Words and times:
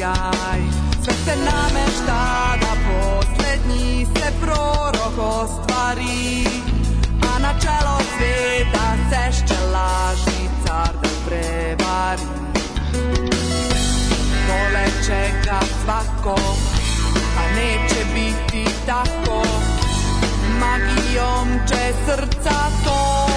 sjaj 0.00 0.60
Sve 1.04 1.14
se 1.24 1.36
namešta 1.36 2.56
da 2.60 2.72
poslednji 2.86 4.06
se 4.16 4.32
prorok 4.40 5.18
ostvari 5.18 6.46
A 7.22 7.38
na 7.38 7.52
čelo 7.60 7.98
sveta 8.16 8.96
sešće 9.10 9.54
lažni 9.72 10.48
car 10.66 10.94
da 11.02 11.08
prevari. 11.26 12.22
Doleće 14.48 15.30
ga 15.44 15.60
svako, 15.84 16.36
a 17.38 17.54
neće 17.54 18.04
biti 18.14 18.70
tako. 18.86 19.42
Magijom 20.60 21.48
će 21.68 21.92
srca 22.06 22.54
topiti 22.84 23.29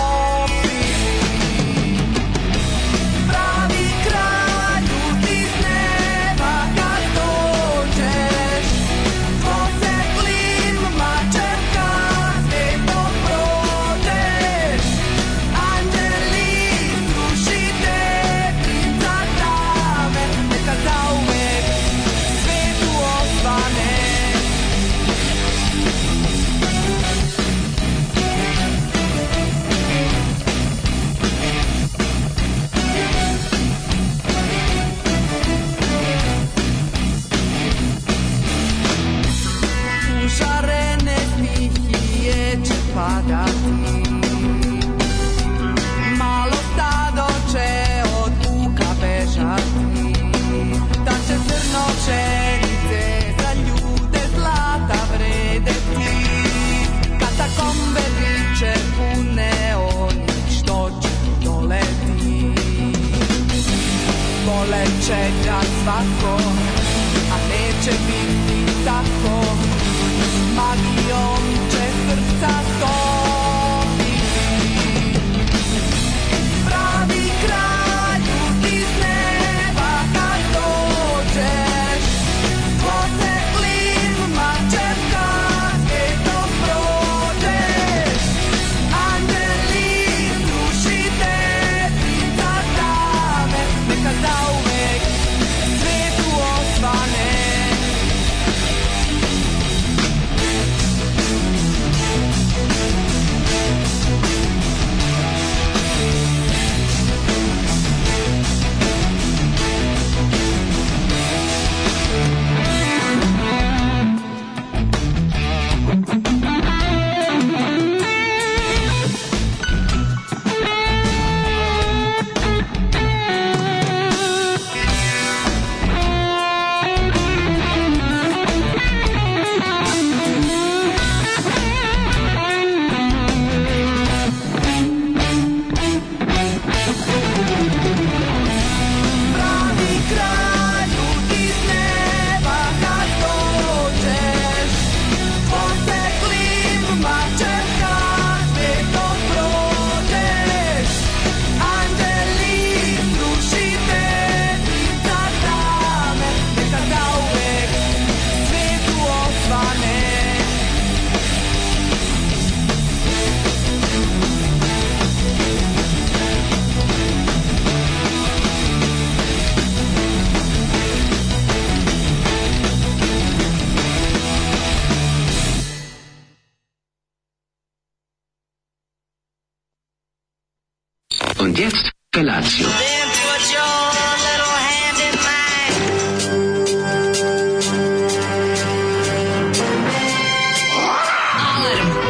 mine. 182.23 182.41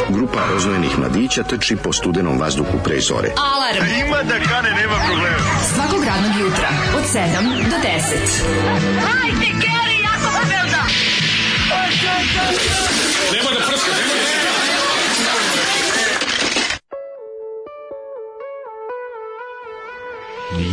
Grupa 0.09 0.39
rozvojenih 0.51 0.99
mladića 0.99 1.43
trči 1.43 1.75
po 1.75 1.93
studenom 1.93 2.39
vazduhu 2.39 2.79
pre 2.83 2.99
zore. 2.99 3.29
Alarm. 3.37 3.85
Ima 4.05 4.23
da 4.23 4.39
kane, 4.39 4.69
nema 4.69 4.95
problema. 5.07 5.37
Svakog 5.75 6.03
radnog 6.03 6.31
jutra, 6.41 6.69
od 6.97 7.03
7 7.03 7.69
do 7.69 7.75
10. 7.75 7.79
Hajde, 9.01 9.45
Geri, 9.45 10.03
jako 10.03 10.47
se 10.47 10.53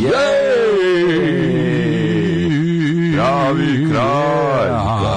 velda. 0.02 0.60
Pravi 3.50 3.86
kralj, 3.90 5.09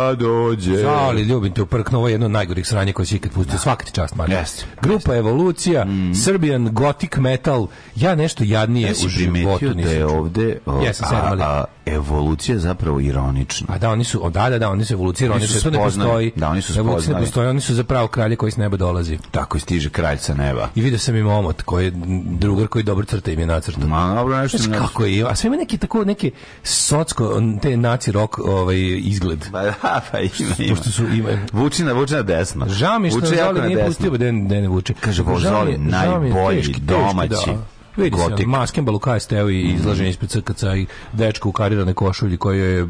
da 0.00 0.14
dođe. 0.14 0.84
Ali 0.86 1.22
ljubim 1.22 1.52
te 1.52 1.62
uprkno, 1.62 1.98
ovo 1.98 2.08
je 2.08 2.12
jedno 2.12 2.26
od 2.26 2.32
najgorih 2.32 2.66
sranja 2.66 2.92
koje 2.92 3.06
si 3.06 3.16
ikad 3.16 3.32
pustio. 3.32 3.58
Svaka 3.58 3.84
ti 3.84 3.92
čast, 3.92 4.14
Marko. 4.14 4.32
Jeste. 4.32 4.64
Grupa 4.82 5.16
Evolucija, 5.16 5.86
Serbian 6.24 6.68
Gothic 6.74 7.16
Metal, 7.16 7.66
ja 7.96 8.14
nešto 8.14 8.44
jadnije 8.44 8.86
Ja 8.86 8.92
u 8.92 9.08
životu 9.08 9.32
primetio 9.32 9.68
da 9.68 9.74
nisam 9.74 9.92
je 9.92 10.06
ovde 10.06 10.58
o, 10.66 10.72
ali- 10.72 11.42
a, 11.42 11.46
a, 11.46 11.64
evolucija 11.86 12.54
je 12.54 12.58
zapravo 12.58 13.00
ironična. 13.00 13.66
A 13.70 13.78
da, 13.78 13.90
oni 13.90 14.04
su, 14.04 14.26
o, 14.26 14.30
da, 14.30 14.50
da, 14.50 14.58
da, 14.58 14.70
oni 14.70 14.84
su 14.84 14.92
evolucije, 14.92 15.30
oni 15.30 15.46
su 15.46 15.52
su, 15.52 15.62
to 15.62 15.70
ne 15.70 15.76
spoznali. 15.78 16.08
postoji. 16.08 16.32
Da, 16.36 16.48
oni 16.48 16.62
su 16.62 16.78
Evolucija 16.78 16.96
ne 16.98 17.02
spoznali. 17.02 17.24
postoji, 17.26 17.48
oni 17.48 17.60
su 17.60 17.74
zapravo 17.74 18.08
kralje 18.08 18.36
koji 18.36 18.52
s 18.52 18.56
neba 18.56 18.76
dolazi. 18.76 19.18
Tako 19.30 19.56
i 19.56 19.60
stiže 19.60 19.90
kralj 19.90 20.18
sa 20.18 20.34
neba. 20.34 20.68
I 20.74 20.80
vidio 20.80 20.98
sam 20.98 21.16
im 21.16 21.26
omot, 21.26 21.62
koji 21.62 21.84
je 21.84 21.92
drugar 22.24 22.66
koji 22.68 22.84
dobro 22.84 23.04
crta 23.04 23.30
im 23.30 23.40
je 23.40 23.46
nacrtao. 23.46 23.88
Ma, 23.88 24.14
dobro, 24.14 24.38
nešto 24.38 24.58
Znaš 24.58 24.68
mi 24.70 24.86
kako 24.86 25.04
je, 25.04 25.24
a 25.30 25.34
sve 25.34 25.48
ima 25.48 25.56
neki 25.56 25.78
tako, 25.78 26.04
neke 26.04 26.30
socko, 26.62 27.42
te 27.62 27.76
naci 27.76 28.12
rock 28.12 28.38
ovaj, 28.38 28.76
izgled. 28.98 29.44
Da, 29.52 29.74
pa 30.12 30.18
ima, 30.18 30.30
ima. 30.58 30.74
Pošto 30.74 30.90
su, 30.90 31.06
ima, 31.06 31.28
Vuči 31.52 31.84
na, 31.84 31.92
vuči 31.92 32.14
na 32.14 32.22
desno. 32.22 32.68
Žao 32.68 32.98
mi 32.98 33.06
je 33.08 33.10
što 33.10 33.20
Zoli 33.20 33.60
nije 33.66 33.86
pustio 33.86 34.10
da 34.10 34.32
ne, 34.32 34.32
ne 34.32 34.68
vuče. 34.68 34.94
Kaže, 35.00 35.22
je- 35.22 35.72
je 35.72 35.78
najbolji, 35.78 36.56
teški, 36.56 36.72
teški, 36.72 36.86
domaći. 36.86 37.28
da. 37.28 37.80
Vidi 37.96 38.16
se. 38.38 38.46
Masken 38.46 38.84
Balukaj 38.84 39.20
steo 39.20 39.50
i 39.50 39.60
izlažen 39.60 40.06
ispred 40.06 40.30
crkaca 40.30 40.76
i 40.76 40.86
dečko 41.12 41.48
u 41.48 41.52
karirane 41.52 41.94
košulji 41.94 42.36
koji 42.36 42.60
je 42.60 42.88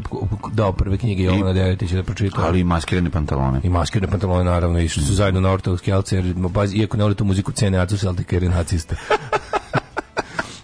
dao 0.52 0.72
prve 0.72 0.98
knjige 0.98 1.22
Jovana 1.22 1.52
Devetića 1.52 1.96
da 1.96 2.02
pročita. 2.02 2.42
Ali 2.46 2.60
i 2.60 2.64
maskirane 2.64 3.10
pantalone. 3.10 3.60
I 3.62 3.68
maskirne 3.68 4.08
pantalone 4.08 4.44
naravno 4.44 4.78
i 4.78 4.88
što 4.88 5.00
su 5.00 5.14
zajedno 5.14 5.40
na 5.40 5.50
Ortodoks 5.50 5.82
Kelce 5.82 6.16
jer 6.16 6.34
iako 6.74 6.96
ne 6.96 7.02
vole 7.02 7.14
tu 7.14 7.24
muziku 7.24 7.52
cene 7.52 7.78
Acu 7.78 7.96
jer 8.30 8.42
je 8.42 8.48
nacista. 8.48 8.96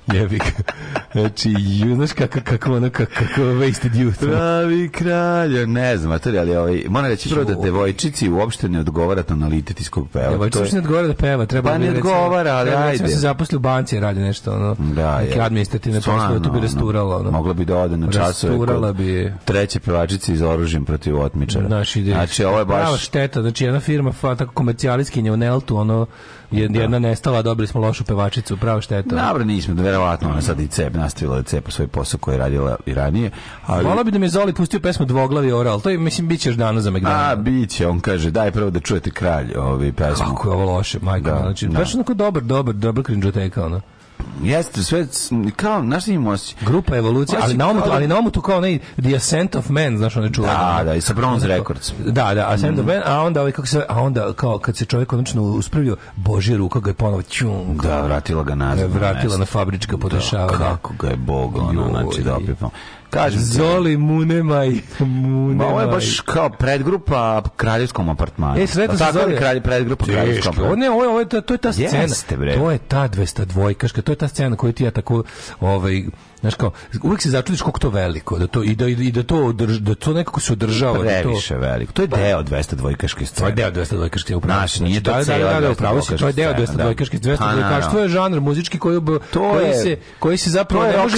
Jebi 0.08 0.38
ga. 0.38 0.44
Znači, 1.12 1.50
ju, 1.58 1.94
znaš 1.94 2.12
kako, 2.12 2.38
kako 2.43 2.73
ono, 2.73 2.91
kako, 2.91 3.12
kako 3.14 3.41
wasted 3.41 3.91
youth. 3.93 4.19
Pravi 4.20 4.88
kralj, 4.88 5.67
ne 5.67 5.97
znam, 5.97 6.12
a 6.12 6.19
to 6.19 6.29
je, 6.29 6.38
ali 6.41 6.56
ovaj, 6.56 6.82
moram 6.88 7.11
reći 7.11 7.29
prvo 7.31 7.44
da 7.44 7.55
devojčici 7.55 8.29
uopšte 8.31 8.69
ne 8.69 8.81
odgovara 8.81 9.23
tonalitetskog 9.23 10.08
peva. 10.08 10.25
Evo, 10.26 10.49
To 10.50 10.58
je- 10.58 10.67
što 10.67 10.76
ne 10.76 10.81
odgovara 10.81 11.06
da 11.06 11.14
peva, 11.14 11.47
treba 11.47 11.70
Pa 11.73 11.79
bi, 11.79 11.85
ne 11.85 11.91
odgovara, 11.91 12.50
ali 12.50 12.70
ajde. 12.70 13.08
se 13.08 13.17
zaposli 13.17 13.56
u 13.56 13.61
banci, 13.61 14.00
radi 14.00 14.20
nešto, 14.20 14.53
ono, 14.53 14.75
Da, 14.75 15.20
neke 15.20 15.41
administrativne 15.41 16.00
poslove, 16.00 16.37
tu 16.37 16.43
bi 16.43 16.49
ono, 16.49 16.61
rasturala, 16.61 17.17
ono. 17.17 17.31
Mogla 17.31 17.52
bi 17.55 17.64
da 17.64 17.76
ode 17.79 17.97
na 17.97 18.12
časove 18.12 18.56
kod 18.59 18.97
bi 18.97 19.32
treće 19.44 19.81
pevačice 19.81 20.32
iz 20.32 20.43
oružjem 20.43 20.85
protiv 20.85 21.20
otmičara. 21.20 21.67
Znaš, 21.67 21.97
ide, 21.97 22.11
znači, 22.11 22.44
ovo 22.44 22.59
je 22.59 22.67
prava 22.67 22.91
baš... 22.91 23.02
šteta, 23.02 23.41
znači 23.41 23.64
jedna 23.64 23.81
firma, 23.81 24.12
tako 24.12 24.47
komercijaliskinja 24.47 25.32
u 25.32 25.37
Neltu, 25.37 25.76
ono, 25.76 26.06
jed- 26.52 26.76
jedna 26.76 26.99
nestala, 26.99 27.43
dobili 27.43 27.67
smo 27.67 27.81
lošu 27.81 28.05
pevačicu, 28.05 28.56
prava 28.56 28.81
šteta. 28.81 29.17
Dobro, 29.29 29.44
nismo, 29.44 29.75
verovatno 29.97 30.31
ona 30.31 30.43
sad 30.43 30.61
i 30.61 30.69
cep, 30.69 30.95
nastavila 30.95 31.37
da 31.37 31.43
cepa 31.43 31.71
svoj 31.71 31.87
posao 31.89 32.21
koji 32.21 32.35
je 32.35 32.39
radila 32.39 32.77
i 32.87 32.95
ranije. 32.95 33.31
Ali, 33.67 33.85
Hvala 33.85 34.05
bi 34.05 34.11
da 34.11 34.19
mi 34.19 34.29
Zoli 34.29 34.53
pustio 34.53 34.81
pesmu 34.81 35.07
Dvoglavi 35.07 35.53
oral, 35.53 35.81
to 35.81 35.91
je, 35.91 35.99
mislim, 35.99 36.29
bit 36.29 36.41
će 36.41 36.49
još 36.49 36.57
dana 36.57 36.81
za 36.81 36.91
a, 36.91 36.93
McDonald's. 36.93 37.37
bit 37.43 37.71
će, 37.71 37.87
on 37.87 38.01
kaže, 38.01 38.31
daj 38.31 38.51
prvo 38.51 38.71
da 38.71 38.81
čujete 38.81 39.11
kralj 39.11 39.55
ovi 39.57 39.93
pesmu. 39.93 40.27
Kako 40.27 40.49
je 40.49 40.55
ovo 40.55 40.65
loše, 40.77 40.99
majko. 41.03 41.31
Da, 41.31 41.39
znači, 41.39 41.67
da. 41.67 41.79
baš 41.79 41.95
onako 41.95 42.15
dobar, 42.15 42.43
dobar, 42.43 42.75
dobar 42.75 43.05
krinđoteka, 43.05 43.67
ono. 43.67 43.81
Jeste, 44.43 44.83
sve, 44.83 45.07
kao, 45.57 45.81
znaš 45.81 46.05
osjećaj? 46.29 46.67
Grupa 46.67 46.97
evolucija, 46.97 47.41
ali 47.43 47.57
na 47.57 47.75
ali 47.91 48.09
na 48.09 48.19
omotu 48.19 48.41
kao 48.41 48.57
onaj 48.57 48.79
The 49.03 49.17
Ascent 49.17 49.57
of 49.57 49.69
Man, 49.69 49.99
znaš 49.99 50.17
onaj 50.17 50.31
čuvan. 50.33 50.51
Da, 50.51 50.85
da, 50.85 50.95
i 50.95 51.01
sa 51.01 51.15
Bronze 51.15 51.47
Records. 51.49 51.93
Da, 52.07 52.35
da, 52.35 52.49
Ascent 52.49 52.79
of 52.79 52.87
Man, 52.87 53.03
a 53.05 53.23
onda 53.23 53.41
ovaj 53.41 53.53
kako 53.53 53.67
se 53.67 53.85
a 53.89 54.03
onda 54.03 54.33
kao 54.33 54.59
kad 54.59 54.77
se 54.77 54.85
čovjek 54.85 55.09
konačno 55.09 55.43
uspravio, 55.43 55.97
Božja 56.17 56.57
ruka 56.57 56.81
ga 56.81 56.91
je 56.91 56.95
ponovo 56.95 57.23
ćung. 57.23 57.83
Da, 57.83 58.03
vratila 58.03 58.43
ga 58.43 58.55
nazad. 58.55 58.91
na 58.91 58.99
vratila 58.99 59.23
mesto. 59.23 59.39
na 59.39 59.47
fabrička 59.47 59.99
podešava. 59.99 60.47
Da, 60.47 60.59
kako 60.59 60.95
ga 60.99 61.09
je 61.09 61.17
Bog, 61.17 61.57
ono, 61.57 61.89
znači 61.89 62.23
da 62.23 62.37
opipam. 62.37 62.71
Kažem 63.11 63.41
Zoli 63.41 63.97
munemaj, 63.97 64.73
munemaj. 65.00 65.55
Ma 65.56 65.67
ovo 65.67 65.81
je 65.81 65.87
baš 65.87 66.20
kao 66.20 66.50
predgrupa 66.50 67.43
kraljevskom 67.56 68.08
apartmanu. 68.08 68.61
E, 68.61 68.67
sretno 68.67 68.94
se 68.94 68.99
Tako 69.00 69.12
zove. 69.14 69.32
je 69.32 69.38
kralj, 69.38 69.61
predgrupa 69.61 70.05
kraljevskom 70.05 70.49
apartmanu. 70.49 70.67
Ovo 70.67 70.76
ne, 70.76 70.91
ovo 70.91 71.03
je, 71.03 71.08
ovo 71.08 71.20
je, 71.20 71.29
ta- 71.29 71.41
to 71.41 71.55
je 71.55 71.58
ta 71.58 71.73
scena. 71.73 71.99
Jeste, 71.99 72.37
bre. 72.37 72.55
To 72.55 72.70
je 72.70 72.79
ta 72.79 73.08
202 73.08 74.03
to 74.03 74.12
je 74.12 74.17
ta 74.17 74.29
scena 74.29 74.56
koju 74.56 74.73
ti 74.73 74.85
ja 74.85 74.91
tako 74.91 75.23
ovaj 75.61 76.05
Znaš 76.41 76.55
kao, 76.55 76.70
uvijek 77.03 77.23
se 77.23 77.31
začudiš 77.31 77.62
koliko 77.62 77.79
to 77.79 77.91
veliko, 77.91 78.38
da 78.38 78.47
to, 78.47 78.62
i, 78.62 78.75
da, 78.75 78.87
i 78.87 79.12
da 79.12 79.23
to, 79.23 79.37
održ, 79.37 79.79
da 79.79 79.94
to 79.94 80.12
nekako 80.12 80.41
se 80.41 80.52
održava. 80.52 80.93
Da 80.94 81.05
to, 81.12 81.23
Previše 81.23 81.56
veliko. 81.56 81.93
To 81.93 82.02
je 82.02 82.09
deo 82.09 82.43
202-kaške 82.43 83.19
To 83.19 83.23
je 83.23 83.26
scene. 83.26 83.50
deo 83.52 83.70
202 83.73 83.85
scene 84.19 84.37
upravo. 84.37 84.59
Znaš, 84.59 84.81
nije 84.81 85.02
to 85.02 85.11
da, 85.11 85.17
da, 85.17 85.25
cela 85.25 85.52
da, 85.52 85.61
da, 85.61 85.70
upravo 85.70 86.02
si, 86.02 86.17
to 86.17 86.26
je 86.26 86.32
deo 86.32 86.52
202 86.52 86.67
scena, 86.67 86.85
202 86.85 87.19
da. 87.19 87.32
202 87.32 87.37
Pa, 87.38 87.52
dvojkaštvo 87.52 88.00
je 88.00 88.09
žanr 88.09 88.41
muzički 88.41 88.79
koji, 88.79 89.00
To 89.32 89.52
koji, 89.52 89.67
je- 89.67 89.75
se, 89.75 89.97
koji 90.19 90.37
se 90.37 90.50
zapravo 90.50 90.85
to 90.85 90.91
je 90.91 90.97
ne 90.97 91.02
može 91.02 91.17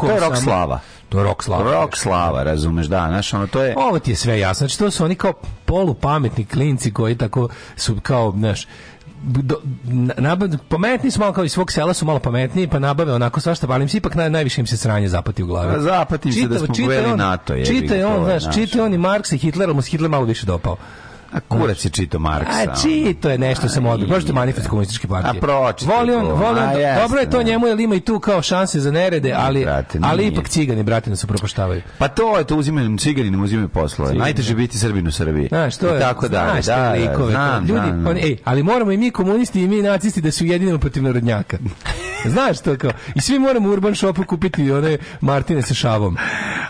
to 0.00 0.06
je 0.06 0.20
rock 0.20 0.34
samo- 0.34 0.40
slava. 0.40 0.80
To 1.10 1.18
je 1.18 1.24
rock 1.24 1.42
slava. 1.42 1.72
Rock 1.72 1.96
slava, 1.96 2.42
razumeš, 2.42 2.86
da, 2.86 3.06
znaš, 3.08 3.34
ono, 3.34 3.46
to 3.46 3.62
je... 3.62 3.74
Ovo 3.78 3.98
ti 3.98 4.10
je 4.10 4.16
sve 4.16 4.38
jasno. 4.38 4.58
Znači, 4.58 4.78
to 4.78 4.90
su 4.90 5.04
oni 5.04 5.14
kao 5.14 5.32
polupametni 5.64 6.44
klinci 6.44 6.92
koji 6.92 7.14
tako 7.14 7.48
su 7.76 7.96
kao, 8.02 8.32
znaš, 8.32 8.66
do, 9.22 9.56
na- 9.84 10.14
nabave, 10.18 10.58
pametni 10.68 11.10
su 11.10 11.20
malo 11.20 11.32
kao 11.32 11.44
iz 11.44 11.52
svog 11.52 11.72
sela 11.72 11.94
su 11.94 12.04
malo 12.04 12.18
pametniji 12.18 12.68
pa 12.68 12.78
nabave 12.78 13.12
onako 13.14 13.40
svašta 13.40 13.66
ali 13.70 13.82
im 13.82 13.88
se 13.88 13.96
ipak 13.96 14.14
naj, 14.14 14.30
najviše 14.30 14.60
im 14.60 14.66
se 14.66 14.76
sranje 14.76 15.08
zapati 15.08 15.42
u 15.42 15.46
glavi 15.46 15.72
Pa 15.72 15.80
zapati 15.80 16.32
se 16.32 16.48
da 16.48 16.58
smo 16.58 16.74
čita 16.74 16.88
on- 17.06 17.18
NATO, 17.18 17.54
čita 17.56 17.94
je 17.94 18.02
to 18.02 18.08
on 18.08 18.24
znaš 18.24 18.54
čita 18.54 18.84
on 18.84 18.94
i 18.94 18.98
Marksa 18.98 19.34
i 19.34 19.38
Hitlera 19.38 19.72
mu 19.72 19.82
se 19.82 19.90
Hitler 19.90 20.10
malo 20.10 20.24
više 20.24 20.46
dopao 20.46 20.76
A 21.32 21.40
kurac 21.40 21.84
je 21.84 21.90
čito 21.90 22.18
Marksa. 22.18 22.52
A 22.52 22.76
čito 22.82 23.30
je 23.30 23.38
nešto 23.38 23.68
sam 23.68 23.86
odbio. 23.86 24.08
Pročite 24.08 24.32
manifest 24.32 24.68
komunističke 24.68 25.08
partije. 25.08 25.30
A 25.30 25.40
pročitaj 25.40 25.96
Voli 25.96 26.14
on, 26.14 26.26
voli 26.26 26.60
on, 26.60 26.70
dobro 27.00 27.20
je 27.20 27.30
to 27.30 27.36
da. 27.36 27.42
njemu, 27.42 27.66
jer 27.66 27.80
ima 27.80 27.94
i 27.94 28.00
tu 28.00 28.20
kao 28.20 28.42
šanse 28.42 28.80
za 28.80 28.90
nerede, 28.90 29.32
ali, 29.36 29.64
brate, 29.64 29.98
ali 30.02 30.26
ipak 30.26 30.48
cigani, 30.48 30.82
brate, 30.82 31.10
nas 31.10 31.24
upropaštavaju. 31.24 31.82
Pa 31.98 32.08
to 32.08 32.38
je 32.38 32.44
to 32.44 32.56
uzimaju 32.56 32.98
cigani, 32.98 33.30
ne 33.30 33.38
uzimaju 33.38 33.68
poslove. 33.68 34.14
Najteže 34.14 34.54
biti 34.54 34.78
Srbin 34.78 35.06
u 35.06 35.10
Srbiji. 35.12 35.48
Znaš, 35.48 35.76
to 35.76 35.86
je, 35.86 36.00
tako 36.00 36.28
da, 36.28 36.50
znaš 36.50 36.64
te 36.64 36.70
da, 36.70 36.92
likove, 36.92 37.30
znam, 37.30 37.66
ljudi, 37.66 37.88
znam, 37.88 38.06
oni, 38.06 38.20
ej, 38.20 38.36
ali 38.44 38.62
moramo 38.62 38.92
i 38.92 38.96
mi 38.96 39.10
komunisti 39.10 39.62
i 39.62 39.68
mi 39.68 39.82
nacisti 39.82 40.20
da 40.20 40.30
se 40.30 40.44
ujedinimo 40.44 40.78
protiv 40.78 41.02
narodnjaka. 41.02 41.58
Znaš 42.24 42.60
to 42.60 42.76
kao, 42.76 42.90
i 43.14 43.20
svi 43.20 43.38
moramo 43.38 43.68
u 43.68 43.72
Urban 43.72 43.94
Shopu 43.94 44.24
kupiti 44.24 44.72
one 44.72 44.98
Martine 45.20 45.62
sa 45.62 45.74
šavom. 45.74 46.16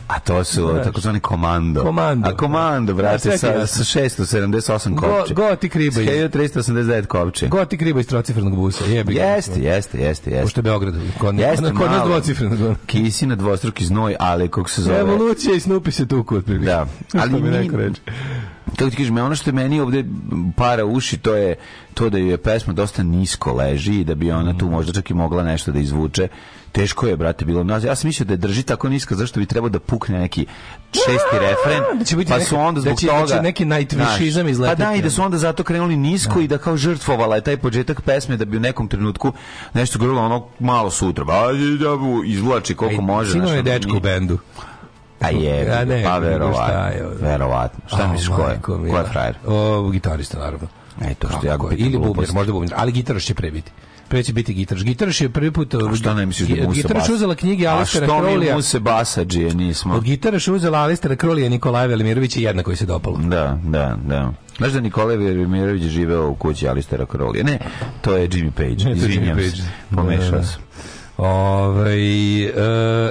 A 0.06 0.18
to 0.18 0.44
su 0.44 0.80
takozvani 0.84 1.20
komando. 1.20 1.82
Komando. 1.82 2.28
A 2.28 2.36
komando, 2.36 2.94
brate, 2.94 3.18
sve 3.18 3.32
ti 3.32 3.38
sa, 3.38 3.46
jasno. 3.46 3.84
Sa 4.52 4.74
678 4.74 4.90
Go, 4.90 5.00
kopče. 5.08 5.34
gotik 5.34 5.76
riba 5.76 6.00
iz, 6.00 6.08
1389 6.08 7.06
kopče. 7.06 7.48
gotik 7.48 7.82
riba 7.82 8.00
iz 8.00 8.06
trocifrenog 8.06 8.56
busa, 8.56 8.84
jebi. 8.86 9.14
Jeste, 9.14 9.60
jeste, 9.60 9.98
jeste, 9.98 10.30
jeste. 10.30 10.42
Pošto 10.42 10.58
je 10.58 10.62
Beograd, 10.62 10.94
kod, 11.18 11.34
Jeste, 11.34 11.62
kod, 11.62 11.72
kod 11.72 11.86
nas 11.86 11.98
malo. 11.98 12.06
dvocifrenog. 12.06 12.76
Kisi 12.86 13.26
na 13.26 13.36
dvostruki 13.36 13.84
znoj, 13.84 14.16
ali 14.20 14.48
kako 14.48 14.70
se 14.70 14.82
zove... 14.82 14.98
Evolucija 15.00 15.54
i 15.54 15.60
Snoopy 15.60 15.90
se 15.90 16.06
tuku 16.06 16.36
otprilike. 16.36 16.66
Da, 16.66 16.86
ali 17.14 17.32
mi- 17.32 17.50
neko 17.50 17.76
reče. 17.76 18.00
Kako 18.70 18.90
ti 18.90 18.96
kažem, 18.96 19.16
ono 19.18 19.36
što 19.36 19.50
je 19.50 19.54
meni 19.54 19.80
ovde 19.80 20.04
para 20.56 20.84
uši, 20.84 21.18
to 21.18 21.34
je 21.34 21.54
to 21.94 22.10
da 22.10 22.18
je 22.18 22.36
pesma 22.36 22.72
dosta 22.72 23.02
nisko 23.02 23.52
leži 23.52 23.94
i 23.94 24.04
da 24.04 24.14
bi 24.14 24.30
ona 24.30 24.58
tu 24.58 24.66
možda 24.66 24.92
čak 24.92 25.10
i 25.10 25.14
mogla 25.14 25.42
nešto 25.42 25.72
da 25.72 25.78
izvuče. 25.78 26.28
Teško 26.72 27.06
je, 27.06 27.16
brate, 27.16 27.44
bilo 27.44 27.64
nas. 27.64 27.84
Ja 27.84 27.94
sam 27.94 28.08
mislio 28.08 28.24
da 28.24 28.32
je 28.32 28.36
drži 28.36 28.62
tako 28.62 28.88
nisko, 28.88 29.14
zašto 29.14 29.40
bi 29.40 29.46
trebao 29.46 29.68
da 29.68 29.78
pukne 29.80 30.18
neki 30.18 30.46
šesti 30.94 31.38
refren, 31.40 31.98
Da 31.98 32.04
će 32.04 32.16
biti 32.16 32.30
pa 32.30 32.40
su 32.40 32.56
onda 32.56 32.72
da 32.72 32.80
zbog 32.82 32.98
će- 32.98 33.06
da 33.06 33.12
toga... 33.12 33.26
će 33.28 33.42
neki 33.42 33.64
nightwishizam 33.64 34.30
Znaš, 34.32 34.50
izleteti. 34.50 34.82
Pa 34.82 34.86
da, 34.86 34.94
i 34.94 35.02
da 35.02 35.10
su 35.10 35.22
onda 35.22 35.38
zato 35.38 35.62
krenuli 35.64 35.96
nisko 35.96 36.40
i 36.40 36.48
da 36.48 36.58
kao 36.58 36.76
žrtvovala 36.76 37.36
je 37.36 37.40
taj 37.42 37.56
početak 37.56 38.00
pesme 38.00 38.36
da 38.36 38.44
bi 38.44 38.56
u 38.56 38.60
nekom 38.60 38.88
trenutku 38.88 39.32
nešto 39.74 39.98
govorilo 39.98 40.22
ono 40.22 40.46
malo 40.60 40.90
sutra. 40.90 41.24
Ba, 41.24 41.46
da 41.52 41.88
bu- 41.88 42.24
izvlači 42.26 42.74
koliko 42.74 43.02
Ej, 43.02 43.06
može. 43.06 43.32
Znaš, 43.32 43.50
je 43.50 43.62
dečko 43.62 43.96
u 43.96 44.00
bendu. 44.00 44.38
A 45.20 45.28
je, 45.28 45.84
ne, 45.86 46.02
pa 46.04 46.18
verovatno. 46.18 46.64
šta 46.64 46.88
je? 46.88 47.06
Verovatno. 47.20 47.80
Šta 47.86 48.02
A, 48.02 48.12
misliš 48.12 48.28
ko 48.28 48.42
je? 48.42 48.60
Ko 48.90 48.98
je 48.98 49.04
frajer? 49.04 49.34
O, 49.46 49.88
gitarista, 49.90 50.38
naravno. 50.38 50.68
E, 51.00 51.14
to 51.14 51.28
što 51.28 51.46
ja 51.46 51.58
Ili 51.70 51.98
bubnjar, 51.98 52.28
možda 52.34 52.52
bubnjar, 52.52 52.74
ali 52.76 52.92
gitaraš 52.92 53.24
će 53.24 53.34
pre 53.34 53.50
Pre 54.10 54.22
će 54.22 54.32
biti 54.32 54.54
gitaraš. 54.54 54.84
Gitaraš 54.84 55.20
je 55.20 55.28
prvi 55.28 55.50
put... 55.50 55.74
A 55.74 55.94
šta 55.96 56.14
ne 56.14 56.26
misliš 56.26 56.48
da 56.48 56.66
mu 56.66 56.74
se 56.74 56.82
Gitaraš 56.82 57.02
basa? 57.02 57.12
uzela 57.12 57.34
knjige 57.34 57.66
A 57.66 57.70
Alistera 57.76 58.06
što 58.06 58.22
mi 58.22 58.52
mu 58.52 58.62
se 58.62 58.80
basađije 58.80 59.54
nismo? 59.54 59.94
Od 59.94 60.04
gitaraš 60.04 60.48
uzela 60.48 60.78
Alistera 60.78 61.16
Crowleya 61.16 61.46
i 61.46 61.48
Nikolaja 61.48 61.86
Velimirovića 61.86 62.40
i 62.40 62.42
jedna 62.42 62.62
koji 62.62 62.76
se 62.76 62.86
dopalo. 62.86 63.16
Da, 63.18 63.58
da, 63.64 63.96
da. 64.06 64.32
Znaš 64.58 64.72
da 64.72 64.80
Nikola 64.80 65.14
Velimirović 65.14 65.82
živeo 65.82 66.28
u 66.28 66.34
kući 66.34 66.68
Alistera 66.68 67.06
Crowley? 67.06 67.44
Ne, 67.44 67.58
to 68.00 68.16
je 68.16 68.28
Jimmy 68.28 68.50
Page. 68.50 68.68
Ne, 68.70 68.76
to 68.76 68.88
je 68.88 68.96
Izvinjam 68.96 69.38
Jimmy 69.38 69.50
se. 69.50 69.56
Page. 69.56 69.70
Pomešao 69.96 70.30
Da, 70.30 70.36
da. 70.36 70.44
sam. 70.44 70.62
Ovaj, 71.16 72.44
e, 72.44 72.52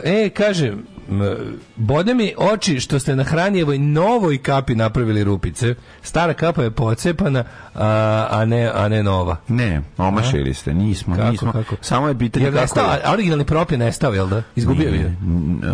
e, 0.04 0.30
kaže, 0.30 0.68
m, 0.68 0.84
bode 1.76 2.14
mi 2.14 2.34
oči 2.38 2.80
što 2.80 3.00
ste 3.00 3.16
na 3.16 3.24
hranjevoj 3.24 3.78
novoj 3.78 4.38
kapi 4.38 4.76
napravili 4.76 5.24
rupice. 5.24 5.76
Stara 6.02 6.34
kapa 6.34 6.64
je 6.64 6.72
pocepana, 6.72 7.44
a, 7.76 8.28
a, 8.32 8.46
ne, 8.46 8.72
a 8.74 8.88
ne 8.88 9.04
nova. 9.04 9.36
Ne, 9.48 9.82
omašili 9.98 10.54
ste, 10.54 10.74
nismo, 10.74 11.16
Kako, 11.16 11.32
nismo. 11.32 11.52
kako? 11.52 11.76
Samo 11.82 12.08
je 12.08 12.18
pitanje 12.18 12.46
Jer 12.46 12.54
kako 12.54 12.62
nestao, 12.62 12.92
je. 12.94 13.02
a 13.06 13.14
originalni 13.14 13.46
prop 13.46 13.72
je 13.72 13.78
nestao, 13.78 14.14
jel 14.14 14.28
da? 14.28 14.42
Izgubio 14.56 14.90
je. 14.90 15.16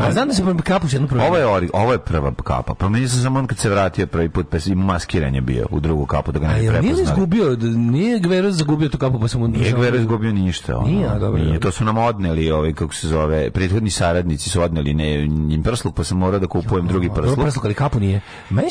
A 0.08 0.12
znam 0.12 0.28
da 0.28 0.34
se 0.34 0.44
kapu 0.64 0.88
jednu 0.92 1.08
promenio. 1.08 1.28
Ovo 1.30 1.38
je, 1.38 1.46
ori, 1.48 1.70
ovo 1.74 1.92
je 1.92 2.00
prva 2.00 2.34
kapa. 2.44 2.74
Promenio 2.74 3.10
sam 3.10 3.20
samo 3.22 3.40
on 3.40 3.48
kad 3.48 3.58
se 3.58 3.70
vratio 3.70 4.08
prvi 4.08 4.30
put, 4.30 4.48
pa 4.50 4.58
i 4.66 4.76
maskiranje 4.76 5.42
bio 5.42 5.66
u 5.70 5.80
drugu 5.80 6.06
kapu 6.06 6.32
da 6.32 6.40
ga 6.40 6.48
ne 6.48 6.54
jel 6.54 6.62
nije 6.62 6.72
prepoznali. 6.82 7.04
izgubio, 7.04 7.58
nije 7.76 8.20
Gvero 8.20 8.52
zagubio 8.52 8.90
tu 8.90 8.98
kapu 8.98 9.20
pa 9.20 9.28
sam 9.28 9.42
mu... 9.42 9.48
Nije 9.48 9.72
Gvero 9.72 9.98
izgubio 9.98 10.32
ništa. 10.32 10.78
Ono. 10.78 10.88
Nije, 10.88 11.08
a 11.08 11.20
dobro, 11.20 11.42
Nije, 11.44 11.60
to 11.60 11.72
su 11.72 11.84
nam 11.86 11.98
odneli, 11.98 12.52
ovaj, 12.52 12.74
kako 12.74 12.94
se 12.94 13.08
zove, 13.08 13.52
prethodni 13.52 13.90
saradnici 13.90 14.50
su 14.50 14.62
odneli 14.62 14.94
ne, 14.94 15.25
njim 15.28 15.64
prsluk, 15.64 15.96
pa 15.96 16.04
sam 16.04 16.18
morao 16.18 16.40
da 16.40 16.48
kupujem 16.48 16.88
drugi 16.88 17.10
prsluk. 17.16 17.40
prsluk, 17.40 17.66
ali 17.66 17.74
kapu 17.74 18.00
nije. 18.00 18.22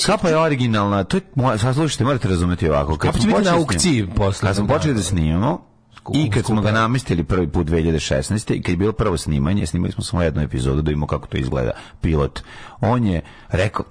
Kapa 0.06 0.28
je 0.28 0.38
originalna, 0.38 1.04
to 1.04 1.16
je 1.16 1.23
sad 1.58 1.75
slušajte, 1.75 2.04
morate 2.04 2.28
razumeti 2.28 2.68
ovako. 2.68 2.96
Kapa 2.96 3.18
će 3.18 3.26
biti 3.26 3.42
na 3.42 3.54
aukciji 3.54 4.06
posle. 4.16 4.49
Kad 4.49 4.56
smo 4.56 4.66
počeli 4.66 4.94
da 4.94 5.02
snimamo, 5.02 5.61
i 6.14 6.30
kad 6.30 6.44
smo 6.44 6.61
ga 6.61 6.73
namestili 6.73 7.25
prvi 7.25 7.49
put 7.49 7.66
2016. 7.66 8.54
i 8.54 8.62
kad 8.62 8.70
je 8.70 8.76
bilo 8.76 8.92
prvo 8.92 9.16
snimanje, 9.16 9.66
snimali 9.66 9.92
smo 9.92 10.04
samo 10.04 10.23
jednu 10.23 10.42
epizodu 10.42 10.82
da 10.82 10.88
vidimo 10.88 11.06
kako 11.06 11.26
to 11.26 11.37
izgleda, 11.37 11.70
pilot. 12.00 12.42
On 12.80 13.06
je 13.06 13.20
rekao, 13.49 13.84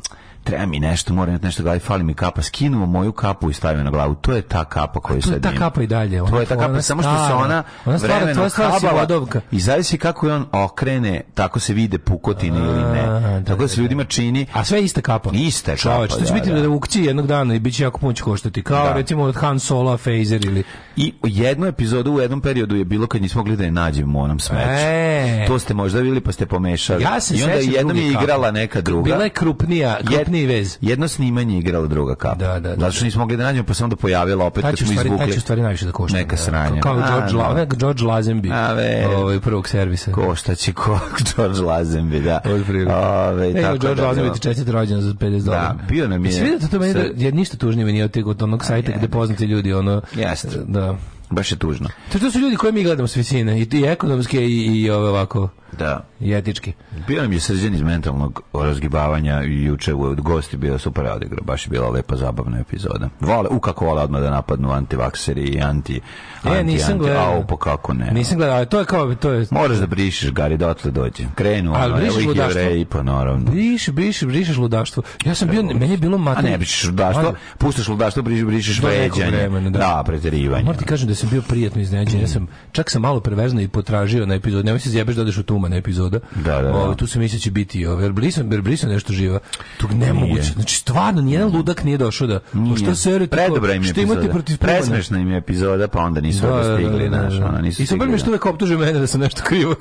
treba 0.43 0.65
mi 0.65 0.79
nešto, 0.79 1.13
moram 1.13 1.29
imati 1.29 1.45
nešto 1.45 1.63
glavi, 1.63 1.79
fali 1.79 2.03
mi 2.03 2.13
kapa, 2.13 2.41
skinuo 2.41 2.85
moju 2.85 3.11
kapu 3.11 3.49
i 3.49 3.53
stavio 3.53 3.83
na 3.83 3.91
glavu. 3.91 4.15
To 4.15 4.33
je 4.33 4.41
ta 4.41 4.65
kapa 4.65 4.99
koju 4.99 5.21
to 5.21 5.29
je 5.29 5.33
sad 5.33 5.41
ta 5.43 5.59
kapa 5.59 5.81
i 5.83 5.87
dalje, 5.87 6.21
ona 6.21 6.31
To 6.31 6.39
je 6.39 6.45
ta 6.45 6.57
kapa, 6.57 6.81
samo 6.81 7.01
što 7.01 7.27
se 7.27 7.33
ona, 7.33 7.63
Ona 7.85 7.97
vremenom 7.97 8.49
habala 8.49 8.79
sivodovka. 8.79 9.41
i 9.51 9.59
zavisi 9.59 9.97
kako 9.97 10.27
je 10.27 10.33
on 10.33 10.45
okrene, 10.51 11.21
tako 11.33 11.59
se 11.59 11.73
vide 11.73 11.97
pukotine 11.97 12.59
ili 12.59 12.83
ne. 12.83 13.01
da, 13.39 13.43
Tako 13.45 13.61
da 13.61 13.67
se 13.67 13.75
da, 13.75 13.81
ljudima 13.81 14.03
čini 14.03 14.45
A 14.53 14.63
sve 14.63 14.77
je 14.79 14.83
ista 14.83 15.01
kapa. 15.01 15.29
Ista 15.33 15.71
je 15.71 15.77
kapa, 15.77 16.07
to 16.07 16.19
će 16.19 16.25
da, 16.25 16.33
biti 16.33 16.49
da. 16.49 16.59
na 16.61 16.73
aukciji 16.73 17.05
jednog 17.05 17.27
dana 17.27 17.55
i 17.55 17.59
bit 17.59 17.75
će 17.75 17.83
jako 17.83 17.99
puno 17.99 18.13
će 18.13 18.23
koštati. 18.23 18.63
Kao 18.63 18.85
Da. 18.85 18.93
recimo 18.93 19.23
od 19.23 19.35
Han 19.35 19.59
Solo, 19.59 19.97
Phaser 19.97 20.45
ili... 20.45 20.63
I 20.95 21.13
jednu 21.23 21.67
epizodu 21.67 22.11
u 22.11 22.19
jednom 22.19 22.41
periodu 22.41 22.75
je 22.75 22.85
bilo 22.85 23.07
kad 23.07 23.21
nismo 23.21 23.39
mogli 23.39 23.55
da 23.55 23.63
je 23.63 23.71
nađemo 23.71 24.19
u 24.19 24.21
onom 24.21 24.39
smeću. 24.39 24.69
E. 24.69 25.45
To 25.47 25.59
ste 25.59 25.73
možda 25.73 25.99
vidjeli 25.99 26.21
pa 26.21 26.31
ste 26.31 26.45
pomešali. 26.45 27.03
Ja 27.03 27.19
se 27.19 27.35
I 27.35 27.43
onda 27.43 27.55
jednom 27.55 27.97
je 27.97 28.11
igrala 28.11 28.51
neka 28.51 28.81
druga. 28.81 29.03
Bila 29.03 29.23
je 29.23 29.29
krupnija, 29.29 29.97
krupniji 30.05 30.32
najkrupniji 30.33 30.45
vez. 30.47 30.77
Jedno 30.81 31.07
snimanje 31.07 31.55
je 31.55 31.59
igralo 31.59 31.87
druga 31.87 32.15
kapa. 32.15 32.35
Da, 32.35 32.47
da, 32.53 32.69
da. 32.69 32.75
Zato 32.75 32.91
što 32.91 33.05
nismo 33.05 33.19
mogli 33.19 33.37
da 33.37 33.43
nađemo, 33.43 33.65
pa 33.65 33.73
se 33.73 33.83
onda 33.83 33.95
pojavila 33.95 34.45
opet 34.45 34.63
kad 34.63 34.77
smo 34.77 34.87
stvari, 34.87 35.09
taj 35.09 35.17
će 35.17 35.23
izvukli. 35.23 35.37
u 35.37 35.41
stvari 35.41 35.61
najviše 35.61 35.85
da 35.85 35.91
košta. 35.91 36.17
Neka 36.17 36.29
da. 36.29 36.37
sranja. 36.37 36.81
Kao 36.81 36.95
George, 36.97 37.31
da. 37.33 37.37
La, 37.39 37.65
George 37.67 38.03
Lazenby. 38.03 38.53
A, 38.53 38.73
ve. 38.73 39.07
ovaj, 39.07 39.39
prvog 39.39 39.67
servisa. 39.67 40.11
Ko 40.11 40.35
šta 40.35 40.55
će 40.55 40.73
ko 40.73 40.99
George 41.29 41.59
Lazenby, 41.59 42.21
da. 42.21 42.41
Ove, 42.45 43.61
tako 43.61 43.77
George 43.77 44.01
da, 44.01 44.07
Lazenby 44.07 44.23
da. 44.23 44.33
ti 44.33 44.39
čestite 44.39 44.71
rođendan 44.71 45.01
za 45.01 45.13
50 45.13 45.43
dolara. 45.43 45.75
bio 45.89 46.07
nam 46.07 46.25
je- 46.25 46.29
Jesi 46.29 46.43
vidio 46.43 46.67
to 46.67 46.79
meni 46.79 46.93
da 46.93 47.25
je 47.25 47.31
ništa 47.31 47.57
tužnije 47.57 47.85
meni 47.85 48.03
od 48.03 48.17
od 48.25 48.41
onog 48.41 48.65
sajta 48.65 48.91
gde 48.97 49.07
poznati 49.07 49.45
ljudi 49.45 49.73
ono 49.73 50.01
Jeste. 50.15 50.47
da 50.67 50.95
Baš 51.29 51.51
je 51.51 51.57
tužno. 51.57 51.89
To, 52.11 52.19
to 52.19 52.31
su 52.31 52.39
ljudi 52.39 52.55
koje 52.55 52.71
mi 52.71 52.83
gledamo 52.83 53.07
s 53.07 53.15
visine 53.15 53.59
i, 53.59 53.67
i 53.73 53.83
ekonomske 53.83 54.37
i, 54.39 54.81
i 54.81 54.89
ove 54.89 55.09
ovako 55.09 55.49
Da. 55.71 56.05
i 56.19 56.33
etički. 56.33 56.73
Bio 57.07 57.21
nam 57.21 57.33
je 57.33 57.39
srđan 57.39 57.73
iz 57.73 57.81
mentalnog 57.81 58.41
razgibavanja 58.53 59.43
i 59.43 59.63
juče 59.63 59.93
u 59.93 60.15
gosti 60.15 60.57
bio 60.57 60.79
super 60.79 61.05
odigrao, 61.07 61.43
baš 61.43 61.65
je 61.65 61.69
bila 61.69 61.89
lepa 61.89 62.15
zabavna 62.15 62.59
epizoda. 62.59 63.09
Vole, 63.19 63.49
u 63.49 63.59
kako 63.59 63.85
vole 63.85 64.01
odmah 64.01 64.21
da 64.21 64.29
napadnu 64.29 64.71
antivakseri 64.71 65.41
i 65.43 65.61
anti, 65.61 66.01
E, 66.45 66.49
anti, 66.49 66.63
nisam 66.63 66.91
anti, 66.91 66.99
gledao. 66.99 67.25
au, 67.27 67.47
pa 67.47 67.57
kako 67.57 67.93
ne. 67.93 68.11
Nisam 68.11 68.37
gledao, 68.37 68.55
ali 68.55 68.65
to 68.65 68.79
je 68.79 68.85
kao 68.85 69.15
to 69.15 69.31
je 69.31 69.45
Moraš 69.51 69.77
da 69.77 69.87
brišeš, 69.87 70.31
Gari, 70.31 70.57
dotle 70.57 70.91
dođe. 70.91 71.23
Krenu, 71.35 71.73
Ali 71.75 71.93
ono, 71.93 72.05
evo 72.05 72.19
ih 72.19 72.27
ludaštvo? 72.27 72.59
jevreji, 72.59 72.85
pa 72.85 73.03
naravno. 73.03 73.51
Briš, 73.51 73.89
briš, 73.89 74.23
brišeš 74.23 74.57
ludaštvo. 74.57 75.03
Ja 75.25 75.35
sam 75.35 75.47
bio, 75.47 75.63
meni 75.63 75.91
je 75.91 75.97
bilo 75.97 76.15
A 76.15 76.19
mater... 76.19 76.43
ne 76.43 76.57
brišeš 76.57 76.83
ludaštvo, 76.83 77.33
puštaš 77.57 77.87
ludaštvo, 77.87 78.21
Do 78.21 78.29
nekog 78.29 78.47
vređanje. 78.47 79.49
da. 79.61 79.69
da, 79.69 80.03
preterivanje. 80.05 80.63
Moram 80.63 80.79
ti 80.79 80.85
kažem 80.85 81.07
da 81.07 81.12
sam 81.15 81.29
bio 81.29 81.41
prijatno 81.41 81.81
iznenađen. 81.81 82.21
Ja 82.21 82.27
sam 82.27 82.47
čak 82.71 82.91
sam 82.91 83.01
malo 83.01 83.19
prevezno 83.19 83.61
i 83.61 83.67
potražio 83.67 84.25
na 84.25 84.35
epizodu. 84.35 84.63
Nemoj 84.63 84.79
se 84.79 84.89
zjebeš 84.89 85.15
da 85.15 85.21
odeš 85.21 85.37
u 85.37 85.43
tuma 85.43 85.69
na 85.69 85.75
epizoda. 85.75 86.19
Da, 86.35 86.61
da, 86.61 86.61
da. 86.61 86.73
Ovaj, 86.75 86.95
tu 86.95 87.07
sam 87.07 87.21
mislio 87.21 87.37
da 87.37 87.41
će 87.41 87.51
biti, 87.51 87.79
jer 87.79 88.11
brisam, 88.11 88.51
jer 88.51 88.61
brisam 88.61 88.89
nešto 88.89 89.13
živa. 89.13 89.39
Tu 89.77 89.87
nemoguće. 89.93 90.53
Znači 90.53 90.75
stvarno 90.75 91.21
nijedan 91.21 91.51
ludak 91.55 91.83
nije 91.83 91.97
došao 91.97 92.27
da. 92.27 92.39
Pa 92.39 92.77
šta 92.77 92.95
se? 92.95 93.27
Predobra 93.27 93.73
im 93.73 93.83
je 93.83 93.89
Šta 93.89 94.01
imate 94.01 94.19
epizoda. 94.19 94.33
protiv? 94.33 94.57
Presmešna 94.57 95.19
im 95.19 95.31
je 95.31 95.37
epizoda, 95.37 95.87
pa 95.87 95.99
onda 95.99 96.21
nisu 96.21 96.41
da, 96.41 96.75
stigli, 96.75 97.07
znaš, 97.07 97.33
ono, 97.33 97.61
nisu 97.61 97.81
I 97.81 97.83
mi 97.83 97.87
stigli, 97.87 98.17
što 98.19 98.29
uvek 98.29 98.45
optuže 98.45 98.77
mene 98.77 98.99
da 98.99 99.07
sam 99.07 99.21
nešto 99.21 99.41
krivo. 99.43 99.75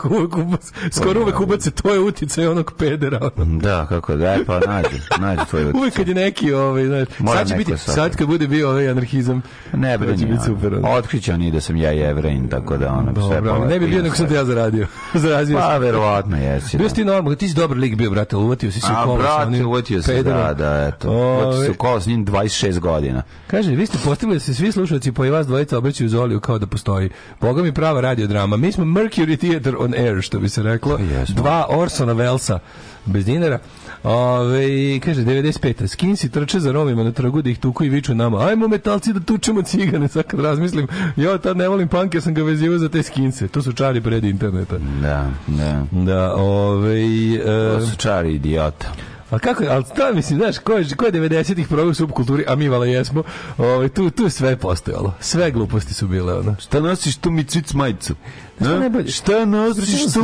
Skoro 0.91 1.23
uvek 1.23 1.41
ubace 1.41 1.71
to 1.71 1.95
je 1.95 2.01
uticaj 2.01 2.47
onog 2.47 2.73
pedera. 2.79 3.31
Da, 3.61 3.87
kako 3.87 4.17
da, 4.17 4.37
pa 4.47 4.61
nađi, 4.61 4.97
nađi 5.21 5.41
tvoj 5.51 5.62
utjecaj. 5.62 5.79
Uvek 5.81 5.95
kad 5.95 6.09
je 6.09 6.15
neki, 6.15 6.53
ovaj, 6.53 6.87
znaš, 6.87 7.09
sad 7.33 7.49
će 7.49 7.55
biti, 7.55 7.79
sad. 7.79 7.95
sad 7.95 8.17
kad 8.17 8.27
bude 8.27 8.49
bio 8.49 8.71
ovaj 8.71 8.89
anarhizam, 8.89 9.43
Ne 9.73 9.99
brini, 9.99 10.19
će 10.19 10.27
biti 10.27 10.45
super. 10.45 10.75
ono. 10.75 10.89
Otkriće 11.23 11.35
oni 11.35 11.50
da 11.50 11.61
sam 11.61 11.76
ja 11.76 11.91
jevrejin, 11.91 12.49
tako 12.49 12.76
da 12.76 12.93
ono, 12.93 13.12
sve 13.14 13.35
Dobro, 13.35 13.50
ali 13.50 13.59
polepo 13.59 13.64
ne 13.64 13.79
bi 13.79 13.87
bio 13.87 13.95
ima 13.95 14.02
nego 14.02 14.17
sam 14.17 14.26
te 14.26 14.31
sve. 14.31 14.38
ja 14.38 14.45
zaradio. 14.45 14.87
Zarazio 15.14 15.59
Pa, 15.59 15.79
verovatno 15.79 16.37
jesi. 16.37 16.76
Bio 16.76 16.85
da. 16.85 16.88
si 16.88 16.95
ti 16.95 17.05
normalno, 17.05 17.37
ti 17.37 17.49
si 17.49 17.55
dobar 17.55 17.79
lik 17.79 17.97
bio, 17.97 18.11
brate, 18.11 18.37
uvatio 18.37 18.73
si 18.73 18.81
se 18.81 18.87
u 18.93 18.95
A, 18.97 19.05
kolo 19.05 19.23
sa 19.23 19.45
brate, 19.47 19.64
uvatio 19.64 20.02
se, 20.02 20.23
da, 20.23 20.55
da, 20.55 20.87
eto. 20.87 21.11
Uvatio 21.11 21.64
se 21.64 21.71
u 21.71 21.75
kolo 21.75 22.00
s 22.00 22.07
njim 22.07 22.26
26 22.26 22.79
godina. 22.79 23.23
Kaže, 23.47 23.71
vi 23.71 23.87
ste 23.87 23.99
postigli 24.05 24.35
da 24.35 24.41
se 24.41 24.55
svi 24.55 24.73
slušalci 24.73 25.12
po 25.12 25.25
i 25.25 25.31
vas 25.31 25.47
dvojica 25.47 25.79
obraćaju 25.79 26.09
Zoliju 26.09 26.41
kao 26.41 26.59
da 26.59 26.67
postoji. 26.67 27.11
Boga 27.41 27.62
mi 27.62 27.73
prava 27.73 28.00
radiodrama. 28.00 28.57
Mi 28.57 28.73
smo 28.73 28.85
Mercury 28.85 29.38
Theater 29.38 29.76
on 29.79 29.95
Air, 29.95 30.23
što 30.23 30.38
bi 30.38 30.49
se 30.49 30.62
reklo. 30.62 30.99
Jesmo. 30.99 31.35
Dva 31.35 31.67
Orsona 31.69 32.12
Velsa 32.12 32.59
bez 33.04 33.25
dinara. 33.25 33.59
Ove, 34.02 35.00
kaže, 35.00 35.23
95. 35.23 35.87
Skinsi 35.87 36.30
trče 36.30 36.61
za 36.61 36.73
Romima 36.73 37.04
na 37.04 37.12
trgu 37.12 37.42
da 37.42 37.50
ih 37.50 37.59
tuku 37.59 37.85
i 37.85 37.88
viču 37.88 38.14
nama. 38.14 38.47
Ajmo 38.47 38.68
metalci 38.68 39.12
da 39.12 39.21
tučemo 39.21 39.62
cigane. 39.62 40.09
Sad 40.09 40.26
kad 40.26 40.40
razmislim, 40.40 40.88
ja 41.16 41.38
tad 41.38 41.56
ne 41.56 41.68
volim 41.68 41.88
punk, 41.88 42.14
ja 42.14 42.21
sam 42.21 42.35
ga 42.35 42.42
vezivao 42.42 42.78
za 42.78 42.88
te 42.88 43.02
skinse. 43.02 43.49
To 43.49 43.62
su 43.62 43.73
čari 43.73 44.00
pred 44.00 44.25
interneta. 44.25 44.78
Da, 44.78 45.30
da. 45.47 45.87
Da, 45.90 46.35
ove, 46.35 47.02
To 47.44 47.87
su 47.87 47.97
čari 47.97 48.35
idiota. 48.35 48.92
A 49.32 49.38
kako, 49.38 49.64
ali 49.71 49.85
to 49.97 50.14
mislim, 50.14 50.38
znaš, 50.38 50.59
ko 50.59 50.73
je, 50.73 50.97
ko 50.97 51.04
je 51.04 51.12
90-ih 51.12 51.68
proveo 51.68 51.90
u 51.90 51.94
subkulturi, 51.94 52.44
a 52.49 52.54
mi 52.54 52.68
vala 52.68 52.87
jesmo, 52.87 53.23
ovaj, 53.59 53.88
tu, 53.88 54.11
tu 54.11 54.25
je 54.25 54.30
sve 54.30 54.56
postojalo. 54.56 55.14
Sve 55.21 55.50
gluposti 55.50 55.94
su 55.94 56.09
bile, 56.09 56.35
ono. 56.35 56.56
Šta 56.61 56.80
nosiš 56.80 57.16
tu 57.16 57.30
micvic 57.30 57.73
majicu? 57.73 58.14
Znaš 58.62 59.16
šta 59.16 59.33
sa 59.75 59.81
tu 59.81 59.87
pričao 59.87 60.09
sam- 60.11 60.23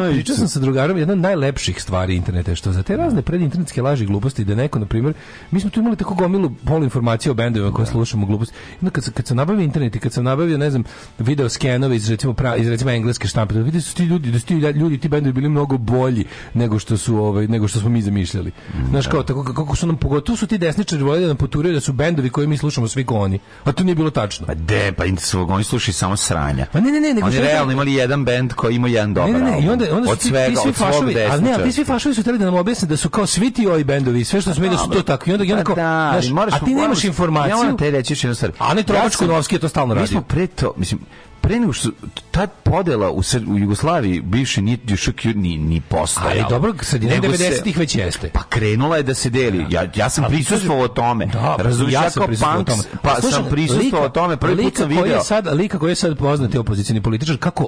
majicu? 0.00 0.14
Pričao 0.14 0.36
sam 0.36 0.48
sa 0.48 0.60
drugarom, 0.60 0.98
jedna 0.98 1.12
od 1.12 1.18
najlepših 1.18 1.82
stvari 1.82 2.16
interneta 2.16 2.50
je 2.50 2.56
što 2.56 2.72
za 2.72 2.82
te 2.82 2.96
razne 2.96 3.22
predinternetske 3.22 3.82
laži 3.82 4.04
i 4.04 4.06
gluposti 4.06 4.44
da 4.44 4.54
neko, 4.54 4.78
na 4.78 4.86
primjer, 4.86 5.14
mi 5.50 5.60
smo 5.60 5.70
tu 5.70 5.80
imali 5.80 5.96
tako 5.96 6.14
gomilu 6.14 6.50
polu 6.64 6.84
informacije 6.84 7.30
o 7.32 7.34
bendovima 7.34 7.72
koje 7.72 7.86
slušamo 7.86 8.26
gluposti. 8.26 8.54
Onda 8.80 8.90
kad, 8.90 9.12
kad 9.12 9.26
sam 9.26 9.36
nabavio 9.36 9.62
internet 9.64 9.96
i 9.96 9.98
kad 9.98 10.12
sam 10.12 10.24
nabavio, 10.24 10.58
ne 10.58 10.70
znam, 10.70 10.84
video 11.18 11.48
skenove 11.48 11.96
iz 11.96 12.10
recimo, 12.10 12.32
pra, 12.32 12.56
iz 12.56 12.68
recimo 12.68 12.90
engleske 12.90 13.28
štampe, 13.28 13.54
da 13.54 13.60
vidi 13.60 13.80
su 13.80 13.94
ti 13.94 14.04
ljudi, 14.04 14.30
da 14.30 14.38
su 14.38 14.46
ti 14.46 14.54
ljudi, 14.54 14.98
ti 14.98 15.08
bendovi 15.08 15.32
bili 15.32 15.48
mnogo 15.48 15.78
bolji 15.78 16.24
nego 16.54 16.78
što 16.78 16.96
su 16.96 17.16
ovaj 17.16 17.46
nego 17.46 17.68
što 17.68 17.80
smo 17.80 17.88
mi 17.88 18.02
zamišljali. 18.02 18.52
Znaš 18.90 19.06
kao 19.06 19.22
tako 19.22 19.44
kako 19.44 19.76
su 19.76 19.86
nam 19.86 19.96
pogotovo 19.96 20.36
su 20.36 20.46
ti 20.46 20.58
desničari 20.58 21.02
voljeli 21.02 21.24
da 21.24 21.28
nam 21.28 21.36
poturaju 21.36 21.74
da 21.74 21.80
su 21.80 21.92
bendovi 21.92 22.30
koje 22.30 22.46
mi 22.46 22.56
slušamo 22.56 22.88
svi 22.88 23.04
ko 23.04 23.14
oni. 23.14 23.38
A 23.64 23.72
to 23.72 23.84
nije 23.84 23.94
bilo 23.94 24.10
tačno. 24.10 24.46
Pa 24.46 24.54
de, 24.54 24.92
pa 24.96 25.04
oni 25.48 25.64
slušaju 25.64 25.94
samo 25.94 26.16
sranja. 26.16 26.66
Pa 26.72 26.80
ne, 26.80 26.92
ne, 26.92 27.00
ne, 27.00 27.14
nego 27.14 27.26
Što- 27.38 27.44
realno 27.44 27.72
imali 27.72 27.94
jedan 27.94 28.24
bend 28.24 28.52
koji 28.52 28.74
ima 28.74 28.88
jedan 28.88 29.14
dobar 29.14 29.30
Ne, 29.32 29.40
ne, 29.40 29.60
i 29.60 29.68
onda, 29.68 29.86
onda 29.92 30.10
od 30.10 30.20
svega, 30.20 30.48
ti 30.48 30.56
svi 30.56 30.68
od 30.68 30.74
fašovi, 30.74 31.16
ali 31.22 31.42
ne, 31.42 31.52
ali 31.54 31.64
ti 31.64 31.72
svi 31.72 31.84
fašovi 31.84 32.14
su 32.14 32.22
hteli 32.22 32.38
da 32.38 32.44
nam 32.44 32.54
objasne 32.54 32.88
da 32.88 32.96
su 32.96 33.10
kao 33.10 33.26
svi 33.26 33.50
ti 33.50 33.66
ovi 33.66 33.84
bendovi, 33.84 34.24
sve 34.24 34.40
što 34.40 34.54
smo 34.54 34.62
mi 34.62 34.70
da 34.70 34.78
su 34.78 34.90
to 34.90 35.02
tako. 35.02 35.30
I 35.30 35.32
onda, 35.32 35.44
i 35.44 35.52
onda 35.52 35.64
kao, 35.64 35.74
da, 35.74 36.08
znaš, 36.12 36.24
ali 36.24 36.32
moraš, 36.32 36.54
a 36.54 36.58
ti 36.58 36.74
nemaš 36.74 37.04
informaciju. 37.04 37.50
Ja 37.50 37.56
moram 37.56 37.76
te 37.76 37.90
reći 37.90 38.12
još 38.12 38.24
jednu 38.24 38.34
stvar. 38.34 38.52
A 38.58 38.74
ne 38.74 38.82
Trovač 38.82 39.12
sam- 39.12 39.18
Kunovski 39.20 39.54
je 39.54 39.58
to 39.58 39.68
stalno 39.68 39.94
Mi 39.94 40.00
radio. 40.00 40.10
smo 40.10 40.22
pre 40.22 40.46
to, 40.46 40.72
mislim, 40.76 41.00
pre 41.48 41.60
nego 41.60 41.72
što 41.72 41.88
ta 42.30 42.46
podela 42.46 43.10
u, 43.10 43.18
Sr- 43.18 43.48
u 43.48 43.58
Jugoslaviji 43.58 44.20
bivše 44.20 44.62
ni 44.62 44.78
još 44.86 45.08
ni, 45.24 45.58
ni 45.58 45.80
postojala. 45.80 46.32
Ali 46.32 46.44
dobro, 46.50 46.72
Nego 46.72 46.84
se- 46.84 46.98
90-ih 46.98 47.78
već 47.78 47.94
jeste. 47.94 48.30
Pa 48.32 48.42
krenula 48.42 48.96
je 48.96 49.02
da 49.02 49.14
se 49.14 49.30
deli. 49.30 49.66
Ja, 49.70 49.86
ja 49.94 50.10
sam 50.10 50.24
prisustvovao 50.24 50.88
tome. 50.88 51.26
Da, 51.26 51.56
Razumiješ, 51.58 51.94
ja 51.94 52.02
ja 52.04 52.10
sam 52.10 52.26
prisustvovao 52.26 52.64
tome. 52.64 52.82
pa 53.02 53.14
Slušaj, 53.14 53.30
sam 53.32 53.50
prisustvovao 53.50 54.08
tome. 54.08 54.36
Prvi 54.36 54.62
put 54.62 54.76
sam 54.76 54.88
video. 54.88 55.04
je 55.04 55.20
sad, 55.20 55.46
lika 55.46 55.78
koji 55.78 55.90
je 55.90 55.94
sad 55.94 56.18
poznati 56.18 56.58
opozicioni 56.58 57.02
političar, 57.02 57.36
kako 57.36 57.66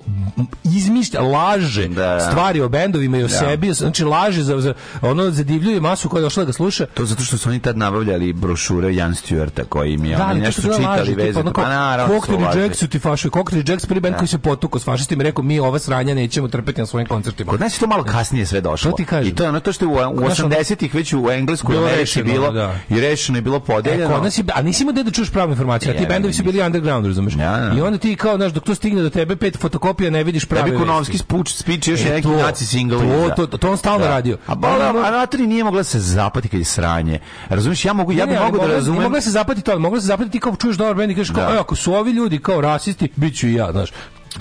izmišlja, 0.66 1.20
laže 1.20 1.88
Da. 1.88 2.20
stvari 2.20 2.60
o 2.60 2.68
bendovima 2.68 3.18
i 3.18 3.22
o 3.22 3.28
sebi, 3.28 3.74
znači 3.74 4.04
laže 4.04 4.42
za, 4.42 4.60
za 4.60 4.74
ono 5.02 5.30
zadivljuje 5.30 5.80
masu 5.80 6.08
koja 6.08 6.20
je 6.20 6.24
došla 6.24 6.42
da 6.42 6.46
ga 6.46 6.52
sluša. 6.52 6.86
To 6.86 7.06
zato 7.06 7.22
što 7.22 7.38
su 7.38 7.48
oni 7.48 7.60
tad 7.60 7.76
nabavljali 7.76 8.32
brošure 8.32 8.94
Jan 8.94 9.12
Stewarta 9.12 9.64
koji 9.64 9.92
im 9.92 10.04
je 10.04 10.16
Da, 10.16 10.24
oni 10.24 10.30
ali 10.32 10.40
to 10.40 10.46
nešto 10.46 10.62
čitali 10.76 11.14
vezano. 11.14 11.52
Pa 11.52 11.68
naravno 11.68 12.14
Cocktail 12.14 12.40
laži. 12.40 12.60
Jacks 12.60 12.78
su 12.78 12.88
ti 12.88 12.98
fašovi. 12.98 13.32
Cocktail 13.32 13.62
Jacks 13.70 13.86
prvi 13.86 14.00
band 14.00 14.16
koji 14.16 14.28
se 14.28 14.38
potukao 14.38 14.80
s 14.80 14.84
fašistima 14.84 15.22
i 15.22 15.26
rekao 15.26 15.44
mi 15.44 15.60
ova 15.60 15.78
sranja 15.78 16.14
nećemo 16.14 16.48
trpeti 16.48 16.80
na 16.80 16.86
svojim 16.86 17.06
koncertima. 17.06 17.50
Kod 17.50 17.60
nas 17.60 17.76
je 17.76 17.80
to 17.80 17.86
malo 17.86 18.04
kasnije 18.04 18.46
sve 18.46 18.60
došlo. 18.60 18.90
To 18.90 18.96
ti 18.96 19.04
kažem. 19.04 19.26
I 19.26 19.34
to 19.34 19.42
je 19.42 19.48
ono 19.48 19.60
to 19.60 19.72
što 19.72 19.84
je 19.84 19.88
u, 19.88 20.12
u 20.12 20.18
Znaš, 20.18 20.40
ono- 20.40 20.48
80-ih 20.50 20.94
već 20.94 21.12
u 21.14 21.30
Engleskoj, 21.30 21.74
Bilo 21.74 21.88
rešeno, 21.88 22.24
bilo 22.24 22.50
da. 22.52 22.74
i 22.88 23.00
rešeno 23.00 23.38
je 23.38 23.42
bilo 23.42 23.56
E, 23.56 23.60
podeljeno. 23.60 24.14
kod 24.14 24.22
nas 24.22 24.38
je, 24.38 24.44
a 24.54 24.62
nisi 24.62 24.82
imao 24.82 24.92
da 24.94 25.10
čuješ 25.10 25.30
pravu 25.30 25.50
informaciju, 25.50 25.92
a 25.92 25.96
ti 25.96 26.06
bendovi 26.06 26.34
su 26.34 26.42
bili 26.42 26.62
underground, 26.62 27.06
razumeš? 27.06 27.34
Ja, 27.36 27.42
ja. 27.58 27.74
I 27.74 27.80
onda 27.80 27.98
ti 27.98 28.16
kao, 28.16 28.36
znaš, 28.36 28.52
dok 28.52 28.64
to 28.64 28.74
stigne 28.74 29.02
do 29.02 29.10
tebe 29.10 29.36
pet 29.36 29.56
fotokopija, 29.58 30.10
ne 30.10 30.24
vidiš 30.24 30.44
prave 30.44 30.76
Kunovski 30.76 31.18
spuč, 31.18 31.50
spič 31.50 31.88
još 31.88 32.00
E, 32.00 32.04
neki 32.06 32.28
naci 32.28 32.66
single. 32.66 32.98
to, 32.98 33.30
to, 33.30 33.46
to, 33.46 33.56
to 33.58 33.70
on 33.70 33.76
stalno 33.76 34.06
radio. 34.06 34.38
A 34.46 34.54
bola, 34.54 34.94
a 34.98 35.10
Natri 35.10 35.46
nije 35.46 35.64
mogla 35.64 35.80
da 35.80 35.84
se 35.84 36.00
zapati 36.00 36.48
kad 36.48 36.60
je 36.60 36.64
sranje. 36.64 37.18
Razumiješ, 37.48 37.84
ja 37.84 37.92
mogu, 37.92 38.12
ja 38.12 38.26
bih 38.26 38.38
mogu 38.40 38.58
da 38.58 38.66
razumem. 38.66 39.02
Mogla 39.02 39.20
se 39.20 39.30
zapati 39.30 39.62
to, 39.62 39.78
mogla 39.78 40.00
se 40.00 40.06
zapati 40.06 40.30
ti 40.30 40.40
kao 40.40 40.56
čuješ 40.56 40.76
dobar 40.76 40.94
bend 40.94 41.12
i 41.12 41.14
kažeš 41.14 41.30
kao, 41.30 41.44
Da. 41.44 41.54
e, 41.54 41.58
ako 41.58 41.76
su 41.76 41.94
ovi 41.94 42.10
ljudi 42.10 42.38
kao 42.38 42.60
rasisti, 42.60 43.08
bit 43.16 43.36
ću 43.36 43.46
i 43.50 43.54
ja, 43.54 43.72
znaš. 43.72 43.90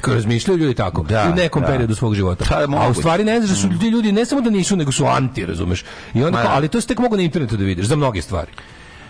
Razmišljaju 0.06 0.58
ljudi 0.58 0.74
tako 0.74 1.04
Da, 1.04 1.30
u 1.34 1.36
nekom 1.36 1.62
da. 1.62 1.68
periodu 1.68 1.96
svog 1.96 2.16
života. 2.16 2.46
Pa, 2.50 2.78
a 2.78 2.90
u 2.90 2.94
stvari 2.94 3.24
ne 3.24 3.38
znaš 3.42 3.50
da 3.50 3.56
su 3.56 3.80
ti 3.80 3.88
ljudi 3.88 4.12
ne 4.12 4.26
samo 4.26 4.42
da 4.42 4.50
nisu, 4.50 4.76
nego 4.76 4.92
su 4.92 5.06
anti, 5.06 5.46
razumeš. 5.46 5.84
I 6.14 6.24
onda 6.24 6.38
Ma 6.38 6.44
da. 6.44 6.50
ali 6.52 6.68
to 6.68 6.82
se 6.82 6.88
tek 6.88 7.00
mogu 7.00 7.18
na 7.18 7.24
internetu 7.24 7.58
da 7.58 7.64
vidiš 7.64 7.86
za 7.86 7.96
mnoge 7.96 8.22
stvari. 8.22 8.52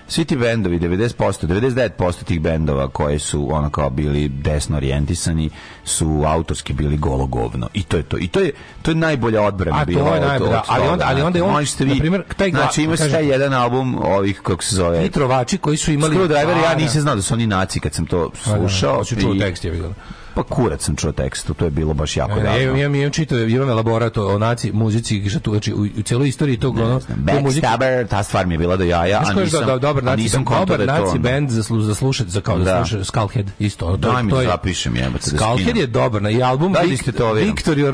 Svi 0.09 0.25
ti 0.25 0.35
bendovi, 0.37 0.79
90%, 0.79 1.47
99% 1.47 2.23
tih 2.23 2.41
bendova 2.41 2.87
koji 2.87 3.19
su 3.19 3.47
ono 3.51 3.69
kao 3.69 3.89
bili 3.89 4.27
desno 4.29 4.77
orijentisani 4.77 5.49
su 5.85 6.23
autorski 6.27 6.73
bili 6.73 6.97
golo 6.97 7.25
govno. 7.25 7.69
I 7.73 7.83
to 7.83 7.97
je 7.97 8.03
to. 8.03 8.17
I 8.17 8.27
to 8.27 8.39
je 8.39 8.51
to 8.81 8.91
je 8.91 8.95
najbolja 8.95 9.41
odbrana 9.41 9.77
A 9.77 9.79
to 9.79 9.85
bila. 9.85 10.09
je 10.09 10.15
od- 10.15 10.21
najbolja, 10.21 10.49
od 10.51 10.63
ali 10.67 10.79
toga, 10.79 10.91
onda- 10.93 11.05
ali 11.07 11.21
onda 11.21 11.39
je 11.39 11.43
on, 11.43 11.49
vi, 11.79 11.85
na 11.85 11.95
primjer, 11.95 12.23
taj 12.37 12.49
gla- 12.49 12.51
znači 12.53 12.83
ima 12.83 12.95
taj 12.97 13.27
jedan 13.27 13.53
album 13.53 13.97
ovih 13.97 14.39
kako 14.39 14.63
se 14.63 14.75
zove 14.75 15.05
I 15.05 15.09
trovači 15.09 15.57
koji 15.57 15.77
su 15.77 15.91
imali 15.91 16.15
Screwdriver, 16.17 16.63
ja 16.63 16.75
nisam 16.75 17.01
znao 17.01 17.15
da 17.15 17.21
su 17.21 17.33
oni 17.33 17.47
naci 17.47 17.79
kad 17.79 17.93
sam 17.93 18.05
to 18.05 18.29
Pa 18.35 18.51
da, 18.51 18.57
slušao. 18.57 19.05
čuo 19.05 19.33
i- 19.33 19.39
tekst 19.39 19.65
je 19.65 19.71
vidio. 19.71 19.93
Pa 20.39 20.55
kurac 20.55 20.81
sam 20.81 20.95
čuo 20.95 21.11
tekstu, 21.11 21.53
to 21.53 21.65
je 21.65 21.71
bilo 21.71 21.93
baš 21.93 22.17
jako 22.17 22.35
Ne, 22.35 22.43
davno. 22.43 22.51
ne, 22.53 22.63
imam, 22.63 22.95
imam, 22.95 23.11
imam 23.49 23.69
elaborat 23.69 24.17
o 24.17 24.37
naci, 24.37 24.71
muzici, 24.71 25.39
tu, 25.39 25.51
znači, 25.51 25.73
u, 25.73 25.81
u 25.97 26.01
cijeloj 26.01 26.27
istoriji 26.27 26.57
tog, 26.57 26.77
ono, 26.77 26.99
te 26.99 27.13
muzike- 27.13 27.61
Backstabber, 27.61 28.07
ta 28.07 28.23
stvar 28.23 28.47
mi 28.47 28.53
je 28.53 28.57
bila 28.57 28.77
do 28.77 28.83
jaja, 28.83 29.17
a 29.19 29.33
nisam, 29.33 29.65
do, 29.65 29.79
dobar 29.79 30.03
a 30.03 30.05
naci, 30.05 30.23
nisam 30.23 30.43
dobar 30.45 30.79
da 30.79 30.85
naci 30.87 31.03
ono. 31.05 31.19
band 31.19 31.49
za, 31.49 31.63
slu, 31.63 31.81
za 31.81 31.95
slušat, 31.95 32.27
za 32.27 32.41
kao 32.41 32.57
da, 32.57 32.63
Da. 32.63 32.85
sluša 32.85 33.03
Skullhead, 33.03 33.45
isto. 33.59 33.85
Ono, 33.85 33.97
to, 33.97 34.11
Daj 34.11 34.23
mi 34.23 34.29
to 34.29 34.35
da 34.35 34.41
je, 34.41 34.47
zapišem, 34.47 34.95
jebote, 34.95 35.31
da 35.31 35.37
Skullhead 35.37 35.77
je 35.77 35.87
dobar, 35.87 36.21
na, 36.21 36.29
i 36.29 36.43
album 36.43 36.73
Daj 36.73 36.85
Vic- 36.85 37.11
to 37.11 37.33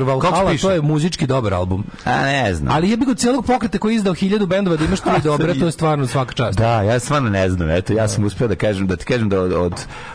Valhalla, 0.04 0.56
to 0.56 0.70
je 0.70 0.82
muzički 0.82 1.26
dobar 1.26 1.54
album. 1.54 1.84
A 2.04 2.22
ne 2.22 2.54
znam. 2.54 2.74
Ali 2.74 2.90
je 2.90 2.96
bi 2.96 3.04
kod 3.04 3.18
cijelog 3.18 3.44
pokreta 3.46 3.78
koji 3.78 3.92
je 3.92 3.96
izdao 3.96 4.14
hiljadu 4.14 4.46
bendova 4.46 4.76
da 4.76 4.84
imaš 4.84 5.00
tri 5.00 5.12
dobre, 5.24 5.54
to 5.54 5.66
je 5.66 5.72
stvarno 5.72 6.06
svaka 6.06 6.32
čast. 6.32 6.58
Da, 6.58 6.82
ja 6.82 6.98
stvarno 6.98 7.30
ne 7.30 7.50
znam. 7.50 7.70
Eto, 7.70 7.92
ja 7.92 8.08
sam 8.08 8.24
uspio 8.24 8.48
da 8.48 8.54
kažem 8.56 8.86
da 8.86 8.96
ti 8.96 9.04
kažem 9.04 9.28
da 9.28 9.40
od 9.40 9.52
od 9.52 9.72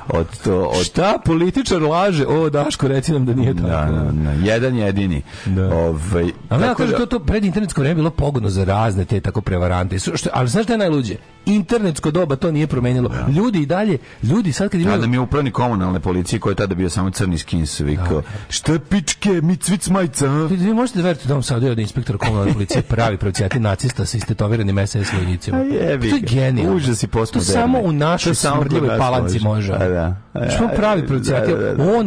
od 0.10 0.28
od 0.48 0.86
Šta 0.86 1.18
političar 1.26 1.82
laže 1.82 2.21
kaže, 2.24 2.40
o 2.40 2.50
Daško, 2.50 2.88
reci 2.88 3.12
nam 3.12 3.26
da 3.26 3.34
nije 3.34 3.56
tako. 3.56 3.68
Da, 3.68 3.86
da, 3.86 4.12
da, 4.14 4.32
jedan 4.44 4.76
jedini. 4.76 5.22
Da. 5.46 5.76
Ovaj, 5.76 6.26
Ali 6.50 6.64
ja 6.64 6.74
kažem, 6.76 6.92
da- 6.92 6.98
to, 6.98 7.06
to 7.06 7.20
pred 7.20 7.46
internetsko 7.46 7.82
vreme 7.82 7.96
bilo 7.96 8.10
pogodno 8.10 8.50
za 8.50 8.64
razne 8.64 9.06
te 9.06 9.20
tako 9.20 9.42
prevarante. 9.42 10.00
Što, 10.00 10.30
ali 10.34 10.48
znaš 10.48 10.64
šta 10.64 10.74
je 10.74 10.78
najluđe? 10.78 11.16
Internetsko 11.46 12.12
doba 12.12 12.36
to 12.36 12.52
nije 12.52 12.68
promenilo. 12.68 13.12
Ljudi 13.30 13.60
i 13.60 13.66
dalje, 13.66 13.98
ljudi 14.24 14.52
sad 14.52 14.70
kad 14.70 14.80
A 14.80 14.84
imaju... 14.84 15.02
da 15.02 15.08
mi 15.08 15.16
je 15.16 15.20
upravnik 15.20 15.54
komunalne 15.54 16.00
policije 16.00 16.40
koji 16.40 16.52
je 16.52 16.56
tada 16.56 16.76
bio 16.76 16.90
samo 16.90 17.10
crni 17.10 17.38
skins 17.38 17.80
vikao 17.80 18.22
šta 18.50 18.80
pičke, 18.80 19.42
mi 19.42 19.56
cvic 19.56 19.88
majca 19.88 20.28
a?" 20.28 20.46
Vi, 20.46 20.56
vi 20.56 20.74
možete 20.74 21.00
da 21.00 21.04
verujete 21.04 21.28
da 21.28 21.34
vam 21.34 21.44
sad 21.44 21.62
da 21.62 21.82
inspektor 21.82 22.18
komunalne 22.18 22.54
policije 22.54 22.82
pravi 22.82 23.18
procijati 23.18 23.60
nacista 23.60 24.06
sa 24.06 24.18
istetoviranim 24.18 24.88
SS 24.88 25.14
vojnicima. 25.14 25.58
A 25.58 25.62
jebi 25.62 26.10
To 26.10 26.16
je 26.16 26.22
ga. 26.22 26.28
genijalno. 26.30 26.76
Užas 26.76 27.04
i 27.04 27.08
To 27.08 27.26
samo 27.26 27.80
u 27.80 27.92
našoj 27.92 28.36
smrdljivoj 28.36 28.98
palanci 28.98 29.40
može. 29.40 29.72
može. 29.72 29.86
A 29.86 29.88
da. 29.90 30.16
A 30.34 30.50
Što 30.50 30.68
da, 30.68 30.74
pravi 30.74 31.02
da, 31.02 31.08
procijati? 31.08 31.52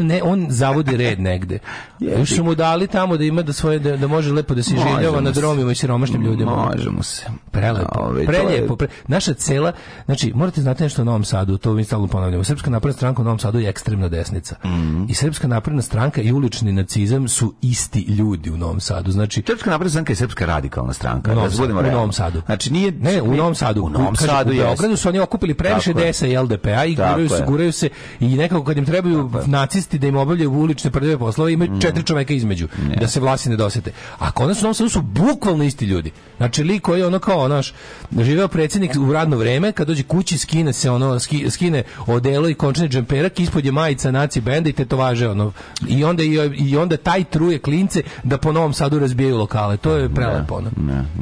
On 0.04 0.08
ne, 0.08 0.22
on 0.22 0.46
zavodi 0.50 0.96
red 0.96 1.20
negde. 1.20 1.58
Još 2.18 2.30
su 2.30 2.44
mu 2.44 2.54
dali 2.54 2.86
tamo 2.86 3.16
da 3.16 3.24
ima 3.24 3.42
da 3.42 3.52
svoje 3.52 3.78
da, 3.78 3.96
da 3.96 4.06
može 4.06 4.32
lepo 4.32 4.54
da 4.54 4.62
se 4.62 4.70
življava 4.72 5.20
na 5.20 5.30
dromima 5.30 5.72
i 5.72 5.74
siromašnim 5.74 6.22
ljudima. 6.22 6.70
Može 6.72 6.90
mu 6.90 7.02
se. 7.02 7.26
Prelepo, 7.50 7.84
to 7.86 8.12
preljepo. 8.26 8.72
je- 8.72 8.76
Pre... 8.78 8.88
Naša 9.08 9.34
cela, 9.34 9.72
znači, 10.04 10.32
morate 10.34 10.60
znati 10.60 10.82
nešto 10.82 11.02
o 11.02 11.04
Novom 11.04 11.24
Sadu, 11.24 11.58
to 11.58 11.72
mi 11.72 11.84
stalno 11.84 12.06
ponavljamo. 12.06 12.44
Srpska 12.44 12.70
napredna 12.70 12.96
stranka 12.96 13.22
u 13.22 13.24
Novom 13.24 13.38
Sadu 13.38 13.58
je 13.58 13.68
ekstremna 13.68 14.08
desnica. 14.08 14.56
Mhm. 14.64 15.04
I 15.08 15.14
Srpska 15.14 15.48
napredna 15.48 15.82
stranka 15.82 16.20
i 16.22 16.32
ulični 16.32 16.72
nacizam 16.72 17.28
su 17.28 17.54
isti 17.62 18.00
ljudi 18.00 18.50
u 18.50 18.56
Novom 18.56 18.80
Sadu. 18.80 19.10
Znači, 19.10 19.42
Srpska 19.46 19.70
napredna 19.70 19.90
stranka 19.90 20.12
je 20.12 20.16
srpska 20.16 20.46
radikalna 20.46 20.92
stranka. 20.92 21.32
U 21.32 21.34
Novom 21.34 21.50
da 21.50 21.56
Sadu, 21.56 21.78
u. 21.78 21.82
Novom 21.82 22.12
Sadu. 22.12 22.42
Znači 22.46 22.72
nije 22.72 22.92
Ne, 22.92 23.22
u 23.22 23.34
Novom 23.34 23.54
Sadu. 23.54 23.82
U 23.82 23.88
Novom 23.88 24.14
Kažem, 24.14 24.28
Sadu 24.28 24.50
U 24.50 24.52
jeste. 24.52 24.64
Beogradu 24.66 24.96
su 24.96 25.08
oni 25.08 25.18
okupili 25.18 25.54
previše 25.54 25.90
je. 25.90 26.12
DS-a 26.12 26.26
i 26.26 26.36
LDP-a 26.36 26.84
i 26.84 26.94
guraju 26.94 27.28
se, 27.28 27.34
je. 27.36 27.44
guraju 27.46 27.72
se 27.72 27.88
i 28.20 28.36
nekako 28.36 28.64
kad 28.64 28.76
im 28.76 28.84
trebaju 28.84 29.30
nacisti 29.46 29.83
da 29.90 30.06
im 30.06 30.16
obavljaju 30.16 30.52
ulične 30.52 30.90
prljave 30.90 31.18
poslove, 31.18 31.52
imaju 31.52 31.70
Mm. 31.70 31.80
četiri 31.80 32.02
čoveka 32.02 32.34
između 32.34 32.68
da 33.00 33.08
se 33.08 33.20
vlasi 33.20 33.50
ne 33.50 33.56
dosete. 33.56 33.92
A 34.18 34.30
kod 34.30 34.48
nas 34.48 34.58
u 34.58 34.62
Novom 34.62 34.74
Sadu 34.74 34.88
su 34.90 35.02
bukvalno 35.02 35.64
isti 35.64 35.84
ljudi. 35.84 36.10
Znači 36.36 36.64
lik 36.64 36.82
koji 36.82 37.00
je 37.00 37.06
ono 37.06 37.18
kao 37.18 37.48
naš 37.48 37.74
živeo 38.20 38.48
predsjednik 38.48 38.92
u 38.98 39.12
radno 39.12 39.36
vreme, 39.36 39.72
kad 39.72 39.86
dođe 39.86 40.02
kući 40.02 40.38
skine 40.38 40.72
se 40.72 40.90
ono 40.90 41.20
ski- 41.20 41.50
skine 41.50 41.82
odelo 42.06 42.48
i 42.48 42.54
končani 42.54 42.88
džemperak, 42.88 43.40
ispod 43.40 43.64
je 43.64 43.72
majica 43.72 44.10
naci 44.10 44.40
benda 44.40 44.70
i 44.70 44.72
tetovaže 44.72 45.28
ono. 45.28 45.52
I 45.88 46.04
onda 46.04 46.22
i, 46.22 46.34
i 46.58 46.76
onda 46.76 46.96
taj 46.96 47.24
truje 47.24 47.58
klince 47.58 48.02
da 48.22 48.38
po 48.38 48.52
Novom 48.52 48.72
Sadu 48.72 48.98
razbijaju 48.98 49.36
lokale. 49.36 49.76
To 49.76 49.92
je 49.92 50.08
prelepo 50.08 50.54
ono. 50.54 50.70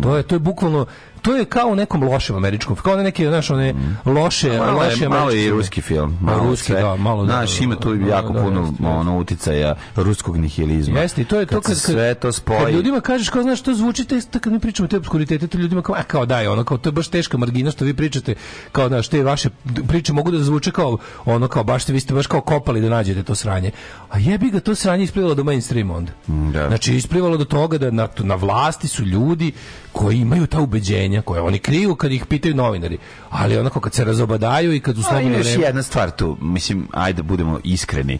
To 0.02 0.16
je 0.16 0.23
to 0.23 0.35
je 0.35 0.38
bukvalno 0.38 0.87
to 1.23 1.37
je 1.37 1.45
kao 1.45 1.69
u 1.69 1.75
nekom 1.76 2.02
lošem 2.02 2.37
američkom, 2.37 2.76
kao 2.76 2.93
one 2.93 3.02
neke, 3.02 3.29
znaš, 3.29 3.50
one 3.50 3.75
loše, 4.05 4.59
Malo, 4.59 4.79
loše 4.79 5.09
malo 5.09 5.31
je 5.31 5.45
i 5.45 5.50
ruski 5.50 5.81
film. 5.81 6.19
Ma, 6.21 6.33
Malo 6.33 6.49
ruski, 6.50 6.67
sve. 6.67 6.83
da, 6.83 6.97
malo 6.97 7.25
da. 7.25 7.33
Znaš, 7.33 7.61
ima 7.61 7.76
tu 7.76 7.95
Da, 7.95 8.07
jako 8.07 8.33
da, 8.33 8.43
puno 8.43 8.61
jeste. 8.61 8.87
ono 8.87 9.19
uticaja 9.19 9.75
ruskog 9.97 10.37
nihilizma. 10.37 11.00
Jeste, 11.00 11.23
i 11.23 11.25
to 11.25 11.41
je 11.41 11.47
to 11.47 11.61
kad, 11.61 11.75
se 11.75 11.81
sve 11.81 12.14
to 12.14 12.33
spoji. 12.33 12.59
Kad 12.64 12.75
ljudima 12.75 13.00
kažeš 13.00 13.29
kao 13.29 13.43
znaš 13.43 13.59
što 13.59 13.75
zvuči 13.75 14.05
te 14.05 14.21
to 14.21 14.38
kad 14.38 14.52
mi 14.52 14.61
pričamo 14.61 14.88
te 14.88 14.97
obskuritete, 14.97 15.47
to 15.47 15.59
ljudima 15.59 15.83
kao 15.83 15.95
a 15.95 16.02
kao 16.02 16.26
daj, 16.26 16.47
ono 16.47 16.64
kao 16.64 16.79
to 16.79 16.88
je 16.88 16.93
baš 16.93 17.09
teška 17.09 17.38
margina 17.38 17.71
što 17.71 17.85
vi 17.85 17.95
pričate, 17.95 18.35
kao 18.73 18.88
znaš, 18.88 19.09
te 19.09 19.23
vaše 19.23 19.50
priče 19.88 20.12
mogu 20.12 20.31
da 20.31 20.38
zvuče 20.38 20.71
kao 20.71 20.99
ono 21.25 21.49
kao 21.49 21.64
baš 21.64 21.83
ste 21.83 21.93
vi 21.93 22.00
ste 22.00 22.14
baš 22.14 22.26
kao 22.26 22.41
kopali 22.41 22.81
da 22.81 22.88
nađete 22.88 23.23
to 23.23 23.35
sranje. 23.35 23.71
A 24.11 24.19
jebi 24.19 24.50
ga 24.50 24.61
to 24.61 24.75
sranje 24.75 25.05
isplivalo 25.05 25.35
do 25.35 25.45
mainstreama 25.45 25.95
onda. 25.97 26.12
da. 26.26 26.69
Znači 26.69 26.95
isplivalo 26.95 27.37
do 27.37 27.45
toga 27.45 27.79
da 27.79 27.91
na, 27.91 28.09
na 28.19 28.35
vlasti 28.35 28.88
su 28.88 29.05
ljudi 29.05 29.52
koji 29.92 30.18
imaju 30.18 30.46
ta 30.46 30.61
ubeđenja 30.61 31.22
koje 31.22 31.40
oni 31.42 31.58
kriju 31.58 31.94
kad 31.94 32.12
ih 32.12 32.26
pitaju 32.26 32.54
novinari. 32.54 32.99
Ali 33.30 33.58
onako 33.58 33.80
kad 33.80 33.94
se 33.94 34.04
razobadaju 34.04 34.75
i 34.75 34.80
kad 34.80 34.99
u 34.99 35.02
slobodno 35.02 35.28
ima 35.28 35.38
još 35.38 35.46
vreme- 35.46 35.64
jedna 35.64 35.82
stvar 35.82 36.11
tu, 36.11 36.37
mislim, 36.40 36.88
ajde 36.92 37.22
budemo 37.22 37.61
iskreni. 37.64 38.18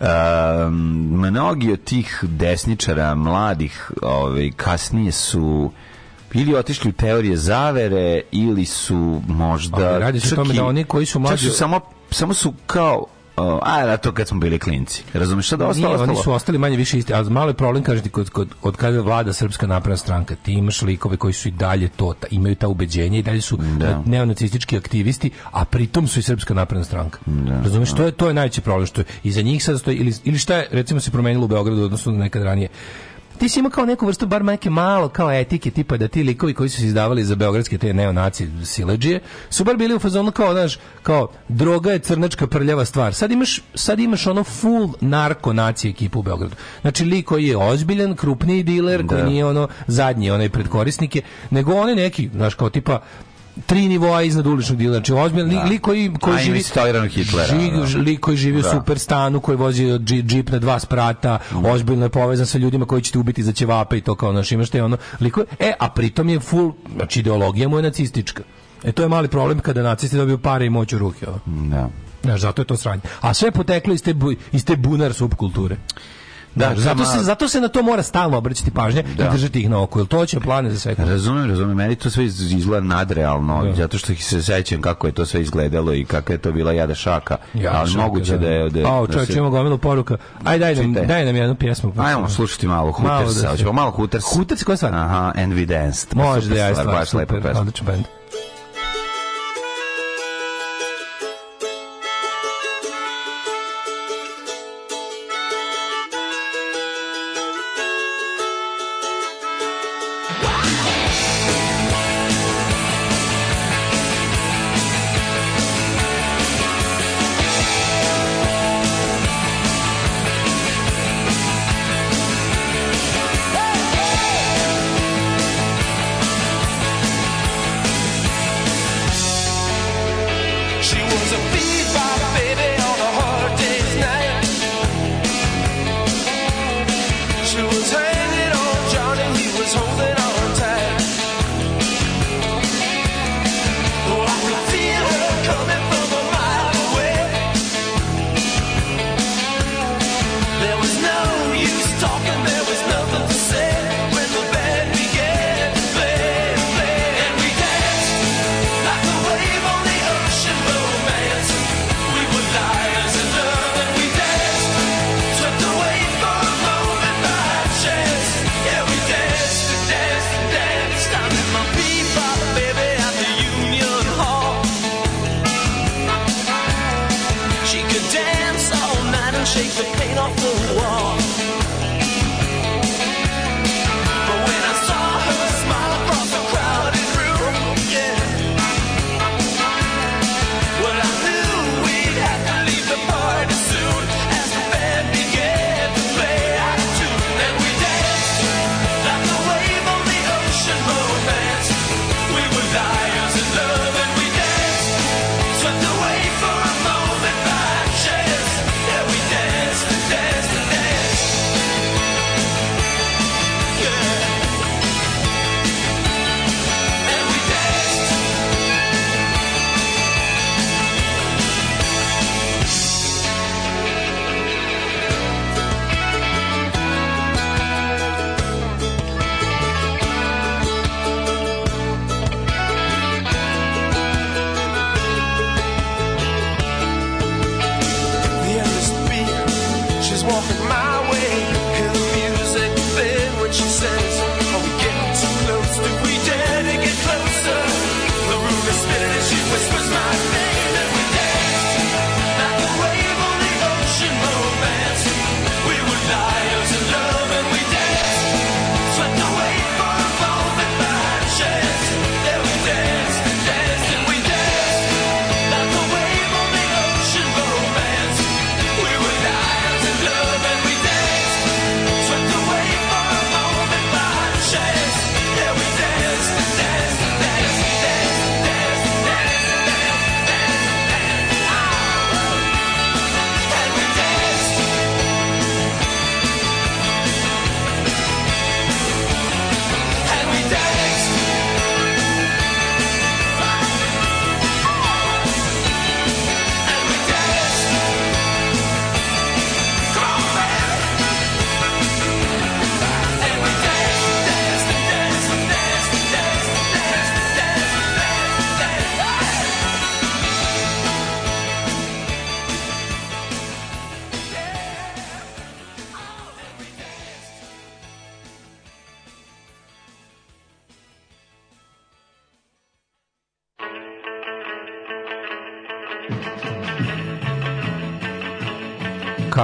Um, 0.00 0.06
mnogi 1.18 1.72
od 1.72 1.84
tih 1.84 2.18
desničara, 2.22 3.14
mladih, 3.14 3.90
ovaj, 4.02 4.50
kasnije 4.52 5.12
su 5.12 5.70
ili 6.34 6.54
otišli 6.54 6.90
u 6.90 6.94
teorije 6.94 7.36
zavere 7.36 8.20
ili 8.32 8.64
su 8.64 9.22
možda 9.28 9.88
Ali 9.88 9.98
radi 9.98 10.20
se 10.20 10.34
o 10.34 10.36
tome 10.36 10.54
da 10.54 10.64
oni 10.64 10.84
koji 10.84 11.06
su 11.06 11.18
mlađi- 11.18 11.36
su 11.40 11.50
samo, 11.50 11.80
samo 12.10 12.34
su 12.34 12.54
kao 12.66 13.06
a 13.62 13.86
na 13.86 13.96
to 13.96 14.12
kad 14.12 14.28
smo 14.28 14.40
bili 14.40 14.58
klinci 14.58 15.02
razumeš 15.14 15.46
šta 15.46 15.56
da 15.56 15.64
Nije, 15.64 15.70
ostalo 15.70 15.94
oni 15.94 16.02
ostalo? 16.02 16.22
su 16.22 16.32
ostali 16.32 16.58
manje 16.58 16.76
više 16.76 16.98
isti, 16.98 17.14
ali 17.14 17.30
malo 17.30 17.50
je 17.50 17.54
problem 17.54 17.82
kažete 17.84 18.08
kod, 18.08 18.30
kod 18.30 18.48
od 18.62 18.76
kada 18.76 19.00
vlada 19.00 19.32
srpska 19.32 19.66
napredna 19.66 19.96
stranka, 19.96 20.34
ti 20.42 20.52
imaš 20.52 20.82
likove 20.82 21.16
koji 21.16 21.32
su 21.32 21.48
i 21.48 21.50
dalje 21.50 21.88
to, 21.88 22.14
ta, 22.20 22.26
imaju 22.30 22.54
ta 22.54 22.68
ubeđenja 22.68 23.18
i 23.18 23.22
dalje 23.22 23.40
su 23.40 23.56
Da. 23.56 24.02
neonacistički 24.06 24.76
aktivisti, 24.76 25.30
a 25.50 25.64
pritom 25.64 26.08
su 26.08 26.18
i 26.20 26.22
srpska 26.22 26.54
napredna 26.54 26.84
stranka. 26.84 27.18
Razumeš, 27.64 27.94
to 27.94 28.02
je 28.02 28.12
to 28.12 28.28
je 28.28 28.34
najveći 28.34 28.60
problem 28.60 28.86
što 28.86 29.00
je 29.00 29.04
iza 29.22 29.42
njih 29.42 29.64
sad 29.64 29.78
stoji 29.80 29.96
ili 29.96 30.12
ili 30.24 30.38
šta 30.38 30.56
je 30.56 30.68
recimo 30.70 31.00
se 31.00 31.10
promenilo 31.10 31.44
u 31.44 31.48
Beogradu 31.48 31.80
u 31.82 31.84
odnosu 31.84 32.12
na 32.12 32.18
nekad 32.18 32.42
ranije. 32.42 32.68
Ti 33.40 33.48
si 33.48 33.58
imao 33.58 33.70
kao 33.70 33.86
neku 33.86 34.06
vrstu 34.06 34.26
bar 34.26 34.44
neke 34.44 34.70
malo 34.70 35.08
kao 35.08 35.32
etike 35.32 35.70
tipa 35.70 35.96
da 35.96 36.08
ti 36.08 36.22
likovi 36.22 36.54
koji 36.54 36.68
su 36.68 36.80
se 36.80 36.86
izdavali 36.86 37.24
za 37.24 37.34
beogradske 37.34 37.78
te 37.78 37.94
neonaci 37.94 38.48
siledžije 38.64 39.20
su 39.50 39.64
bar 39.64 39.76
bili 39.76 39.94
u 39.94 39.98
fazonu 39.98 40.30
kao 40.30 40.52
znaš 40.52 40.78
kao 41.02 41.28
droga 41.48 41.92
je 41.92 41.98
crnačka 41.98 42.46
prljava 42.46 42.84
stvar. 42.84 43.14
Sad 43.14 43.30
imaš 43.30 43.62
sad 43.74 44.00
imaš 44.00 44.26
ono 44.26 44.44
full 44.44 44.88
narko 45.00 45.52
nacije 45.52 45.90
ekipu 45.90 46.18
u 46.18 46.22
Beogradu. 46.22 46.56
Znači 46.80 47.04
lik 47.04 47.26
koji 47.26 47.46
je 47.46 47.56
ozbiljan, 47.56 48.16
krupniji 48.16 48.62
diler, 48.62 49.06
koji 49.06 49.22
Da. 49.22 49.28
nije 49.28 49.44
ono 49.46 49.68
zadnji 49.86 50.30
onaj 50.30 50.48
pred 50.48 50.68
korisnike, 50.68 51.22
nego 51.50 51.72
oni 51.74 51.94
neki, 51.94 52.30
znaš 52.34 52.54
kao 52.54 52.70
tipa 52.70 53.00
tri 53.60 53.88
nivoa 53.88 54.22
iznad 54.22 54.46
uličnog 54.46 54.78
dilera. 54.78 54.98
Znači 54.98 55.12
ozbiljan 55.14 55.48
lik, 55.50 55.64
lik 55.64 55.80
koji, 55.80 56.14
koji 56.20 56.30
A, 56.30 56.36
ima 56.36 56.44
živi 56.44 56.58
instaliranog 56.58 57.08
Hitlera, 57.08 57.54
ži- 57.54 57.92
da. 57.92 58.00
lik 58.00 58.20
koji 58.20 58.36
živi 58.36 58.58
u 58.58 58.62
Da. 58.62 58.70
super 58.70 58.98
stanu, 58.98 59.40
koji 59.40 59.56
vozi 59.56 59.84
dži- 59.84 60.22
džip 60.22 60.50
na 60.50 60.58
dva 60.58 60.78
sprata, 60.78 61.38
ozbiljno 61.64 62.04
je 62.04 62.10
povezan 62.10 62.46
sa 62.46 62.58
ljudima 62.58 62.86
koji 62.86 63.02
će 63.02 63.12
te 63.12 63.18
ubiti 63.18 63.42
za 63.42 63.52
ćevape 63.52 63.98
i 63.98 64.00
to 64.00 64.14
kao 64.14 64.32
naš 64.32 64.52
imaš 64.52 64.70
te 64.70 64.82
ono 64.82 64.96
liko. 65.20 65.44
E, 65.58 65.72
a 65.78 65.88
pritom 65.90 66.28
je 66.28 66.40
full, 66.40 66.72
znači 66.96 67.20
ideologija 67.20 67.68
mu 67.68 67.76
je 67.76 67.82
nacistička. 67.82 68.42
E 68.84 68.92
to 68.92 69.02
je 69.02 69.08
mali 69.08 69.28
problem 69.28 69.58
kada 69.58 69.82
nacisti 69.82 70.16
dobiju 70.16 70.38
pare 70.38 70.66
i 70.66 70.70
moć 70.70 70.92
u 70.92 70.98
ruke. 70.98 71.26
Da. 71.46 71.88
Znaš, 72.22 72.40
zato 72.40 72.62
je 72.62 72.66
to 72.66 72.76
sranje. 72.76 73.00
A 73.20 73.34
sve 73.34 73.48
je 73.48 73.52
poteklo 73.52 73.94
iz 73.94 74.02
te, 74.02 74.14
bu- 74.14 74.36
iz 74.52 74.64
te 74.64 74.76
bunar 74.76 75.12
subkulture. 75.14 75.76
Da, 76.54 76.68
Da, 76.68 76.74
zato, 76.76 77.04
se, 77.04 77.18
zato 77.18 77.48
se 77.48 77.60
na 77.60 77.68
to 77.68 77.82
mora 77.82 78.02
stalno 78.02 78.36
obraćati 78.38 78.70
pažnje 78.70 79.02
Da. 79.02 79.24
i 79.24 79.30
držati 79.30 79.60
ih 79.60 79.70
na 79.70 79.82
oku, 79.82 79.98
jer 79.98 80.08
to 80.08 80.26
će 80.26 80.40
plane 80.40 80.70
za 80.70 80.78
sve. 80.78 80.94
Razumem, 80.98 81.48
razumem. 81.48 81.76
Meni 81.76 81.96
to 81.96 82.10
sve 82.10 82.24
iz- 82.24 82.52
izgleda 82.52 82.86
nadrealno, 82.86 83.72
zato 83.74 83.98
što 83.98 84.12
ih 84.12 84.24
se 84.24 84.42
sećam 84.42 84.82
kako 84.82 85.06
je 85.06 85.12
to 85.12 85.26
sve 85.26 85.42
izgledalo 85.42 85.94
i 85.94 86.04
kakva 86.04 86.32
je 86.32 86.38
to 86.38 86.52
bila 86.52 86.72
jada 86.72 86.94
šaka. 86.94 87.36
Ja, 87.54 87.70
ali 87.74 87.90
šaka, 87.90 88.02
moguće 88.02 88.38
da, 88.38 88.48
je... 88.48 88.70
Da, 88.70 88.88
Ao, 88.88 89.06
da 89.06 89.12
čovječ, 89.12 89.26
se- 89.26 89.34
imamo 89.34 89.50
gomilu 89.50 89.78
poruka. 89.78 90.16
Aj, 90.44 90.58
daj 90.58 90.74
nam, 90.74 90.92
daj 90.94 91.24
nam 91.24 91.36
jednu 91.36 91.54
pjesmu. 91.54 91.92
pa 91.92 92.02
Ajmo 92.02 92.28
slušati 92.28 92.66
malo 92.66 92.94
Malo 93.00 93.32
da 93.32 93.72
malo 93.72 93.90
Hooters. 93.90 94.24
Hooters, 94.24 94.62
koja 94.62 94.76
stvar? 94.76 94.94
Aha, 94.94 95.32
We 95.36 95.66
Danced. 95.66 96.08
Može 96.16 96.48
da 96.48 96.56
ja 96.56 96.68
stvar, 96.68 96.84
stvar, 96.84 96.96
baš 96.96 97.12
lepa 97.12 97.34
super, 97.34 97.42
pesma. 97.42 97.60
odličan 97.60 97.86
band. 97.86 98.04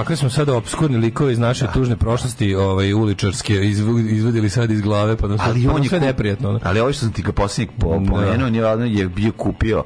Kakve 0.07 0.15
smo 0.15 0.29
sada 0.29 0.55
obskurni 0.55 0.97
likovi 0.97 1.33
iz 1.33 1.39
naše 1.39 1.67
tužne 1.73 1.95
prošlosti, 1.97 2.55
ovaj 2.55 2.93
uličarske 2.93 3.53
izvadili 4.09 4.49
sad 4.49 4.71
iz 4.71 4.81
glave, 4.81 5.17
pa 5.17 5.27
nam 5.27 5.37
ali 5.41 5.65
pa 5.65 5.73
on 5.73 5.83
je 5.83 5.89
sve 5.89 5.99
kup- 5.99 6.05
neprijatno. 6.05 6.59
Ali 6.63 6.79
ovo 6.79 6.93
što 6.93 6.99
sam 6.99 7.13
ti 7.13 7.21
ga 7.21 7.31
posljednjeg 7.31 7.69
po, 7.79 7.89
pomenuo, 7.89 8.85
je 8.85 9.07
bio 9.07 9.31
kupio 9.31 9.83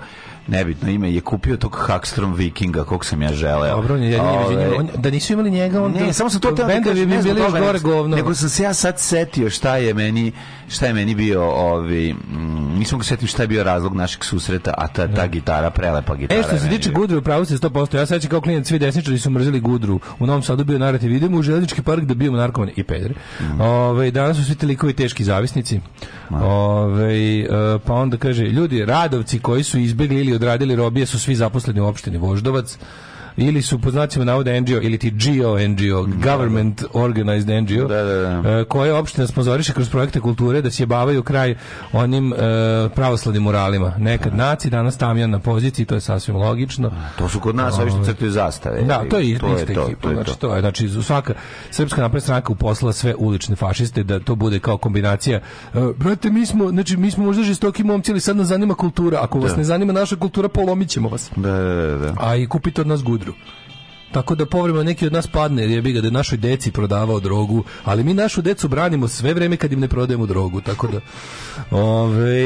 nebitno 0.48 0.90
ime, 0.90 1.14
je 1.14 1.22
kupio 1.22 1.58
tog 1.58 1.76
Hackstrom 1.80 2.34
Vikinga, 2.34 2.84
kog 2.84 3.06
sam 3.06 3.22
ja 3.22 3.34
želeo. 3.34 3.76
Dobro, 3.76 3.96
on 3.96 4.04
je 4.04 4.12
jedini 4.12 4.38
Ove. 4.38 4.70
On- 4.76 4.90
da 4.96 5.10
nisu 5.10 5.34
imali 5.34 5.52
njega, 5.52 5.84
on 5.84 5.92
Ne, 5.92 6.14
samo 6.14 6.30
sam 6.30 6.42
to 6.42 6.52
teo 6.52 6.68
da 6.68 6.82
kažem, 6.82 7.10
bi 7.10 7.18
bili 7.18 7.40
još 7.40 7.52
gore 7.52 7.80
govno. 7.80 8.16
Nego 8.16 8.34
sam 8.34 8.50
se 8.50 8.64
ja 8.64 8.74
sad 8.74 9.00
setio 9.00 9.50
šta 9.50 9.78
je 9.78 9.94
meni, 9.94 10.32
šta 10.70 10.86
je 10.86 10.94
meni 10.94 11.16
bio, 11.16 11.44
ovi, 11.44 12.14
mm, 12.14 12.80
nisam 12.80 13.00
ga 13.00 13.06
setim 13.06 13.28
šta 13.28 13.44
je 13.44 13.48
bio 13.48 13.64
razlog 13.64 13.96
našeg 13.96 14.24
susreta, 14.24 14.74
a 14.78 14.88
ta, 14.88 15.08
ta 15.08 15.28
gitara, 15.28 15.70
prelepa 15.70 16.16
gitara. 16.16 16.40
E 16.40 16.44
što 16.44 16.58
se 16.58 16.70
tiče. 16.70 16.92
Gudru, 16.92 17.18
u 17.18 17.22
pravu 17.22 17.46
ste 17.46 17.56
100%. 17.56 17.98
Ja 17.98 18.06
sećam 18.06 18.30
kao 18.30 18.42
klinac, 18.42 18.68
svi 18.68 18.80
desničari 18.80 19.20
su 19.20 19.30
mrzeli 19.30 19.60
Gudru. 19.60 20.00
U 20.20 20.26
Novom 20.26 20.44
Sadu 20.44 20.64
bio 20.64 20.80
narativ, 20.80 21.12
idemo 21.12 21.38
u 21.38 21.42
željeznički 21.42 21.82
park 21.82 22.04
da 22.04 22.14
bijemo 22.14 22.38
narkomane 22.38 22.72
i 22.76 22.84
pedre. 22.84 23.14
Mm. 23.40 23.62
Ove, 23.62 24.12
danas 24.12 24.38
su 24.38 24.46
svi 24.46 24.56
ti 24.56 24.66
likovi 24.66 24.94
teški 24.94 25.24
zavisnici. 25.24 25.80
Ove, 26.30 27.40
e, 27.40 27.48
pa 27.86 27.94
onda 27.94 28.18
kaže, 28.18 28.44
ljudi, 28.44 28.86
radovci 28.86 29.40
koji 29.40 29.64
su 29.64 29.80
izbegli 29.80 30.22
ili 30.22 30.31
odradili 30.34 30.76
robije 30.76 31.06
su 31.06 31.20
svi 31.20 31.36
zaposleni 31.36 31.82
u 31.82 31.86
opštini 31.86 32.18
Voždovac 32.18 32.78
ili 33.38 33.62
su 33.62 33.80
po 33.80 33.92
znacima 33.92 34.26
navoda 34.26 34.60
NGO 34.60 34.80
ili 34.82 34.98
ti 34.98 35.12
GO 35.12 35.60
NGO, 35.60 36.08
Government 36.24 36.84
Organized 36.94 37.50
NGO, 37.64 37.88
Da, 37.88 38.04
da, 38.04 38.42
da. 38.42 38.50
e, 38.60 38.64
koje 38.64 38.94
opština 38.94 39.28
sponzoriše 39.28 39.74
kroz 39.74 39.90
projekte 39.90 40.20
kulture 40.20 40.62
da 40.62 40.72
sjebavaju 40.72 41.24
kraj 41.24 41.56
onim 41.94 42.34
e, 42.34 42.38
pravoslavnim 42.96 43.44
muralima. 43.44 43.94
Nekad 43.98 44.36
naci, 44.36 44.70
danas 44.70 44.98
tamjan 44.98 45.30
na 45.30 45.40
poziciji, 45.40 45.86
to 45.86 45.96
je 45.96 46.02
sasvim 46.02 46.36
logično. 46.36 46.92
To 47.18 47.30
su 47.30 47.40
kod 47.40 47.56
nas, 47.56 47.80
ovi 47.80 47.92
što 47.92 48.04
crtaju 48.04 48.32
zastave. 48.32 48.82
Da, 48.82 49.04
to 49.10 49.18
je 49.18 49.30
ista 49.30 49.48
to, 49.48 49.54
ista 49.56 49.74
to, 49.74 49.86
ekipa. 49.86 50.10
je 50.10 50.16
znači, 50.16 50.32
to. 50.32 50.48
to 50.48 50.56
je, 50.56 50.62
znači, 50.62 50.90
svaka 50.90 51.34
srpska 51.72 52.02
napredna 52.02 52.22
stranka 52.22 52.54
uposlala 52.54 52.94
sve 52.94 53.16
ulične 53.16 53.56
fašiste 53.56 54.04
da 54.04 54.20
to 54.20 54.36
bude 54.36 54.60
kao 54.60 54.78
kombinacija. 54.78 55.40
e, 55.74 55.80
brate, 55.98 56.30
mi 56.30 56.46
smo, 56.46 56.70
znači, 56.70 56.98
mi 56.98 57.12
smo 57.12 57.26
možda 57.26 57.44
žestoki 57.44 57.84
momci, 57.84 58.12
ali 58.12 58.20
sad 58.20 58.38
nas 58.38 58.48
zanima 58.48 58.74
kultura. 58.74 59.20
Ako 59.22 59.40
vas 59.40 59.56
ne 59.58 59.64
zanima 59.64 59.94
naša 59.94 60.16
kultura, 60.16 60.50
polomit 60.50 60.90
ćemo 60.90 61.10
vas. 61.10 61.32
Da, 61.36 61.52
da, 61.52 61.88
da, 61.88 61.98
da. 61.98 62.14
A 62.20 62.36
i 62.36 62.48
kupite 62.48 62.82
od 62.82 62.88
nas 62.88 63.04
gudru. 63.22 63.34
Tako 64.12 64.36
da 64.36 64.46
povremeno 64.46 64.84
neki 64.84 65.06
od 65.06 65.14
nas 65.14 65.28
padne, 65.28 65.62
jer 65.62 65.72
je 65.72 65.82
bi 65.82 65.94
ga 65.94 66.02
da 66.02 66.08
je 66.08 66.12
našoj 66.12 66.38
deci 66.38 66.72
prodavao 66.72 67.20
drogu, 67.20 67.64
ali 67.86 68.04
mi 68.04 68.14
našu 68.14 68.42
decu 68.42 68.68
branimo 68.68 69.08
sve 69.08 69.34
vreme 69.34 69.58
kad 69.58 69.72
im 69.72 69.80
ne 69.80 69.88
prodajemo 69.88 70.26
drogu, 70.26 70.62
tako 70.62 70.88
da 70.88 71.00
Ove, 71.72 72.42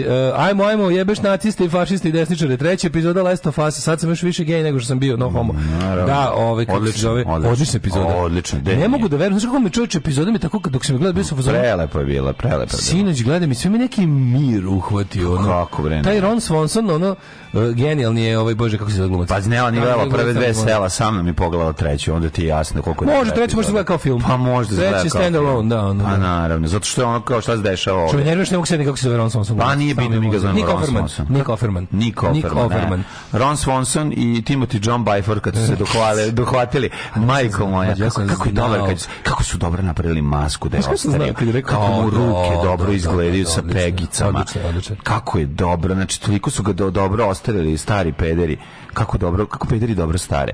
e, 0.00 0.32
ajmo, 0.36 0.64
ajmo, 0.64 0.90
jebeš 0.90 1.18
naciste 1.18 1.64
i 1.64 1.68
fašiste 1.68 2.08
i 2.08 2.12
desničare. 2.12 2.56
Treća 2.56 2.86
epizoda 2.86 3.22
Last 3.22 3.46
of 3.46 3.58
Us, 3.58 3.74
sad 3.74 4.00
sam 4.00 4.08
još 4.10 4.22
više 4.22 4.44
gej 4.44 4.62
nego 4.62 4.78
što 4.78 4.88
sam 4.88 4.98
bio, 4.98 5.16
no 5.16 5.30
homo. 5.30 5.52
Naravno. 5.80 6.06
Da, 6.06 6.32
ove, 6.32 6.66
kako 6.66 6.76
se 6.76 6.80
Odlično, 6.80 7.00
zove, 7.00 7.24
odlično. 7.26 7.50
odlična 7.52 7.76
epizoda. 7.76 8.16
Odlično, 8.16 8.58
Ne 8.64 8.88
mogu 8.88 9.08
da 9.08 9.16
verujem, 9.16 9.32
znaš 9.32 9.50
kako 9.50 9.60
mi 9.60 9.70
čovječ 9.70 9.94
epizoda 9.94 10.30
mi 10.30 10.38
tako, 10.38 10.60
kad- 10.60 10.72
dok 10.72 10.84
sam 10.84 10.94
je 10.94 10.98
gledao, 10.98 11.12
bio 11.12 11.24
sam 11.24 11.34
u 11.34 11.42
fazonu, 11.42 11.58
Prelepo 11.58 11.98
je 11.98 12.04
bila, 12.04 12.32
prelepo 12.32 12.60
je 12.62 12.66
bila. 12.66 12.78
Sinoć 12.80 13.22
gledam 13.22 13.52
i 13.52 13.54
sve 13.54 13.70
mi 13.70 13.78
neki 13.78 14.06
mir 14.06 14.66
uhvatio. 14.66 15.34
Ono. 15.34 15.44
Kako, 15.44 15.82
bre, 15.82 15.96
ne. 15.96 16.02
Taj 16.02 16.20
Ron 16.20 16.38
Swanson, 16.38 16.94
ono, 16.94 17.10
uh, 17.10 17.16
genijalni 17.52 18.22
je 18.22 18.38
ovaj, 18.38 18.54
bože, 18.54 18.78
kako 18.78 18.90
se 18.90 18.96
zove 18.96 19.08
glumac. 19.08 19.28
Pa 19.28 19.40
znela 19.40 19.70
ni 19.70 19.78
A, 19.78 19.80
gledala 19.80 20.04
ne, 20.04 20.10
prve 20.10 20.32
dve 20.32 20.54
sela, 20.54 20.88
sa 20.88 21.10
mnom 21.10 21.28
i 21.28 21.32
pogledala 21.32 21.72
treću, 21.72 22.14
onda 22.14 22.28
ti 22.28 22.42
je 22.42 22.48
jasno 22.48 22.82
koliko 22.82 23.04
je 23.04 23.18
Može, 23.18 23.30
treći 23.30 23.56
može 23.56 23.66
se 23.66 23.70
epizoda. 23.70 23.72
gleda 23.72 23.86
kao 23.86 23.98
film. 23.98 24.22
Pa 24.26 24.36
može 24.36 24.76
da 24.76 24.90
Treći 24.90 25.10
stand 25.10 25.36
alone, 25.36 25.68
da, 25.68 25.86
ono, 25.86 26.06
A 26.06 26.10
da. 26.10 26.16
naravno, 26.16 26.68
zato 26.68 26.84
što 26.84 27.02
je 27.02 27.06
ono 27.06 27.20
kao 27.20 27.40
šta 27.40 27.56
se 27.56 27.62
dešava 27.62 28.08
Što 28.08 28.18
što 28.18 28.54
ne 28.54 28.56
mogu 28.56 28.66
se 28.66 28.84
kako 28.84 28.96
se 28.96 29.04
zove 29.04 29.16
Ron 29.16 29.30
Swanson. 29.30 29.58
Pa 29.58 29.74
nije 29.74 29.94
bitno, 29.94 30.20
mi 30.20 30.30
ga 30.30 30.52
Nick 30.52 30.68
Ron. 30.68 30.82
Swanson. 30.82 31.30
Nick 31.30 31.48
Offerman. 31.48 31.86
Nick 31.90 32.22
Nick 32.22 32.56
Offerman, 32.56 33.04
ne. 33.32 33.38
Ron 33.38 33.56
Swanson 33.56 34.12
i 34.16 34.42
Timothy 34.42 34.88
John 34.88 35.04
Byford 35.04 35.40
kad 35.40 35.56
su 35.56 35.66
se 35.66 35.76
dohvale, 35.76 36.30
dohvatili. 36.30 36.90
Majko 37.16 37.66
moja, 37.66 37.88
ja 37.88 37.96
kako, 37.96 38.10
sam 38.10 38.28
je 38.46 38.52
dobar, 38.52 38.80
kad, 38.88 39.06
kako 39.22 39.44
su 39.44 39.58
dobro 39.58 39.82
napravili 39.82 40.22
masku 40.22 40.68
da 40.68 40.76
je 40.76 40.82
kako 40.82 40.96
sam 40.96 41.12
mu 41.12 41.18
da, 41.18 42.16
ruke 42.16 42.56
da, 42.56 42.62
dobro 42.62 42.86
da, 42.86 42.92
izgledaju 42.92 43.44
da, 43.44 43.50
sa 43.50 43.62
pegicama. 43.72 44.44
Kako 45.02 45.38
je 45.38 45.46
dobro, 45.46 45.94
znači 45.94 46.20
toliko 46.20 46.50
su 46.50 46.62
ga 46.62 46.72
do, 46.72 46.90
dobro 46.90 47.24
ostavili 47.40 47.76
stari 47.78 48.12
pederi. 48.12 48.58
Kako 48.94 49.18
dobro, 49.18 49.46
kako 49.46 49.66
pederi 49.66 49.94
dobro 49.94 50.18
stare. 50.18 50.52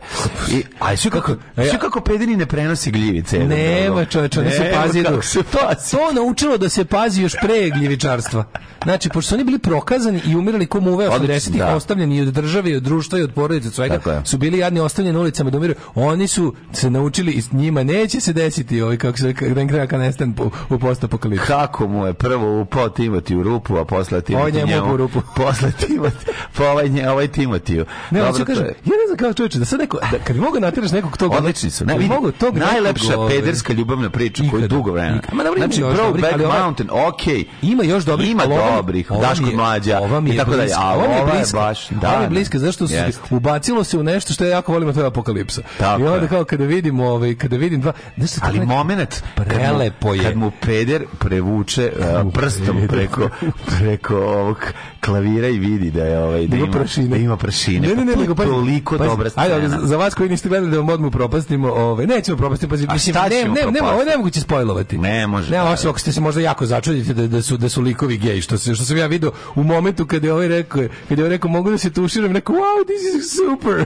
I, 0.51 0.63
a 0.79 0.97
sve 0.97 1.11
kako, 1.11 1.33
sve 1.55 1.79
kako 1.79 2.01
pederi 2.01 2.37
ne 2.37 2.47
prenosi 2.47 2.91
gljivice. 2.91 3.39
Nema 3.39 4.05
čoveče, 4.05 4.41
oni 4.41 4.51
se 4.51 4.61
Nema 4.61 4.83
pazi. 4.83 5.03
kako 5.03 5.23
se 5.23 5.43
to, 5.43 5.59
pazi. 5.69 5.91
to 5.91 6.13
naučilo 6.13 6.59
da 6.59 6.69
se 6.69 6.85
pazi 6.85 7.23
još 7.23 7.33
pre 7.43 7.71
gljivičarstva. 7.71 8.45
Znači, 8.85 9.09
pošto 9.09 9.29
su 9.29 9.35
oni 9.35 9.45
bili 9.45 9.59
prokazani 9.59 10.21
i 10.27 10.37
umirali 10.37 10.67
ko 10.67 10.81
muve 10.81 11.09
Odlično, 11.09 11.35
80-ih, 11.35 11.59
da. 11.59 11.77
ostavljeni 11.77 12.17
i 12.17 12.21
od 12.23 12.29
države, 12.29 12.71
i 12.71 12.77
od 12.77 12.83
društva, 12.83 13.19
i 13.19 13.23
od 13.23 13.33
porodice, 13.35 13.69
od 13.69 13.75
svega, 13.75 14.23
su 14.25 14.39
bili 14.39 14.59
jadni 14.59 14.81
ostavljeni 14.81 15.15
na 15.15 15.21
ulicama 15.21 15.51
da 15.51 15.59
umiru. 15.59 15.75
Oni 15.95 16.29
su 16.29 16.55
se 16.73 16.91
naučili 16.91 17.33
i 17.33 17.43
s 17.43 17.53
njima 17.53 17.83
neće 17.83 18.21
se 18.21 18.33
desiti 18.33 18.83
ovaj, 18.83 18.97
kako 18.97 19.19
se 19.19 19.33
da 19.55 19.61
im 19.61 19.69
kraja 19.69 19.87
kanestan 19.87 20.33
po, 20.33 20.51
u 20.71 20.79
postapokalipsu. 20.79 21.47
Kako 21.47 21.89
mu 21.89 22.07
je 22.07 22.13
prvo 22.13 22.61
upao 22.61 22.89
Timoti 22.89 23.37
u 23.37 23.43
rupu, 23.43 23.77
a 23.77 23.85
posle 23.85 24.17
Ovaj 24.35 24.53
Timoti 24.53 24.73
njemu 24.75 24.95
u 24.95 24.97
rupu. 24.97 25.21
Posle 25.37 25.73
Timoti, 25.87 26.27
pa 26.57 26.71
ovaj, 26.71 26.89
nje, 26.89 27.11
ovaj 27.11 27.29
Timotiju. 27.29 27.85
Ne, 28.11 28.23
Dobro, 28.29 28.45
to 28.47 28.53
je- 28.53 28.59
ja 28.59 28.93
ne 28.93 29.07
znam 29.07 29.17
kako 29.19 29.35
čoveče, 29.35 29.59
da 29.59 29.65
sad 29.65 29.79
neko, 29.81 29.99
da, 30.03 30.19
kad 30.19 30.37
bi 30.37 30.43
mogo 30.43 30.61
natiraš 30.61 30.91
nekog 30.93 31.17
tog... 31.17 31.33
Odlični 31.33 31.71
su. 31.71 31.85
Ne, 31.85 31.95
vidi, 31.95 32.09
mogao 32.09 32.31
tog 32.31 32.57
najlepša 32.59 33.13
pederska 33.29 33.73
ljubavna 33.73 34.11
priča 34.11 34.43
koju 34.43 34.61
Ikada. 34.61 34.67
dugo 34.67 34.93
vremena. 34.93 35.21
Ma 35.33 35.45
dobro, 35.45 35.59
znači, 35.61 35.81
Brokeback 35.95 36.37
Mountain, 36.61 36.91
okej. 37.09 37.45
Ima 37.63 37.85
još 37.85 38.05
dobrih, 38.05 38.31
Ima 38.31 38.43
dobrih, 38.47 39.09
Daško 39.21 39.47
je- 39.47 39.57
mlađa 39.57 39.91
je 39.93 40.01
i 40.27 40.37
tako 40.37 40.51
dalje. 40.51 40.73
A 40.77 40.95
ova 40.95 41.01
mi 41.03 41.11
je 41.11 41.23
ova 41.23 41.29
je 41.29 41.33
bliska. 41.33 41.59
baš, 41.59 41.89
da, 41.91 42.09
ova 42.09 42.17
je 42.17 42.23
da. 42.23 42.29
bliska, 42.29 42.59
zašto 42.59 42.85
Jeste. 42.85 43.21
ubacilo 43.31 43.85
se 43.85 43.99
u 43.99 44.03
nešto 44.03 44.33
što 44.33 44.45
ja 44.45 44.51
jako 44.51 44.73
volim, 44.73 44.89
a 44.89 44.93
to 44.93 45.01
je 45.01 45.07
apokalipsa. 45.07 45.63
I 45.81 45.85
onda 45.85 46.15
je. 46.17 46.29
kao 46.29 46.45
kada 46.45 46.65
vidim, 46.65 47.01
ovaj, 47.01 47.35
kada 47.35 47.57
vidim 47.57 47.81
dva, 47.81 47.93
Ali 48.41 48.61
moment 48.61 49.23
kad 49.37 49.47
mu, 49.47 49.55
prelepo 49.55 50.15
je. 50.15 50.23
kad 50.23 50.37
mu 50.37 50.51
peder 50.61 51.05
prevuče 51.19 51.93
uh, 52.25 52.33
prstom 52.33 52.77
preko 52.89 53.29
preko 53.69 54.17
ovog 54.17 54.59
klavira 55.01 55.49
i 55.49 55.59
vidi 55.59 55.91
da 55.91 56.05
je 56.05 56.19
ovaj 56.19 56.47
da 56.47 56.57
ima 56.57 56.67
prašine. 56.67 57.09
Da 57.09 57.17
ima 57.17 57.37
prašine. 57.37 57.89
Ne, 57.89 57.95
ne, 57.95 58.05
ne, 58.05 58.13
je 58.13 58.16
nego 58.17 58.35
pazi, 58.35 58.49
toliko 58.49 58.99
pazi, 58.99 59.11
dobra 59.11 59.31
Ajde, 59.35 59.55
scena. 59.55 59.77
ali 59.77 59.89
za 59.89 59.97
vas 59.97 60.15
koji 60.15 60.29
niste 60.29 60.49
gledali 60.49 60.71
da 60.71 60.77
vam 60.77 60.89
odmah 60.89 61.13
propastimo, 61.13 61.69
ovaj, 61.69 62.07
nećemo 62.07 62.37
propastiti, 62.37 62.71
pazi, 62.71 62.87
A 62.89 62.93
mislim, 62.93 63.15
ne, 63.15 63.31
ne, 63.31 63.45
nema, 63.45 63.63
ovo 63.63 63.71
propastiti? 63.71 64.11
nemoguće 64.11 64.41
spojlovati. 64.41 64.99
Ne 64.99 65.27
može, 65.27 65.51
Ne, 65.51 65.57
da, 65.57 65.65
osim 65.65 65.91
ako 65.91 65.99
ste 65.99 66.13
se 66.13 66.21
možda 66.21 66.41
jako 66.41 66.67
začudite 66.67 67.15
da, 67.15 67.27
da 67.27 67.43
su 67.43 67.57
da 67.57 67.69
su 67.69 67.83
likovi 67.83 68.17
gej, 68.19 68.41
što 68.41 68.59
se 68.59 68.75
što 68.75 68.85
sam 68.85 68.97
ja 68.97 69.07
video 69.07 69.31
u 69.55 69.63
momentu 69.65 70.07
kad 70.07 70.25
je 70.25 70.33
ovaj 70.33 70.49
rekao, 70.49 70.83
kad 71.09 71.19
je 71.19 71.25
ovaj 71.25 71.31
rekao 71.31 71.51
mogu 71.51 71.71
da 71.71 71.79
se 71.79 71.91
tuširam, 71.93 72.33
rekao 72.33 72.55
wow, 72.55 72.61
this 72.85 73.03
is 73.17 73.33
super. 73.37 73.85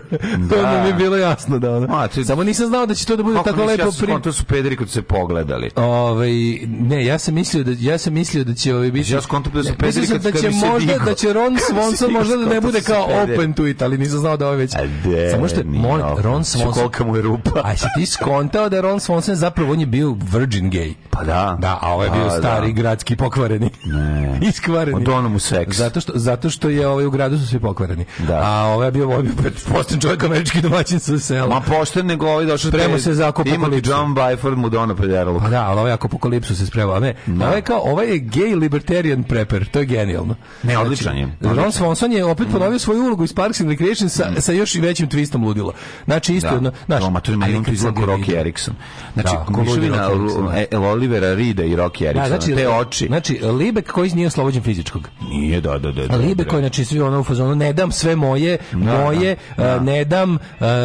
to 0.49 0.57
Da. 0.57 0.63
nam 0.69 0.87
je 0.87 0.95
bilo 0.95 1.17
jasno 1.17 1.59
da 1.59 1.71
ono. 1.71 1.87
Ma, 1.89 2.09
to- 2.09 2.25
Samo 2.25 2.45
nisam 2.45 2.67
znao 2.67 2.87
da 2.87 2.95
će 2.95 3.07
to 3.07 3.17
da 3.17 3.23
bude 3.23 3.37
Kako 3.37 3.51
tako 3.51 3.65
lepo 3.65 3.83
ja 3.83 3.89
pri... 3.91 4.07
skonto 4.07 4.33
su 4.33 4.45
pederi 4.45 4.77
kad 4.77 4.89
su 4.89 4.93
se 4.93 5.03
pogledali. 5.03 5.71
Ovaj 5.77 6.31
ne, 6.71 7.05
ja 7.05 7.19
sam 7.19 7.35
mislio 7.35 7.65
da 7.65 7.73
ja 7.81 7.99
sam 7.99 8.13
mislio 8.13 8.45
da 8.45 8.55
će 8.55 8.75
ovaj 8.75 8.91
biti 8.91 9.13
Ja 9.13 9.21
skonto 9.21 9.51
da 9.51 9.63
su 9.63 9.71
Ne, 9.71 9.77
pederi 9.77 10.07
kad- 10.07 10.23
da 10.23 10.33
će 10.33 10.51
možda 10.51 10.99
da 11.07 11.15
će 11.15 11.33
Ron 11.33 11.57
Swanson 11.63 12.13
možda 12.19 12.37
da 12.37 12.47
ne 12.47 12.61
bude 12.61 12.81
da 12.81 12.85
kao 12.85 13.05
open 13.25 13.53
to 13.53 13.67
it, 13.67 13.83
ali 13.83 13.99
nisam 13.99 14.20
znao 14.21 14.37
da 14.37 14.47
je 14.47 14.57
već. 14.57 14.75
A 14.75 14.79
de, 15.05 15.31
Samo 15.31 15.49
što 15.49 15.63
nije 15.63 15.83
mon. 15.83 16.01
Ron 16.19 16.43
Swanson 16.43 16.73
kolika 16.73 17.05
mu 17.05 17.17
je 17.17 17.23
rupa. 17.23 17.61
A 17.65 17.77
si 17.77 17.87
ti 17.97 18.07
skontao 18.07 18.69
da 18.69 18.77
je 18.77 18.83
Ron 18.83 18.99
Swanson 18.99 19.33
zapravo 19.33 19.73
on 19.73 19.81
je 19.81 19.87
bio 19.87 20.17
virgin 20.23 20.71
gay. 20.71 20.95
Pa 21.11 21.25
da. 21.25 21.57
Da, 21.61 21.79
a 21.83 21.93
ovo 21.93 22.03
je 22.03 22.09
Pa 22.09 22.15
bio 22.15 22.25
da. 22.25 22.31
stari 22.31 22.73
gradski 22.73 23.17
pokvareni. 23.17 23.71
Ne. 23.85 24.39
Iskvareni. 24.49 24.97
Od 24.97 25.09
onom 25.09 25.35
u 25.35 25.39
seks. 25.39 25.77
Zato 25.77 26.01
što, 26.01 26.13
zato 26.15 26.51
što 26.51 26.69
je 26.69 26.89
ovaj 26.89 27.07
u 27.07 27.11
gradu 27.11 27.39
su 27.39 27.47
svi 27.47 27.59
pokvareni. 27.59 28.05
Da. 28.19 28.41
A 28.45 28.65
ovaj 28.67 28.89
je 28.89 28.93
bio, 28.93 29.05
ovaj 29.05 29.19
je 29.19 29.23
bio 29.23 29.51
pošten 29.69 30.01
čovjek 30.01 30.25
američki 30.25 30.61
domaćin 30.61 31.01
sa 31.01 31.19
sela. 31.19 31.49
Ma 31.49 31.61
pošten 31.61 32.07
nego 32.07 32.27
ovaj 32.27 32.45
došao 32.45 32.71
Sprema 32.71 32.95
te- 32.95 33.01
se 33.01 33.15
za 33.15 33.29
apokalipsu. 33.29 33.91
John 33.91 34.15
Byford 34.15 34.55
mu 34.57 34.69
dono 34.69 34.95
prederalo. 34.95 35.41
Pa 35.41 35.49
da, 35.49 35.63
ali 35.63 35.81
ovaj 35.81 35.93
ako 35.93 36.07
apokalipsu 36.07 36.57
se 36.57 36.67
sprema, 36.67 36.95
a 36.95 37.01
ne. 37.01 37.15
Ovaj 37.37 37.57
je 37.57 37.63
kao, 37.63 37.81
ovaj 37.81 38.07
je 38.07 38.21
gay 38.21 38.55
libertarian 38.55 39.23
prepper, 39.23 39.69
to 39.69 39.79
je 39.79 39.85
genijalno. 39.85 40.35
Ne, 40.63 40.79
odličan 40.79 41.17
je, 41.17 41.29
Ron 41.41 41.59
odličan. 41.59 41.73
Swanson 41.85 42.11
je 42.11 42.25
opet 42.25 42.47
ponovio 42.53 42.79
svoju 42.79 43.03
ulogu 43.03 43.25
iz 43.25 43.33
Parks 43.33 43.61
and 43.61 43.71
Recreation 43.71 44.09
sa, 44.11 44.41
sa 44.41 44.53
još 44.53 44.75
i 44.75 44.81
većim 44.81 45.09
twistom 45.09 45.45
ludila. 45.45 45.73
Znači 46.05 46.35
isto 46.35 46.49
jedno, 46.49 46.73
znaš, 46.87 47.03
no, 47.03 47.11
ma 47.11 47.21
to 47.21 47.31
je 47.33 47.37
meni 47.37 47.53
kao 47.83 47.93
ga 47.93 48.01
Rocky 48.03 48.41
Erickson. 48.41 48.75
Znači, 49.15 49.29
Da, 49.29 49.45
ko 49.45 49.53
ludi 49.53 49.71
mišljina 49.71 49.97
Rocky 50.09 50.21
Erickson, 50.21 50.47
da. 50.47 50.65
El 50.71 50.85
Olivera 50.85 51.35
Rida 51.35 51.65
i 51.65 51.77
Rocky 51.77 52.03
Da, 52.03 52.09
Ericksona, 52.11 52.29
znači, 52.29 52.55
te 52.55 52.69
oči. 52.69 53.07
Znači, 53.07 53.39
Libek 53.59 53.93
koji 53.93 54.11
nije 54.11 54.27
oslobođen 54.27 54.63
fizičkog. 54.63 55.09
Nije, 55.21 55.61
da, 55.61 55.79
da, 55.79 55.93
da. 55.93 56.07
da, 56.07 56.17
Libe 56.17 56.45
da. 56.45 56.51
koji 56.51 56.63
znači 56.63 56.85
svi 56.85 57.01
ono 57.01 57.21
u 57.21 57.25
fazonu 57.25 57.55
ne 57.55 57.73
dam 57.73 57.93
sve 57.93 58.17
moje, 58.17 58.59
moje, 58.73 59.37
da, 59.57 59.65
da. 59.65 59.71
e, 59.71 59.81
ne 59.81 60.05
dam, 60.05 60.35
e, 60.35 60.39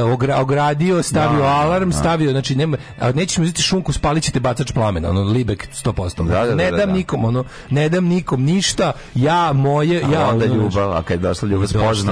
ogra- 0.04 0.42
ogradio, 0.42 1.04
stavio 1.04 1.40
Da, 1.40 1.46
alarm, 1.46 1.90
da. 1.90 1.98
stavio, 1.98 2.32
znači 2.32 2.56
nema, 2.56 2.78
a 3.00 3.12
nećeš 3.12 3.38
mi 3.38 3.44
uzeti 3.44 3.62
šunku, 3.62 3.94
spalit 3.94 4.24
ćete 4.24 4.40
bacač 4.40 4.72
plamena, 4.72 5.10
ono 5.10 5.22
Libek 5.24 5.68
100%. 5.74 6.28
Da, 6.28 6.34
da, 6.40 6.46
da, 6.46 6.56
ne 6.56 6.72
da, 6.72 6.78
dam 6.78 6.90
da. 6.90 6.96
nikom, 6.96 7.26
ono, 7.26 7.44
ne 7.70 7.90
dam 7.90 8.06
nikom 8.06 8.44
ništa, 8.44 8.92
ja 9.16 9.54
moje, 9.54 10.04
A 10.06 10.12
ja 10.12 10.28
onda 10.30 10.46
ono, 10.46 10.56
ljubav, 10.56 10.92
a 10.92 11.02
kad 11.04 11.20
je 11.20 11.28
došla 11.28 11.48
ljubav, 11.50 11.68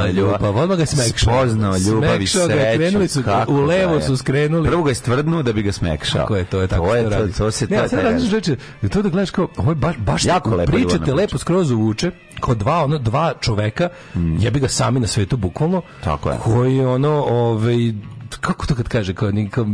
je 0.07 0.13
ljubav. 0.13 0.57
odmah 0.57 0.77
ga. 0.77 0.85
Spoznao 1.03 1.75
ljubav 1.79 2.21
i 2.21 2.27
Smekšao 2.27 2.47
ga, 2.47 2.53
sreću. 2.53 3.21
u 3.47 3.55
levo 3.55 4.01
su 4.01 4.17
skrenuli. 4.17 4.69
Prvo 4.69 4.83
ga 4.83 4.91
je 4.91 4.95
stvrdnuo 4.95 5.43
da 5.43 5.53
bi 5.53 5.61
ga 5.61 5.71
smekšao. 5.71 6.21
Tako 6.21 6.35
je, 6.35 6.45
to 6.45 6.61
je 6.61 6.67
tako. 6.67 6.85
To, 6.85 6.95
je, 6.95 7.03
se 7.03 7.09
to, 7.09 7.15
radi. 7.15 7.33
to 7.33 7.51
se 7.51 7.67
ne, 7.67 7.77
to 7.77 7.89
sad 7.89 7.99
razmišljam, 7.99 8.29
čoveče, 8.31 8.55
to 8.89 9.01
da 9.01 9.09
gledaš 9.09 9.31
kao, 9.31 9.47
ovo 9.57 9.71
je 9.71 9.75
baš, 9.75 9.95
baš 9.97 10.25
Jako 10.25 10.55
lepa 10.55 10.71
pričate 10.71 11.13
lepo 11.13 11.37
skroz 11.37 11.71
uvuče, 11.71 12.11
kao 12.39 12.55
dva, 12.55 12.83
ono, 12.83 12.97
dva 12.97 13.33
čoveka, 13.41 13.89
jebi 14.39 14.59
ga 14.59 14.67
sami 14.67 14.99
na 14.99 15.07
svetu, 15.07 15.37
bukvalno, 15.37 15.81
Tako 16.03 16.29
je. 16.29 16.37
koji, 16.37 16.79
ono, 16.81 17.09
ovaj, 17.23 17.75
kako 18.39 18.65
to 18.65 18.75
kad 18.75 18.87
kaže, 18.87 19.13
kao, 19.13 19.31
ni- 19.31 19.49
kao, 19.49 19.65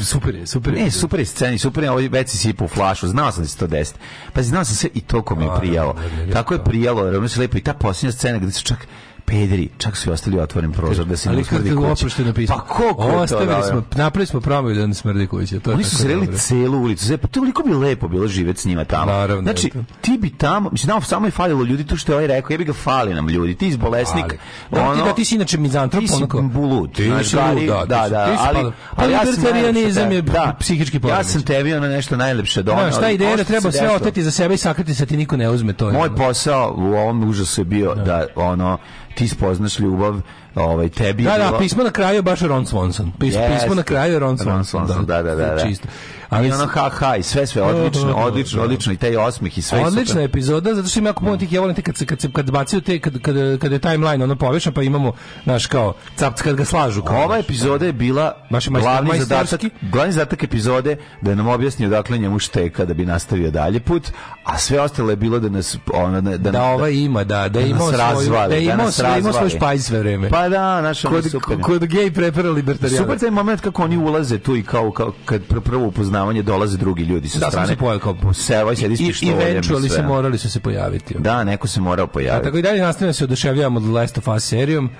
super 0.00 0.34
je, 0.34 0.46
super 0.46 0.74
je. 0.74 0.84
Ne, 0.84 0.90
super 0.90 1.20
je 1.20 1.26
sceni, 1.26 1.58
super 1.58 1.84
je, 1.84 1.90
ovaj 1.90 2.08
već 2.08 2.28
si 2.28 2.36
sipao 2.38 2.64
u 2.64 2.68
flašu, 2.68 3.08
znao 3.08 3.32
sam 3.32 3.42
da 3.42 3.48
će 3.48 3.56
to 3.56 3.66
desiti. 3.66 3.98
Pa 4.32 4.42
znao 4.42 4.64
sam 4.64 4.74
sve 4.74 4.90
i 4.94 5.00
toliko 5.00 5.34
mi 5.34 5.44
je 5.44 5.50
prijalo. 5.58 5.94
Tako 6.32 6.54
je 6.54 6.58
to. 6.58 6.64
prijalo, 6.64 7.10
ravno 7.10 7.28
se 7.28 7.40
lepo 7.40 7.58
i 7.58 7.62
ta 7.62 7.74
posljednja 7.74 8.12
scena 8.12 8.38
gde 8.38 8.52
su 8.52 8.64
čak 8.64 8.86
pederi, 9.30 9.68
čak 9.78 9.96
su 9.96 10.10
i 10.10 10.12
ostali 10.12 10.40
otvoren 10.40 10.72
prozor 10.72 11.06
da 11.06 11.16
se 11.16 11.28
ne 11.28 11.34
Ali 11.34 11.44
kako 11.44 11.62
kuća. 11.76 11.92
oprošteno 11.92 12.32
pismo. 12.32 12.56
Pa 12.56 12.62
koliko 12.64 13.02
je 13.02 13.10
to 13.10 13.18
Ostavili 13.18 13.46
dobro? 13.48 13.62
smo, 13.64 13.82
napravili 13.94 14.26
smo 14.26 14.40
promiju 14.40 14.74
da 14.74 14.86
ne 14.86 14.94
smrdi 14.94 15.26
kuća. 15.26 15.60
To 15.60 15.72
Oni 15.72 15.84
su 15.84 15.96
sreli 15.96 16.28
celu 16.28 16.78
ulicu. 16.78 17.04
Sve, 17.04 17.16
pa 17.16 17.28
toliko 17.28 17.62
bi 17.62 17.74
lepo 17.74 18.08
bilo 18.08 18.28
živjeti 18.28 18.60
s 18.60 18.64
njima 18.64 18.84
tamo. 18.84 19.06
Naravno, 19.06 19.42
znači, 19.42 19.66
eto. 19.68 19.78
ti 20.00 20.18
bi 20.18 20.30
tamo, 20.30 20.70
mislim, 20.70 20.88
nama 20.88 21.00
samo 21.02 21.26
je 21.26 21.30
falilo 21.32 21.64
ljudi, 21.64 21.84
tu 21.84 21.96
što 21.96 22.12
je 22.12 22.16
ovaj 22.16 22.26
rekao, 22.28 22.54
ja 22.54 22.58
bi 22.58 22.64
ga 22.64 22.72
fali 22.74 23.14
nam 23.14 23.28
ljudi, 23.28 23.54
ti 23.54 23.68
iz 23.68 23.76
bolesnik, 23.76 24.24
Ali, 24.24 24.38
da, 24.72 24.94
ti, 24.94 25.00
da, 25.00 25.14
ti 25.14 25.24
si 25.24 25.34
inače 25.34 25.58
mizantrop, 25.58 26.00
ti 26.00 26.08
si 26.08 26.14
onako. 26.14 26.40
bulud, 26.42 26.92
Ti 26.92 27.02
si 27.22 27.36
da, 27.36 27.42
ali- 27.42 27.60
lud, 27.60 27.68
da, 27.68 27.84
da, 27.86 28.08
da, 28.08 28.26
ti 28.26 28.32
si 28.32 28.42
ali, 28.48 28.70
pa- 28.90 29.02
ali 29.02 29.12
ja 29.12 29.18
sam 29.18 29.28
libertarijanizam 29.28 30.02
najlepše 30.02 30.16
je 30.16 30.22
da, 30.24 30.56
psihički 30.60 30.96
Ja 30.96 31.00
poremećaj. 31.00 31.24
sam 31.24 31.42
tebi 31.42 31.74
ono 31.74 31.88
nešto 31.88 32.16
najlepše 32.16 32.62
doneo. 32.62 32.82
Znaš, 32.82 32.94
ta 32.94 33.00
ali 33.00 33.14
ideja 33.14 33.28
ono 33.28 33.36
da 33.36 33.44
treba 33.44 33.72
sve 33.72 33.90
oteti 33.90 34.22
za 34.22 34.30
sebe 34.30 34.54
i 34.54 34.58
sakriti 34.58 34.94
se 34.94 35.06
ti 35.06 35.16
niko 35.16 35.36
ne 35.36 35.50
uzme 35.50 35.72
to. 35.72 35.84
Moj 35.86 36.00
ono. 36.00 36.16
posao 36.16 36.74
u 36.78 36.84
ovom 36.84 37.24
užasu 37.24 37.60
je 37.60 37.64
bio 37.66 37.94
da 37.96 38.26
ono 38.36 38.78
ti 39.20 39.28
spoznaš 39.28 39.78
ljubav, 39.78 40.20
ovaj 40.54 40.88
tebi 40.88 41.22
Da, 41.22 41.30
da, 41.30 41.44
bilo- 41.44 41.58
pismo 41.58 41.82
na 41.84 41.90
kraju 41.90 42.16
je 42.16 42.22
baš 42.22 42.40
Ron 42.40 42.66
Swanson. 42.66 43.10
Pis, 43.18 43.34
Jeste. 43.34 43.54
Pismo 43.54 43.74
na 43.74 43.82
kraju 43.82 44.12
je 44.12 44.18
Ron 44.18 44.38
Swanson. 44.38 44.46
Ron 44.46 44.64
Swanson, 44.64 45.04
da, 45.04 45.22
da, 45.22 45.34
da, 45.34 45.44
da. 45.46 45.62
Čisto. 45.62 45.88
Ali 46.30 46.48
I 46.48 46.52
ono 46.52 46.66
ha 46.66 46.90
ha 46.90 47.16
i 47.16 47.22
sve 47.22 47.46
sve 47.46 47.62
odlično, 47.62 48.14
odlično, 48.14 48.62
odlično 48.62 48.92
i 48.92 48.96
taj 48.96 49.16
osmeh 49.16 49.58
i 49.58 49.62
sve 49.62 49.84
Odlična 49.84 50.12
super. 50.12 50.24
epizoda, 50.24 50.74
zato 50.74 50.88
što 50.88 50.98
ima 50.98 51.08
jako 51.08 51.24
puno 51.24 51.36
tih, 51.36 51.52
ja 51.52 51.60
volim 51.60 51.76
te 51.76 51.82
kad 51.82 51.96
se, 51.96 52.06
kad 52.06 52.20
se, 52.20 52.28
kad 52.32 52.50
bacaju 52.50 52.80
te, 52.80 52.98
kad, 52.98 53.20
kad, 53.22 53.34
kad 53.60 53.72
je 53.72 53.78
timeline 53.78 54.24
ono 54.24 54.36
povišan, 54.36 54.72
pa 54.72 54.82
imamo, 54.82 55.12
naš, 55.44 55.66
kao, 55.66 55.94
cap, 56.16 56.40
kad 56.40 56.56
ga 56.56 56.64
slažu, 56.64 57.02
kao. 57.02 57.24
Ova 57.24 57.38
epizoda 57.38 57.86
je 57.86 57.92
bila 57.92 58.46
Baš 58.50 58.68
glavni 58.68 59.20
zadatak, 59.20 59.60
glavni 59.82 60.12
zadatak 60.12 60.42
epizode 60.42 60.96
da 61.20 61.34
nam 61.34 61.48
objasni 61.48 61.86
odakle 61.86 62.18
njemu 62.18 62.38
šteka 62.38 62.84
da 62.84 62.94
bi 62.94 63.06
nastavio 63.06 63.50
dalje 63.50 63.80
put, 63.80 64.08
a 64.44 64.58
sve 64.58 64.80
ostalo 64.80 65.10
je 65.10 65.16
bilo 65.16 65.38
da 65.38 65.48
nas 65.48 65.76
ono 65.94 66.20
da 66.20 66.36
da, 66.36 66.50
da 66.50 66.64
ovaj 66.64 66.94
ima, 66.94 67.24
da, 67.24 67.48
da 67.48 67.60
imao 67.60 67.88
svoju, 67.88 67.98
razvali, 67.98 68.66
da 68.66 68.76
da 68.76 68.76
nas 68.76 68.94
svoj, 69.36 69.48
špajz 69.48 69.84
sve 69.84 69.98
vreme. 69.98 70.30
Pa 70.30 70.48
da, 70.48 70.80
naš 70.80 71.04
ono 71.04 71.16
je 71.16 71.22
kod, 71.22 71.30
super. 71.30 71.60
kod 71.60 71.84
gej 71.84 72.10
prepera 72.12 72.50
libertarijana. 72.50 73.04
Super 73.04 73.18
taj 73.18 73.30
moment 73.30 73.60
kako 73.60 73.82
oni 73.82 73.96
ulaze 73.96 74.38
tu 74.38 74.56
i 74.56 74.62
kao, 74.62 74.90
kao 74.90 75.12
kad 75.24 75.42
pr 75.42 75.60
prvo 75.60 75.90
upoznavanje 76.20 76.42
dolaze 76.42 76.76
drugi 76.76 77.02
ljudi 77.02 77.28
sa 77.28 77.38
Da, 77.38 77.42
sam 77.42 77.50
strane. 77.50 77.66
se 77.68 77.76
pojavio 77.76 77.98
kao... 78.00 78.34
Se, 78.34 78.58
ovaj 78.58 78.76
sedi 78.76 78.96
s 78.96 79.00
I, 79.00 79.06
pištoljem 79.06 79.62
i 79.84 79.88
se 79.88 80.02
morali 80.02 80.38
su 80.38 80.50
se 80.50 80.60
pojaviti. 80.60 81.14
Da, 81.18 81.44
neko 81.44 81.68
se 81.68 81.80
morao 81.80 82.04
A 82.04 82.08
pojaviti. 82.08 82.44
tako 82.44 82.58
i 82.58 82.62
dalje 82.62 82.80
nastavljamo 82.80 83.12
se 83.12 83.24
oduševljavamo 83.24 83.76
od 83.78 83.86
Last 83.86 84.18
of 84.18 84.28
Us 84.28 84.44
serijom, 84.44 84.90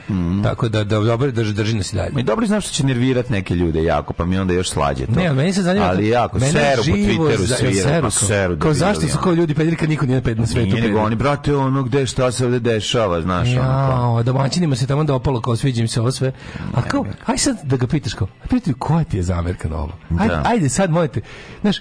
tako 0.42 0.68
da, 0.68 0.84
da 0.84 0.98
dobro 0.98 1.30
drži, 1.30 1.52
drži 1.52 1.76
nas 1.76 1.92
i 1.92 1.96
dalje. 1.96 2.10
Mi 2.12 2.22
dobro 2.22 2.46
znaš 2.46 2.64
što 2.64 2.72
će 2.72 2.86
nervirat 2.86 3.30
neke 3.30 3.54
ljude 3.54 3.82
jako, 3.84 4.12
pa 4.12 4.24
mi 4.24 4.38
onda 4.38 4.54
još 4.54 4.70
slađe 4.70 5.06
to. 5.06 5.12
Ne, 5.12 5.26
ali 5.26 5.36
meni 5.36 5.52
se 5.52 5.62
zanima... 5.62 5.86
Ali 5.86 6.08
jako, 6.08 6.40
seru 6.40 6.82
po 6.82 6.90
Twitteru 6.90 7.36
za- 7.38 7.56
svira, 7.56 7.74
seru, 7.74 8.00
kao- 8.02 8.10
seru 8.10 8.48
Kao 8.50 8.72
debili, 8.72 8.74
zašto 8.76 9.08
su 9.08 9.18
kao 9.18 9.32
ljudi 9.32 9.54
pederi 9.54 9.76
kad 9.76 9.88
niko 9.88 10.06
nije 10.06 10.22
ped 10.22 10.38
na 10.38 10.46
svetu 10.46 10.66
Nije 10.66 10.82
nego 10.82 10.98
oni, 11.00 11.14
brate, 11.16 11.56
ono 11.56 11.82
gde, 11.82 12.06
šta 12.06 12.32
se 12.32 12.44
ovde 12.46 12.60
dešava, 12.60 13.20
znaš, 13.20 13.48
ono 13.48 13.60
kao. 13.60 13.90
Jao, 13.90 14.22
domaćinima 14.22 14.76
se 14.76 14.86
tamo 14.86 15.04
dopalo 15.04 15.40
kao 15.40 15.56
sviđa 15.56 15.80
im 15.80 15.88
se 15.88 16.00
ovo 16.00 16.10
sve. 16.10 16.32
A 16.74 16.82
kao, 16.82 17.04
aj 17.26 17.38
sad 17.38 17.56
da 17.62 17.76
ga 17.76 17.86
pitaš 17.86 18.14
kao, 18.14 18.28
a 18.44 18.46
prijatelju, 18.46 18.76
koja 18.78 19.04
ti 19.04 19.16
je 19.16 19.22
zamerka 19.22 19.68
na 19.68 19.76
ovo? 19.76 19.92
Ajde, 20.20 20.34
Da. 20.34 20.42
ajde 20.46 20.68
sad 20.68 20.90
mojete, 21.10 21.20
znaš, 21.60 21.76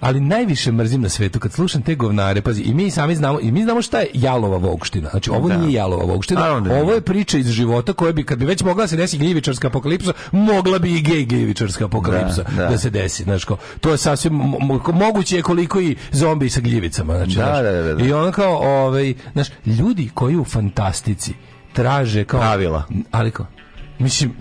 ali 0.00 0.20
najviše 0.20 0.72
mrzim 0.72 1.02
na 1.02 1.08
svetu 1.08 1.40
kad 1.40 1.52
slušam 1.52 1.82
te 1.82 1.94
govnare, 1.94 2.40
pazi, 2.40 2.62
i 2.62 2.74
mi 2.74 2.90
sami 2.90 3.16
znamo, 3.16 3.40
i 3.40 3.50
mi 3.50 3.62
znamo 3.62 3.82
šta 3.82 4.00
je 4.00 4.06
jalova 4.14 4.56
vokština. 4.58 5.08
Znači, 5.10 5.30
ovo 5.30 5.48
Da. 5.48 5.56
nije 5.56 5.72
jalova 5.72 6.18
Naravno 6.30 6.68
da 6.68 6.74
ovo 6.74 6.92
je 6.92 7.00
priča 7.00 7.38
iz 7.38 7.46
života 7.48 7.92
koja 7.92 8.12
bi, 8.12 8.24
kad 8.24 8.38
bi 8.38 8.44
već 8.44 8.62
mogla 8.62 8.84
da 8.84 8.88
se 8.88 8.96
desi 8.96 9.18
gljivičarska 9.18 9.68
apokalipsa, 9.68 10.12
mogla 10.32 10.78
bi 10.78 10.94
i 10.94 11.02
gej 11.02 11.24
gljivičarska 11.24 11.84
apokalipsa 11.84 12.42
da, 12.42 12.62
Da, 12.62 12.68
da. 12.68 12.78
se 12.78 12.90
desi. 12.90 13.22
Znaš, 13.22 13.44
kao, 13.44 13.56
to 13.80 13.90
je 13.90 13.96
sasvim 13.98 14.32
mo- 14.32 14.58
mo- 14.60 14.92
moguće 14.92 15.36
je 15.36 15.42
koliko 15.42 15.80
i 15.80 15.96
zombi 16.12 16.50
sa 16.50 16.60
gljivicama. 16.60 17.16
Znači, 17.16 17.36
Da, 17.36 17.44
znaš. 17.44 17.62
da, 17.62 17.72
da, 17.72 17.94
da. 17.94 18.04
I 18.04 18.12
on 18.12 18.32
kao, 18.32 18.56
ovaj, 18.56 19.14
znaš, 19.32 19.48
ljudi 19.66 20.10
koji 20.14 20.36
u 20.36 20.44
fantastici 20.44 21.32
traže 21.72 22.24
kao... 22.24 22.40
Pravila. 22.40 22.84
Ali 23.10 23.30
kao, 23.30 23.46
mislim, 23.98 24.32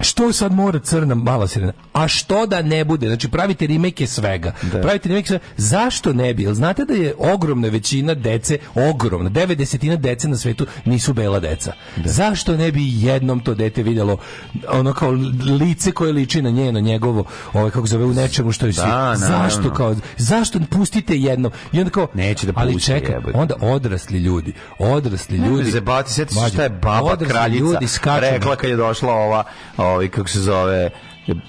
što 0.00 0.32
sad 0.32 0.52
mora 0.52 0.78
crna 0.78 1.14
mala 1.14 1.48
sirena? 1.48 1.72
A 1.92 2.08
što 2.08 2.46
da 2.46 2.62
ne 2.62 2.84
bude? 2.84 3.06
Znači 3.06 3.28
pravite 3.28 3.66
remake 3.66 4.06
svega. 4.06 4.52
Pravite 4.82 5.08
remake 5.08 5.26
svega. 5.26 5.44
Zašto 5.56 6.12
ne 6.12 6.34
bi? 6.34 6.42
Jel 6.42 6.54
znate 6.54 6.84
da 6.84 6.94
je 6.94 7.14
ogromna 7.18 7.68
većina 7.68 8.14
dece, 8.14 8.58
ogromna, 8.74 9.30
devet 9.30 9.58
desetina 9.58 9.96
dece 9.96 10.28
na 10.28 10.36
svetu 10.36 10.66
nisu 10.84 11.12
bela 11.12 11.40
deca. 11.40 11.72
Zašto 12.04 12.56
ne 12.56 12.72
bi 12.72 12.82
jednom 12.84 13.40
to 13.40 13.54
dete 13.54 13.82
vidjelo 13.82 14.18
ono 14.68 14.92
kao 14.92 15.10
lice 15.60 15.92
koje 15.92 16.12
liči 16.12 16.42
na 16.42 16.50
njeno, 16.50 16.80
njegovo, 16.80 17.24
ovaj 17.52 17.70
kako 17.70 17.86
zove 17.86 18.04
u 18.04 18.14
nečemu 18.14 18.52
što 18.52 18.66
je 18.66 18.72
svi. 18.72 18.82
naravno. 18.86 19.26
Zašto 19.26 19.74
kao 19.74 19.96
zašto 20.16 20.58
ne 20.58 20.66
pustite 20.66 21.16
jednom? 21.16 21.52
I 21.72 21.78
onda 21.78 21.90
kao 21.90 22.06
Neće 22.14 22.46
da 22.46 22.52
ali 22.56 22.80
čekaj, 22.80 23.14
onda 23.34 23.54
odrasli 23.60 24.18
ljudi, 24.18 24.52
odrasli 24.78 25.36
ljudi. 25.36 25.70
Zebati, 25.70 26.12
sjeti 26.12 26.34
šta 26.48 26.62
je 26.62 26.68
baba 26.68 27.16
kraljica 27.16 27.64
ljudi 27.64 27.86
skaču 27.86 28.20
rekla 28.20 28.56
kad 28.56 28.70
je 28.70 28.76
došla 28.76 29.12
ova, 29.14 29.44
ovaj, 29.86 30.08
kako 30.08 30.28
se 30.28 30.40
zove, 30.40 30.90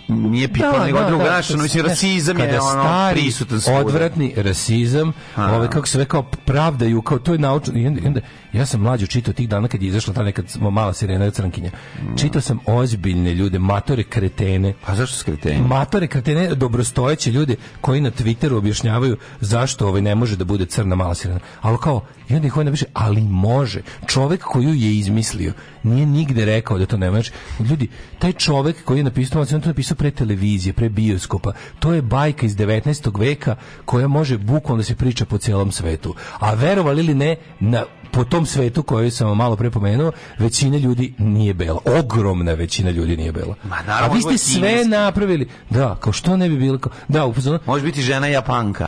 nije 0.08 0.47
pitala, 0.54 0.86
nego 0.86 1.04
druga 1.08 1.23
naša, 1.23 1.56
no, 1.56 1.63
mislim, 1.63 1.84
ne, 1.84 1.89
rasizam 1.89 2.39
je 2.39 2.62
ono 2.62 2.84
stari, 2.84 3.21
prisutan 3.21 3.62
svuda. 3.62 3.80
Odvratni 3.80 4.34
rasizam, 4.38 5.13
ovaj 5.38 5.67
kako 5.67 5.88
se 5.88 5.97
ve 5.97 6.06
kao 6.06 6.23
pravdaju, 6.23 7.02
kao 7.02 7.19
to 7.19 7.34
je 7.34 7.39
naučno. 7.39 7.80
I 7.80 7.88
onda, 7.88 8.02
i 8.02 8.08
onda 8.08 8.21
ja 8.58 8.65
sam 8.65 8.82
mlađo 8.82 9.08
čitao 9.08 9.34
tih 9.34 9.50
dana 9.50 9.67
kad 9.67 9.82
je 9.84 9.88
izašla 9.88 10.13
ta 10.13 10.24
neka 10.24 10.43
mala 10.60 10.93
sirena 10.93 11.32
crnkinja. 11.32 11.72
Čitao 12.17 12.41
sam 12.41 12.60
ozbiljne 12.65 13.34
ljude, 13.34 13.60
matore 13.60 14.04
kretene. 14.04 14.74
Pa 14.86 14.96
zašto 14.96 15.17
skreteni? 15.17 15.67
Matore 15.67 16.08
kretene, 16.08 16.56
dobrostojeće 16.56 17.32
ljude 17.32 17.56
koji 17.82 18.02
na 18.02 18.12
Twitteru 18.12 18.58
objašnjavaju 18.58 19.17
zašto 19.41 19.88
ovaj 19.88 20.02
ne 20.02 20.15
može 20.15 20.36
da 20.36 20.46
bude 20.46 20.65
crna 20.65 20.96
mala 20.96 21.15
sirena. 21.15 21.39
Ali 21.62 21.78
kao, 21.78 22.02
i 22.30 22.36
onda 22.36 22.48
ih 22.48 22.56
ovaj 22.56 22.65
napiše, 22.65 22.86
ali 22.93 23.22
može. 23.22 23.82
Čovek 24.08 24.43
koju 24.43 24.74
je 24.74 24.96
izmislio 24.96 25.54
nije 25.88 26.06
nigde 26.06 26.46
rekao 26.46 26.78
da 26.78 26.86
to 26.86 26.98
ne 26.98 27.12
može. 27.12 27.32
Ljudi, 27.70 27.88
taj 28.20 28.34
čovek 28.34 28.84
koji 28.84 28.98
je 28.98 29.04
napisao, 29.04 29.41
on 29.41 29.62
to 29.62 29.67
napisao 29.67 29.98
pre 29.98 30.12
televizije, 30.12 30.74
pre 30.74 30.89
bioskopa. 30.89 31.54
To 31.80 31.93
je 31.93 32.02
bajka 32.02 32.46
iz 32.46 32.56
19. 32.56 33.20
veka 33.20 33.56
koja 33.86 34.08
može 34.08 34.38
bukvalno 34.38 34.82
da 34.82 34.84
se 34.84 34.96
priča 34.96 35.26
po 35.26 35.38
celom 35.38 35.72
svetu. 35.72 36.15
A 36.39 36.54
verovali 36.54 37.04
ili 37.04 37.13
ne, 37.13 37.36
na 37.60 37.84
po 38.12 38.24
tom 38.24 38.46
svetu 38.46 38.84
koji 38.84 39.12
sam 39.12 39.38
malo 39.38 39.56
pre 39.56 39.72
pomenuo, 39.72 40.12
većina 40.38 40.78
ljudi 40.78 41.13
nije 41.17 41.54
bela. 41.54 41.80
Ogromna 42.00 42.54
većina 42.54 42.89
ljudi 42.89 43.17
nije 43.17 43.32
bela. 43.32 43.56
Ma, 43.63 43.78
naravno, 43.88 44.13
A 44.13 44.15
vi 44.15 44.22
ste 44.22 44.38
sve 44.38 44.70
kineski. 44.70 44.89
napravili. 44.89 45.48
Da, 45.70 45.96
kao 46.00 46.13
što 46.13 46.38
ne 46.38 46.50
bi 46.50 46.58
bilo 46.58 46.78
kao, 46.78 46.91
da, 47.08 47.26
u 47.26 47.34
fazonu, 47.34 47.60
Može 47.65 47.84
biti 47.84 48.02
žena 48.02 48.28
Japanka. 48.28 48.88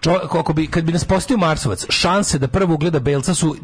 čo, 0.00 0.20
bi, 0.54 0.66
kad 0.66 0.84
bi 0.84 0.92
nas 0.92 1.04
postio 1.04 1.36
Marsovac, 1.36 1.84
šanse 1.88 2.38
da 2.38 2.48
prvo 2.48 2.74
ugleda 2.74 2.98
belca 3.00 3.34
su 3.34 3.56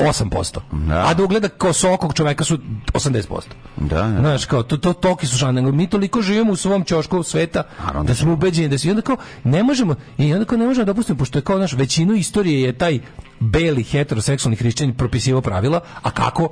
8%. 0.00 0.58
Da. 0.72 1.06
A 1.06 1.14
da 1.14 1.24
ugleda 1.24 1.48
kosokog 1.48 2.14
čoveka 2.14 2.44
su 2.44 2.58
80%. 2.92 3.40
Da, 3.76 4.02
da. 4.02 4.20
Znaš, 4.20 4.44
kao, 4.44 4.62
to, 4.62 4.76
to, 4.76 4.92
toki 4.92 5.26
su. 5.26 5.52
Nego 5.52 5.72
Mi 5.72 5.86
toliko 5.86 6.22
živimo 6.22 6.52
u 6.52 6.56
svom 6.56 6.84
ćošku 6.84 7.22
sveta 7.22 7.62
Naravno 7.78 8.04
da 8.04 8.14
smo 8.14 8.32
ubeđeni 8.32 8.68
da 8.68 8.78
se... 8.78 8.88
I 8.88 8.90
onda 8.90 9.02
kao, 9.02 9.16
ne 9.44 9.62
možemo, 9.62 9.94
i 10.18 10.32
onda 10.32 10.44
kao 10.44 10.58
ne 10.58 10.66
možemo 10.66 10.84
da 10.84 10.92
dopustimo, 10.92 11.18
pošto 11.18 11.38
je 11.38 11.42
kao, 11.42 11.58
naš, 11.58 11.72
većinu 11.72 12.14
istorije 12.14 12.60
je 12.60 12.78
taj 12.78 12.98
beli 13.40 13.82
heteroseksualni 13.82 14.56
hrišćanin 14.56 14.94
propisivao 14.94 15.42
pravila, 15.42 15.80
a 16.02 16.10
kako? 16.10 16.48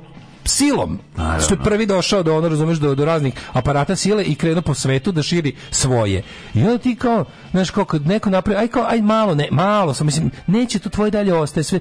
Silom. 0.47 0.99
Što 1.45 1.53
je 1.53 1.63
prvi 1.63 1.85
došao 1.85 2.23
do 2.23 2.37
ono, 2.37 2.49
razumeš, 2.49 2.77
do, 2.77 2.95
do 2.95 3.05
raznih 3.05 3.33
aparata 3.53 3.95
sile 3.95 4.23
i 4.23 4.35
krenuo 4.35 4.61
po 4.61 4.73
svetu 4.73 5.11
da 5.11 5.23
širi 5.23 5.55
svoje. 5.71 6.23
I 6.53 6.63
onda 6.63 6.77
ti 6.77 6.95
kao, 6.95 7.25
znaš, 7.51 7.69
kao 7.69 7.85
kad 7.85 8.07
neko 8.07 8.29
napravi, 8.29 8.59
aj 8.59 8.67
kao, 8.67 8.85
aj 8.89 9.01
malo, 9.01 9.35
ne, 9.35 9.47
malo, 9.51 9.93
sam 9.93 10.05
mislim, 10.07 10.31
neće 10.47 10.79
to 10.79 10.89
tvoje 10.89 11.11
dalje 11.11 11.33
ostaje 11.33 11.63
sve. 11.63 11.79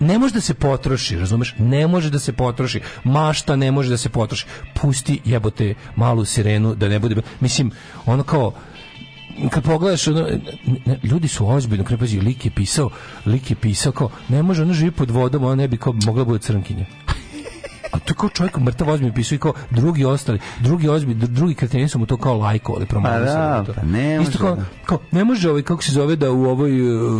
Ne 0.00 0.18
može 0.18 0.34
da 0.34 0.40
se 0.40 0.54
potroši, 0.54 1.18
razumeš? 1.18 1.54
Ne 1.58 1.86
može 1.86 2.10
da 2.10 2.18
se 2.18 2.32
potroši. 2.32 2.80
Mašta 3.04 3.56
ne 3.56 3.72
može 3.72 3.90
da 3.90 3.96
se 3.96 4.08
potroši. 4.08 4.46
Pusti 4.74 5.20
jebote 5.24 5.74
malu 5.96 6.24
sirenu 6.24 6.74
da 6.74 6.88
ne 6.88 6.98
bude, 6.98 7.22
mislim, 7.40 7.70
ono 8.06 8.22
kao, 8.22 8.52
kad 9.50 9.64
pogledaš 9.64 10.08
ono, 10.08 10.26
ne, 10.86 10.98
ljudi 11.02 11.28
su 11.28 11.48
ozbiljno 11.48 11.84
kad 11.84 11.98
pazi 11.98 12.20
lik 12.20 12.44
je 12.44 12.50
pisao 12.50 12.90
lik 13.26 13.50
je 13.50 13.56
pisao 13.56 13.92
kao 13.92 14.10
ne 14.28 14.42
može 14.42 14.62
ona 14.62 14.72
živi 14.72 14.90
pod 14.90 15.10
vodom 15.10 15.44
ona 15.44 15.54
ne 15.54 15.68
bi 15.68 15.76
kao 15.76 15.92
mogla 15.92 16.24
bude 16.24 16.38
crnkinja 16.38 16.86
a 17.92 17.98
to 17.98 18.14
kao 18.14 18.28
čovjek 18.28 18.58
mrtav 18.58 18.90
ozbiljno 18.90 19.14
pisao 19.14 19.36
i 19.36 19.38
kao 19.38 19.52
drugi 19.70 20.04
ostali, 20.04 20.38
drugi 20.60 20.88
ozbiljni, 20.88 21.26
drugi 21.26 21.54
kreteni 21.54 21.88
su 21.88 21.98
mu 21.98 22.06
to 22.06 22.16
kao 22.16 22.38
lajkovali. 22.38 22.86
Pa 22.86 23.00
da, 23.00 23.64
to. 23.66 23.72
pa 23.72 23.82
ne 23.82 24.22
Isto 24.22 24.38
kao, 24.38 24.56
da. 24.56 24.64
kao, 24.84 24.98
ne 25.12 25.24
može 25.24 25.50
ovaj, 25.50 25.62
kako 25.62 25.82
se 25.82 25.92
zove 25.92 26.16
da 26.16 26.30
u 26.30 26.44
ovoj, 26.44 26.96
uh, 26.96 27.12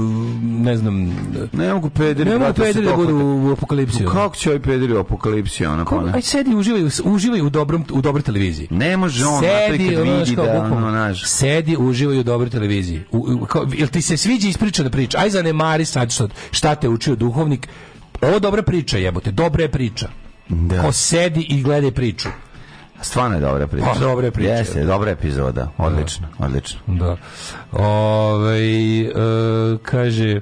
ne 0.42 0.76
znam, 0.76 1.16
Ne 1.52 1.74
mogu 1.74 1.90
pederi, 1.90 2.30
ne 2.30 2.38
mogu 2.38 2.52
da 2.52 2.64
pederi 2.64 2.86
da 2.86 2.96
budu 2.96 3.16
u 3.16 3.52
apokalipsiji. 3.52 4.06
ono. 4.06 4.14
Kako 4.14 4.36
će 4.36 4.50
ovi 4.50 4.60
pederi 4.60 4.92
u 4.92 4.98
apokalipsiji, 5.00 5.66
ono, 5.66 5.84
Kao, 5.84 5.98
kao? 6.00 6.10
Aj 6.14 6.22
sedi, 6.22 6.54
uživaju, 6.54 6.90
uživaju 7.04 7.46
u, 7.46 7.50
dobrom, 7.50 7.84
u 7.92 8.00
dobroj 8.00 8.22
televiziji. 8.22 8.68
Ne 8.70 8.96
može 8.96 9.26
on, 9.26 9.38
znate, 9.38 9.68
kad 9.68 9.78
vidi 9.78 9.96
znaš, 9.96 10.34
kao, 10.34 10.46
da, 10.46 10.62
ono, 10.62 10.90
znaš, 10.90 11.24
Sedi, 11.26 11.76
uživaju 11.78 12.20
u 12.20 12.22
dobroj 12.22 12.50
televiziji. 12.50 13.02
U, 13.12 13.26
u, 13.42 13.46
kao, 13.46 13.66
jel 13.72 13.88
ti 13.88 14.02
se 14.02 14.16
sviđa 14.16 14.48
ispričana 14.48 14.90
priča? 14.90 15.18
Aj 15.18 15.30
zanemari 15.30 15.84
sad 15.84 16.10
što, 16.12 16.28
šta 16.50 16.74
te 16.74 16.88
učio 16.88 17.16
duhovnik. 17.16 17.68
Ovo 18.22 18.38
dobra 18.38 18.62
priča, 18.62 18.98
jebote, 18.98 19.30
dobra 19.30 19.62
je 19.62 19.70
priča. 19.70 20.08
Da. 20.48 20.82
Ko 20.82 20.92
sedi 20.92 21.40
i 21.40 21.62
gledaj 21.62 21.90
priču. 21.90 22.28
stvarno 23.02 23.36
je 23.36 23.40
dobra 23.40 23.66
priča. 23.66 23.86
Pa, 23.94 23.98
dobra 23.98 24.30
priča. 24.30 24.50
Jeste, 24.50 24.84
dobra 24.84 25.10
epizoda, 25.10 25.72
odlično, 25.78 26.28
odlično. 26.38 26.80
Da. 26.86 27.16
Ovaj 27.72 29.00
e, 29.00 29.12
kaže 29.82 30.30
e, 30.30 30.40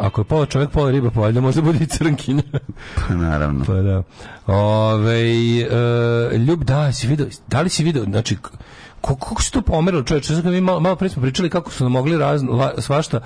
ako 0.00 0.20
je 0.20 0.24
pola 0.24 0.46
čovjek, 0.46 0.70
pola 0.70 0.90
riba, 0.90 1.10
pa 1.10 1.20
valjda 1.20 1.40
možda 1.40 1.62
bude 1.62 1.78
i 1.84 1.86
crnkinja. 1.86 2.42
Pa 3.08 3.14
naravno. 3.14 3.64
pa 3.64 3.72
da. 3.74 4.02
Ove, 4.46 5.20
e, 6.32 6.38
ljub, 6.38 6.64
da, 6.64 6.92
si 6.92 7.06
video, 7.06 7.26
da 7.46 7.60
li 7.60 7.68
si 7.68 7.84
video, 7.84 8.04
znači, 8.04 8.36
kako 9.00 9.42
se 9.42 9.50
to 9.50 9.62
pomerilo, 9.62 10.02
čovječe, 10.02 10.34
znači, 10.34 10.48
mi 10.48 10.60
malo, 10.60 10.80
malo 10.80 10.96
pre 10.96 11.08
smo 11.08 11.22
pričali 11.22 11.50
kako 11.50 11.70
su 11.70 11.84
nam 11.84 11.92
mogli 11.92 12.18
raz, 12.18 12.42
la, 12.42 12.72
svašta, 12.78 13.20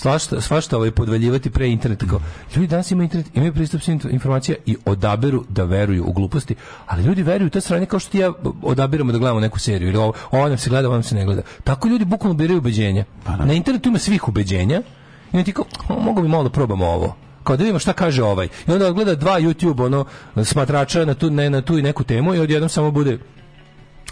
svašta, 0.00 0.40
svašta 0.40 0.76
ovaj, 0.76 0.90
podvaljivati 0.90 1.50
pre 1.50 1.68
interneta. 1.68 2.06
Kao, 2.06 2.20
ljudi 2.56 2.66
danas 2.66 2.90
imaju 2.90 3.04
internet, 3.04 3.36
imaju 3.36 3.52
pristup 3.52 3.82
svim 3.82 4.00
informacija 4.10 4.56
i 4.66 4.76
odaberu 4.84 5.44
da 5.48 5.64
veruju 5.64 6.04
u 6.06 6.12
gluposti, 6.12 6.54
ali 6.86 7.02
ljudi 7.04 7.22
veruju 7.22 7.46
u 7.46 7.50
te 7.50 7.60
strane 7.60 7.86
kao 7.86 7.98
što 7.98 8.10
ti 8.10 8.18
ja 8.18 8.32
odabiramo 8.62 9.12
da 9.12 9.18
gledamo 9.18 9.40
neku 9.40 9.58
seriju 9.58 9.88
ili 9.88 9.98
ovo, 9.98 10.12
ovo 10.30 10.48
nam 10.48 10.58
se 10.58 10.70
gleda, 10.70 10.88
ovo 10.88 10.96
nam 10.96 11.02
se 11.02 11.14
ne 11.14 11.24
gleda. 11.24 11.42
Tako 11.64 11.88
ljudi 11.88 12.04
bukvalno 12.04 12.34
biraju 12.34 12.58
ubeđenja. 12.58 13.04
Na 13.44 13.52
internetu 13.52 13.88
ima 13.88 13.98
svih 13.98 14.28
ubeđenja 14.28 14.82
i 15.32 15.44
ti 15.44 15.52
kao, 15.52 15.64
"O, 15.88 16.00
mogu 16.00 16.22
bi 16.22 16.28
malo 16.28 16.42
da 16.42 16.50
probamo 16.50 16.86
ovo 16.86 17.16
kao 17.44 17.56
da 17.56 17.62
vidimo 17.62 17.78
šta 17.78 17.92
kaže 17.92 18.22
ovaj. 18.22 18.48
I 18.68 18.72
onda 18.72 18.90
gleda 18.90 19.14
dva 19.14 19.40
YouTube 19.40 19.84
ono 19.86 20.04
smatrača 20.44 21.04
na 21.04 21.14
tu 21.14 21.30
ne 21.30 21.50
na 21.50 21.62
tu 21.62 21.78
i 21.78 21.82
neku 21.82 22.04
temu 22.04 22.34
i 22.34 22.38
odjednom 22.38 22.68
samo 22.68 22.90
bude 22.90 23.18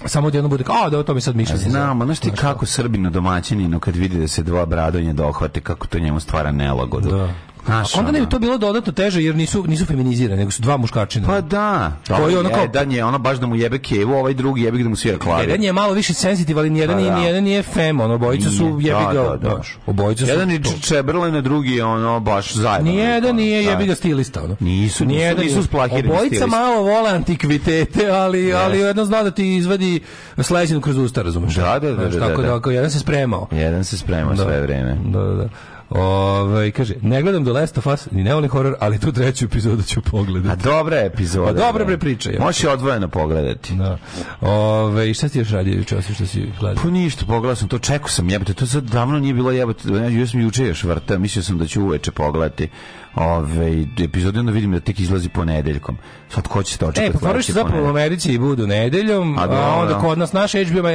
samo 0.06 0.26
odjednom 0.26 0.50
bude 0.50 0.64
kao, 0.64 0.84
a 0.84 0.90
da 0.90 0.98
o 0.98 1.02
tome 1.02 1.20
sad 1.20 1.36
mišljenje. 1.36 1.62
Znamo, 1.62 2.04
znaš 2.04 2.18
ti 2.18 2.30
kako 2.30 2.66
Srbinu 2.66 3.10
domaćininu 3.10 3.80
kad 3.80 3.96
vidi 3.96 4.18
da 4.18 4.28
se 4.28 4.42
dva 4.42 4.66
bradonje 4.66 5.12
dohvate, 5.12 5.60
kako 5.60 5.86
to 5.86 5.98
njemu 5.98 6.20
stvara 6.20 6.52
nelagodu. 6.52 7.10
Da. 7.10 7.28
Znaš, 7.68 7.94
A 7.94 7.98
onda 7.98 8.12
ne 8.12 8.20
bi 8.20 8.26
to 8.26 8.38
bilo 8.38 8.58
dodatno 8.58 8.92
teže 8.92 9.22
jer 9.22 9.34
nisu 9.36 9.64
nisu 9.64 9.86
feminizirane, 9.86 10.36
nego 10.36 10.50
su 10.50 10.62
dva 10.62 10.76
muškarčina. 10.76 11.26
Pa 11.26 11.40
da. 11.40 11.92
Koji 12.08 12.36
ono 12.36 12.48
kao- 12.48 12.62
Jedan 12.62 12.92
je 12.92 13.04
ono 13.04 13.18
baš 13.18 13.38
da 13.38 13.46
mu 13.46 13.56
jebe 13.56 13.78
kevu, 13.78 14.12
ovaj 14.12 14.34
drugi 14.34 14.62
jebe 14.62 14.78
da 14.78 14.88
mu 14.88 14.96
svira 14.96 15.18
klavir. 15.18 15.48
Jedan 15.48 15.64
je 15.64 15.72
malo 15.72 15.92
više 15.92 16.14
senzitiv, 16.14 16.58
ali 16.58 16.70
nijedan 16.70 16.96
Pa 16.96 17.00
nije 17.00 17.10
da. 17.10 17.18
nijedan 17.18 17.44
nije 17.44 17.62
fem, 17.62 18.00
ono 18.00 18.14
obojica 18.14 18.50
su 18.50 18.64
Nije. 18.66 18.88
jebi 18.88 19.04
Da, 19.06 19.12
ga, 19.14 19.22
da, 19.22 19.36
da. 19.38 19.62
obojica 19.86 20.24
su. 20.24 20.30
Jedan 20.30 20.50
je 20.50 20.62
to. 20.62 20.70
Čeberlen, 20.80 21.34
a 21.34 21.40
drugi 21.40 21.70
je 21.70 21.84
ono 21.84 22.20
baš 22.20 22.52
zajedno. 22.52 22.90
Nijedan 22.90 23.36
nije 23.36 23.62
Da. 23.64 23.70
jebi 23.70 23.86
ga 23.86 23.94
stilista, 23.94 24.42
ono. 24.42 24.56
Nisu, 24.60 25.04
nisu, 25.04 25.36
nisu 25.36 25.40
nije. 25.46 25.62
splahirani 25.62 26.10
Obojica 26.10 26.46
malo 26.46 26.82
vole 26.82 27.10
antikvitete, 27.10 28.08
ali, 28.08 28.54
ali 28.54 28.78
jedno 28.78 29.04
zna 29.04 29.22
da 29.22 29.30
ti 29.30 29.56
izvadi 29.56 30.00
sleđinu 30.38 30.80
kroz 30.80 30.96
usta, 30.98 31.22
razumeš? 31.22 31.54
Da, 31.54 31.78
da, 31.78 31.90
da, 31.90 32.04
da, 32.04 32.18
Tako 32.20 32.42
da. 32.42 32.48
da, 32.48 32.56
ako 32.56 32.70
jedan 32.70 32.90
se 32.90 32.98
spremao. 32.98 33.46
Jedan 33.52 33.84
se 33.84 33.98
sprema 33.98 34.36
sve 34.36 34.60
vreme. 34.60 34.96
Da, 35.04 35.18
da, 35.20 35.34
da. 35.34 35.48
Ove, 35.90 36.70
kaže, 36.70 36.94
ne 37.02 37.22
gledam 37.22 37.44
do 37.44 37.52
Last 37.52 37.78
of 37.78 37.86
Us, 37.86 38.10
ni 38.10 38.24
ne 38.24 38.34
volim 38.34 38.50
horor, 38.50 38.74
ali 38.80 38.98
tu 38.98 39.12
treću 39.12 39.44
epizodu 39.44 39.82
ću 39.82 40.00
A 40.06 40.10
pogledati. 40.10 40.62
dobra 40.62 40.96
je 40.96 41.06
epizoda. 41.06 41.46
Pa 41.46 41.52
dobra 41.52 41.84
bre. 41.84 41.98
priča. 41.98 42.30
Možeš 42.40 42.64
je 42.64 42.70
odvojeno 42.70 43.08
pogledati. 43.08 43.74
Da. 43.74 43.98
Ove, 44.40 45.10
i 45.10 45.14
šta 45.14 45.28
ti 45.28 45.38
još 45.38 45.50
radio 45.50 45.74
juče, 45.74 45.96
osim 45.96 46.14
što 46.14 46.26
si 46.26 46.52
gledao? 46.60 46.82
Pa 46.84 46.90
ništa, 46.90 47.24
pogledao 47.26 47.56
sam 47.56 47.68
to, 47.68 47.78
čekao 47.78 48.08
sam 48.08 48.28
jebote, 48.30 48.54
to 48.54 48.66
sad 48.66 48.84
davno 48.84 49.18
nije 49.18 49.34
bilo 49.34 49.50
jebote, 49.50 49.88
ja 49.88 50.08
ja 50.08 50.26
sam 50.26 50.40
juče 50.40 50.66
još 50.66 50.84
vrta, 50.84 51.18
mislio 51.18 51.42
sam 51.42 51.58
da 51.58 51.66
ću 51.66 51.82
uveče 51.82 52.10
pogledati 52.10 52.68
ove 53.14 53.86
epizode, 54.04 54.40
onda 54.40 54.52
vidim 54.52 54.72
da 54.72 54.80
tek 54.80 55.00
izlazi 55.00 55.28
ponedeljkom. 55.28 55.98
Sad 56.28 56.48
ko 56.48 56.62
će 56.62 56.72
se 56.72 56.84
dočekati? 56.84 57.06
E, 57.06 57.12
pa 57.12 57.18
fora 57.18 57.42
što 57.42 57.52
zapravo 57.52 57.86
u 57.86 57.88
Americi 57.88 58.32
i 58.32 58.38
budu 58.38 58.66
nedeljom, 58.66 59.38
A 59.38 59.42
a, 59.42 59.46
dobro. 59.46 59.62
onda 59.80 59.98
kod 59.98 60.18
nas 60.18 60.32
naš 60.32 60.52
HBO, 60.52 60.88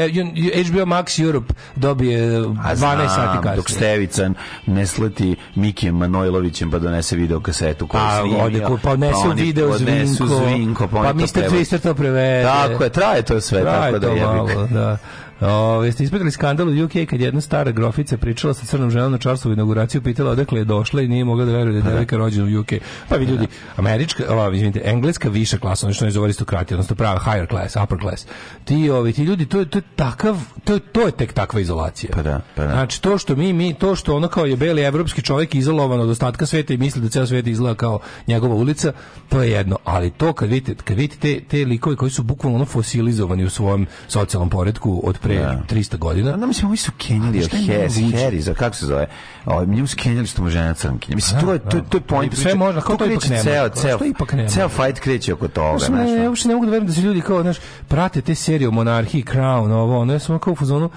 HBO 0.70 0.86
Max 0.86 1.24
Europe 1.24 1.54
dobije 1.76 2.32
12 2.42 2.76
sati 3.08 3.38
kasnije. 3.38 3.56
Dok 3.56 3.70
Stevica 3.70 4.30
ne 4.66 4.88
sleti 4.88 5.36
Mikijem 5.56 5.96
Manojlovićem 5.98 6.72
pa 6.72 6.80
donese 6.80 7.16
video 7.16 7.40
kasetu 7.40 7.88
koju 7.88 8.02
Pa, 8.02 8.20
snimio. 8.22 8.44
ode, 8.44 8.62
pa 8.84 8.92
odnesu 8.92 9.30
oni 9.30 9.42
video 9.42 9.78
zvinko, 9.78 10.26
zvinko, 10.26 10.88
pa, 10.88 11.02
pa 11.02 11.14
Mr. 11.14 11.50
Twister 11.50 11.80
to 11.80 11.94
prevede. 11.94 12.44
Tako 12.44 12.84
je, 12.84 12.90
traje 12.90 13.22
to 13.22 13.42
sve, 13.42 13.62
Traje 13.62 13.92
tako 13.92 14.00
da 14.00 14.08
to 14.08 14.16
malo, 14.16 14.68
da. 14.68 14.98
O, 15.46 15.84
jeste 15.84 16.04
ispratili 16.04 16.32
skandal 16.32 16.68
u 16.68 16.86
UK 16.86 16.92
kad 17.10 17.22
jedna 17.22 17.42
stara 17.42 17.72
grofica 17.72 18.18
pričala 18.18 18.54
sa 18.54 18.66
crnom 18.66 18.90
ženom 18.92 19.12
na 19.12 19.18
Charlesovu 19.18 19.54
inauguraciju, 19.54 20.02
pitala 20.02 20.32
odakle 20.32 20.60
je 20.60 20.66
došla 20.66 21.02
i 21.02 21.08
nije 21.08 21.26
mogla 21.26 21.46
da 21.46 21.52
veruje 21.52 21.72
da 21.72 21.78
je 21.78 21.92
devojka 21.92 22.18
rođena 22.18 22.58
u 22.58 22.62
UK. 22.62 22.74
Pa 23.10 23.16
vi 23.16 23.26
ljudi, 23.26 23.48
američka, 23.76 24.24
ova, 24.30 24.56
izvinite, 24.56 24.82
engleska 24.86 25.30
viša 25.30 25.58
klasa, 25.58 25.86
ono 25.86 25.94
što 25.94 26.06
ne 26.06 26.12
zove 26.12 26.26
aristokratija, 26.26 26.76
odnosno 26.76 26.96
prava 26.96 27.20
higher 27.20 27.48
class, 27.50 27.76
upper 27.84 28.00
class. 28.00 28.26
Ti, 28.66 28.90
ovi, 28.90 29.14
ti 29.14 29.24
ljudi, 29.24 29.46
to 29.46 29.60
je, 29.60 29.66
to 29.66 29.78
je 29.78 29.82
takav, 29.96 30.38
to 30.64 30.74
je, 30.74 30.80
to 30.80 31.02
je 31.02 31.12
tek 31.12 31.34
takva 31.34 31.60
izolacija. 31.60 32.12
Pa 32.14 32.22
da, 32.22 32.42
pa 32.56 32.64
da. 32.64 32.72
Znači, 32.72 33.02
to 33.02 33.18
što 33.18 33.36
mi, 33.36 33.54
mi, 33.54 33.74
to 33.74 33.96
što 33.96 34.16
ono 34.16 34.28
kao 34.28 34.46
je 34.46 34.58
beli 34.58 34.82
evropski 34.82 35.22
čovjek 35.22 35.56
izolovan 35.56 36.00
od 36.00 36.10
ostatka 36.10 36.46
sveta 36.46 36.74
i 36.74 36.78
misli 36.78 37.02
da 37.02 37.10
ceo 37.10 37.26
svet 37.26 37.48
izgleda 37.48 37.76
kao 37.76 38.00
njegova 38.28 38.56
ulica, 38.56 38.92
to 39.30 39.44
je 39.44 39.52
jedno. 39.52 39.78
Ali 39.84 40.12
to 40.12 40.34
kad 40.34 40.50
vidite, 40.50 40.84
kad 40.84 40.98
vidite 40.98 41.20
te, 41.20 41.46
te 41.48 41.66
likove 41.66 41.96
koji 41.96 42.12
su 42.12 42.24
bukvalno 42.24 42.56
ono 42.56 42.66
fosilizovani 42.66 43.44
u 43.44 43.50
svom 43.50 43.88
socijalnom 44.08 44.50
poredku 44.50 45.02
od 45.04 45.20
pre 45.20 45.33
300 45.40 45.98
godina, 45.98 46.38
Da, 46.38 46.46
mislim, 46.46 46.68
ovi 46.68 46.78
su 46.78 46.92
kenjali 46.98 47.44
od 47.44 47.50
moguće? 47.54 48.18
Harry, 48.18 48.40
za 48.40 48.54
kako 48.54 48.76
se 48.76 48.86
zove? 48.86 49.08
Ovaj 49.46 49.66
njemu 49.66 49.88
su 49.88 49.98
kenjali 49.98 50.28
što 50.28 50.42
mu 50.42 50.50
žena 50.50 50.74
crnkinja. 50.74 51.16
Mislim, 51.16 51.42
to 51.42 51.54
je, 51.54 51.60
to, 51.60 51.78
je- 51.78 51.84
to 51.90 51.98
je 51.98 52.02
point. 52.02 52.38
Sve 52.38 52.56
može, 52.56 52.82
kao 52.82 52.96
to 52.98 53.06
ipak 53.06 53.20
kreće 53.20 53.34
ne 53.34 53.42
Ceo, 53.42 53.70
ceo, 53.70 53.98
ne 54.34 54.50
ceo 54.50 54.70
fight 54.70 55.00
kreće 55.00 55.34
oko 55.34 55.48
toga, 55.48 55.78
Znaš, 55.78 55.88
znaš. 55.88 56.10
ne, 56.10 56.24
ja 56.24 56.30
uopšte 56.30 56.48
ne 56.48 56.54
mogu 56.54 56.66
da 56.66 56.72
verujem 56.72 56.88
da 56.88 56.94
se 56.94 57.02
ljudi 57.02 57.22
kao, 57.22 57.42
znaš, 57.42 57.58
prate 57.88 58.22
te 58.22 58.36
serije 58.36 58.68
o 58.68 58.72
monarhiji, 58.72 59.24
Crown, 59.24 59.72
ovo, 59.72 60.00
ono, 60.00 60.14
ja 60.14 60.20
sam 60.20 60.40
kao 60.40 60.54
u 60.54 60.56
fazonu, 60.56 60.90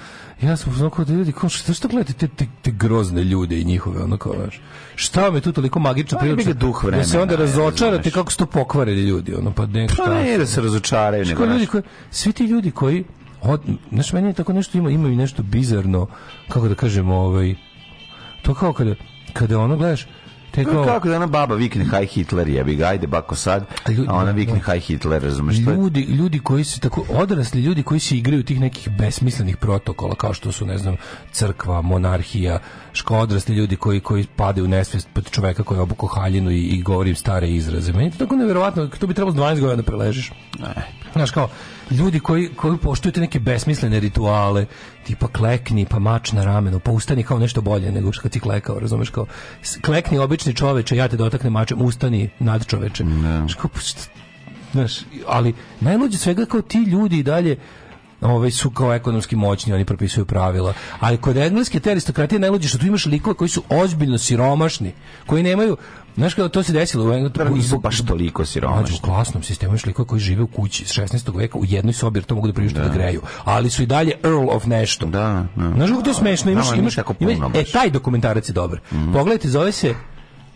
ja 0.43 0.57
sam 0.57 0.70
u 0.70 0.72
fazonu 0.72 0.91
kao 0.91 1.05
da 1.05 1.12
ljudi, 1.12 1.32
kao, 1.32 1.49
šta, 1.49 1.72
šta 1.72 1.89
gledate 1.89 2.12
te, 2.12 2.28
te, 2.28 2.47
te 2.62 2.70
grozne 2.70 3.24
ljude 3.24 3.61
i 3.61 3.64
njihove, 3.64 4.03
ono 4.03 4.16
kao, 4.16 4.32
znaš, 4.37 4.61
šta 4.95 5.26
je 5.26 5.41
tu 5.41 5.53
toliko 5.53 5.78
magično 5.78 6.18
Pa, 6.18 6.24
prilično, 6.24 6.53
ga 6.53 6.59
duh 6.59 6.74
da 6.74 6.80
se 6.80 6.87
vremena, 6.87 7.22
onda 7.22 7.37
razočarate 7.37 8.11
kako 8.11 8.32
su 8.32 8.39
to 8.39 8.47
pokvarili 8.47 9.03
ljudi, 9.03 9.34
ono, 9.34 9.51
pa 9.53 9.66
ne, 9.66 9.89
šta, 9.89 10.03
Pa 10.05 10.14
ne 10.14 10.39
da 10.39 10.47
se 10.47 10.61
razočaraju, 10.61 11.24
nego, 11.24 11.37
kao 11.39 11.53
ljudi 11.53 11.66
koji, 11.66 11.82
svi 12.11 12.32
ti 12.32 12.45
ljudi 12.45 12.70
koji, 12.70 13.05
od, 13.47 13.61
znaš, 13.92 14.12
meni 14.12 14.28
je 14.28 14.32
tako 14.32 14.53
nešto, 14.53 14.78
ima, 14.78 14.90
ima 14.90 15.09
i 15.09 15.16
nešto 15.16 15.42
bizarno, 15.42 16.07
kako 16.49 16.68
da 16.68 16.74
kažem, 16.74 17.11
ovaj, 17.11 17.55
to 18.42 18.55
kao 18.55 18.72
kada, 18.72 18.94
kada 19.32 19.59
ono 19.59 19.76
gledaš, 19.76 20.07
te 20.51 20.64
kao, 20.64 20.84
kako 20.84 21.09
da 21.09 21.16
ona 21.16 21.26
baba 21.26 21.55
vikne 21.55 21.84
Haj 21.84 22.07
Hitler 22.07 22.49
jebi 22.49 22.76
ga, 22.76 22.86
ajde 22.86 23.07
bako 23.07 23.34
sad, 23.34 23.64
A 24.09 24.14
ona 24.14 24.24
da, 24.24 24.30
vikne 24.30 24.55
da. 24.55 24.61
Haj 24.61 24.80
Hitler, 24.80 25.22
razumeš? 25.22 25.64
To 25.64 25.70
je- 25.70 25.76
ljudi, 25.76 26.01
ljudi 26.01 26.38
koji 26.38 26.64
su 26.64 26.80
tako 26.80 27.05
odrasli 27.11 27.61
ljudi 27.61 27.82
koji 27.82 28.01
se 28.01 28.16
igraju 28.16 28.42
tih 28.42 28.61
nekih 28.61 28.88
besmislenih 28.90 29.57
protokola 29.57 30.14
kao 30.14 30.34
što 30.34 30.53
su 30.53 30.66
ne 30.66 30.78
znam 30.78 30.97
crkva, 31.32 31.82
monarhija, 31.82 32.59
ško 32.97 33.18
odrasli 33.18 33.55
ljudi 33.55 33.76
koji 33.76 34.01
koji 34.01 34.26
padaju 34.36 34.64
u 34.64 34.68
nesvest 34.68 35.09
pod 35.14 35.30
čoveka 35.30 35.62
koji 35.62 35.80
obuko 35.80 36.07
haljinu 36.07 36.51
i, 36.51 36.62
i 36.62 36.82
govori 36.82 37.14
stare 37.14 37.51
izraze. 37.51 37.92
Meni 37.92 38.11
to 38.11 38.18
tako 38.18 38.36
neverovatno, 38.36 38.86
to 38.86 39.07
bi 39.07 39.14
trebalo 39.14 39.32
s 39.32 39.36
12 39.36 39.61
godina 39.61 39.76
da 39.76 39.82
preležiš. 39.82 40.32
Znaš 41.12 41.30
kao, 41.30 41.49
ljudi 41.90 42.20
koji, 42.20 42.49
koji 42.57 42.78
poštuju 42.78 43.12
te 43.12 43.20
neke 43.20 43.40
besmislene 43.40 44.01
rituale, 44.01 44.66
tipa 45.05 45.28
klekni, 45.28 45.86
pa 45.86 45.99
mač 45.99 46.32
na 46.32 46.44
ramenu, 46.44 46.80
pa 46.80 46.90
ustani 46.90 47.22
kao 47.22 47.38
nešto 47.38 47.61
bolje 47.61 47.92
nego 47.92 48.12
što 48.12 48.28
ti 48.28 48.40
klekao, 48.40 48.78
razumeš 48.78 49.11
kao, 49.11 49.26
klekni 49.84 50.18
obični 50.18 50.55
čoveče, 50.55 50.97
ja 50.97 51.09
te 51.09 51.16
dotaknem 51.16 51.53
mačem, 51.53 51.82
ustani 51.82 52.30
nad 52.38 52.66
čoveče. 52.66 53.05
Znaš 53.05 53.55
kao, 53.55 53.70
pa 53.74 53.80
znaš, 54.72 54.99
ali 55.26 55.55
najluđe 55.80 56.18
svega 56.18 56.44
kao 56.47 56.62
ti 56.62 56.78
ljudi 56.78 57.18
i 57.18 57.22
dalje 57.22 57.57
ovaj 58.21 58.51
su 58.51 58.71
kao 58.71 58.95
ekonomski 58.95 59.37
moćni, 59.37 59.73
oni 59.73 59.85
propisuju 59.85 60.25
pravila. 60.27 60.73
Ali 61.01 61.17
kod 61.17 61.37
engleske 61.37 61.81
te 61.81 61.91
aristokratije 61.91 62.39
najluđe 62.39 62.69
što 62.69 62.79
tu 62.79 62.87
imaš 62.87 63.07
likove 63.07 63.35
koji 63.35 63.49
su 63.49 63.62
ozbiljno 63.71 64.19
siromašni, 64.19 64.93
koji 65.27 65.43
nemaju, 65.43 65.77
znaš 66.17 66.35
kako 66.35 66.49
to 66.49 66.62
se 66.62 66.73
desilo 66.73 67.05
u 67.05 67.09
Da, 67.09 67.14
Engleskoj 67.14 67.51
nisu 67.51 67.79
baš 67.79 68.01
toliko 68.01 68.45
siromašni. 68.45 68.97
u 68.97 69.03
klasnom 69.03 69.43
sistemu 69.43 69.71
imaš 69.71 69.87
likove 69.87 70.09
koji 70.09 70.21
žive 70.21 70.43
u 70.43 70.47
kući 70.47 70.83
iz 70.83 70.89
16. 70.91 71.37
veka 71.37 71.59
u 71.59 71.64
jednoj 71.64 71.93
sobi 71.93 72.19
jer 72.19 72.25
to 72.25 72.35
mogu 72.35 72.47
da 72.47 72.53
priušte 72.53 72.81
da. 72.81 72.89
greju. 72.89 73.21
Ali 73.45 73.71
su 73.71 73.83
i 73.83 73.87
dalje 73.87 74.12
Earl 74.25 74.49
of 74.51 74.67
nešto. 74.67 75.07
Da, 75.07 75.47
da. 75.57 75.71
Znaš 75.71 75.91
kako 75.91 76.03
to 76.03 76.11
je 76.11 76.14
smešno? 76.14 76.51
Imaš, 76.51 76.67
imaš, 76.69 76.95
puno 77.19 77.31
imaš- 77.31 77.55
e, 77.55 77.64
taj 77.64 77.91
dokumentarac 77.91 78.49
je 78.49 78.53
dobar. 78.53 78.81
Pogledajte, 79.12 79.49
zove 79.49 79.73
se 79.73 79.95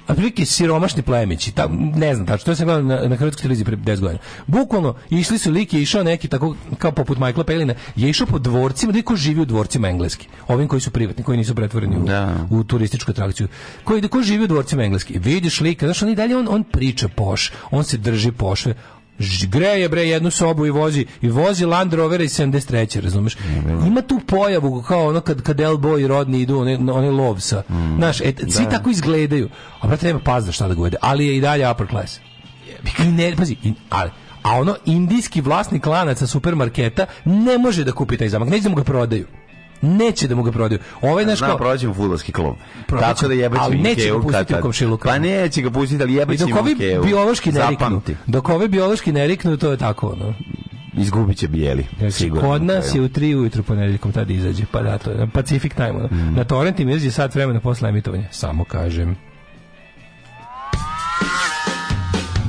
otprilike 0.08 0.44
siromašni 0.44 1.02
plemići, 1.02 1.52
ta, 1.52 1.68
ne 1.96 2.14
znam 2.14 2.26
tačno, 2.26 2.44
to 2.44 2.56
sam 2.56 2.66
gledao 2.66 2.82
na, 2.82 3.08
na 3.08 3.16
hrvatskoj 3.16 3.42
televiziji 3.42 3.64
pre 3.64 3.76
10 3.76 4.00
godina. 4.00 4.20
Bukvalno, 4.46 4.94
išli 5.10 5.38
su 5.38 5.50
lik 5.50 5.72
je 5.74 5.82
išao 5.82 6.02
neki 6.02 6.28
tako, 6.28 6.56
kao 6.78 6.92
poput 6.92 7.18
Michaela 7.18 7.44
Palina, 7.44 7.74
je 7.96 8.10
išao 8.10 8.26
po 8.26 8.38
dvorcima, 8.38 8.92
da 8.92 8.96
vidi 8.96 9.04
ko 9.04 9.16
živi 9.16 9.40
u 9.40 9.44
dvorcima 9.44 9.88
engleski. 9.88 10.28
Ovim 10.48 10.68
koji 10.68 10.80
su 10.80 10.90
privatni, 10.90 11.24
koji 11.24 11.38
nisu 11.38 11.54
pretvoreni 11.54 11.96
u, 11.96 12.04
Da. 12.04 12.34
u 12.50 12.64
turističku 12.64 13.10
atrakciju. 13.10 13.48
Koji, 13.84 14.08
ko 14.08 14.22
živi 14.22 14.44
u 14.44 14.46
dvorcima 14.46 14.82
engleski. 14.84 15.18
Vidiš 15.18 15.60
lika, 15.60 15.86
znaš, 15.86 16.02
on 16.02 16.08
i 16.08 16.14
dalje, 16.14 16.36
on, 16.36 16.48
on 16.50 16.64
priča 16.64 17.08
poš, 17.08 17.52
on 17.70 17.84
se 17.84 17.96
drži 17.96 18.32
pošve, 18.32 18.74
greje 19.48 19.88
bre 19.88 20.02
jednu 20.02 20.30
sobu 20.30 20.66
i 20.66 20.70
vozi 20.70 21.06
i 21.22 21.28
vozi 21.28 21.64
Land 21.64 21.94
Rovera 21.94 22.24
iz 22.24 22.38
73. 22.38 23.00
razumeš? 23.00 23.36
Ima 23.86 24.02
tu 24.02 24.20
pojavu 24.26 24.82
kao 24.82 25.08
ono 25.08 25.20
kad 25.20 25.42
kad 25.42 25.60
El 25.60 25.76
Boy 25.76 26.04
i 26.04 26.06
Rodni 26.06 26.40
idu 26.40 26.58
oni 26.58 26.74
oni 26.74 27.08
lov 27.08 27.40
sa 27.40 27.62
znaš 27.96 28.20
et, 28.20 28.40
svi 28.48 28.64
tako 28.70 28.90
izgledaju. 28.90 29.48
A 29.80 29.86
brate 29.86 30.06
nema 30.06 30.20
pazda 30.20 30.52
šta 30.52 30.68
da 30.68 30.74
govede 30.74 30.96
ali 31.00 31.26
je 31.26 31.36
i 31.36 31.40
dalje 31.40 31.70
upper 31.70 31.86
class. 31.86 32.20
I 33.04 33.08
ne 33.08 33.36
pazi 33.36 33.56
i, 33.62 33.72
ali 33.90 34.10
a 34.42 34.60
ono 34.60 34.76
indijski 34.84 35.40
vlasnik 35.40 35.86
lanaca 35.86 36.26
supermarketa 36.26 37.06
ne 37.24 37.58
može 37.58 37.84
da 37.84 37.92
kupi 37.92 38.16
taj 38.16 38.28
zamak 38.28 38.48
neće 38.48 38.62
da 38.62 38.68
mu 38.68 38.76
ga 38.76 38.84
prodaju 38.84 39.26
neće 39.80 40.28
da 40.28 40.34
mu 40.34 40.42
ga 40.42 40.52
prodaju 40.52 40.80
ovaj 41.02 41.24
Znam, 41.24 41.36
kao 41.36 41.56
prođem 41.56 41.94
fudbalski 41.94 42.32
klub. 42.32 42.54
Prodaće, 42.86 43.14
Tako 43.14 43.28
da 43.28 43.34
jebaće 43.34 43.70
mi 43.70 43.78
neće 43.78 44.10
ga 44.10 44.20
pustiti 44.20 44.54
u 44.54 44.62
komšiluku. 44.62 45.08
Pa 45.08 45.18
neće 45.18 45.62
ga 45.62 45.70
pustiti, 45.70 46.02
ali 46.02 46.14
jebaće 46.14 46.38
dok 46.38 46.48
mi 46.48 46.60
ovi 46.60 46.76
biološki 47.04 47.52
ne 47.52 47.70
riknu, 47.70 48.02
dok 48.26 48.48
ovi 48.48 48.68
biološki 48.68 49.12
ne 49.12 49.26
riknu, 49.26 49.56
to 49.56 49.70
je 49.70 49.76
tako, 49.76 50.08
ono. 50.08 50.34
Izgubit 50.96 51.38
će 51.38 51.48
bijeli. 51.48 51.86
Znači, 51.98 52.12
sigurno. 52.12 52.48
kod 52.48 52.62
nas 52.62 52.94
je 52.94 53.00
u 53.00 53.08
3 53.08 53.36
ujutru 53.36 53.62
ponedeljkom 53.62 54.12
tad 54.12 54.30
izađe, 54.30 54.64
pa 54.72 54.82
da, 54.82 54.98
to 54.98 55.10
je 55.10 55.28
Pacific 55.32 55.74
Time. 55.74 55.90
Ono. 55.90 56.06
Mm. 56.06 56.34
Na 56.34 56.44
torrentim 56.44 56.88
izađe 56.88 57.10
sat 57.10 57.34
vremena 57.34 57.60
posle 57.60 57.88
emitovanja, 57.88 58.28
samo 58.30 58.64
kažem. 58.64 59.16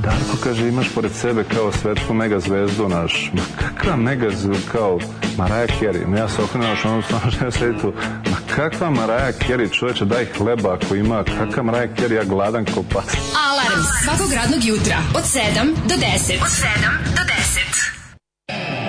Darko 0.02 0.36
kaže, 0.44 0.68
imaš 0.68 0.86
pored 0.94 1.12
sebe 1.12 1.44
kao 1.44 1.72
svetsku 1.72 2.14
mega 2.14 2.40
zvezdu 2.40 2.88
naš. 2.88 3.30
Ma 3.34 3.42
kakva 3.58 3.96
mega 3.96 4.30
zvezdu, 4.30 4.66
kao 4.72 4.98
Mariah 5.38 5.70
Carey. 5.80 6.06
Ma 6.06 6.18
ja 6.18 6.28
se 6.28 6.42
okrenuo 6.42 6.68
naš 6.68 6.84
ono 6.84 7.02
stvarno 7.02 7.30
žena 7.30 7.50
sedi 7.50 7.78
tu. 7.80 7.92
Ma 8.30 8.36
kakva 8.56 8.90
Mariah 8.90 9.34
Carey, 9.48 9.78
čoveče, 9.78 10.04
daj 10.04 10.26
hleba 10.38 10.74
ako 10.74 10.94
ima. 10.94 11.24
Kakva 11.24 11.62
Mariah 11.62 11.90
Carey, 11.96 12.14
ja 12.14 12.24
gladan 12.24 12.64
ko 12.64 12.82
pas. 12.82 13.04
Alarm 13.48 13.82
svakog 14.04 14.32
radnog 14.32 14.64
jutra 14.64 14.98
od 15.14 15.24
7 15.24 15.74
do 15.88 15.94
10. 15.94 16.42
Od 16.42 16.48
7 16.48 16.68
do 17.16 17.22
10. 17.22 18.81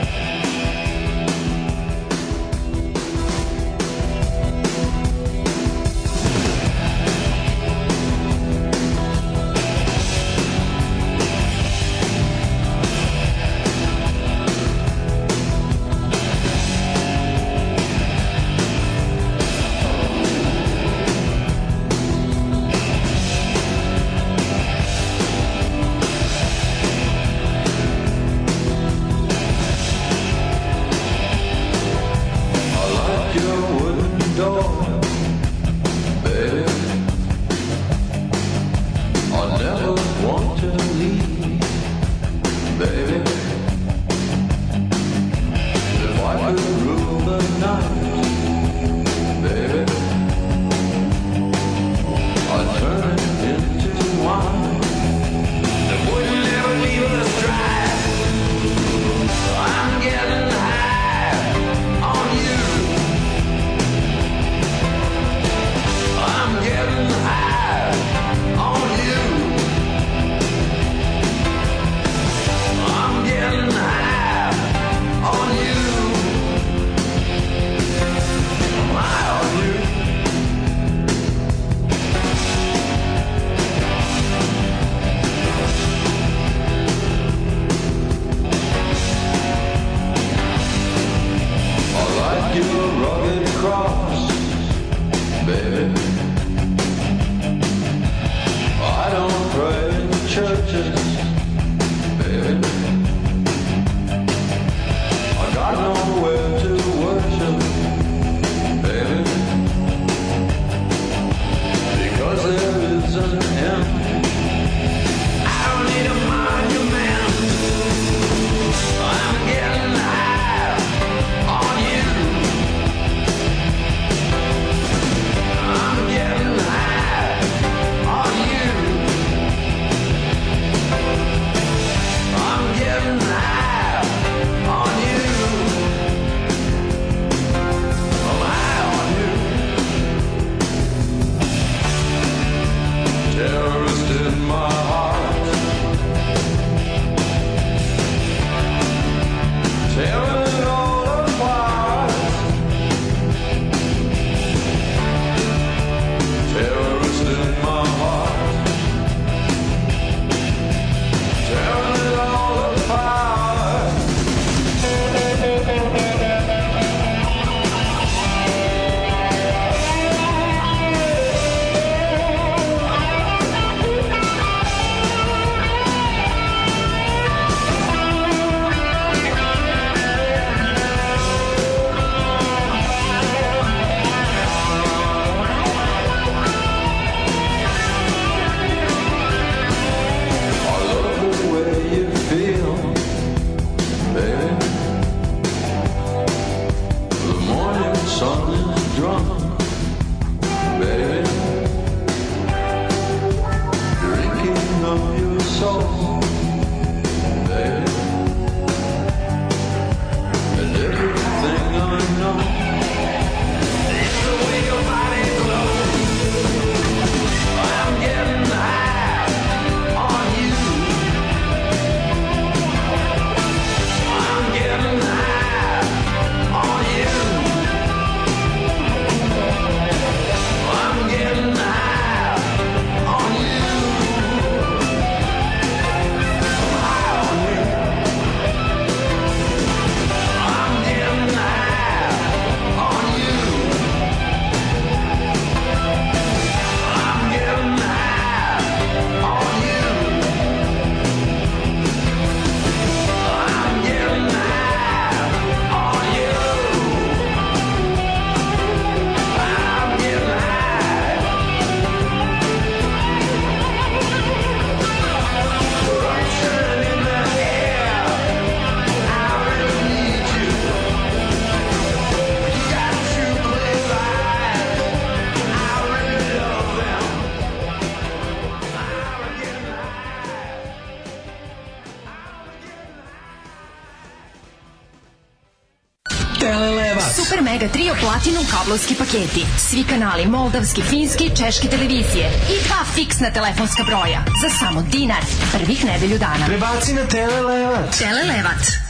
Trio 287.74 287.96
Platinum 288.02 288.46
kablovski 288.46 288.96
paketi. 288.96 289.46
Svi 289.58 289.84
kanali 289.84 290.26
moldavski, 290.26 290.82
finski, 290.82 291.32
Češki 291.38 291.68
televizije. 291.68 292.28
I 292.54 292.68
dva 292.68 292.86
fiksna 292.96 293.32
telefonska 293.32 293.84
broja. 293.84 294.26
Za 294.42 294.50
samo 294.60 294.82
dinar. 294.82 295.24
Prvih 295.54 295.86
nedelju 295.86 296.18
dana. 296.18 296.46
Prebaci 296.48 296.94
na 296.94 297.06
Telelevat. 297.08 297.98
Telelevat. 297.98 298.83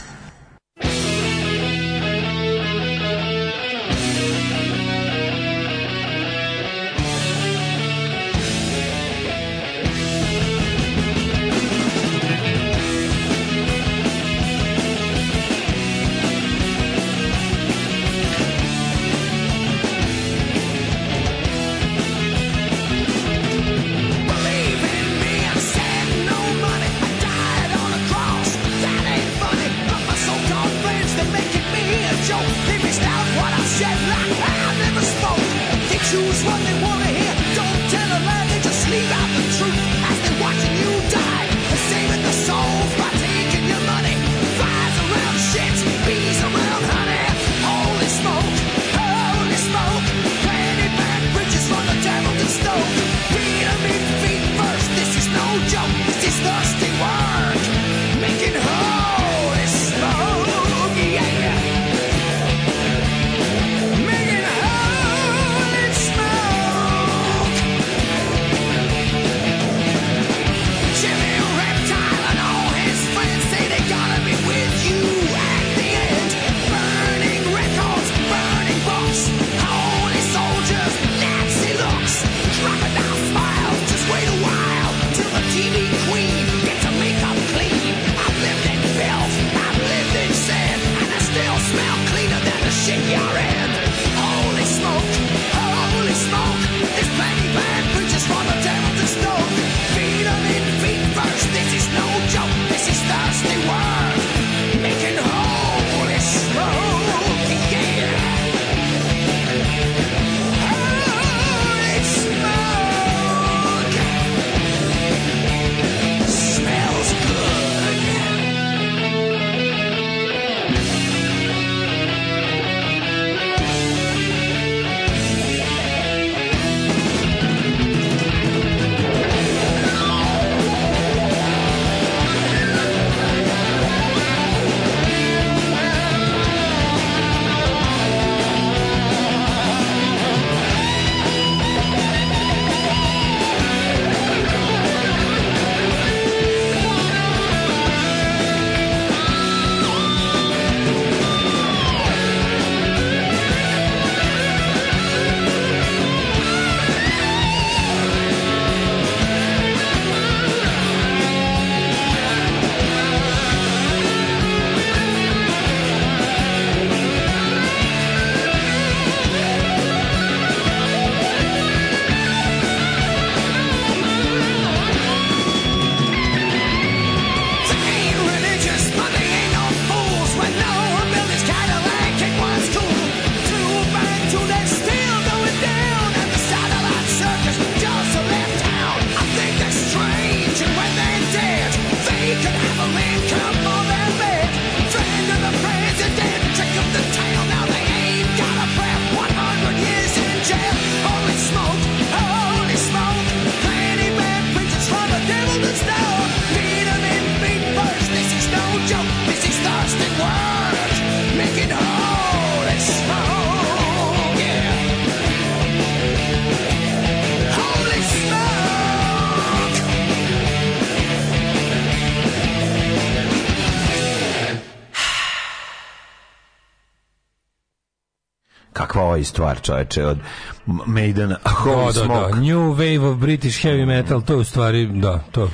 Stvar, 229.34 229.60
čoveče, 229.60 230.06
od 230.06 230.18
Maidena, 230.66 231.36
Holy 231.44 231.86
Da, 231.86 232.00
da, 232.00 232.04
Smoke. 232.04 232.32
da. 232.32 232.40
New 232.40 232.74
Wave 232.74 233.12
of 233.12 233.18
British 233.18 233.64
Heavy 233.64 233.86
Metal, 233.86 234.22
to 234.22 234.32
je 234.32 234.38
u 234.38 234.44
stvari, 234.44 234.86
da, 234.86 235.18
to. 235.32 235.48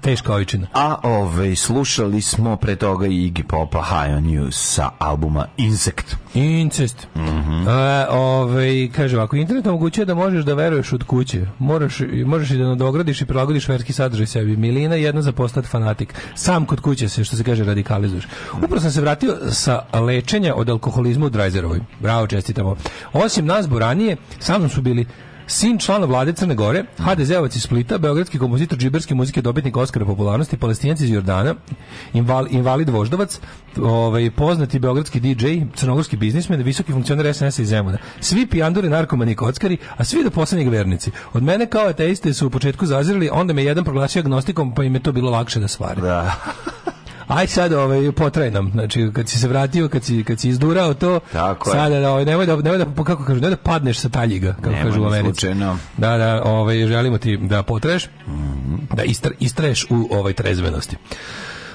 Teška 0.00 0.34
ovičina. 0.34 0.66
A 0.74 0.96
ove, 1.02 1.56
slušali 1.56 2.20
smo 2.20 2.56
pre 2.56 2.76
toga 2.76 3.06
i 3.06 3.10
Iggy 3.10 3.42
Popa 3.42 3.82
High 3.82 4.16
on 4.16 4.24
You 4.24 4.50
sa 4.50 4.90
albuma 4.98 5.46
Insect. 5.56 6.16
Incest. 6.34 7.06
Mhm. 7.16 7.68
E, 7.68 8.06
ovaj, 8.10 8.90
kaže 8.96 9.16
ovako, 9.16 9.36
internet 9.36 9.66
omogućuje 9.66 10.04
da 10.04 10.14
možeš 10.14 10.44
da 10.44 10.54
veruješ 10.54 10.92
od 10.92 11.04
kuće. 11.04 11.46
Moraš, 11.58 12.00
možeš 12.24 12.50
i 12.50 12.58
da 12.58 12.64
nadogradiš 12.64 13.20
i 13.20 13.26
prilagodiš 13.26 13.68
verski 13.68 13.92
sadržaj 13.92 14.26
sebi. 14.26 14.56
Milina 14.56 14.94
je 14.94 15.02
jedna 15.02 15.22
za 15.22 15.32
postati 15.32 15.68
fanatik. 15.68 16.14
Sam 16.34 16.66
kod 16.66 16.80
kuće 16.80 17.08
se, 17.08 17.24
što 17.24 17.36
se 17.36 17.44
kaže, 17.44 17.64
radikalizuješ. 17.64 18.28
Upravo 18.56 18.80
sam 18.80 18.90
se 18.90 19.00
vratio 19.00 19.36
sa 19.50 19.82
lečenja 19.92 20.54
od 20.54 20.70
alkoholizma 20.70 21.26
u 21.26 21.30
Drajzerovoj. 21.30 21.80
Bravo, 22.00 22.26
čestitamo. 22.26 22.76
Osim 23.12 23.46
nas, 23.46 23.68
Boranije, 23.68 24.16
sa 24.38 24.58
mnom 24.58 24.70
su 24.70 24.82
bili 24.82 25.06
Sin 25.50 25.78
člana 25.78 26.06
vlade 26.06 26.32
Crne 26.32 26.54
Gore, 26.54 26.84
HDZ-ovac 26.98 27.56
iz 27.56 27.62
Splita, 27.62 27.96
beogradski 27.98 28.38
kompozitor 28.38 28.78
džiberske 28.78 29.14
muzike, 29.14 29.42
dobitnik 29.42 29.76
Oskara 29.76 30.06
popularnosti, 30.06 30.56
palestinac 30.56 31.00
iz 31.00 31.10
Jordana, 31.10 31.54
inval, 32.12 32.46
invalid 32.50 32.88
voždovac, 32.88 33.40
ovaj, 33.76 34.30
poznati 34.30 34.78
beogradski 34.78 35.20
DJ, 35.20 35.46
crnogorski 35.74 36.16
biznismen, 36.16 36.62
visoki 36.62 36.92
funkcioner 36.92 37.34
SNS-a 37.34 37.62
iz 37.62 37.68
Zemuna. 37.68 37.98
Svi 38.20 38.46
pijanduri, 38.46 38.88
narkomani 38.88 39.32
i 39.32 39.36
kockari, 39.36 39.78
a 39.96 40.04
svi 40.04 40.24
do 40.24 40.30
poslednjeg 40.30 40.68
vernici. 40.68 41.10
Od 41.32 41.42
mene 41.42 41.66
kao 41.66 41.88
ateiste 41.88 42.34
su 42.34 42.46
u 42.46 42.50
početku 42.50 42.86
zazirali, 42.86 43.30
onda 43.32 43.52
me 43.52 43.64
jedan 43.64 43.84
proglasio 43.84 44.20
agnostikom, 44.20 44.74
pa 44.74 44.84
im 44.84 44.94
je 44.94 45.02
to 45.02 45.12
bilo 45.12 45.30
lakše 45.30 45.60
da 45.60 45.68
stvari. 45.68 46.00
Da. 46.00 46.34
Aj 47.30 47.46
sad 47.46 47.72
ovaj 47.72 48.12
potraj 48.12 48.50
nam. 48.50 48.70
Znači 48.70 49.10
kad 49.12 49.28
si 49.28 49.38
se 49.38 49.48
vratio, 49.48 49.88
kad 49.88 50.04
si 50.04 50.24
kad 50.24 50.40
si 50.40 50.48
izdurao 50.48 50.94
to, 50.94 51.20
Tako 51.32 51.70
je. 51.70 51.72
sada 51.72 52.00
da 52.00 52.10
ovaj 52.10 52.24
nemoj 52.24 52.46
da 52.46 52.56
nemoj 52.56 52.78
da 52.78 53.04
kako 53.04 53.24
kažu, 53.24 53.34
nemoj 53.36 53.50
da 53.50 53.56
padneš 53.58 53.98
sa 53.98 54.08
taljiga, 54.08 54.52
kako 54.52 54.70
Nemoj 54.70 54.84
kažu 54.84 55.02
u 55.02 55.06
Americi. 55.06 55.24
slučajno. 55.30 55.78
Da, 55.96 56.16
da, 56.16 56.42
ovaj 56.44 56.86
želimo 56.86 57.18
ti 57.18 57.36
da 57.38 57.62
potreš, 57.62 58.06
da 58.92 59.02
istra, 59.02 59.30
istraješ 59.40 59.86
u 59.90 60.08
ovoj 60.10 60.32
trezvenosti. 60.32 60.96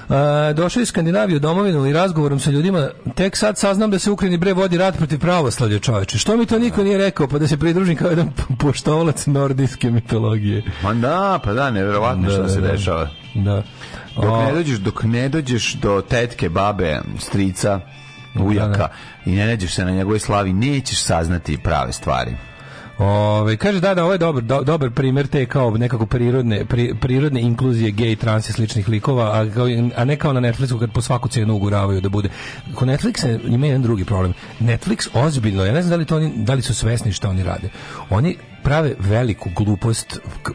A, 0.08 0.52
došao 0.52 0.80
iz 0.80 0.88
Skandinavije 0.88 1.36
u 1.36 1.40
domovinu 1.40 1.86
i 1.86 1.92
razgovorom 1.92 2.40
sa 2.40 2.50
ljudima, 2.50 2.88
tek 3.14 3.36
sad 3.36 3.58
saznam 3.58 3.90
da 3.90 3.98
se 3.98 4.10
Ukrajini 4.10 4.38
bre 4.38 4.52
vodi 4.52 4.78
rat 4.78 4.96
protiv 4.96 5.18
pravoslavlja 5.18 5.78
čoveče. 5.78 6.18
Što 6.18 6.36
mi 6.36 6.46
to 6.46 6.58
niko 6.58 6.82
nije 6.82 6.98
rekao, 6.98 7.28
pa 7.28 7.38
da 7.38 7.48
se 7.48 7.56
pridružim 7.56 7.96
kao 7.96 8.10
jedan 8.10 8.28
poštovalac 8.58 9.26
nordijske 9.26 9.90
mitologije. 9.90 10.62
Ma 10.82 10.94
da, 10.94 11.40
pa 11.44 11.52
da, 11.52 11.70
nevjerovatno 11.70 12.30
što 12.30 12.42
Da, 12.42 12.48
se 12.48 12.60
da. 12.60 12.68
dešava. 12.68 13.08
Da. 13.34 13.62
Dok 14.16 14.46
ne 14.46 14.52
dođeš, 14.52 14.78
dok 14.78 15.04
ne 15.04 15.28
dođeš 15.28 15.74
do 15.74 16.02
tetke, 16.02 16.48
babe, 16.48 17.00
strica, 17.18 17.80
ujaka 18.36 18.78
Da, 18.78 18.88
i 19.26 19.30
ne 19.30 19.46
nađeš 19.46 19.74
se 19.74 19.84
na 19.84 19.90
njegovoj 19.90 20.18
slavi, 20.18 20.52
nećeš 20.52 21.02
saznati 21.02 21.58
prave 21.58 21.92
stvari. 21.92 22.36
Ove, 22.98 23.56
kaže 23.56 23.80
da 23.80 23.94
da 23.94 24.04
ovo 24.04 24.12
je 24.12 24.18
dobar 24.18 24.42
do, 24.42 24.62
dobar 24.62 24.90
primjer 24.90 25.26
te 25.26 25.46
kao 25.46 25.70
nekako 25.70 26.06
prirodne 26.06 26.64
pri, 26.64 26.94
prirodne 27.00 27.40
inkluzije 27.40 27.90
gej, 27.90 28.16
trans 28.16 28.48
i 28.48 28.52
sličnih 28.52 28.88
likova, 28.88 29.24
a, 29.24 29.46
a 29.96 30.04
ne 30.04 30.16
kao 30.16 30.32
na 30.32 30.40
Netflixu 30.40 30.78
kad 30.78 30.92
po 30.92 31.00
svaku 31.00 31.28
cenu 31.28 31.54
uguravaju 31.54 32.00
da 32.00 32.08
bude. 32.08 32.28
Kod 32.74 32.88
Netflixa 32.88 33.40
ima 33.46 33.66
jedan 33.66 33.82
drugi 33.82 34.04
problem. 34.04 34.32
Netflix 34.60 35.08
ozbiljno, 35.14 35.64
ja 35.64 35.72
ne 35.72 35.82
znam 35.82 35.90
da 35.90 35.96
li 35.96 36.04
to 36.04 36.16
oni 36.16 36.32
da 36.36 36.54
li 36.54 36.62
su 36.62 36.74
svesni 36.74 37.12
šta 37.12 37.28
oni 37.28 37.42
rade. 37.42 37.68
Oni 38.10 38.36
prave 38.62 38.94
veliku 38.98 39.50
glupost 39.56 40.18
k- 40.42 40.50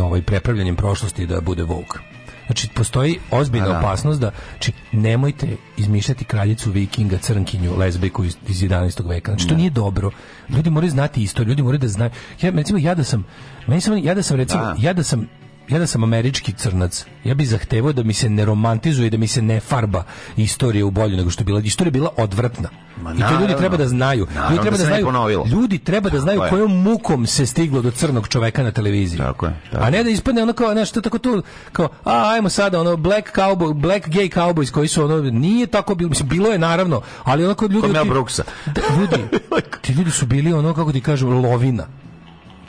ovaj 0.00 0.22
prepravljanjem 0.22 0.76
prošlosti 0.76 1.26
da 1.26 1.40
bude 1.40 1.62
woke. 1.62 2.07
Znači, 2.48 2.68
postoji 2.74 3.18
ozbiljna 3.30 3.68
da. 3.68 3.78
opasnost 3.78 4.20
da, 4.20 4.30
znači, 4.52 4.72
nemojte 4.92 5.56
izmišljati 5.76 6.24
kraljicu 6.24 6.70
vikinga, 6.70 7.18
crnkinju, 7.18 7.76
lezbijku 7.76 8.24
iz, 8.24 8.36
iz 8.48 8.62
11. 8.62 9.08
veka. 9.08 9.32
Znači, 9.32 9.48
to 9.48 9.54
nije 9.54 9.70
dobro. 9.70 10.10
Ljudi 10.48 10.70
moraju 10.70 10.90
znati 10.90 11.22
isto, 11.22 11.42
ljudi 11.42 11.62
moraju 11.62 11.78
da 11.78 11.88
znaju. 11.88 12.10
Ja, 12.42 12.50
recimo, 12.50 12.78
ja 12.78 12.94
da 12.94 13.04
sam, 13.04 13.24
meni 13.66 13.80
sam, 13.80 13.98
ja 13.98 14.14
da 14.14 14.22
sam, 14.22 14.36
recimo, 14.36 14.62
Da. 14.62 14.76
ja 14.78 14.92
da 14.92 15.02
sam 15.02 15.28
ja 15.68 15.78
da 15.78 15.86
sam 15.86 16.02
američki 16.02 16.52
crnac, 16.52 17.04
ja 17.24 17.34
bih 17.34 17.48
zahtevao 17.48 17.92
da 17.92 18.02
mi 18.02 18.12
se 18.12 18.28
ne 18.28 18.44
romantizuje 18.44 19.06
i 19.06 19.10
da 19.10 19.16
mi 19.16 19.26
se 19.28 19.42
ne 19.42 19.60
farba 19.60 20.04
istorija 20.36 20.86
u 20.86 20.90
bolju 20.90 21.16
nego 21.16 21.30
što 21.30 21.40
je 21.40 21.46
bila. 21.46 21.60
Istorija 21.60 21.88
je 21.88 21.92
bila 21.92 22.10
odvratna. 22.16 22.68
Ma 22.98 23.12
I 23.12 23.18
to 23.18 23.40
ljudi 23.40 23.54
treba 23.56 23.76
da 23.76 23.88
znaju. 23.88 24.26
Naravno 24.26 24.50
Ljudi 24.50 24.62
treba 24.62 24.76
da 24.76 24.82
da 24.82 24.86
znaju. 24.86 25.04
ponovilo. 25.04 25.46
Ljudi 25.46 25.78
treba 25.80 26.10
da 26.10 26.20
znaju 26.20 26.38
Tako 26.38 26.46
je. 26.46 26.50
kojom 26.50 26.82
mukom 26.82 27.26
se 27.26 27.46
stiglo 27.46 27.82
do 27.82 27.90
crnog 27.90 28.28
čoveka 28.28 28.62
na 28.62 28.70
televiziji. 28.70 29.18
Tako 29.18 29.46
je, 29.46 29.60
tako 29.72 29.84
A 29.84 29.90
ne 29.90 30.04
da 30.04 30.10
ispadne 30.10 30.42
ono 30.42 30.52
kao 30.52 30.74
nešto 30.74 31.00
tako 31.00 31.18
tu 31.18 31.42
kao 31.72 31.88
a 32.04 32.30
ajmo 32.30 32.48
sada 32.48 32.80
ono 32.80 32.96
black 32.96 33.28
cowboy, 33.32 33.72
black 33.74 34.06
gay 34.06 34.34
cowboys 34.34 34.70
koji 34.70 34.88
su 34.88 35.04
ono 35.04 35.20
nije 35.22 35.66
tako 35.66 35.94
bilo, 35.94 36.08
mislim 36.08 36.28
bilo 36.28 36.48
je 36.48 36.58
naravno, 36.60 37.02
ali 37.24 37.44
ono 37.44 37.54
kod 37.54 37.72
ljudi 37.72 37.86
Kod 37.88 38.02
ti- 38.02 38.08
Brooksa. 38.08 38.44
Da, 38.66 38.80
ljudi, 38.92 39.24
ti 39.82 39.92
ljudi 39.92 40.10
su 40.10 40.26
bili 40.26 40.52
ono 40.52 40.74
kako 40.74 40.92
ti 40.92 41.00
kažem 41.00 41.28
lovina. 41.30 41.86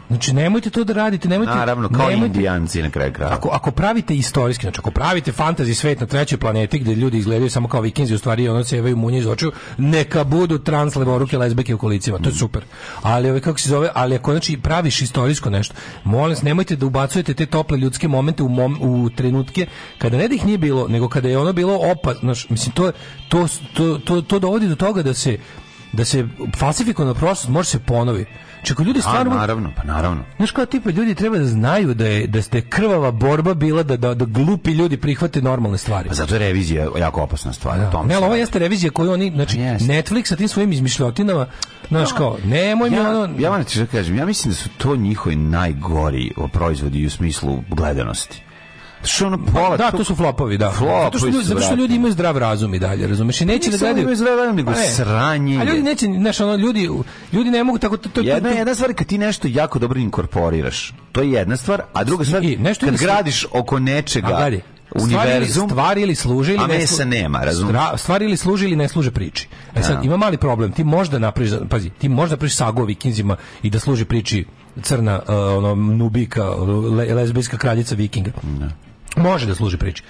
Znači 0.10 0.34
nemojte 0.34 0.70
to 0.70 0.84
da 0.84 0.94
radite, 0.94 1.28
nemojte 1.30 1.54
Naravno, 1.56 1.90
kao 1.90 2.10
nemojte- 2.10 2.26
indijanci 2.26 2.82
na 2.82 2.90
kraju 2.90 3.14
kraja. 3.14 3.34
Ako, 3.34 3.50
ako 3.50 3.72
pravite 3.72 4.16
istorijski, 4.16 4.62
znači 4.62 4.80
ako 4.80 4.92
pravite 4.92 5.32
fantasy 5.32 5.74
svet 5.74 6.00
na 6.00 6.06
trećoj 6.06 6.38
planeti 6.38 6.80
gde 6.80 6.96
ljudi 6.96 7.18
izgledaju 7.18 7.50
samo 7.50 7.68
kao 7.68 7.82
vikinzi, 7.82 8.16
u 8.16 8.18
stvari 8.18 8.50
ono 8.50 8.64
sevaju 8.64 8.98
munje 8.98 9.20
iz 9.20 9.28
očiju, 9.28 9.52
neka 9.78 10.24
budu 10.24 10.58
trans 10.58 10.96
levoruke 10.96 11.38
lezbijke 11.38 11.76
u 11.76 11.78
kolicima, 11.78 12.18
to 12.18 12.30
je 12.30 12.36
super. 12.36 12.64
Ali 13.02 13.30
ovaj 13.30 13.42
kako 13.42 13.60
se 13.60 13.70
zove, 13.70 13.90
ali 13.94 14.16
ako 14.16 14.32
znači 14.32 14.58
praviš 14.58 15.02
istorijsko 15.02 15.50
nešto, 15.50 15.76
molim 16.04 16.30
vas 16.30 16.42
nemojte 16.42 16.76
da 16.76 16.86
ubacujete 16.86 17.34
te 17.34 17.46
tople 17.46 17.78
ljudske 17.78 18.08
momente 18.08 18.44
u 18.44 18.50
mom, 18.50 18.78
u 18.82 19.10
trenutke 19.10 19.68
kada 19.98 20.18
ne 20.18 20.28
da 20.28 20.36
ih 20.36 20.46
nije 20.46 20.58
bilo, 20.58 20.88
nego 20.88 21.10
kada 21.10 21.30
je 21.30 21.38
ono 21.38 21.54
bilo 21.54 21.80
opasno, 21.92 22.20
znači, 22.22 22.48
mislim 22.50 22.72
to, 22.76 22.92
to, 23.30 23.48
to, 23.74 23.98
to, 23.98 24.22
to 24.22 24.40
dovodi 24.40 24.68
do 24.68 24.76
toga 24.76 25.04
da 25.04 25.14
se 25.14 25.38
da 25.92 26.06
se 26.06 26.28
falsifikovana 26.58 27.14
prošlost 27.14 27.48
može 27.50 27.70
se 27.70 27.80
ponovi. 27.80 28.26
Ako 28.72 28.84
ljudi 28.84 29.00
A, 29.00 29.02
stvarno 29.02 29.36
naravno, 29.36 29.72
pa 29.78 29.84
naravno. 29.84 30.24
Znaš 30.38 30.52
kao 30.52 30.66
tipa 30.66 30.90
ljudi 30.90 31.16
treba 31.16 31.38
da 31.38 31.46
znaju 31.46 31.94
da 31.94 32.08
je 32.08 32.28
da 32.28 32.42
ste 32.42 32.62
krvava 32.62 33.12
borba 33.12 33.54
bila 33.54 33.84
da, 33.84 33.98
da, 33.98 34.14
da 34.14 34.26
glupi 34.26 34.72
ljudi 34.72 34.98
prihvate 34.98 35.42
normalne 35.42 35.78
stvari. 35.78 36.08
Pa 36.10 36.16
zato 36.16 36.36
je 36.36 36.40
revizija 36.40 36.88
jako 36.98 37.22
opasna 37.22 37.54
stvar. 37.54 37.80
o 37.80 37.92
tome 37.92 38.08
Ne, 38.08 38.14
se 38.14 38.18
ali 38.18 38.26
ovo 38.26 38.36
jeste 38.36 38.60
revizija 38.60 38.92
koju 38.92 39.12
oni, 39.12 39.32
znači 39.36 39.58
Pa. 39.58 39.86
Netflix 39.86 40.28
sa 40.28 40.36
tim 40.36 40.48
svojim 40.48 40.72
izmišljotinama, 40.72 41.46
znaš 41.88 42.12
kao, 42.12 42.38
nemoj 42.46 42.90
mi 42.90 42.96
ja, 42.96 43.10
ono... 43.10 43.30
ja 43.40 43.50
vam 43.50 43.64
što 43.68 43.86
kažem, 43.86 44.16
ja 44.16 44.26
mislim 44.26 44.52
da 44.52 44.58
su 44.58 44.70
to 44.78 44.96
njihovi 44.96 45.36
najgori 45.36 46.32
proizvodi 46.54 47.06
u 47.06 47.10
smislu 47.10 47.64
gledanosti. 47.70 48.42
Što 49.04 49.26
ono 49.26 49.38
pola, 49.46 49.78
da, 49.78 49.92
to 49.92 50.04
su 50.04 50.16
flopovi, 50.16 50.58
da. 50.58 50.72
Flopovi 50.72 51.04
zato, 51.04 51.18
što 51.18 51.28
ljudi, 51.28 51.44
zato 51.44 51.62
što 51.62 51.76
ljudi 51.76 51.96
imaju 51.96 52.14
zdrav 52.14 52.38
razum 52.38 52.74
i 52.74 52.80
dalje, 52.80 53.08
razumeš? 53.08 53.42
I 53.42 53.46
neće 53.46 53.70
Ne 53.70 53.72
da 53.72 53.78
gledaju... 53.80 54.02
imaju 54.02 54.16
zdrav 54.16 54.38
razum, 54.38 54.56
nego 54.56 54.72
ne. 54.72 54.88
sranje 54.88 55.60
A 55.60 55.64
ljudi 55.64 55.82
neće, 55.82 56.06
znaš, 56.08 56.40
ono, 56.40 56.56
ljudi, 56.56 56.90
ljudi 57.34 57.50
ne 57.50 57.64
mogu 57.64 57.78
tako... 57.78 57.98
To, 57.98 58.10
to, 58.10 58.22
Jedna, 58.22 58.50
to- 58.50 58.58
jedna 58.58 58.76
stvar 58.76 58.90
je 58.90 58.94
kad 58.94 59.08
ti 59.08 59.18
nešto 59.18 59.48
jako 59.48 59.80
dobro 59.80 60.00
inkorporiraš. 60.00 60.94
To 61.12 61.22
je 61.22 61.32
jedna 61.32 61.58
stvar, 61.58 61.82
a 61.94 62.04
druga 62.04 62.26
stvar 62.26 62.44
I 62.44 62.58
nešto 62.58 62.86
kad 62.86 62.98
gradiš 62.98 63.46
oko 63.52 63.80
nečega 63.80 64.28
A 64.28 64.50
univerzum, 64.96 65.70
stvari, 65.70 66.02
ili 66.02 66.16
služe 66.16 66.54
ili 66.54 66.64
a 66.64 66.68
ne 66.68 66.74
mesa 66.74 66.96
slu- 66.96 67.08
nema, 67.08 67.40
razumiješ? 67.40 67.82
Stvari 67.98 68.26
ili 68.26 68.38
služe 68.38 68.66
ili 68.66 68.76
ne 68.76 68.88
služe 68.88 69.12
priči. 69.12 69.48
E 69.76 69.84
sad, 69.84 69.96
Da. 69.96 70.02
ima 70.04 70.18
mali 70.18 70.38
problem. 70.38 70.72
Ti 70.72 70.84
možda 70.84 71.20
napraviš, 71.20 71.52
pazi, 71.70 71.90
ti 71.90 72.10
možda 72.10 72.34
napraviš 72.34 72.56
sagu 72.56 72.82
o 72.82 72.86
vikinzima 72.86 73.36
i 73.64 73.70
da 73.70 73.80
služi 73.80 74.06
priči 74.06 74.46
crna, 74.82 75.20
uh, 75.20 75.34
ono, 75.58 75.76
nubika, 75.76 76.44
le, 76.98 77.14
lezbijska 77.14 77.58
kraljica 77.58 77.96
vikinga. 77.96 78.32
Može 79.16 79.46
da 79.46 79.56
služi 79.56 79.78
priči. 79.78 80.04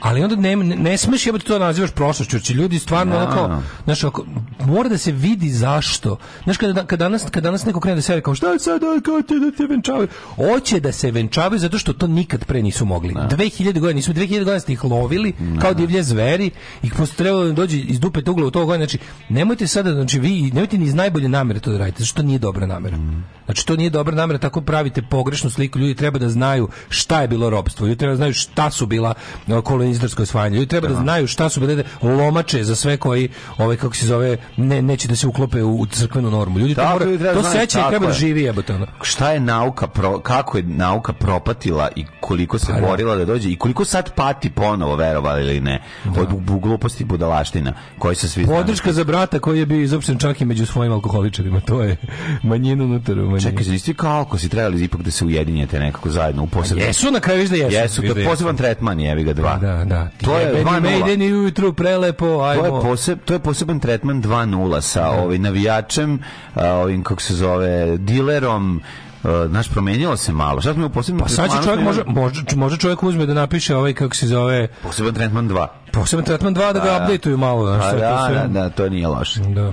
Ali 0.00 0.22
onda 0.22 0.36
ne, 0.36 0.56
ne, 0.56 0.96
smeš 0.96 1.26
jebati 1.26 1.44
to 1.44 1.58
da 1.58 1.64
nazivaš 1.64 1.90
prošlošću, 1.90 2.36
jer 2.36 2.56
ljudi 2.56 2.78
stvarno 2.78 3.12
Da. 3.16 3.22
onako, 3.22 3.62
znaš, 3.84 4.04
ako, 4.04 4.24
mora 4.66 4.88
da 4.88 4.98
se 4.98 5.12
vidi 5.12 5.50
zašto. 5.50 6.16
Znaš, 6.44 6.56
kada, 6.56 6.84
kada, 6.86 7.04
danas, 7.04 7.24
kada 7.30 7.40
danas 7.40 7.64
neko 7.64 7.80
krene 7.80 7.94
da 7.96 8.02
se 8.02 8.20
kao 8.20 8.34
šta 8.34 8.52
je 8.52 8.58
sad, 8.58 8.80
kao 9.04 9.22
te 9.22 9.34
da 9.34 9.56
te 9.56 9.66
venčavaju? 9.66 10.08
Hoće 10.36 10.80
da 10.80 10.92
se 10.92 11.10
venčavaju 11.10 11.58
zato 11.58 11.78
što 11.78 11.92
to 11.92 12.06
nikad 12.06 12.44
pre 12.44 12.62
nisu 12.62 12.84
mogli. 12.84 13.14
2000 13.14 13.72
godina, 13.72 13.92
nisu 13.92 14.12
2000 14.12 14.38
godina 14.38 14.60
ste 14.60 14.72
ih 14.72 14.84
lovili 14.84 15.32
kao 15.60 15.74
divlje 15.74 16.02
zveri 16.02 16.50
i 16.82 16.90
posle 16.90 17.14
treba 17.16 17.44
da 17.44 17.52
dođe 17.52 17.78
iz 17.78 18.00
dupe 18.00 18.30
ugla 18.30 18.46
u 18.46 18.50
to 18.50 18.66
godina. 18.66 18.86
Znači, 18.86 18.98
nemojte 19.28 19.66
sada, 19.66 19.92
znači 19.92 20.18
vi, 20.18 20.42
nemojte 20.42 20.78
ni 20.78 20.84
iz 20.84 20.94
najbolje 20.94 21.28
namere 21.28 21.60
to 21.60 21.72
da 21.72 21.78
radite, 21.78 21.98
zato 21.98 22.06
što 22.06 22.16
to 22.16 22.26
nije 22.26 22.38
dobra 22.38 22.66
namera. 22.66 22.96
Znači, 23.44 23.66
to 23.66 23.76
nije 23.76 23.90
dobra 23.90 24.16
namera, 24.16 24.38
tako 24.38 24.60
pravite 24.60 25.02
pogrešnu 25.02 25.50
sliku. 25.50 25.78
Ljudi 25.78 25.94
treba 25.94 26.18
da 26.18 26.28
znaju 26.28 26.68
šta 26.88 27.22
je 27.22 27.28
bilo 27.28 27.50
robstvo, 27.50 27.86
ljudi 27.86 27.98
treba 27.98 28.12
da 28.12 28.16
znaju 28.16 28.34
šta 28.34 28.70
su 28.70 28.86
bila 28.86 29.14
e, 29.48 29.62
kolonizarsko 29.86 30.22
osvajanje, 30.22 30.56
ljudi 30.56 30.66
treba 30.68 30.88
da 30.88 30.94
znaju 30.94 31.26
šta 31.26 31.48
su 31.48 31.60
bile 31.60 31.84
lomače 32.02 32.64
za 32.64 32.76
sve 32.76 32.96
koji, 32.96 33.28
ovaj, 33.58 33.76
kako 33.76 33.96
se 33.96 34.06
zove, 34.06 34.36
ne, 34.56 34.82
neće 34.82 35.08
da 35.08 35.16
se 35.16 35.26
uklope 35.26 35.62
u, 35.62 35.86
crkvenu 35.86 36.30
normu. 36.30 36.58
Ljudi 36.58 36.74
to, 36.74 36.80
Tako, 36.80 36.92
mora, 36.98 37.04
to 37.04 37.16
da 37.24 37.40
znaju, 37.40 37.60
sećanje 37.60 37.82
tako 37.82 37.90
treba 37.90 38.06
da 38.06 38.12
živi 38.12 38.42
jebote 38.42 38.74
ono. 38.74 38.86
šta 39.02 39.30
je 39.30 39.40
nauka 39.40 39.86
pro, 39.86 40.18
kako 40.18 40.58
je 40.58 40.62
nauka 40.64 41.12
propatila 41.12 41.88
i 41.96 42.04
koliko 42.20 42.58
se 42.58 42.66
Pa 42.66 42.80
da. 42.80 42.86
borila 42.86 43.16
da 43.16 43.24
dođe 43.24 43.50
i 43.50 43.56
koliko 43.56 43.84
sad 43.84 44.14
pati 44.14 44.50
ponovo 44.50 44.96
verovali 44.96 45.42
ili 45.42 45.60
ne 45.60 45.82
od 46.16 46.28
bu- 46.30 46.60
gluposti 46.60 47.02
i 47.02 47.06
budalaština 47.06 47.72
koji 47.98 48.16
se 48.16 48.28
svi. 48.28 48.46
Podrška 48.46 48.92
za 48.92 49.04
brata 49.04 49.38
koji 49.38 49.58
je 49.58 49.66
bio 49.66 49.80
izopšten 49.80 50.18
čak 50.18 50.40
i 50.40 50.44
među 50.44 50.66
svojim 50.66 50.92
alkoholičarima. 50.92 51.60
To 51.60 51.82
je 51.82 51.96
manjina 52.42 52.84
unutar 52.84 53.14
u 53.14 53.22
manjini. 53.22 53.40
Čekaj, 53.42 53.64
znači 53.64 53.94
kao 53.94 54.12
alko 54.12 54.38
si 54.38 54.48
trebali 54.48 54.84
ipak 54.84 55.02
da 55.02 55.10
se 55.10 55.24
ujedinjete 55.24 55.80
nekako 55.80 56.10
zajedno 56.10 56.42
u 56.42 56.46
posebno. 56.46 56.84
Jesu 56.84 57.10
na 57.10 57.20
kraju 57.20 57.48
da 57.48 57.56
jesu. 57.56 57.74
Jesu, 57.74 58.02
to 58.02 58.14
da 58.14 58.20
je 58.20 58.26
poseban 58.26 58.56
tretman, 58.56 59.00
jevi 59.00 59.24
ga 59.24 59.32
dva. 59.32 59.56
Da, 59.56 59.75
Da, 59.76 59.84
da. 59.84 60.08
To 60.22 60.38
je 60.38 60.42
Jebeni 60.42 60.64
2:0. 60.64 60.80
Maideni 60.82 61.32
ujutru 61.32 61.72
prelepo, 61.72 62.24
To 62.26 62.52
je, 62.52 62.60
ajmo. 62.60 62.80
poseb, 62.80 63.18
to 63.24 63.32
je 63.32 63.38
poseban 63.38 63.80
tretman 63.80 64.22
2.0 64.22 64.80
sa 64.80 65.10
ovaj 65.10 65.38
navijačem, 65.38 66.18
a, 66.54 66.68
ovim 66.68 67.02
kako 67.02 67.22
se 67.22 67.34
zove, 67.34 67.98
dilerom, 67.98 68.82
a, 69.22 69.46
znaš, 69.48 69.68
promenilo 69.68 70.16
se 70.16 70.32
malo. 70.32 70.60
Šta 70.60 70.74
smo 70.74 70.86
u 70.86 70.90
posebnom 70.90 71.22
Pa 71.22 71.28
sad 71.28 71.64
čovjek, 71.64 71.80
može, 71.80 72.02
može, 72.06 72.42
može 72.56 72.76
čovjek 72.78 73.02
uzme 73.02 73.26
da 73.26 73.34
napiše 73.34 73.76
ovaj, 73.76 73.92
kako 73.94 74.14
se 74.16 74.26
zove, 74.26 74.68
Poseban 74.82 75.14
tretman 75.14 75.48
2. 75.48 75.66
poseban 75.92 76.24
tretman 76.24 76.54
2 76.54 76.58
da 76.58 76.72
ga 76.72 76.80
Da, 76.80 76.84
da. 76.90 77.04
updateuju 77.04 77.38
malo. 77.38 77.66
znaš, 77.66 77.92
da, 77.92 78.30
da, 78.34 78.46
da, 78.50 78.70
to 78.70 78.88
nije 78.88 79.08
loše. 79.08 79.40
Da. 79.40 79.72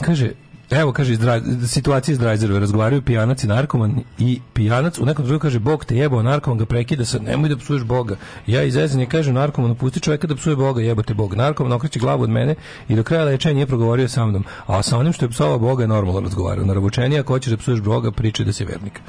Kaže, 0.00 0.30
evo 0.70 0.92
kaže 0.92 1.12
iz 1.12 1.20
situacija 1.68 2.12
iz 2.12 2.18
Drajzerove, 2.18 2.60
razgovaraju 2.60 3.02
pijanac 3.02 3.44
i 3.44 3.46
narkoman 3.46 4.00
i 4.18 4.40
pijanac 4.52 4.98
u 4.98 5.04
nekom 5.04 5.24
trenutku 5.24 5.42
kaže 5.42 5.58
Bog 5.58 5.84
te 5.84 5.96
jebao, 5.96 6.22
narkoman 6.22 6.58
ga 6.58 6.66
prekida 6.66 7.04
sa 7.04 7.18
nemoj 7.18 7.48
da 7.48 7.56
psuješ 7.56 7.82
Boga. 7.82 8.16
Ja 8.46 8.62
iz 8.62 8.74
zezanja 8.74 9.06
kažem 9.06 9.34
narkoman 9.34 9.74
pusti 9.74 10.00
čovjeka 10.00 10.26
da 10.26 10.36
psuje 10.36 10.56
Boga, 10.56 10.82
jebote 10.82 11.14
Bog. 11.14 11.34
Narkoman 11.34 11.72
okreće 11.72 11.98
glavu 11.98 12.22
od 12.22 12.30
mene 12.30 12.54
i 12.88 12.96
do 12.96 13.02
kraja 13.02 13.24
lečenja 13.24 13.54
nije 13.54 13.66
progovorio 13.66 14.08
sa 14.08 14.26
mnom. 14.26 14.44
A 14.66 14.82
sa 14.82 14.98
onim 14.98 15.12
što 15.12 15.24
je 15.24 15.30
psovao 15.30 15.58
Boga 15.58 15.82
je 15.82 15.88
normalno 15.88 16.20
razgovarao. 16.20 16.64
Naravčenije 16.64 17.20
ako 17.20 17.32
hoćeš 17.32 17.50
da 17.50 17.56
psuješ 17.56 17.80
Boga, 17.80 18.10
pričaj 18.10 18.46
da 18.46 18.52
si 18.52 18.64
vernik. 18.64 19.00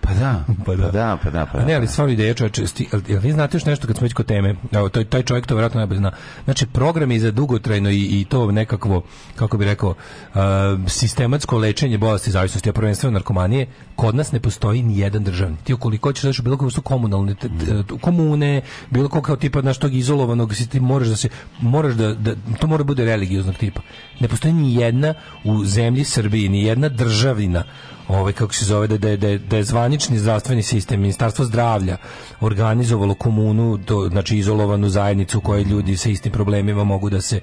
Pa 0.00 0.14
da, 0.14 0.44
pa 0.66 0.74
da. 0.74 0.90
da, 0.90 1.18
pa 1.24 1.30
da, 1.30 1.46
pa 1.46 1.58
A 1.58 1.60
da. 1.60 1.66
ne, 1.66 1.74
ali 1.74 1.86
stvarno 1.86 2.12
ideja 2.12 2.34
čoveče, 2.34 2.62
sti- 2.62 2.86
jel, 2.92 3.02
jel 3.08 3.20
vi 3.20 3.32
znate 3.32 3.56
još 3.56 3.64
nešto 3.64 3.86
kad 3.86 3.96
smo 3.96 4.04
već 4.04 4.12
kod 4.12 4.26
teme? 4.26 4.54
Evo, 4.72 4.88
taj, 4.88 5.04
taj 5.04 5.22
čovjek 5.22 5.46
to 5.46 5.54
vjerojatno 5.54 5.78
najbolje 5.78 5.98
zna. 5.98 6.12
Znači, 6.44 6.66
programi 6.66 7.20
za 7.20 7.30
dugotrajno 7.30 7.90
i, 7.90 8.20
i 8.20 8.26
to 8.28 8.50
nekakvo, 8.52 9.02
kako 9.36 9.58
bi 9.58 9.64
rekao, 9.64 9.90
uh, 9.90 10.40
sistematsko 10.86 11.58
lečenje 11.58 11.98
bolesti 11.98 12.30
zavisnosti, 12.30 12.70
a 12.70 12.72
prvenstveno 12.72 13.12
narkomanije, 13.12 13.66
kod 13.96 14.14
nas 14.14 14.32
ne 14.32 14.40
postoji 14.40 14.82
ni 14.82 14.98
jedan 14.98 15.24
državni. 15.24 15.56
Ti 15.64 15.74
ukoliko 15.74 16.08
hoćeš 16.08 16.36
da 16.36 16.42
bilo 16.42 16.56
kako 16.56 16.70
su 16.70 16.82
komunalne 16.82 17.34
t- 17.34 17.48
t- 17.48 17.98
komune, 18.00 18.62
bilo 18.90 19.08
kako 19.08 19.22
kao 19.22 19.36
tipa 19.36 19.62
naš 19.62 19.78
tog 19.78 19.94
izolovanog, 19.94 20.54
si 20.54 20.68
ti 20.68 20.80
moraš 20.80 21.08
da 21.08 21.16
se 21.16 21.28
moraš 21.60 21.94
da, 21.94 22.14
da 22.14 22.34
to 22.60 22.66
mora 22.66 22.84
bude 22.84 23.04
religioznog 23.04 23.54
tipa. 23.56 23.80
Ne 24.20 24.28
postoji 24.28 24.54
ni 24.54 24.74
jedna 24.74 25.14
u 25.44 25.64
zemlji 25.64 26.04
Srbiji, 26.04 26.48
ni 26.48 26.62
jedna 26.62 26.88
državina 26.88 27.64
ovaj 28.08 28.32
kako 28.32 28.54
se 28.54 28.64
zove 28.64 28.86
da 28.86 28.98
da 28.98 29.08
je- 29.08 29.16
da 29.16 29.28
je- 29.28 29.38
da 29.38 29.56
je 29.56 29.64
zvanični 29.64 30.18
zdravstveni 30.18 30.62
sistem 30.62 31.00
ministarstvo 31.00 31.44
zdravlja 31.44 31.96
organizovalo 32.40 33.14
komunu 33.14 33.76
do 33.78 34.08
znači 34.10 34.38
izolovanu 34.38 34.88
zajednicu 34.88 35.38
u 35.38 35.42
kojoj 35.42 35.62
ljudi 35.62 35.96
sa 35.96 36.08
istim 36.08 36.32
problemima 36.32 36.84
mogu 36.84 37.10
da 37.10 37.20
se 37.20 37.40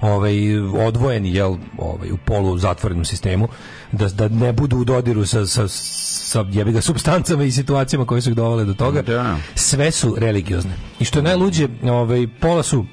ovaj 0.00 0.34
odvojeni 0.78 1.34
jel 1.34 1.56
ovaj 1.78 2.12
u 2.12 2.16
polu 2.16 2.58
zatvorenom 2.58 3.04
sistemu 3.04 3.48
da 3.92 4.08
da 4.08 4.28
ne 4.28 4.52
budu 4.52 4.76
u 4.78 4.84
dodiru 4.84 5.26
sa 5.26 5.46
sa 5.46 5.68
sa 5.68 6.44
jebi 6.50 6.72
ga 6.72 6.80
supstancama 6.80 7.44
i 7.44 7.50
situacijama 7.52 8.06
koje 8.06 8.20
su 8.20 8.30
ih 8.30 8.36
dovele 8.36 8.64
do 8.64 8.74
toga 8.74 9.02
Da. 9.02 9.36
sve 9.54 9.90
su 9.90 10.16
religiozne 10.18 10.70
i 11.00 11.04
što 11.04 11.18
je 11.18 11.22
najluđe 11.22 11.68
ovaj 11.84 12.28
pola 12.40 12.62
su 12.62 12.86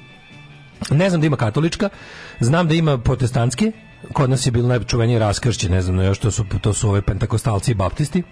ne 0.90 1.08
znam 1.08 1.20
da 1.20 1.26
ima 1.26 1.36
katolička, 1.36 1.88
znam 2.40 2.68
da 2.68 2.74
ima 2.74 2.98
protestantske, 2.98 3.72
kod 4.12 4.30
nas 4.30 4.46
je 4.46 4.52
bilo 4.52 4.68
najčuvenije 4.68 5.18
raskršće, 5.18 5.68
ne 5.68 5.82
znam, 5.82 5.96
no 5.96 6.02
još 6.02 6.18
to 6.18 6.30
su, 6.30 6.44
to 6.60 6.72
su 6.72 6.88
ove 6.88 7.02
pentakostalci 7.02 7.70
i 7.70 7.74
baptisti. 7.74 8.22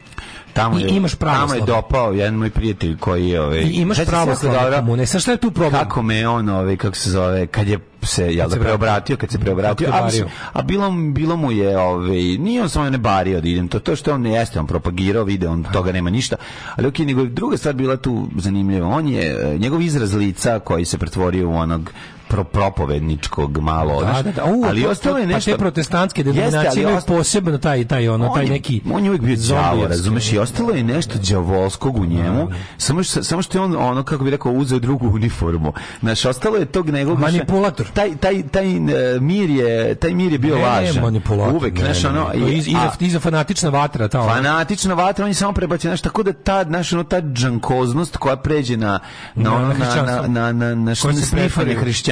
Tamo 0.52 0.78
I 0.78 0.82
je, 0.82 0.88
imaš 0.88 1.14
Tamo 1.14 1.54
je 1.54 1.60
dopao 1.60 2.12
jedan 2.12 2.34
moj 2.34 2.50
prijatelj 2.50 2.96
koji 2.96 3.28
je... 3.28 3.40
Ovaj, 3.40 3.58
I 3.58 3.70
imaš 3.70 3.98
dobro 3.98 4.76
komune. 4.76 5.06
Sad 5.06 5.20
šta 5.20 5.32
je 5.32 5.36
tu 5.36 5.50
problem? 5.50 5.82
Kako 5.82 6.02
me 6.02 6.28
on, 6.28 6.48
ovaj, 6.48 6.76
kako 6.76 6.96
se 6.96 7.10
zove, 7.10 7.46
kad 7.46 7.68
je 7.68 7.78
se, 8.06 8.30
se 8.50 8.56
da, 8.56 8.60
preobratio, 8.60 9.16
kad 9.16 9.30
se 9.30 9.38
preobratio, 9.38 9.88
a, 9.92 10.08
a 10.52 10.62
bilo, 10.62 10.90
bilo 10.90 11.36
mu 11.36 11.52
je, 11.52 11.78
ovaj, 11.78 12.16
nije 12.38 12.62
on 12.62 12.68
samo 12.68 12.90
ne 12.90 12.98
bario 12.98 13.40
da 13.40 13.48
idem, 13.48 13.68
to, 13.68 13.78
to 13.78 13.96
što 13.96 14.14
on 14.14 14.22
ne 14.22 14.30
jeste, 14.30 14.60
on 14.60 14.66
propagirao, 14.66 15.24
video, 15.24 15.52
on 15.52 15.64
toga 15.72 15.92
nema 15.92 16.10
ništa, 16.10 16.36
ali 16.76 16.88
ok, 16.88 16.98
nego 16.98 17.24
druga 17.24 17.56
stvar 17.56 17.74
bila 17.74 17.96
tu 17.96 18.28
zanimljiva, 18.36 18.88
on 18.88 19.08
je, 19.08 19.54
e, 19.54 19.58
njegov 19.58 19.82
izraz 19.82 20.14
lica 20.14 20.58
koji 20.58 20.84
se 20.84 20.98
pretvorio 20.98 21.48
u 21.48 21.54
onog 21.56 21.90
pro, 22.28 22.44
propovedničkog 22.44 23.58
malo, 23.58 24.00
Da, 24.02 24.22
da, 24.22 24.32
da. 24.32 24.44
U, 24.44 24.64
ali 24.64 24.86
ostalo 24.86 25.18
je 25.18 25.22
to- 25.22 25.28
nešto... 25.28 25.50
Pa 25.50 25.54
te 25.54 25.58
protestantske 25.58 26.22
denominacije 26.22 26.82
imaju 26.82 26.96
osta- 26.96 27.06
posebno 27.08 27.58
taj, 27.58 27.84
taj, 27.84 28.08
ono, 28.08 28.24
taj 28.24 28.34
on 28.34 28.42
je- 28.42 28.50
neki... 28.50 28.80
on 28.92 29.04
je 29.04 29.10
uvijek 29.10 29.22
bio 29.22 29.36
đavo, 29.48 29.86
razumeš, 29.86 30.32
i 30.32 30.38
ostalo 30.38 30.70
je 30.70 30.82
nešto 30.84 31.14
đavolskog 31.20 31.96
u 31.96 32.06
njemu, 32.06 32.48
samo 32.78 33.02
što, 33.02 33.22
samo 33.22 33.42
što 33.42 33.58
je 33.58 33.62
on, 33.62 33.76
ono, 33.78 34.02
kako 34.02 34.24
bi 34.24 34.30
rekao, 34.30 34.52
uzeo 34.52 34.78
drugu 34.78 35.08
uniformu. 35.08 35.72
Znaš, 36.00 36.24
ostalo 36.26 36.56
je 36.56 36.64
tog 36.64 36.90
nego... 36.90 37.14
Manipulator. 37.16 37.86
Taj, 37.86 38.16
taj, 38.16 38.42
taj 38.42 38.76
e, 38.76 38.80
mir 39.20 39.50
je, 39.50 39.94
taj 39.94 40.10
mir 40.12 40.32
je 40.32 40.38
bio 40.38 40.56
Ne, 40.56 40.62
lažan. 40.62 41.02
manipulator. 41.02 41.54
Uvek, 41.54 41.80
znaš, 41.80 42.02
ne, 42.02 42.08
ono... 42.08 42.30
i- 42.36 42.56
iz- 42.56 42.68
iza, 43.00 43.20
fanatična 43.20 43.68
vatra, 43.70 44.08
ta 44.08 44.22
fanatična 44.24 44.94
vatra, 44.94 45.24
on 45.24 45.30
je 45.30 45.34
samo 45.34 45.52
prebacio, 45.52 45.90
znaš, 45.90 46.00
tako 46.00 46.22
da 46.22 46.32
ta, 46.32 46.64
ono, 46.92 47.04
ta 47.04 47.20
džankoznost 47.22 48.16
koja 48.16 48.36
pređe 48.36 48.76
na, 48.76 48.98
na, 49.34 49.50
Na- 49.50 49.56
ono, 49.56 49.68
na 49.68 50.28
na, 50.28 50.52
na, 50.52 50.94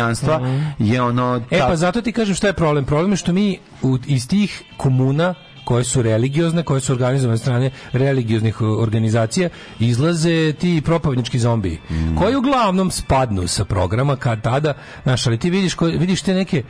hrišćanstva 0.04 0.40
je 0.78 1.02
ono... 1.02 1.40
E 1.50 1.58
pa 1.58 1.76
zato 1.76 2.02
ti 2.02 2.12
kažem 2.12 2.34
šta 2.34 2.46
je 2.46 2.52
problem. 2.52 2.84
Problem 2.84 3.10
je 3.12 3.16
što 3.16 3.32
mi 3.32 3.58
iz 4.06 4.28
tih 4.28 4.62
komuna 4.76 5.34
koje 5.64 5.84
su 5.84 6.02
religiozne, 6.02 6.62
koje 6.62 6.80
su 6.80 6.92
organizovane 6.92 7.38
strane 7.38 7.70
religioznih 7.92 8.60
uh, 8.60 8.78
organizacija, 8.78 9.48
izlaze 9.78 10.52
ti 10.52 10.82
propovjednički 10.84 11.38
zombiji, 11.38 11.78
koji 12.18 12.36
uglavnom 12.36 12.90
spadnu 12.90 13.46
sa 13.48 13.64
programa 13.64 14.16
kad 14.16 14.42
tada, 14.42 14.74
znaš, 15.02 15.26
ali 15.26 15.38
ti 15.38 15.50
vidiš, 15.50 15.74
ko, 15.74 15.86
vidiš 15.86 16.22
te 16.22 16.34
neke 16.34 16.62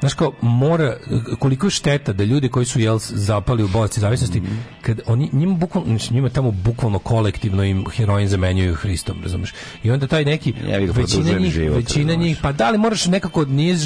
Znaš 0.00 0.14
kao, 0.14 0.32
mora, 0.40 0.96
koliko 1.38 1.66
je 1.66 1.70
šteta 1.70 2.12
da 2.12 2.24
ljudi 2.24 2.48
koji 2.48 2.66
su 2.66 2.80
jel, 2.80 2.98
zapali 3.00 3.64
u 3.64 3.68
bolesti 3.68 4.00
zavisnosti, 4.00 4.42
kad 4.82 5.00
oni, 5.06 5.30
njima, 5.32 5.54
bukvalno, 5.54 5.88
znači, 5.88 6.14
njima 6.14 6.28
tamo 6.28 6.50
bukvalno 6.50 6.98
kolektivno 6.98 7.64
im 7.64 7.84
heroin 7.96 8.28
zamenjuju 8.28 8.74
Hristom, 8.74 9.16
razumeš? 9.22 9.52
I 9.82 9.90
onda 9.90 10.06
taj 10.06 10.24
neki, 10.24 10.52
ga, 10.52 10.92
većina 10.92 11.38
njih, 11.38 11.52
život, 11.52 11.76
većina 11.76 12.14
njih, 12.14 12.38
pa 12.42 12.52
da 12.52 12.70
li 12.70 12.78
moraš 12.78 13.06
nekako, 13.06 13.44
nije, 13.44 13.76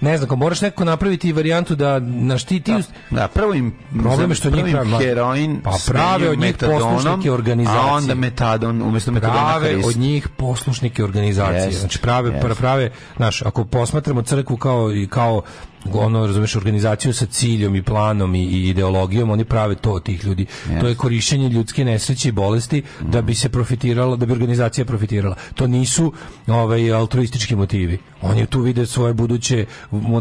ne 0.00 0.16
znam, 0.16 0.28
kao 0.28 0.36
moraš 0.36 0.60
nekako 0.60 0.84
napraviti 0.84 1.32
varijantu 1.32 1.74
da, 1.74 1.98
naš 2.00 2.44
ti, 2.44 2.60
ti, 2.60 2.74
Da, 3.10 3.28
prvo 3.28 3.54
im 3.54 3.74
Problem 4.02 4.34
što 4.34 4.50
njih 4.50 4.74
mladi. 4.84 5.04
heroin 5.04 5.60
Pa 5.64 5.70
prave 5.86 6.30
od 6.30 6.38
njih 6.38 6.56
poslušnike 6.56 7.32
organizacije. 7.32 7.90
A 7.90 7.94
onda 7.94 8.14
metadon, 8.14 8.82
umjesto 8.82 9.12
metadona 9.12 9.58
prave 9.58 9.76
od 9.84 9.96
njih 9.96 10.28
poslušnike 10.28 11.04
organizacije. 11.04 11.64
Jest, 11.64 11.80
znači 11.80 11.98
prave 11.98 12.30
jest. 12.30 12.58
prave, 12.58 12.90
znaš, 13.16 13.42
ako 13.42 13.64
posmatramo 13.64 14.22
crkvu 14.22 14.56
kao 14.56 14.90
kao 15.10 15.42
ono 15.92 16.26
razumeš 16.26 16.56
organizaciju 16.56 17.12
sa 17.12 17.26
ciljom 17.26 17.76
i 17.76 17.82
planom 17.82 18.34
i, 18.34 18.42
i 18.42 18.68
ideologijom 18.68 19.30
oni 19.30 19.44
prave 19.44 19.74
to 19.74 19.92
od 19.92 20.02
tih 20.02 20.24
ljudi. 20.24 20.46
To 20.80 20.88
je 20.88 20.94
korišćenje 20.94 21.48
ljudske 21.48 21.84
nesreće 21.84 22.28
i 22.28 22.32
bolesti 22.32 22.82
da 23.00 23.22
bi 23.22 23.34
se 23.34 23.48
profitiralo 23.48 24.16
da 24.16 24.26
bi 24.26 24.32
organizacija 24.32 24.84
profitirala. 24.84 25.36
To 25.54 25.66
nisu 25.66 26.12
ovaj 26.46 26.92
altruistički 26.92 27.56
motivi. 27.56 27.98
Oni 28.22 28.46
tu 28.46 28.60
vide 28.60 28.86
svoje 28.86 29.14
buduće 29.14 29.66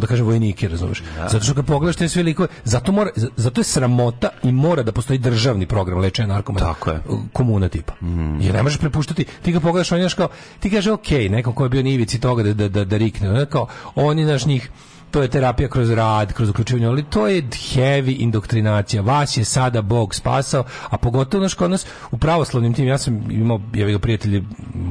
da 0.02 0.08
kažem 0.08 0.26
vojnike 0.26 0.68
razumeš. 0.68 1.04
Zato 1.30 1.44
što 1.44 1.54
kad 1.54 1.66
pogledaš 1.66 1.96
te 1.96 2.10
sve 2.10 2.24
likove 2.24 2.48
zato 2.64 2.92
mora 2.92 3.10
zato 3.36 3.62
je 3.62 3.66
sramota 3.66 4.30
i 4.44 4.52
mora 4.52 4.84
da 4.84 4.92
postoji 4.92 5.20
državni 5.20 5.66
program 5.66 6.00
lečenja 6.00 6.28
narkomana. 6.28 6.66
Tako 6.66 6.92
je. 6.92 7.02
komuna 7.34 7.70
tipa. 7.70 7.94
Jer 8.42 8.56
ne 8.56 8.64
možeš 8.64 8.80
prepuštati, 8.80 9.26
ti 9.42 9.52
ga 9.52 9.60
pogledaš, 9.60 9.92
on 9.92 10.00
je 10.00 10.10
kao, 10.10 10.28
ti 10.60 10.70
kaže, 10.70 10.92
ok, 10.92 11.10
nekom 11.30 11.54
ko 11.54 11.64
je 11.64 11.70
bio 11.70 11.84
na 11.84 11.90
ivici 11.90 12.20
toga 12.20 12.44
da, 12.44 12.54
da, 12.54 12.70
da, 12.70 12.86
da 12.86 12.98
rikne, 12.98 13.30
ono 13.30 13.46
kao, 13.46 13.68
oni, 13.96 14.26
naš 14.26 14.46
njih, 14.46 14.70
to 15.12 15.22
je 15.22 15.28
terapija 15.28 15.70
kroz 15.70 15.90
rad, 15.92 16.34
kroz 16.34 16.50
uključivanje, 16.50 16.88
ali 16.88 17.04
to 17.04 17.28
je 17.28 17.42
heavy 17.44 18.16
indoktrinacija. 18.20 19.02
Vas 19.02 19.38
je 19.38 19.46
sada 19.46 19.82
Bog 19.82 20.16
spasao, 20.16 20.64
a 20.90 20.98
pogotovo 20.98 21.42
naš 21.42 21.54
kod 21.54 21.72
nas 21.72 21.86
u 22.12 22.18
pravoslavnim 22.18 22.74
tim, 22.74 22.88
ja 22.88 22.98
sam 22.98 23.32
imao, 23.32 23.62
ja 23.74 23.88
ga 23.88 24.00
prijatelji, 24.00 24.44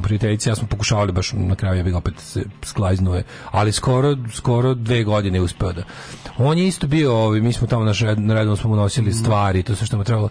prijateljice, 0.03 0.51
ja 0.51 0.55
smo 0.55 0.69
pokušavali 0.69 1.13
baš 1.13 1.33
na 1.33 1.55
kraju, 1.55 1.77
ja 1.77 1.85
bih 1.85 1.95
opet 1.95 2.15
se 2.19 2.45
sklajznuje, 2.63 3.25
ali 3.51 3.73
skoro, 3.73 4.17
skoro 4.33 4.75
dve 4.75 5.05
godine 5.05 5.39
je 5.39 5.43
uspeo 5.43 5.73
da. 5.73 5.83
On 6.39 6.59
je 6.59 6.67
isto 6.67 6.87
bio, 6.87 7.15
ovaj, 7.15 7.41
mi 7.41 7.53
smo 7.53 7.67
tamo 7.67 7.85
na 8.17 8.35
redom 8.35 8.57
smo 8.57 8.71
mu 8.71 8.77
nosili 8.77 9.13
stvari, 9.13 9.63
to 9.63 9.77
sve 9.77 9.87
što 9.87 9.97
mu 9.97 10.05
trebalo. 10.05 10.29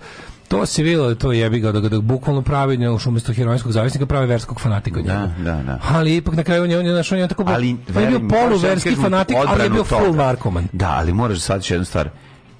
To 0.47 0.65
se 0.65 0.83
vidjelo, 0.83 1.07
da 1.07 1.15
to 1.15 1.31
jebi 1.31 1.59
ga, 1.59 1.71
da 1.71 1.79
ga 1.79 1.89
da 1.89 2.01
bukvalno 2.01 2.41
pravi, 2.41 2.77
ne, 2.77 2.89
už 2.89 3.07
umjesto 3.07 3.33
heroinskog 3.33 3.71
zavisnika, 3.71 4.05
pravi 4.05 4.27
verskog 4.27 4.61
fanatika 4.61 4.99
od 4.99 5.05
njega. 5.05 5.31
Da, 5.37 5.51
da, 5.51 5.63
da. 5.63 5.79
Ali 5.89 6.15
ipak 6.15 6.35
na 6.35 6.43
kraju 6.43 6.63
on 6.63 6.71
je, 6.71 6.79
on 6.79 6.85
je, 6.85 7.03
on 7.11 7.17
je 7.17 7.27
tako, 7.27 7.43
ali 7.47 7.77
on 7.95 8.01
je 8.03 8.19
bio 8.19 8.29
poluverski 8.29 8.95
fanatik, 8.95 9.35
ali 9.47 9.63
je 9.63 9.69
bio 9.69 9.83
full 9.83 10.05
toga. 10.05 10.17
narkoman. 10.17 10.67
Da, 10.71 10.89
ali 10.89 11.13
moraš 11.13 11.39
shvatiti 11.39 11.73
jednu 11.73 11.85
stvar. 11.85 12.09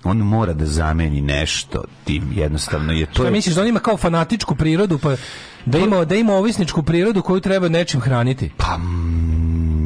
On 0.04 0.18
mora 0.18 0.54
da 0.54 0.66
zameni 0.66 1.22
nešto 1.22 1.84
tim 2.04 2.32
jednostavno 2.36 2.94
je 2.94 3.06
to 3.06 3.14
Šta 3.14 3.26
je 3.26 3.32
misliš 3.32 3.56
da 3.56 3.62
on 3.62 3.68
ima 3.68 3.80
kao 3.80 3.98
fanatičku 3.98 4.56
prirodu, 4.56 4.98
pa 4.98 5.16
da 5.66 5.78
ima, 5.78 6.06
da 6.06 6.16
ima 6.16 6.34
ovisničku 6.34 6.84
prirodu 6.84 7.22
koju 7.22 7.40
treba 7.40 7.70
nečim 7.70 8.02
hraniti? 8.02 8.52
pa 8.58 8.78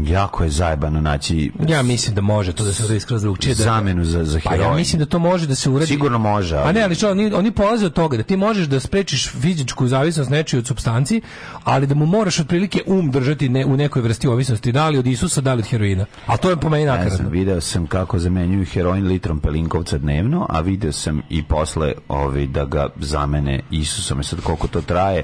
jako 0.10 0.43
je 0.43 0.49
zajebano 0.49 1.01
naći 1.01 1.51
Ja 1.68 1.84
mislim 1.84 2.16
da 2.16 2.22
može 2.22 2.53
to 2.53 2.64
da 2.64 2.74
se 2.74 2.84
uradi 2.84 2.99
skroz 2.99 3.22
drugčije. 3.22 3.55
Da, 3.55 3.64
zamenu 3.64 4.05
za 4.05 4.24
za 4.24 4.39
Pa 4.43 4.51
ja 4.51 4.57
heroin. 4.57 4.76
mislim 4.76 4.99
da 4.99 5.05
to 5.05 5.20
može 5.20 5.47
da 5.47 5.55
se 5.55 5.70
uradi. 5.70 5.86
Sigurno 5.88 6.18
može, 6.18 6.55
A 6.55 6.60
ali- 6.60 6.74
ne, 6.74 6.84
ali 6.84 6.95
što, 6.95 7.12
oni, 7.12 7.34
oni 7.34 7.51
polaze 7.51 7.86
od 7.86 7.93
toga 7.93 8.18
da 8.18 8.24
ti 8.24 8.38
možeš 8.38 8.68
da 8.68 8.80
sprečiš 8.80 9.30
fizičku 9.32 9.88
zavisnost 9.88 10.30
nečiju 10.30 10.60
od 10.60 10.68
supstanci, 10.68 11.22
ali 11.64 11.88
da 11.88 11.95
mu 11.95 12.05
moraš 12.05 12.39
otprilike 12.39 12.82
um 12.88 13.12
držati 13.12 13.49
ne, 13.49 13.66
u 13.66 13.78
nekoj 13.78 14.01
vrsti 14.01 14.28
ovisnosti, 14.28 14.72
da 14.72 14.89
li 14.89 14.97
od 14.97 15.07
Isusa, 15.07 15.41
da 15.41 15.53
li 15.53 15.60
od 15.60 15.68
heroina. 15.68 16.05
A 16.26 16.38
to 16.38 16.49
je 16.49 16.55
po 16.55 16.70
meni 16.70 16.86
Ne 16.86 16.91
znam, 16.91 16.99
nakaradno. 16.99 17.30
video 17.30 17.62
sam 17.62 17.88
kako 17.88 18.20
zamenjuju 18.20 18.66
heroin 18.66 19.07
litrom 19.07 19.39
pelinkovca 19.39 19.97
dnevno, 19.97 20.45
a 20.49 20.62
video 20.62 20.91
sam 20.91 21.22
i 21.30 21.43
posle 21.43 21.93
ovi 22.07 22.47
da 22.47 22.66
ga 22.66 22.89
zamene 22.99 23.60
Isusom. 23.72 24.20
E 24.20 24.24
sad 24.24 24.41
koliko 24.41 24.68
to 24.68 24.82
traje, 24.82 25.24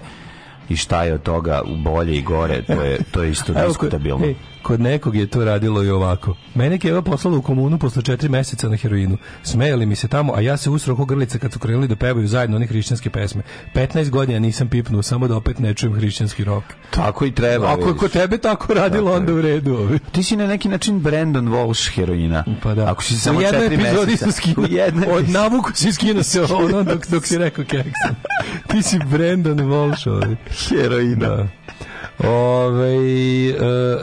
i 0.69 0.75
šta 0.75 1.03
je 1.03 1.13
od 1.13 1.21
toga 1.23 1.61
bolje 1.77 2.17
i 2.17 2.21
gore, 2.21 2.63
to 2.63 2.81
je, 2.81 2.99
to 3.11 3.23
je 3.23 3.31
isto 3.31 3.53
diskutabilno. 3.67 4.25
Kod 4.65 4.81
nekog 4.81 5.15
je 5.15 5.27
to 5.27 5.45
radilo 5.45 5.83
i 5.83 5.89
ovako. 5.89 6.35
Mene 6.55 6.79
Keva 6.79 7.01
poslala 7.01 7.37
u 7.37 7.41
komunu 7.41 7.77
posle 7.77 8.03
četiri 8.03 8.29
meseca 8.29 8.69
na 8.69 8.75
heroinu. 8.75 9.17
Smejali 9.43 9.85
mi 9.85 9.95
se 9.95 10.07
tamo, 10.07 10.33
a 10.35 10.41
ja 10.41 10.57
se 10.57 10.69
usro 10.69 10.93
oko 10.93 11.05
grlice 11.05 11.39
kad 11.39 11.53
su 11.53 11.59
krenuli 11.59 11.87
da 11.87 11.95
pevaju 11.95 12.27
zajedno 12.27 12.55
one 12.55 12.67
hrišćanske 12.67 13.09
pesme. 13.09 13.43
15 13.75 14.09
godina 14.09 14.39
nisam 14.39 14.69
pipnuo, 14.69 15.01
samo 15.01 15.27
da 15.27 15.35
opet 15.35 15.59
ne 15.59 15.73
čujem 15.73 15.95
hrišćanski 15.95 16.43
rok. 16.43 16.63
Tako 16.89 17.25
i 17.25 17.31
treba. 17.31 17.73
Ako 17.73 17.87
je 17.87 17.95
kod 17.95 18.11
tebe 18.11 18.37
tako 18.37 18.73
radilo, 18.73 19.13
onda 19.13 19.33
u 19.33 19.41
redu. 19.41 19.89
Ti 20.11 20.23
si 20.23 20.35
na 20.35 20.47
neki 20.47 20.69
način 20.69 20.99
Brandon 20.99 21.47
Walsh 21.47 21.95
heroina. 21.95 22.43
Pa 22.63 22.73
da. 22.73 22.91
Ako 22.91 23.03
si 23.03 23.15
samo 23.15 23.39
u 23.39 23.41
četiri 23.41 23.77
meseca. 23.77 24.41
U 24.57 24.65
jednoj 24.69 25.07
Od 25.11 25.29
navuku 25.29 25.71
si 25.73 25.93
skinuo 25.93 26.23
se 26.23 26.41
ono 26.63 26.83
dok, 26.83 27.07
dok 27.07 27.25
si 27.25 27.37
rekao 27.37 27.65
keksa. 27.65 28.15
Ti 28.67 28.81
si 28.81 28.99
Brandon 28.99 29.59
Walsh. 29.59 30.35
Heroina. 30.69 31.27
Da. 31.27 31.64
Ove, 32.19 32.95
e, 33.47 33.53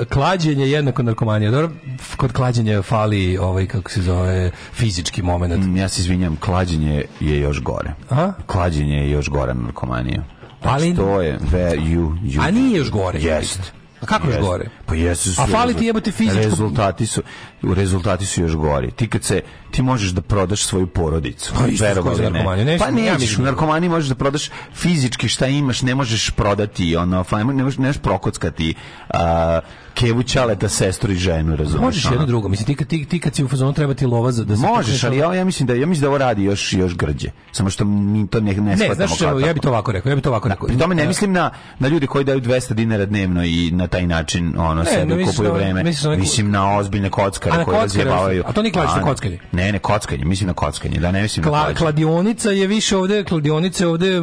klađenje 0.05 0.66
jednako 0.66 1.03
narkomanija. 1.03 1.51
Dobro, 1.51 1.70
kod 2.16 2.33
klađenja 2.33 2.83
fali 2.83 3.39
ovaj, 3.39 3.66
kako 3.66 3.91
se 3.91 4.03
zove, 4.03 4.51
fizički 4.73 5.23
moment. 5.23 5.64
Mm, 5.66 5.77
Ja 5.77 5.89
se 5.89 6.01
izvinjam, 6.01 6.37
klađenje 6.37 7.05
je 7.20 7.41
još 7.41 7.62
gore. 7.62 7.91
A? 8.11 8.33
Klađenje 8.47 8.97
je 8.97 9.11
još 9.11 9.29
gore 9.29 9.55
na 9.55 9.62
narkomaniju. 9.62 10.23
Ali- 10.62 10.97
to 10.97 11.20
je 11.20 11.39
where 11.43 11.77
you, 11.79 12.18
you 12.23 12.41
A 12.41 12.51
nije 12.51 12.79
još 12.79 12.91
gore. 12.91 13.18
Jest. 13.20 13.61
A 14.01 14.07
kako 14.07 14.27
još 14.27 14.41
gore? 14.41 14.68
Pa 14.87 14.95
jesu. 14.95 15.35
su 15.35 15.43
A 15.43 15.47
fali 15.47 15.75
ti 15.75 15.85
jebote 15.87 16.11
fizičko- 16.12 16.45
Rezultati 16.45 17.07
su 17.07 17.23
rezultati 17.64 18.26
su 18.26 18.40
još 18.40 18.54
gori. 18.54 18.90
Ti 18.90 19.08
kad 19.08 19.24
se 19.24 19.40
ti 19.70 19.82
možeš 19.82 20.10
da 20.10 20.20
prodaš 20.22 20.64
svoju 20.64 20.86
porodicu. 20.86 21.52
Pa 21.54 21.66
isto 21.66 21.84
Verovali 21.84 22.22
ne. 22.22 22.64
Ne, 22.64 22.78
pa 22.78 22.84
ja 22.86 22.90
nećeš, 23.14 23.34
u 23.34 23.38
da- 23.38 23.44
narkomaniji 23.44 23.88
možeš 23.88 24.08
da 24.08 24.14
prodaš 24.14 24.50
fizički 24.74 25.28
šta 25.28 25.46
imaš, 25.46 25.82
ne 25.82 25.94
možeš 25.94 26.30
prodati 26.30 26.96
ono, 26.96 27.24
ne 27.32 27.54
možeš, 27.54 27.78
ne 27.78 27.86
možeš 27.86 28.02
prokockati 28.02 28.74
a, 29.08 29.60
kevu 29.94 30.22
ćaleta, 30.22 30.68
sestru 30.68 31.12
i 31.12 31.16
ženu, 31.16 31.56
razumeš? 31.56 31.82
Možeš 31.82 32.04
jedno 32.04 32.26
drugo. 32.26 32.48
Mislim, 32.48 32.66
ti, 32.66 32.74
kad- 32.74 32.86
ti, 32.86 33.04
ti 33.04 33.20
kad 33.20 33.34
si 33.34 33.44
u 33.44 33.48
fazonu 33.48 33.72
treba 33.72 33.94
ti 33.94 34.06
lova 34.06 34.32
za 34.32 34.44
da 34.44 34.56
se... 34.56 34.62
Možeš, 34.62 35.04
ali 35.04 35.16
ja, 35.16 35.34
ja 35.34 35.44
mislim 35.44 35.66
da 35.66 35.74
ja 35.74 35.86
mislim 35.86 36.00
da 36.00 36.08
ovo 36.08 36.18
radi 36.18 36.42
još 36.42 36.72
još 36.72 36.96
grđe. 36.96 37.28
Samo 37.52 37.70
što 37.70 37.84
mi 37.84 38.26
to 38.26 38.40
ne 38.40 38.54
ne 38.54 38.76
Ne, 38.76 38.94
znaš 38.94 39.14
što, 39.16 39.38
ja 39.38 39.52
bi 39.54 39.60
to 39.60 39.68
ovako 39.68 39.92
rekao, 39.92 40.10
ja 40.10 40.16
bi 40.16 40.22
to 40.22 40.28
ovako 40.28 40.48
rekao. 40.48 40.66
Pri 40.66 40.78
tome 40.78 40.94
ne 40.94 41.06
mislim 41.06 41.32
na, 41.32 41.50
na 41.78 41.88
ljude 41.88 42.06
koji 42.06 42.24
daju 42.24 42.40
200 42.40 42.72
dinara 42.72 43.06
dnevno 43.06 43.44
i 43.44 43.70
na 43.70 43.86
taj 43.86 44.06
način 44.06 44.54
ono 44.58 44.82
Ne, 44.82 44.90
ne, 44.98 45.16
misliš 45.16 45.36
kupuju 45.36 45.48
na- 45.48 45.54
vreme. 45.54 45.82
neku- 45.82 46.16
Mislim 46.18 46.50
na 46.50 46.76
ozbiljne 46.76 47.10
kockare 47.10 47.51
Na 47.53 47.64
koji 47.64 47.78
kockare, 47.78 48.05
razjebavaju. 48.05 48.42
a 48.46 48.53
to 48.53 48.62
nije 48.62 48.72
A, 48.76 49.03
kockanje? 49.03 49.38
Ne, 49.53 49.72
ne, 49.72 49.78
kockanje, 49.78 50.24
mislim 50.24 50.46
na 50.46 50.55
kockanje, 50.55 51.00
da 51.00 51.12
ne 51.12 51.22
mislim 51.22 51.42
na 51.42 51.50
Kla, 51.50 51.59
klađenje. 51.59 51.76
kladionica 51.76 52.50
je 52.50 52.66
više 52.66 52.96
ovde, 52.96 53.24
kladionica 53.24 53.84
je 53.84 53.88
ovde, 53.88 54.20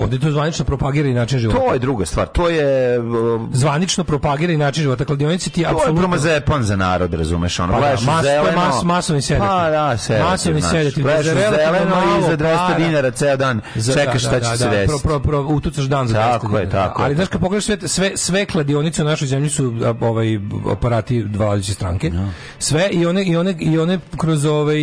ovde 0.00 0.18
to 0.18 0.30
zvanično 0.30 0.64
propagira 0.64 1.08
i 1.08 1.14
način 1.14 1.38
života. 1.38 1.60
To 1.60 1.72
je 1.72 1.78
druga 1.78 2.06
stvar. 2.06 2.26
To 2.28 2.48
je 2.48 3.00
uh, 3.00 3.06
zvanično 3.52 4.04
propagira 4.04 4.52
i 4.52 4.56
način 4.56 4.82
života. 4.82 5.04
Kladionica 5.04 5.50
ti 5.50 5.60
je 5.60 5.64
to 5.64 5.70
je 5.70 5.74
apsolutno... 5.74 6.00
promazepan 6.00 6.62
za 6.62 6.76
narod, 6.76 7.14
razumeš, 7.14 7.58
ono, 7.58 7.72
Pa 7.72 7.74
da, 7.74 7.80
gledaš 7.80 8.00
mas- 8.02 8.22
zeleno. 8.22 8.58
mas- 8.60 8.84
masovni 8.84 9.22
sedativ. 9.22 9.48
Pa 9.48 9.70
da, 9.70 9.96
sedativ, 9.98 10.26
Masovni 10.26 10.60
znaš. 10.60 10.72
sedativ, 10.72 11.02
Gledaš 11.04 11.24
zeleno 11.24 11.96
i 12.18 12.22
za 12.22 12.36
200 12.36 12.38
para. 12.58 12.78
dinara 12.78 13.10
ceo 13.10 13.36
dan 13.36 13.60
Za- 13.76 13.92
čekaš 13.94 14.12
da, 14.14 14.18
šta 14.20 14.30
da, 14.30 14.40
će 14.40 14.50
da, 14.50 14.56
se 14.56 14.64
da, 14.64 14.70
desiti. 14.70 15.02
Pro, 15.02 15.10
pro, 15.10 15.20
pro, 15.20 15.40
utucaš 15.44 15.84
dan 15.84 16.08
za 16.08 16.14
Tako 16.14 16.46
200 16.48 16.56
je, 16.56 16.66
dinara. 16.66 16.84
tako 16.84 17.02
je, 17.02 17.06
Ali 17.06 17.14
znaš 17.14 17.26
tako 17.26 17.32
kad 17.32 17.40
pogledaš 17.40 17.64
sve, 17.64 17.78
sve, 17.86 18.12
sve 18.16 18.46
kladionice 18.46 19.02
u 19.02 19.06
našoj 19.06 19.28
zemlji 19.28 19.50
su 19.50 19.72
ovaj 20.00 20.38
aparati 20.72 21.22
vladajuće 21.22 21.72
stranke. 21.74 22.10
Sve 22.58 22.88
i 22.88 23.06
one 23.06 23.24
i 23.24 23.36
one 23.36 23.54
i 23.60 23.78
one 23.78 23.98
kroz 24.16 24.44
ovaj 24.44 24.80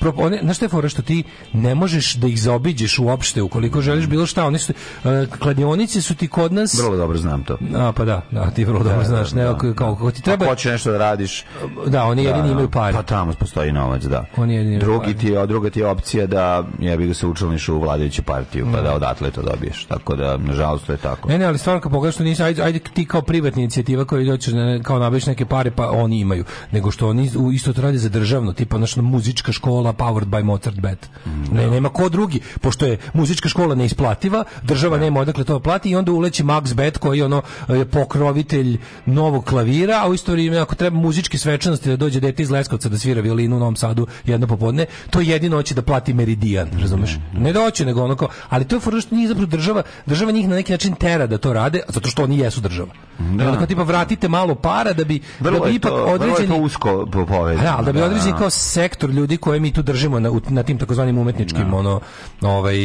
pro, 0.00 0.12
one 0.16 0.38
znaš 0.42 0.56
šta 0.56 0.64
je 0.64 0.70
fora 0.70 0.88
što 0.88 1.02
ti 1.02 1.22
ne 1.52 1.74
možeš 1.74 2.14
da 2.14 2.26
ih 2.26 2.40
zaobiđeš 2.40 2.98
uopšte 2.98 3.42
ukoliko 3.42 3.80
želiš 3.80 4.06
bilo 4.06 4.26
šta, 4.26 4.46
oni 4.46 4.58
su 4.58 4.72
a, 5.04 5.24
kladionice 5.38 6.00
su 6.02 6.14
ti 6.14 6.28
kod 6.28 6.52
nas 6.52 6.74
Vrlo 6.76 6.96
dobro 6.96 7.18
znam 7.18 7.44
to. 7.44 7.58
A 7.76 7.92
pa 7.92 8.04
da, 8.04 8.22
da, 8.30 8.50
ti 8.50 8.64
vrlo 8.64 8.82
dobro 8.82 9.04
znaš, 9.04 9.32
ne, 9.32 9.44
da, 9.44 9.50
ako- 9.50 9.74
kao, 9.74 9.94
kako 9.94 10.10
ti 10.10 10.22
Treba... 10.22 10.36
treba, 10.36 10.44
Ako 10.44 10.52
hoće 10.52 10.70
nešto 10.70 10.90
da 10.90 10.98
radiš, 10.98 11.44
da, 11.86 12.04
oni 12.04 12.24
jedini 12.24 12.50
imaju 12.50 12.70
pare. 12.70 12.92
Pa 12.94 13.02
tamo 13.02 13.32
postoji 13.32 13.72
novac, 13.72 14.02
da. 14.02 14.24
Oni 14.36 14.54
jedini 14.54 14.78
Drugi 14.78 15.14
ti 15.14 15.36
a 15.36 15.46
druga 15.46 15.70
ti 15.70 15.80
je 15.80 15.86
opcija 15.86 16.26
da 16.26 16.64
jebi 16.78 17.06
ga 17.06 17.14
se 17.14 17.26
učlaniš 17.26 17.68
u 17.68 17.78
vladajuću 17.78 18.22
partiju, 18.22 18.66
pa 18.72 18.80
da 18.80 18.94
odatle 18.94 19.30
to 19.30 19.42
dobiješ. 19.42 19.84
Tako 19.84 20.16
da, 20.16 20.36
nažalost, 20.36 20.86
to 20.86 20.92
je 20.92 20.98
tako. 20.98 21.28
Ne, 21.28 21.38
ne, 21.38 21.44
ali 21.44 21.58
stvarno 21.58 21.80
kad 21.80 21.92
pogledaš 21.92 22.14
što 22.14 22.24
nisi, 22.24 22.42
ajde, 22.42 22.62
ajde 22.62 22.78
ti 22.78 23.04
kao 23.06 23.22
privatna 23.22 23.62
inicijativa 23.62 24.04
koja 24.04 24.24
doćeš 24.24 24.52
na- 24.54 24.80
kao 24.82 24.98
nabaviš 24.98 25.26
neke 25.26 25.44
pare, 25.46 25.70
pa 25.70 25.90
oni 25.90 26.20
imaju. 26.20 26.44
Nego 26.72 26.90
što 26.96 27.08
oni 27.08 27.30
isto 27.52 27.72
to 27.72 27.82
rade 27.82 27.98
za 27.98 28.08
državno, 28.08 28.52
tipa 28.52 28.78
naša 28.78 29.02
muzička 29.02 29.52
škola 29.52 29.92
powered 29.92 30.28
by 30.32 30.42
Mozart 30.42 30.80
Bet. 30.80 31.08
Ne, 31.52 31.66
nema 31.70 31.88
ko 31.88 32.08
drugi, 32.08 32.40
pošto 32.60 32.86
je 32.86 32.96
muzička 33.14 33.48
škola 33.48 33.74
neisplativa, 33.74 34.44
država 34.62 34.98
nema 34.98 35.20
odakle 35.20 35.44
to 35.44 35.60
plati 35.60 35.90
i 35.90 35.96
onda 35.96 36.12
uleći 36.12 36.44
Max 36.44 36.74
Bet 36.74 36.98
koji 36.98 37.18
je 37.18 37.24
ono 37.24 37.42
je 37.68 37.84
pokrovitelj 37.84 38.78
novog 39.06 39.44
klavira, 39.44 40.00
a 40.02 40.08
u 40.08 40.14
isto 40.14 40.32
vrijeme 40.32 40.58
ako 40.58 40.74
treba 40.74 40.96
muzičke 40.96 41.38
svečanosti 41.38 41.88
da 41.88 41.96
dođe 41.96 42.20
dete 42.20 42.42
iz 42.42 42.50
Leskovca 42.50 42.88
da 42.88 42.98
svira 42.98 43.20
violinu 43.20 43.56
u 43.56 43.58
Novom 43.58 43.76
Sadu 43.76 44.06
jedno 44.24 44.46
popodne, 44.46 44.86
to 45.10 45.20
jedino 45.20 45.56
hoće 45.56 45.74
da 45.74 45.82
plati 45.82 46.14
Meridian, 46.14 46.68
razumeš? 46.80 47.18
Ne 47.34 47.52
da 47.52 47.60
hoće, 47.60 47.84
nego 47.84 48.04
ono 48.04 48.16
kao, 48.16 48.28
ali 48.48 48.64
to 48.64 48.76
je 48.76 48.80
fora 48.80 49.00
što 49.00 49.14
nije 49.14 49.28
zapravo 49.28 49.46
država, 49.46 49.82
država 50.06 50.32
njih 50.32 50.48
na 50.48 50.54
neki 50.56 50.72
način 50.72 50.94
tera 50.94 51.26
da 51.26 51.38
to 51.38 51.52
rade, 51.52 51.82
zato 51.88 52.08
što 52.08 52.24
oni 52.24 52.38
jesu 52.38 52.60
država. 52.60 52.88
Da. 53.18 53.44
Onda 53.44 53.56
kao 53.56 53.66
tipa 53.66 53.82
vratite 53.82 54.28
malo 54.28 54.54
para 54.54 54.92
da 54.92 55.04
bi, 55.04 55.20
Vrlo 55.40 55.58
da 55.58 55.66
bi 55.66 55.74
ipak 55.74 55.90
to, 55.90 56.04
određeni 56.04 56.60
to 56.86 56.96
usko 56.96 57.10
po- 57.12 57.26
povezano. 57.26 57.62
da, 57.62 57.74
ali 57.76 57.86
da 57.86 57.92
bi 57.92 57.98
da, 57.98 58.04
određeni 58.04 58.32
da. 58.32 58.38
kao 58.38 58.50
sektor 58.50 59.10
ljudi 59.10 59.36
koje 59.36 59.60
mi 59.60 59.72
tu 59.72 59.82
držimo 59.82 60.20
na, 60.20 60.30
na 60.48 60.62
tim 60.62 60.78
takozvanim 60.78 61.18
umetničkim 61.18 61.74
ono 61.74 62.00
ovaj 62.42 62.76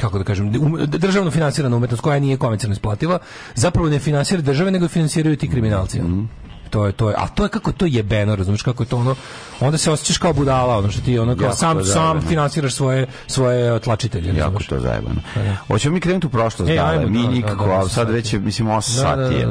kako 0.00 0.18
da 0.18 0.24
kažem 0.24 0.46
um, 0.48 0.76
državno 0.86 1.30
finansirana 1.30 1.76
umetnost 1.76 2.02
koja 2.02 2.18
nije 2.18 2.36
komercijalno 2.36 2.72
isplativa 2.72 3.18
zapravo 3.54 3.88
ne 3.88 3.98
finansira 3.98 4.42
države 4.42 4.70
nego 4.70 4.88
finansiraju 4.88 5.36
ti 5.36 5.48
kriminalci 5.48 6.00
Mhm. 6.00 6.22
to 6.70 6.86
je 6.86 6.92
to 6.92 7.08
je 7.10 7.16
a 7.18 7.28
to 7.28 7.42
je 7.42 7.48
kako 7.48 7.72
to 7.72 7.86
jebeno 7.86 8.36
razumiješ 8.36 8.62
kako 8.62 8.82
je 8.82 8.88
to 8.88 8.96
ono 8.96 9.14
onda 9.60 9.78
se 9.78 9.90
osjećaš 9.90 10.18
kao 10.18 10.32
budala 10.32 10.78
ono 10.78 10.90
što 10.90 11.00
ti 11.00 11.18
ono 11.18 11.36
kao 11.36 11.44
Jako 11.44 11.56
sam 11.56 11.84
sam 11.84 12.20
finansiraš 12.20 12.74
svoje 12.74 13.06
svoje 13.26 13.80
tlačitelje 13.80 14.38
Jako 14.38 14.62
to 14.62 14.80
zajebano. 14.80 15.20
Hoćemo 15.66 15.94
mi 15.94 16.00
krenuti 16.00 16.26
u 16.26 16.30
prošlost, 16.30 16.70
E, 16.70 16.74
da, 16.74 16.86
ajmo, 16.86 17.06
mi 17.08 17.18
da, 17.18 17.24
da, 17.24 17.30
nikako, 17.30 17.66
da, 17.66 17.72
a 17.74 17.88
sad 17.88 18.10
već 18.10 18.32
je, 18.32 18.38
mislim, 18.38 18.68
8 18.68 18.96
Da, 18.96 19.16
da, 19.16 19.28
sati 19.28 19.44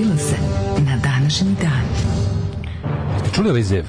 da, 0.00 0.06
da. 0.06 0.10
Dogodilo 0.10 0.18
se 0.18 0.36
na 0.80 0.96
današnji 0.98 1.54
dan. 1.62 1.82
Ste 3.20 3.30
čuli 3.32 3.50
ovaj 3.50 3.62
zev 3.62 3.84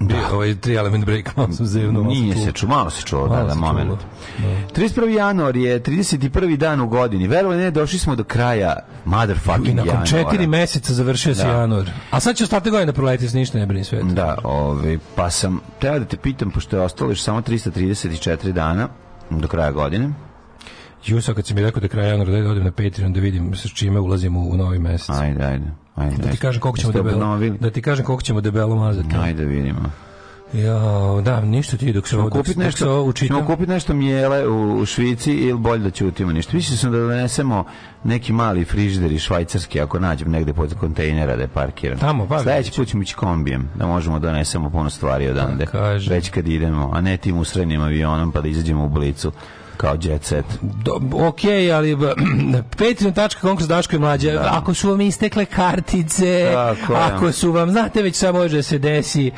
da. 0.00 0.14
ovaj 0.32 0.54
tri 0.54 0.74
element 0.74 1.04
break 1.04 1.36
malo 1.36 1.52
sam 1.52 1.66
zevno 1.66 2.02
Nije 2.02 2.36
se 2.36 2.52
čuo, 2.52 2.68
malo 2.68 2.90
se 2.90 3.02
čuo, 3.02 3.28
da, 3.28 3.42
da, 3.42 3.50
se 3.50 3.58
moment. 3.58 3.88
čulo. 3.88 3.98
31. 4.76 5.08
januar 5.08 5.56
je 5.56 5.80
31. 5.80 6.56
dan 6.56 6.80
u 6.80 6.88
godini. 6.88 7.28
Verovali 7.28 7.56
ne, 7.58 7.70
došli 7.70 7.98
smo 7.98 8.16
do 8.16 8.24
kraja 8.24 8.76
I 9.06 9.08
motherfucking 9.08 9.68
nakon 9.68 9.86
januara. 9.88 10.06
četiri 10.06 10.46
meseca 10.46 10.92
završio 10.94 11.34
se 11.34 11.44
Da. 11.44 11.50
januar. 11.50 11.90
A 12.10 12.20
sad 12.20 12.36
će 12.36 12.44
ostatak 12.44 12.72
godine 12.72 12.92
proleti 12.92 13.28
s 13.28 13.34
ništa 13.34 13.58
ne 13.58 13.66
brini 13.66 13.84
sve. 13.84 14.02
Da, 14.02 14.38
ovaj, 14.44 14.98
pa 15.14 15.30
sam, 15.30 15.60
treba 15.78 15.98
da 15.98 16.04
te 16.04 16.16
pitam, 16.16 16.50
pošto 16.50 16.76
je 16.76 16.82
ostalo 16.82 17.10
još 17.10 17.22
samo 17.22 17.40
334 17.40 18.52
dana 18.52 18.88
do 19.30 19.48
kraja 19.48 19.70
godine. 19.72 20.10
Jusa 21.06 21.34
kad 21.34 21.46
si 21.46 21.54
mi 21.54 21.62
rekao 21.62 21.80
da 21.80 21.88
kraj 21.88 22.08
januara 22.08 22.32
da 22.32 22.50
odem 22.50 22.64
na 22.64 22.70
Patreon 22.70 23.12
da 23.12 23.20
vidim 23.20 23.56
sa 23.56 23.68
čime 23.68 24.00
ulazimo 24.00 24.40
u 24.40 24.56
novi 24.56 24.78
mesec. 24.78 25.10
Ajde, 25.10 25.44
ajde. 25.44 25.66
ajde 25.94 26.16
Da 26.16 26.30
ti 26.30 26.36
kažem 26.36 26.60
koliko 26.60 26.78
ćemo 26.78 26.92
debelo. 26.92 27.38
Da 27.60 27.70
ti 27.70 27.82
kažem 27.82 28.04
koliko 28.04 28.22
ćemo 28.22 28.40
debelo 28.40 28.76
mazati. 28.76 29.16
Ajde, 29.16 29.44
vidimo. 29.44 29.90
Ja, 30.52 30.80
da, 31.22 31.40
ništa 31.40 31.76
ti 31.76 31.92
dok 31.92 32.08
se 32.08 32.18
ovo 32.18 32.30
kupiti 32.30 32.64
dok 32.64 32.72
se 32.72 32.88
ovo 32.88 32.96
nešto, 32.96 33.02
učitam. 33.02 33.36
ćemo 33.36 33.46
kupiti 33.46 33.70
nešto 33.70 33.94
mijele 33.94 34.48
u, 34.48 34.78
u 34.78 34.86
Švici 34.86 35.32
ili 35.32 35.58
bolje 35.58 35.82
da 35.82 35.90
ćutimo 35.90 36.32
ništa. 36.32 36.56
Mislio 36.56 36.76
sam 36.76 36.92
da 36.92 36.98
donesemo 36.98 37.64
neki 38.04 38.32
mali 38.32 38.64
frižideri 38.64 39.18
švajcarski 39.18 39.80
ako 39.80 39.98
nađem 39.98 40.30
negde 40.30 40.52
pod 40.52 40.74
kontejnera 40.74 41.36
da 41.36 41.42
je 41.42 41.48
parkiran. 41.48 41.98
Tamo, 41.98 42.26
pa, 42.26 42.42
Sledeći 42.42 42.72
put 42.76 42.88
ćemo 42.88 43.02
ići 43.02 43.14
kombijem, 43.14 43.68
da 43.74 43.86
možemo 43.86 44.18
da 44.18 44.26
donesemo 44.26 44.70
puno 44.70 44.90
stvari 44.90 45.28
odande. 45.28 45.66
kaže. 45.66 46.10
Već 46.10 46.30
kad 46.30 46.48
idemo, 46.48 46.90
a 46.94 47.00
ne 47.00 47.16
tim 47.16 47.38
usrednim 47.38 47.82
avionom 47.82 48.32
pa 48.32 48.40
da 48.40 48.48
izađemo 48.48 48.84
u 48.84 48.88
blicu 48.88 49.32
kao 49.76 49.96
jet 50.02 50.24
set. 50.24 50.44
Do, 50.62 51.00
ok, 51.28 51.40
ali 51.74 51.96
patreon.com 52.78 53.56
kroz 53.56 53.68
Daško 53.68 53.96
i 53.96 53.98
mlađe, 53.98 54.38
ako 54.50 54.74
su 54.74 54.90
vam 54.90 55.00
istekle 55.00 55.44
kartice, 55.44 56.50
Tako 56.52 56.94
ako 56.94 57.32
su 57.32 57.52
vam, 57.52 57.70
znate 57.70 58.02
već 58.02 58.16
šta 58.16 58.32
može 58.32 58.56
da 58.56 58.62
se 58.62 58.78
desi, 58.78 59.30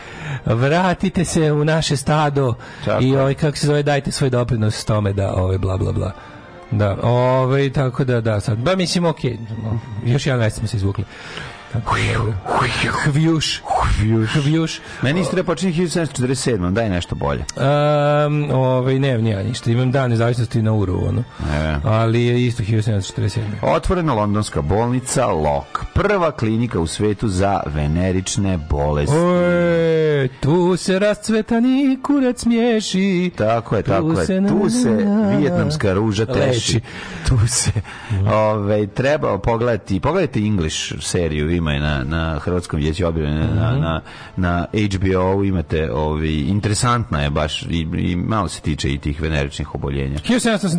vratite 0.44 1.24
se 1.24 1.52
u 1.52 1.64
naše 1.64 1.96
stado 1.96 2.54
Tako 2.84 3.04
i 3.04 3.16
ovaj, 3.16 3.34
kako 3.34 3.56
se 3.56 3.66
zove, 3.66 3.82
dajte 3.82 4.12
svoj 4.12 4.30
doprinos 4.30 4.84
tome 4.84 5.12
da, 5.12 5.34
ovaj, 5.34 5.58
bla, 5.58 5.76
bla, 5.76 5.92
bla. 5.92 6.12
Da, 6.70 6.96
ovaj, 7.02 7.72
tako 7.72 8.04
da, 8.04 8.20
da, 8.20 8.40
sad, 8.40 8.58
ba, 8.58 8.76
mislim, 8.76 9.04
ok, 9.04 9.18
još 10.04 10.26
jedan 10.26 10.40
mesec 10.40 10.58
smo 10.58 10.68
se 10.68 10.76
izvukli. 10.76 11.04
Hvjuš. 13.12 13.62
Hvjuš. 13.98 14.30
Hvjuš. 14.42 14.80
Meni 15.02 15.20
istorija 15.20 15.44
počinje 15.44 15.72
1747. 15.72 16.72
Daj 16.72 16.88
nešto 16.88 17.14
bolje. 17.14 17.44
Um, 17.56 18.50
ovaj, 18.50 18.98
ne, 18.98 19.18
nije 19.18 19.44
ništa. 19.44 19.70
Imam 19.70 19.92
dan 19.92 20.10
nezavisnosti 20.10 20.62
na 20.62 20.72
uru, 20.72 21.06
ono. 21.08 21.20
E. 21.54 21.76
Ali 21.84 22.22
je 22.24 22.46
isto 22.46 22.62
1747. 22.62 23.40
Otvorena 23.62 24.14
londonska 24.14 24.62
bolnica 24.62 25.26
Lok. 25.26 25.84
Prva 25.94 26.30
klinika 26.30 26.80
u 26.80 26.86
svetu 26.86 27.28
za 27.28 27.60
venerične 27.66 28.58
bolesti. 28.70 29.16
Oje, 29.16 30.28
tu 30.28 30.76
se 30.76 30.98
rascvetani 30.98 31.98
kurac 32.02 32.44
miješi. 32.44 33.30
Tako 33.36 33.76
je, 33.76 33.82
Tu 33.82 33.90
tako 33.90 34.20
je. 34.20 34.26
se 34.26 34.42
Tu 34.48 34.70
se 34.70 35.06
vijetnamska 35.38 35.92
ruža 35.92 36.26
teši. 36.26 36.74
Leči. 36.74 36.80
Tu 37.28 37.38
se 37.46 37.70
ove, 38.32 38.86
treba 38.86 39.38
pogledati, 39.38 40.00
pogledajte 40.00 40.40
English 40.40 40.94
seriju, 41.00 41.50
ima 41.56 41.72
je 41.72 41.80
na, 41.80 42.04
na 42.04 42.38
Hrvatskom 42.38 42.78
vijeću 42.78 43.06
objavljene, 43.06 43.44
Mhm. 43.46 43.56
na, 43.56 43.70
na, 43.72 44.00
na 44.36 44.66
HBO 44.86 45.44
imate, 45.44 45.92
ovi, 45.92 46.40
interesantna 46.40 47.22
je 47.22 47.30
baš 47.30 47.62
i, 47.62 47.66
i 47.92 48.16
malo 48.18 48.48
se 48.48 48.60
tiče 48.60 48.90
i 48.90 48.98
tih 48.98 49.20
veneričnih 49.20 49.74
oboljenja. 49.74 50.18
1783. 50.18 50.76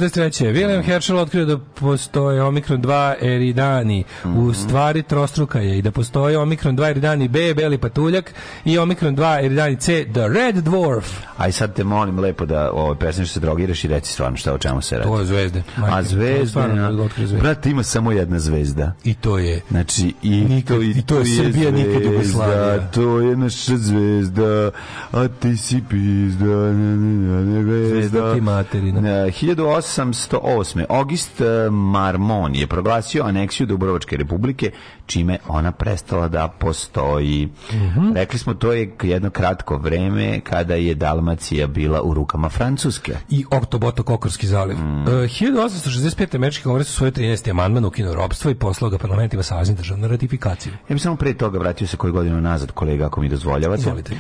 William 0.48 0.84
Herschel 0.84 1.18
otkrio 1.18 1.46
da 1.46 1.58
postoje 1.60 2.44
omikron 2.44 2.82
2 2.82 3.14
eridani. 3.24 4.04
Mhm. 4.22 4.38
U 4.40 4.54
stvari 4.54 5.04
trostruka 5.04 5.60
je 5.60 5.78
i 5.78 5.82
da 5.82 5.92
postoje 5.92 6.38
omikron 6.38 6.78
2 6.78 6.90
eridani 6.90 7.28
B, 7.28 7.54
beli 7.54 7.78
patuljak 7.78 8.34
i 8.66 8.78
omikron 8.78 9.16
2 9.16 9.40
eridani 9.40 9.76
C, 9.76 10.06
the 10.06 10.28
red 10.30 10.56
dwarf. 10.58 11.04
Aj 11.38 11.52
sad 11.52 11.74
te 11.74 11.84
molim 11.84 12.20
lepo 12.20 12.46
da 12.46 12.72
ovaj, 12.72 12.98
prestaneš 12.98 13.30
da 13.30 13.34
se 13.34 13.40
drogiraš 13.40 13.84
i 13.84 13.88
reci 13.88 14.14
stvarno 14.14 14.38
šta 14.38 14.54
o 14.54 14.58
čemu 14.58 14.82
se 14.82 14.98
radi. 14.98 15.10
To 15.10 15.20
je 15.20 15.26
zvezde. 15.26 15.64
A 15.78 15.82
Majke, 15.82 16.10
to 16.10 16.22
je 16.22 16.48
stvarno 16.48 17.04
otkrio 17.04 17.28
zvezde. 17.28 17.42
brate, 17.42 17.70
ima 17.70 17.84
samo 17.84 18.12
jedna 18.12 18.40
zvezda. 18.40 18.94
I 19.04 19.14
to 19.14 19.38
je 19.38 19.62
Znači, 19.72 20.14
i 20.24 20.46
to, 20.68 20.82
i 20.82 21.02
to 21.02 21.20
je 21.20 21.26
Srbija, 21.26 21.72
nikad 21.72 22.04
Jugoslavija. 22.04 22.92
To 22.92 23.20
je 23.20 23.38
naša 23.38 23.78
zvezda, 23.78 24.72
a 25.12 25.28
ti 25.28 25.58
si 25.58 25.82
pizda, 25.90 26.46
ne, 26.46 26.98
ne, 26.98 27.46
ne, 27.46 27.64
ne, 27.64 27.90
Zvezda 27.90 28.34
ti 28.34 28.42
materina. 28.42 29.02
Na 29.02 29.10
1808. 29.10 30.86
August 30.90 31.42
eh, 31.42 31.70
Marmon 31.70 32.56
je 32.56 32.68
proglasio 32.68 33.24
aneksiju 33.24 33.68
Dubrovačke 33.68 34.18
republike, 34.18 34.72
čime 35.08 35.38
ona 35.48 35.72
prestala 35.72 36.28
da 36.28 36.48
postoji. 36.48 37.50
Mhm. 37.72 38.14
Rekli 38.16 38.40
smo, 38.40 38.54
to 38.54 38.74
je 38.74 38.96
jedno 39.04 39.30
kratko 39.30 39.78
vreme 39.78 40.40
kada 40.40 40.76
je 40.76 40.96
Dalmacija 40.96 41.68
bila 41.68 42.02
u 42.02 42.14
rukama 42.14 42.50
Francuske. 42.50 43.16
i 43.30 43.46
Oktoboto 43.52 44.04
Kokorski 44.04 44.48
zaliv. 44.48 44.78
Mm. 44.78 45.08
E, 45.08 45.12
1865. 45.12 46.36
američki 46.36 46.64
kongres 46.64 46.90
u 46.90 46.94
svoj 46.94 47.12
13. 47.12 47.50
amandman 47.50 47.86
ukinuo 47.86 48.14
robstvo 48.14 48.52
i 48.52 48.56
poslao 48.56 48.90
ga 48.90 48.98
parlamentima 48.98 49.44
saveznih 49.44 49.78
država 49.78 50.00
na 50.00 50.08
ratifikaciju. 50.08 50.74
Ja 50.90 50.94
bih 50.94 51.02
samo 51.02 51.16
pre 51.16 51.34
toga 51.34 51.60
vratio 51.60 51.88
se 51.88 51.98
koju 51.98 52.14
godinu 52.14 52.42
nazad, 52.42 52.72
kolega, 52.72 53.06
ako 53.06 53.22
mi 53.22 53.30
dozvoljavate. 53.30 53.82
Izvolite. 53.82 54.16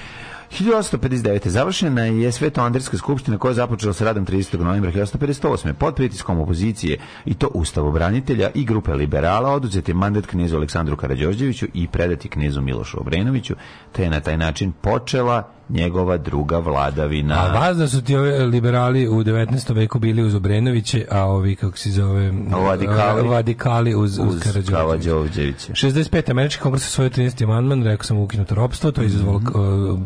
1859. 0.52 1.48
završena 1.48 2.06
je 2.06 2.32
Sveto 2.32 2.62
Andrijska 2.62 2.98
skupština 2.98 3.38
koja 3.38 3.50
je 3.50 3.56
započela 3.56 3.94
sa 3.94 4.06
radom 4.06 4.26
30. 4.26 4.60
novembra 4.60 4.92
1858. 4.92 5.74
Pod 5.74 5.96
pritiskom 5.96 6.40
opozicije 6.40 6.98
i 7.26 7.34
to 7.34 7.48
ustavobranitelja 7.54 8.50
i 8.56 8.66
grupe 8.66 8.94
liberala 8.94 9.52
oduzet 9.52 9.88
je 9.88 9.94
mandat 9.94 10.26
knezu 10.26 10.56
Aleksandru 10.56 10.96
Karađorđeviću 10.96 11.68
i 11.74 11.88
predati 11.88 12.30
knezu 12.30 12.62
Milošu 12.62 13.02
Obrenoviću, 13.02 13.56
te 13.92 14.04
je 14.04 14.10
na 14.10 14.20
taj 14.20 14.38
način 14.38 14.72
počela 14.72 15.57
njegova 15.70 16.18
druga 16.18 16.60
vladavina. 16.60 17.36
A 17.36 17.60
vas 17.60 17.78
da 17.78 17.88
su 17.88 18.02
ti 18.02 18.16
ovi 18.16 18.32
liberali 18.32 19.08
u 19.08 19.24
19. 19.24 19.76
veku 19.76 20.00
bili 20.00 20.24
uz 20.24 20.36
Obrenoviće, 20.36 21.06
a 21.12 21.24
ovi, 21.24 21.56
kako 21.56 21.78
se 21.78 21.92
zove, 21.92 22.34
Radikali? 22.52 23.30
radikali 23.30 23.96
uz, 23.96 24.20
uz, 24.20 24.36
uz. 24.36 24.42
Karađorđevića. 24.70 25.74
65. 25.74 26.32
američki 26.32 26.62
kongres 26.62 26.88
u 26.88 26.92
svoj 26.92 27.10
13. 27.10 27.44
amandman, 27.44 27.84
rekao 27.84 28.04
sam 28.04 28.18
ukinuto 28.18 28.56
ropstvo, 28.56 28.92
to 28.92 29.02
je 29.02 29.08
izazvalo 29.08 29.38
uh, 29.38 30.00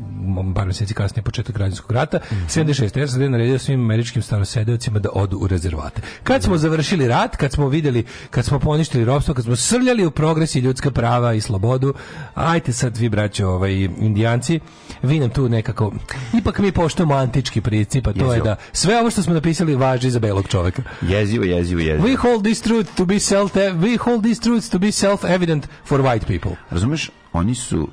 par 0.55 0.65
mjeseci 0.65 0.93
kasnije 0.93 1.23
početak 1.23 1.55
građanskog 1.55 1.91
rata. 1.91 2.19
76. 2.31 3.07
SAD 3.07 3.21
naredio 3.21 3.59
svim 3.59 3.81
američkim 3.81 4.21
starosedeocima 4.21 4.99
da 4.99 5.09
odu 5.13 5.37
u 5.37 5.47
rezervate. 5.47 6.01
Kad 6.23 6.43
smo 6.43 6.57
završili 6.57 7.07
rat, 7.07 7.35
kad 7.35 7.51
smo 7.51 7.67
videli, 7.67 8.05
kad 8.29 8.45
smo 8.45 8.59
poništili 8.59 9.05
ropstvo, 9.05 9.33
kad 9.33 9.43
smo 9.43 9.55
srljali 9.55 10.05
u 10.05 10.11
progres 10.11 10.55
i 10.55 10.59
ljudska 10.59 10.91
prava 10.91 11.33
i 11.33 11.41
slobodu, 11.41 11.93
ajte 12.33 12.73
sad 12.73 12.97
vi 12.97 13.09
braćo 13.09 13.47
ovaj, 13.47 13.73
indijanci, 13.99 14.59
vi 15.03 15.19
nam 15.19 15.29
tu 15.29 15.49
nekako, 15.51 15.91
ipak 16.37 16.59
mi 16.59 16.71
poštujemo 16.71 17.13
antički 17.15 17.61
princip, 17.61 18.07
a 18.07 18.13
to 18.13 18.19
je 18.19 18.25
Jezivo. 18.25 18.45
da 18.45 18.55
sve 18.71 18.99
ovo 18.99 19.09
što 19.09 19.21
smo 19.21 19.33
napisali 19.33 19.75
važi 19.75 20.09
za 20.11 20.19
belog 20.19 20.47
čoveka. 20.47 20.83
Jezivo, 21.01 21.43
jezivo, 21.45 21.81
jezivo. 21.81 22.07
We 22.07 22.17
hold 22.17 22.43
this 22.43 22.61
truth 22.61 22.89
to 22.95 23.05
be 23.05 23.19
self 23.19 23.53
we 23.55 23.97
hold 23.97 24.23
these 24.23 24.41
truths 24.41 24.69
to 24.69 24.79
be 24.79 24.87
self-evident 24.87 25.63
for 25.85 26.01
white 26.01 26.27
people. 26.27 26.51
Razumeš, 26.69 27.09
oni 27.33 27.55
su 27.55 27.89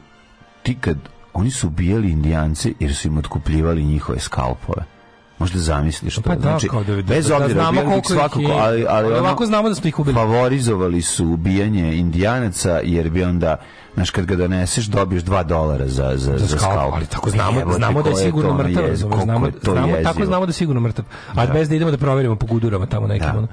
ti 0.62 0.76
kad 0.80 0.96
oni 1.32 1.50
su 1.50 1.66
ubijali 1.66 2.10
indijance 2.10 2.72
jer 2.80 2.94
su 2.94 3.08
im 3.08 3.18
otkupljivali 3.18 3.84
njihove 3.84 4.20
skalpove. 4.20 4.97
Možda 5.38 5.58
zamisliš 5.58 6.14
to. 6.14 6.22
Pa 6.22 6.34
da, 6.34 6.40
znači, 6.40 6.68
kao 6.68 6.84
da- 6.84 6.96
da- 6.96 7.02
bez 7.02 7.26
da 7.26 7.36
obzira, 7.36 7.52
znamo 7.52 7.80
ubijali 7.80 7.88
ih 7.88 7.92
koliko 7.92 8.08
svakako, 8.08 8.40
je. 8.40 8.60
ali, 8.60 8.86
ali 8.88 9.06
ono, 9.06 9.18
ovako 9.18 9.46
znamo 9.46 9.68
da 9.68 9.74
smo 9.74 9.88
ih 9.88 9.98
ubili. 9.98 10.14
Favorizovali 10.14 11.02
su 11.02 11.26
ubijanje 11.26 11.96
indijanaca 11.96 12.80
jer 12.84 13.10
bi 13.10 13.24
onda 13.24 13.56
Znaš, 13.94 14.10
kad 14.10 14.26
ga 14.26 14.36
doneseš, 14.36 14.84
dobiješ 14.86 15.22
dva 15.22 15.42
dolara 15.42 15.88
za, 15.88 16.12
za, 16.16 16.38
za, 16.38 16.46
za 16.46 16.58
skalp. 16.58 16.94
ali 16.94 17.06
tako 17.06 17.30
znamo, 17.30 17.58
Jebote, 17.58 17.76
znamo 17.76 18.02
da 18.02 18.10
je 18.10 18.16
sigurno 18.16 18.54
mrtav, 18.54 18.84
koliko 18.84 19.20
znamo, 19.20 19.46
je 19.46 19.52
to 19.52 19.72
znamo, 19.72 19.96
tako 20.02 20.24
znamo 20.24 20.46
da 20.46 20.50
je 20.50 20.54
sigurno 20.54 20.80
mrtav. 20.80 21.04
A 21.34 21.46
bez 21.46 21.68
da 21.68 21.74
idemo 21.74 21.90
da 21.90 21.96
proverimo 21.96 22.36
po 22.36 22.46
gudurama 22.46 22.86
tamo 22.86 23.06
nekim. 23.06 23.28
Da. 23.32 23.38
Ono. 23.38 23.48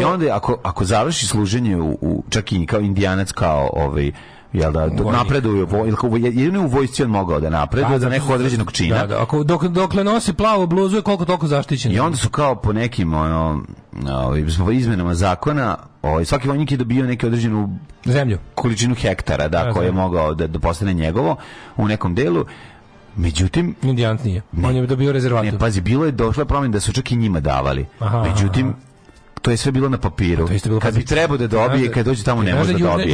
I 0.00 0.04
onda 0.04 0.36
ako, 0.36 0.58
ako 0.62 0.84
završi 0.84 1.26
služenje 1.26 1.76
u, 1.76 1.98
u 2.00 2.24
čak 2.30 2.52
i 2.52 2.66
kao 2.66 2.80
indijanac 2.80 3.32
kao 3.32 3.70
ovaj 3.72 4.12
jel 4.52 4.72
da 4.72 4.88
kao 5.96 6.10
vo- 6.10 6.16
jedino 6.16 6.62
u 6.62 6.66
vojsci 6.66 7.02
on 7.02 7.10
mogao 7.10 7.40
da 7.40 7.50
napreduje 7.50 7.90
do 7.90 7.98
zato 7.98 8.10
nekog 8.10 8.26
što- 8.26 8.34
određenog 8.34 8.72
čina 8.72 8.98
Da, 8.98 9.06
da, 9.06 9.22
ako, 9.22 9.44
dok, 9.44 9.64
dokle 9.64 10.04
nosi 10.04 10.32
plavu 10.32 10.66
bluzu 10.66 10.96
je 10.96 11.02
koliko 11.02 11.24
toliko 11.24 11.46
zaštićen. 11.46 11.92
I 11.92 12.00
onda 12.00 12.16
su 12.16 12.28
kao 12.28 12.54
po 12.54 12.72
nekim 12.72 13.14
ono, 13.14 13.62
izmenama 14.70 15.14
zakona, 15.14 15.76
ovaj, 16.02 16.24
svaki 16.24 16.48
vojnik 16.48 16.70
je 16.70 16.76
dobio 16.76 17.04
neku 17.04 17.26
određenu 17.26 17.78
Zemlju. 18.04 18.38
količinu 18.54 18.94
hektara, 18.94 19.48
da, 19.48 19.64
Da, 19.64 19.72
koje 19.72 19.86
je 19.86 19.92
mogao 19.92 20.34
da, 20.34 20.46
da 20.46 20.58
postane 20.58 20.94
njegovo 20.94 21.36
u 21.76 21.88
nekom 21.88 22.14
delu. 22.14 22.44
Međutim, 23.16 23.74
Indijant 23.82 24.24
nije. 24.24 24.42
On 24.64 24.76
je 24.76 24.86
dobio 24.86 25.12
rezervatu. 25.12 25.46
ne, 25.46 25.58
pazi, 25.58 25.80
bilo 25.80 26.04
je 26.04 26.12
došla 26.12 26.44
promjena 26.44 26.72
da 26.72 26.80
su 26.80 26.92
čak 26.92 27.12
i 27.12 27.16
njima 27.16 27.40
davali. 27.40 27.86
Aha, 27.98 28.22
Međutim, 28.22 28.68
aha. 28.68 28.78
To 29.42 29.50
je 29.50 29.56
sve 29.56 29.72
bilo 29.72 29.88
na 29.88 29.98
papiru. 29.98 30.46
To 30.46 30.54
isto 30.54 30.68
bilo 30.68 30.80
kad 30.80 30.94
bi 30.94 31.04
trebao 31.04 31.36
da 31.36 31.46
dobije, 31.46 31.90
kad 31.90 32.06
dođe 32.06 32.24
tamo 32.24 32.42
ne 32.42 32.54
može 32.54 32.72
da 32.72 32.78
da 32.78 32.84
dobije. 32.86 33.06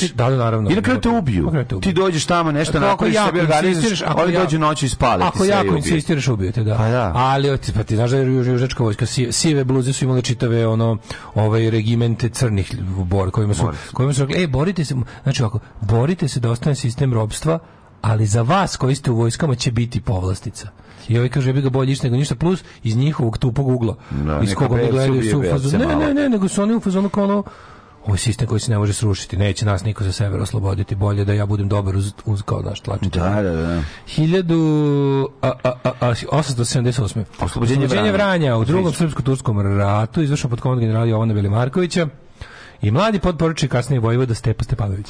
ti- 0.00 0.14
da, 0.14 0.30
da, 0.30 0.36
naravno. 0.36 0.70
I 0.70 0.74
na 0.74 0.82
kraju 0.82 1.00
te 1.00 1.08
ubiju. 1.08 1.50
Na. 1.52 1.64
Ti 1.80 1.92
dođeš 1.92 2.24
tamo 2.26 2.52
nešto 2.52 2.80
napraviš, 2.80 3.14
jako 3.14 3.26
sebi 3.28 3.40
organizuješ, 3.40 4.02
oni 4.16 4.32
dođu 4.34 4.58
noću 4.58 4.86
i 4.86 4.88
spale. 4.88 5.24
Ako 5.24 5.44
jako 5.44 5.62
ubiju. 5.62 5.76
insistiraš 5.76 6.28
ubijete, 6.28 6.64
da. 6.64 6.74
Pa 6.74 6.88
da. 6.88 7.12
Ali 7.14 7.50
oti, 7.50 7.72
pa 7.72 7.82
ti 7.82 7.96
znaš 7.96 8.10
da 8.10 8.16
je 8.16 8.26
juž- 8.26 8.48
južnjačka 8.48 8.82
vojska 8.82 9.06
si- 9.06 9.32
sive 9.32 9.64
bluze 9.64 9.92
su 9.92 10.04
imale 10.04 10.22
čitave 10.22 10.66
ono 10.66 10.98
ovaj 11.34 11.70
regimente 11.70 12.28
crnih 12.28 12.74
bor 12.82 13.30
kojima 13.30 13.54
su 13.54 13.62
kojima 13.92 14.12
su 14.12 14.20
rekli 14.20 14.36
ej 14.36 14.46
borite 14.46 14.84
se 14.84 14.94
znači 15.22 15.42
ovako 15.42 15.58
borite 15.80 16.28
se 16.28 16.40
da 16.40 16.50
ostane 16.50 16.76
sistem 16.76 17.14
robstva 17.14 17.58
ali 18.04 18.26
za 18.26 18.42
vas 18.42 18.76
koji 18.76 18.94
ste 18.94 19.10
u 19.10 19.16
vojskama 19.16 19.54
će 19.54 19.72
biti 19.72 20.00
povlastica. 20.00 20.68
I 21.08 21.16
ovaj 21.18 21.28
kaže 21.28 21.52
bi 21.52 21.60
ga 21.60 21.70
bolje 21.70 21.92
išta 21.92 22.06
nego 22.06 22.16
ništa 22.16 22.34
plus 22.34 22.64
iz 22.82 22.96
njihovog 22.96 23.38
tupog 23.38 23.68
ugla. 23.68 23.96
Da, 24.10 24.40
iz 24.42 24.54
koga 24.54 24.76
belce 24.76 24.92
gledaju 24.92 25.30
su 25.30 25.40
u 25.40 25.42
fazonu. 25.50 25.86
Ne, 25.86 25.96
ne, 25.96 26.14
ne, 26.14 26.28
nego 26.28 26.48
su 26.48 26.62
oni 26.62 26.74
u 26.74 26.80
fazonu 26.80 27.08
kao 27.08 27.24
ono 27.24 27.42
ovo 28.04 28.14
je 28.14 28.18
sistem 28.18 28.48
koji 28.48 28.60
se 28.60 28.70
ne 28.70 28.78
može 28.78 28.92
srušiti, 28.92 29.36
neće 29.36 29.66
nas 29.66 29.84
niko 29.84 30.04
za 30.04 30.12
sever 30.12 30.40
osloboditi, 30.40 30.94
bolje 30.94 31.24
da 31.24 31.32
ja 31.32 31.46
budem 31.46 31.68
dobar 31.68 31.96
uz, 31.96 32.12
uz 32.24 32.42
kao 32.42 32.62
naš 32.62 32.80
tlačite. 32.80 33.18
Da, 33.18 33.42
da, 33.42 33.52
da. 33.52 33.82
1000 34.06 35.28
a, 35.42 35.52
a, 35.62 35.72
a, 35.84 35.92
a, 36.00 36.14
878. 36.32 37.24
Oslobođenje 37.40 37.86
Vranja. 37.86 38.12
Vranja. 38.12 38.56
u 38.56 38.64
drugom 38.64 38.92
srpsko-turskom 38.92 39.78
ratu 39.78 40.22
izvršeno 40.22 40.50
pod 40.50 40.60
komandom 40.60 40.80
generala 40.80 41.06
Jovana 41.06 41.34
Belimarkovića 41.34 42.06
i 42.82 42.90
mladi 42.90 43.18
podporučnik 43.18 43.72
kasnije 43.72 44.00
vojvoda 44.00 44.34
Stepa 44.34 44.64
Stepanović. 44.64 45.06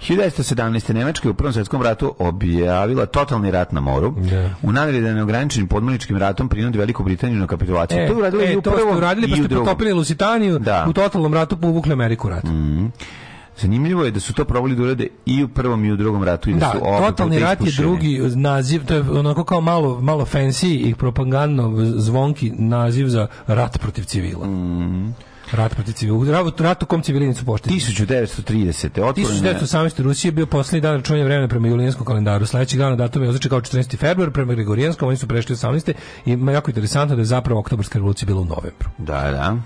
1917. 0.00 0.92
Nemačka 0.92 1.28
je 1.28 1.30
u 1.30 1.34
Prvom 1.34 1.52
svjetskom 1.52 1.82
ratu 1.82 2.14
objavila 2.18 3.06
totalni 3.06 3.50
rat 3.50 3.72
na 3.72 3.80
moru. 3.80 4.10
Da. 4.10 4.50
U 4.62 4.72
namjeri 4.72 5.00
da 5.00 5.14
neograničenim 5.14 5.68
podmorničkim 5.68 6.16
ratom 6.16 6.48
prinudi 6.48 6.78
Veliku 6.78 7.04
Britaniju 7.04 7.40
na 7.40 7.46
kapitulaciju. 7.46 7.96
to 7.96 8.12
je 8.12 8.18
uradili 8.18 8.44
i 8.44 8.52
e, 8.52 8.56
u 8.56 8.60
to 8.60 8.70
prvom 8.70 8.88
ste 8.88 8.98
uradili 8.98 9.30
pa 9.30 9.36
ste 9.36 9.54
potopili 9.54 9.92
Lusitaniju, 9.92 10.58
Da. 10.58 10.86
u 10.88 10.92
totalnom 10.92 11.34
ratu 11.34 11.56
povukli 11.56 11.92
Ameriku 11.92 12.26
u 12.26 12.30
rat. 12.30 12.44
Zanimljivo 13.56 14.04
je 14.04 14.10
da 14.10 14.20
su 14.20 14.34
to 14.34 14.44
probali 14.44 14.76
da 14.76 14.82
urade 14.82 15.08
i 15.26 15.44
u 15.44 15.48
prvom 15.48 15.84
i 15.84 15.92
u 15.92 15.96
drugom 15.96 16.24
ratu 16.24 16.50
i 16.50 16.52
da, 16.52 16.58
Da, 16.58 16.72
su 16.72 16.78
totalni 16.78 17.38
rat 17.38 17.60
je 17.60 17.72
drugi 17.78 18.20
naziv, 18.34 18.84
to 18.84 18.94
je 18.94 19.00
onako 19.00 19.44
kao 19.44 19.60
malo, 19.60 20.00
malo 20.00 20.24
fancy 20.24 20.88
i 20.88 20.94
propagandno 20.94 21.72
zvonki 21.96 22.50
naziv 22.50 23.08
za 23.08 23.26
rat 23.46 23.78
protiv 23.80 24.04
civila. 24.04 24.46
Mhm. 24.46 25.08
Rat 25.52 25.74
protiv 25.74 25.92
civila. 25.92 26.32
Rat, 26.32 26.60
rat 26.60 26.82
u 26.82 26.86
kom 26.86 27.02
civili 27.02 27.26
nisu 27.26 27.44
pošteni. 27.44 27.76
1930. 27.76 28.86
Otvorena 29.02 29.48
je 29.48 29.54
1918. 29.54 30.02
Rusije 30.02 30.28
je 30.28 30.32
bio 30.32 30.46
poslednji 30.46 30.80
dan 30.80 30.96
računanja 30.96 31.24
vremena 31.24 31.48
prema 31.48 31.68
julijanskom 31.68 32.06
kalendaru. 32.06 32.46
Sledeći 32.46 32.78
dan 32.78 32.96
datum 32.96 33.22
je 33.22 33.28
označen 33.28 33.48
kao 33.50 33.60
14. 33.60 33.96
februar 33.96 34.30
prema 34.30 34.54
gregorijanskom, 34.54 35.08
oni 35.08 35.16
su 35.16 35.28
prešli 35.28 35.56
18. 35.56 35.92
I 36.26 36.32
ima 36.32 36.52
jako 36.52 36.70
interesantno 36.70 37.16
da 37.16 37.22
je 37.22 37.26
zapravo 37.26 37.60
oktobarska 37.60 37.98
revolucija 37.98 38.26
bila 38.26 38.40
u 38.40 38.44
novembru. 38.44 38.88
Da, 38.98 39.30
da. 39.30 39.56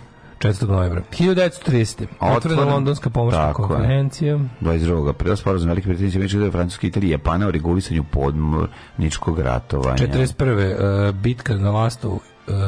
4. 0.40 0.68
novembra. 0.68 1.02
1930. 1.10 2.06
Otvorena 2.20 2.36
Otvoren- 2.62 2.72
Londonska 2.72 3.10
pomoćna 3.10 3.52
konferencija. 3.52 4.38
22. 4.60 5.08
aprila 5.10 5.36
sporazum 5.36 5.68
Velike 5.68 5.88
Britanije, 5.88 6.16
Američke 6.16 6.36
države, 6.36 6.50
Francuske, 6.50 6.86
Italije 6.86 7.08
i 7.08 7.12
Japana 7.12 7.46
o 7.46 7.50
regulisanju 7.50 8.04
podmorničkog 8.04 9.38
ratovanja. 9.38 9.96
41. 9.96 11.08
Uh, 11.08 11.14
bitka 11.14 11.54
na 11.56 11.70
Lastu 11.70 12.20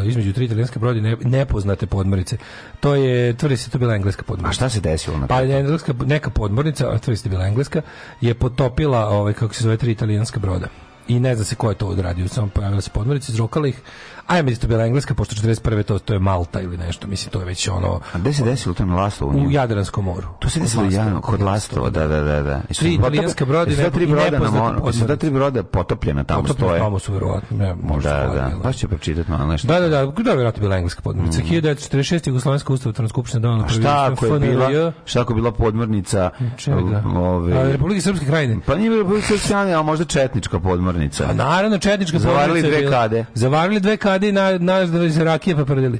između 0.06 0.32
tri 0.32 0.44
italijanske 0.44 0.78
brodi 0.78 1.00
ne, 1.00 1.16
nepoznate 1.24 1.86
podmornice. 1.86 2.36
To 2.80 2.94
je, 2.94 3.36
tvrdi 3.36 3.56
se, 3.56 3.70
to 3.70 3.78
bila 3.78 3.94
engleska 3.94 4.22
podmornica. 4.22 4.50
A 4.50 4.52
šta 4.52 4.68
se 4.68 4.80
desilo 4.80 5.16
na 5.16 5.26
Pa 5.26 5.42
engleska, 5.42 5.94
neka 6.06 6.30
podmornica, 6.30 6.90
a 6.90 6.98
tvrdi 6.98 7.16
se 7.16 7.28
bila 7.28 7.46
engleska, 7.46 7.82
je 8.20 8.34
potopila, 8.34 9.08
ovaj, 9.08 9.32
kako 9.32 9.54
se 9.54 9.62
zove, 9.62 9.76
tri 9.76 9.92
italijanska 9.92 10.40
broda. 10.40 10.66
I 11.08 11.20
ne 11.20 11.34
zna 11.34 11.44
se 11.44 11.54
ko 11.54 11.68
je 11.68 11.74
to 11.74 11.86
odradio, 11.86 12.28
samo 12.28 12.48
pojavila 12.48 12.80
se 12.80 12.90
podmornica, 12.90 13.32
izrokala 13.32 13.68
ih. 13.68 13.80
A 14.26 14.36
ja 14.36 14.42
mislim 14.42 14.56
da 14.56 14.60
to 14.60 14.68
bila 14.68 14.84
engleska, 14.84 15.14
pošto 15.14 15.34
41. 15.34 15.82
to, 15.82 15.98
to 15.98 16.12
je 16.12 16.18
Malta 16.18 16.60
ili 16.60 16.76
nešto, 16.76 17.06
mislim, 17.06 17.30
to 17.32 17.38
je 17.38 17.44
već 17.44 17.68
ono 17.68 18.00
A 18.12 18.18
gde 18.18 18.32
se 18.32 18.44
desilo 18.44 18.74
to 18.74 18.84
na 18.84 18.94
Lastovu? 18.96 19.30
u 19.46 19.50
Jadranskom 19.50 20.04
moru. 20.04 20.26
To 20.38 20.48
se 20.48 20.60
desilo 20.60 20.84
javno 20.90 21.20
kod 21.20 21.40
Lastova, 21.42 21.90
da, 21.90 22.06
da, 22.08 22.20
da, 22.22 22.42
da. 22.42 22.60
Jesu 22.68 22.80
Tri 22.80 22.94
italijanska 22.94 23.44
broda 23.44 23.72
i 23.72 23.90
tri 23.90 24.04
i 24.04 24.06
broda 24.06 24.38
na 24.38 24.50
moru, 24.50 24.74
ta 24.76 24.80
podmornice. 24.80 25.16
tri 25.16 25.30
broda 25.30 25.62
potopljena 25.62 26.24
tamo 26.24 26.42
Potopljeno 26.42 26.68
stoje. 26.68 26.80
Tamo 26.80 26.98
su 26.98 27.12
verovatno, 27.12 27.56
ne, 27.56 27.74
možda 27.82 28.10
Da, 28.10 28.16
stvari 28.16 28.40
da, 28.40 28.48
bile. 28.48 28.60
baš 28.62 28.76
će 28.76 28.88
pročitati 28.88 29.30
malo 29.30 29.46
nešto. 29.46 29.68
Da, 29.68 29.80
da, 29.80 29.88
da, 29.88 30.06
da 30.22 30.30
je 30.30 30.36
vjerojatno 30.36 30.60
bila 30.60 30.76
engleska 30.76 31.02
podmornica. 31.02 31.40
1946. 31.40 32.28
Jugoslovenska 32.28 32.72
ustavotvorna 32.72 33.08
skupština 33.08 33.40
donala 33.40 33.64
prvi 33.64 33.80
šta 33.80 34.08
ako 34.12 34.26
je 34.26 34.40
bila, 34.40 34.92
šta 35.04 35.20
ako 35.20 35.32
je 35.32 35.34
bila 35.34 35.52
podmornica 35.52 36.30
ove, 37.16 37.72
Republike 37.72 38.00
Srpske 38.00 38.26
krajine. 38.26 38.56
Pa 38.66 38.74
nije 38.74 38.90
bila 38.90 39.22
Srpske, 39.22 39.54
a 39.54 39.82
možda 39.82 40.04
četnička 40.04 40.60
podmornica. 40.60 41.24
A 41.30 41.32
naravno 41.32 41.78
četnička 41.78 42.18
Zavarili 42.18 42.62
podmornica 42.62 42.76
je 42.76 42.82
dve 42.82 42.90
kade. 42.90 43.24
Zavarili 43.34 43.80
dve 43.80 43.96
kade 43.96 44.13
i 44.18 44.32
na, 44.32 44.50
na, 44.50 44.84
na 44.86 45.04
iz 45.04 45.18
rakije 45.18 45.56
pa 45.56 45.64
prdili. 45.64 45.98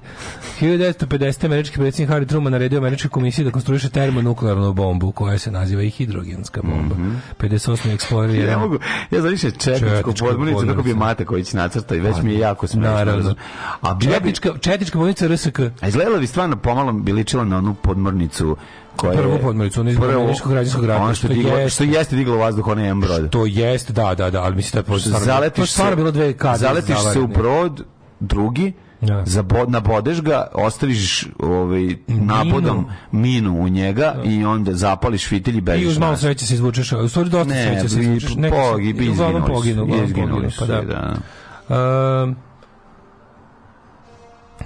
1950. 0.61 1.45
američki 1.45 1.77
predsjednik 1.77 2.11
Harry 2.11 2.27
Truman 2.27 2.53
naredio 2.53 2.79
američkoj 2.79 3.11
komisiji 3.11 3.45
da 3.45 3.51
konstruiše 3.51 3.89
termonuklearnu 3.91 4.73
bombu 4.73 5.13
koja 5.13 5.39
se 5.39 5.51
naziva 5.51 5.83
i 5.83 5.91
hidrogenska 5.91 6.63
bomba. 6.65 6.95
58. 7.39 7.59
Explorer 7.91 8.29
Mhm. 8.29 8.37
Ja 8.37 8.43
1. 8.43 8.47
ne 8.49 8.57
mogu, 8.57 8.79
ja 9.11 9.21
znam 9.21 9.31
više 9.31 9.51
četničku 9.51 10.13
podmornicu 10.15 10.35
kako 10.57 10.67
bi 10.67 10.75
podmornica. 10.75 10.97
Mateković 10.97 11.53
nacrta 11.53 11.95
i 11.95 12.01
već 12.01 12.17
mi 12.19 12.33
je 12.33 12.39
jako 12.39 12.67
smešno. 12.67 12.91
Naravno. 12.91 13.35
A 13.81 13.99
Četnička, 14.03 14.51
četnička 14.61 14.99
bolnica 14.99 15.27
RSK. 15.27 15.59
a 15.81 15.89
izgledala 15.89 16.19
bi 16.19 16.27
stvarno 16.27 16.57
pomalo 16.57 16.93
bi 16.93 17.13
ličila 17.13 17.45
na 17.45 17.59
onu 17.59 17.75
podmornicu 17.75 18.57
koja 18.97 19.13
je... 19.13 19.19
Prvu 19.19 19.39
podmornicu, 19.39 19.81
onu 19.81 19.91
iz 19.91 19.97
Prvu- 19.97 20.15
američkog 20.15 20.53
građanskog 20.53 20.85
rata, 20.85 21.03
Ono 21.03 21.15
što, 21.15 21.27
što 21.27 21.35
diglo, 21.35 21.51
jeste. 21.53 21.71
što 21.85 21.99
jeste 21.99 22.17
diglo 22.17 22.37
vazduh 22.37 22.67
onaj 22.67 22.89
M 22.89 23.01
brod. 23.01 23.31
To 23.31 23.47
jeste, 23.47 23.93
da, 23.93 24.15
da, 24.15 24.31
da, 24.31 24.43
ali 24.43 24.55
mislim 24.57 24.83
da 24.83 24.93
je 24.93 25.01
stvarno, 25.01 25.19
Zaletiš 25.21 25.71
se, 25.73 25.97
bilo 25.97 26.11
dve 26.11 26.33
kade. 26.33 26.59
zaletiš 26.59 26.97
se 27.13 27.21
u 27.21 27.27
brod, 27.27 27.85
drugi, 28.21 28.73
Da. 29.01 29.23
zabod, 29.27 29.71
nabodeš 29.71 30.23
ga, 30.23 30.47
ostaviš 30.55 31.27
ovaj, 31.39 31.97
napodom 32.09 32.87
minu 33.13 33.61
u 33.61 33.69
njega 33.69 34.15
i 34.25 34.45
onda 34.45 34.75
zapališ 34.75 35.29
fitilj 35.29 35.57
i 35.59 35.61
bežiš. 35.61 35.85
I 35.85 35.89
uz 35.89 35.99
malo 35.99 36.17
sreće 36.17 36.47
se 36.47 36.55
izvučeš, 36.55 36.93
u 36.93 37.09
stvari 37.09 37.31
dosta 37.31 37.55
Ne, 37.55 37.65
sreće 37.65 37.89
se 37.89 38.01
izvučeš. 38.01 38.31
Su- 38.31 38.39
pogi, 38.51 38.93
bi 38.93 39.07
izginuli 39.07 39.11
uglavnom 39.11 40.05
izginuli 40.05 40.33
poginu, 40.33 40.51
su, 40.51 40.59
pa 40.61 40.67
da. 40.67 40.83
da. 40.83 42.23
Um, 42.23 42.37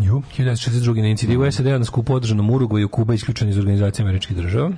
Ju, 0.01 0.23
1962. 0.39 1.01
na 1.01 1.07
inicijativu 1.07 1.53
SAD-a 1.53 1.79
na 1.79 1.85
skupu 1.85 2.15
održanom 2.15 2.51
Urugvaju 2.51 2.89
Kuba 2.89 3.15
isključena 3.15 3.51
iz 3.51 3.59
organizacije 3.59 4.05
američkih 4.05 4.37
država. 4.37 4.71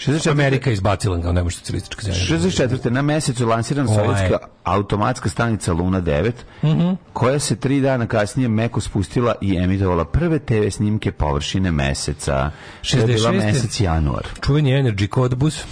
64. 0.00 0.30
Amerika 0.30 0.70
izbacila 0.70 1.16
ga, 1.18 1.32
ne 1.32 1.42
može 1.42 1.56
socijalistička 1.56 2.02
zemlja. 2.02 2.18
64. 2.20 2.90
na 2.90 3.02
mesecu 3.02 3.46
lansirana 3.46 3.88
sovjetska 3.88 4.38
automatska 4.64 5.28
stanica 5.28 5.72
Luna 5.72 6.00
9, 6.00 6.32
Mhm. 6.62 6.90
koja 7.12 7.38
se 7.38 7.56
tri 7.56 7.80
dana 7.80 8.06
kasnije 8.06 8.48
meko 8.48 8.80
spustila 8.80 9.34
i 9.40 9.56
emitovala 9.56 10.04
prve 10.04 10.38
TV 10.38 10.68
snimke 10.70 11.12
površine 11.12 11.70
meseca. 11.70 12.50
To 12.90 12.96
je 12.98 13.06
bila 13.06 13.30
66. 13.30 13.32
mesec 13.36 13.80
januar. 13.80 14.26
Čuveni 14.40 14.70
Energy 14.72 15.06
Kodbus 15.08 15.64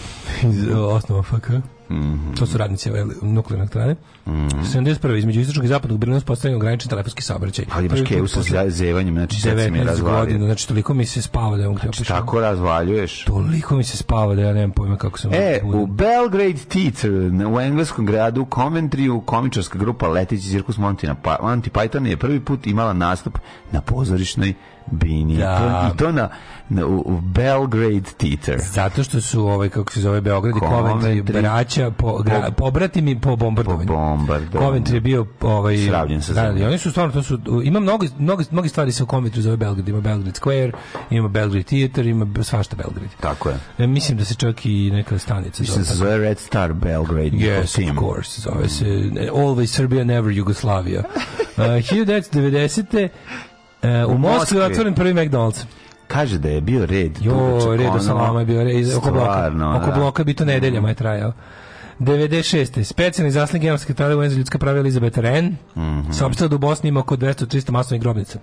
iz 0.42 0.62
uh, 0.64 0.78
osnova 0.78 1.22
FK. 1.22 1.50
Mhm. 1.90 2.32
To 2.34 2.46
su 2.46 2.58
radnici 2.58 2.90
ove 2.90 3.04
nuklearne 3.22 3.62
elektrane. 3.62 3.96
71. 4.26 5.16
između 5.16 5.40
istočnog 5.40 5.64
i 5.64 5.68
zapadnog 5.68 5.98
Berlina 6.00 6.16
uspostavljen 6.16 6.56
ograničen 6.56 6.88
telefonski 6.88 7.22
saobraćaj. 7.22 7.64
Ali 7.72 7.86
imaš 7.86 8.00
kevu 8.02 8.26
sa 8.28 8.40
zevanjem, 8.70 9.14
znači 9.14 9.40
sad 9.40 9.58
se 9.58 9.70
mi 9.70 9.78
19 9.78 9.84
razvalio. 9.86 10.38
znači 10.38 10.68
toliko 10.68 10.94
mi 10.94 11.06
se 11.06 11.22
spava 11.22 11.56
da 11.56 11.64
mogu 11.64 11.78
ti 11.78 11.82
Znači, 11.84 12.04
tako 12.04 12.40
razvaljuješ. 12.40 13.24
Toliko 13.24 13.76
mi 13.76 13.84
se 13.84 13.96
spava 13.96 14.34
da 14.34 14.42
ja 14.42 14.52
nemam 14.52 14.70
pojma 14.70 14.96
kako 14.96 15.18
sam 15.18 15.30
E, 15.34 15.60
u 15.64 15.86
Belgrade 15.86 16.58
Theatre, 16.68 17.10
u 17.46 17.60
engleskom 17.60 18.06
gradu 18.06 18.46
Coventry, 18.46 19.24
komičarska 19.24 19.78
grupa 19.78 20.08
Letići 20.08 20.48
cirkus 20.48 20.76
Monty, 20.76 21.06
na 21.06 21.14
Pa- 21.14 21.38
Monty 21.42 21.70
Python 21.70 22.06
je 22.06 22.16
prvi 22.16 22.40
put 22.40 22.66
imala 22.66 22.92
nastup 22.92 23.38
na 23.72 23.80
pozorišnoj 23.80 24.54
bini. 24.90 25.36
Da. 25.36 25.90
I 25.94 25.96
to 25.98 26.12
na, 26.12 26.28
na- 26.68 26.86
u, 26.86 27.20
Belgrade 27.20 28.10
Theatre. 28.16 28.58
Zato 28.58 29.02
što 29.02 29.20
su 29.20 29.46
ovaj 29.46 29.68
kako 29.68 29.92
se 29.92 30.00
zove 30.00 30.20
Beograd 30.20 30.56
i 30.56 30.60
Coventry. 30.60 31.22
Braća 31.22 31.90
po 31.90 32.22
gra, 32.22 32.50
pobrati 32.50 33.02
mi 33.02 33.20
po 33.20 33.36
bombardovanju. 33.36 33.86
Po 33.86 33.94
bombardovanju. 33.94 34.70
Coventry 34.70 34.94
je 34.94 35.00
bio 35.00 35.26
ovaj 35.40 35.76
Sravnjen 35.78 36.22
sa 36.22 36.32
da, 36.32 36.52
i 36.58 36.64
oni 36.64 36.78
su 36.78 36.90
stvarno 36.90 37.12
to 37.12 37.22
su 37.22 37.38
ima 37.64 37.80
mnogo 37.80 38.06
mnogo 38.18 38.42
mnogi 38.50 38.68
stvari 38.68 38.92
se 38.92 39.02
u 39.02 39.06
Coventry 39.06 39.40
zove 39.40 39.56
Belgrade, 39.56 39.90
ima 39.90 40.00
Belgrade 40.00 40.38
Square, 40.40 40.72
ima 41.10 41.28
Belgrade 41.28 41.62
Theater, 41.64 42.06
ima 42.06 42.26
svašta 42.42 42.76
Belgrade. 42.76 43.08
Tako 43.20 43.48
je. 43.48 43.56
E, 43.78 43.86
mislim 43.86 44.18
da 44.18 44.24
se 44.24 44.34
čak 44.34 44.66
i 44.66 44.90
neka 44.90 45.18
stanica 45.18 45.62
Mislim 45.62 45.78
da 45.78 45.84
se 45.84 45.90
tako. 45.90 45.98
zove 45.98 46.18
Red 46.18 46.38
Star 46.38 46.72
Belgrade. 46.72 47.30
Yes, 47.30 47.90
of 47.90 47.98
course. 47.98 48.40
Zove 48.40 48.68
se 48.68 48.84
Always 49.32 49.66
Serbia, 49.66 50.04
Never 50.04 50.32
Jugoslavia. 50.32 51.02
Uh, 51.58 51.64
1990. 51.64 53.08
Uh, 53.82 54.10
u 54.10 54.14
U 54.14 54.18
Moskvi 54.18 54.58
je 54.58 54.64
otvoren 54.64 54.94
prvi 54.94 55.14
McDonald's. 55.14 55.64
Kaže 56.06 56.38
da 56.38 56.48
je 56.48 56.60
bio 56.60 56.86
red. 56.86 57.18
Jo, 57.22 57.58
red 57.76 57.86
ono, 57.86 58.00
salama 58.00 58.40
je 58.40 58.46
bio 58.46 58.64
red, 58.64 58.94
oko 58.96 59.10
bloka. 59.10 59.32
stvarno, 59.32 59.76
oko 59.76 59.86
da. 59.86 59.92
bloka 59.92 60.24
bi 60.24 60.34
to 60.34 60.44
nedeljama 60.44 60.88
je 60.88 60.94
trajao. 60.94 61.32
96. 62.00 62.84
Specijalni 62.84 63.30
zasnik 63.30 63.60
generalnog 63.62 63.80
sekretara 63.80 64.16
UN 64.16 64.28
za 64.30 64.36
ljudska 64.36 64.58
prava 64.58 64.78
Elizabeth 64.78 65.18
Wren 65.18 65.52
Mhm. 65.76 66.12
saopštila 66.12 66.48
da 66.48 66.56
u 66.56 66.58
Bosni 66.58 66.88
ima 66.88 67.00
oko 67.00 67.16
200-300 67.16 67.70
masovnih 67.70 68.02
grobnica. 68.02 68.38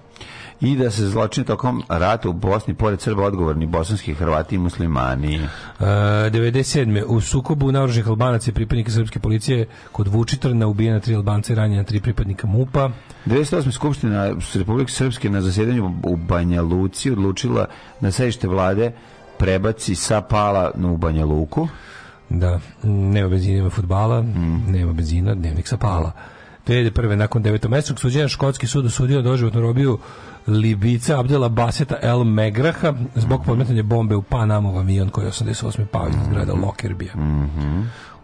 I 0.62 0.76
da 0.76 0.92
se 0.92 1.08
zločini 1.08 1.46
tokom 1.46 1.84
rata 1.90 2.30
u 2.30 2.34
Bosni, 2.34 2.74
pored 2.74 3.02
Srba, 3.02 3.24
odgovorni 3.24 3.66
bosanski 3.66 4.14
Hrvati 4.14 4.56
i 4.56 4.60
muslimani. 4.60 5.40
Uh, 5.40 5.86
97. 5.86 7.04
U 7.04 7.22
sukobu 7.22 7.72
naoruženih 7.72 8.08
Albanaca 8.08 8.52
i 8.52 8.54
pripadnika 8.54 8.92
srpske 8.92 9.20
policije 9.20 9.66
kod 9.92 10.08
Vučitrna 10.08 10.68
ubijena 10.68 11.00
tri 11.00 11.16
Albanca 11.16 11.54
i 11.54 11.56
ranjena 11.56 11.84
tri 11.84 12.02
pripadnika 12.02 12.48
MUPA. 12.48 12.90
98. 13.26 13.72
skupština 13.72 14.32
Republike 14.56 14.92
Srpske 14.92 15.30
na 15.30 15.42
zasedanju 15.42 15.92
u 16.04 16.16
Banja 16.16 16.62
Luci 16.62 17.12
odlučila 17.12 17.66
da 18.02 18.12
sedište 18.12 18.48
vlade 18.48 18.92
prebaci 19.38 19.96
sa 19.96 20.22
Pala 20.22 20.72
u 20.86 20.98
Banja 20.98 21.26
Luku. 21.26 21.68
Da, 22.30 22.60
nema 22.84 23.30
benzina, 23.30 23.58
nema 23.58 23.70
futbala, 23.70 24.22
Mm. 24.22 24.64
nema 24.68 24.94
benzina, 24.94 25.36
dnevnik 25.36 25.68
sa 25.68 25.78
pala. 25.78 26.12
2001. 26.64 27.16
nakon 27.16 27.44
devetomesečnog 27.44 28.00
suđenja 28.00 28.28
škotski 28.28 28.68
sud 28.68 28.86
osudio 28.86 29.18
na 29.18 29.24
doživotnu 29.24 29.62
robiju 29.62 30.00
Libica 30.48 31.20
Abdela 31.20 31.50
Baseta 31.50 31.96
El 32.02 32.24
Megraha 32.24 32.94
zbog 33.16 33.42
Mm. 33.42 33.46
podmetanja 33.46 33.84
bombe 33.84 34.16
u 34.16 34.22
Panamov 34.22 34.78
avion 34.78 35.10
koji 35.10 35.26
je 35.26 35.30
88. 35.30 35.86
pao 35.86 36.06
Mm. 36.06 36.12
iz 36.12 36.28
grada 36.32 36.54
Lockerbija. 36.56 37.14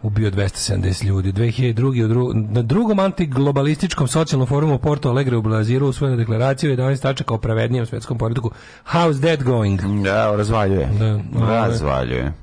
Ubio 0.03 0.31
270 0.31 1.03
ljudi. 1.03 1.31
2002. 1.31 2.05
u 2.05 2.07
dru- 2.07 2.51
na 2.51 2.61
drugom 2.61 2.99
antiglobalističkom 2.99 4.07
socijalnom 4.07 4.47
forumu 4.47 4.77
Porto 4.77 5.09
Alegre 5.09 5.37
u 5.37 5.41
Brazilu 5.41 5.87
usvojena 5.87 6.17
deklaraciju 6.17 6.71
11 6.71 7.01
tačaka 7.01 7.33
o 7.33 7.37
pravednijem 7.37 7.85
svetskom 7.85 8.17
poredku. 8.17 8.51
How's 8.93 9.21
that 9.21 9.43
going? 9.43 9.81
Da, 10.03 10.35
razvaljuje. 10.35 10.89
Da, 10.99 11.05
ove. 11.35 11.47
razvaljuje. 11.47 12.33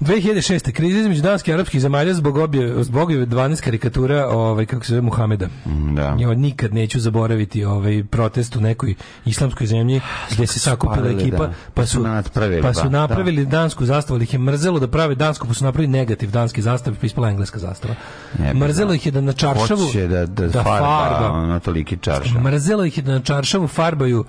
2006. 0.00 0.72
kriza 0.72 0.98
između 0.98 1.22
danskih 1.22 1.52
i 1.52 1.54
arapskih 1.54 1.80
zemalja 1.80 2.14
zbog 2.14 2.36
obje 2.36 2.84
zbog 2.84 3.10
ove 3.10 3.26
12 3.26 3.60
karikatura 3.60 4.28
ovaj 4.28 4.66
kako 4.66 4.84
se 4.84 4.90
zove 4.92 5.00
Muhameda. 5.00 5.48
Da. 5.94 6.16
Ja 6.18 6.34
nikad 6.34 6.74
neću 6.74 7.00
zaboraviti 7.00 7.64
ovaj 7.64 8.04
protest 8.04 8.56
u 8.56 8.60
nekoj 8.60 8.94
islamskoj 9.24 9.66
zemlji 9.66 10.00
gde 10.30 10.46
se 10.46 10.58
sakupila 10.58 11.10
ekipa 11.10 11.46
da. 11.46 11.52
pa 11.74 11.86
su 11.86 12.00
napravili, 12.00 12.62
pa 12.62 12.74
su 12.74 12.82
da, 12.82 12.88
napravili 12.88 13.46
dansku 13.46 13.84
zastavu, 13.84 14.16
ali 14.16 14.24
ih 14.24 14.32
je 14.32 14.38
mrzelo 14.38 14.78
da 14.78 14.88
prave 14.88 15.14
dansku, 15.14 15.46
pa 15.46 15.54
su 15.54 15.64
napravili 15.64 15.92
negativ 15.92 16.30
danski 16.30 16.62
zastav, 16.62 16.94
pa 17.00 17.06
ispala 17.06 17.28
engleska 17.28 17.58
zastava. 17.58 17.94
Ne 18.38 18.54
mrzelo 18.54 18.88
znao. 18.88 18.94
ih 18.94 19.06
je 19.06 19.12
da 19.12 19.20
na 19.20 19.32
čaršavu 19.32 19.86
Hoće 19.86 20.06
da, 20.06 20.26
da, 20.26 20.62
farba, 20.62 21.30
ono 21.32 21.60
toliki 21.60 21.96
čaršav. 21.96 22.42
Mrzelo 22.42 22.84
ih 22.84 22.98
je 22.98 23.02
da 23.02 23.12
na 23.12 23.20
čaršavu 23.20 23.68
farbaju 23.68 24.24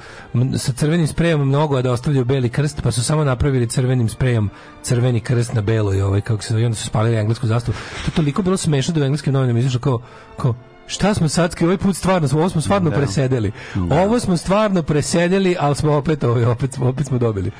sa 0.57 0.71
crvenim 0.73 1.07
sprejom 1.07 1.47
mnogo, 1.47 1.77
a 1.77 1.81
da 1.81 1.91
ostavljaju 1.91 2.25
beli 2.25 2.49
krst, 2.49 2.81
pa 2.81 2.91
su 2.91 3.03
samo 3.03 3.23
napravili 3.23 3.67
crvenim 3.67 4.09
sprejom 4.09 4.49
crveni 4.83 5.19
krst 5.19 5.58
na 5.59 5.63
belo 5.63 5.93
i 5.93 6.01
ovaj, 6.01 6.21
kako 6.21 6.43
se 6.43 6.61
i 6.61 6.65
onda 6.65 6.75
su 6.75 6.85
spalili 6.85 7.17
englesku 7.17 7.47
zastavu. 7.47 7.75
To 7.95 8.07
je 8.07 8.15
toliko 8.15 8.41
bilo 8.41 8.57
smešno 8.57 8.93
da 8.93 9.01
u 9.01 9.05
engleskim 9.05 9.33
novinama 9.33 9.59
izašlo 9.59 9.79
kao, 9.79 10.01
kao 10.37 10.55
Šta 10.87 11.13
smo 11.13 11.29
sad, 11.29 11.55
ovaj 11.61 11.77
put 11.77 11.95
stvarno, 11.95 12.27
smo- 12.27 12.39
ovo 12.39 12.49
smo 12.49 12.61
stvarno 12.61 12.91
presedeli. 12.91 13.51
Ovo 13.75 14.19
smo 14.19 14.37
stvarno 14.37 14.83
presedeli, 14.83 15.55
ali 15.59 15.75
smo 15.75 15.93
opet, 15.93 16.23
ovaj, 16.23 16.45
opet, 16.45 16.73
smo- 16.73 16.89
opet 16.89 17.07
smo 17.07 17.17
dobili. 17.17 17.51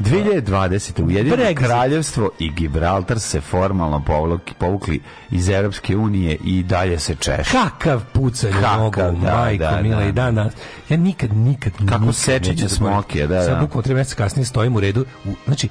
2020. 0.00 1.02
Ujedinjeno 1.02 1.54
kraljevstvo 1.56 2.30
i 2.38 2.50
Gibraltar 2.50 3.20
se 3.20 3.40
formalno 3.40 4.02
povukli, 4.02 4.54
povukli 4.54 5.00
iz 5.30 5.48
Europske 5.48 5.96
unije 5.96 6.36
i 6.44 6.62
dalje 6.62 6.98
se 6.98 7.14
češe. 7.14 7.50
Kakav 7.52 8.02
pucanj 8.12 8.52
Kakav, 8.52 8.78
nogu, 8.78 9.20
da, 9.20 9.34
majko, 9.34 9.64
da, 9.64 9.82
mila 9.82 10.00
da. 10.00 10.06
i 10.06 10.12
dan 10.12 10.34
danas. 10.34 10.52
Ja 10.88 10.96
nikad, 10.96 11.32
nikad, 11.32 11.72
Kako 11.72 11.82
nikad 11.82 12.04
neću 12.04 12.68
zaboraviti. 12.68 12.68
smokije, 12.68 13.26
da, 13.26 13.42
Sad 13.42 13.50
da. 13.50 13.60
bukvalno 13.60 13.82
tri 13.82 13.94
mjeseca 13.94 14.16
kasnije 14.16 14.46
stojim 14.46 14.76
u 14.76 14.80
redu. 14.80 15.04
U, 15.24 15.32
znači, 15.46 15.68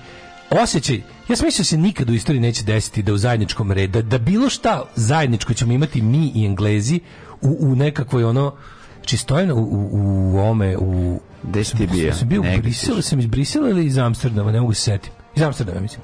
osjećaj, 0.52 1.02
ja 1.30 1.36
sam 1.36 1.45
mislio 1.45 1.61
da 1.61 1.64
se 1.64 1.78
nikad 1.78 2.10
u 2.10 2.14
istoriji 2.14 2.41
neće 2.41 2.64
desiti 2.64 3.03
da 3.03 3.14
u 3.14 3.18
zajedničkom 3.18 3.72
redu, 3.72 3.91
da, 3.91 4.02
da 4.02 4.18
bilo 4.18 4.49
šta 4.49 4.84
zajedničko 4.95 5.53
ćemo 5.53 5.73
imati 5.73 6.02
mi 6.02 6.32
i 6.36 6.45
Englezi 6.45 6.99
u, 7.41 7.57
u 7.60 7.76
nekakvoj 7.76 8.23
ono, 8.23 8.56
znači 8.95 9.18
stojim 9.18 9.52
u, 9.52 9.56
u, 9.56 9.90
u 9.91 10.40
ome, 10.40 10.78
u... 10.78 11.19
Gde 11.44 11.64
si 11.64 11.78
ti 11.78 11.88
bio? 11.88 12.14
Sam 12.14 12.28
bio 12.28 12.41
u 12.41 12.61
Briselu, 12.61 13.02
sam 13.02 13.19
iz 13.19 13.26
Brisela 13.26 13.69
ili 13.69 13.86
iz 13.86 13.98
Amsterdama, 13.98 14.52
ne 14.52 14.61
mogu 14.61 14.73
se 14.73 14.82
setiti. 14.82 15.11
Iz 15.36 15.41
Amsterdama, 15.44 15.80
mislim. 15.80 16.02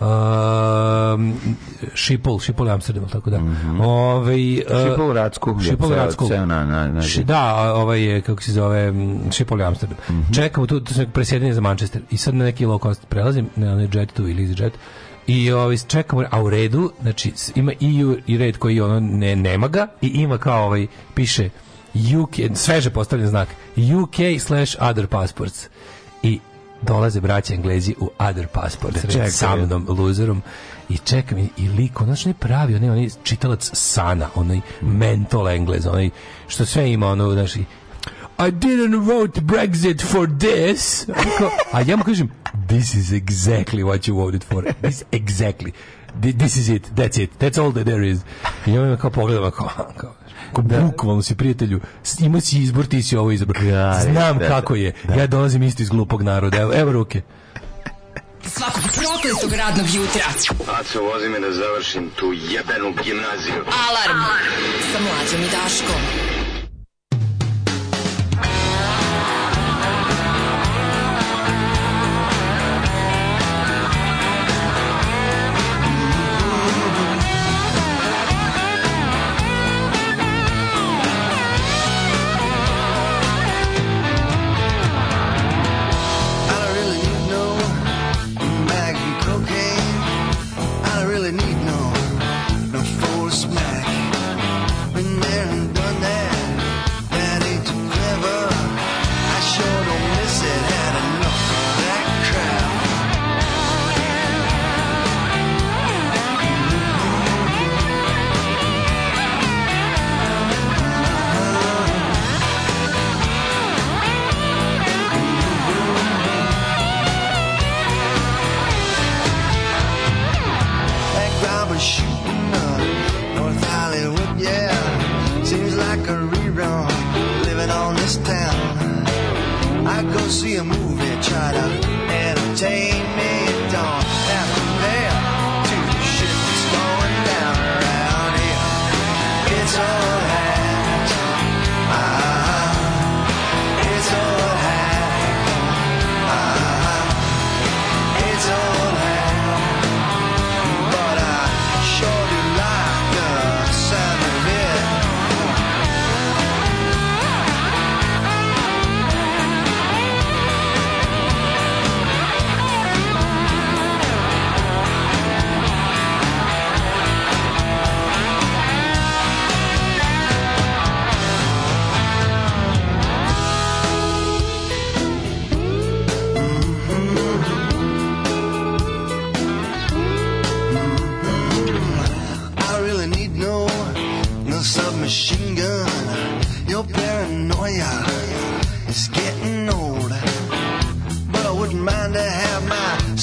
Um, 0.00 1.34
Šipol, 1.94 2.38
Šipol 2.38 2.66
je 2.66 2.72
Amsterdam, 2.72 3.08
tako 3.08 3.30
da. 3.30 3.40
Ovaj, 3.80 4.38
Šipol 4.84 5.10
u 5.10 5.12
Racku, 5.12 5.56
je 5.58 5.64
Šipol 5.64 5.86
u 5.86 5.90
ceo- 5.90 5.96
Racku. 5.96 6.28
ceo 6.28 6.46
na- 6.46 6.64
na- 6.64 6.88
na- 6.88 7.02
Ši- 7.02 7.24
da, 7.24 7.44
ovaj 7.74 8.02
je, 8.02 8.20
kako 8.20 8.42
se 8.42 8.52
zove, 8.52 8.92
Šipol 9.32 9.60
je 9.60 9.66
Amsterdam. 9.66 9.98
Mhm. 10.10 10.32
Čekamo 10.32 10.66
tu, 10.66 10.80
tu 10.80 10.92
presjedanje 11.12 11.54
za 11.54 11.60
Manchester 11.60 12.02
i 12.10 12.16
sad 12.16 12.34
na 12.34 12.44
neki 12.44 12.66
low 12.66 12.82
cost 12.82 13.06
prelazim, 13.08 13.48
na 13.56 13.72
onaj 13.72 13.88
jet 13.92 14.12
tu 14.12 14.28
ili 14.28 14.54
jet 14.58 14.72
i 15.26 15.52
ovaj, 15.52 15.76
čekamo, 15.78 16.24
a 16.30 16.42
u 16.42 16.50
redu, 16.50 16.92
znači 17.02 17.32
ima 17.54 17.72
i, 17.80 18.04
u- 18.04 18.16
i 18.26 18.38
red 18.38 18.56
koji 18.58 18.80
ono 18.80 19.00
ne, 19.00 19.36
nema 19.36 19.68
ga 19.68 19.86
i 20.00 20.08
ima 20.08 20.38
kao 20.38 20.64
ovaj, 20.66 20.86
piše 21.14 21.50
UK, 22.16 22.34
sveže 22.54 22.90
postavljen 22.90 23.28
znak, 23.28 23.48
UK 23.96 24.14
slash 24.40 24.76
other 24.80 25.06
passports. 25.06 25.66
I 26.22 26.40
dolaze 26.82 27.20
braća 27.20 27.54
Englezi 27.54 27.94
u 28.00 28.10
other 28.18 28.46
passports, 28.46 29.02
red, 29.04 29.12
čekaju. 29.12 29.32
sa 29.32 29.56
mnom, 29.56 29.86
loserom, 29.88 30.42
i 30.88 30.98
čekam 30.98 31.38
i, 31.38 31.48
i 31.56 31.68
liko, 31.68 32.04
znaš, 32.04 32.24
ne 32.24 32.34
pravi, 32.34 32.74
onaj, 32.74 32.90
onaj 32.90 33.08
čitalac 33.22 33.70
sana, 33.72 34.28
onaj 34.34 34.60
mental 34.82 35.48
Englez, 35.48 35.86
onaj, 35.86 36.10
što 36.48 36.66
sve 36.66 36.92
ima, 36.92 37.06
ono, 37.06 37.32
znaš, 37.32 37.56
i, 37.56 37.64
didn't 38.38 39.06
vote 39.06 39.40
Brexit 39.40 40.02
for 40.02 40.28
this. 40.38 41.06
A 41.72 41.80
ja 41.80 41.96
mu 41.96 42.04
kažem, 42.04 42.30
this 42.68 42.94
is 42.94 43.10
exactly 43.10 43.82
what 43.82 44.08
you 44.08 44.14
voted 44.14 44.44
for. 44.44 44.64
This 44.82 45.02
exactly. 45.12 45.72
Thi- 46.20 46.38
This 46.38 46.56
is 46.56 46.68
it. 46.68 46.90
That's 46.94 47.22
it. 47.22 47.30
That's 47.38 47.58
all 47.58 47.72
that 47.72 47.84
there 47.84 48.10
is. 48.10 48.20
I 48.66 48.78
on 48.78 48.90
me 48.90 48.96
kao 48.96 49.10
pogledam, 49.10 49.50
kao, 49.50 49.68
kao, 49.96 50.14
kao 50.52 50.64
bukvalno 50.64 51.22
si 51.22 51.34
prijatelju, 51.34 51.80
imao 52.20 52.40
si 52.40 52.58
izbor, 52.58 52.86
ti 52.86 53.02
si 53.02 53.16
ovo 53.16 53.30
izbor. 53.30 53.58
Da, 53.58 54.00
Znam 54.02 54.38
da, 54.38 54.48
kako 54.48 54.74
je. 54.74 54.94
Ja 55.18 55.26
dolazim 55.26 55.62
isto 55.62 55.82
iz 55.82 55.88
glupog 55.88 56.22
naroda. 56.22 56.56
Evo, 56.56 56.72
evo 56.74 56.92
ruke. 56.92 57.22
Svakog 58.46 58.82
prokletog 58.82 59.52
radnog 59.52 59.86
jutra. 59.94 60.22
Aco, 60.80 61.02
vozi 61.02 61.28
me 61.28 61.40
da 61.40 61.52
završim 61.52 62.10
tu 62.16 62.32
jebenu 62.32 62.94
gimnaziju. 63.04 63.64
Alarm. 63.88 64.20
Sa 64.92 64.98
mlađom 65.00 65.40
i 65.40 65.50
Daškom. 65.50 66.47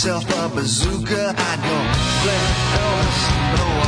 myself 0.06 0.30
a 0.30 0.56
bazooka. 0.56 1.34
I 1.36 1.56
know, 1.66 1.82
no, 2.76 3.80
no, 3.80 3.85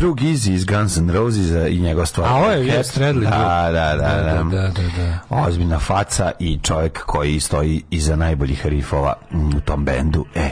Drew 0.00 0.14
Gizzy 0.14 0.52
iz 0.52 0.64
Guns 0.64 0.96
N' 0.96 1.10
Roses 1.10 1.50
i 1.70 1.80
njegova 1.80 2.06
stvar. 2.06 2.28
A 2.28 2.34
ovo 2.34 2.50
je 2.50 2.66
Cat. 2.66 2.78
Wes 2.78 2.90
Stradlin, 2.90 3.30
Da, 3.30 3.70
da, 3.72 3.96
da, 3.96 4.22
da. 4.22 4.42
Da, 4.42 4.42
da, 4.42 4.68
da, 4.68 4.82
da. 4.96 5.18
Ozbiljna 5.28 5.78
faca 5.78 6.30
i 6.38 6.58
čovjek 6.62 7.04
koji 7.04 7.40
stoji 7.40 7.82
iza 7.90 8.16
najboljih 8.16 8.66
rifova 8.66 9.14
mm, 9.32 9.56
u 9.56 9.60
tom 9.60 9.84
bendu. 9.84 10.24
E, 10.34 10.50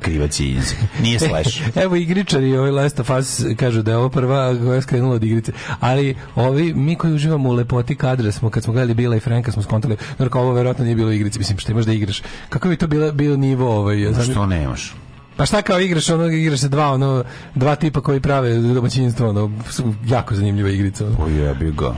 krivac 0.00 0.40
je 0.40 0.48
iz. 0.48 0.74
Nije 1.02 1.18
Slash. 1.18 1.60
Evo 1.84 1.96
igričari 1.96 2.56
ovaj 2.56 2.70
Last 2.70 3.00
of 3.00 3.10
Us 3.10 3.44
kažu 3.56 3.82
da 3.82 3.90
je 3.90 3.96
ovo 3.96 4.08
prva 4.08 4.54
koja 4.64 4.74
je 4.74 4.82
skrenula 4.82 5.14
od 5.14 5.24
igrice. 5.24 5.52
Ali 5.80 6.16
ovi, 6.34 6.74
mi 6.74 6.96
koji 6.96 7.14
uživamo 7.14 7.48
u 7.48 7.52
lepoti 7.52 7.96
kadra 7.96 8.32
smo, 8.32 8.50
kad 8.50 8.62
smo 8.62 8.72
gledali 8.72 8.94
Bila 8.94 9.16
i 9.16 9.20
Franka, 9.20 9.52
smo 9.52 9.62
skontali, 9.62 9.96
jer 10.18 10.28
kao 10.28 10.42
ovo 10.42 10.52
verovatno 10.52 10.84
nije 10.84 10.96
bilo 10.96 11.08
u 11.08 11.12
igrici, 11.12 11.38
mislim, 11.38 11.58
što 11.58 11.72
imaš 11.72 11.84
da 11.84 11.92
igraš. 11.92 12.22
Kako 12.48 12.68
bi 12.68 12.76
to 12.76 12.86
bilo, 12.86 13.12
bio 13.12 13.36
nivo 13.36 13.76
ovaj, 13.76 13.96
Što 14.30 14.46
nemaš? 14.46 14.94
Pa 15.36 15.46
šta 15.46 15.62
kao 15.62 15.80
igraš, 15.80 16.10
ono, 16.10 16.26
igraš 16.26 16.60
se 16.60 16.68
dva, 16.68 16.92
ono, 16.92 17.24
dva 17.54 17.76
tipa 17.76 18.00
koji 18.00 18.20
prave 18.20 18.54
domaćinstvo, 18.58 19.28
ono, 19.28 19.50
jako 20.06 20.34
zanimljiva 20.34 20.70
igrica. 20.70 21.06
Ono. 21.06 21.24
O 21.24 21.28
jebi 21.28 21.72
ga. 21.72 21.94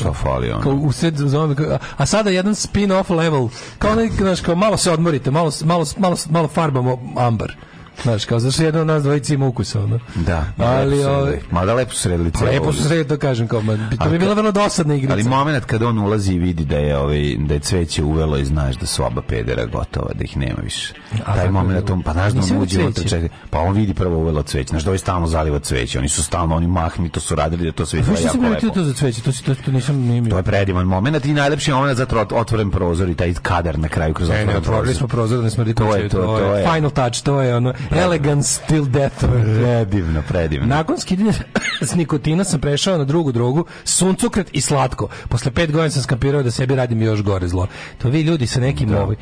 Šta 0.00 0.12
fali 0.12 0.50
ono? 0.50 0.62
Kao 0.62 0.72
u 0.72 0.92
sred 0.92 1.14
a, 1.20 1.78
a 1.96 2.06
sada 2.06 2.30
jedan 2.30 2.54
spin-off 2.54 3.16
level, 3.16 3.48
kao 3.78 3.92
onaj, 3.92 4.08
znaš, 4.08 4.40
kao 4.40 4.54
malo 4.54 4.76
se 4.76 4.90
odmorite, 4.90 5.30
malo, 5.30 5.52
malo, 5.64 5.84
malo, 5.98 6.16
malo 6.30 6.48
farbamo 6.48 6.98
ambar. 7.16 7.56
Znaš, 8.02 8.24
kao 8.24 8.38
zašto 8.38 8.62
jedan 8.62 8.80
od 8.80 8.86
nas 8.86 9.02
dvojica 9.02 9.34
ima 9.34 9.46
ukusa, 9.46 9.80
ono. 9.80 9.98
Da, 10.14 10.44
ali, 10.58 10.90
lepo 10.90 11.02
su 11.02 11.10
ovaj, 11.10 11.22
sredili. 11.24 11.48
Mada 11.50 11.74
lepo 11.74 11.92
su 11.92 12.00
sredili 12.00 12.30
cijelu 12.30 12.52
lepo 12.52 12.64
su 12.64 12.68
ulicu. 12.68 12.84
sred, 12.84 13.06
to 13.06 13.16
kažem, 13.16 13.48
kao, 13.48 13.60
ma, 13.62 13.76
to 13.76 13.82
Ali 13.98 14.10
bi 14.10 14.18
bila 14.18 14.34
vrlo 14.34 14.52
dosadna 14.52 14.94
igrica. 14.94 15.12
Ali 15.12 15.24
moment 15.24 15.64
kad 15.64 15.82
on 15.82 15.98
ulazi 15.98 16.32
i 16.32 16.38
vidi 16.38 16.64
da 16.64 16.76
je 16.76 16.98
ovaj 16.98 17.36
da 17.38 17.54
je 17.54 17.60
cveće 17.60 18.02
uvelo 18.04 18.38
i 18.38 18.44
znaš 18.44 18.76
da 18.76 18.86
su 18.86 19.04
oba 19.04 19.22
pedera 19.22 19.66
gotova, 19.66 20.12
da 20.14 20.24
ih 20.24 20.36
nema 20.36 20.58
više. 20.62 20.94
A 21.26 21.34
Taj 21.34 21.44
je 21.44 21.50
on 21.90 22.02
pa 22.02 22.12
znaš 22.12 22.32
da 22.32 22.40
on 22.50 22.62
uđe 22.62 22.78
unutra, 22.78 23.02
cveće. 23.02 23.08
čekaj, 23.08 23.28
pa 23.50 23.58
on 23.58 23.74
vidi 23.74 23.94
prvo 23.94 24.16
uvelo 24.18 24.42
cveće. 24.42 24.68
Znaš 24.68 24.82
da 24.82 24.98
stalno 24.98 25.26
zaliva 25.26 25.58
cveće. 25.58 25.98
Oni 25.98 26.08
su 26.08 26.22
stalno 26.22 26.56
oni 26.56 26.66
mahmi 26.66 27.08
to 27.08 27.20
su 27.20 27.34
radili 27.34 27.64
da 27.64 27.72
to 27.72 27.86
sve 27.86 28.00
izgleda 28.00 28.20
jako 28.22 28.38
lepo. 28.38 28.68
to 28.68 28.84
za 28.84 28.92
cveće? 28.94 29.22
To, 29.22 29.32
to, 29.46 29.54
to 29.54 29.70
nisam 29.70 29.96
ni 29.96 30.30
To 30.30 30.36
je 30.36 30.42
predivan 30.42 30.86
moment 30.86 31.24
i 31.24 31.32
najlepši 31.32 31.72
moment 31.72 31.98
zato 31.98 32.16
ot- 32.16 32.34
otvoren 32.34 32.70
prozor 32.70 33.08
i 33.08 33.14
taj 33.14 33.34
kadar 33.34 33.78
na 33.78 33.88
kraju 33.88 34.14
kroz 34.14 34.28
Ne, 34.28 34.34
ne, 34.34 34.40
otvoren 34.40 34.56
otvorili 34.58 34.82
prozor. 34.82 34.98
smo 34.98 35.08
prozor 35.08 35.38
da 35.38 35.44
ne 35.44 35.50
smrdi 35.50 35.74
To 35.74 35.84
je 35.86 36.02
kuće, 36.02 36.08
to, 36.08 36.22
to 36.22 36.54
je. 36.56 36.64
Final 36.66 36.90
touch, 36.90 37.22
to 37.22 37.40
je 37.40 37.56
ono, 37.56 37.72
elegance 37.96 38.60
till 38.68 38.84
death. 38.84 39.24
Predivno, 39.60 40.22
predivno. 40.28 40.66
Nakon 40.66 40.98
skidanja 40.98 41.32
s 41.88 41.94
nikotina 41.94 42.44
sam 42.44 42.60
prešao 42.60 42.98
na 42.98 43.04
drugu 43.04 43.32
drogu, 43.32 43.64
suncokret 43.84 44.48
i 44.52 44.60
slatko. 44.60 45.08
Posle 45.28 45.52
pet 45.52 45.72
godina 45.72 45.90
sam 45.90 46.02
skapirao 46.02 46.42
da 46.42 46.50
sebi 46.50 46.74
radim 46.74 47.02
još 47.02 47.22
gore 47.22 47.48
zlo. 47.48 47.66
To 47.98 48.08
vi 48.08 48.20
ljudi 48.20 48.46
sa 48.46 48.60
nekim 48.60 48.94
ovaj... 48.94 49.16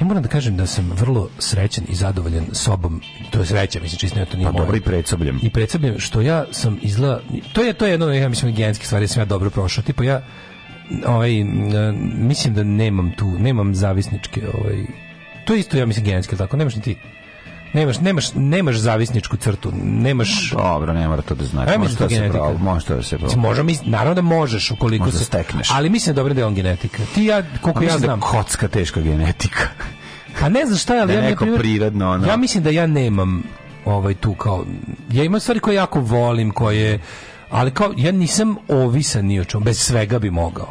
Ja 0.00 0.06
moram 0.06 0.22
da 0.22 0.28
kažem 0.28 0.56
da 0.56 0.66
sam 0.66 0.90
vrlo 0.94 1.28
srećan 1.38 1.84
i 1.88 1.94
zadovoljan 1.94 2.44
sobom. 2.52 3.00
To 3.30 3.38
je 3.38 3.46
sreća, 3.46 3.80
mislim, 3.80 3.98
čisto 3.98 4.18
ne, 4.18 4.26
to 4.26 4.36
nije 4.36 4.46
Pa 4.46 4.52
moje. 4.52 4.60
dobro 4.60 4.76
i 4.76 4.80
predsobljem. 4.80 5.40
I 5.42 5.50
predstavljam 5.50 5.98
što 5.98 6.20
ja 6.20 6.44
sam 6.50 6.78
izla... 6.82 7.20
To 7.52 7.62
je, 7.62 7.72
to 7.72 7.86
je 7.86 7.90
jedno, 7.90 8.12
ja 8.12 8.28
mislim, 8.28 8.54
genskih 8.54 8.86
stvari, 8.86 9.04
da 9.04 9.08
sam 9.08 9.20
ja 9.20 9.24
dobro 9.24 9.50
prošao. 9.50 9.84
Tipo, 9.84 10.02
ja 10.02 10.22
ovaj, 11.06 11.44
mislim 12.18 12.54
da 12.54 12.62
nemam 12.64 13.12
tu, 13.16 13.38
nemam 13.38 13.74
zavisničke, 13.74 14.42
ovaj, 14.54 14.84
to 15.44 15.54
je 15.54 15.60
isto, 15.60 15.78
ja 15.78 15.86
mislim, 15.86 16.06
jel 16.06 16.22
tako, 16.22 16.56
nemaš 16.56 16.76
ni 16.76 16.82
ti. 16.82 16.96
Nemaš, 17.72 18.00
nemaš, 18.00 18.34
nemaš 18.34 18.76
zavisničku 18.76 19.36
crtu, 19.36 19.72
nemaš... 19.82 20.50
Dobro, 20.50 20.92
ne 20.92 21.08
mora 21.08 21.22
to 21.22 21.34
da 21.34 21.44
znači. 21.44 21.78
Može 21.78 21.96
to 21.96 22.08
da 22.08 22.08
da 22.08 22.14
se 22.14 22.28
pravo, 22.32 22.58
može 22.58 22.86
to 22.86 22.94
da 22.94 23.02
se 23.02 23.18
pravo. 23.18 23.36
Možda 23.36 23.62
mi, 23.62 23.78
naravno 23.84 24.14
da 24.14 24.22
možeš 24.22 24.70
ukoliko 24.70 25.04
Možda 25.04 25.18
se 25.18 25.24
stekneš. 25.24 25.68
Ali 25.72 25.90
mislim 25.90 26.14
da 26.14 26.20
dobro 26.20 26.34
da 26.34 26.40
je 26.40 26.46
on 26.46 26.54
genetika. 26.54 27.02
Ti 27.14 27.24
ja 27.24 27.42
koliko 27.60 27.84
ja 27.84 27.92
da 27.92 27.98
znam. 27.98 28.20
kocka 28.20 28.68
teška 28.68 29.00
genetika. 29.00 29.68
Pa 30.40 30.48
ne 30.48 30.66
znam 30.66 30.78
šta 30.78 30.94
ali 30.94 31.06
Da 31.06 31.12
ja 31.12 31.20
neko 31.20 31.44
primjer, 31.44 31.60
prirodno, 31.60 32.10
ono. 32.10 32.26
Ja 32.26 32.36
mislim 32.36 32.64
da 32.64 32.70
ja 32.70 32.86
nemam 32.86 33.42
ovaj 33.84 34.14
tu 34.14 34.34
kao 34.34 34.64
ja 35.12 35.24
imam 35.24 35.40
stvari 35.40 35.60
koje 35.60 35.74
jako 35.74 36.00
volim, 36.00 36.50
koje 36.50 37.00
ali 37.50 37.70
kao 37.70 37.92
ja 37.96 38.12
nisam 38.12 38.56
ovisan 38.68 39.26
ni 39.26 39.40
o 39.40 39.44
čemu, 39.44 39.64
bez 39.64 39.78
svega 39.78 40.18
bi 40.18 40.30
mogao. 40.30 40.68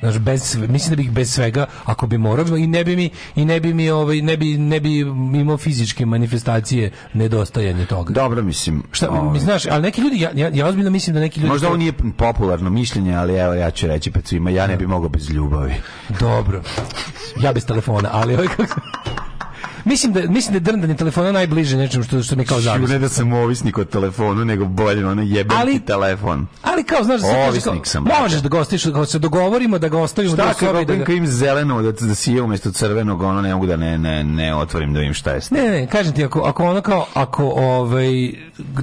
Znaš, 0.00 0.18
bez, 0.18 0.56
mislim 0.68 0.90
da 0.90 0.96
bih 0.96 1.10
bez 1.10 1.32
svega, 1.32 1.66
ako 1.84 2.06
bi 2.06 2.18
morao, 2.18 2.56
i 2.56 2.66
ne 2.66 2.84
bi 2.84 2.96
mi, 2.96 3.10
i 3.36 3.44
ne 3.44 3.60
bi 3.60 3.74
mi, 3.74 3.90
ovaj, 3.90 4.22
ne 4.22 4.36
bi, 4.36 4.58
ne 4.58 4.80
bi 4.80 4.98
imao 5.40 5.56
fizičke 5.56 6.06
manifestacije 6.06 6.90
nedostajanja 7.14 7.86
toga. 7.86 8.12
Dobro, 8.12 8.42
mislim. 8.42 8.82
Šta, 8.92 9.10
ovaj, 9.10 9.32
mi 9.32 9.40
znaš, 9.40 9.66
ali 9.66 9.82
neki 9.82 10.00
ljudi, 10.00 10.20
ja, 10.20 10.30
ja, 10.34 10.50
ja 10.54 10.66
ozbiljno 10.66 10.90
mislim 10.90 11.14
da 11.14 11.20
neki 11.20 11.40
ljudi... 11.40 11.48
Možda 11.48 11.68
ovo 11.68 11.76
nije 11.76 11.92
popularno 12.16 12.70
mišljenje, 12.70 13.14
ali 13.14 13.34
evo 13.34 13.54
ja 13.54 13.70
ću 13.70 13.86
reći 13.86 14.10
pred 14.10 14.26
svima, 14.26 14.50
ja 14.50 14.66
ne 14.66 14.76
bi 14.76 14.86
mogao 14.86 15.08
bez 15.08 15.30
ljubavi. 15.30 15.74
Dobro. 16.20 16.62
Ja 17.40 17.52
bez 17.52 17.66
telefona, 17.66 18.08
ali 18.12 18.34
ovaj 18.34 18.46
kako 18.46 18.80
Mislim 19.86 20.12
da 20.12 20.20
mislim 20.20 20.52
da 20.52 20.56
je 20.56 20.60
drndanje 20.60 20.96
telefona 20.96 21.32
najbliže 21.32 21.76
nečemu 21.76 22.04
što 22.04 22.22
što 22.22 22.36
mi 22.36 22.44
kao 22.44 22.58
Ju, 22.58 22.62
zavis. 22.62 22.90
ne 22.90 22.98
da 22.98 23.08
sam 23.08 23.32
ovisnik 23.32 23.78
o 23.78 23.84
telefonu, 23.84 24.44
nego 24.44 24.64
bolje 24.64 25.06
ono 25.06 25.22
jebem 25.22 25.58
Ali- 25.58 25.78
ti 25.78 25.86
telefon. 25.86 26.46
Ali 26.62 26.84
kao 26.84 27.04
znaš 27.04 27.20
da 27.20 27.26
se 27.26 27.36
Ovisnik 27.48 27.74
kao, 27.74 27.84
sam, 27.84 28.04
možeš 28.22 28.40
da 28.40 28.48
gostiš, 28.48 28.84
kao 28.84 29.06
se 29.06 29.18
dogovorimo 29.18 29.78
da 29.78 29.88
ga 29.88 29.98
ostavimo 29.98 30.34
Šta 30.34 30.46
da 30.46 30.54
sobi 30.54 30.84
da 30.84 30.96
da 30.96 31.04
ga... 31.04 31.12
im 31.12 31.26
zeleno 31.26 31.82
da, 31.82 31.92
da 31.92 32.14
sije 32.14 32.42
umjesto 32.42 32.72
crvenog, 32.72 33.22
ono 33.22 33.42
ne 33.42 33.54
mogu 33.54 33.66
da 33.66 33.76
ne, 33.76 33.98
ne, 33.98 34.24
ne 34.24 34.56
otvorim 34.56 34.94
da 34.94 35.00
vidim 35.00 35.14
šta 35.14 35.30
je. 35.30 35.40
Ne, 35.50 35.68
ne, 35.68 35.86
kažem 35.86 36.12
ti, 36.12 36.24
ako, 36.24 36.40
ako 36.40 36.64
ono 36.64 36.80
kao, 36.80 37.06
ako 37.14 37.44
ovaj, 37.44 38.32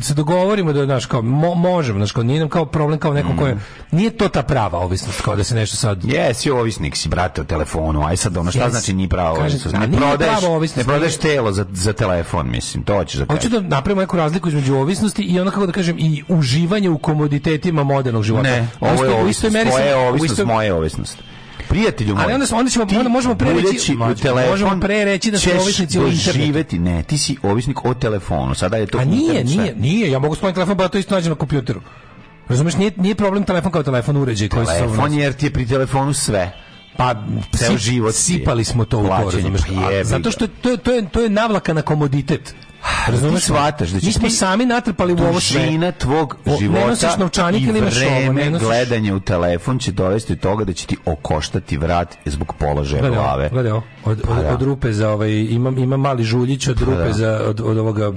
se 0.02 0.14
dogovorimo 0.14 0.74
da, 0.74 0.86
znaš, 0.86 1.06
kao, 1.06 1.22
mo, 1.22 1.56
možemo, 1.56 2.00
znaš, 2.00 2.12
kao, 2.12 2.24
nije 2.24 2.40
nam 2.40 2.50
kao 2.50 2.66
problem 2.66 3.00
kao 3.00 3.14
neko 3.14 3.30
ko 3.40 3.48
je, 3.48 3.58
nije 3.92 4.10
to 4.10 4.30
ta 4.30 4.44
prava 4.44 4.80
ovisnost, 4.80 5.22
kao 5.22 5.36
da 5.36 5.44
se 5.44 5.56
nešto 5.56 5.78
sad... 5.78 6.04
Jesi 6.04 6.52
ovisnik 6.52 6.98
si, 6.98 7.10
brate, 7.10 7.42
o 7.42 7.44
telefonu, 7.44 8.06
aj 8.06 8.18
sad 8.18 8.38
ono, 8.38 8.52
šta 8.52 8.64
Jes. 8.64 8.72
znači 8.72 8.94
ni 8.94 9.10
pravo 9.10 9.40
ovisnost? 9.40 9.76
Ne 9.76 9.98
prodaješ, 9.98 10.76
ne 10.76 10.84
prodaješ 10.94 11.18
telo 11.18 11.52
za, 11.52 11.66
za 11.74 11.94
telefon, 11.94 12.50
mislim, 12.50 12.84
to 12.84 12.96
hoćeš 12.96 13.16
da 13.16 13.26
Hoću 13.26 13.36
kažeš. 13.40 13.52
da 13.52 13.76
napravimo 13.76 14.02
neku 14.02 14.18
razliku 14.18 14.50
između 14.50 14.76
ovisnosti 14.76 15.22
i 15.24 15.40
ono 15.40 15.52
kako 15.52 15.66
da 15.66 15.72
kažem 15.72 15.96
i 16.00 16.24
uživanje 16.30 16.90
u 16.90 16.98
komoditetima 16.98 17.84
modernog 17.84 18.24
života. 18.24 18.44
Ne, 18.44 18.68
ovo 18.82 19.06
je 19.06 19.12
ovisnost, 19.12 19.54
meri 19.54 19.70
sam- 19.70 19.78
tvoja 19.78 19.86
je 19.88 19.96
u 19.96 20.08
ovisnost, 20.08 20.34
istoj- 20.34 20.46
moja 20.46 20.66
je 20.66 20.74
ovisnost. 20.74 21.18
Prijatelju 21.70 22.16
moj. 22.16 22.24
Ali 22.24 22.34
onda 22.34 22.46
onda 22.54 22.72
ćemo- 22.72 22.86
onda 22.90 23.10
možemo 23.10 23.36
pre 23.36 23.50
reći- 23.52 23.96
možemo 24.50 24.80
pre 24.80 25.06
reći 25.06 25.32
da 25.32 25.40
smo 25.40 25.52
ćeš 25.52 25.62
ovisnici 25.62 26.00
o 26.00 26.08
internetu. 26.08 26.76
Ne, 26.76 27.04
ti 27.04 27.18
si 27.18 27.38
ovisnik 27.44 27.86
o 27.86 27.94
telefonu. 27.94 28.56
Sada 28.56 28.78
je 28.78 28.86
to 28.86 28.98
A 28.98 29.06
nije, 29.06 29.44
nije, 29.44 29.76
nije, 29.76 30.12
ja 30.12 30.20
mogu 30.20 30.36
skloniti 30.36 30.56
telefon 30.56 30.78
pa 30.78 30.88
to 30.88 30.98
isto 30.98 31.16
nađem 31.16 31.30
na 31.30 31.36
kompjuteru. 31.36 31.82
Razumeš, 32.50 32.76
nije, 32.76 32.92
nije 32.98 33.16
problem 33.16 33.44
telefon 33.44 33.72
kao 33.72 33.84
telefon 33.84 34.18
uređaj 34.18 34.50
Telefon 34.50 35.14
jer 35.14 35.34
ti 35.34 35.46
je 35.46 35.52
pri 35.52 35.68
telefonu 35.68 36.14
sve. 36.14 36.52
Pa 36.98 37.16
Ceo 37.58 37.78
život 37.78 38.16
sipali 38.16 38.64
smo 38.64 38.86
to 38.86 38.98
u 39.00 39.08
jebi 39.88 40.04
Zato 40.04 40.32
što 40.32 40.48
to, 40.48 40.70
je- 40.70 40.78
to, 40.78 40.92
je, 40.92 41.10
to 41.10 41.22
je 41.22 41.30
navlaka 41.30 41.74
na 41.74 41.82
komoditet. 41.82 42.56
Razumeš, 43.08 43.36
ti 43.36 43.46
shvataš 43.46 43.90
da 43.90 44.00
će 44.00 44.06
Mi 44.06 44.12
smo 44.12 44.28
ti 44.28 44.34
sami 44.34 44.66
natrpali 44.66 45.14
u 45.14 45.18
ovo 45.20 45.40
sve. 45.40 45.60
dužina 45.60 45.92
tvog 45.92 46.38
ne 46.46 46.58
života 46.58 47.14
i 47.54 47.64
ili 47.64 47.80
imaš 47.80 47.96
ovo, 47.98 48.10
vreme 48.10 48.50
ne 48.50 48.60
gledanja 48.60 49.16
u 49.16 49.20
telefon 49.20 49.80
će 49.80 49.92
dovesti 49.92 50.36
do 50.36 50.42
toga 50.42 50.64
da 50.64 50.74
će 50.74 50.88
ti 50.88 50.98
okoštati 51.06 51.78
vrat 51.78 52.16
zbog 52.26 52.54
položaja 52.54 53.10
glave. 53.10 53.50
gledaj. 53.50 53.72
Od, 53.72 53.84
Pa 54.04 54.10
od, 54.12 54.18
da. 54.38 54.50
od 54.50 54.62
rupe 54.62 54.94
za 54.94 55.10
ovaj, 55.10 55.32
imam, 55.32 55.78
imam 55.78 56.00
mali 56.00 56.24
žuljić 56.24 56.68
od 56.68 56.82
rupe 56.82 57.04
da. 57.04 57.14
za, 57.14 57.42
od, 57.46 57.62
od 57.62 57.78
ovoga 57.78 58.12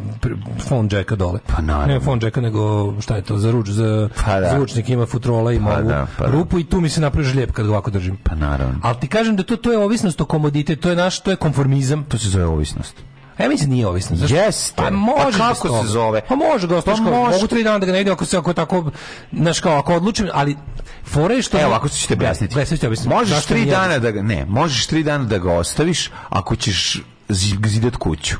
phone 0.59 0.89
jacka 0.93 1.17
dole. 1.17 1.39
Pa 1.47 1.63
naravno. 1.63 1.95
Ne 1.95 2.01
phone 2.01 2.21
jacka, 2.23 2.41
nego 2.41 2.61
šta 3.01 3.17
je 3.17 3.23
to, 3.23 3.39
za 3.39 3.51
ruč, 3.51 3.69
za 3.69 4.09
Pa 4.25 4.41
da. 4.41 4.51
zvučnik 4.51 4.89
ima 4.89 5.07
futrola 5.07 5.53
i 5.53 5.61
Pa 5.61 5.83
da, 5.83 6.07
pa 6.19 6.25
da. 6.25 6.31
rupu 6.31 6.59
i 6.59 6.65
tu 6.65 6.81
mi 6.81 6.89
se 6.89 7.01
napravi 7.01 7.27
žlijep 7.27 7.53
kad 7.53 7.67
ga 7.67 7.73
ovako 7.73 7.91
držim. 7.91 8.17
Pa 8.17 8.35
naravno. 8.35 8.75
Ali 8.83 8.97
ti 9.01 9.09
kažem 9.09 9.37
da 9.37 9.43
to, 9.43 9.57
to 9.57 9.73
je 9.73 9.79
ovisnost 9.79 10.21
o 10.21 10.25
komodite, 10.25 10.77
to 10.77 10.91
je 10.91 10.97
naš, 10.97 11.21
to 11.21 11.31
je 11.31 11.37
konformizam. 11.37 12.05
To 12.05 12.19
se 12.19 12.29
zove 12.29 12.45
ovisnost. 12.47 12.95
Ja 13.39 13.49
mislim 13.49 13.71
da 13.71 13.75
nije 13.75 13.87
ovisnost. 13.87 14.21
Zašto? 14.21 14.37
Jeste. 14.37 14.73
Pa 14.77 14.91
može 14.91 15.39
Pa 15.39 15.55
kako 15.55 15.83
se 15.83 15.89
zove? 15.89 16.21
Pa 16.29 16.37
može 16.37 16.67
ostaviš 16.67 16.99
Pa 16.99 17.11
može. 17.11 17.35
mogu 17.35 17.47
tri 17.47 17.65
dana 17.65 17.79
da 17.79 17.87
ga 17.87 17.93
ne 17.93 18.01
ide 18.01 18.11
ako 18.11 18.25
se 18.25 18.37
ako 18.37 18.53
tako, 18.53 18.91
znaš 19.33 19.61
kao, 19.61 19.79
ako 19.79 19.95
odlučim, 19.95 20.29
ali 20.35 20.57
fore 21.05 21.35
je 21.35 21.43
što... 21.43 21.61
Evo, 21.61 21.73
ako 21.73 21.89
ću 21.89 22.09
ti 22.09 22.15
objasniti. 22.15 22.55
Gle, 22.55 22.67
sad 22.67 22.79
ću 22.79 22.81
ti 22.81 22.87
objasniti. 22.87 23.09
Možeš 23.09 23.45
tri 23.45 23.65
dana 23.65 23.99
da 23.99 24.11
ga, 24.11 24.23
ne, 24.23 24.45
možeš 24.49 24.87
tri 24.87 25.03
dana 25.03 25.25
da 25.25 25.39
ga 25.39 25.53
ostaviš 25.53 26.11
ako 26.29 26.57
ćeš 26.57 27.03
zi- 27.29 27.57
zidat 27.67 27.97
kuću. 27.97 28.37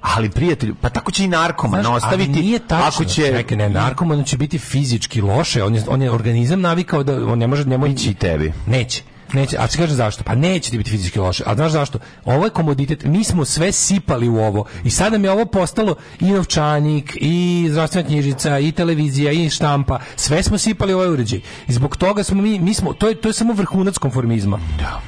Ali 0.00 0.30
prijatelju, 0.30 0.74
pa 0.80 0.88
tako 0.88 1.12
će 1.12 1.24
i 1.24 1.28
narkoman 1.28 1.82
Znaš, 1.82 1.96
ostaviti. 1.96 2.30
nije 2.30 2.58
tačno. 2.58 2.86
Ako 2.86 3.04
će 3.04 3.26
Čekaj, 3.26 3.56
ne, 3.56 3.68
narkoman 3.68 4.24
će 4.24 4.36
biti 4.36 4.58
fizički 4.58 5.20
loše, 5.20 5.64
on 5.64 5.74
je, 5.74 5.82
on 5.88 6.02
je 6.02 6.10
organizam 6.10 6.60
navikao 6.60 7.02
da 7.02 7.12
on 7.26 7.38
ne 7.38 7.46
može, 7.46 7.64
ne 7.64 7.78
može 7.78 7.92
Ići 7.92 8.10
i 8.10 8.14
tebi. 8.14 8.52
Neće. 8.66 9.02
Neće, 9.32 9.56
a 9.58 9.66
ti 9.66 9.78
kažem 9.78 9.96
zašto? 9.96 10.24
Pa 10.24 10.34
neće 10.34 10.70
ti 10.70 10.78
biti 10.78 10.90
fizički 10.90 11.18
loše. 11.18 11.42
A 11.46 11.54
znaš 11.54 11.72
zašto? 11.72 11.98
Ovo 12.24 12.44
je 12.44 12.50
komoditet. 12.50 13.04
Mi 13.04 13.24
smo 13.24 13.44
sve 13.44 13.72
sipali 13.72 14.28
u 14.28 14.36
ovo. 14.36 14.64
I 14.84 14.90
sada 14.90 15.10
nam 15.10 15.24
je 15.24 15.30
ovo 15.30 15.44
postalo 15.44 15.96
i 16.20 16.24
novčanik, 16.24 17.16
i 17.20 17.68
zdravstvena 17.70 18.08
knjižica, 18.08 18.58
i 18.58 18.72
televizija, 18.72 19.32
i 19.32 19.50
štampa. 19.50 20.00
Sve 20.16 20.42
smo 20.42 20.58
sipali 20.58 20.94
u 20.94 20.96
ovaj 20.96 21.08
uređaj. 21.08 21.40
I 21.68 21.72
zbog 21.72 21.96
toga 21.96 22.22
smo 22.22 22.42
mi, 22.42 22.58
mi 22.58 22.74
smo, 22.74 22.92
to 22.92 23.08
je, 23.08 23.14
to 23.14 23.28
je 23.28 23.32
samo 23.32 23.52
vrhunac 23.52 23.98
konformizma. 23.98 24.60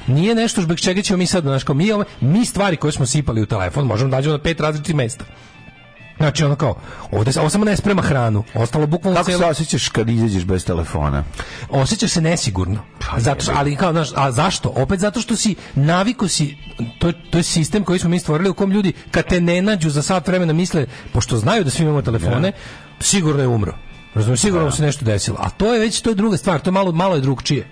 Nije 0.07 0.35
nešto 0.35 0.61
zbog 0.61 0.79
čega 0.79 1.01
ćemo 1.01 1.17
mi 1.17 1.27
sad, 1.27 1.43
znaš, 1.43 1.63
kao 1.63 1.75
mi, 1.75 1.89
mi 2.21 2.45
stvari 2.45 2.77
koje 2.77 2.91
smo 2.91 3.05
sipali 3.05 3.41
u 3.41 3.45
telefon, 3.45 3.85
možemo 3.85 4.09
da 4.09 4.17
nađemo 4.17 4.37
na 4.37 4.43
pet 4.43 4.59
različitih 4.59 4.95
mesta. 4.95 5.25
Znači, 6.21 6.43
ono 6.43 6.55
kao, 6.55 6.75
ovde, 7.11 7.31
ovo 7.39 7.49
samo 7.49 7.65
ne 7.65 7.77
sprema 7.77 8.01
hranu. 8.01 8.43
Ostalo 8.53 8.87
bukvalno 8.87 9.19
Kako 9.19 9.31
se 9.31 9.37
celo... 9.37 9.49
osjećaš 9.49 9.89
kad 9.89 10.09
izađeš 10.09 10.45
bez 10.45 10.65
telefona? 10.65 11.23
osjećaš 11.69 12.11
se 12.11 12.21
nesigurno. 12.21 12.79
Zato 13.17 13.43
što, 13.43 13.51
ali 13.55 13.75
kao, 13.75 13.91
znaš, 13.91 14.09
a 14.15 14.31
zašto? 14.31 14.73
Opet 14.75 14.99
zato 14.99 15.21
što 15.21 15.35
si 15.35 15.55
naviko 15.75 16.27
si 16.27 16.57
to, 16.99 17.11
to 17.11 17.37
je 17.37 17.43
sistem 17.43 17.83
koji 17.83 17.99
smo 17.99 18.09
mi 18.09 18.19
stvorili 18.19 18.49
u 18.49 18.53
kom 18.53 18.71
ljudi 18.71 18.93
kad 19.11 19.27
te 19.27 19.41
ne 19.41 19.61
nađu 19.61 19.89
za 19.89 20.01
sat 20.01 20.27
vremena 20.27 20.53
misle, 20.53 20.85
pošto 21.13 21.37
znaju 21.37 21.63
da 21.63 21.69
svi 21.69 21.83
imamo 21.83 22.01
telefone, 22.01 22.51
sigurno 22.99 23.41
je 23.41 23.47
umro. 23.47 23.73
Razumeš, 24.13 24.39
sigurno 24.39 24.71
se 24.71 24.83
nešto 24.83 25.05
desilo. 25.05 25.37
A 25.39 25.49
to 25.49 25.73
je 25.73 25.79
već 25.79 26.01
to 26.01 26.09
je 26.09 26.15
druga 26.15 26.37
stvar, 26.37 26.59
to 26.59 26.69
je 26.69 26.71
malo 26.71 26.91
malo 26.91 27.15
je 27.15 27.21
drugčije. 27.21 27.67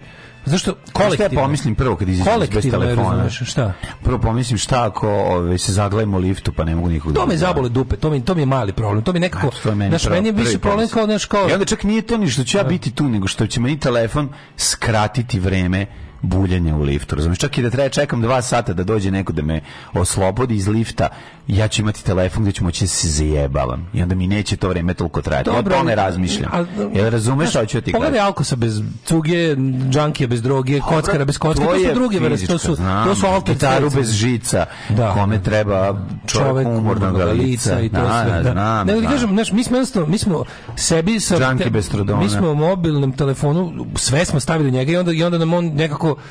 Zašto 0.49 0.71
Šta 0.71 0.79
ja 0.93 1.05
kolektivno? 1.05 1.41
pomislim 1.41 1.75
prvo 1.75 1.95
kad 1.95 2.09
izađem 2.09 2.25
bez 2.29 2.33
Kolektivno 2.49 2.79
telefona? 2.79 3.09
razumeš, 3.09 3.41
šta? 3.43 3.73
Prvo 4.03 4.19
pomislim 4.19 4.57
šta 4.57 4.85
ako 4.85 5.09
ove, 5.09 5.57
se 5.57 5.73
zaglavimo 5.73 6.17
u 6.17 6.21
liftu 6.21 6.51
pa 6.51 6.63
ne 6.63 6.75
mogu 6.75 6.89
nikog 6.89 7.13
To 7.13 7.25
me 7.25 7.33
da- 7.33 7.37
zabole 7.37 7.69
dupe, 7.69 7.95
to 7.95 8.09
mi 8.09 8.21
to 8.21 8.35
mi 8.35 8.41
je 8.41 8.45
mali 8.47 8.73
problem. 8.73 9.03
To 9.03 9.13
mi 9.13 9.19
nekako, 9.19 9.47
Eto, 9.47 9.57
to 9.63 9.69
je 9.69 9.75
meni 9.75 9.89
znaš, 9.91 10.03
prvo- 10.03 10.13
meni 10.13 10.27
je 10.27 10.31
više 10.33 10.59
problem 10.59 10.87
kao 10.89 11.05
znaš 11.05 11.25
kao 11.25 11.49
I 11.49 11.53
onda 11.53 11.65
čak 11.65 11.83
nije 11.83 12.01
to 12.01 12.17
ni 12.17 12.29
što 12.29 12.43
ću 12.43 12.57
ja 12.57 12.63
biti 12.63 12.91
tu, 12.91 13.03
nego 13.05 13.27
što 13.27 13.47
će 13.47 13.59
meni 13.59 13.79
telefon 13.79 14.29
skratiti 14.57 15.39
vreme 15.39 15.85
buljenja 16.21 16.75
u 16.75 16.81
liftu. 16.81 17.15
Razumiješ? 17.15 17.39
Čak 17.39 17.57
i 17.57 17.61
da 17.61 17.69
treba 17.69 17.89
čekam 17.89 18.21
dva 18.21 18.41
sata 18.41 18.73
da 18.73 18.83
dođe 18.83 19.11
neko 19.11 19.33
da 19.33 19.41
me 19.41 19.61
oslobodi 19.93 20.55
iz 20.55 20.67
lifta, 20.67 21.07
ja 21.47 21.67
ću 21.67 21.81
imati 21.81 22.03
telefon 22.05 22.43
gdje 22.43 22.51
ću 22.51 22.63
moći 22.63 22.83
da 22.83 22.87
se 22.87 23.07
zajebavam. 23.07 23.87
I 23.93 24.03
onda 24.03 24.15
mi 24.15 24.27
neće 24.27 24.57
to 24.57 24.69
vreme 24.69 24.93
toliko 24.93 25.21
trajati. 25.21 25.45
Dobro, 25.45 25.73
ja 25.73 25.77
o 25.77 25.79
tome 25.79 25.91
ali- 25.91 25.95
razmišljam. 25.97 26.49
ali- 26.53 26.67
Jel 26.93 27.09
razumeš 27.09 27.49
šta 27.49 27.65
ću 27.65 27.81
ti 27.81 27.91
Pogledaj 27.91 28.13
kažem? 28.13 28.25
Alkosa 28.25 28.55
bez 28.55 28.81
cuge, 29.05 29.55
džankija 29.89 30.27
bez 30.27 30.41
droge, 30.41 30.79
kockara 30.79 31.25
bez 31.25 31.37
kocke, 31.37 31.65
to, 31.65 31.75
su 31.79 31.93
druge 31.93 32.19
vrste, 32.19 32.47
to 32.47 32.57
su, 32.57 32.75
znam. 32.75 33.07
to 33.07 33.15
su 33.15 33.25
alter 33.25 33.53
Gitaru 33.55 33.89
bez 33.89 34.11
žica, 34.11 34.65
Da. 34.89 35.11
kome 35.11 35.43
treba 35.43 35.93
čovjek 36.27 36.49
čovek 36.49 36.67
umornog 36.69 37.15
lica. 37.33 37.79
i 37.79 37.89
to 37.89 37.97
Da, 37.97 38.23
sve. 38.23 38.33
da, 38.33 38.43
Da. 38.43 38.51
znam, 38.51 38.87
ti 38.87 38.93
znam. 38.93 39.11
kažem, 39.11 39.29
znaš, 39.29 39.51
mi 39.51 39.63
smo 39.63 39.75
jednostavno, 39.77 40.07
mi 40.07 40.17
smo 40.17 40.43
sebi 40.75 41.19
sa 41.19 41.37
Džanki 41.37 41.69
bez 41.69 41.89
trodona. 41.89 42.19
mi 42.19 42.29
smo 42.29 42.49
u 42.49 42.55
mobilnom 42.55 43.11
telefonu 43.11 43.85
sve 43.95 44.25
smo 44.25 44.39
stavili 44.39 44.71
njega 44.71 44.91
i 44.91 44.97
onda 44.97 45.11
i 45.11 45.23
onda 45.23 45.37
nam 45.37 45.53
on 45.53 45.65
nekako 45.65 46.08
ti 46.15 46.21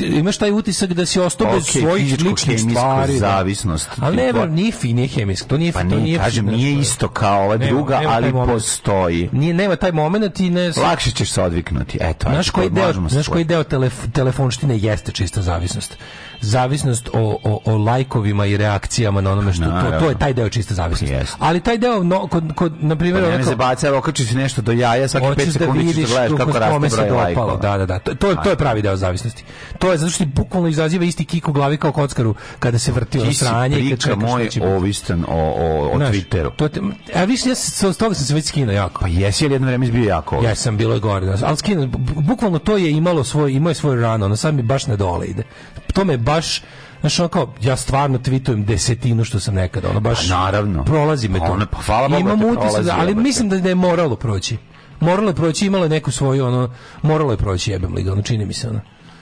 imaš 0.00 0.38
taj 0.38 0.50
utisak 0.50 0.92
da 0.92 1.06
si 1.06 1.20
ostao 1.20 1.52
bez 1.52 1.62
Okej, 1.64 1.82
svojih 1.82 2.16
ličnih 2.20 2.60
stvari. 2.60 3.12
da. 3.12 3.18
zavisnost. 3.18 3.88
Ali 4.00 4.16
ne, 4.16 4.22
Tipa- 4.24 4.46
nije 4.46 4.72
fi, 4.72 4.92
nije 4.92 5.08
hemijski, 5.08 5.48
to 5.48 5.56
nije 5.58 5.72
Pa 5.72 5.80
to 5.80 5.84
nije, 5.86 6.18
kažem, 6.18 6.46
nije 6.46 6.72
isto 6.74 7.08
kao 7.08 7.44
ova 7.44 7.56
Nema- 7.56 7.66
druga, 7.68 7.98
nema 7.98 8.12
ali 8.12 8.32
postoji. 8.32 9.28
Nije, 9.32 9.54
nema 9.54 9.76
taj 9.76 9.92
moment 9.92 10.40
i 10.40 10.50
ne... 10.50 10.72
Lakše 10.76 11.10
ćeš 11.10 11.30
se 11.30 11.42
odviknuti. 11.42 11.98
Eto, 12.00 12.26
Znaš 12.30 12.50
koji 12.50 12.70
deo, 12.70 12.92
znaš 12.92 13.24
se 13.24 13.30
koji 13.30 13.44
deo 13.44 13.64
telef, 13.64 13.94
telefonštine 14.12 14.78
jeste 14.78 15.12
čista 15.12 15.42
zavisnost? 15.42 15.96
Zavisnost 16.42 17.08
o, 17.12 17.38
o, 17.44 17.60
o 17.64 17.76
lajkovima 17.78 18.46
i 18.46 18.56
reakcijama 18.56 19.20
na 19.20 19.32
onome 19.32 19.52
što 19.52 19.64
to, 19.64 19.98
to 20.00 20.08
je 20.08 20.18
taj 20.18 20.32
deo 20.32 20.48
čista 20.48 20.74
zavisnost. 20.74 21.12
Jeste. 21.12 21.36
Ali 21.38 21.60
taj 21.60 21.78
deo 21.78 22.02
no, 22.02 22.26
kod, 22.26 22.52
kod 22.54 22.72
na 22.80 22.96
primjer 22.96 23.16
Pa 23.16 23.28
ne 23.28 23.34
onako- 23.34 23.50
zabaca, 23.50 23.88
evo 23.88 23.98
okači 23.98 24.26
si 24.26 24.34
nešto 24.34 24.62
do 24.62 24.72
jaja, 24.72 25.08
svaki 25.08 25.26
5 25.26 25.28
Hoćeš 25.28 25.46
da 25.46 25.52
sekundi 25.52 25.94
ćeš 25.94 25.96
da 25.96 26.08
gledaš 26.08 26.38
kako 26.38 26.58
raste 26.58 26.90
se 26.90 26.96
broj 26.96 27.10
lajkova. 27.12 27.56
Da, 27.56 27.78
da, 27.78 27.86
da. 27.86 27.98
To, 27.98 28.34
to 28.34 28.50
je 28.50 28.56
pravi 28.56 28.82
deo 28.82 28.96
zavisnosti. 28.96 29.44
To 29.78 29.87
je 29.88 29.98
zato 29.98 30.10
što 30.10 30.24
ti 30.24 30.30
bukvalno 30.30 30.68
izaziva 30.68 31.04
isti 31.04 31.24
kik 31.24 31.48
u 31.48 31.52
glavi 31.52 31.76
kao 31.76 31.92
kockaru 31.92 32.34
kada 32.58 32.78
se 32.78 32.92
vrti 32.92 33.18
ono 33.18 33.32
sranje 33.32 33.78
i 33.78 33.90
kad 33.90 34.00
čekaš 34.00 34.16
moj 34.20 34.48
će 34.48 34.62
ovistan 34.66 35.24
o, 35.28 35.34
o, 35.34 35.90
o 35.92 35.96
Znaš, 35.96 36.10
Twitteru. 36.10 36.50
To 36.56 36.68
te, 36.68 36.80
a 37.14 37.24
više 37.24 37.48
ja 37.48 37.54
se, 37.54 37.92
s 37.92 37.98
toga 37.98 38.14
sam 38.14 38.24
se 38.26 38.34
već 38.34 38.44
skinuo 38.44 38.74
jako. 38.74 39.00
Pa 39.00 39.08
jesi, 39.08 39.44
ali 39.44 39.54
jedno 39.54 39.66
vreme 39.66 39.86
si 39.86 39.92
bio 39.92 40.04
jako 40.04 40.42
Ja 40.42 40.54
sam 40.54 40.76
bilo 40.76 40.94
je 40.94 41.00
gore, 41.00 41.26
da. 41.26 41.36
ali 41.42 41.56
skinu, 41.56 41.82
bu- 41.84 41.98
bukvalno 42.22 42.58
to 42.58 42.76
je 42.76 42.90
imalo 42.90 43.24
svoj, 43.24 43.52
imao 43.52 43.70
je 43.70 43.74
svoj 43.74 43.96
rano, 43.96 44.24
ono 44.24 44.36
sad 44.36 44.54
mi 44.54 44.62
baš 44.62 44.86
ne 44.86 44.96
dole 44.96 45.26
ide. 45.26 45.42
To 45.94 46.04
me 46.04 46.16
baš, 46.16 46.62
znaš, 47.00 47.20
ono 47.20 47.28
kao, 47.28 47.54
ja 47.60 47.76
stvarno 47.76 48.18
tweetujem 48.18 48.64
desetinu 48.64 49.24
što 49.24 49.40
sam 49.40 49.54
nekada, 49.54 49.90
ono 49.90 50.00
baš, 50.00 50.28
Pa 50.28 50.34
naravno. 50.36 50.84
prolazi 50.84 51.28
me 51.28 51.38
to. 51.38 51.44
Ono, 51.44 51.66
pa 51.66 51.78
hvala 51.78 52.08
Bogu 52.08 52.20
Imam 52.20 52.38
da 52.38 52.44
te 52.44 52.50
utisak, 52.50 52.70
prolazi, 52.70 52.90
ali 52.92 53.14
mislim 53.14 53.48
da, 53.48 53.56
da 53.58 53.68
je 53.68 53.74
moralo 53.74 54.16
proći. 54.16 54.56
Moralo 55.00 55.28
je 55.28 55.34
proći, 55.34 55.66
imalo 55.66 55.84
je 55.84 55.88
neku 55.88 56.10
svoju, 56.10 56.46
ono, 56.46 56.70
moralo 57.02 57.30
je 57.30 57.36
proći, 57.36 57.70
jebem 57.70 57.94
li 57.94 58.02
ga, 58.02 58.12
ono, 58.12 58.22
čini 58.22 58.46
mi 58.46 58.52
se, 58.52 58.68
ono. 58.68 58.80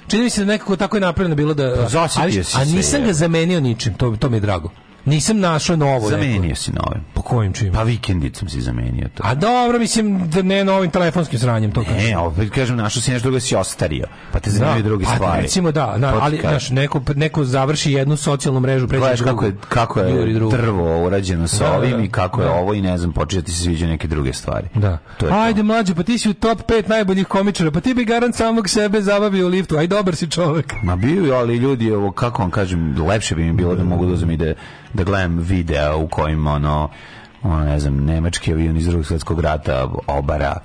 Čini 0.09 0.23
mi 0.23 0.31
se 0.31 0.41
da 0.41 0.53
nekako 0.53 0.77
tako 0.77 0.97
je 0.97 1.01
napravljeno 1.01 1.35
bilo 1.37 1.55
da... 1.55 1.75
Pa 1.75 2.23
ali- 2.23 2.33
si 2.45 2.57
a 2.57 2.65
se, 2.65 2.73
nisam 2.73 3.05
ga 3.05 3.13
zamenio 3.13 3.61
ničim, 3.61 3.95
to, 3.95 4.17
to 4.21 4.31
mi 4.31 4.37
je 4.37 4.41
drago. 4.41 4.71
Nisam 5.07 5.39
našao 5.39 5.77
novo. 5.77 5.95
neko. 5.95 6.11
Zamenio 6.11 6.55
si 6.55 6.73
nove. 6.73 7.01
Po 7.15 7.23
kojim 7.23 7.53
čim? 7.53 7.73
Pa 7.73 7.83
vikendicom 7.83 8.49
si 8.49 8.61
zamenio 8.61 9.09
to. 9.15 9.23
A 9.27 9.35
dobro, 9.35 9.79
mislim 9.79 10.31
da 10.31 10.43
ne 10.43 10.65
novim 10.65 10.91
telefonskim 10.91 11.39
sranjem 11.39 11.73
to 11.73 11.85
kažem. 11.85 12.11
Ne, 12.11 12.19
opet 12.19 12.51
kažem, 12.51 12.77
našao 12.77 13.03
si 13.03 13.11
nešto 13.11 13.27
drugo 13.27 13.41
si 13.41 13.57
ostario. 13.57 14.07
Pa 14.33 14.41
te 14.41 14.51
zanimaju 14.51 14.83
druge 14.83 15.05
pa 15.05 15.15
stvari. 15.15 15.43
Recimo 15.43 15.73
da, 15.73 15.97
na, 15.97 16.13
ti 16.13 16.19
ali 16.21 16.39
znaš, 16.41 16.71
neko, 16.71 17.01
neko 17.15 17.45
završi 17.45 17.93
jednu 17.93 18.17
socijalnu 18.17 18.61
mrežu, 18.61 18.89
pređe 18.89 19.01
Gledaš 19.01 19.21
kako 19.21 19.45
je, 19.45 19.57
kako 19.69 20.01
je 20.01 20.33
drvo 20.51 21.05
urađeno 21.05 21.49
sa 21.49 21.65
Da, 21.65 21.71
da, 21.71 21.77
ovim 21.77 21.97
da. 21.97 22.03
i 22.03 22.09
kako 22.09 22.41
je 22.41 22.47
Da. 22.47 22.53
ovo 22.55 22.75
i 22.75 22.81
ne 22.81 22.99
znam, 22.99 23.13
počeo 23.13 23.43
ti 23.43 23.53
se 23.53 23.63
sviđa 23.63 23.87
neke 23.87 24.09
druge 24.09 24.33
stvari. 24.33 24.69
Da. 24.75 24.99
To 25.19 25.27
je 25.27 25.33
Ajde 25.33 25.61
to. 25.61 25.65
mlađe, 25.65 25.95
pa 25.95 26.03
ti 26.03 26.19
si 26.19 26.29
u 26.31 26.35
top 26.35 26.59
5 26.63 26.89
najboljih 26.89 27.27
komičara, 27.27 27.71
pa 27.71 27.81
ti 27.81 27.95
bi 27.95 28.05
garant 28.05 28.35
samog 28.35 28.69
sebe 28.69 29.01
zabavio 29.03 29.47
u 29.47 29.51
liftu. 29.51 29.77
Aj 29.77 29.87
dobar 29.87 30.17
si 30.17 30.31
čovek. 30.31 30.75
Ma 30.83 30.97
bio 30.97 31.25
je, 31.25 31.33
ali 31.35 31.57
ljudi, 31.57 31.91
ovo, 31.93 32.13
kako 32.13 32.43
vam 32.43 32.51
kažem, 32.51 33.03
lepše 33.09 33.35
bi 33.35 33.45
mi 33.45 33.53
bilo 33.53 33.75
da 33.75 33.85
mogu 33.85 34.07
da 34.07 34.13
uzmem 34.13 34.31
i 34.31 34.37
da, 34.37 34.53
da 34.97 35.05
gledam 35.05 35.39
videa 35.39 35.97
u 35.97 36.09
kojima, 36.09 36.53
ono, 36.53 36.89
ono, 37.43 37.65
ne 37.65 37.81
znam, 37.81 38.05
nemački 38.05 38.53
avion 38.53 38.77
iz 38.77 38.87
drugog 38.87 39.07
svjetskog 39.07 39.41
rata 39.41 39.89
obara 40.07 40.57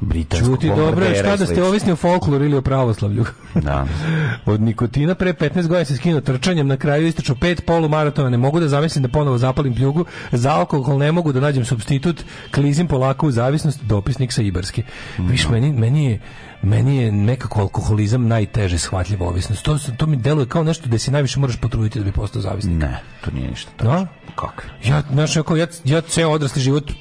britanskog 0.00 0.54
Čuti 0.54 0.68
dobro, 0.68 1.06
šta 1.14 1.36
da 1.36 1.46
ste 1.46 1.62
ovisni 1.62 1.92
o 1.92 1.96
folkloru 1.96 2.44
ili 2.44 2.56
o 2.56 2.62
pravoslavlju. 2.62 3.24
Da. 3.54 3.86
Od 4.52 4.60
nikotina 4.60 5.14
pre 5.14 5.32
15 5.32 5.66
godina 5.66 5.84
se 5.84 5.96
skinuo 5.96 6.20
trčanjem, 6.20 6.66
na 6.66 6.76
kraju 6.76 7.06
istračao 7.06 7.36
pet 7.36 7.66
polumaratona, 7.66 8.30
ne 8.30 8.36
mogu 8.36 8.60
da 8.60 8.68
zamislim 8.68 9.02
da 9.02 9.08
ponovo 9.08 9.38
zapalim 9.38 9.74
pljugu, 9.74 10.04
za 10.32 10.52
alkohol 10.52 10.98
ne 10.98 11.12
mogu 11.12 11.32
da 11.32 11.40
nađem 11.40 11.64
substitut, 11.64 12.24
klizim 12.50 12.88
polako 12.88 13.26
u 13.26 13.30
zavisnost, 13.30 13.82
dopisnik 13.82 14.32
sa 14.32 14.42
Ibarske. 14.42 14.82
Viš, 15.18 15.48
meni, 15.48 15.72
meni 15.72 16.04
je 16.04 16.20
meni 16.64 16.96
je 16.96 17.12
nekako 17.12 17.60
alkoholizam 17.60 18.28
najteže 18.28 18.78
shvatljiva 18.78 19.26
ovisnost. 19.26 19.64
To, 19.64 19.78
to 19.96 20.06
mi 20.06 20.16
deluje 20.16 20.46
kao 20.46 20.64
nešto 20.64 20.88
da 20.88 20.98
se 20.98 21.10
najviše 21.10 21.40
moraš 21.40 21.56
potruditi 21.56 21.98
da 21.98 22.04
bi 22.04 22.12
postao 22.12 22.42
zavisnik. 22.42 22.74
Ne, 22.74 23.00
to 23.24 23.30
nije 23.30 23.50
ništa. 23.50 23.70
Da? 23.84 24.06
Kako? 24.34 24.62
Ja, 24.84 25.02
znaš, 25.12 25.36
ako 25.36 25.56
ja, 25.56 25.66
ja 25.84 26.00
ceo 26.00 26.30
odrasli 26.30 26.62
život 26.62 26.92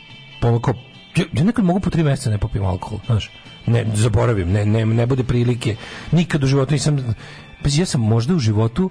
onako, 0.41 0.73
ja, 1.15 1.25
ja 1.33 1.43
nekad 1.43 1.65
mogu 1.65 1.79
po 1.79 1.89
tri 1.89 2.03
meseca 2.03 2.29
ne 2.29 2.37
popijem 2.37 2.65
alkohol, 2.65 2.99
znaš. 3.05 3.31
Ne, 3.65 3.85
zaboravim, 3.93 4.51
ne, 4.51 4.65
ne, 4.65 4.85
ne 4.85 5.05
bude 5.05 5.23
prilike. 5.23 5.75
Nikad 6.11 6.43
u 6.43 6.47
životu 6.47 6.73
nisam, 6.73 7.15
pa 7.63 7.69
ja 7.71 7.85
sam 7.85 8.01
možda 8.01 8.35
u 8.35 8.39
životu 8.39 8.89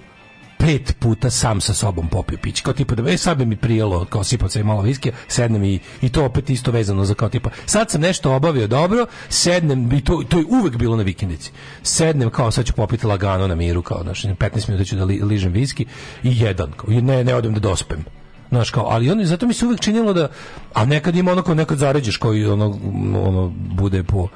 pet 0.63 0.95
puta 0.99 1.29
sam 1.29 1.61
sa 1.61 1.73
sobom 1.73 2.07
popio 2.07 2.37
piće. 2.41 2.63
Kao 2.63 2.73
tipa 2.73 2.95
da, 2.95 3.11
e 3.11 3.17
sad 3.17 3.37
bi 3.37 3.45
mi 3.45 3.55
prijelo, 3.55 4.05
kao 4.05 4.23
sipao 4.23 4.49
se 4.49 4.63
malo 4.63 4.81
viskija, 4.81 5.13
sednem 5.27 5.63
i, 5.63 5.79
i 6.01 6.09
to 6.09 6.25
opet 6.25 6.49
isto 6.49 6.71
vezano 6.71 7.05
za 7.05 7.13
kao 7.13 7.29
tipa, 7.29 7.49
sad 7.65 7.91
sam 7.91 8.01
nešto 8.01 8.33
obavio 8.33 8.67
dobro, 8.67 9.05
sednem, 9.29 9.91
i 9.91 10.03
to, 10.03 10.23
to 10.29 10.39
je 10.39 10.45
uvek 10.49 10.75
bilo 10.75 10.95
na 10.95 11.03
vikendici. 11.03 11.51
Sednem 11.83 12.29
kao 12.29 12.51
sad 12.51 12.65
ću 12.65 12.73
popiti 12.73 13.07
lagano 13.07 13.47
na 13.47 13.55
miru, 13.55 13.81
kao 13.81 14.03
znaš, 14.03 14.23
15 14.23 14.69
minuta 14.69 14.85
ću 14.85 14.95
da 14.95 15.03
li, 15.03 15.21
ližem 15.23 15.51
viski 15.51 15.85
i 16.23 16.39
jedan, 16.41 16.71
kao, 16.71 16.89
ne, 16.89 17.23
ne 17.23 17.35
odem 17.35 17.53
da 17.53 17.59
dospem. 17.59 18.05
Znaš 18.49 18.69
kao, 18.69 18.87
ali 18.89 19.11
on, 19.11 19.25
zato 19.25 19.47
mi 19.47 19.53
se 19.53 19.65
uvek 19.65 19.79
činilo 19.79 20.13
da, 20.13 20.27
a 20.73 20.85
nekad 20.85 21.15
ima 21.15 21.31
ono 21.31 21.41
kao 21.41 21.55
nekad 21.55 21.77
zaređeš 21.77 22.17
koji 22.17 22.45
ono, 22.45 22.79
ono 23.15 23.53
bude 23.55 24.03
po, 24.03 24.27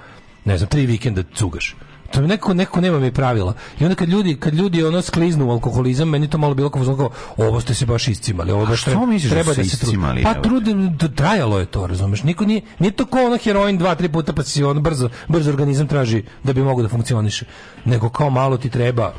ne 0.46 0.58
znam, 0.58 0.70
tri 0.70 0.86
vikenda 0.86 1.24
cugaš. 1.36 1.76
To 2.12 2.22
mi 2.22 2.28
nekako, 2.28 2.54
nekako 2.54 2.82
nema 2.82 3.00
mi 3.00 3.12
pravila. 3.12 3.54
I 3.80 3.84
onda 3.84 3.96
kad 3.96 4.10
ljudi, 4.10 4.36
kad 4.40 4.54
ljudi 4.54 4.84
ono 4.84 5.02
skliznu 5.02 5.48
u 5.48 5.52
alkoholizam, 5.52 6.10
meni 6.10 6.30
to 6.30 6.38
malo 6.38 6.54
bilo 6.54 6.70
kao, 6.70 6.96
kao 6.98 7.10
ovo 7.38 7.62
ste 7.62 7.74
se 7.74 7.86
baš 7.86 8.08
iscimali. 8.08 8.52
Ovo 8.52 8.66
baš 8.66 8.84
treba, 8.84 9.06
misliš 9.06 9.30
da 9.30 9.36
treba 9.36 9.54
da 9.54 9.64
se 9.64 9.78
trudi. 9.78 9.92
iscimali, 9.92 10.24
Pa 10.24 10.34
trude, 10.34 10.74
trajalo 11.16 11.60
je 11.60 11.66
to, 11.66 11.88
razumeš? 11.88 12.24
Niko 12.24 12.46
nije, 12.46 12.62
nije 12.80 12.92
to 12.92 13.06
kao 13.06 13.26
ono 13.26 13.38
heroin 13.38 13.78
dva, 13.78 13.96
tri 13.96 14.10
puta 14.10 14.34
pa 14.34 14.44
si 14.44 14.64
on 14.64 14.82
brzo, 14.82 15.10
brzo 15.28 15.50
organizam 15.50 15.88
traži 15.88 16.24
da 16.44 16.54
bi 16.54 16.62
mogao 16.64 16.84
da 16.84 16.90
funkcioniše. 16.90 17.46
Nego 17.86 18.10
kao 18.10 18.30
malo 18.30 18.58
ti 18.58 18.70
treba 18.70 19.14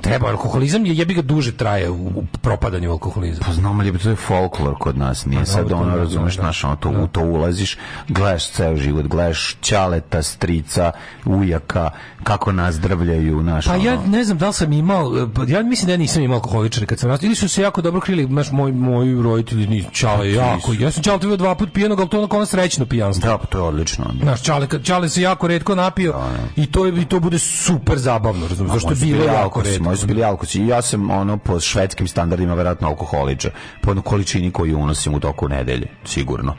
Treba, 0.00 0.28
alkoholizam 0.28 0.86
je 0.86 0.96
jebi 0.96 1.14
ga 1.14 1.22
duže 1.22 1.56
traje 1.56 1.90
u, 1.90 2.06
u 2.06 2.24
propadanju 2.42 2.88
u 2.88 2.92
alkoholizam. 2.92 3.44
Pa 3.46 3.52
znam 3.52 3.80
li, 3.80 3.98
to 3.98 4.10
je 4.10 4.16
folklor 4.16 4.74
kod 4.78 4.98
nas, 4.98 5.26
nije 5.26 5.46
sad 5.46 5.68
dobro, 5.68 5.76
ono, 5.76 5.96
da, 5.96 5.96
razumeš, 5.96 6.36
da, 6.36 6.42
znaš, 6.42 6.64
ono, 6.64 6.76
to, 6.76 6.90
u 6.90 7.06
to 7.06 7.20
ulaziš, 7.20 7.76
gledaš 8.08 8.50
ceo 8.50 8.76
život, 8.76 9.06
gledaš 9.06 9.56
ćaleta, 9.62 10.22
strica, 10.22 10.92
ujaka, 11.24 11.90
kako 12.22 12.52
nazdravljaju, 12.52 13.42
naš, 13.42 13.66
Pa 13.66 13.74
ja 13.74 13.92
ono, 13.92 14.06
ne 14.06 14.24
znam 14.24 14.38
da 14.38 14.46
li 14.46 14.52
sam 14.52 14.72
imao, 14.72 15.28
pa 15.34 15.42
ja 15.48 15.62
mislim 15.62 15.86
da 15.86 15.92
ja 15.92 15.96
nisam 15.96 16.22
imao 16.22 16.36
alkoholičare 16.36 16.86
kad 16.86 16.98
sam 16.98 17.10
rastao. 17.10 17.26
Ili 17.26 17.34
su 17.34 17.48
se 17.48 17.62
jako 17.62 17.82
dobro 17.82 18.00
krili, 18.00 18.26
znaš, 18.26 18.50
moj, 18.50 18.72
moji 18.72 19.22
roditelji 19.22 19.66
ni 19.66 19.84
čale 19.92 20.32
jako. 20.32 20.72
Ja 20.78 20.90
sam 20.90 21.02
čale 21.02 21.36
dva 21.36 21.54
put 21.54 21.72
pijenog, 21.72 22.00
ali 22.00 22.08
to 22.08 22.18
onako 22.18 22.36
ono 22.36 22.46
srećno 22.46 22.86
pijanstvo. 22.86 23.30
da, 23.30 23.38
pa 23.38 23.46
to 23.46 23.58
je 23.58 23.62
odlično. 23.62 24.06
onda. 24.08 24.24
Znaš, 24.24 24.42
čale, 24.42 24.66
čale 24.82 25.08
se 25.08 25.22
jako 25.22 25.48
redko 25.48 25.74
napio 25.74 26.14
i 26.56 26.66
to, 26.66 26.86
je, 26.86 27.02
i 27.02 27.04
to 27.04 27.20
bude 27.20 27.38
super 27.38 27.98
zabavno, 27.98 28.48
razumiješ, 28.48 28.72
zašto 28.72 28.90
je 28.90 28.96
bilo 28.96 29.24
jako 29.24 29.62
redko. 29.62 29.87
Moji 29.88 29.98
su 29.98 30.06
bili 30.06 30.24
alkosi. 30.24 30.60
I 30.60 30.66
ja 30.66 30.82
sam, 30.82 31.10
ono, 31.10 31.36
po 31.36 31.60
švedskim 31.60 32.08
standardima, 32.08 32.54
verovatno 32.54 32.88
alkoholičar. 32.88 33.50
Po 33.80 33.90
onoj 33.90 34.02
količini 34.02 34.50
koju 34.50 34.78
unosim 34.78 35.14
u 35.14 35.20
toku 35.20 35.48
nedelje, 35.48 35.86
sigurno. 36.04 36.56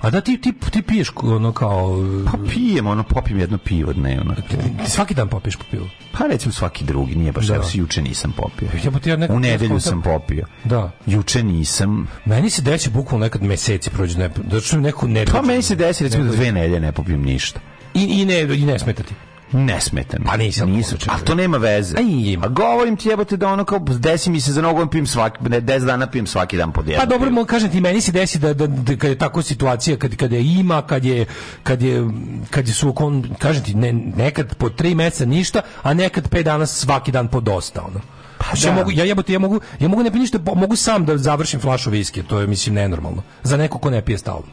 A 0.00 0.10
da 0.10 0.20
ti, 0.20 0.40
ti, 0.40 0.52
ti 0.70 0.82
piješ 0.82 1.12
ono 1.16 1.52
kao... 1.52 2.04
Pa 2.26 2.38
pijem, 2.48 2.86
ono, 2.86 3.02
popim 3.02 3.38
jedno 3.38 3.58
pivo 3.58 3.92
dnevno. 3.92 4.34
ti 4.34 4.56
svaki 4.86 5.14
dan 5.14 5.28
popiješ 5.28 5.56
po 5.56 5.64
pivu. 5.70 5.86
Pa 6.12 6.26
recimo 6.26 6.52
svaki 6.52 6.84
drugi, 6.84 7.14
nije 7.14 7.32
baš, 7.32 7.46
Da. 7.46 7.54
evo, 7.54 7.64
juče 7.74 8.02
nisam 8.02 8.32
popio. 8.32 8.68
Ja 9.06 9.16
nekako- 9.16 9.36
U 9.36 9.40
nedelju 9.40 9.74
ja 9.74 9.80
sam 9.80 9.92
skontam- 9.92 10.18
popio. 10.20 10.46
Da. 10.64 10.90
Juče 11.06 11.42
nisam. 11.42 12.08
Meni 12.24 12.50
se 12.50 12.62
desi 12.62 12.90
bukvalno 12.90 13.24
nekad 13.26 13.42
meseci 13.42 13.90
prođu, 13.90 14.18
ne, 14.18 14.30
da 14.44 14.60
što 14.60 14.76
neku 14.76 15.08
ne 15.08 15.24
Pa 15.26 15.42
meni 15.42 15.62
se 15.62 15.74
desi 15.76 16.04
recimo 16.04 16.24
da 16.24 16.30
dve 16.30 16.52
nedelje 16.52 16.80
ne 16.80 16.92
popijem 16.92 17.22
ništa. 17.22 17.60
I, 17.94 18.02
i 18.02 18.24
ne, 18.24 18.40
i 18.40 18.66
ne 18.66 18.78
smetati. 18.78 19.14
Ne 19.54 19.80
smeta 19.80 20.16
mi. 20.18 20.24
Pa 20.26 20.36
nisi 20.36 20.64
Nisam, 20.64 20.68
alkoholičar. 20.68 21.14
ali 21.14 21.24
to 21.24 21.34
nema 21.34 21.56
veze. 21.56 21.96
A 21.98 22.00
ima. 22.00 22.46
A 22.46 22.48
govorim 22.48 22.96
ti 22.96 23.08
jebote 23.08 23.36
da 23.36 23.48
ono 23.48 23.64
kao 23.64 23.78
desi 23.78 24.30
mi 24.30 24.40
se 24.40 24.52
za 24.52 24.62
nogom 24.62 24.88
pijem 24.88 25.06
svaki, 25.06 25.48
ne, 25.48 25.60
10 25.60 25.84
dana 25.84 26.06
pijem 26.06 26.26
svaki 26.26 26.56
dan 26.56 26.72
po 26.72 26.80
jedno. 26.80 26.96
Pa 26.96 27.06
dobro, 27.06 27.28
pivo. 27.28 27.40
mo 27.40 27.44
kažem 27.46 27.70
ti 27.70 27.80
meni 27.80 28.00
se 28.00 28.12
desi 28.12 28.38
da, 28.38 28.54
da, 28.54 28.66
da 28.66 28.96
kad 28.96 29.10
je 29.10 29.18
tako 29.18 29.42
situacija 29.42 29.96
kad 29.96 30.16
kad 30.16 30.32
je 30.32 30.44
ima, 30.44 30.82
kad 30.82 31.04
je 31.04 31.26
kad 31.62 31.82
je 31.82 32.04
kad 32.50 32.68
je 32.68 32.74
su 32.74 32.94
kažem 33.38 33.62
ti 33.62 33.74
ne, 33.74 33.92
nekad 33.92 34.54
po 34.54 34.70
tri 34.70 34.94
meseca 34.94 35.24
ništa, 35.24 35.62
a 35.82 35.94
nekad 35.94 36.28
pet 36.28 36.44
dana 36.44 36.66
svaki 36.66 37.12
dan 37.12 37.28
po 37.28 37.40
dosta 37.40 37.82
ono. 37.82 38.00
Pa 38.38 38.44
ja 38.56 38.70
da. 38.70 38.72
mogu 38.72 38.90
ja 38.90 39.04
jebote 39.04 39.32
ja 39.32 39.38
mogu 39.38 39.60
ja 39.80 39.88
mogu 39.88 40.02
ne 40.02 40.10
pijem 40.10 40.20
ništa, 40.20 40.38
mogu 40.54 40.76
sam 40.76 41.04
da 41.04 41.16
završim 41.18 41.60
flašu 41.60 41.90
viskija, 41.90 42.24
to 42.28 42.40
je 42.40 42.46
mislim 42.46 42.74
nenormalno. 42.74 43.22
Za 43.42 43.56
neko 43.56 43.78
ko 43.78 43.90
ne 43.90 44.02
pije 44.02 44.18
stalno. 44.18 44.46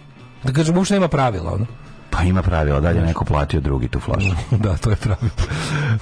Da 0.43 0.53
kažem 0.53 0.77
uopšte 0.77 0.93
nema 0.93 1.07
pravila, 1.07 1.53
ono. 1.53 1.65
Pa 2.11 2.23
ima 2.23 2.41
pravila, 2.41 2.79
dalje 2.79 2.99
je 2.99 3.05
neko 3.05 3.25
platio 3.25 3.61
drugi 3.61 3.87
tu 3.87 3.99
flašu. 3.99 4.29
da, 4.63 4.77
to 4.77 4.89
je 4.89 4.95
pravilo. 4.95 5.31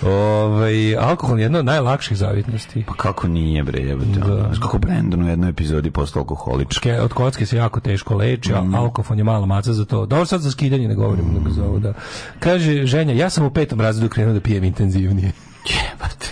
Ovaj 0.02 0.98
alkohol 0.98 1.40
je 1.40 1.44
jedna 1.44 1.60
od 1.60 1.66
najlakših 1.66 2.18
zavitnosti. 2.18 2.84
Pa 2.88 2.94
kako 2.94 3.28
nije 3.28 3.64
bre 3.64 3.80
jebote. 3.80 4.20
Da. 4.20 4.36
Da. 4.36 4.52
Kako 4.62 4.78
Brandon 4.78 5.24
u 5.24 5.28
jednoj 5.28 5.50
epizodi 5.50 5.92
postao 5.92 6.20
alkoholički. 6.20 6.90
Ke, 6.90 7.02
od 7.02 7.14
kocke 7.14 7.46
se 7.46 7.58
jako 7.58 7.80
teško 7.80 8.16
leči, 8.16 8.54
a 8.54 8.64
alkofon 8.76 9.18
je 9.18 9.24
mala 9.24 9.46
maca 9.46 9.74
za 9.74 9.86
to. 9.86 10.06
Dobro 10.06 10.26
sad 10.26 10.42
za 10.42 10.52
skidanje 10.52 10.88
ne 10.88 10.96
govorim, 10.96 11.26
nego 11.34 11.50
za 11.50 11.66
ovo 11.66 11.80
da. 11.80 11.94
Kaže 12.40 12.86
ženja, 12.86 13.14
ja 13.14 13.30
sam 13.30 13.46
u 13.46 13.50
petom 13.50 13.82
razredu 13.82 14.10
krenuo 14.10 14.34
da 14.34 14.40
pijem 14.40 14.64
intenzivnije. 14.64 15.32
Jebate. 15.76 16.28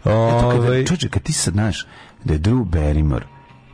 Eto, 0.00 0.48
Ovaj 0.48 0.84
čoče, 0.84 1.08
kad 1.08 1.22
ti 1.22 1.32
sad 1.32 1.54
znaš 1.54 1.86
da 2.24 2.32
je 2.32 2.40
Drew 2.40 2.64
Barrymore 2.64 3.24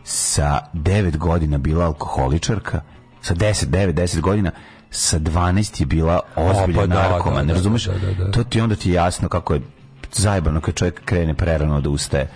sa 0.05 0.61
9 0.75 1.17
godina 1.17 1.59
bila 1.59 1.85
alkoholičarka, 1.85 2.81
sa 3.21 3.35
10, 3.35 3.67
9, 3.67 3.93
10 3.93 4.21
godina, 4.21 4.51
sa 4.95 5.19
12 5.19 5.81
je 5.81 5.87
bila 5.87 6.21
ozbiljna 6.37 6.81
pa 6.81 6.87
da, 6.87 6.95
narkoma, 6.95 7.37
da, 7.37 7.43
ne 7.43 7.47
da, 7.47 7.55
razumeš? 7.55 7.85
da, 7.85 7.99
da, 7.99 8.25
da. 8.25 8.31
To 8.31 8.45
ti 8.45 8.61
onda 8.61 8.77
ti 8.77 8.91
je 8.91 8.95
jasno 8.95 9.29
kako 9.29 9.55
je 9.55 9.61
zajebano 10.13 10.61
kad 10.61 10.75
čovjek 10.75 11.05
krene 11.05 11.35
prerano 11.35 11.81
da 11.81 11.91
ustaje. 11.91 12.29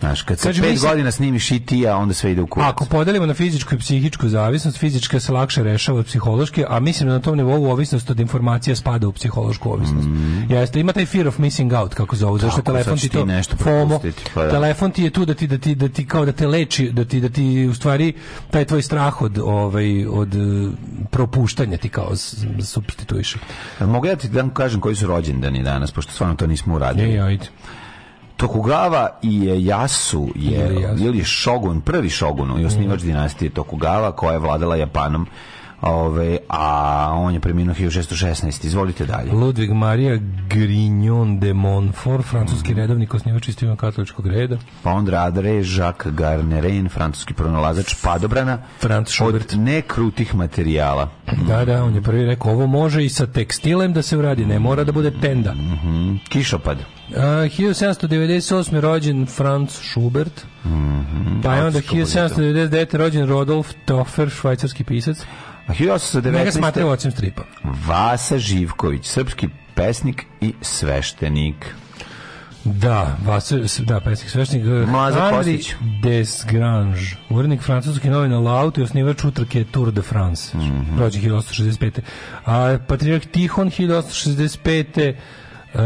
Znaš, 0.00 0.22
kad 0.22 0.38
5 0.38 0.60
mislim- 0.62 0.78
godina 0.82 1.10
snimiš 1.10 1.50
i 1.50 1.60
ti, 1.60 1.88
a 1.88 1.96
onda 1.96 2.14
sve 2.14 2.32
ide 2.32 2.42
u 2.42 2.46
kurac. 2.46 2.68
Ako 2.68 2.84
podelimo 2.86 3.26
na 3.26 3.34
fizičku 3.34 3.74
i 3.74 3.78
psihičku 3.78 4.28
zavisnost, 4.28 4.78
fizička 4.78 5.20
se 5.20 5.32
lakše 5.32 5.62
rešava 5.62 5.98
od 5.98 6.06
psihološke, 6.06 6.64
a 6.68 6.80
mislim 6.80 7.08
da 7.08 7.14
na 7.14 7.20
tom 7.20 7.36
nivou 7.36 7.64
ovisnost 7.66 8.10
od 8.10 8.20
informacija 8.20 8.76
spada 8.76 9.08
u 9.08 9.12
psihološku 9.12 9.70
ovisnost. 9.70 10.08
Jeste, 10.50 10.80
ima 10.80 10.92
taj 10.92 11.06
fear 11.06 11.28
of 11.28 11.38
missing 11.38 11.72
out, 11.72 11.94
kako 11.94 12.16
zovu, 12.16 12.38
zašto 12.38 12.60
Mm. 12.60 12.64
Telefon 12.64 12.98
ti 12.98 13.08
to 13.10 13.24
nešto 13.24 13.56
FOMO, 13.56 14.00
pa 14.34 14.42
da. 14.42 14.50
telefon 14.50 14.90
ti 14.90 15.02
je 15.02 15.10
tu 15.10 15.24
da 15.24 15.34
ti 15.34 15.46
da 15.46 15.58
ti 15.58 15.74
da 15.74 15.88
ti 15.88 16.06
kao 16.06 16.24
da 16.24 16.32
te 16.32 16.46
leči, 16.46 16.90
da 16.90 17.04
ti 17.04 17.20
da 17.20 17.28
ti 17.28 17.40
u 17.66 17.74
stvari 17.74 18.12
taj 18.50 18.64
tvoj 18.64 18.82
strah 18.82 19.22
od 19.22 19.38
ovaj 19.38 19.80
od 20.06 20.34
eh, 20.34 20.70
propuštanja 21.10 21.76
ti 21.76 21.88
kao 21.88 22.16
s- 22.16 22.34
supstituiše. 22.62 23.38
Jel 23.80 23.88
Mogu 23.88 24.06
ja 24.06 24.16
ti 24.16 24.28
da 24.28 24.48
kažem 24.50 24.80
koji 24.80 24.96
su 24.96 25.06
rođendani 25.06 25.62
danas, 25.62 25.90
pošto 25.90 26.12
stvarno 26.12 26.34
to 26.34 26.46
nismo 26.46 26.74
uradili. 26.74 27.10
Je, 27.10 27.20
ajde. 27.20 27.46
Tokugawa 28.40 29.08
i 29.22 29.40
Yasu 29.40 30.28
je, 30.34 30.94
ili 31.00 31.24
šogun, 31.24 31.80
prvi 31.80 32.10
šogun 32.10 32.60
i 32.60 32.64
osnivač 32.64 33.02
dinastije 33.02 33.50
Tokugawa 33.50 34.12
koja 34.12 34.32
je 34.32 34.38
vladala 34.38 34.76
Japanom 34.76 35.26
Ove, 35.82 36.38
a 36.48 36.64
on 37.14 37.34
je 37.34 37.40
preminuo 37.40 37.74
1616. 37.74 38.64
Izvolite 38.64 39.06
dalje. 39.06 39.32
Ludwig 39.32 39.72
Maria 39.72 40.18
Grignon 40.48 41.38
de 41.38 41.52
Montfort, 41.54 42.18
Mm. 42.20 42.28
francuski 42.28 42.74
redovnik, 42.74 43.14
osnivač 43.14 43.48
istoimnog 43.48 43.78
katoličkog 43.78 44.26
reda. 44.26 44.56
Pa 44.82 44.90
onda 44.90 45.12
André 45.12 45.78
Jacques 45.78 46.14
Garnerin, 46.14 46.88
francuski 46.88 47.34
pronalazač 47.34 47.94
padobrana 48.02 48.58
Franz 48.80 49.08
Schubert. 49.08 49.52
od 49.52 49.58
nekrutih 49.58 50.34
materijala. 50.34 51.08
Da, 51.48 51.64
da, 51.64 51.84
on 51.84 51.94
je 51.94 52.02
prvi 52.02 52.26
rekao, 52.26 52.52
ovo 52.52 52.66
može 52.66 53.04
i 53.04 53.08
sa 53.08 53.26
tekstilem 53.26 53.92
da 53.92 54.02
se 54.02 54.16
uradi, 54.16 54.46
ne 54.46 54.58
mora 54.58 54.84
da 54.84 54.92
bude 54.92 55.10
tenda. 55.12 55.52
Mm, 55.52 56.18
kišopad. 56.28 56.78
A, 57.10 57.20
1798. 57.48 58.00
rođen 58.80 59.26
Franz 59.26 59.70
Schubert, 59.72 60.46
pa 61.42 61.54
je 61.54 61.64
onda 61.64 61.78
Austrijsko 61.78 61.94
1799. 61.96 62.94
rođen 62.94 63.28
Rodolf 63.28 63.72
Toffer, 63.84 64.30
švajcarski 64.30 64.84
pisac. 64.84 65.16
A 65.66 65.72
Njega 65.72 65.94
1819. 65.94 66.50
smatraju 66.52 66.88
ocem 66.88 67.10
stripa. 67.10 67.42
Vasa 67.86 68.38
Živković, 68.38 69.06
srpski 69.06 69.48
pesnik 69.74 70.24
i 70.40 70.54
sveštenik. 70.62 71.74
Da, 72.64 73.16
Vasa, 73.24 73.56
da, 73.78 74.00
pesnik 74.00 74.30
svešnik. 74.30 74.62
Mlaza 74.86 75.24
Andri 75.24 75.36
Kostić. 75.56 75.74
Desgrange, 76.02 77.00
urednik 77.30 77.62
francuski 77.62 78.10
novina 78.10 78.38
Laut 78.38 78.78
i 78.78 78.82
osnivač 78.82 79.24
utrke 79.24 79.64
Tour 79.64 79.92
de 79.92 80.02
France, 80.02 80.56
Mhm. 80.56 80.98
rođen 80.98 81.22
1865. 81.22 82.00
A 82.44 82.78
patrijarh 82.88 83.24
Tihon 83.24 83.70
1865. 83.70 85.14
Uh, 85.74 85.80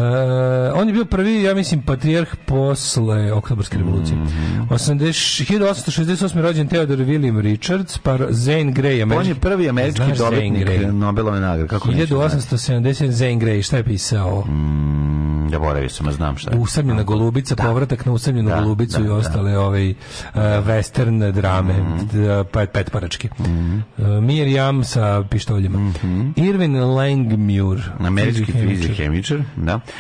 on 0.75 0.89
je 0.89 0.93
bio 0.93 1.05
prvi, 1.05 1.43
ja 1.43 1.55
mislim, 1.55 1.83
patrijarh 1.83 2.37
posle 2.37 3.33
oktobarske 3.33 3.79
revolucije. 3.79 4.17
Mhm. 4.17 4.63
80, 4.65 5.13
1868. 5.45 6.41
rođen 6.41 6.69
Theodore 6.69 7.05
William 7.05 7.41
Richards, 7.41 7.99
pa 7.99 8.19
Zane 8.31 8.65
Grey, 8.65 8.87
On 8.87 8.97
je 8.99 9.03
američki. 9.03 9.35
prvi 9.35 9.69
američki 9.69 10.03
Znaš 10.05 10.19
dobitnik? 10.19 10.69
Nobelove 10.93 11.41
nagrade. 11.41 11.69
Kako 11.69 11.91
neću 11.91 12.07
znati? 12.07 12.37
1870 12.37 13.09
Zane 13.09 13.33
Grey, 13.33 13.63
šta 13.63 13.77
je 13.77 13.85
pisao? 13.85 14.41
Mm, 14.41 15.49
Zaboravio 15.51 15.89
sam, 15.89 16.13
znam 16.13 16.37
šta 16.37 16.51
je. 16.51 16.59
Usamljena 16.59 17.03
golubica, 17.03 17.57
povratak 17.57 18.07
na 18.07 18.13
usamljenu 18.13 18.49
Da, 18.51 18.57
golubicu 18.57 18.99
da, 18.99 19.05
i 19.05 19.09
da. 19.09 19.15
ostale 19.15 19.59
ovaj 19.59 19.91
uh, 19.91 19.97
western 20.35 21.33
drame, 21.33 21.73
mm. 21.73 22.09
pet 22.53 22.71
petparački. 22.71 23.29
Mhm. 23.41 23.79
Uh, 23.99 24.07
Mirjam 24.23 24.85
sa 24.85 25.25
pištoljima. 25.31 25.93
Irvin 26.37 26.77
Langmuir, 26.77 27.91
Američki 27.99 28.45
fizik, 28.45 28.97
hemičar. 28.97 28.97
hemičar, 28.97 29.39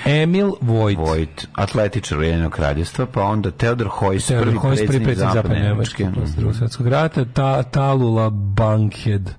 da. 0.04 0.10
Emil 0.10 0.52
Vojt, 0.60 0.98
Vojt, 0.98 1.46
atletičar 1.54 2.18
Ujedinjenog 2.18 2.52
kraljevstva, 2.52 3.06
pa 3.06 3.22
onda 3.22 3.50
Theodor 3.50 3.88
Heuss, 4.00 4.26
Theodor 4.26 4.60
prvi 4.62 4.86
prvi 4.86 5.04
predsjednik 5.04 5.34
zapadne 5.34 5.58
Nemačke. 5.60 6.08
Posle 6.20 6.36
drugog 6.36 6.56
svjetskog 6.56 6.88
rata, 6.88 7.24
ta, 7.24 7.62
Talula 7.62 8.30
Bankhead. 8.30 9.30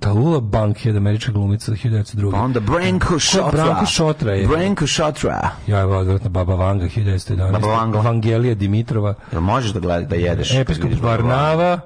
Talula 0.00 0.40
Bankhead, 0.40 0.96
američka 0.96 1.32
glumica 1.32 1.72
1902. 1.72 2.30
Pa 2.30 2.38
onda 2.38 2.60
Branko 2.60 3.18
Šotra. 3.18 3.64
Branko 3.64 3.86
Šotra 3.86 4.32
je? 4.32 4.46
Branko 4.46 4.86
Šotra. 4.86 5.50
Ja 5.66 5.78
je 5.78 5.84
odvratna 5.84 6.28
Baba 6.28 6.54
Vanga 6.54 6.84
1911. 6.84 7.52
Baba 7.52 7.66
Vanga. 7.66 7.98
Evangelija 7.98 8.54
Dimitrova. 8.54 9.14
Jel 9.32 9.40
možeš 9.40 9.72
da 9.72 9.80
gledaš, 9.80 10.08
da 10.08 10.16
jedeš? 10.16 10.54
Episkop 10.54 10.90
Vanga? 10.90 11.06
Varnava, 11.06 11.80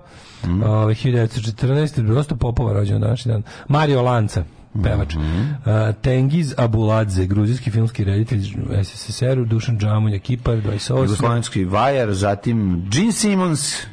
ovaj, 0.66 0.95
1914. 0.95 2.03
Dosta 2.03 2.36
popova 2.36 2.73
rođen 2.73 3.01
na 3.01 3.07
današnji 3.07 3.32
dan. 3.32 3.43
Mario 3.69 4.03
Lanca, 4.03 4.45
pevač. 4.82 5.15
Uh, 5.16 5.23
Tengiz 6.03 6.55
Abuladze, 6.57 7.27
gruzijski 7.27 7.70
filmski 7.70 8.05
reditelj 8.05 8.55
SSSR-u, 8.82 9.45
Dušan 9.45 9.78
Džamonja, 9.78 10.19
Kipar, 10.19 10.57
28. 10.57 11.03
Jugoslovenski 11.03 11.65
vajar, 11.65 12.12
zatim 12.15 12.85
Gene 12.90 13.12
Simmons, 13.12 13.86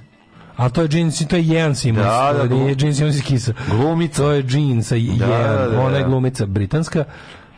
A 0.58 0.70
to 0.70 0.82
je 0.82 0.88
Gene, 0.88 1.12
to 1.12 1.36
je 1.36 1.44
Jean 1.44 1.76
Simmons. 1.76 2.06
Da, 2.06 2.34
da, 2.34 2.50
to 2.50 2.56
Gene 2.76 2.94
Simmons 2.94 3.16
iz 3.16 3.24
Kisa. 3.24 3.54
Glumica. 3.72 4.22
To 4.22 4.32
je 4.32 4.44
Gene 4.44 4.84
sa 4.84 4.96
Jean. 4.96 5.18
da, 5.18 5.68
da. 5.68 5.82
Ona 5.82 5.98
je 5.98 6.04
glumica 6.04 6.46
britanska. 6.46 7.04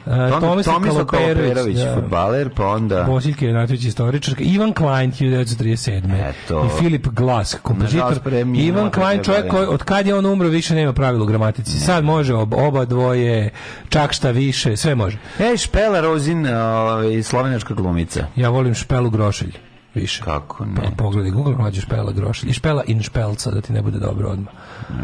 Onda 0.09 0.39
Tomislav, 0.39 1.05
Kaloperović, 1.05 1.77
da. 1.77 1.95
futbaler, 1.95 2.49
pa 2.55 2.67
onda... 2.67 3.03
Bosiljka 3.03 3.45
Jenatović, 3.45 3.85
istoričarka, 3.85 4.43
Ivan 4.43 4.73
Klein, 4.73 5.11
1937. 5.11 6.29
Eto. 6.29 6.65
I 6.65 6.81
Filip 6.81 7.07
Glass, 7.07 7.55
kompozitor. 7.61 8.19
Ivan 8.55 8.91
Klein, 8.91 9.23
čovjek 9.23 9.47
koji, 9.47 9.67
od 9.67 9.83
kad 9.83 10.07
je 10.07 10.15
on 10.15 10.25
umro, 10.25 10.47
više 10.47 10.75
nema 10.75 10.93
pravila 10.93 11.23
u 11.23 11.27
gramatici. 11.27 11.79
Sad 11.79 12.03
može 12.03 12.33
ob, 12.33 12.53
oba 12.53 12.85
dvoje, 12.85 13.49
čak 13.89 14.13
šta 14.13 14.31
više, 14.31 14.77
sve 14.77 14.95
može. 14.95 15.17
Ej, 15.39 15.57
Špela 15.57 16.01
Rozin, 16.01 16.47
ovaj, 16.47 17.23
slovenačka 17.23 17.73
glumica. 17.73 18.27
Ja 18.35 18.49
volim 18.49 18.73
Špelu 18.73 19.09
Grošelj 19.09 19.66
više. 19.97 20.23
Kako 20.23 20.57
Pa, 20.75 20.81
ne? 20.81 20.95
pogledaj 20.97 21.31
Google, 21.31 21.55
mlađe 21.55 21.81
Špela 21.81 22.11
Grošelj. 22.11 22.49
I 22.49 22.53
Špela 22.53 22.83
in 22.87 23.01
Špelca, 23.01 23.51
da 23.51 23.61
ti 23.61 23.73
ne 23.73 23.81
bude 23.81 23.99
dobro 23.99 24.29
odmah. 24.29 24.53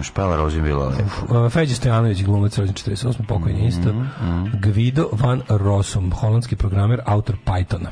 Špela 0.01 0.35
Rozin 0.35 0.63
bila 0.63 0.87
lepo. 0.87 1.43
Uh, 1.45 1.51
Feđe 1.51 1.75
Stojanović, 1.75 2.23
glumac, 2.23 2.57
rođen 2.57 2.75
48. 2.75 3.25
pokojni 3.27 3.67
isto. 3.67 3.93
Mhm, 3.93 4.45
Gvido 4.53 5.09
van 5.11 5.41
Rossum, 5.49 6.11
holandski 6.11 6.55
programer, 6.55 6.99
autor 7.05 7.35
Pythona. 7.45 7.87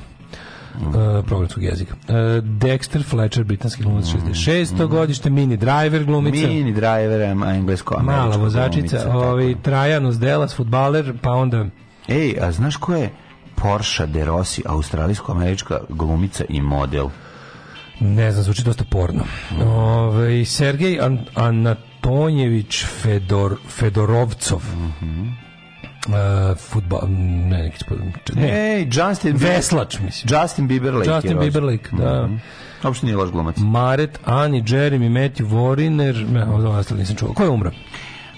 Mhm. 0.75 0.87
Uh, 0.87 0.93
programskog 1.25 1.63
jezika. 1.63 1.93
Uh, 2.01 2.15
Dexter 2.43 3.03
Fletcher, 3.03 3.43
britanski 3.43 3.83
glumac, 3.83 4.05
Mhm, 4.07 4.17
66. 4.27 4.87
godište, 4.87 5.29
Mini 5.29 5.57
Driver, 5.57 6.03
glumica. 6.05 6.47
Mini 6.47 6.73
driver, 6.73 7.21
englesko-američka 7.21 8.17
Mala 8.17 8.37
vozačica, 8.37 9.11
ovaj. 9.13 9.55
Trajan 9.61 10.19
Delas, 10.19 10.55
futbaler, 10.55 11.13
pa 11.21 11.31
onda 11.31 11.65
Ej, 12.07 12.37
a 12.41 12.51
znaš 12.51 12.75
ko 12.77 12.93
je 12.95 13.09
Porsche 13.61 14.05
de 14.05 14.25
Rossi, 14.25 14.63
australijsko-američka 14.65 15.79
glumica 15.89 16.43
i 16.49 16.61
model? 16.61 17.07
ne 18.01 18.31
znam, 18.31 18.43
zvuči 18.43 18.63
dosta 18.63 18.83
porno. 18.83 19.23
Ovaj, 19.65 20.45
Sergej 20.45 20.99
An 20.99 21.19
Anatonjević 21.35 22.85
Fedor, 22.85 23.55
Fedorovcov. 23.69 24.61
Uh, 26.07 26.57
futbal, 26.57 26.99
ne, 27.09 27.57
neki 27.63 27.85
ne, 28.35 28.75
Ej, 28.75 28.85
Justin 28.85 29.33
Bieber- 29.37 29.55
Veslač, 29.55 29.99
mislim. 29.99 30.41
Justin 30.41 30.67
Bieberlake. 30.67 31.09
Justin. 31.09 31.39
Bieberlake, 31.39 31.89
da. 31.91 32.29
Uopšte 32.83 33.05
nije 33.05 33.17
loš 33.17 33.29
glumac. 33.31 33.55
Maret, 33.57 34.19
Ani, 34.25 34.63
Jeremy, 34.63 35.09
Matthew 35.09 35.47
Wariner, 35.47 36.31
ne, 36.31 36.45
ovo 36.45 36.69
ostalo 36.69 36.99
nisam 36.99 37.15
čuo. 37.15 37.33
Ko 37.33 37.43
je 37.43 37.49
umro? 37.49 37.71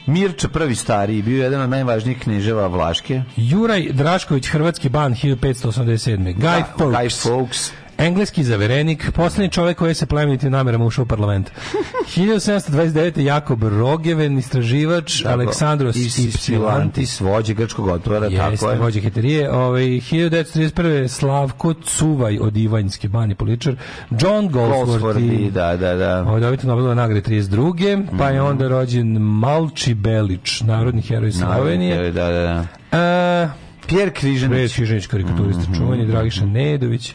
Mirča 0.05 0.47
prvi 0.47 0.75
stariji, 0.75 1.21
bio 1.21 1.37
je 1.37 1.43
jedan 1.43 1.61
od 1.61 1.69
najvažnijih 1.69 2.19
knježeva 2.19 2.67
Vlaške. 2.67 3.21
Juraj 3.37 3.87
Drašković, 3.91 4.47
hrvatski 4.47 4.89
ban 4.89 5.15
1587. 5.15 6.35
Guy 6.35 6.41
Da, 6.41 6.73
Fawkes. 6.77 6.91
Guy 6.91 7.29
Fawkes. 7.29 7.71
Engleski 7.97 8.43
zaverenik, 8.43 9.11
poslednji 9.11 9.49
čovjek 9.49 9.77
koji 9.77 9.93
sa 9.93 10.05
plemenitim 10.05 10.51
namerama 10.51 10.85
ušao 10.85 11.03
u 11.03 11.07
parlament. 11.07 11.51
1729. 12.15 13.19
Jakob 13.19 13.63
Rogeven, 13.63 14.37
istraživač, 14.37 15.25
Aleksandros 15.25 15.95
Ipsilantis, 15.95 16.35
Ipsilantis, 16.35 17.19
vođe 17.21 17.53
grčkog 17.53 17.87
otvora, 17.87 18.29
tako 18.31 18.71
je. 18.71 18.79
vođe 18.79 19.01
heterije. 19.01 19.51
Ovaj 19.51 19.83
1931. 19.83 21.07
Slavko 21.07 21.73
Cuvaj 21.75 22.37
od 22.39 22.57
Ivanjske 22.57 23.07
bani 23.07 23.35
poličar. 23.35 23.75
John 24.11 24.49
Goldsworthy, 24.49 25.51
da, 25.51 25.77
da, 25.77 25.95
da. 25.95 26.21
Ovaj 26.21 26.41
dobitnik 26.41 26.67
Nobelove 26.67 26.95
nagrade 26.95 27.21
32. 27.23 28.05
Pa 28.09 28.25
Mhm. 28.25 28.35
je 28.35 28.41
onda 28.41 28.67
rođen 28.67 29.07
Malči 29.13 29.93
Belić, 29.93 30.61
narodni 30.61 31.01
heroj 31.01 31.31
Slovenije. 31.31 32.11
Da, 32.11 32.23
da, 32.23 32.65
da. 32.91 33.45
Uh, 33.45 33.51
Pierre 33.87 34.11
Križanić, 34.11 34.51
Pred 34.51 34.73
Križanić, 34.73 35.07
karikaturista, 35.07 35.61
Mhm. 35.63 35.73
čuveni, 35.75 36.05
Dragiša 36.05 36.45
Nedović, 36.45 37.13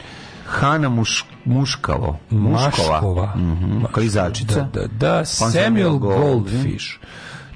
Hana 0.48 0.88
Muš, 0.88 1.24
Muškavo, 1.44 2.18
Muškova, 2.30 3.32
Mhm, 3.36 3.84
klizačica. 3.92 4.54
Da, 4.54 4.80
da, 4.80 4.86
da 4.86 5.24
Samuel 5.24 5.64
Samuel 5.64 5.98
Gold. 5.98 6.20
Goldfish. 6.20 6.86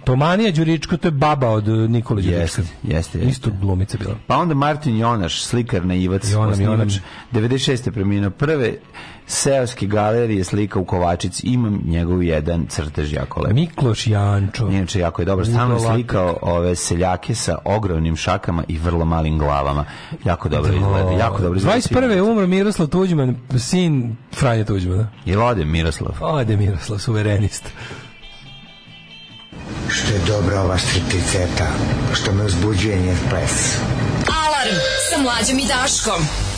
Tomanija 0.05 0.51
Đuričko, 0.53 0.97
to 0.97 1.09
je 1.09 1.13
baba 1.13 1.49
od 1.49 1.69
uh, 1.69 1.91
Nikole 1.91 2.23
Đurička. 2.23 2.41
Jeste, 2.41 2.63
jeste, 2.83 3.19
jeste. 3.19 3.31
Isto 3.31 3.51
glumica 3.61 3.99
bila. 3.99 4.15
Pa 4.27 4.37
onda 4.37 4.55
Martin 4.55 4.97
Jonaš, 4.99 5.45
slikar 5.45 5.87
na 5.87 5.95
Ivac, 5.95 6.31
Jonam. 6.33 6.89
96. 7.33 7.91
preminuo 7.91 8.31
prve 8.31 8.75
seoske 9.33 9.87
galerije 9.87 10.45
slika 10.45 10.79
u 10.79 10.85
Kovačici, 10.85 11.47
imam 11.47 11.81
njegov 11.85 12.23
jedan 12.23 12.67
crtež 12.67 13.13
jako 13.13 13.41
lep. 13.41 13.53
Mikloš 13.53 14.07
Jančo. 14.07 14.67
Inače, 14.67 14.99
jako 14.99 15.23
je 15.23 15.27
dobro. 15.27 15.45
Stalno 15.45 15.81
slikao 15.81 16.39
ove 16.43 16.77
seljake 16.77 17.35
sa 17.35 17.59
ogromnim 17.65 18.17
šakama 18.17 18.65
i 18.69 18.79
vrlo 18.79 19.05
malim 19.05 19.39
glavama. 19.39 19.85
Jako 20.25 20.49
dobro 20.49 20.73
izgleda. 20.73 21.11
Jako 21.11 21.43
dobro 21.43 21.57
izgleda. 21.57 21.79
21. 21.79 22.11
je 22.11 22.23
umro 22.23 22.47
Miroslav 22.47 22.89
Tuđman, 22.89 23.37
sin 23.59 24.17
Franje 24.35 24.65
Tuđmana. 24.65 25.09
Je 25.25 25.39
ode 25.39 25.65
Miroslav? 25.65 26.15
Ode 26.21 26.57
Miroslav, 26.57 26.99
suverenist. 26.99 27.71
Što 29.89 30.13
je 30.13 30.21
dobra 30.27 30.61
ova 30.61 30.79
stripticeta, 30.79 31.67
što 32.15 32.33
me 32.33 32.45
uzbuđuje 32.45 32.97
njen 32.97 33.19
ples. 33.31 33.79
Alarm 34.45 34.77
sa 35.11 35.23
mlađom 35.23 35.59
i 35.59 35.67
Daškom. 35.67 36.52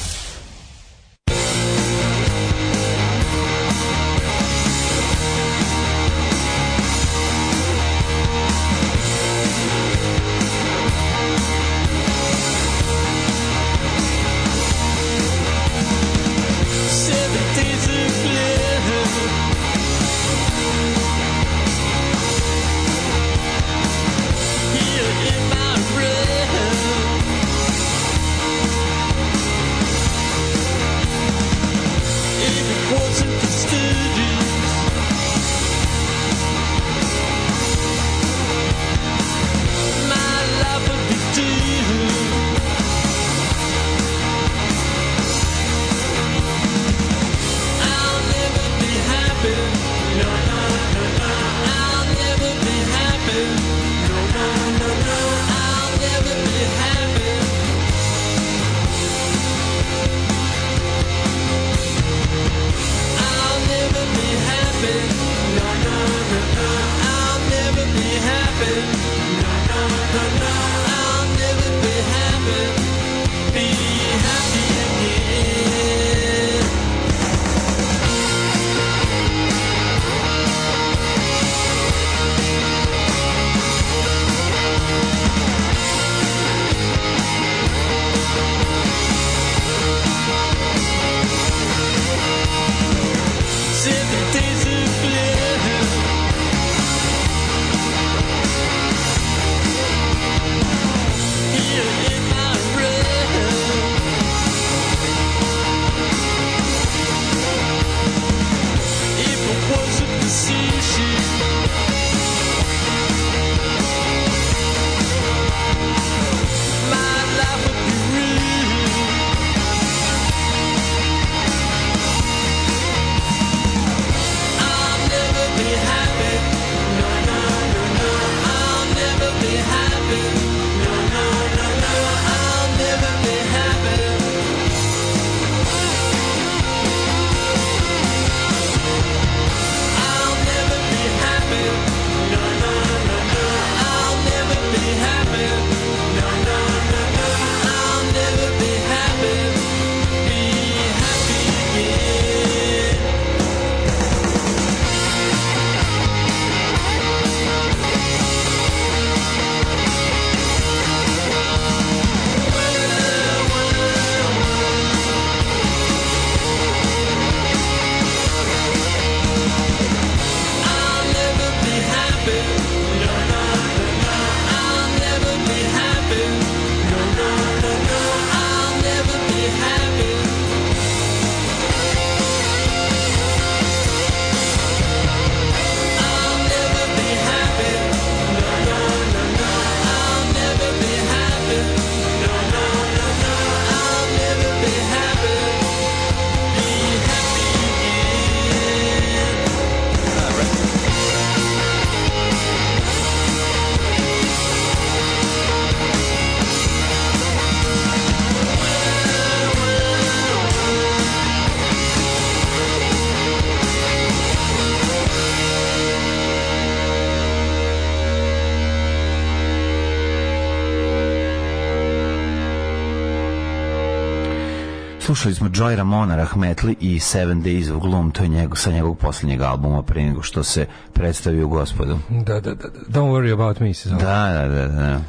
Slušali 225.15 225.35
smo 225.35 225.49
Joy 225.49 225.77
Ramona, 225.77 226.17
Rahmetli 226.17 226.77
i 226.81 227.01
Seven 227.01 227.43
Days 227.43 227.73
of 227.73 227.83
Gloom, 227.83 228.11
to 228.11 228.23
je 228.23 228.29
njegov, 228.29 228.57
sa 228.57 228.71
njegovog 228.71 228.99
posljednjeg 228.99 229.41
albuma 229.41 229.83
pre 229.83 230.03
nego 230.03 230.23
što 230.23 230.43
se 230.43 230.67
predstavio 230.93 231.49
gospodu. 231.49 231.99
Da, 232.11 232.41
da, 232.41 232.55
da. 232.55 232.69
Don't 232.89 233.11
worry 233.13 233.33
about 233.33 233.61
me, 233.61 233.75
se 233.75 233.89
zove. 233.89 234.03
Da, 234.03 234.33
da, 234.33 234.49
da, 234.49 234.69
da. 234.69 235.01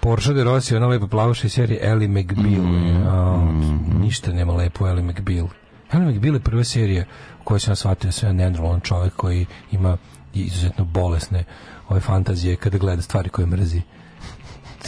Porsche 0.00 0.32
de 0.32 0.44
Rossi, 0.44 0.76
ona 0.76 0.86
lepa 0.86 1.06
plavuša 1.06 1.46
iz 1.46 1.52
serije 1.52 1.80
Ellie 1.82 2.08
McBeal. 2.08 2.62
Mm, 2.62 3.06
A, 3.06 3.52
Ništa 4.00 4.32
nema 4.32 4.52
lepo 4.52 4.88
Ellie 4.88 5.04
McBeal. 5.04 5.48
Ellie 5.92 6.14
McBeal 6.14 6.34
je 6.34 6.40
prva 6.40 6.64
serija 6.64 7.04
u 7.40 7.44
kojoj 7.44 7.60
sam 7.60 7.76
shvatio 7.76 8.10
da 8.10 8.16
jedan 8.22 8.36
nenormalan 8.36 8.80
čovjek 8.80 9.16
koji 9.16 9.46
ima 9.72 9.96
izuzetno 10.34 10.84
bolesne 10.84 11.44
ove 11.88 12.00
fantazije 12.00 12.56
kada 12.56 12.78
gleda 12.78 13.02
stvari 13.02 13.28
koje 13.28 13.46
mrzi. 13.46 13.82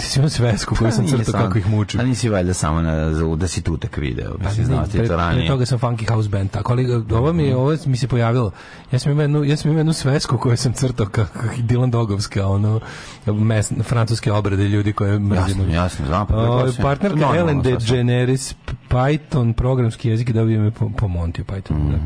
Ti 0.01 0.07
si 0.07 0.19
imao 0.19 0.29
svesku 0.29 0.75
koju 0.75 0.91
sam 0.93 1.05
Pa 1.05 1.11
Nije 1.11 1.25
crtao 1.25 1.43
kako 1.43 1.59
ih 1.59 1.67
mučim. 1.69 2.01
A 2.01 2.03
nisi 2.03 2.29
valjda 2.29 2.55
samo 2.55 2.83
na, 2.83 3.11
da 3.37 3.49
si 3.49 3.63
tutek 3.63 3.97
video, 3.97 4.39
Pa 4.39 4.45
mislim, 4.45 4.67
ne, 4.67 4.75
znao 4.75 4.85
ti 4.85 4.91
pre, 4.93 5.01
to 5.01 5.07
pre 5.07 5.17
ranije. 5.17 5.49
toga 5.49 5.67
sam 5.67 5.79
Funky 5.79 6.09
House 6.09 6.29
Band, 6.29 6.51
tako 6.51 6.73
ali 6.73 6.93
ovo 7.11 7.33
mi, 7.33 7.53
ovo 7.53 7.77
mi 7.87 7.97
se 7.97 8.09
pojavilo. 8.09 8.51
Ja 8.93 8.99
sam 8.99 9.13
imao 9.13 9.23
jednu, 9.23 9.45
ja 9.45 9.57
sam 9.57 9.71
imao 9.71 9.81
jednu 9.81 9.93
svesku 9.93 10.39
koju 10.39 10.57
sam 10.57 10.73
crtao 10.73 11.07
kako 11.07 11.39
Dylan 11.57 11.91
Dogovska, 11.91 12.47
ono, 12.47 12.81
mes, 13.27 13.73
francuske 13.83 14.33
obrade 14.33 14.69
ljudi 14.69 14.93
koje 14.93 15.19
mrzimo. 15.19 15.63
Jasno, 15.63 15.75
jasno, 15.75 16.07
znam, 16.07 16.27
pa 16.27 16.37
O, 16.37 16.57
pretpostavljam. 16.59 16.83
partnerka 16.83 17.19
Normalno, 17.19 17.41
Ellen 17.41 17.63
sasvim. 17.65 17.79
DeGeneres, 17.79 18.55
Python, 18.89 19.53
programski 19.53 20.09
jezik, 20.09 20.31
dobio 20.31 20.61
me 20.61 20.71
po, 20.71 20.91
po 20.97 21.09
Montiju 21.09 21.45
Python. 21.45 21.91
Da. 21.91 21.99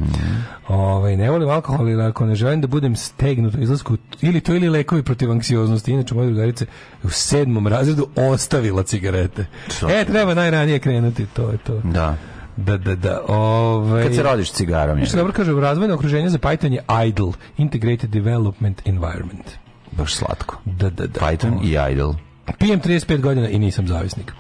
Ovaj, 0.75 1.17
ne 1.17 1.31
volim 1.31 1.49
alkohol, 1.49 1.89
ili 1.89 2.03
ako 2.03 2.27
ne 2.27 2.35
želim 2.35 2.61
da 2.61 2.67
budem 2.67 2.97
stegnut 2.97 3.55
u 3.55 3.61
izlasku, 3.61 3.97
ili 4.21 4.41
to 4.41 4.55
ili 4.55 4.69
lekovi 4.69 5.03
protiv 5.03 5.31
anksioznosti. 5.31 5.93
Inače, 5.93 6.15
moja 6.15 6.27
drugarica 6.27 6.65
je 6.65 6.69
u 7.03 7.11
sedmom 7.11 7.67
razredu 7.67 7.82
ostavila 8.17 8.83
cigarete. 8.83 9.47
E, 9.91 10.05
treba 10.05 10.35
najranije 10.35 10.79
krenuti, 10.79 11.27
to 11.27 11.51
je 11.51 11.59
to. 11.59 11.81
Da. 11.85 12.17
Da, 12.57 12.77
da, 12.77 12.95
da. 12.95 13.21
Ovaj, 13.29 14.03
Kad 14.03 14.15
se 14.15 14.23
rodiš 14.23 14.53
cigarom. 14.53 15.05
Što 15.07 15.17
dobro 15.17 15.33
kaže, 15.33 15.53
razvojno 15.53 15.95
okruženje 15.95 16.29
za 16.31 16.39
Python 16.39 16.73
je 16.73 17.07
IDLE, 17.07 17.33
Integrated 17.57 18.11
Development 18.11 18.83
Environment. 18.85 19.47
Baš 19.93 20.15
slatko. 20.15 20.61
Da, 20.65 20.91
da, 20.91 21.07
da. 21.07 21.21
Python 21.21 21.61
i 21.65 21.93
Idol. 21.93 22.15
Pijem 22.59 22.81
35 22.81 23.21
godina 23.21 23.49
i 23.49 23.59
nisam 23.59 23.89
zavisnik. 23.89 24.33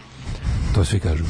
To 0.74 0.84
svi 0.84 1.00
kažu. 1.00 1.24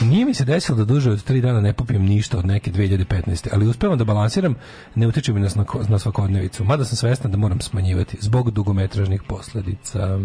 Nije 0.00 0.24
mi 0.24 0.34
se 0.34 0.44
desilo 0.44 0.78
da 0.78 0.84
duže 0.84 1.10
od 1.10 1.22
tri 1.22 1.40
dana 1.40 1.60
ne 1.60 1.72
popijem 1.72 2.02
ništa 2.02 2.38
od 2.38 2.46
neke 2.46 2.70
2015. 2.72 3.48
Ali 3.52 3.66
uspevam 3.66 3.98
da 3.98 4.04
balansiram, 4.04 4.54
ne 4.94 5.06
utiče 5.06 5.32
mi 5.32 5.40
na, 5.40 5.48
na 5.88 5.98
svakodnevicu. 5.98 6.64
Mada 6.64 6.84
sam 6.84 6.96
svestan 6.96 7.30
da 7.30 7.36
moram 7.36 7.60
smanjivati 7.60 8.16
zbog 8.20 8.50
dugometražnih 8.50 9.22
posledica. 9.22 10.18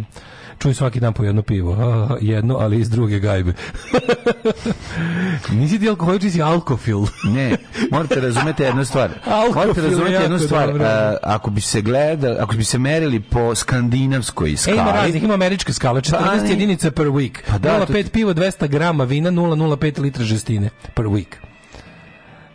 Čuj 0.59 0.73
svaki 0.73 0.99
dan 0.99 1.13
po 1.13 1.23
jedno 1.23 1.41
pivo. 1.41 1.73
A, 1.73 2.17
jedno, 2.21 2.57
ali 2.57 2.79
iz 2.79 2.89
druge 2.89 3.19
gajbe. 3.19 3.53
Nisi 5.51 5.79
ti 5.79 5.89
alkoholič, 5.89 6.23
si 6.23 6.41
alkofil. 6.41 6.99
Ne, 7.25 7.57
morate 7.91 8.19
razumeti 8.19 8.63
jednu 8.63 8.85
stvar. 8.85 9.09
Morate 9.55 9.79
je 9.79 9.89
razumeti 9.89 10.13
jednu 10.13 10.39
stvar. 10.39 10.69
a, 10.81 11.17
ako 11.23 11.49
bi 11.49 11.61
se 11.61 11.81
gleda, 11.81 12.35
ako 12.39 12.55
bi 12.55 12.63
se 12.63 12.79
merili 12.79 13.19
po 13.19 13.55
skandinavskoj 13.55 14.53
E, 14.53 14.57
skali, 14.57 14.77
ima 14.77 14.91
raznih, 14.91 15.23
ima 15.23 15.33
američka 15.33 15.73
skala, 15.73 16.01
14 16.01 16.13
Pa, 16.15 16.45
jedinica 16.45 16.91
per 16.91 17.05
week. 17.07 17.37
Pa 17.47 17.57
da, 17.57 17.79
0,5 17.79 18.03
to- 18.03 18.09
pivo, 18.09 18.33
200 18.33 18.67
grama 18.67 19.03
vina, 19.03 19.31
0,05 19.55 20.01
litra 20.01 20.23
žestine 20.23 20.69
per 20.93 21.05
week. 21.05 21.35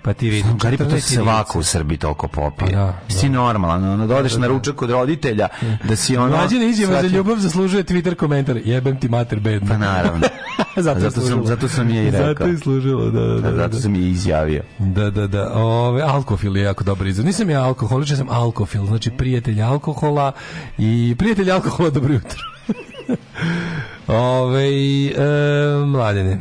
Pa 0.03 0.13
ti 0.15 0.31
vidi. 0.31 0.49
Gari 0.61 0.77
pa 0.77 0.85
to 0.85 0.91
14 0.91 1.01
se 1.01 1.23
ovako 1.23 1.59
u. 1.59 1.63
Srbiji 1.63 1.99
toliko 1.99 2.29
popije. 2.29 2.73
Pa 2.73 2.77
da, 2.77 2.99
si 3.09 3.29
normalan, 3.29 3.85
ono, 3.85 4.07
da 4.07 4.17
odeš 4.17 4.37
na 4.37 4.47
ručak 4.47 4.75
kod 4.75 4.91
roditelja, 4.91 5.49
da 5.85 5.97
si 5.97 6.17
ono... 6.17 6.37
Mlađina 6.37 6.65
izjava 6.65 6.93
za 6.93 6.99
shvatio- 6.99 7.17
ljubav 7.17 7.37
zaslužuje 7.37 7.85
Twitter 7.85 8.15
komentar. 8.15 8.57
Jebem 8.65 9.01
ti 9.01 9.09
mater 9.09 9.41
bedno. 9.41 9.69
Pa 9.69 9.77
naravno. 9.79 10.27
zato, 10.77 10.99
je 10.99 11.11
zato, 11.11 11.27
sam, 11.27 11.47
zato 11.47 11.69
sam 11.69 11.91
je 11.91 12.03
i 12.05 12.11
rekao. 12.11 12.27
Zato 12.27 12.47
je 12.47 12.59
služilo, 12.59 13.11
da, 13.11 13.21
da, 13.21 13.35
da. 13.35 13.51
da. 13.51 13.57
Zato 13.57 13.77
sam 13.77 13.95
je 13.95 14.09
izjavio. 14.09 14.63
Da, 14.79 15.11
da, 15.11 15.27
da. 15.27 15.53
Ove, 15.55 16.03
alkofil 16.03 16.57
je 16.57 16.63
jako 16.63 16.85
dobar 16.85 17.07
izraz. 17.07 17.27
Nisam 17.27 17.51
ja 17.51 17.65
alkoholič, 17.65 18.11
ja 18.11 18.17
sam 18.17 18.29
alkofil. 18.31 18.87
Znači 18.87 19.11
prijatelj 19.11 19.63
alkohola 19.63 20.33
i 20.79 21.15
prijatelj 21.19 21.51
alkohola, 21.51 21.91
dobro 21.91 22.15
jutro. 22.15 22.39
Ove, 24.07 24.67
e, 24.67 25.13
mladene, 25.87 26.41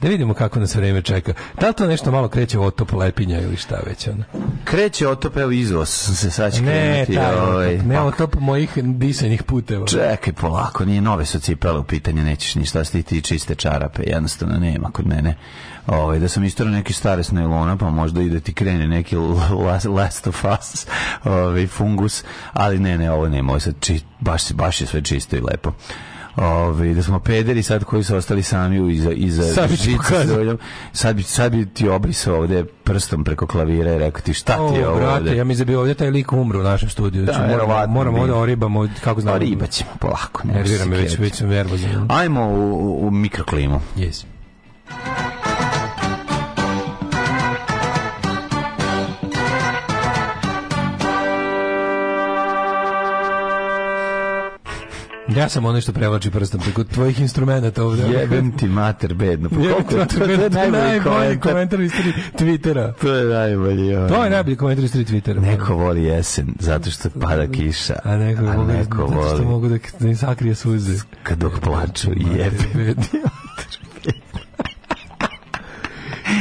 da 0.00 0.08
vidimo 0.08 0.34
kako 0.34 0.60
nas 0.60 0.74
vreme 0.74 1.02
čeka. 1.02 1.32
Da 1.60 1.68
li 1.68 1.74
to 1.74 1.86
nešto 1.86 2.10
malo 2.10 2.28
kreće 2.28 2.58
otop 2.58 2.92
lepinja 2.92 3.40
ili 3.40 3.56
šta 3.56 3.76
već? 3.86 4.08
Ono? 4.08 4.24
Kreće 4.64 5.08
otop, 5.08 5.36
evo 5.36 5.50
izvoz 5.50 5.88
se 5.88 6.30
sad 6.30 6.54
će 6.54 6.62
Ne, 6.62 7.04
krenuti, 7.06 7.18
ovaj, 7.40 7.78
ne 7.78 7.94
pa- 7.94 8.02
otop 8.02 8.34
mojih 8.36 8.70
disanih 8.76 9.42
puteva. 9.42 9.86
Čekaj 9.86 10.32
polako, 10.32 10.84
nije 10.84 11.00
nove 11.00 11.26
su 11.26 11.40
cipele 11.40 11.78
u 11.78 11.84
pitanju, 11.84 12.22
nećeš 12.22 12.54
ništa 12.54 12.84
sti 12.84 13.02
ti 13.02 13.22
čiste 13.22 13.54
čarape, 13.54 14.02
jednostavno 14.02 14.58
nema 14.58 14.90
kod 14.90 15.06
mene. 15.06 15.34
Ovaj, 15.86 16.18
da 16.18 16.28
sam 16.28 16.44
istorao 16.44 16.72
neki 16.72 16.92
stare 16.92 17.22
s 17.22 17.30
nailona, 17.30 17.76
pa 17.76 17.90
možda 17.90 18.22
i 18.22 18.28
da 18.28 18.40
ti 18.40 18.54
krene 18.54 18.88
neki 18.88 19.16
last, 19.56 19.86
last 19.86 20.26
of 20.26 20.44
us 20.44 20.86
ovaj, 21.24 21.66
fungus, 21.66 22.24
ali 22.52 22.78
ne, 22.78 22.98
ne, 22.98 23.10
ovo 23.10 23.28
nema, 23.28 23.50
ovo 23.50 23.60
sad 23.60 23.74
či, 23.80 24.00
baš, 24.20 24.42
se- 24.42 24.54
baš 24.54 24.80
je 24.80 24.86
sve 24.86 25.02
čisto 25.02 25.36
i 25.36 25.40
lepo. 25.42 25.72
Ove, 26.38 26.94
da 26.94 27.02
smo 27.02 27.18
pederi 27.20 27.62
sad 27.62 27.84
koji 27.84 28.04
su 28.04 28.16
ostali 28.16 28.42
sami 28.42 28.80
u 28.80 28.90
iza, 28.90 29.12
iza 29.12 29.42
Sad 29.42 29.70
sad 30.92 31.16
bi, 31.16 31.22
sad 31.22 31.52
bi 31.52 31.66
ti 31.66 31.88
obrisao 31.88 32.36
ovde 32.36 32.64
prstom 32.64 33.24
preko 33.24 33.46
klavira 33.46 33.94
i 33.94 33.98
rekao 33.98 34.20
ti 34.20 34.34
šta 34.34 34.68
ti 34.68 34.74
je 34.74 34.86
O, 34.86 34.90
ovo 34.90 34.98
brate, 34.98 35.18
ovde? 35.18 35.36
ja 35.36 35.44
mi 35.44 35.54
da 35.54 35.64
bi 35.64 35.74
ovdje 35.74 35.94
taj 35.94 36.10
lik 36.10 36.32
umro 36.32 36.60
u 36.60 36.62
našem 36.62 36.88
studiju. 36.88 37.24
Da, 37.24 37.32
Znači, 37.32 37.50
moramo, 37.52 37.86
moramo 37.86 38.16
bi. 38.16 38.20
ovdje 38.20 38.34
oribamo, 38.34 38.88
kako 39.04 39.20
znamo. 39.20 39.38
Pa 39.38 39.44
riba 39.44 39.66
ćemo 39.66 39.90
polako. 39.98 40.42
ne 40.44 40.54
Nervira 40.54 40.84
me 40.84 40.96
već, 40.96 41.18
već 41.18 41.34
sam 41.34 41.48
nervozan. 41.48 42.06
Ajmo 42.08 42.48
u, 42.48 42.72
u, 42.72 43.06
u 43.06 43.10
mikroklimu. 43.10 43.80
Yes. 43.96 44.24
Ja 55.38 55.48
sam 55.48 55.64
onaj 55.64 55.80
što 55.80 55.92
prevlači 55.92 56.30
prstom 56.30 56.60
preko 56.60 56.84
tvojih 56.84 57.20
instrumenta 57.20 57.84
ovdje. 57.84 58.04
Jebem 58.06 58.52
ti 58.58 58.66
mater 58.66 59.14
bedno. 59.14 59.48
Pa 59.48 59.56
Jebem 59.56 59.84
koliko 59.84 60.04
ti 60.06 60.16
je 60.16 60.50
to, 60.50 60.58
je 60.58 60.70
najbolji 60.70 61.00
komentar. 61.00 61.50
komentar 61.52 61.80
istoriji 61.80 62.12
Twittera. 62.38 62.92
To 63.00 63.14
je 63.14 63.24
najbolji. 63.24 63.96
ono. 63.96 64.08
To 64.08 64.24
je 64.24 64.30
najbolji 64.30 64.56
komentar 64.56 64.84
istoriji 64.84 65.06
Twittera. 65.06 65.40
Neko 65.40 65.74
voli 65.74 66.04
jesen, 66.04 66.54
zato 66.58 66.90
što 66.90 67.10
pada 67.10 67.46
kiša. 67.46 67.94
A 68.04 68.16
neko, 68.16 68.44
a 68.44 68.56
neko 68.64 69.08
zato 69.08 69.22
što 69.28 69.36
voli 69.36 69.44
mogu 69.44 69.68
da, 69.68 69.78
da 70.00 70.16
sakrije 70.16 70.54
suze. 70.54 70.98
kad 71.22 71.38
dok 71.38 71.60
plaču 71.60 72.10
jebe. 72.16 72.94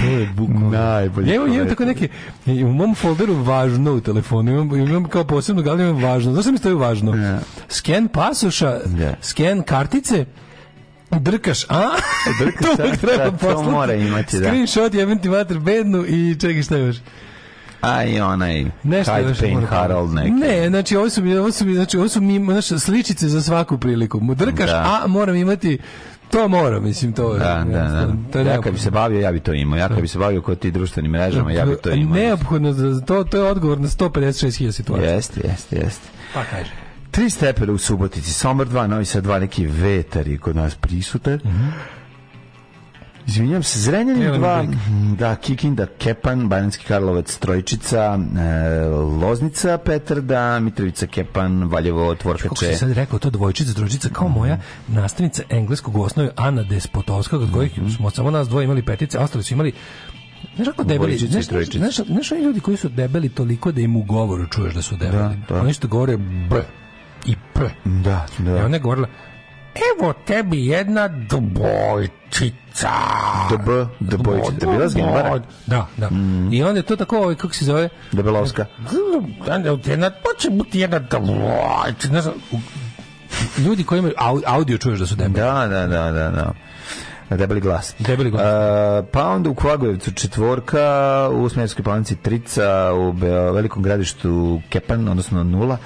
To 0.08 0.12
je 0.12 0.28
bukvalno. 0.28 0.70
Najbolji 0.70 1.30
Ja 1.30 1.36
imam, 1.36 1.68
tako 1.68 1.86
neke, 1.86 2.08
u 2.46 2.68
mom 2.68 2.96
folderu 2.96 3.34
važno 3.36 3.94
u 3.94 4.02
telefonu, 4.02 4.52
imam, 4.52 4.76
imam 4.78 5.06
kao 5.06 5.24
posebno 5.24 5.62
glavno 5.62 5.84
imam 5.84 6.04
važno. 6.04 6.32
Znaš 6.34 6.44
što 6.44 6.52
mi 6.52 6.58
stoji 6.58 6.76
važno? 6.76 7.16
Ja. 7.16 7.40
Sken 7.70 8.08
pasoša, 8.08 8.80
Da. 8.86 9.14
sken 9.22 9.62
kartice, 9.62 10.26
drkaš, 11.12 11.64
a? 11.64 11.82
Drkaš, 12.40 12.62
to 12.78 12.84
uvek 12.84 12.92
da, 12.92 12.98
treba 12.98 13.24
da, 13.24 13.32
to 13.32 13.38
poslati. 13.38 13.72
mora 13.72 13.94
imati, 13.94 14.40
da. 14.40 14.46
Screenshot, 14.46 14.94
jebem 14.94 15.20
ti 15.20 15.30
mater 15.30 15.60
bednu 15.60 16.06
i 16.08 16.36
čekaj 16.36 16.64
šta 16.64 16.78
još. 16.78 16.96
A 17.82 18.04
i 18.04 18.20
onaj 18.20 18.66
Nešto 18.84 19.12
Hyde 19.12 19.34
Payne 19.36 19.66
Harold 19.66 20.14
neki. 20.14 20.32
Ne, 20.32 20.70
znači 20.70 20.96
ovo 20.96 21.10
su 21.10 21.22
ovo 21.32 21.52
su 21.52 21.66
znači 21.66 21.98
ovo 21.98 22.10
su 22.10 22.22
mi, 22.22 22.40
znaš, 22.42 22.82
sličice 22.82 23.28
za 23.28 23.42
svaku 23.42 23.78
priliku. 23.78 24.20
Drkaš, 24.36 24.70
Da. 24.70 25.00
a 25.04 25.08
moram 25.08 25.36
imati 25.36 25.78
to 26.32 26.48
moram, 26.48 26.84
mislim, 26.84 27.14
to 27.14 27.34
je. 27.34 27.40
Da, 27.40 27.66
da, 27.66 27.84
da. 27.84 28.08
To 28.32 28.40
je 28.40 28.46
Ja 28.46 28.62
kad 28.62 28.74
bi 28.74 28.80
se 28.80 28.92
bavio, 28.92 29.20
ja 29.20 29.32
bi 29.32 29.40
to 29.40 29.54
imao. 29.54 29.78
Ja 29.80 29.88
kad 29.88 30.02
bi 30.02 30.08
se 30.08 30.20
bavio 30.20 30.42
kod 30.42 30.60
ti 30.60 30.72
društvenim 30.72 31.12
mrežama, 31.12 31.52
ja 31.52 31.66
bi 31.66 31.76
to 31.76 31.90
imao. 31.92 32.16
Neophodno, 32.16 32.74
za- 32.74 33.02
to, 33.02 33.24
to 33.24 33.38
je 33.38 33.44
odgovor 33.44 33.80
na 33.80 33.88
156.000 33.88 34.72
situacija. 34.72 35.12
Jeste, 35.12 35.42
jeste, 35.44 35.76
jeste. 35.76 36.08
Pa 36.34 36.44
kaže. 36.46 36.72
Tri 37.12 37.30
stepena 37.30 37.74
u 37.74 37.78
Subotici, 37.78 38.34
Sombor 38.34 38.68
2, 38.68 38.88
Novi 38.88 39.06
Sad 39.06 39.26
2, 39.26 39.40
neki 39.40 39.66
vetar 39.66 40.28
je 40.28 40.38
kod 40.38 40.56
nas 40.56 40.76
prisutan. 40.76 41.40
Izvinjam 43.28 43.64
se, 43.64 43.80
Zrenjanin 43.80 44.24
Evo 44.24 44.38
2, 44.38 44.68
Big. 44.68 44.78
da, 45.18 45.36
Kikinda, 45.36 45.86
Kepan, 45.86 46.50
Banjanski 46.50 46.86
Karlovac, 46.86 47.38
Trojčica, 47.38 48.20
e, 48.40 48.86
Loznica, 48.90 49.78
Petrda, 49.78 50.60
Mitrovica, 50.60 51.08
Kepan, 51.08 51.64
Valjevo, 51.64 52.16
Kako 52.42 52.56
si 52.56 52.76
sad 52.76 52.92
rekao 52.92 53.20
to 53.20 53.30
dvojčica, 53.30 53.74
trojčica, 53.74 54.10
kao 54.10 54.28
moja 54.28 54.60
nastavnica 54.88 55.44
engleskog 55.50 55.98
u 55.98 56.02
osnovi 56.02 56.30
Ana 56.36 56.64
Despotovska, 56.64 57.38
od 57.38 57.54
kojih 57.54 57.80
smo 57.96 58.10
samo 58.10 58.32
nas 58.32 58.48
dvoje 58.48 58.66
imali 58.66 58.86
petice, 58.86 59.18
a 59.18 59.22
ostali 59.22 59.44
su 59.44 59.54
imali 59.54 59.74
Znaš 60.56 60.68
kako 60.68 60.84
debeli, 60.84 61.14
i 61.14 61.18
znaš, 61.18 61.46
znaš, 61.72 61.96
znaš 61.96 62.32
ljudi 62.32 62.60
koji 62.60 62.78
su 62.78 62.90
debeli 62.90 63.30
toliko 63.30 63.72
da 63.72 63.82
im 63.82 63.96
u 63.96 64.04
govoru 64.04 64.48
čuješ 64.48 64.74
da 64.74 64.82
su 64.82 64.96
debeli. 64.96 65.36
Da, 65.50 65.56
da. 65.56 65.62
Oni 65.62 65.74
što 65.74 65.88
govore 65.88 66.18
b 66.18 66.64
i 67.26 67.36
p. 67.54 67.60
Da, 67.86 68.26
I 68.40 68.44
da. 68.44 68.66
ona 68.66 68.76
je 68.76 68.80
govorila, 68.80 69.08
evo 69.94 70.14
tebi 70.26 70.66
jedna 70.66 71.08
dvojčica. 71.08 72.90
DB, 73.50 73.70
Debojčica. 74.02 74.52
Da 74.60 74.72
bila 74.72 74.88
zgimbara? 74.88 75.40
Da, 75.66 75.88
da. 75.98 76.10
I 76.52 76.64
onda 76.64 76.80
je 76.80 76.84
to 76.84 76.96
tako, 76.96 77.18
ovaj, 77.18 77.36
kako 77.36 77.54
se 77.54 77.66
zove, 77.66 77.90
Debelovska. 78.12 78.66
jedna, 79.86 80.10
to 80.10 80.30
će 80.40 80.50
biti 80.50 80.80
jedna 80.80 81.00
dvojčica. 81.00 82.08
Znaš, 82.08 82.26
ljudi 83.58 83.84
koji 83.84 84.00
imaju 84.00 84.14
au- 84.18 84.44
audio 84.46 84.78
čuješ 84.78 85.00
da 85.00 85.06
su 85.06 85.16
debeli. 85.16 85.46
Da, 85.46 85.68
da, 85.68 85.88
da, 85.88 86.12
da, 86.12 86.30
da. 86.30 86.54
Debeli 87.30 87.62
glas. 87.62 87.96
Debeli 88.00 88.32
glas. 88.32 88.44
A, 88.44 89.04
pa 89.12 89.28
onda 89.28 89.50
u 89.50 89.56
Kvagojevcu 89.56 90.12
četvorka, 90.12 90.84
u 91.32 91.50
Smjerskoj 91.50 91.84
palanci 91.84 92.16
trica, 92.16 92.94
u 92.94 93.12
velikom 93.52 93.84
gradištu 93.84 94.62
Kepan, 94.70 95.08
odnosno 95.08 95.44
nula. 95.44 95.78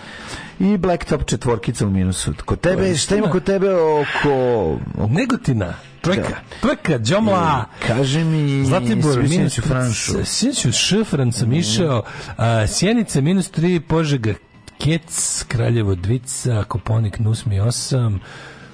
I 0.61 0.77
Blacktop 0.77 1.25
četvorkica 1.25 1.87
u 1.87 1.89
minusu. 1.89 2.33
Kod 2.45 2.59
tebe, 2.59 2.95
šta 2.95 3.15
ima 3.15 3.31
kod 3.31 3.43
tebe 3.43 3.75
oko... 3.75 4.77
oko 4.97 5.07
Negotina. 5.07 5.73
Trojka. 6.01 6.35
Trojka, 6.61 6.99
Džomla. 6.99 7.65
Kaže 7.87 8.23
mi... 8.23 8.65
Zlatibor 8.65 9.23
minus 9.29 9.57
u 9.57 9.61
Franšu. 9.61 10.25
Sinoć 10.25 10.65
u 10.65 10.71
Šifran 10.71 11.31
sam 11.31 11.53
išao. 11.53 12.03
a, 12.37 12.67
Sjenica 12.67 13.21
minus 13.21 13.51
3, 13.51 13.79
Požega 13.79 14.33
Kec, 14.77 15.43
Kraljevo 15.47 15.95
Dvica, 15.95 16.63
Koponik 16.63 17.19
Nusmi 17.19 17.59
8, 17.59 18.17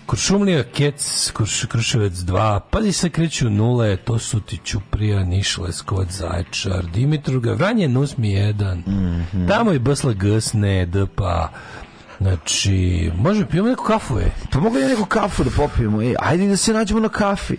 Kuršumlija 0.07 0.63
Kec, 0.63 1.31
Kurš, 1.31 1.65
Kruševac 1.65 2.13
2, 2.13 2.59
pazi 2.71 2.91
se 2.91 3.09
kreću 3.09 3.49
nule, 3.49 3.97
to 3.97 4.19
su 4.19 4.39
ti 4.39 4.59
Ćuprija, 4.65 5.23
Niš, 5.23 5.57
Leskovac, 5.57 6.09
Zaječar, 6.11 6.85
Dimitruga, 6.93 7.53
Vranje 7.53 7.87
Nusmi 7.87 8.27
1, 8.27 9.47
tamo 9.47 9.73
i 9.73 9.79
Bsla 9.79 10.13
Gsne, 10.13 10.85
DPA, 10.85 11.49
Znači, 12.21 13.11
može 13.17 13.45
pijemo 13.45 13.69
neku 13.69 13.83
kafu, 13.83 14.17
je. 14.19 14.31
Pa 14.51 14.59
mogu 14.59 14.77
ja 14.77 14.87
neku 14.87 15.05
kafu 15.05 15.43
da 15.43 15.49
popijemo, 15.49 16.01
ej, 16.01 16.15
ajde 16.19 16.47
da 16.47 16.57
se 16.57 16.73
nađemo 16.73 16.99
na 16.99 17.09
kafi. 17.09 17.57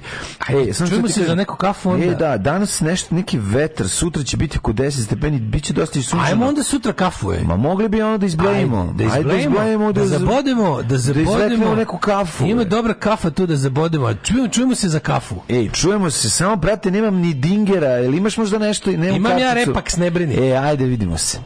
Ej, 0.49 0.73
samo 0.73 0.75
što 0.75 0.87
čujemo 0.87 1.09
se 1.09 1.15
kažem, 1.15 1.27
za 1.27 1.35
neku 1.35 1.57
kafu 1.57 1.91
onda. 1.91 2.07
E, 2.07 2.15
da, 2.15 2.37
danas 2.37 2.81
nešto, 2.81 3.15
neki 3.15 3.39
vetar, 3.39 3.89
sutra 3.89 4.23
će 4.23 4.37
biti 4.37 4.59
oko 4.59 4.73
10 4.73 5.05
stepeni, 5.05 5.41
bit 5.41 5.65
će 5.65 5.73
dosta 5.73 5.99
i 5.99 6.03
sunčano. 6.03 6.31
Ajmo 6.31 6.47
onda 6.47 6.63
sutra 6.63 6.93
kafu, 6.93 7.33
je. 7.33 7.45
Ma 7.45 7.57
mogli 7.57 7.89
bi 7.89 8.03
ono 8.03 8.19
da 8.19 8.27
izblejimo. 8.27 8.81
Ajde, 8.81 9.25
da 9.25 9.35
izblejimo, 9.37 9.93
da, 9.93 10.07
zabodemo, 10.07 10.83
da 10.83 10.99
zabodemo. 10.99 11.31
izveknemo 11.31 11.75
neku 11.75 11.99
kafu. 11.99 12.47
Ima 12.47 12.63
e. 12.63 12.65
dobra 12.65 12.95
kafa 12.95 13.31
tu 13.31 13.47
da 13.47 13.57
zabodemo. 13.57 14.15
Čujemo, 14.15 14.49
čujemo 14.49 14.75
se 14.75 14.89
za 14.89 14.99
kafu. 14.99 15.35
Ej, 15.49 15.69
čujemo 15.73 16.11
se, 16.11 16.31
samo 16.31 16.57
brate, 16.57 16.91
nemam 16.91 17.15
ni 17.15 17.35
dingera, 17.35 17.89
jel 17.89 18.15
imaš 18.15 18.37
možda 18.37 18.59
nešto? 18.59 18.91
Nemam 18.91 19.17
Imam 19.17 19.39
ja 19.39 19.49
karticu? 19.49 19.71
repak, 19.71 19.97
ne 19.97 20.11
brini. 20.11 20.35
E, 20.35 20.57
ajde, 20.57 20.85
vidimo 20.85 21.19
se. 21.19 21.39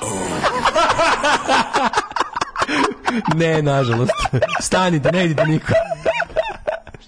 Ne, 3.34 3.62
nažalost. 3.62 4.12
Stanite, 4.60 5.12
ne 5.12 5.24
idite 5.24 5.44
niko. 5.44 5.72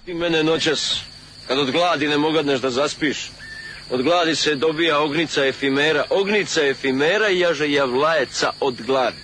Ti 0.05 0.13
mene 0.13 0.43
noćas, 0.43 1.01
kad 1.47 1.59
od 1.59 1.71
gladi 1.71 2.07
ne 2.07 2.17
mogadneš 2.17 2.61
da 2.61 2.69
zaspiš, 2.69 3.31
od 3.91 4.01
gladi 4.01 4.35
se 4.35 4.55
dobija 4.55 4.99
ognica 4.99 5.45
efimera, 5.45 6.03
ognica 6.09 6.61
efimera 6.61 7.29
i 7.29 7.39
jaže 7.39 7.71
javlajeca 7.71 8.51
od 8.59 8.81
gladi. 8.81 9.17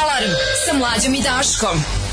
Alarm 0.00 0.30
sa 0.66 0.74
mlađom 0.74 1.14
i 1.14 1.22
Daškom. 1.22 2.07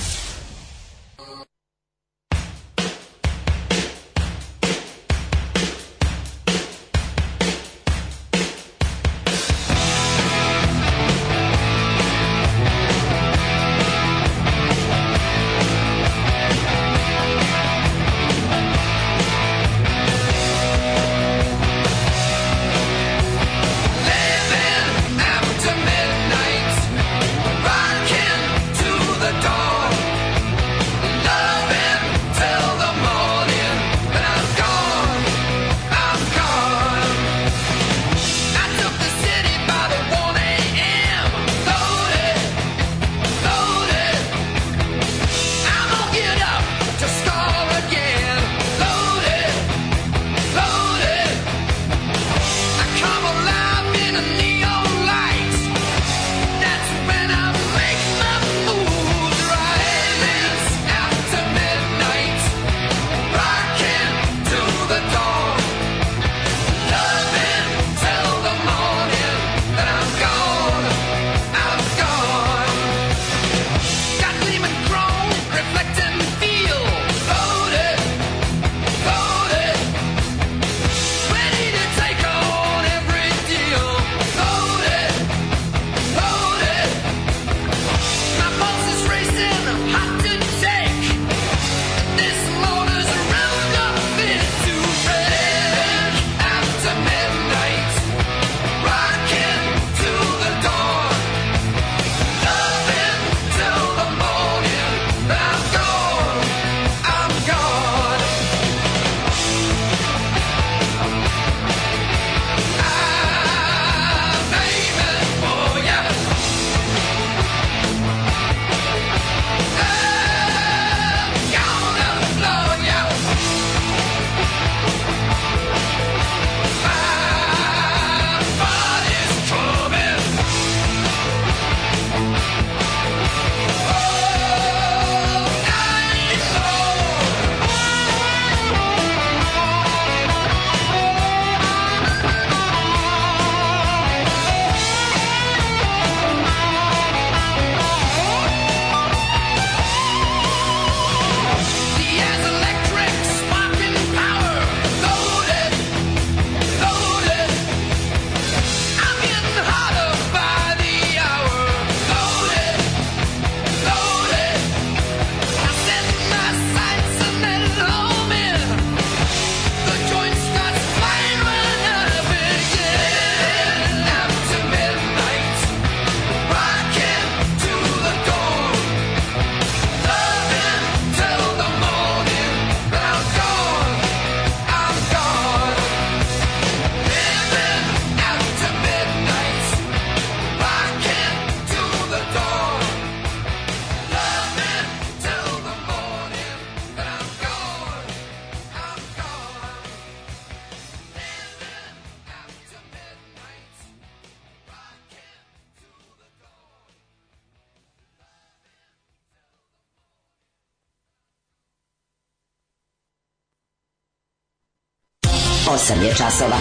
Je 216.15 216.19
časova. 216.19 216.57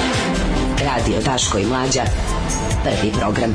Radio 0.81 1.20
Daško 1.22 1.59
i 1.59 1.66
Mlađa. 1.66 2.02
Prvi 2.85 3.12
program. 3.12 3.55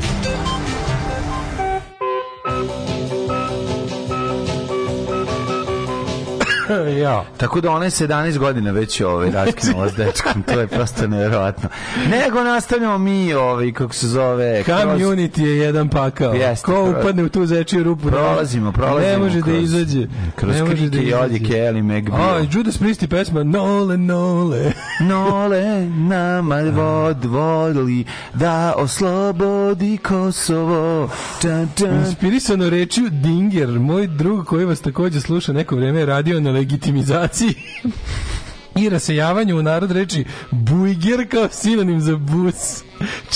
ja. 6.98 7.24
Tako 7.36 7.60
da 7.60 7.70
ona 7.70 7.84
je 7.84 7.90
17 7.90 8.38
godina 8.38 8.70
već 8.70 9.00
ovaj, 9.00 9.30
raskinula 9.30 9.88
s 9.88 9.94
dečkom, 9.94 10.42
to 10.44 10.60
je 10.60 10.66
prosto 10.66 11.06
nevjerojatno. 11.06 11.68
Nego 12.10 12.42
nastavljamo 12.42 12.98
mi, 12.98 13.34
ovaj, 13.34 13.72
kako 13.72 13.94
se 13.94 14.08
zove... 14.08 14.62
kroz- 14.62 14.80
Community 14.82 15.40
je 15.40 15.58
jedan 15.58 15.88
pakao. 15.88 16.32
Jeste, 16.34 16.64
Ko 16.64 16.72
kroz- 16.74 16.94
upadne 16.94 17.22
u 17.22 17.28
tu 17.28 17.46
zečiju 17.46 17.84
rupu? 17.84 18.04
ne- 18.04 18.10
Prolazimo, 18.10 18.72
prolazimo 18.72 19.02
Ne 19.02 19.18
može 19.18 19.38
da 19.38 19.44
kroz- 19.44 19.62
izađe. 19.62 20.06
Kroz 20.40 20.60
može 20.60 20.88
da 20.88 20.90
krike 20.90 21.10
i 21.10 21.14
odjeke 21.14 21.58
Ellie 21.58 21.82
McBeal. 21.82 22.20
A, 22.20 22.46
Judas 22.52 22.78
Priest 22.78 23.02
i 23.02 23.08
pesma 23.08 23.42
Nole, 23.42 23.96
Nole. 23.96 24.72
Nole 25.10 25.86
nama 25.86 26.60
vod 26.60 27.24
vodili 27.24 28.04
da 28.34 28.74
oslobodi 28.76 29.98
Kosovo. 29.98 31.10
Dun, 31.42 31.68
dun. 31.78 31.98
Inspirisano 31.98 32.70
rečju 32.70 33.08
Dinger, 33.10 33.68
moj 33.68 34.06
drug 34.06 34.46
koji 34.46 34.64
vas 34.64 34.80
takođe 34.80 35.20
sluša 35.20 35.52
neko 35.52 35.76
vreme 35.76 36.04
radio 36.04 36.40
na 36.40 36.50
legitimizaciji 36.50 37.54
i 38.80 38.88
rasejavanju 38.88 39.58
u 39.58 39.62
narod 39.62 39.90
reči 39.90 40.24
bujger 40.50 41.28
kao 41.30 41.48
sinonim 41.50 42.00
za 42.00 42.16
bus. 42.16 42.82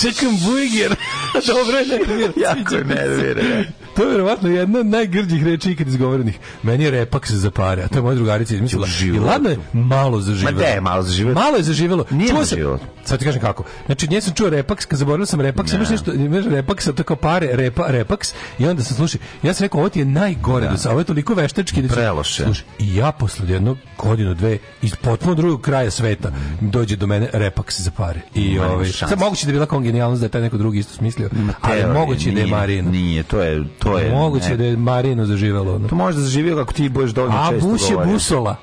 Čekam 0.01 0.37
bujger. 0.45 0.95
Dobro 1.47 1.77
je 1.77 1.85
nervira. 1.87 2.33
Jako 2.35 2.75
je 2.75 2.83
nervira. 2.83 3.63
To 3.95 4.03
je 4.03 4.11
verovatno 4.11 4.49
jedna 4.49 4.79
od 4.79 4.85
najgrđih 4.85 5.45
reči 5.45 5.71
ikad 5.71 5.87
izgovorenih. 5.87 6.39
Meni 6.63 6.83
je 6.83 6.91
repaks 6.91 7.31
za 7.31 7.51
pare, 7.51 7.83
a 7.83 7.87
to 7.87 7.97
je 7.97 8.01
moja 8.01 8.15
drugarica 8.15 8.55
izmislila. 8.55 8.87
I 9.03 9.19
ladno 9.19 9.49
je 9.49 9.57
malo 9.73 10.21
zaživelo. 10.21 10.57
Ma 10.57 10.63
de, 10.63 10.81
malo 10.81 11.03
zaživelo. 11.03 11.39
Malo 11.41 11.57
je 11.57 11.63
zaživelo. 11.63 12.05
Nije 12.09 12.29
Čuo 12.29 12.45
sam-. 12.45 12.79
Sad 13.05 13.19
ti 13.19 13.25
kažem 13.25 13.41
kako. 13.41 13.63
Znači, 13.85 14.07
nje 14.07 14.21
sam 14.21 14.33
čuo 14.33 14.49
repaks, 14.49 14.85
kad 14.85 14.99
zaboravio 14.99 15.25
sam 15.25 15.41
repaks, 15.41 15.73
imaš 15.73 15.89
nešto, 15.89 16.13
imaš 16.13 16.45
repaks, 16.45 16.85
to 16.85 16.93
je 16.97 17.03
kao 17.03 17.15
pare, 17.15 17.49
repa, 17.51 17.85
repaks, 17.87 18.33
i 18.59 18.67
onda 18.67 18.83
sam 18.83 18.95
slušaj, 18.95 19.19
ja 19.43 19.53
sam 19.53 19.63
rekao, 19.63 19.79
ovo 19.79 19.89
ti 19.89 19.99
je 19.99 20.05
najgore 20.05 20.77
sada, 20.77 20.89
ovo 20.91 20.99
je 20.99 21.05
toliko 21.05 21.33
veštački 21.33 21.81
da 21.81 21.93
Preloše. 21.93 22.43
Slušaj, 22.43 22.65
i 22.79 22.95
ja 22.95 23.11
posle 23.11 23.47
jednog 23.49 23.77
godinu, 23.97 24.33
dve, 24.33 24.57
iz 24.81 24.95
potpuno 24.95 25.35
drugog 25.35 25.61
kraja 25.61 25.91
sveta, 25.91 26.31
dođe 26.61 26.95
do 26.95 27.07
mene 27.07 27.29
repaks 27.33 27.81
za 27.81 27.91
pare. 27.91 28.21
I 28.35 28.53
Nema 28.53 28.67
ovaj, 28.67 28.85
sad 28.91 29.19
moguće 29.19 29.45
da 29.45 29.49
je 29.49 29.53
bila 29.53 29.65
kongenijalnost 29.65 30.19
da 30.19 30.25
je 30.25 30.29
taj 30.29 30.41
neko 30.41 30.57
drugi 30.57 30.79
isto 30.79 30.93
smislio, 30.93 31.29
ali 31.61 31.93
moguće 31.93 32.31
da 32.31 32.39
je 32.39 32.47
Marino. 32.47 32.91
Nije, 32.91 33.23
to 33.23 33.41
je... 33.41 33.63
To 33.85 33.97
je 33.97 34.11
Moguće 34.11 34.49
ne. 34.49 34.57
da 34.57 34.63
je 34.63 34.77
Marino 34.77 35.25
zaživelo. 35.25 35.75
ono. 35.75 35.87
To 35.87 35.95
može 35.95 36.17
da 36.17 36.23
zaživio 36.23 36.55
kako 36.55 36.73
ti 36.73 36.89
budeš 36.89 37.11
dovoljno 37.11 37.37
A 37.37 37.49
često 37.51 37.67
bus 37.67 37.81
je 37.81 37.89
govorio. 37.89 38.13
busola. 38.13 38.55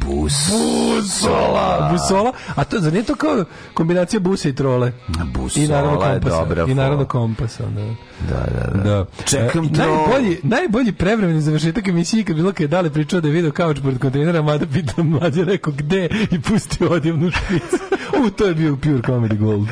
Bus. 0.00 0.32
Busola. 0.50 1.88
Busola. 1.92 2.32
A 2.54 2.64
to, 2.64 2.78
zar 2.78 2.92
nije 2.92 3.04
to 3.04 3.14
kao 3.14 3.44
kombinacija 3.74 4.20
busa 4.20 4.48
i 4.48 4.54
trole? 4.54 4.92
Busola 5.26 5.64
I 5.64 5.68
naravno 5.68 6.02
je 6.02 6.12
kompasa. 6.12 6.36
dobra 6.38 6.64
I 6.64 6.74
naravno 6.74 7.04
kompasa. 7.04 7.62
Da. 7.64 7.82
Da, 8.28 8.46
da, 8.46 8.70
da. 8.74 8.82
Da. 8.84 9.06
Čekam 9.24 9.64
E, 9.64 9.72
trol. 9.72 9.96
najbolji, 9.96 10.38
najbolji 10.42 10.92
prevremeni 10.92 11.40
završetak 11.40 11.88
emisije 11.88 12.24
kad 12.24 12.36
bilo 12.36 12.52
kad 12.52 12.60
je 12.60 12.68
Dale 12.68 12.90
pričao 12.90 13.20
da 13.20 13.28
je 13.28 13.34
video 13.34 13.52
kauč 13.52 13.78
pored 13.80 13.98
kontejnera, 13.98 14.42
mada 14.42 14.66
pitam 14.66 15.08
mlađe 15.08 15.44
rekao 15.44 15.72
gde 15.72 16.08
i 16.30 16.40
pustio 16.40 16.88
odjevnu 16.88 17.30
špicu. 17.30 17.76
U, 18.18 18.30
to 18.30 18.44
je 18.44 18.54
bio 18.54 18.76
pure 18.76 18.98
comedy 18.98 19.38
gold. 19.38 19.68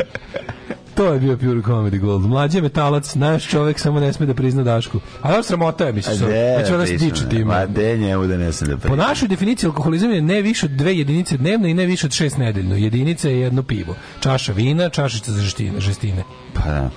To 0.98 1.12
je 1.12 1.20
bio 1.20 1.36
pure 1.36 1.60
comedy 1.62 1.98
gold. 1.98 2.22
Mlađe 2.22 2.60
metalac, 2.60 3.14
naš 3.14 3.48
čovek 3.48 3.78
samo 3.78 4.00
ne 4.00 4.12
sme 4.12 4.26
da 4.26 4.34
prizna 4.34 4.62
Dašku. 4.62 5.00
A 5.22 5.32
da 5.32 5.42
sramota 5.42 5.86
je, 5.86 5.92
misliš, 5.92 6.18
pisano 6.18 6.84
diči 6.84 7.24
je. 7.24 7.30
time. 7.30 7.44
Ma 7.44 7.66
de 7.66 7.96
njemu 7.98 8.26
da 8.26 8.36
ne 8.36 8.52
sam 8.52 8.68
da 8.68 8.74
Po 8.74 8.80
pričam. 8.80 8.98
našoj 8.98 9.28
definiciji 9.28 9.68
alkoholizam 9.68 10.10
je 10.10 10.22
ne 10.22 10.42
više 10.42 10.66
od 10.66 10.72
dve 10.72 10.96
jedinice 10.96 11.36
dnevno 11.36 11.68
i 11.68 11.74
ne 11.74 11.86
više 11.86 12.06
od 12.06 12.12
šest 12.12 12.38
nedeljno. 12.38 12.76
Jedinica 12.76 13.28
je 13.28 13.40
jedno 13.40 13.62
pivo. 13.62 13.94
Čaša 14.20 14.52
vina, 14.52 14.88
čašica 14.88 15.32
za 15.32 15.42
žestine. 15.42 15.80
žestine. 15.80 16.24
Pa 16.54 16.62
da. 16.62 16.90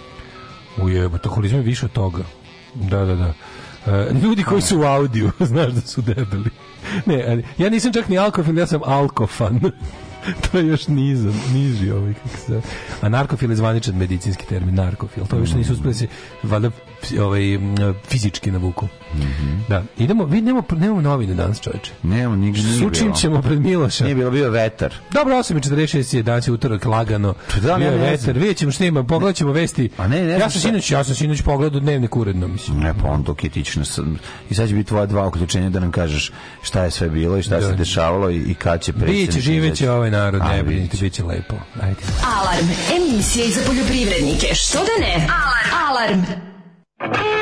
Ujebo, 0.78 1.16
alkoholizam 1.16 1.58
je 1.60 1.64
više 1.64 1.86
od 1.86 1.92
toga. 1.92 2.24
Da, 2.74 3.06
da, 3.06 3.16
da. 3.16 3.34
E, 3.94 4.14
ljudi 4.24 4.44
koji 4.44 4.62
su 4.62 4.80
u 4.80 4.84
audiju, 4.84 5.32
znaš 5.52 5.72
da 5.72 5.82
su 5.82 6.02
debeli. 6.02 6.50
Ne, 7.06 7.44
ja 7.58 7.70
nisam 7.70 7.94
čak 7.94 8.10
ni 8.10 8.18
alkofil, 8.18 8.58
ja 8.58 8.68
sam 8.68 8.82
alkofan. 8.86 9.60
to 10.52 10.58
je 10.58 10.68
još 10.68 10.88
nizam, 10.88 11.42
niži 11.54 11.92
ovaj 11.92 12.14
kako 12.14 12.38
se. 12.38 12.62
A 13.02 13.10
narkofil 13.10 13.50
je 13.50 13.56
zvaničan 13.56 13.96
medicinski 13.96 14.46
termin, 14.46 14.76
narkofil. 14.76 15.26
To 15.26 15.38
više 15.38 15.56
nisu 15.58 15.74
uspeli 15.74 15.94
da 15.94 16.00
se 16.00 16.08
valjda 16.44 16.72
ovaj, 17.20 17.42
fizički 18.06 18.52
navuku. 18.52 18.88
Da, 19.70 19.84
idemo, 19.98 20.26
vi 20.26 20.42
nemamo, 20.42 20.66
nemamo 20.72 21.02
novine 21.02 21.34
danas, 21.34 21.62
čoveče. 21.62 21.92
Nemamo, 22.04 22.36
nigde 22.36 22.62
nije 22.62 22.80
Sučim 22.80 23.04
bilo. 23.04 23.16
ćemo 23.16 23.42
pred 23.42 23.60
Miloša. 23.62 24.04
Nije 24.04 24.16
bilo, 24.16 24.32
bio 24.32 24.50
vetar. 24.50 24.94
Dobro, 25.12 25.34
8.46 25.36 26.16
je 26.16 26.24
danas 26.24 26.48
je 26.48 26.52
utorak 26.52 26.86
lagano. 26.86 27.34
da, 27.58 27.78
Bio 27.78 27.88
je 27.88 27.98
vetar. 28.00 28.34
Vidjet 28.34 28.58
ćemo 28.58 28.72
šta 28.72 28.86
ima, 28.86 29.04
pogledat 29.04 29.36
ćemo 29.36 29.52
vesti. 29.52 29.90
A 29.98 30.08
ne, 30.08 30.22
ne 30.22 30.32
ja 30.32 30.50
sam 30.50 30.62
sinoć, 30.62 30.92
ja 30.92 31.04
sam 31.04 31.16
sinoć 31.16 31.42
pogledao 31.42 31.80
dnevnik 31.80 32.16
uredno, 32.16 32.48
mislim. 32.48 32.80
Ne, 32.80 32.94
pa 32.96 33.08
on 33.08 33.24
dok 33.24 33.44
je 33.44 33.50
tično 33.50 33.86
sam. 33.86 34.18
I 34.50 34.56
sad 34.56 34.68
će 34.68 34.76
biti 34.76 34.88
tvoja 34.88 35.06
dva 35.06 35.28
uključenja 35.28 35.70
da 35.70 35.80
nam 35.80 35.92
kažeš 35.92 36.32
šta 36.62 36.84
je 36.84 36.92
sve 36.92 37.10
bilo 37.10 37.38
i 37.38 37.44
šta 37.44 37.60
Da. 37.60 37.68
se 37.68 37.76
dešavalo 37.76 38.30
i, 38.30 38.38
i 38.38 38.54
kad 38.54 38.82
će 38.82 38.94
predsjednik. 38.94 39.28
Biće, 39.28 39.40
živeće 39.42 39.92
ovaj 39.92 40.12
narod, 40.12 40.42
ne 40.42 40.48
vidjet 40.50 40.66
brinite, 40.68 40.98
će. 40.98 41.04
bit 41.04 41.14
će 41.14 41.24
lepo. 41.24 41.56
Ajde. 41.82 42.00
Alarm. 42.38 42.68
Emisija 42.98 43.46
i 43.46 43.52
za 43.52 43.62
poljoprivrednike. 43.68 44.48
Što 44.56 44.78
da 44.80 45.06
ne? 45.08 45.14
Alarm. 45.16 45.88
Alarm. 45.90 46.22
Thank 47.02 47.18
you. 47.26 47.41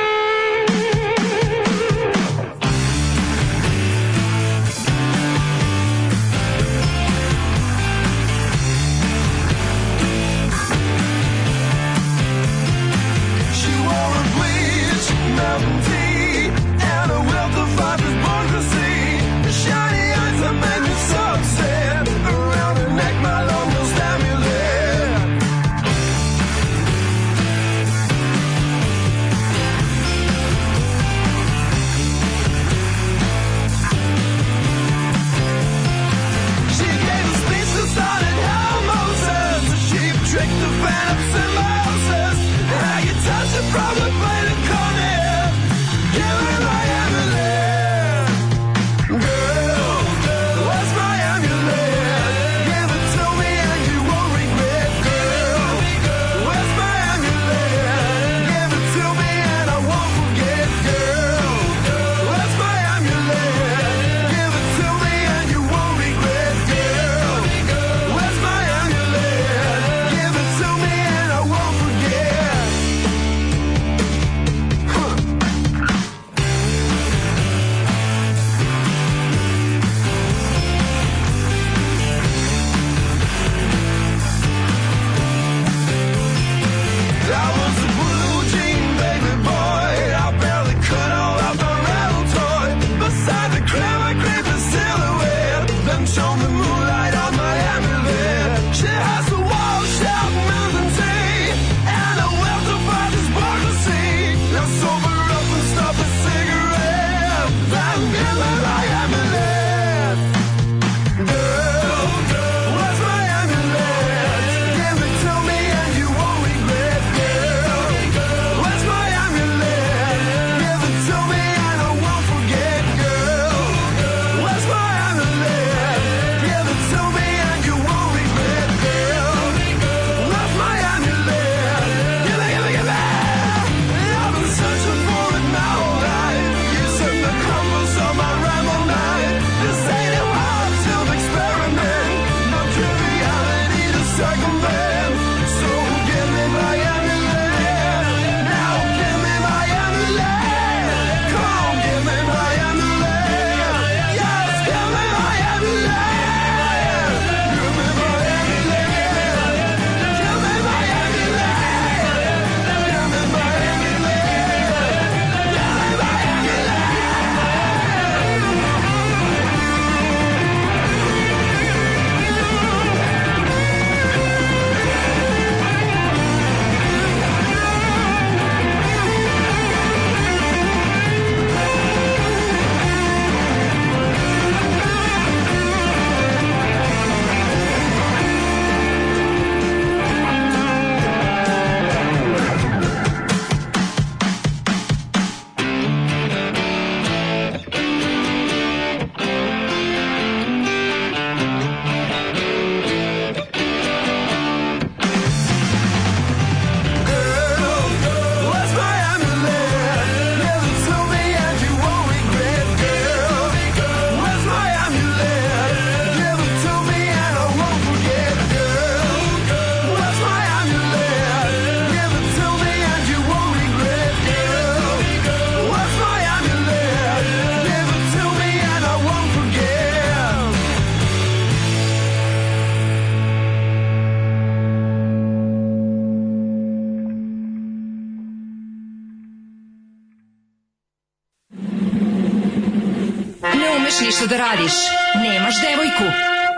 Ništa 244.19 244.37
da 244.37 244.43
radiš, 244.43 244.71
nemaš 245.15 245.55
devojku. 245.61 246.03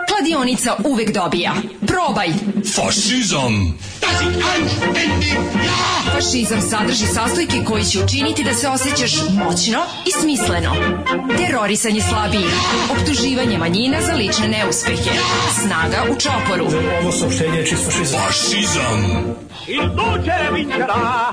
Kladionica 0.08 0.76
uvek 0.84 1.12
dobija. 1.12 1.52
Probaj! 1.86 2.28
Fašizam! 2.74 3.78
Fašizam 6.14 6.60
sadrži 6.60 7.06
sastojke 7.06 7.56
koji 7.66 7.84
će 7.84 8.04
učiniti 8.04 8.44
da 8.44 8.54
se 8.54 8.68
osjećaš 8.68 9.12
moćno 9.30 9.78
i 10.06 10.10
smisleno. 10.20 10.76
Terorisanje 11.36 12.00
slabijih, 12.00 12.54
optuživanje 12.90 13.58
manjina 13.58 14.00
za 14.00 14.12
lične 14.12 14.48
neuspehe, 14.48 15.10
snaga 15.60 16.04
u 16.10 16.20
čoporu. 16.20 16.66
Ovo 17.02 17.12
saopštenje 17.12 17.58
je 17.58 17.66
čisto 17.66 17.90
fašizam. 17.90 18.20
Fašizam! 18.26 19.34
Il 19.68 19.82
duce 19.82 20.32
vincerà! 20.52 21.32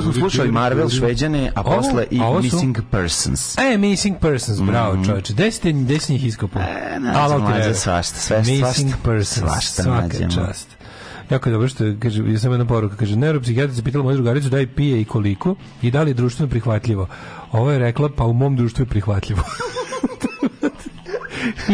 Prvo 0.00 0.12
smo 0.12 0.20
slušali 0.20 0.52
Marvel, 0.52 0.88
Šveđane, 0.90 1.52
a 1.54 1.62
posle 1.62 2.06
i 2.10 2.20
Missing 2.42 2.78
Persons. 2.90 3.58
E, 3.58 3.78
Missing 3.78 4.16
Persons, 4.18 4.60
bravo 4.60 4.94
Mhm. 4.94 5.04
čovječe. 5.04 5.32
Gde 5.32 5.50
si 6.00 6.12
njih 6.12 6.24
iskopao? 6.26 6.62
E, 6.62 7.00
nađemo, 7.00 7.46
Tirera. 7.48 7.74
svašta, 7.74 8.16
sve, 8.16 8.38
Missing. 8.38 8.92
Persons, 9.04 9.48
Svašta 9.48 9.82
svaka 9.82 10.30
čast. 10.30 10.68
Jako 11.30 11.48
je 11.48 11.52
dobro 11.52 11.68
što 11.68 11.84
kaže, 12.02 12.22
je 12.22 12.38
samo 12.38 12.54
jedna 12.54 12.66
poruka, 12.66 12.96
kaže, 12.96 13.16
neuropsihijatrica 13.16 13.82
pitala 13.82 14.04
moju 14.04 14.16
drugaricu 14.16 14.48
da 14.48 14.56
li 14.56 14.66
pije 14.66 15.00
i 15.00 15.04
koliko 15.04 15.54
i 15.82 15.90
da 15.90 16.02
li 16.02 16.10
je 16.10 16.14
društveno 16.14 16.50
prihvatljivo. 16.50 17.08
Ovo 17.52 17.70
je 17.70 17.78
rekla, 17.78 18.08
pa 18.08 18.24
u 18.24 18.32
mom 18.32 18.56
društvu 18.56 18.82
je 18.82 18.86
prihvatljivo. 18.86 19.42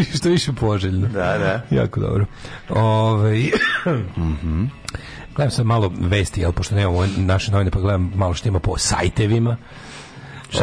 što 0.17 0.29
više 0.29 0.53
poželjno. 0.53 1.07
Da, 1.07 1.37
da. 1.37 1.61
Jako 1.71 1.99
dobro. 1.99 2.25
Ove, 2.69 3.37
Gledam 5.35 5.51
sad 5.51 5.65
malo 5.65 5.91
vesti, 5.99 6.41
jel, 6.41 6.51
pošto 6.51 6.75
nemamo 6.75 7.07
naše 7.17 7.51
novine, 7.51 7.71
pa 7.71 7.79
gledam 7.79 8.11
malo 8.15 8.33
što 8.33 8.49
ima 8.49 8.59
po 8.59 8.77
sajtevima. 8.77 9.57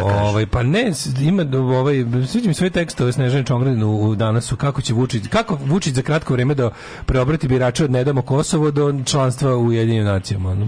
Ovaj 0.01 0.45
pa 0.45 0.63
ne 0.63 0.91
ima 1.21 1.45
ovaj 1.57 2.05
sviđa 2.27 2.47
mi 2.47 2.53
sve 2.53 2.69
tekstove 2.69 3.11
Snežane 3.11 3.45
Čongradin 3.45 3.83
u, 3.83 4.15
danas 4.15 4.45
su 4.45 4.55
kako 4.55 4.81
će 4.81 4.93
Vučić 4.93 5.23
kako 5.29 5.57
Vučić 5.65 5.93
za 5.93 6.01
kratko 6.01 6.33
vrijeme 6.33 6.55
da 6.55 6.71
preobrati 7.05 7.47
birače 7.47 7.83
od 7.83 7.91
ne 7.91 8.03
damo 8.03 8.21
Kosovo 8.21 8.71
do 8.71 8.93
članstva 9.05 9.55
u 9.55 9.65
Ujedinjenim 9.65 10.05
nacijama 10.05 10.49
ono. 10.49 10.67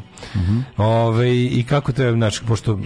Ovaj, 0.78 1.32
i 1.32 1.66
kako 1.70 1.92
treba 1.92 2.12
znači 2.12 2.42
pošto 2.48 2.80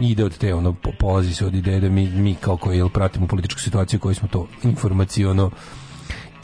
ide 0.00 0.24
od 0.24 0.38
te 0.38 0.54
ono 0.54 0.72
po- 0.72 0.92
polazi 0.98 1.34
se 1.34 1.46
od 1.46 1.54
ideje 1.54 1.80
da 1.80 1.88
mi 1.88 2.10
mi 2.10 2.34
kao 2.34 2.56
koji 2.56 2.76
jel 2.76 2.88
pratimo 2.88 3.26
političku 3.26 3.60
situaciju 3.60 4.00
koji 4.00 4.14
smo 4.14 4.28
to 4.28 4.46
informaciono 4.62 5.50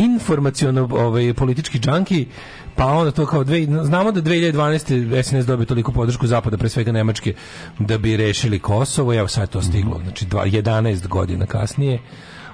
informaciono 0.04 0.88
ovaj 0.90 1.34
politički 1.34 1.78
džanki 1.78 2.26
pa 2.76 2.86
onda 2.86 3.10
to 3.10 3.26
kao 3.26 3.44
dve, 3.44 3.66
znamo 3.84 4.12
da 4.12 4.22
2012. 4.22 5.22
SNS 5.22 5.46
dobio 5.46 5.66
toliko 5.66 5.92
podršku 5.92 6.26
zapada 6.26 6.56
pre 6.56 6.68
svega 6.68 6.92
Nemačke 6.92 7.34
da 7.78 7.98
bi 7.98 8.16
rešili 8.16 8.58
Kosovo. 8.58 9.14
Evo 9.14 9.28
sad 9.28 9.50
to 9.50 9.62
stiglo 9.62 10.00
znači 10.02 10.26
dva, 10.26 10.46
11 10.46 11.08
godina 11.08 11.46
kasnije. 11.46 12.00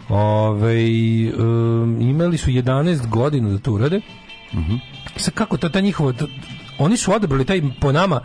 Ovaj 0.08 1.28
um, 1.28 1.98
imali 2.00 2.38
su 2.38 2.50
11 2.50 3.08
godina 3.08 3.50
da 3.50 3.58
to 3.58 3.72
urade. 3.72 4.00
Sad 5.16 5.34
kako 5.34 5.56
ta, 5.56 5.68
ta 5.68 5.80
njihova 5.80 6.12
oni 6.78 6.96
su 6.96 7.12
odabrali 7.12 7.44
taj 7.44 7.62
po 7.80 7.92
nama 7.92 8.20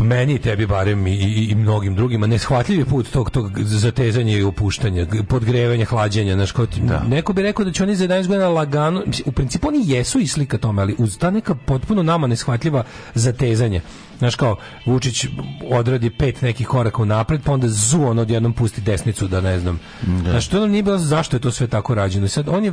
meni 0.00 0.34
i 0.34 0.38
tebi 0.38 0.66
barem 0.66 1.06
i, 1.06 1.12
i, 1.12 1.44
i 1.44 1.54
mnogim 1.54 1.94
drugima 1.94 2.26
neshvatljivi 2.26 2.84
put 2.84 3.08
tog, 3.08 3.30
tog 3.30 3.50
zatezanja 3.56 4.32
i 4.32 4.42
opuštanja, 4.42 5.06
podgrevanja, 5.28 5.84
hlađenja, 5.84 6.34
znaš, 6.34 6.52
kao 6.52 6.66
ti- 6.66 6.80
neko 7.00 7.32
bi 7.32 7.42
rekao 7.42 7.64
da 7.64 7.72
će 7.72 7.82
oni 7.82 7.96
za 7.96 8.04
11 8.04 8.26
godina 8.26 8.48
lagano, 8.48 9.02
u 9.26 9.32
principu 9.32 9.68
oni 9.68 9.82
jesu 9.84 10.18
i 10.18 10.26
slika 10.26 10.58
tome, 10.58 10.82
ali 10.82 10.94
uz 10.98 11.18
ta 11.18 11.30
neka 11.30 11.54
potpuno 11.56 12.02
nama 12.02 12.26
neshvatljiva 12.26 12.84
zatezanja. 13.14 13.80
Znaš 14.18 14.34
kao, 14.34 14.56
Vučić 14.86 15.26
odradi 15.70 16.10
pet 16.10 16.42
nekih 16.42 16.66
koraka 16.66 17.02
u 17.02 17.06
napred, 17.06 17.40
pa 17.42 17.52
onda 17.52 17.68
zu 17.68 18.02
on 18.02 18.18
odjednom 18.18 18.52
pusti 18.52 18.80
desnicu 18.80 19.28
da 19.28 19.40
ne 19.40 19.58
znam. 19.58 19.80
Znaš, 20.22 20.48
to 20.48 20.60
nam 20.60 20.70
nije 20.70 20.82
bilo 20.82 20.98
zašto 20.98 21.36
je 21.36 21.40
to 21.40 21.50
sve 21.50 21.66
tako 21.66 21.94
rađeno. 21.94 22.28
Sad, 22.28 22.48
on 22.48 22.64
je, 22.64 22.72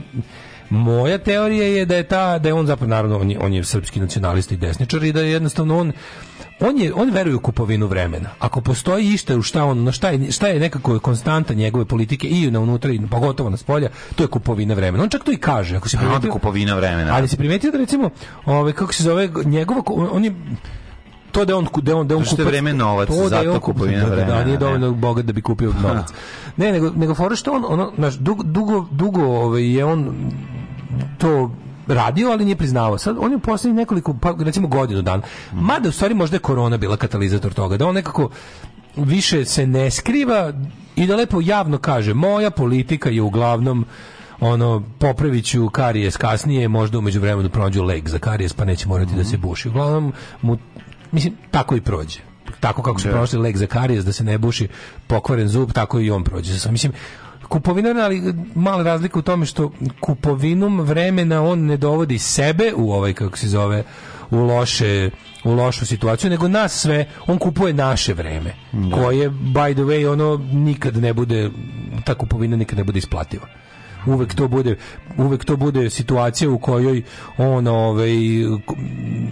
moja 0.70 1.18
teorija 1.18 1.64
je 1.66 1.86
da 1.86 1.96
je 1.96 2.04
ta 2.04 2.40
da 2.40 2.50
je 2.50 2.54
on 2.54 2.66
zapravo 2.66 2.90
naravno 2.90 3.20
on 3.20 3.32
je, 3.32 3.40
on 3.40 3.54
je 3.54 3.64
srpski 3.64 4.00
nacionalista 4.00 4.54
i 4.54 4.58
desničar 4.58 5.04
i 5.04 5.12
da 5.12 5.22
je 5.22 5.32
jednostavno 5.32 5.78
on 5.78 5.92
on 6.62 6.78
je 6.78 6.94
on 6.94 7.10
veruje 7.10 7.36
u 7.36 7.40
kupovinu 7.40 7.88
vremena. 7.88 8.30
Ako 8.40 8.62
postoji 8.62 9.08
išta 9.08 9.38
u 9.38 9.42
šta 9.42 9.66
on 9.66 9.84
na 9.84 9.92
šta 9.92 10.10
je, 10.10 10.32
šta 10.32 10.48
je 10.48 10.60
nekako 10.60 11.00
konstanta 11.00 11.54
njegove 11.54 11.86
politike 11.86 12.28
i 12.30 12.52
na 12.52 12.60
unutra 12.60 12.92
i 12.92 13.02
pogotovo 13.02 13.50
na 13.50 13.58
spolja, 13.58 13.90
to 14.16 14.24
je 14.24 14.28
kupovina 14.28 14.74
vremena. 14.74 15.04
On 15.04 15.10
čak 15.10 15.24
to 15.24 15.32
i 15.32 15.38
kaže, 15.38 15.78
ako 15.78 15.90
se 15.90 15.98
A 15.98 16.00
onda 16.00 16.10
primetio- 16.12 16.32
kupovina 16.32 16.76
vremena. 16.76 17.14
ali 17.16 17.28
se 17.28 17.38
primetio 17.38 17.72
da 17.72 17.78
recimo, 17.78 18.10
ovaj 18.46 18.74
kako 18.74 18.94
se 18.94 19.04
zove 19.04 19.30
njegova 19.46 19.82
on 20.12 20.26
je 20.26 20.34
to 21.32 21.46
da 21.46 21.52
je 21.52 21.56
on 21.56 21.68
da 21.76 21.96
on 21.96 22.08
da 22.08 22.16
on 22.16 22.24
Zato 22.24 22.26
što 22.28 22.42
je 22.42 22.46
kupa- 22.46 22.50
vreme 22.50 22.74
novac, 22.74 23.08
to 23.10 23.16
da 23.20 23.30
zato 23.30 23.60
kupovina 23.60 23.98
da, 23.98 24.04
da, 24.04 24.10
da, 24.10 24.16
vremena, 24.16 24.44
nije 24.44 24.58
dovoljno 24.58 24.92
bogat 24.92 25.26
da 25.26 25.34
bi 25.34 25.42
kupio 25.42 25.74
novac. 25.74 26.08
Ne, 26.60 26.72
nego 26.72 26.90
nego 26.90 27.16
fora 27.16 27.36
što 27.36 27.52
on 27.52 27.66
ono 27.68 27.92
znaš, 27.96 28.16
dugo 28.16 28.44
dugo 28.44 28.88
dugo 28.92 29.22
ovaj 29.22 29.74
je 29.74 29.86
on 29.86 30.16
to 31.18 31.52
radio, 31.88 32.30
ali 32.30 32.46
nije 32.46 32.56
priznavao. 32.56 32.98
Sad 32.98 33.16
on 33.20 33.32
je 33.32 33.38
u 33.38 33.40
poslednjih 33.40 33.76
nekoliko 33.76 34.16
pa 34.22 34.36
recimo 34.40 34.68
godinu 34.68 35.02
dana. 35.02 35.24
Mada 35.54 35.90
u 35.90 35.92
stvari 35.92 36.14
možda 36.14 36.36
je 36.36 36.40
korona 36.40 36.78
bila 36.78 36.98
katalizator 36.98 37.54
toga, 37.54 37.78
da 37.78 37.88
on 37.88 37.96
nekako 37.96 38.30
više 38.96 39.46
se 39.46 39.68
ne 39.68 39.92
skriva 39.92 40.54
i 40.96 41.08
da 41.08 41.16
lepo 41.16 41.42
javno 41.42 41.78
kaže 41.78 42.14
moja 42.14 42.52
politika 42.52 43.10
je 43.10 43.22
uglavnom 43.22 43.86
ono 44.40 44.84
popraviću 45.00 45.70
karijes 45.70 46.18
kasnije 46.18 46.68
možda 46.68 46.98
umeđu 46.98 47.20
vremenu 47.20 47.50
pronađu 47.50 47.84
leg 47.84 48.10
za 48.10 48.20
karijes 48.20 48.54
pa 48.54 48.66
neće 48.66 48.88
morati 48.88 49.16
da 49.16 49.24
se 49.24 49.38
buši 49.38 49.70
uglavnom 49.70 50.14
mu, 50.42 50.58
mislim 51.12 51.34
tako 51.52 51.76
i 51.76 51.82
prođe 51.82 52.29
tako 52.60 52.82
kako 52.84 53.00
su 53.00 53.08
Da. 53.08 53.14
prošli 53.14 53.40
leg 53.40 53.58
za 53.58 53.68
karijes 53.68 54.06
da 54.06 54.12
se 54.12 54.24
ne 54.24 54.38
buši 54.38 54.68
pokvaren 55.08 55.48
zub 55.48 55.72
tako 55.72 56.00
i 56.00 56.12
on 56.12 56.24
prođe 56.24 56.60
Sam 56.60 56.72
mislim 56.72 56.92
kupovina 57.50 57.90
ali 58.04 58.34
mala 58.56 58.84
razlika 58.84 59.20
u 59.20 59.22
tome 59.22 59.46
što 59.46 59.72
kupovinom 60.00 60.82
vremena 60.82 61.44
on 61.44 61.60
ne 61.60 61.78
dovodi 61.78 62.20
sebe 62.20 62.74
u 62.76 62.92
ovaj 62.92 63.14
kako 63.14 63.38
se 63.38 63.48
zove 63.48 63.84
u 64.32 64.38
loše 64.38 65.10
u 65.44 65.54
lošu 65.54 65.86
situaciju, 65.86 66.30
nego 66.30 66.48
nas 66.48 66.82
sve, 66.82 67.06
on 67.28 67.38
kupuje 67.38 67.74
naše 67.74 68.14
vreme, 68.14 68.54
koje, 68.94 69.30
by 69.30 69.74
the 69.74 69.82
way, 69.82 70.12
ono 70.12 70.38
nikad 70.52 70.98
ne 70.98 71.14
bude, 71.14 71.50
ta 72.06 72.16
kupovina 72.16 72.56
nikad 72.58 72.78
ne 72.78 72.84
bude 72.84 73.00
isplativa. 73.00 73.48
Uvek 74.06 74.36
to 74.36 74.48
bude 74.48 74.78
uvek 75.18 75.46
to 75.46 75.58
bude 75.58 75.90
situacija 75.90 76.50
u 76.50 76.60
kojoj 76.60 77.04
on 77.38 77.68
ovaj 77.68 78.12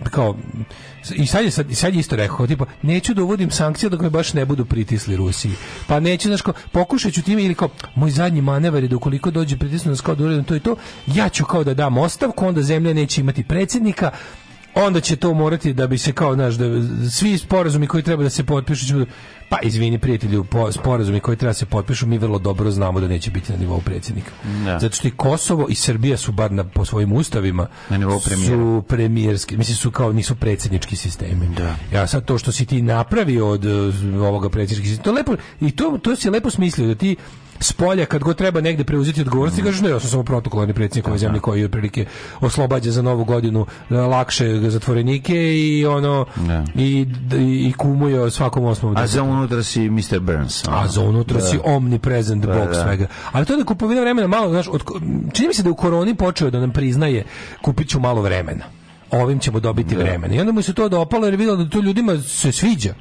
kao 0.04 0.36
i 1.16 1.26
sad 1.26 1.46
je, 1.46 1.52
sad, 1.52 1.66
sad 1.72 1.94
je 1.94 2.00
isto 2.00 2.16
rekao 2.16 2.48
tipa 2.48 2.66
neću 2.82 3.14
da 3.14 3.24
uvodim 3.24 3.52
sankcije 3.52 3.90
dok 3.90 4.02
me 4.02 4.10
baš 4.10 4.34
ne 4.34 4.46
budu 4.46 4.66
pritisli 4.66 5.16
Rusiji 5.16 5.52
pa 5.88 6.00
neću 6.00 6.28
znaš 6.28 6.42
kao 6.42 6.54
pokušat 6.72 7.14
ću 7.14 7.22
time 7.22 7.44
ili 7.44 7.56
kao 7.56 7.70
moj 7.96 8.12
zadnji 8.12 8.42
manevar 8.42 8.84
je 8.84 8.90
da 8.90 8.96
ukoliko 8.96 9.32
dođe 9.32 9.58
pritisnu 9.58 9.92
nas 9.92 10.02
kao 10.02 10.16
da 10.16 10.44
to 10.44 10.56
i 10.56 10.60
to 10.60 10.76
ja 11.08 11.30
ću 11.30 11.46
kao 11.46 11.64
da 11.64 11.74
dam 11.74 11.98
ostavku 11.98 12.48
onda 12.48 12.62
zemlja 12.62 12.94
neće 12.94 13.22
imati 13.22 13.44
predsjednika 13.44 14.12
onda 14.78 15.00
će 15.00 15.16
to 15.16 15.34
morati 15.34 15.74
da 15.74 15.88
bi 15.88 15.98
se 15.98 16.12
kao 16.12 16.34
znaš 16.34 16.56
da 16.56 16.66
svi 17.10 17.38
sporazumi 17.38 17.88
koji 17.88 18.04
treba 18.04 18.24
da 18.24 18.30
se 18.30 18.44
potpišu 18.44 18.86
će 18.86 18.94
budu- 18.94 19.06
pa 19.50 19.58
izvini 19.60 20.00
prijatelju 20.00 20.44
po, 20.44 20.72
sporazumi 20.72 21.20
koji 21.20 21.38
treba 21.38 21.50
da 21.50 21.54
se 21.56 21.66
potpišu 21.66 22.08
mi 22.08 22.18
vrlo 22.18 22.40
dobro 22.40 22.72
znamo 22.72 23.00
da 23.00 23.08
neće 23.08 23.32
biti 23.32 23.52
na 23.52 23.58
nivou 23.58 23.82
predsjednika 23.82 24.32
Da. 24.66 24.80
zato 24.80 24.96
što 24.96 25.08
i 25.08 25.12
Kosovo 25.12 25.68
i 25.70 25.76
Srbija 25.76 26.18
su 26.18 26.32
bar 26.32 26.52
na, 26.52 26.64
po 26.66 26.86
svojim 26.86 27.14
ustavima 27.14 27.68
Na 27.90 27.98
nivou 27.98 28.20
premijera. 28.20 28.56
su 28.56 28.84
premijerski 28.88 29.58
mislim 29.58 29.76
su 29.78 29.92
kao 29.92 30.14
nisu 30.14 30.36
predsjednički 30.36 30.96
sistemi 30.96 31.48
Da. 31.48 31.76
ja 31.94 32.08
sad 32.08 32.26
to 32.26 32.38
što 32.38 32.52
si 32.52 32.66
ti 32.66 32.82
napravio 32.82 33.50
od 33.50 33.66
uh, 33.66 33.94
ovoga 34.18 34.50
predsjedničkih 34.50 34.90
sistema 34.90 35.04
to 35.06 35.12
lepo 35.14 35.36
i 35.62 35.72
to 35.72 36.00
to 36.00 36.16
si 36.16 36.30
lepo 36.30 36.50
smislio 36.50 36.88
da 36.88 36.96
ti 36.96 37.16
s 37.60 37.74
polja 37.74 38.06
kad 38.06 38.24
god 38.24 38.38
treba 38.38 38.62
negde 38.62 38.84
preuzeti 38.84 39.22
odgovornost 39.22 39.60
i 39.60 39.64
kažeš 39.64 39.82
ne 39.82 39.90
ja 39.90 40.00
sam 40.00 40.10
samo 40.10 40.24
protokolarni 40.24 40.74
predsjednik 40.74 41.08
ove 41.08 41.18
zemlje 41.18 41.40
koji 41.40 41.64
otprilike 41.66 42.06
oslobađa 42.42 42.92
za 42.92 43.02
novu 43.02 43.26
godinu 43.26 43.62
uh, 43.62 43.68
lakše 43.98 44.70
zatvorenike 44.70 45.36
i 45.56 45.86
ono 45.86 46.26
Da. 46.36 46.64
i, 46.76 47.06
i 47.60 47.74
kumuje 47.78 48.32
svakom 48.32 48.66
osmom 48.66 48.98
A 48.98 49.08
za 49.08 49.24
unutra 49.24 49.64
si 49.64 49.90
Mr. 49.90 50.20
Burns. 50.20 50.68
a 50.68 50.88
za 50.88 51.02
unutra 51.02 51.42
si 51.42 51.60
omnipresent 51.66 52.46
Da, 52.46 52.54
bog 52.54 52.68
da. 52.68 52.84
svega. 52.84 53.08
Ali 53.32 53.46
to 53.46 53.54
je 53.54 53.58
da 53.58 53.64
kupovina 53.66 54.02
vremena 54.02 54.28
malo, 54.28 54.50
znaš, 54.50 54.68
od, 54.68 54.84
čini 55.34 55.48
mi 55.48 55.54
se 55.54 55.64
da 55.64 55.70
u 55.70 55.76
koroni 55.76 56.16
počeo 56.16 56.50
da 56.50 56.60
nam 56.60 56.72
priznaje 56.72 57.24
kupit 57.62 57.90
ću 57.90 58.00
malo 58.00 58.22
vremena. 58.22 58.64
Ovim 59.12 59.40
ćemo 59.40 59.60
dobiti 59.60 59.96
vremena. 59.96 60.36
I 60.36 60.40
onda 60.40 60.52
mu 60.52 60.62
se 60.62 60.74
to 60.74 60.90
dopalo 60.90 61.26
jer 61.26 61.34
je 61.34 61.38
vidio 61.38 61.56
da 61.56 61.70
to 61.70 61.80
ljudima 61.80 62.18
se 62.18 62.52
sviđa. 62.52 62.94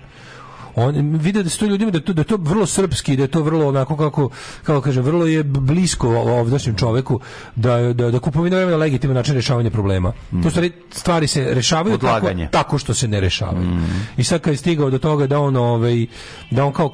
On 0.76 1.16
vide 1.16 1.42
da 1.42 1.50
to 1.50 1.66
ljudima 1.66 1.90
da 1.90 2.00
to, 2.00 2.12
da 2.12 2.24
to 2.24 2.36
vrlo 2.40 2.66
srpski, 2.66 3.16
da 3.16 3.22
je 3.22 3.28
to 3.28 3.42
vrlo 3.42 3.68
onako 3.68 3.96
kako 3.96 4.30
kako 4.62 4.80
kažem, 4.80 5.04
vrlo 5.04 5.26
je 5.26 5.42
blisko 5.42 6.08
ovdašnjem 6.08 6.76
čoveku 6.76 7.20
da 7.54 7.92
da 7.92 8.10
da 8.10 8.18
kupovina 8.18 8.56
vremena 8.56 8.76
legitiman 8.76 9.16
način 9.16 9.34
rešavanja 9.34 9.70
problema. 9.70 10.12
To 10.42 10.50
stvari 10.50 10.72
stvari 10.90 11.26
se 11.26 11.54
rešavaju 11.54 11.98
tako, 11.98 12.30
tako 12.50 12.78
što 12.78 12.94
se 12.94 13.08
ne 13.08 13.20
rešavaju. 13.20 13.68
I 14.16 14.24
sad 14.24 14.40
kad 14.40 14.52
je 14.52 14.56
stigao 14.56 14.90
do 14.90 14.98
toga 14.98 15.26
da 15.26 15.40
on 15.40 15.56
ovaj 15.56 16.06
da 16.50 16.64
on 16.64 16.72
kao 16.72 16.92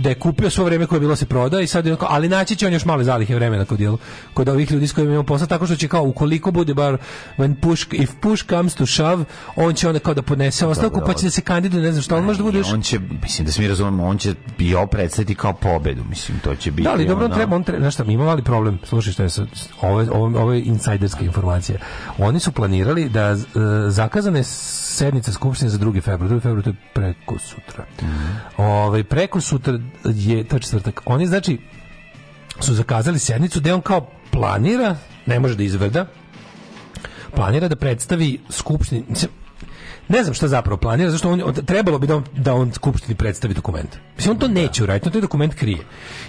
da 0.00 0.08
je 0.08 0.14
kupio 0.14 0.50
svo 0.50 0.64
vreme 0.64 0.86
koje 0.86 0.96
je 0.96 1.00
bilo 1.00 1.12
da 1.12 1.16
se 1.16 1.26
proda 1.26 1.60
i 1.60 1.66
sad 1.66 1.86
je 1.86 1.96
kao, 1.96 2.08
ali 2.10 2.28
naći 2.28 2.56
će 2.56 2.66
on 2.66 2.72
još 2.72 2.84
male 2.84 3.04
zalihe 3.04 3.34
vremena 3.34 3.64
kod 3.64 3.80
jel, 3.80 3.96
kod 4.34 4.48
ovih 4.48 4.70
ljudi 4.70 4.86
s 4.86 4.92
kojima 4.92 5.12
imamo 5.12 5.26
posla 5.26 5.46
tako 5.46 5.66
što 5.66 5.76
će 5.76 5.88
kao 5.88 6.02
ukoliko 6.02 6.50
bude 6.50 6.74
bar 6.74 6.96
when 7.38 7.54
push 7.60 7.86
if 7.92 8.10
push 8.20 8.46
comes 8.48 8.74
to 8.74 8.86
shove 8.86 9.24
on 9.56 9.74
će 9.74 9.88
onda 9.88 10.00
kao 10.00 10.14
da 10.14 10.22
podnese 10.22 10.66
ostavku 10.66 11.00
pa 11.06 11.14
će 11.14 11.26
da 11.26 11.30
se 11.30 11.40
kandiduje 11.40 11.82
ne 11.82 11.92
znam 11.92 12.02
šta 12.02 12.16
on 12.16 12.24
može 12.24 12.38
da 12.38 12.44
bude 12.44 12.62
on 12.72 12.82
će, 12.82 12.98
mislim 13.22 13.46
da 13.46 13.52
se 13.52 13.62
mi 13.62 13.68
razumemo, 13.68 14.06
on 14.06 14.18
će 14.18 14.34
i 14.58 14.74
ovo 14.74 14.86
predstaviti 14.86 15.34
kao 15.34 15.52
pobedu, 15.52 16.04
mislim, 16.08 16.38
to 16.38 16.56
će 16.56 16.70
biti... 16.70 16.82
Da, 16.82 16.90
ali 16.90 17.06
dobro, 17.06 17.24
on 17.24 17.32
treba, 17.32 17.56
on 17.56 17.62
treba, 17.62 17.80
znaš 17.80 17.94
šta, 17.94 18.04
mi 18.04 18.12
imamo 18.12 18.30
mali 18.30 18.42
problem, 18.42 18.78
slušaj 18.84 19.12
šta 19.12 19.22
je 19.22 19.30
ovo, 19.80 20.00
ovo, 20.12 20.40
ovo 20.40 20.52
je 20.52 20.62
insajderska 20.62 21.24
informacija. 21.24 21.78
Oni 22.18 22.40
su 22.40 22.52
planirali 22.52 23.08
da 23.08 23.30
e, 23.30 23.36
zakazane 23.88 24.44
sednica 24.44 25.32
Skupštine 25.32 25.70
za 25.70 25.78
2. 25.78 26.02
februar, 26.02 26.32
2. 26.32 26.42
februar 26.42 26.64
to 26.64 26.70
je 26.70 26.76
preko 26.94 27.38
sutra. 27.38 27.84
Ovaj, 28.56 29.04
preko 29.04 29.40
sutra 29.40 29.78
je, 30.04 30.44
to 30.44 30.56
je 30.56 30.60
četvrtak, 30.60 31.02
oni 31.06 31.26
znači 31.26 31.58
su 32.60 32.74
zakazali 32.74 33.18
sednicu 33.18 33.60
gde 33.60 33.74
on 33.74 33.80
kao 33.80 34.10
planira, 34.30 34.96
ne 35.26 35.40
može 35.40 35.54
da 35.54 35.62
izvrda, 35.62 36.06
planira 37.34 37.68
da 37.68 37.76
predstavi 37.76 38.38
Skupštini, 38.50 39.04
ne 40.08 40.22
znam 40.22 40.34
šta 40.34 40.48
zapravo 40.48 40.76
planira, 40.76 41.10
zašto 41.10 41.30
on, 41.30 41.54
trebalo 41.66 41.98
bi 41.98 42.06
da 42.06 42.16
on, 42.16 42.24
da 42.36 42.54
on 42.54 42.72
skupštini 42.72 43.14
predstavi 43.14 43.54
dokument. 43.54 43.96
Mislim, 44.16 44.32
on 44.32 44.38
to 44.38 44.48
neće 44.48 44.82
uraditi, 44.82 45.08
on 45.08 45.12
taj 45.12 45.20
dokument 45.20 45.54
krije. 45.54 45.78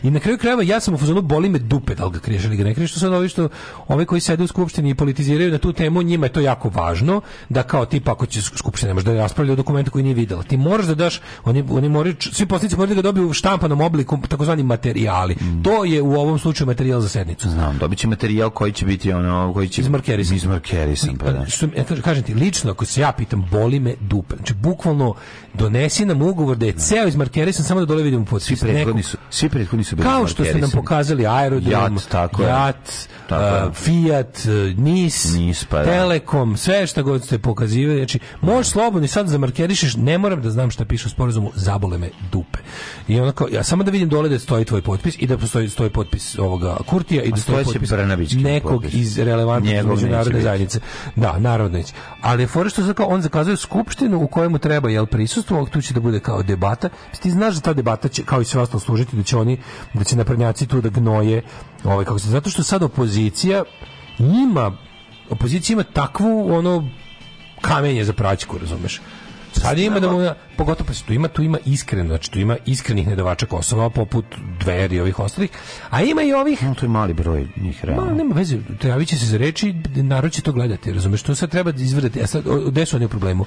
I 0.04 0.12
na 0.12 0.20
kraju 0.20 0.38
krajeva 0.38 0.64
ja 0.64 0.80
sam 0.80 0.94
u 0.94 0.98
fazonu 0.98 1.22
boli 1.22 1.50
me 1.50 1.60
dupe 1.60 1.96
da 1.96 2.06
li 2.06 2.12
ga 2.12 2.20
kriješ 2.20 2.44
ili 2.44 2.58
ga 2.58 2.64
ne 2.64 2.74
kriješ, 2.74 2.92
što 2.92 3.00
sad 3.00 3.14
ovi 3.14 3.30
što 3.30 3.50
ovi 3.88 4.06
koji 4.06 4.22
sede 4.22 4.44
u 4.44 4.48
skupštini 4.48 4.90
i 4.90 4.96
politiziraju 4.96 5.52
na 5.52 5.58
tu 5.58 5.74
temu, 5.74 6.02
njima 6.02 6.26
je 6.26 6.34
to 6.34 6.40
jako 6.40 6.70
važno, 6.70 7.22
da 7.50 7.64
kao 7.64 7.86
tipa 7.86 8.12
ako 8.12 8.26
će 8.26 8.42
skupština 8.42 8.88
ne 8.88 8.94
može 8.94 9.06
da 9.06 9.14
raspravlja 9.14 9.54
o 9.54 9.56
dokumentu 9.56 9.92
koji 9.92 10.04
nije 10.04 10.16
videla. 10.16 10.44
Ti 10.44 10.58
moraš 10.58 10.86
da 10.86 10.96
daš, 10.96 11.22
oni, 11.46 11.64
oni 11.70 11.90
moraju, 11.90 12.16
svi 12.20 12.46
poslanici 12.46 12.76
moraju 12.76 12.96
da 12.96 13.02
ga 13.02 13.06
dobiju 13.06 13.30
u 13.30 13.34
štampanom 13.34 13.82
obliku, 13.82 14.20
takozvani 14.28 14.64
materijali. 14.64 15.36
To 15.64 15.86
je 15.86 16.02
u 16.02 16.14
ovom 16.14 16.40
slučaju 16.40 16.68
materijal 16.68 17.02
za 17.02 17.10
sednicu. 17.10 17.50
Znam, 17.50 17.78
dobit 17.78 18.00
će 18.00 18.08
materijal 18.08 18.50
koji 18.50 18.72
će 18.72 18.86
biti 18.86 19.12
ono, 19.12 19.54
koji 19.54 19.70
će... 19.70 19.82
Izmarkerisan. 19.82 20.36
Izmarkerisan, 20.36 21.18
pa 21.18 21.32
da. 21.32 21.46
Što, 21.46 21.66
ja 21.66 22.02
kažem 22.04 22.24
ti, 22.24 22.34
lično, 22.34 22.72
ako 22.72 22.86
se 22.86 23.02
ja 23.02 23.12
pitam, 23.12 23.46
boli 23.52 23.67
me 23.70 23.96
dupe. 24.02 24.36
Znači, 24.36 24.54
bukvalno, 24.54 25.16
donesi 25.54 26.06
nam 26.06 26.22
ugovor 26.22 26.58
da 26.58 26.66
je 26.66 26.74
ceo 26.74 27.08
izmarkerisan, 27.08 27.66
samo 27.66 27.80
da 27.80 27.86
dole 27.86 28.04
vidimo 28.04 28.26
potpis. 28.26 28.48
Svi 28.48 28.56
prethodni 28.56 29.04
su, 29.04 29.18
svi 29.30 29.50
prethodni 29.50 29.84
su 29.84 29.96
bili 29.96 30.08
Kao 30.08 30.28
što 30.28 30.46
ste 30.46 30.58
nam 30.58 30.72
pokazali 30.72 31.28
aerodrom, 31.28 31.72
Jat, 31.72 32.08
tako. 32.10 32.44
Jat, 32.44 33.08
Tako 33.30 33.68
uh, 33.68 33.76
Fiat, 33.76 34.38
uh, 34.38 34.78
NIS, 34.78 35.34
NIS, 35.34 35.64
pa 35.66 35.78
da. 35.78 35.84
Telekom, 35.84 36.58
sve 36.58 36.88
što 36.88 37.04
god 37.04 37.24
ste 37.24 37.40
pokazivali. 37.40 38.00
Znači, 38.00 38.20
možeš 38.42 38.72
slobodno 38.72 39.06
i 39.06 39.08
sad 39.08 39.28
zamarkerišeš, 39.28 39.96
ne 39.96 40.18
moram 40.18 40.42
da 40.42 40.50
znam 40.50 40.72
šta 40.72 40.86
piše 40.86 41.08
u 41.08 41.10
sporazumu, 41.10 41.52
zabole 41.56 41.98
me 41.98 42.10
dupe. 42.32 42.60
I 43.08 43.20
onako, 43.20 43.48
ja 43.52 43.64
samo 43.64 43.84
da 43.84 43.92
vidim 43.92 44.10
dole 44.10 44.30
da 44.30 44.40
stoji 44.40 44.66
tvoj 44.66 44.82
potpis 44.82 45.16
i 45.20 45.28
da 45.28 45.38
postoji 45.38 45.70
stoji 45.70 45.90
potpis 45.90 46.40
ovoga 46.40 46.78
Kurtija 46.86 47.24
i 47.24 47.32
da 47.32 47.38
stoji 47.38 47.66
potpis 47.66 47.92
nekog 48.34 48.82
potpis. 48.82 48.94
iz 48.94 49.20
relevantne 49.20 49.84
međunarodne 49.84 50.42
zajednice. 50.42 50.80
Da, 51.16 51.40
narodno 51.40 51.78
neće. 51.78 51.94
Ali 52.22 52.44
je 52.44 52.48
fora 52.48 52.70
što 52.70 52.84
sad 52.84 52.96
kao 52.96 53.06
on 53.06 53.22
zakazuje 53.22 53.57
skupštinu 53.58 54.22
u 54.24 54.28
kojemu 54.28 54.58
treba 54.58 54.90
jel 54.90 55.06
prisustvo, 55.06 55.66
tu 55.66 55.82
će 55.82 55.94
da 55.94 56.00
bude 56.00 56.20
kao 56.20 56.44
debata. 56.44 56.90
Ti 57.22 57.32
znaš 57.32 57.56
da 57.56 57.62
ta 57.62 57.74
debata 57.74 58.08
će 58.08 58.24
kao 58.24 58.42
i 58.42 58.46
sve 58.46 58.62
ostalo 58.62 58.80
služiti 58.80 59.16
da 59.16 59.24
će 59.24 59.38
oni 59.38 59.58
da 59.94 60.04
će 60.04 60.16
naprednjaci 60.16 60.68
tu 60.68 60.82
da 60.82 60.90
gnoje 60.90 61.44
ovaj 61.84 62.06
kako 62.06 62.20
se 62.20 62.30
zato 62.30 62.50
što 62.50 62.64
sad 62.64 62.84
opozicija 62.84 63.64
ima 64.20 64.78
opozicija 65.30 65.74
ima 65.74 65.84
takvu 65.84 66.56
ono 66.56 66.90
kamenje 67.62 68.04
za 68.04 68.14
praćku, 68.14 68.58
razumeš? 68.58 69.02
Sad 69.52 69.78
ima 69.78 70.00
da 70.00 70.12
mu, 70.12 70.30
pogotovo 70.58 70.88
pa 70.88 70.94
tu 71.08 71.14
ima, 71.14 71.28
tu 71.28 71.42
ima 71.42 71.58
iskreno, 71.66 72.08
znači 72.08 72.32
tu 72.32 72.40
ima 72.40 72.58
iskrenih 72.66 73.08
nedavača 73.08 73.46
Kosova, 73.46 73.90
poput 73.90 74.26
Dveri 74.60 74.96
i 74.96 75.00
ovih 75.00 75.20
ostalih, 75.20 75.50
a 75.90 76.02
ima 76.02 76.22
i 76.22 76.34
ovih 76.34 76.64
No, 76.64 76.74
to 76.76 76.86
je 76.86 76.90
mali 76.90 77.14
broj 77.14 77.48
njih 77.58 77.84
Ma, 77.84 77.88
realno. 77.88 78.14
nema 78.14 78.36
veze, 78.36 78.58
javit 78.84 79.08
će 79.08 79.20
se 79.20 79.26
za 79.26 79.38
reči, 79.38 79.74
narod 79.96 80.32
će 80.32 80.42
to 80.42 80.52
gledati, 80.52 80.94
razumeš, 80.94 81.22
to 81.24 81.36
sad 81.36 81.50
treba 81.50 81.72
izvrdati. 81.78 82.22
A 82.22 82.28
sad, 82.28 82.48
o- 82.48 82.60
gde 82.60 82.86
su 82.86 82.96
oni 82.96 83.06
u 83.06 83.10
problemu? 83.10 83.46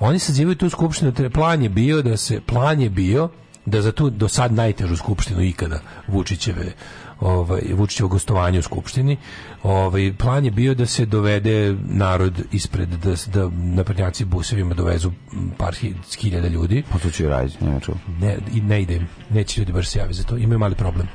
Oni 0.00 0.18
sazivaju 0.18 0.56
tu 0.56 0.70
skupštinu, 0.70 1.12
plan 1.34 1.62
je 1.62 1.68
bio 1.68 2.02
da 2.02 2.16
se, 2.16 2.40
plan 2.40 2.80
je 2.80 2.90
bio 2.90 3.28
da 3.66 3.82
za 3.82 3.92
tu 3.92 4.10
do 4.10 4.28
sad 4.28 4.52
najtežu 4.52 4.96
skupštinu 4.96 5.42
ikada 5.42 5.80
Vučićeve 6.06 6.72
ovaj 7.20 7.60
Vučićevo 7.74 8.08
gostovanje 8.08 8.58
u 8.58 8.62
skupštini 8.62 9.16
ovaj 9.62 10.12
plan 10.14 10.44
je 10.44 10.50
bio 10.50 10.74
da 10.74 10.86
se 10.86 11.06
dovede 11.06 11.76
narod 11.84 12.42
ispred 12.52 12.88
da 12.88 13.14
da 13.28 13.50
naprednjaci 13.54 14.24
busevima 14.24 14.74
dovezu 14.74 15.12
par 15.58 15.74
hi- 15.74 15.92
hiljada 16.18 16.48
ljudi 16.48 16.82
Pa 16.92 16.98
to 16.98 17.08
i 17.20 17.26
raditi, 17.26 17.64
nema 17.64 17.80
čuo. 17.80 17.94
ne, 18.20 18.36
i 18.54 18.60
ne 18.60 18.82
ide 18.82 18.94
im. 18.94 19.08
Neće 19.30 19.60
ljudi 19.60 19.72
baš 19.72 19.88
se 19.88 19.98
javiti 19.98 20.16
za 20.16 20.24
to. 20.24 20.36
Imaju 20.36 20.58
mali 20.58 20.74
problem. 20.74 21.06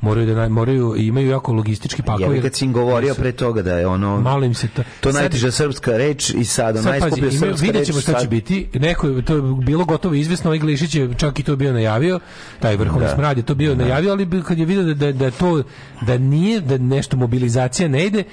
Moraju 0.00 0.34
da 0.34 0.48
moraju 0.48 0.94
imaju 0.96 1.28
jako 1.28 1.52
logistički 1.52 2.02
Ja 2.02 2.06
pakovi. 2.06 2.42
kad 2.42 2.54
si 2.54 2.64
im 2.64 2.72
govorio 2.72 3.14
pre 3.14 3.32
toga 3.32 3.62
da 3.62 3.72
je 3.72 3.86
ono... 3.86 4.20
Malo 4.20 4.44
im 4.44 4.54
se 4.54 4.68
to... 4.68 4.82
To 5.00 5.12
najteža 5.12 5.50
srpska 5.50 5.90
reč 5.92 6.30
i 6.30 6.44
sad, 6.44 6.74
pazi, 6.74 6.88
najskuplja 6.90 7.30
srpska 7.30 7.66
reč. 7.68 7.86
ćemo 7.86 8.00
šta 8.00 8.12
će 8.12 8.18
sad- 8.18 8.28
biti. 8.28 8.68
Neko 8.74 9.06
je 9.08 9.22
to 9.22 9.36
je 9.36 9.42
bilo 9.56 9.84
gotovo 9.84 10.14
izvesno, 10.14 10.50
ovaj 10.50 10.58
Glišić 10.58 10.94
je 10.94 11.14
čak 11.14 11.38
i 11.38 11.42
to 11.42 11.56
bio 11.56 11.72
najavio, 11.72 12.20
taj 12.60 12.76
vrhovni 12.76 13.06
Da. 13.06 13.14
smrad 13.14 13.36
je 13.36 13.42
to 13.42 13.54
bio 13.54 13.74
najavio, 13.74 14.10
ali 14.10 14.42
kad 14.42 14.58
je 14.58 14.64
vidio 14.64 14.82
da, 14.84 14.94
da, 14.96 15.12
da 15.14 15.30
to 15.30 15.62
da 16.02 16.18
nije 16.18 16.60
da 16.60 16.78
nešto 16.78 17.16
mobilizacija 17.16 17.87
ne 17.88 18.06
ide, 18.06 18.24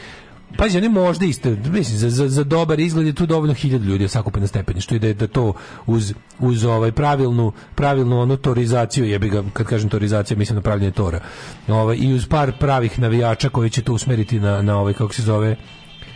Pazi, 0.57 0.77
oni 0.77 0.90
možda 0.90 1.26
isto, 1.26 1.49
mislim, 1.49 1.98
za, 1.98 2.10
za, 2.10 2.30
za 2.30 2.44
dobar 2.44 2.80
izgled 2.80 3.07
je 3.07 3.14
tu 3.14 3.26
dovoljno 3.26 3.53
hiljada 3.53 3.86
ljudi 3.86 4.07
sakupe 4.07 4.40
na 4.40 4.48
stepeništu 4.48 4.95
i 4.95 4.99
da 4.99 5.14
da 5.14 5.27
to 5.27 5.53
uz, 5.88 6.14
uz 6.40 6.65
ovaj 6.65 6.91
pravilnu, 6.91 7.52
pravilnu 7.76 8.19
onu 8.19 8.38
torizaciju, 8.38 9.06
jebi 9.06 9.30
ga, 9.30 9.44
kad 9.53 9.65
kažem 9.68 9.90
torizacija, 9.90 10.38
mislim 10.38 10.56
na 10.56 10.61
pravljenje 10.61 10.91
tora, 10.91 11.19
ovaj, 11.68 11.98
i 11.99 12.14
uz 12.14 12.27
par 12.27 12.52
pravih 12.52 12.99
navijača 12.99 13.49
koji 13.49 13.69
će 13.69 13.82
to 13.82 13.94
usmeriti 13.94 14.40
na, 14.40 14.61
na 14.61 14.77
ovaj, 14.77 14.94
kako 14.94 15.14
se 15.14 15.22
zove, 15.22 15.56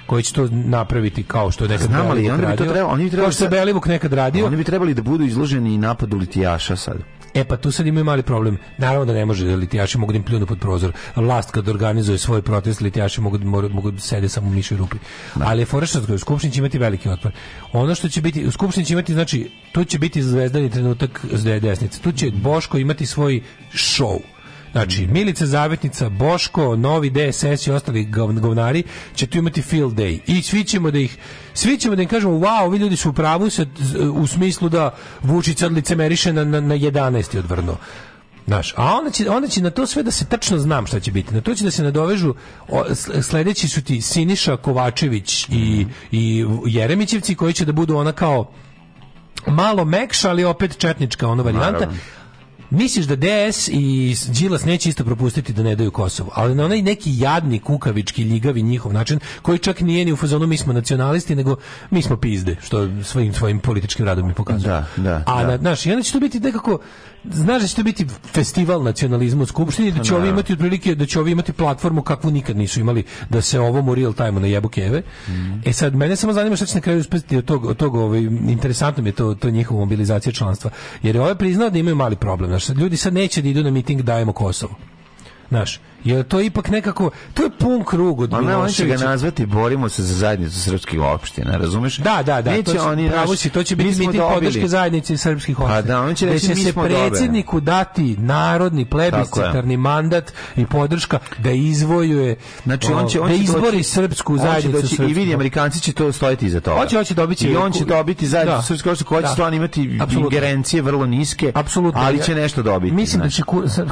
koji 0.05 0.23
će 0.23 0.33
to 0.33 0.47
napraviti 0.51 1.23
kao 1.23 1.51
što 1.51 1.67
nekad 1.67 1.87
Znam, 1.87 2.07
ali 2.07 2.29
oni 2.29 2.41
bi 2.41 2.57
to 2.57 2.63
trebali- 2.63 2.81
oni 2.83 3.03
bi 3.03 3.09
trebali 3.09 3.25
kao 3.25 3.31
što 3.31 3.39
sad- 3.39 3.51
Belivuk 3.51 3.85
nekad 3.87 4.13
radio. 4.13 4.45
Oni 4.45 4.57
bi 4.57 4.63
trebali 4.63 4.93
da 4.93 5.01
budu 5.01 5.23
izloženi 5.23 5.77
napadu 5.77 6.17
litijaša 6.17 6.75
sad. 6.75 6.97
E 7.33 7.43
pa 7.43 7.57
tu 7.57 7.71
sad 7.71 7.87
imaju 7.87 8.03
mali 8.05 8.23
problem. 8.23 8.57
Naravno 8.77 9.05
da 9.05 9.13
ne 9.13 9.25
može 9.25 9.45
da 9.45 9.55
litijaši 9.55 9.97
mogu 9.97 10.11
da 10.11 10.17
im 10.17 10.23
pljunu 10.23 10.45
pod 10.45 10.59
prozor. 10.59 10.91
Vlast 11.15 11.51
kad 11.51 11.67
organizuje 11.69 12.17
svoj 12.17 12.41
protest, 12.41 12.81
litijaši 12.81 13.21
mogu, 13.21 13.37
da- 13.37 13.45
mogu, 13.45 13.69
mogu 13.69 13.91
da 13.91 13.99
sede 13.99 14.29
samo 14.29 14.47
u 14.47 14.51
mišoj 14.51 14.77
rupi. 14.77 14.97
Ali 15.41 15.61
je 15.61 15.65
u 16.15 16.17
Skupštini 16.17 16.53
će 16.53 16.59
imati 16.59 16.77
veliki 16.77 17.09
otpor. 17.09 17.31
Ono 17.73 17.95
što 17.95 18.09
će 18.09 18.21
biti, 18.21 18.45
u 18.45 18.51
Skupštini 18.51 18.85
će 18.85 18.93
imati, 18.93 19.13
znači, 19.13 19.51
tu 19.71 19.83
će 19.83 19.99
biti 19.99 20.23
zvezdani 20.23 20.69
trenutak 20.69 21.25
desnice. 21.59 21.99
Tu 22.01 22.11
će 22.11 22.31
Boško 22.31 22.77
imati 22.77 23.05
svoj 23.05 23.41
show. 23.73 24.19
Znači, 24.71 25.07
Milica 25.07 25.45
Zavetnica, 25.45 26.09
Boško, 26.09 26.75
Novi 26.75 27.09
DSS 27.09 27.67
i 27.67 27.71
ostali 27.71 28.05
gov- 28.05 28.39
govnari 28.39 28.83
će 29.15 29.27
tu 29.27 29.37
imati 29.37 29.61
field 29.61 29.93
day. 29.93 30.19
I 30.27 30.41
svi 30.41 30.63
ćemo 30.63 30.91
da 30.91 30.99
ih, 30.99 31.17
svi 31.53 31.77
ćemo 31.77 31.95
da 31.95 32.01
im 32.01 32.07
kažemo, 32.07 32.33
wow, 32.33 32.63
ovi 32.63 32.77
ljudi 32.77 32.95
su 32.95 33.09
u 33.09 33.13
pravu 33.13 33.49
sa- 33.49 33.65
u 34.13 34.27
smislu 34.27 34.69
da 34.69 34.93
Vučić 35.21 35.57
sad 35.57 35.71
licemeriše 35.71 36.33
na, 36.33 36.43
na, 36.43 36.59
na 36.61 36.75
11. 36.75 37.39
odvrno. 37.39 37.77
Znaš, 38.47 38.73
a 38.77 38.93
onda 38.93 39.11
će, 39.11 39.29
onda 39.29 39.47
će 39.47 39.61
na 39.61 39.69
to 39.69 39.87
sve 39.87 40.03
da 40.03 40.11
se 40.11 40.25
tačno 40.25 40.57
znam 40.57 40.85
šta 40.87 40.99
će 40.99 41.11
biti. 41.11 41.33
Na 41.33 41.41
to 41.41 41.55
će 41.55 41.63
da 41.63 41.71
se 41.71 41.83
nadovežu, 41.83 42.33
o, 42.67 42.83
sl- 42.85 43.21
sledeći 43.21 43.67
su 43.67 43.81
ti 43.81 44.01
Siniša 44.01 44.57
Kovačević 44.57 45.45
i, 45.45 45.85
i 46.11 46.45
Jeremićevci 46.65 47.35
koji 47.35 47.53
će 47.53 47.65
da 47.65 47.71
budu 47.71 47.97
ona 47.97 48.11
kao 48.11 48.51
malo 49.47 49.85
mekša, 49.85 50.29
ali 50.29 50.43
opet 50.43 50.77
četnička 50.77 51.27
ona 51.27 51.43
varijanta. 51.43 51.71
Naravno. 51.71 51.97
Misliš 52.69 53.05
da 53.05 53.15
DS 53.15 53.67
i 53.67 54.15
Đilas 54.39 54.65
neće 54.65 54.89
isto 54.89 55.03
propustiti 55.03 55.53
da 55.53 55.63
ne 55.63 55.75
daju 55.75 55.91
Kosovo, 55.91 56.31
ali 56.35 56.55
na 56.55 56.65
onaj 56.65 56.81
neki 56.81 57.11
jadni, 57.17 57.59
kukavički, 57.59 58.23
ljigavi 58.23 58.61
njihov 58.61 58.93
način, 58.93 59.19
koji 59.41 59.59
čak 59.59 59.81
nije 59.81 60.05
ni 60.05 60.13
u 60.13 60.15
fazonu 60.15 60.47
mi 60.47 60.57
smo 60.57 60.73
nacionalisti, 60.73 61.35
nego 61.35 61.55
mi 61.89 62.01
smo 62.01 62.17
pizde, 62.17 62.55
što 62.61 63.03
svojim 63.03 63.33
svojim 63.33 63.59
političkim 63.59 64.05
radom 64.05 64.27
mi 64.27 64.33
pokazuje. 64.33 64.69
Da, 64.69 64.85
da, 64.97 65.23
A, 65.25 65.43
da. 65.43 65.47
na, 65.47 65.57
znaš, 65.57 65.85
i 65.85 65.91
onda 65.91 66.03
će 66.03 66.11
to 66.11 66.19
biti 66.19 66.39
nekako, 66.39 66.79
znaš 67.23 67.61
da 67.61 67.67
će 67.67 67.75
to 67.75 67.83
biti 67.83 68.05
festival 68.33 68.83
nacionalizma 68.83 69.43
u 69.43 69.45
Skupštini, 69.45 69.91
da 69.91 70.03
će 70.03 70.15
ovi 70.15 70.29
imati 70.29 70.53
otprilike, 70.53 70.95
da 70.95 71.05
će 71.05 71.19
ovi 71.19 71.31
imati 71.31 71.53
platformu 71.53 72.01
kakvu 72.01 72.31
nikad 72.31 72.57
nisu 72.57 72.79
imali, 72.79 73.03
da 73.29 73.41
se 73.41 73.59
ovom 73.59 73.89
u 73.89 73.95
real 73.95 74.13
time 74.13 74.31
na 74.31 74.47
jebu 74.47 74.69
keve. 74.69 75.01
E 75.65 75.73
sad, 75.73 75.95
mene 75.95 76.15
samo 76.15 76.33
zanima 76.33 76.55
šta 76.55 76.65
će 76.65 76.75
na 76.75 76.81
kraju 76.81 76.99
uspeti 76.99 77.37
od 77.37 77.45
tog, 77.45 77.65
od 77.65 77.77
tog 77.77 77.95
ovaj, 77.95 78.19
interesantno 78.47 79.03
mi 79.03 79.09
je 79.09 79.13
to, 79.13 79.35
to 79.35 79.49
njihova 79.49 79.79
mobilizacija 79.79 80.33
članstva. 80.33 80.71
Jer 81.03 81.15
je 81.15 81.21
ovaj 81.21 81.35
priznao 81.35 81.69
da 81.69 81.79
imaju 81.79 81.95
mali 81.95 82.15
problem. 82.15 82.49
Znaš, 82.49 82.69
ljudi 82.69 82.97
sad 82.97 83.13
neće 83.13 83.41
da 83.41 83.49
idu 83.49 83.63
na 83.63 83.71
miting 83.71 84.01
dajemo 84.01 84.33
Kosovo. 84.33 84.75
Znaš, 85.49 85.79
jer 86.03 86.23
to 86.23 86.39
je 86.39 86.45
ipak 86.45 86.69
nekako, 86.69 87.09
to 87.33 87.43
je 87.43 87.49
pun 87.49 87.83
krug 87.83 88.21
od 88.21 88.31
Ma 88.31 88.41
ne, 88.41 88.55
oni 88.57 88.73
će 88.73 88.85
ga 88.85 88.97
nazvati 88.97 89.45
borimo 89.45 89.89
se 89.89 90.03
za 90.03 90.13
zajednicu 90.15 90.59
srpskih 90.61 90.99
opština, 91.01 91.57
razumeš? 91.57 91.97
Da, 91.97 92.23
da, 92.23 92.41
da, 92.41 92.51
Neće 92.51 92.63
to 92.63 92.73
će, 92.73 92.81
oni, 92.81 93.09
pravo 93.09 93.35
si, 93.35 93.49
to 93.49 93.63
će 93.63 93.75
mi 93.75 93.83
biti 93.83 93.99
miting 93.99 94.13
dobili. 94.13 94.33
podrške 94.35 94.67
zajednice 94.67 95.17
srpskih 95.17 95.59
opština. 95.59 95.75
Pa 95.75 95.81
da, 95.83 96.01
oni 96.01 96.15
će 96.15 96.25
reći, 96.25 96.39
će 96.41 96.49
mi 96.49 96.55
se 96.57 96.71
dobili. 96.73 96.95
predsjedniku 96.99 97.59
dati 97.59 98.15
narodni 98.17 98.85
plebiscitarni 98.85 99.77
mandat 99.77 100.23
i 100.55 100.65
podrška 100.65 101.19
da 101.37 101.51
izvojuje, 101.51 102.35
Znači 102.63 102.93
on 102.93 103.07
će 103.07 103.21
on 103.21 103.27
da 103.27 103.33
izbori 103.33 103.71
doći- 103.71 103.83
srpsku 103.85 104.33
on 104.33 104.39
zajednicu. 104.39 104.81
doći- 104.81 105.03
I 105.03 105.13
vidi 105.13 105.33
Amerikanci 105.33 105.79
će 105.79 105.93
to 105.93 106.11
stojiti 106.11 106.45
iza 106.45 106.59
toga. 106.59 106.77
Hoće, 106.77 106.97
hoće 106.97 107.13
dobiti 107.13 107.47
I 107.47 107.55
on 107.55 107.71
će 107.71 107.85
dobiti 107.85 108.27
zajednicu 108.27 108.57
Da. 108.57 108.61
srpske 108.63 108.89
opštine 108.89 109.07
koja 109.07 109.21
će 109.21 109.27
Da. 109.27 109.33
stvarno 109.33 109.55
imati 109.57 109.81
ingerencije 110.11 110.81
vrlo 110.81 111.05
niske, 111.05 111.51
ali 111.93 112.23
će 112.23 112.35
nešto 112.35 112.63
dobiti. 112.63 112.93
Mislim 112.93 113.21
da 113.21 113.29
će 113.29 113.43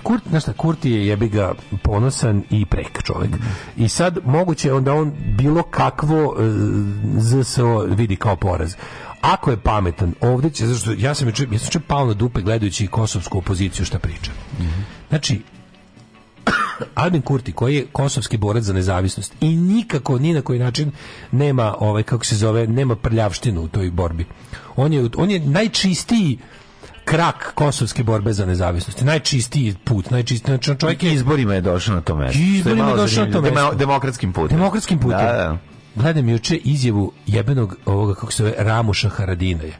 Kurt, 0.04 0.24
znaš 0.30 0.44
šta, 0.44 0.54
Kurti 0.54 0.92
je 0.92 1.08
jebi 1.08 1.30
ga 1.30 1.54
ponosan 1.98 2.44
i 2.49 2.65
prek 2.65 3.03
čovjek. 3.03 3.32
I 3.78 3.90
sad 3.90 4.18
moguće 4.26 4.74
onda 4.74 4.94
on 4.94 5.14
bilo 5.38 5.64
kakvo 5.64 6.36
e, 6.40 6.44
ZSO 7.19 7.80
vidi 7.80 8.15
kao 8.15 8.36
poraz. 8.36 8.76
Ako 9.22 9.52
je 9.52 9.57
pametan, 9.57 10.14
ovdje 10.22 10.49
će, 10.49 10.68
zašto 10.68 10.91
ja 10.98 11.15
sam 11.15 11.28
juče, 11.28 11.48
ja 11.52 11.60
sam 11.60 11.82
pao 11.88 12.06
na 12.06 12.14
dupe 12.14 12.41
gledajući 12.41 12.88
kosovsku 12.88 13.38
opoziciju 13.38 13.86
šta 13.86 13.99
priča. 13.99 14.32
Znači, 15.10 15.41
Albin 17.02 17.22
Kurti 17.22 17.52
koji 17.52 17.76
je 17.76 17.86
kosovski 17.91 18.38
borac 18.38 18.64
za 18.64 18.74
nezavisnost 18.74 19.34
i 19.41 19.56
nikako 19.56 20.19
ni 20.19 20.34
na 20.34 20.41
koji 20.41 20.60
način 20.60 20.91
nema 21.32 21.76
ovaj 21.80 22.03
kako 22.03 22.26
se 22.26 22.36
zove 22.36 22.68
nema 22.68 22.95
prljavštinu 22.95 23.61
u 23.61 23.68
toj 23.68 23.91
borbi. 23.91 24.26
On 24.76 24.94
je 24.94 25.10
on 25.18 25.32
je 25.32 25.40
najčistiji 25.40 26.38
krak 27.08 27.52
kosovske 27.54 28.04
borbe 28.04 28.34
za 28.34 28.46
nezavisnost. 28.46 29.02
Najčistiji 29.02 29.76
put, 29.84 30.12
najčistiji 30.12 30.48
znači 30.48 30.80
čovjek 30.80 31.04
je 31.04 31.14
izborima 31.14 31.54
je 31.54 31.62
došao 31.62 31.96
na 31.96 32.02
to 32.02 32.16
mesto. 32.16 32.40
Izborima 32.40 32.90
je 32.90 32.96
došao 32.96 33.26
na 33.26 33.32
to 33.32 33.42
mesto. 33.42 33.56
Demo- 33.56 33.76
Demokratskim 33.76 34.34
putem. 34.34 34.58
Demokratskim 34.58 35.00
putem. 35.00 35.18
Da, 35.20 35.34
da. 35.34 35.58
gledam 35.96 36.30
juče 36.30 36.56
izjavu 36.58 37.12
jebenog 37.28 37.76
ovoga, 37.86 38.14
kako 38.14 38.32
se 38.32 38.44
zove, 38.44 38.54
Ramuša 38.58 39.10
Haradinaja 39.10 39.74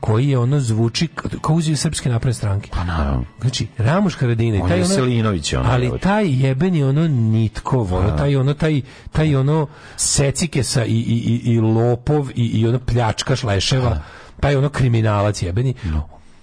koji 0.00 0.28
je 0.28 0.38
ono 0.38 0.60
zvuči 0.60 1.08
kao 1.40 1.54
uzio 1.56 1.76
srpske 1.76 2.08
napredne 2.08 2.34
stranke. 2.34 2.70
Pa 2.72 2.84
naravno. 2.84 3.24
Znači, 3.40 3.66
Ramuš 3.78 4.14
Haradinaj, 4.14 4.60
On 4.60 4.68
taj 4.68 4.78
je 4.78 4.84
ono, 4.84 4.94
Selinović, 4.94 5.52
ono, 5.52 5.70
ali 5.70 5.90
te. 5.90 5.98
taj 5.98 6.46
jebeni 6.46 6.84
ono 6.84 7.08
nitkov, 7.08 7.94
ono, 7.94 8.08
Pa. 8.08 8.16
taj 8.16 8.36
ono, 8.36 8.54
taj, 8.54 8.82
taj 9.12 9.36
ono 9.36 9.66
secikesa 9.96 10.84
i, 10.84 10.90
i, 10.90 11.40
i, 11.44 11.52
i 11.52 11.60
lopov 11.60 12.30
i, 12.34 12.44
i 12.46 12.66
ono 12.66 12.78
pljačkaš 12.78 13.42
leševa, 13.42 13.98
taj 14.40 14.56
ono 14.56 14.68
kriminalac 14.68 15.42
jebeni. 15.42 15.74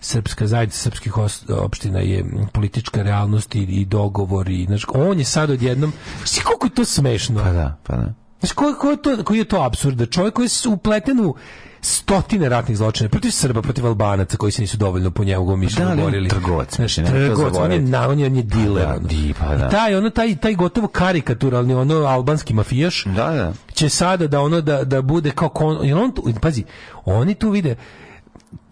Srpska 0.03 0.47
zajednica 0.47 0.79
srpskih 0.79 1.13
opština 1.49 1.99
je 1.99 2.25
politička 2.53 3.03
realnost 3.03 3.55
i, 3.55 3.59
i 3.59 3.85
dogovor 3.85 4.49
i 4.49 4.65
znači 4.65 4.85
on 4.89 5.19
je 5.19 5.25
sad 5.25 5.49
odjednom 5.49 5.93
Znaš 6.17 6.43
koliko 6.43 6.65
je 6.65 6.71
to 6.71 6.85
smešno 6.85 7.43
Pa 7.43 7.51
da, 7.51 7.77
pa 7.83 7.95
da. 7.95 8.13
Znaš, 8.39 8.51
koji, 8.51 8.73
koji, 8.73 8.93
je 8.93 9.01
to, 9.01 9.23
koji 9.23 9.37
je 9.37 9.45
to 9.45 9.61
absurd? 9.61 9.97
Da 9.97 10.05
čovjek 10.05 10.33
koji 10.33 10.45
je 10.45 10.69
upleten 10.69 11.19
u 11.19 11.35
stotine 11.81 12.49
ratnih 12.49 12.77
zločina 12.77 13.09
protiv 13.09 13.29
Srba, 13.31 13.61
protiv 13.61 13.87
Albanaca 13.87 14.37
koji 14.37 14.51
se 14.51 14.61
nisu 14.61 14.77
dovoljno 14.77 15.11
po 15.11 15.23
njegovom 15.23 15.59
mišljenju 15.59 15.89
Da, 15.89 16.01
borili. 16.01 16.29
trgovac, 16.29 16.75
Znaš, 16.75 16.95
to 16.95 17.01
trgovac, 17.01 17.53
on 17.55 17.71
je, 17.71 17.79
na, 17.81 18.09
on 18.09 18.19
je, 18.19 18.25
on 18.25 18.35
je 18.35 18.43
diler. 18.43 18.85
da, 18.85 18.89
ono. 18.89 19.07
di, 19.07 19.33
pa 19.39 19.55
da. 19.55 19.67
I 19.67 19.71
taj, 19.71 19.95
ono, 19.95 20.09
taj, 20.09 20.35
taj 20.35 20.53
gotovo 20.53 20.87
karikaturalni, 20.87 21.73
ono, 21.73 21.95
albanski 21.95 22.53
mafijaš, 22.53 23.03
Da, 23.05 23.11
da. 23.31 23.53
će 23.73 23.89
sada 23.89 24.27
da 24.27 24.41
ono 24.41 24.61
da 24.61 24.83
da 24.83 25.01
bude 25.01 25.31
kao 25.31 25.49
kon, 25.49 25.77
jer 25.83 25.97
on 25.97 26.11
tu, 26.11 26.33
pazi 26.41 26.63
oni 27.05 27.35
tu 27.35 27.49
vide 27.49 27.75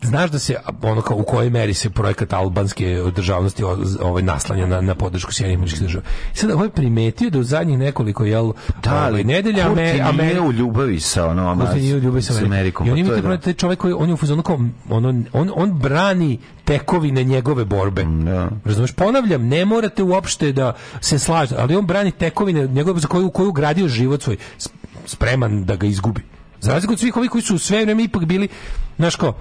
znaš 0.01 0.31
da 0.31 0.39
se 0.39 0.55
ono 0.81 1.01
kao 1.01 1.17
u 1.17 1.23
kojoj 1.23 1.49
meri 1.49 1.73
se 1.73 1.89
projekat 1.89 2.33
albanske 2.33 3.03
državnosti 3.15 3.63
ovaj 4.01 4.23
naslanja 4.23 4.67
na, 4.67 4.81
na 4.81 4.95
podršku 4.95 5.33
Sjedinjenih 5.33 5.59
američkih 5.59 5.81
država. 5.81 6.03
I 6.33 6.37
sad 6.37 6.51
ovaj 6.51 6.69
primetio 6.69 7.29
da 7.29 7.39
u 7.39 7.43
zadnjih 7.43 7.79
nekoliko 7.79 8.25
jel 8.25 8.53
Da, 8.83 9.07
ovaj, 9.07 9.23
nedelja 9.23 9.65
Amer, 9.71 9.93
nije 9.93 10.01
Amer, 10.01 10.39
u 10.41 10.51
ljubavi 10.51 10.99
sa 10.99 11.25
ono, 11.27 11.57
Kurti 11.59 11.79
nije 11.79 11.95
u 11.95 11.99
ljubavi 11.99 12.21
sa 12.21 12.45
Amerikom. 12.45 12.87
I 12.87 12.91
on 12.91 12.95
pa 12.95 13.01
ima 13.01 13.09
to 13.09 13.15
je 13.15 13.39
taj, 13.39 13.53
da. 13.53 13.57
čovjek 13.57 13.79
koji 13.79 13.93
on 13.93 14.07
je 14.07 14.13
u 14.13 14.17
fazonu 14.17 14.43
kao 14.43 14.59
ono, 14.89 15.23
on, 15.33 15.51
on 15.55 15.79
brani 15.79 16.39
tekovine 16.65 17.23
njegove 17.23 17.65
borbe. 17.65 18.03
Da. 18.03 18.49
Razumeš? 18.65 18.91
Ponavljam, 18.91 19.47
ne 19.47 19.65
morate 19.65 20.03
uopšte 20.03 20.51
da 20.51 20.73
se 21.01 21.19
slažete, 21.19 21.61
ali 21.61 21.75
on 21.75 21.85
brani 21.85 22.11
tekovine 22.11 22.67
njegove 22.67 22.99
za 22.99 23.07
koju, 23.07 23.29
koju 23.29 23.51
gradio 23.51 23.87
život 23.87 24.23
svoj, 24.23 24.37
spreman 25.05 25.65
da 25.65 25.75
ga 25.75 25.87
izgubi. 25.87 26.21
Za 26.61 26.73
razliku 26.73 26.93
od 26.93 26.99
svih 26.99 27.17
ovih 27.17 27.29
koji 27.29 27.41
su 27.41 27.57
sve 27.57 27.85
vreme 27.85 28.03
ipak 28.03 28.25
bili, 28.25 28.47
znaš 28.97 29.15
kao, 29.15 29.33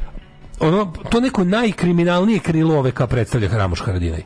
ono, 0.60 0.92
to 1.10 1.20
neko 1.20 1.44
najkriminalnije 1.44 2.38
krilo 2.38 2.78
OVK 2.78 3.00
predstavlja 3.08 3.48
Ramoš 3.48 3.80
Haradinaj. 3.80 4.22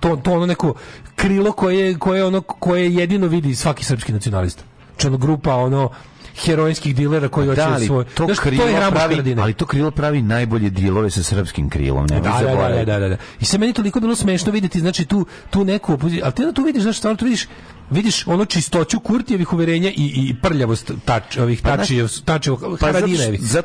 To, 0.00 0.16
to 0.16 0.32
ono 0.32 0.46
neko 0.46 0.74
krilo 1.16 1.52
koje, 1.52 1.98
koje, 1.98 2.24
ono, 2.24 2.40
koje 2.40 2.94
jedino 2.94 3.26
vidi 3.26 3.54
svaki 3.54 3.84
srpski 3.84 4.12
nacionalista. 4.12 4.62
Ono 5.06 5.16
grupa 5.16 5.54
ono 5.54 5.90
herojskih 6.36 6.96
dilera 6.96 7.28
koji 7.28 7.46
hoće 7.48 7.60
Da, 7.60 7.78
svoj... 7.80 8.04
to, 8.06 8.24
Znaš, 8.24 8.38
krilo 8.38 8.62
to 8.62 8.68
je 8.68 8.90
pravi, 8.90 9.34
ali 9.38 9.52
to 9.52 9.66
krilo 9.66 9.90
pravi 9.90 10.22
najbolje 10.22 10.70
dilove 10.70 11.10
sa 11.10 11.22
srpskim 11.22 11.70
krilom, 11.70 12.06
ne 12.06 12.20
Da, 12.20 12.40
da, 12.42 12.68
da, 12.68 12.84
da, 12.84 12.98
da, 12.98 13.08
da. 13.08 13.16
I 13.40 13.44
sve 13.44 13.58
meni 13.58 13.72
toliko 13.72 14.00
bilo 14.00 14.14
smešno 14.14 14.52
vidjeti, 14.52 14.80
znači 14.80 15.04
tu 15.04 15.26
tu 15.50 15.64
neku 15.64 15.92
opoziciju, 15.92 16.24
ali 16.24 16.32
ti 16.32 16.42
onda 16.42 16.52
tu 16.52 16.62
vidiš, 16.62 16.82
znači 16.82 16.98
stvarno 16.98 17.16
tu 17.16 17.24
vidiš 17.24 17.46
vidiš 17.90 18.26
ono 18.26 18.44
čistoću 18.44 19.00
Kurtijevih 19.00 19.52
uverenja 19.52 19.90
i, 19.90 19.94
i 19.96 20.34
prljavost 20.42 20.92
tač, 21.04 21.36
ovih 21.36 21.60
Pa, 21.62 21.76
tačijev, 21.76 22.08
tačijev, 22.24 22.56
Pa 22.80 22.86
Haradinajevih. 22.86 23.42
za 23.42 23.62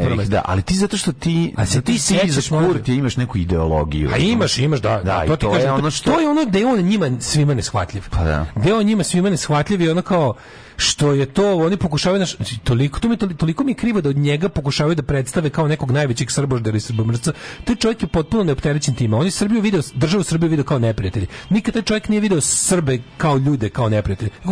prvom 0.00 0.16
mestu. 0.16 0.30
da, 0.30 0.42
ali 0.44 0.62
ti 0.62 0.74
zato 0.74 0.96
što 0.96 1.12
ti, 1.12 1.54
A 1.56 1.66
se 1.66 1.80
ti 1.82 1.98
sjećaš 1.98 2.30
za 2.30 2.58
Kurtija 2.66 2.94
imaš 2.94 3.16
neku 3.16 3.38
ideologiju. 3.38 4.10
A 4.14 4.16
imaš, 4.16 4.58
imaš, 4.58 4.80
da. 4.80 5.00
Da, 5.04 5.24
to 5.26 5.36
to 5.36 5.48
je 5.48 5.54
kažem, 5.54 5.74
ono 5.74 5.90
što- 5.90 6.12
To 6.12 6.20
je 6.20 6.28
ono 6.28 6.44
da 6.44 6.58
je 6.58 6.66
on 6.66 6.80
njima 6.80 7.10
svima 7.20 7.54
neshvatljiv. 7.54 8.02
Pa 8.10 8.24
da. 8.24 8.46
Da 8.56 8.68
je 8.68 8.74
on 8.74 8.86
njima 8.86 9.04
svima 9.04 9.30
neshvatljiv 9.30 9.80
i 9.80 9.88
ono 9.88 10.02
kao 10.02 10.34
što 10.80 11.12
je 11.12 11.26
to, 11.26 11.56
oni 11.56 11.76
pokušavaju 11.76 12.20
naš, 12.20 12.36
znači, 12.36 12.58
toliko, 12.64 13.00
to 13.00 13.08
mi, 13.08 13.14
je 13.14 13.18
toli- 13.18 13.36
toliko 13.36 13.64
mi 13.64 13.70
je 13.70 13.74
krivo 13.74 14.00
da 14.00 14.08
od 14.08 14.16
njega 14.16 14.48
pokušavaju 14.48 14.94
da 14.94 15.02
predstave 15.02 15.50
kao 15.50 15.68
nekog 15.68 15.90
najvećeg 15.90 16.30
srboždara 16.30 16.76
i 16.76 16.80
srbomrca. 16.80 17.32
Taj 17.64 17.76
čovjek 17.76 18.02
je 18.02 18.08
potpuno 18.08 18.44
neopterećen 18.44 18.94
time. 18.94 19.16
On 19.16 19.24
je 19.24 19.30
Srbiju 19.30 19.60
video, 19.60 19.82
državu 19.94 20.22
Srbiju 20.22 20.50
video 20.50 20.64
kao 20.64 20.78
neprijatelji. 20.78 21.26
Nikad 21.50 21.74
taj 21.74 21.82
čovjek 21.82 22.08
nije 22.08 22.20
video 22.20 22.40
Srbe 22.40 22.98
kao 23.16 23.36
ljude, 23.36 23.68
kao 23.68 23.88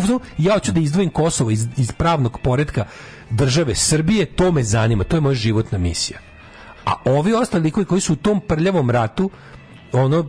fazonu, 0.01 0.21
Ja 0.39 0.55
hoću 0.55 0.73
da 0.73 0.81
izdvojim 0.81 1.11
Kosovo 1.11 1.51
iz, 1.51 1.67
iz 1.77 1.93
pravnog 1.93 2.39
poretka 2.43 2.85
države 3.31 3.75
Srbije, 3.75 4.27
to 4.27 4.53
me 4.53 4.63
zanima, 4.63 5.05
to 5.05 5.17
je 5.17 5.21
moja 5.21 5.35
životna 5.35 5.79
misija. 5.79 6.19
A 6.85 6.95
ovi 7.05 7.33
ostali 7.35 7.71
koji 7.71 8.01
su 8.01 8.13
u 8.13 8.17
tom 8.17 8.41
prljavom 8.41 8.91
ratu, 8.91 9.31
ono, 9.93 10.27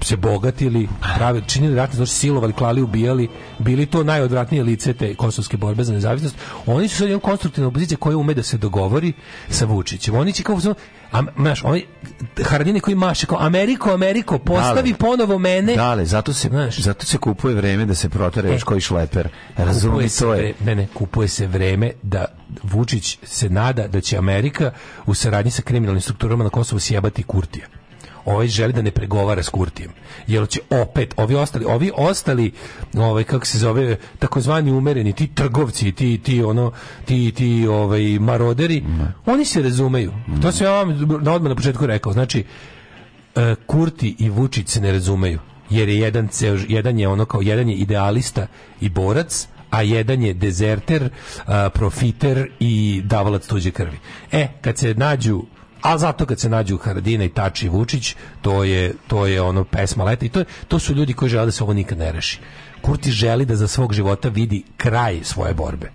se 0.00 0.16
bogatili, 0.16 0.88
pravi, 1.16 1.42
činili 1.46 1.74
ratne 1.74 1.96
zločine, 1.96 2.16
silovali, 2.16 2.52
klali, 2.52 2.82
ubijali, 2.82 3.28
bili 3.58 3.86
to 3.86 4.04
najodvratnije 4.04 4.62
lice 4.64 4.92
te 4.92 5.14
kosovske 5.14 5.56
borbe 5.56 5.84
za 5.84 5.92
nezavisnost. 5.92 6.36
Oni 6.66 6.88
su 6.88 6.96
sad 6.96 7.06
jedan 7.08 7.20
konstruktivna 7.20 7.68
opozicija 7.68 7.98
koja 7.98 8.16
ume 8.16 8.34
da 8.34 8.42
se 8.42 8.58
dogovori 8.58 9.12
sa 9.48 9.64
Vučićem. 9.64 10.14
Oni 10.14 10.32
će 10.32 10.42
kao, 10.42 10.58
a, 11.12 11.22
znaš, 11.36 11.64
oni, 11.64 11.84
Haradini 12.44 12.80
koji 12.80 12.94
maše 12.94 13.26
kao 13.26 13.38
Ameriko, 13.40 13.90
Ameriko, 13.90 14.38
postavi 14.38 14.92
Dale. 14.92 14.98
ponovo 14.98 15.38
mene. 15.38 15.76
Dale, 15.76 16.04
zato 16.06 16.32
se, 16.32 16.48
Znaš. 16.48 16.78
zato 16.78 17.06
se 17.06 17.18
kupuje 17.18 17.54
vreme 17.54 17.86
da 17.86 17.94
se 17.94 18.08
protera 18.08 18.48
još 18.48 18.62
E. 18.62 18.64
koji 18.64 18.80
šleper. 18.80 19.28
Se 19.72 19.80
to 20.18 20.34
je. 20.34 20.42
vre- 20.42 20.64
ne, 20.64 20.74
ne, 20.74 20.86
kupuje 20.94 21.28
se 21.28 21.46
vreme 21.46 21.92
da 22.02 22.24
Vučić 22.62 23.18
se 23.22 23.48
nada 23.50 23.88
da 23.88 24.00
će 24.00 24.16
Amerika 24.16 24.70
u 25.06 25.14
saradnji 25.14 25.50
sa 25.50 25.62
kriminalnim 25.62 26.00
strukturama 26.00 26.44
na 26.44 26.50
Kosovu 26.50 26.80
sjebati 26.80 27.22
Kurtija. 27.22 27.66
Ovaj 28.24 28.46
želi 28.46 28.72
da 28.72 28.82
ne 28.82 28.90
pregovara 28.90 29.42
s 29.42 29.48
Kurtijem. 29.48 29.90
Jer 30.26 30.48
će 30.48 30.60
opet 30.70 31.14
ovi 31.16 31.34
ostali, 31.34 31.64
ovi 31.64 31.90
ostali, 31.96 32.52
ovaj 32.94 33.24
kako 33.24 33.46
se 33.46 33.58
zove, 33.58 33.96
takozvani 34.18 34.70
umereni, 34.70 35.12
ti 35.12 35.26
trgovci, 35.34 35.92
ti 35.92 36.18
ti 36.18 36.42
ono, 36.42 36.72
ti 37.04 37.32
ti 37.32 37.66
ovaj 37.66 38.18
maroderi, 38.20 38.84
oni 39.26 39.44
se 39.44 39.62
razumeju. 39.62 40.12
To 40.42 40.52
sam 40.52 40.66
ja 40.66 40.72
vam 40.72 40.88
na 41.20 41.32
odmah 41.32 41.48
na 41.48 41.54
početku 41.54 41.86
rekao. 41.86 42.12
Znači, 42.12 42.44
e, 43.34 43.54
Kurti 43.66 44.16
i 44.18 44.30
Vučić 44.30 44.68
se 44.68 44.80
ne 44.80 44.92
razumeju 44.92 45.38
jer 45.70 45.88
je 45.88 45.98
jedan 45.98 46.28
ceo, 46.28 46.58
jedan 46.68 46.98
je 46.98 47.08
ono 47.08 47.24
kao 47.24 47.40
jedan 47.40 47.68
je 47.68 47.76
idealista 47.76 48.46
i 48.80 48.88
borac 48.88 49.48
a 49.74 49.82
jedan 49.82 50.22
je 50.22 50.34
dezerter, 50.34 51.08
profiter 51.74 52.50
i 52.60 53.02
davalac 53.04 53.46
tuđe 53.46 53.70
krvi. 53.70 53.98
E, 54.32 54.48
kad 54.60 54.78
se 54.78 54.94
nađu 54.94 55.42
a 55.84 55.98
zato 55.98 56.26
kad 56.26 56.40
se 56.40 56.48
nađu 56.48 56.76
Haradina 56.76 57.24
i 57.24 57.28
Tači 57.28 57.66
i 57.66 57.68
Vučić, 57.68 58.14
to 58.42 58.64
je, 58.64 58.94
to 59.06 59.26
je 59.26 59.40
ono 59.42 59.64
pesma 59.64 60.04
leta 60.04 60.26
i 60.26 60.28
to, 60.28 60.38
je, 60.38 60.44
to 60.68 60.78
su 60.78 60.94
ljudi 60.94 61.12
koji 61.12 61.28
žele 61.28 61.44
da 61.44 61.52
se 61.52 61.62
ovo 61.62 61.72
nikad 61.72 61.98
ne 61.98 62.12
reši. 62.12 62.40
Kurti 62.82 63.10
želi 63.10 63.44
da 63.44 63.56
za 63.56 63.68
svog 63.68 63.92
života 63.92 64.28
vidi 64.28 64.62
kraj 64.76 65.20
svoje 65.22 65.54
borbe. 65.54 65.90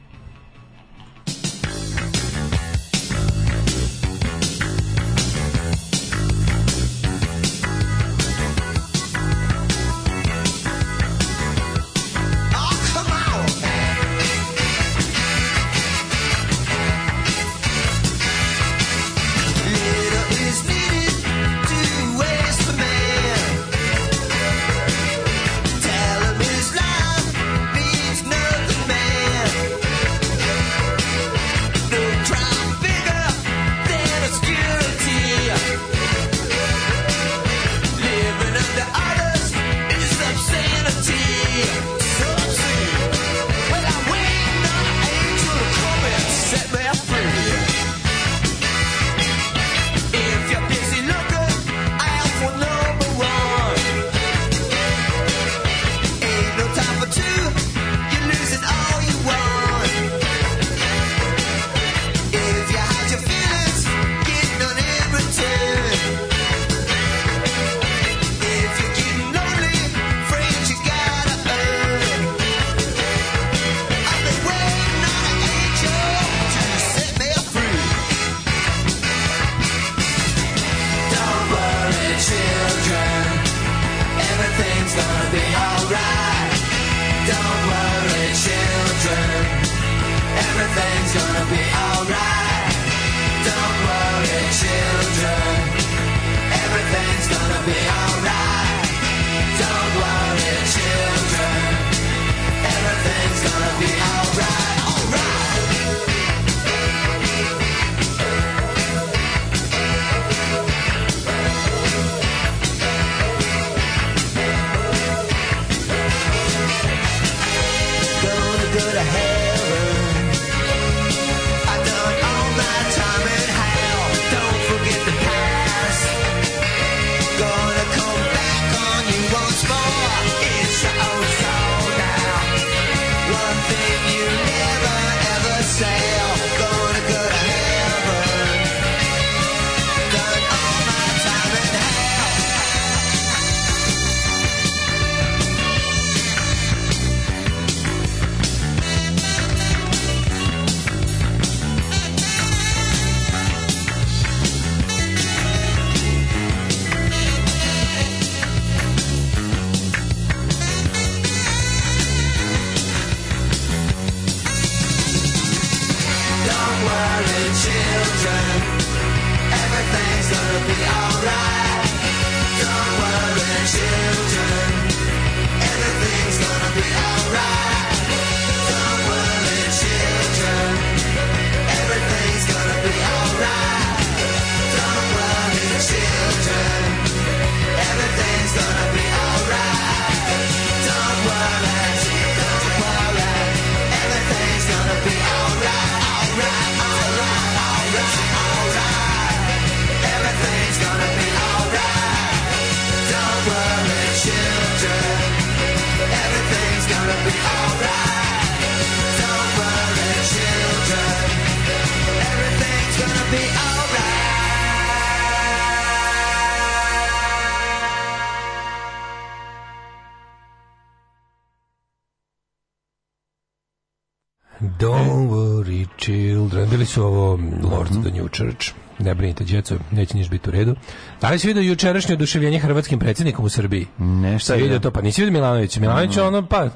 Brinite, 229.19 229.43
djeco, 229.43 229.77
neće 229.91 230.17
niš 230.17 230.29
biti 230.29 230.49
u 230.49 230.51
redu. 230.51 230.75
Da 231.21 231.29
li 231.29 231.39
si 231.39 231.47
vidio 231.47 231.63
jučerašnje 231.63 232.13
oduševljenje 232.13 232.59
hrvatskim 232.59 232.99
predsjednikom 232.99 233.45
u 233.45 233.49
Srbiji? 233.49 233.87
Ne, 233.97 234.39
šta 234.39 234.53
je? 234.53 234.63
vidio 234.63 234.79
to? 234.79 234.91
Pa 234.91 235.01
nisi 235.01 235.21
vidio 235.21 235.33
Milanović. 235.33 235.77
Milanović 235.77 236.17
je 236.17 236.23
ono, 236.23 236.45
pa, 236.45 236.69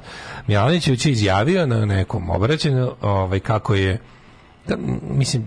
Milanović 0.48 0.88
je 1.06 1.12
izjavio 1.12 1.66
na 1.66 1.86
nekom 1.86 2.30
obraćanju 2.30 2.92
ovaj, 3.02 3.40
kako 3.40 3.76
je, 3.76 4.00
da, 4.68 4.78
mislim, 5.10 5.44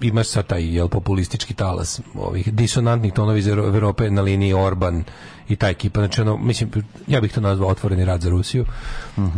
imaš 0.00 0.28
sad 0.28 0.46
taj 0.46 0.74
jel, 0.74 0.88
populistički 0.88 1.54
talas 1.54 2.00
ovih 2.14 2.54
disonantnih 2.54 3.12
tonova 3.12 3.38
iz 3.38 3.46
Euro- 3.46 3.66
Evrope 3.66 4.10
na 4.10 4.22
liniji 4.22 4.52
Orban 4.52 5.04
i 5.48 5.56
ta 5.56 5.68
ekipa, 5.68 6.00
znači 6.00 6.20
ono, 6.20 6.36
mislim, 6.36 6.70
ja 7.06 7.20
bih 7.20 7.32
to 7.32 7.40
nazvao 7.40 7.68
otvoreni 7.68 8.04
rad 8.04 8.20
za 8.20 8.30
Rusiju, 8.30 8.64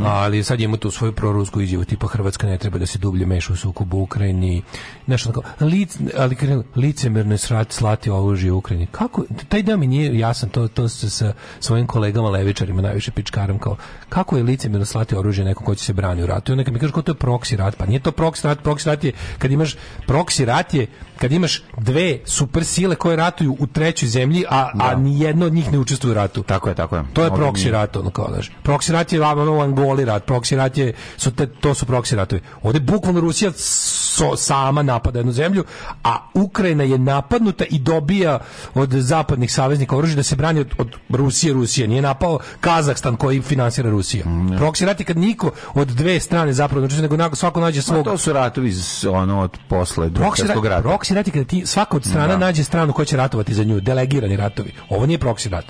ali 0.04 0.44
sad 0.44 0.60
ima 0.60 0.76
tu 0.76 0.90
svoju 0.90 1.12
prorusku 1.12 1.60
izjavu, 1.60 1.84
tipa 1.84 2.06
Hrvatska 2.06 2.46
ne 2.46 2.58
treba 2.58 2.78
da 2.78 2.86
se 2.86 2.98
dublje 2.98 3.26
meša 3.26 3.52
u 3.52 3.56
sukobu 3.56 3.98
u 3.98 4.02
Ukrajini, 4.02 4.62
nešto 5.06 5.28
onako, 5.28 5.64
lic, 5.64 5.98
ali 6.18 6.36
licemerno 6.76 7.34
je 7.34 7.38
srat, 7.38 7.72
slati 7.72 8.10
oružje 8.10 8.52
u 8.52 8.58
Ukrajini. 8.58 8.86
Kako, 8.86 9.24
taj 9.48 9.62
deo 9.62 9.76
mi 9.76 9.86
nije 9.86 10.18
jasan, 10.18 10.48
to, 10.48 10.68
to 10.68 10.88
se 10.88 11.10
sa 11.10 11.32
svojim 11.60 11.86
kolegama 11.86 12.30
levičarima 12.30 12.82
najviše 12.82 13.10
pičkaram, 13.10 13.58
kao, 13.58 13.76
kako 14.08 14.36
je 14.36 14.42
licemerno 14.42 14.86
slati 14.86 15.16
oružje 15.16 15.44
nekom 15.44 15.66
ko 15.66 15.74
će 15.74 15.84
se 15.84 15.92
brani 15.92 16.22
u 16.22 16.26
ratu? 16.26 16.52
I 16.52 16.54
onda 16.54 16.64
kad 16.64 16.74
mi 16.74 16.80
kažu 16.80 16.92
kao 16.92 17.02
to 17.02 17.12
je 17.12 17.16
proksi 17.16 17.56
rat, 17.56 17.76
pa 17.76 17.86
nije 17.86 18.00
to 18.00 18.12
proksi 18.12 18.46
rat, 18.46 18.62
proksi 18.62 18.88
rat 18.88 19.04
je 19.04 19.12
kad 19.38 19.50
imaš, 19.50 19.76
proksi 20.06 20.44
rat 20.44 20.74
je 20.74 20.86
kad 21.20 21.32
imaš 21.32 21.62
dve 21.78 22.18
super 22.24 22.64
sile 22.64 22.96
koje 22.96 23.16
ratuju 23.16 23.56
u 23.58 23.66
trećoj 23.66 24.08
zemlji, 24.08 24.44
a, 24.50 24.70
a 24.78 24.94
ni 24.94 25.20
jedno 25.20 25.46
od 25.46 25.52
njih 25.52 25.72
ne 25.72 25.78
učestvuje 25.78 26.10
u 26.10 26.14
ratu. 26.14 26.42
Tako 26.42 26.68
je, 26.68 26.74
tako 26.74 26.96
je. 26.96 27.02
To 27.12 27.24
je 27.24 27.30
proksi 27.34 27.70
rat, 27.70 27.96
ono 27.96 28.10
kao 28.10 28.30
daš. 28.30 28.50
Proksi 28.62 28.92
rat 28.92 29.12
je 29.12 29.22
ono 29.22 29.69
Angoli 29.70 30.04
rat, 30.04 30.24
proksi 30.24 30.56
rat 30.56 30.78
je, 30.78 30.92
su 31.16 31.30
te, 31.30 31.46
to 31.46 31.74
su 31.74 31.86
proksi 31.86 32.16
ratovi. 32.16 32.42
Ovdje 32.62 32.80
bukvalno 32.80 33.20
Rusija 33.20 33.50
so, 33.56 34.36
sama 34.36 34.82
napada 34.82 35.18
jednu 35.18 35.32
zemlju, 35.32 35.64
a 36.04 36.30
Ukrajina 36.34 36.84
je 36.84 36.98
napadnuta 36.98 37.64
i 37.64 37.78
dobija 37.78 38.38
od 38.74 38.90
zapadnih 38.90 39.52
saveznika 39.52 39.96
oružje 39.96 40.16
da 40.16 40.22
se 40.22 40.36
brani 40.36 40.60
od, 40.60 40.68
od 40.78 40.88
Rusije, 41.08 41.52
Rusije. 41.52 41.88
Nije 41.88 42.02
napao 42.02 42.38
Kazahstan 42.60 43.16
koji 43.16 43.42
finansira 43.42 43.90
Rusija. 43.90 44.24
Proksi 44.58 44.84
rat 44.86 45.00
je 45.00 45.06
kad 45.06 45.18
niko 45.18 45.50
od 45.74 45.88
dve 45.88 46.20
strane 46.20 46.52
zapravo, 46.52 46.86
znači 46.86 47.02
nego 47.02 47.36
svako 47.36 47.60
nađe 47.60 47.82
svog 47.82 48.04
to 48.04 48.18
su 48.18 48.32
ratovi 48.32 48.74
ono 49.10 49.40
od 49.40 49.58
posle 49.68 50.08
drugog 50.08 50.22
Proksi 50.28 50.42
svjetskog 50.42 50.64
rat, 50.64 50.72
rata. 50.72 50.88
proksi 50.88 51.14
rat 51.14 51.26
je 51.26 51.32
kada 51.32 51.44
ti 51.44 51.66
svaka 51.66 51.96
od 51.96 52.04
strana 52.04 52.26
Da. 52.26 52.38
nađe 52.38 52.64
stranu 52.64 52.92
koja 52.92 53.06
će 53.06 53.16
ratovati 53.16 53.54
za 53.54 53.64
nju, 53.64 53.80
delegirani 53.80 54.36
ratovi. 54.36 54.72
Ovo 54.88 55.06
nije 55.06 55.18
proksi 55.18 55.48
rat. 55.48 55.64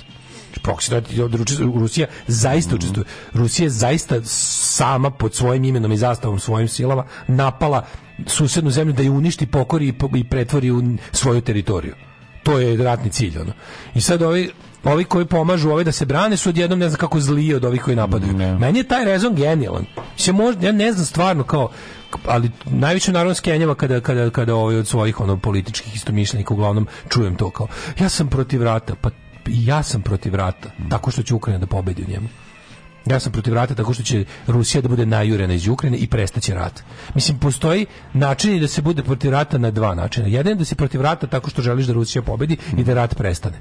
Proksi 0.62 0.94
od 0.94 1.34
Rusija 1.74 2.06
zaista 2.26 2.74
učestvuje. 2.74 3.06
Rusija 3.32 3.70
zaista 3.70 4.20
sama 4.24 5.10
pod 5.10 5.34
svojim 5.34 5.64
imenom 5.64 5.92
i 5.92 5.96
zastavom 5.96 6.38
svojim 6.38 6.68
silama 6.68 7.04
napala 7.28 7.86
susednu 8.26 8.70
zemlju 8.70 8.94
da 8.94 9.02
je 9.02 9.10
uništi, 9.10 9.46
pokori 9.46 9.94
i, 10.14 10.24
pretvori 10.24 10.70
u 10.70 10.82
svoju 11.12 11.40
teritoriju. 11.40 11.94
To 12.42 12.58
je 12.58 12.76
ratni 12.76 13.10
cilj. 13.10 13.38
Ono. 13.38 13.52
I 13.94 14.00
sad 14.00 14.22
ovi 14.22 14.50
ovi 14.84 15.04
koji 15.04 15.24
pomažu 15.24 15.70
ove 15.70 15.84
da 15.84 15.92
se 15.92 16.06
brane 16.06 16.36
su 16.36 16.48
odjednom 16.48 16.78
ne 16.78 16.88
znam 16.88 16.98
kako 16.98 17.20
zliji 17.20 17.54
od 17.54 17.64
ovih 17.64 17.82
koji 17.82 17.96
napadaju. 17.96 18.58
Meni 18.58 18.78
je 18.78 18.88
taj 18.88 19.04
rezon 19.04 19.34
genijalan. 19.34 19.86
Se 20.16 20.32
možda, 20.32 20.66
ja 20.66 20.72
ne 20.72 20.92
znam 20.92 21.06
stvarno 21.06 21.44
kao 21.44 21.70
ali 22.26 22.50
najviše 22.64 23.12
naravno 23.12 23.34
skenjava 23.34 23.74
kada, 23.74 24.00
kada, 24.00 24.30
kada 24.30 24.54
ovaj 24.54 24.76
od 24.76 24.88
svojih 24.88 25.20
ono 25.20 25.36
političkih 25.36 25.96
istomišljenika 25.96 26.54
uglavnom 26.54 26.86
čujem 27.08 27.36
to 27.36 27.50
kao 27.50 27.66
ja 28.00 28.08
sam 28.08 28.28
protiv 28.28 28.62
rata, 28.62 28.94
pa 29.00 29.10
ja 29.52 29.82
sam 29.82 30.02
protiv 30.02 30.34
rata, 30.34 30.70
tako 30.90 31.10
što 31.10 31.22
će 31.22 31.34
Ukrajina 31.34 31.60
da 31.60 31.66
pobedi 31.66 32.02
u 32.02 32.10
njemu. 32.10 32.28
Ja 33.06 33.20
sam 33.20 33.32
protiv 33.32 33.54
rata 33.54 33.74
tako 33.74 33.94
što 33.94 34.02
će 34.02 34.24
Rusija 34.46 34.82
da 34.82 34.88
bude 34.88 35.06
najurena 35.06 35.54
iz 35.54 35.68
Ukrajine 35.68 35.98
i 35.98 36.06
prestaće 36.06 36.54
rat. 36.54 36.82
Mislim, 37.14 37.38
postoji 37.38 37.86
način 38.12 38.60
da 38.60 38.68
se 38.68 38.82
bude 38.82 39.02
protiv 39.02 39.30
rata 39.30 39.58
na 39.58 39.70
dva 39.70 39.94
načina. 39.94 40.26
Jedan 40.26 40.50
je 40.50 40.54
da 40.54 40.64
si 40.64 40.74
protiv 40.74 41.00
rata 41.00 41.26
tako 41.26 41.50
što 41.50 41.62
želiš 41.62 41.86
da 41.86 41.92
Rusija 41.92 42.22
pobedi 42.22 42.56
i 42.76 42.84
da 42.84 42.94
rat 42.94 43.16
prestane. 43.16 43.56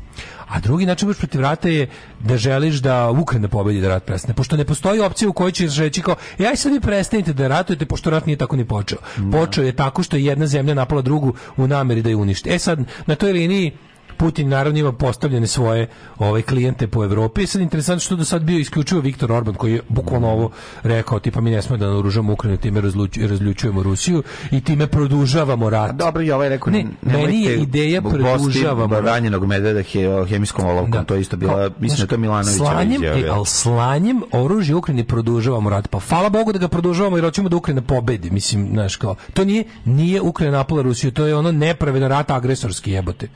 A 0.48 0.60
drugi 0.60 0.86
način 0.86 1.06
da 1.06 1.10
budeš 1.10 1.20
protiv 1.20 1.42
rata 1.42 1.70
je 1.70 1.88
da 2.20 2.38
želiš 2.38 2.76
da 2.76 3.10
Ukrajina 3.10 3.48
pobedi 3.48 3.82
da 3.82 3.88
rat 3.88 4.06
prestane. 4.06 4.34
Pošto 4.34 4.58
ne 4.58 4.66
postoji 4.66 5.00
opcija 5.00 5.30
u 5.30 5.34
kojoj 5.34 5.52
ćeš 5.52 5.78
reći 5.78 6.02
kao, 6.02 6.16
e, 6.40 6.46
aj 6.46 6.56
sad 6.56 6.72
vi 6.72 6.80
prestanite 6.80 7.34
da 7.34 7.48
ratujete, 7.48 7.86
pošto 7.86 8.10
rat 8.10 8.26
nije 8.26 8.38
tako 8.38 8.56
ni 8.56 8.66
počeo. 8.66 9.00
Počeo 9.32 9.64
je 9.64 9.76
tako 9.76 10.04
što 10.04 10.18
je 10.18 10.26
jedna 10.26 10.48
zemlja 10.48 10.74
napala 10.74 11.02
drugu 11.02 11.34
u 11.58 11.68
nameri 11.68 12.02
da 12.02 12.10
je 12.10 12.16
uništi. 12.16 12.50
E 12.50 12.60
sad, 12.60 12.80
na 13.06 13.16
toj 13.16 13.32
liniji 13.32 13.72
Putin 14.20 14.50
naravno 14.50 14.80
ima 14.80 14.92
postavljene 14.92 15.48
svoje 15.48 15.88
ovaj 16.18 16.42
klijente 16.42 16.88
po 16.88 17.04
Evropi. 17.04 17.48
Sad 17.48 17.62
interesantno 17.62 18.00
što 18.00 18.16
do 18.16 18.26
sad 18.26 18.42
bio 18.42 18.60
isključivo 18.60 19.02
Viktor 19.02 19.32
Orban 19.32 19.56
koji 19.56 19.74
je 19.74 19.82
bukvalno 19.90 20.28
ovo 20.30 20.52
rekao, 20.84 21.20
tipa 21.20 21.42
mi 21.42 21.52
ne 21.52 21.62
smemo 21.62 21.78
da 21.78 21.86
naoružamo 21.86 22.34
Ukrajinu, 22.34 22.58
time 22.58 22.82
razljučujemo 23.18 23.84
Rusiju 23.84 24.24
i 24.52 24.62
time 24.62 24.88
produžavamo 24.88 25.70
rat. 25.70 25.96
Dobro, 25.96 26.22
i 26.22 26.32
ovaj 26.32 26.50
rekao, 26.50 26.74
Ne, 26.74 26.86
meni 27.02 27.44
je 27.44 27.62
ideja 27.62 28.02
produžavamo 28.02 29.00
ranjenog 29.00 29.46
medveda 29.46 29.82
he, 29.82 30.26
hemijskom 30.30 30.66
olovkom, 30.66 31.06
to 31.06 31.16
je 31.16 31.22
isto 31.22 31.38
bila, 31.38 31.70
mislim 31.80 31.98
da 31.98 32.04
je 32.04 32.08
to 32.08 32.18
Milanović 32.18 32.58
slanjem, 32.58 33.04
e, 33.04 33.24
ali 33.32 33.46
slanjem 33.46 34.22
oružja 34.32 34.78
Ukrajini 34.78 35.04
produžavamo 35.04 35.70
rat. 35.70 35.88
Pa 35.88 36.00
hvala 36.00 36.30
Bogu 36.30 36.54
da 36.54 36.60
ga 36.60 36.68
produžavamo 36.68 37.18
jer 37.18 37.26
hoćemo 37.26 37.50
da 37.50 37.56
Ukrajina 37.56 37.82
pobedi. 37.82 38.32
Mislim, 38.32 38.70
znaš, 38.74 38.96
kao, 38.96 39.16
to 39.34 39.46
nije, 39.46 39.64
nije 39.86 40.22
Ukrajina 40.22 40.58
napala 40.58 40.82
Rusiju, 40.82 41.12
to 41.12 41.26
je 41.26 41.36
ono 41.36 41.52
nepravedan 41.52 42.10
rat 42.10 42.32
agresorski 42.32 42.92
jebote. 42.92 43.28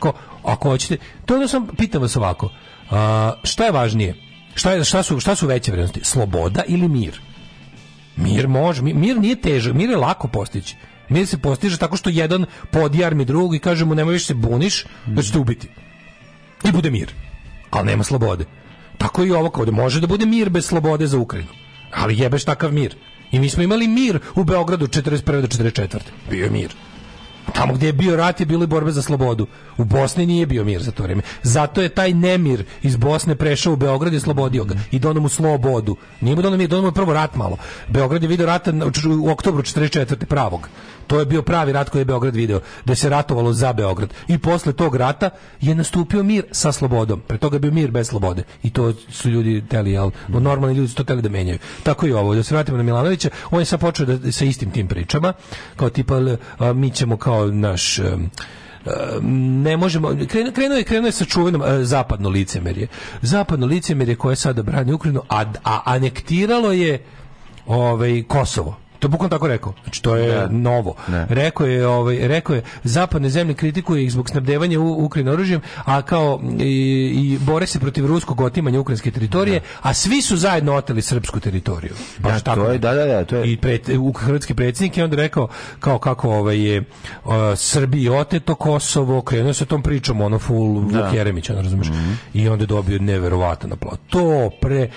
Ko, 0.00 0.12
ako 0.44 0.68
hoćete, 0.68 0.96
to 1.26 1.38
da 1.38 1.48
sam, 1.48 1.66
pitam 1.78 2.02
vas 2.02 2.16
ovako, 2.16 2.50
a, 2.90 3.32
šta 3.44 3.64
je 3.64 3.72
važnije? 3.72 4.14
Šta, 4.54 4.72
je, 4.72 4.84
šta, 4.84 5.02
su, 5.02 5.20
šta 5.20 5.34
su 5.34 5.46
veće 5.46 5.72
vrednosti? 5.72 6.00
Sloboda 6.04 6.62
ili 6.68 6.88
mir? 6.88 7.20
Mir 8.16 8.48
može, 8.48 8.82
mi- 8.82 8.94
mir 8.94 9.18
nije 9.18 9.40
težak, 9.40 9.74
mir 9.74 9.90
je 9.90 9.96
lako 9.96 10.28
postići. 10.28 10.76
Mir 11.08 11.26
se 11.26 11.38
postiže 11.38 11.78
tako 11.78 11.96
što 11.96 12.10
jedan 12.10 12.46
podjarmi 12.70 13.24
drugog 13.24 13.54
i 13.54 13.58
kaže 13.58 13.84
mu 13.84 13.94
nemoj 13.94 14.12
više 14.12 14.26
se 14.26 14.34
buniš, 14.34 14.84
da 15.06 15.22
ćete 15.22 15.38
ubiti. 15.38 15.68
I 16.64 16.72
bude 16.72 16.90
mir. 16.90 17.14
Ali 17.70 17.86
nema 17.86 18.04
slobode. 18.04 18.44
Tako 18.98 19.24
i 19.24 19.30
ovo 19.30 19.50
kao 19.50 19.64
da 19.64 19.72
može 19.72 20.00
da 20.00 20.06
bude 20.06 20.26
mir 20.26 20.50
bez 20.50 20.66
slobode 20.66 21.06
za 21.06 21.18
Ukrajinu. 21.18 21.50
Ali 21.94 22.18
jebeš 22.18 22.44
takav 22.44 22.72
mir. 22.72 22.94
I 23.32 23.40
mi 23.40 23.48
smo 23.48 23.62
imali 23.62 23.88
mir 23.88 24.20
u 24.34 24.44
Beogradu 24.44 24.86
41. 24.86 25.40
do 25.40 25.46
44. 25.46 25.98
Bio 26.30 26.44
je 26.44 26.50
mir. 26.50 26.74
Tamo 27.52 27.74
gdje 27.74 27.86
je 27.86 27.92
bio 27.92 28.16
rat 28.16 28.40
je 28.40 28.46
bilo 28.46 28.64
i 28.64 28.66
borbe 28.66 28.90
za 28.90 29.02
slobodu. 29.02 29.46
U 29.78 29.84
Bosni 29.84 30.26
nije 30.26 30.46
bio 30.46 30.64
mir 30.64 30.82
za 30.82 30.90
to 30.90 31.02
vrijeme. 31.02 31.22
Zato 31.42 31.82
je 31.82 31.88
taj 31.88 32.14
nemir 32.14 32.64
iz 32.82 32.96
Bosne 32.96 33.34
prešao 33.34 33.72
u 33.72 33.76
Beograd 33.76 34.14
i 34.14 34.20
slobodio 34.20 34.64
ga. 34.64 34.74
I 34.90 34.98
donao 34.98 35.22
mu 35.22 35.28
slobodu. 35.28 35.96
Nije 36.20 36.36
mu 36.36 36.42
donao 36.42 36.58
mir, 36.58 36.70
je 36.72 36.92
prvo 36.92 37.12
rat 37.12 37.36
malo. 37.36 37.56
Beograd 37.88 38.22
je 38.22 38.28
video 38.28 38.46
rata 38.46 38.72
u 39.20 39.30
oktobru 39.30 39.62
44. 39.62 40.24
pravog. 40.24 40.68
To 41.10 41.18
je 41.18 41.26
bio 41.26 41.42
pravi 41.42 41.72
rat 41.72 41.88
koji 41.88 42.00
je 42.00 42.04
Beograd 42.04 42.36
video, 42.36 42.60
da 42.84 42.94
se 42.94 43.08
ratovalo 43.08 43.52
za 43.52 43.72
Beograd. 43.72 44.10
I 44.28 44.38
posle 44.38 44.72
tog 44.72 44.96
rata 44.96 45.30
je 45.60 45.74
nastupio 45.74 46.22
mir 46.22 46.44
sa 46.52 46.72
slobodom. 46.72 47.20
Pre 47.20 47.38
toga 47.38 47.56
je 47.56 47.60
bio 47.60 47.72
mir 47.72 47.90
bez 47.90 48.08
slobode. 48.08 48.42
I 48.62 48.70
to 48.70 48.92
su 49.08 49.30
ljudi 49.30 49.64
teli, 49.68 49.90
jel? 49.90 50.10
Normalni 50.28 50.76
ljudi 50.76 50.88
su 50.88 50.94
to 50.94 51.04
teli 51.04 51.22
da 51.22 51.28
menjaju. 51.28 51.58
Tako 51.82 52.06
i 52.06 52.12
ovo. 52.12 52.34
Da 52.34 52.42
se 52.42 52.54
vratimo 52.54 52.76
na 52.76 52.82
Milanovića, 52.82 53.30
on 53.50 53.60
je 53.60 53.64
sad 53.64 53.80
počeo 53.80 54.06
da, 54.06 54.32
sa 54.32 54.44
istim 54.44 54.70
tim 54.70 54.88
pričama, 54.88 55.32
kao 55.76 55.90
tipa, 55.90 56.20
mi 56.74 56.90
ćemo 56.90 57.16
kao 57.16 57.46
naš... 57.46 57.98
ne 59.62 59.76
možemo 59.76 60.08
krenuo 60.28 60.76
je 60.76 60.84
krenuo 60.84 61.08
je 61.08 61.12
sa 61.12 61.24
čuvenom 61.24 61.62
e, 61.62 61.84
zapadno 61.84 62.28
licemerje. 62.28 62.86
Zapadno 63.22 63.66
licemerje 63.66 64.16
koje 64.16 64.36
sada 64.36 64.62
brani 64.62 64.92
Ukrajinu, 64.92 65.22
a, 65.28 65.44
a 65.64 65.80
anektiralo 65.84 66.72
je 66.72 67.02
ovaj 67.66 68.22
Kosovo. 68.28 68.89
To 69.00 69.06
je 69.06 69.10
bukvalno 69.10 69.30
tako 69.30 69.48
rekao. 69.48 69.72
Znači 69.84 70.02
to 70.02 70.16
je 70.16 70.34
Da. 70.34 70.48
novo. 70.50 70.94
Da. 71.08 71.26
Rekao 71.28 71.66
je 71.66 71.86
ovaj 71.86 72.28
rekao 72.28 72.56
je 72.56 72.62
zapadne 72.84 73.30
zemlje 73.30 73.54
kritikuju 73.54 74.02
ih 74.02 74.12
zbog 74.12 74.30
snabdevanja 74.30 74.80
u 74.80 75.04
Ukrajine 75.04 75.30
oružjem, 75.32 75.60
a 75.84 76.02
kao 76.02 76.40
i, 76.58 76.64
i 77.14 77.38
bore 77.38 77.66
se 77.66 77.80
protiv 77.80 78.06
ruskog 78.06 78.40
otimanja 78.40 78.80
ukrajinske 78.80 79.10
teritorije, 79.10 79.60
a 79.82 79.94
svi 79.94 80.22
su 80.22 80.36
zajedno 80.36 80.74
oteli 80.74 81.02
srpsku 81.02 81.40
teritoriju. 81.40 81.92
Baš 82.18 82.32
Da, 82.32 82.40
tako. 82.40 82.64
to 82.64 82.72
je, 82.72 82.78
da, 82.78 82.94
da, 82.94 83.04
da, 83.04 83.24
to 83.24 83.36
je. 83.36 83.52
I 83.52 83.56
pred, 83.56 83.88
u 83.98 84.12
hrvatski 84.12 84.54
predsjednik 84.54 84.96
je 84.96 85.04
onda 85.04 85.16
rekao 85.16 85.48
kao 85.80 85.98
kako 85.98 86.30
ovaj 86.30 86.58
je 86.58 86.80
uh, 87.24 87.32
Srbiji 87.56 88.08
oteto 88.08 88.54
Kosovo, 88.54 89.22
krenuo 89.22 89.52
se 89.52 89.66
tom 89.66 89.82
pričom 89.82 90.20
ono 90.20 90.38
full 90.38 90.80
Vuk 90.80 91.14
Jeremić, 91.14 91.50
ono 91.50 91.62
razumeš. 91.62 91.88
Mhm. 91.88 92.12
I 92.34 92.48
onda 92.48 92.62
je 92.62 92.66
dobio 92.66 92.98
neverovatan 92.98 93.72
aplauz. 93.72 93.98
To 94.10 94.50
pre 94.60 94.90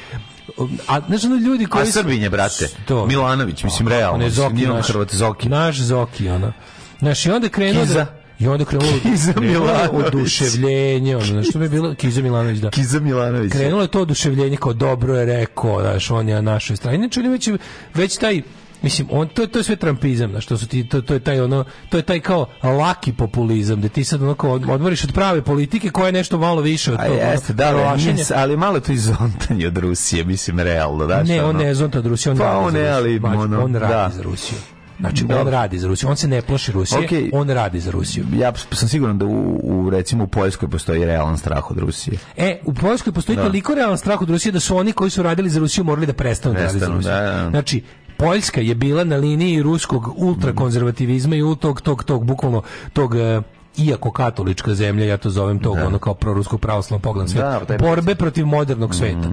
a 0.87 0.99
znaš 1.07 1.23
ono 1.23 1.35
ljudi 1.35 1.65
koji 1.65 1.83
A 1.83 1.91
Srbinje, 1.91 2.29
brate. 2.29 2.69
To. 2.85 3.05
Milanović, 3.05 3.63
mislim, 3.63 3.87
realno. 3.87 4.17
Ne, 4.17 4.29
Zoki, 4.29 4.65
on 4.65 4.75
naš, 4.75 4.87
Hrvat, 4.87 5.15
Zoki. 5.15 5.49
Naš 5.49 5.79
Zoki, 5.79 6.29
ono. 6.29 6.53
Znaš, 6.99 7.25
i 7.25 7.31
onda 7.31 7.49
krenuo 7.49 7.85
da... 7.85 8.05
I 8.39 8.47
onda 8.47 8.65
krenulo, 8.65 8.91
Kiza 9.03 9.33
Milanović. 9.39 10.07
oduševljenje, 10.07 11.15
ono, 11.17 11.25
znaš, 11.25 11.49
što 11.49 11.61
je 11.61 11.69
bilo, 11.69 11.95
Kiza 11.95 12.21
Milanović, 12.21 12.59
da. 12.59 12.69
Kiza 12.69 12.99
Milanović. 12.99 13.51
Krenulo 13.51 13.81
je 13.81 13.87
to 13.87 14.01
oduševljenje 14.01 14.57
kao 14.57 14.73
dobro 14.73 15.15
je 15.15 15.25
rekao, 15.25 15.81
znaš, 15.81 16.11
on 16.11 16.29
je 16.29 16.35
na 16.35 16.41
našoj 16.41 16.75
strani. 16.75 16.97
Inače, 16.97 17.19
on 17.19 17.25
je 17.25 17.31
već, 17.31 17.49
već 17.93 18.17
taj, 18.17 18.41
mislim, 18.83 19.07
on, 19.11 19.27
to, 19.27 19.47
to 19.47 19.59
je 19.59 19.63
sve 19.63 19.75
trampizam, 19.75 20.31
znaš, 20.31 20.45
to, 20.45 20.57
su 20.57 20.67
ti, 20.67 20.87
to, 20.87 21.01
to 21.01 21.13
je 21.13 21.19
taj 21.19 21.41
ono, 21.41 21.63
to 21.89 21.97
je 21.97 22.03
taj 22.03 22.19
kao 22.19 22.45
laki 22.63 23.13
populizam, 23.13 23.81
da 23.81 23.89
ti 23.89 24.03
sad 24.03 24.21
ono 24.23 24.35
kao 24.35 24.51
odmoriš 24.51 25.03
od 25.03 25.13
prave 25.13 25.41
politike 25.41 25.89
koja 25.89 26.05
je 26.05 26.11
nešto 26.11 26.37
malo 26.37 26.61
više 26.61 26.93
od 26.93 26.99
A 26.99 27.03
tog, 27.03 27.11
ono, 27.13 27.21
jeste, 27.21 27.53
da, 27.53 27.67
ali, 27.67 28.07
ali 28.35 28.57
malo 28.57 28.79
to 28.79 28.91
izontanje 28.91 29.67
od 29.67 29.77
Rusije, 29.77 30.23
mislim, 30.23 30.59
realno, 30.59 31.07
da, 31.07 31.23
Ne, 31.23 31.35
šta, 31.35 31.43
on 31.43 31.49
ono. 31.49 31.59
ne 31.59 31.73
zonta 31.75 31.99
od 31.99 32.05
Rusije, 32.05 32.31
on 32.31 32.37
Pa 32.37 32.43
radi 32.45 32.57
on 32.57 32.73
ne, 32.73 32.79
Rusiju. 32.79 32.95
ali, 32.95 33.19
Mađo, 33.19 33.39
ono, 33.39 33.63
on 33.63 33.75
radi 33.75 33.93
da. 33.93 34.11
za 34.15 34.21
Rusiju. 34.21 34.57
Znači, 34.99 35.23
on 35.23 35.27
Dobro. 35.27 35.51
radi 35.51 35.79
za 35.79 35.87
Rusiju. 35.87 36.09
On 36.09 36.17
se 36.17 36.27
ne 36.27 36.41
plaši 36.41 36.71
Rusije, 36.71 37.05
Okej. 37.05 37.29
on 37.33 37.49
radi 37.49 37.79
za 37.79 37.91
Rusiju. 37.91 38.25
Ja 38.35 38.53
sam 38.71 38.89
siguran 38.89 39.17
da 39.17 39.25
u, 39.25 39.59
u, 39.63 39.89
recimo 39.89 40.23
u 40.23 40.27
Poljskoj 40.27 40.69
postoji 40.69 41.05
realan 41.05 41.37
strah 41.37 41.71
od 41.71 41.77
Rusije. 41.77 42.17
E, 42.37 42.59
u 42.65 42.73
Poljskoj 42.73 43.13
postoji 43.13 43.35
Da. 43.35 43.43
toliko 43.43 43.73
realan 43.73 43.97
strah 43.97 44.21
od 44.21 44.29
Rusije 44.29 44.51
da 44.51 44.59
su 44.59 44.77
oni 44.77 44.91
koji 44.91 45.09
su 45.09 45.23
radili 45.23 45.49
za 45.49 45.59
Rusiju 45.59 45.83
morali 45.83 46.05
da 46.07 46.13
prestanu 46.13 46.55
da 46.55 46.65
rade 46.65 46.79
za 46.79 46.87
Rusiju. 46.87 47.11
da, 47.11 47.21
da. 47.21 47.49
Znači, 47.49 47.83
Poljska 48.17 48.61
je 48.61 48.75
bila 48.75 49.03
na 49.03 49.15
liniji 49.15 49.61
ruskog 49.61 50.13
ultrakonzervativizma 50.15 51.35
i 51.35 51.43
u 51.43 51.55
tog, 51.55 51.81
tog, 51.81 52.03
tog, 52.03 52.25
bukvalno, 52.25 52.61
tog 52.93 53.15
e, 53.15 53.41
iako 53.77 54.11
katolička 54.11 54.75
zemlja, 54.75 55.05
ja 55.05 55.17
to 55.17 55.29
zovem 55.29 55.59
tog, 55.59 55.77
ono 55.85 55.99
kao 55.99 56.13
proruskog 56.13 56.61
pravoslavnog 56.61 57.01
pogleda 57.01 57.27
svijet, 57.27 57.67
Da, 57.67 57.77
borbe 57.77 58.15
protiv 58.15 58.45
modernog 58.45 58.95
sveta. 58.95 59.29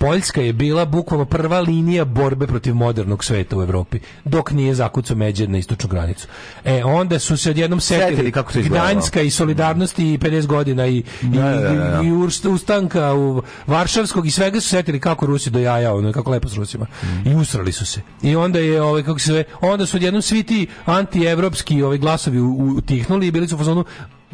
Poljska 0.00 0.40
je 0.40 0.52
bila 0.52 0.84
bukvalno 0.84 1.24
prva 1.24 1.60
linija 1.60 2.04
borbe 2.04 2.46
protiv 2.46 2.74
modernog 2.74 3.24
sveta 3.24 3.56
u 3.56 3.62
Evropi, 3.62 3.98
dok 4.24 4.50
nije 4.50 4.74
zakucao 4.74 5.16
Međer 5.16 5.48
na 5.48 5.58
istočnu 5.58 5.88
granicu. 5.88 6.26
E, 6.64 6.84
onda 6.84 7.18
su 7.18 7.36
se 7.36 7.50
odjednom 7.50 7.80
setili, 7.80 8.10
Setili 8.10 8.32
kako 8.32 8.58
izgledalo. 8.58 8.90
Gdanjska 8.90 9.20
i 9.20 9.30
solidarnosti 9.30 10.12
i 10.12 10.18
50 10.18 10.46
godina 10.46 10.86
i, 10.86 10.96
i, 10.96 11.04
Da, 11.22 11.42
da, 11.42 11.60
da, 11.60 11.74
da. 11.74 12.00
i 12.04 12.12
ustanka 12.50 13.14
u 13.14 13.42
Varšavskog 13.66 14.26
i 14.26 14.30
svega 14.30 14.60
su 14.60 14.68
setili 14.68 15.00
kako 15.00 15.26
Rusi 15.26 15.50
do 15.50 15.58
jaja, 15.58 15.94
ono 15.94 16.12
kako 16.12 16.30
lepo 16.30 16.48
s 16.48 16.56
Rusima. 16.56 16.86
I 17.24 17.34
usrali 17.34 17.72
su 17.72 17.86
se. 17.86 18.00
I 18.22 18.36
onda 18.36 18.58
je 18.58 18.82
ovaj 18.82 19.02
kako 19.02 19.18
se 19.18 19.44
onda 19.60 19.86
su 19.86 19.96
odjednom 19.96 20.22
svi 20.22 20.42
ti 20.42 20.66
antievropski 20.84 21.82
ovaj 21.82 21.98
glasovi 21.98 22.40
utihnuli 22.76 23.26
i 23.26 23.30
bili 23.30 23.48
su 23.48 23.54
u 23.54 23.58
fazonu 23.58 23.84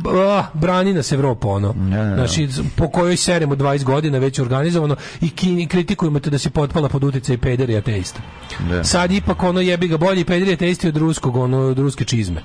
"Ah, 0.04 0.44
brani 0.54 0.92
nas 0.92 1.12
Evropa 1.12 1.48
ono. 1.48 1.74
Znači 2.14 2.48
po 2.76 2.88
kojoj 2.88 3.16
seremo 3.16 3.54
20 3.54 3.84
godina 3.84 4.18
već 4.18 4.38
organizovano 4.38 4.96
i 5.20 5.30
ki, 5.30 5.66
kritikujemo 5.66 6.20
te 6.20 6.30
da 6.30 6.38
si 6.38 6.50
potpala 6.50 6.88
pod 6.88 7.04
utjecaj 7.04 7.38
pedera 7.38 7.72
i 7.72 7.76
ateista. 7.76 8.20
Da. 8.68 8.84
Sad 8.84 9.12
ipak 9.12 9.42
ono 9.42 9.60
jebi 9.60 9.88
ga 9.88 9.96
bolji 9.96 10.24
pederi 10.24 10.52
ateisti 10.52 10.88
od 10.88 10.96
ruskog, 10.96 11.36
ono 11.36 11.58
od 11.58 11.78
ruske 11.78 12.04
čizme. 12.04 12.42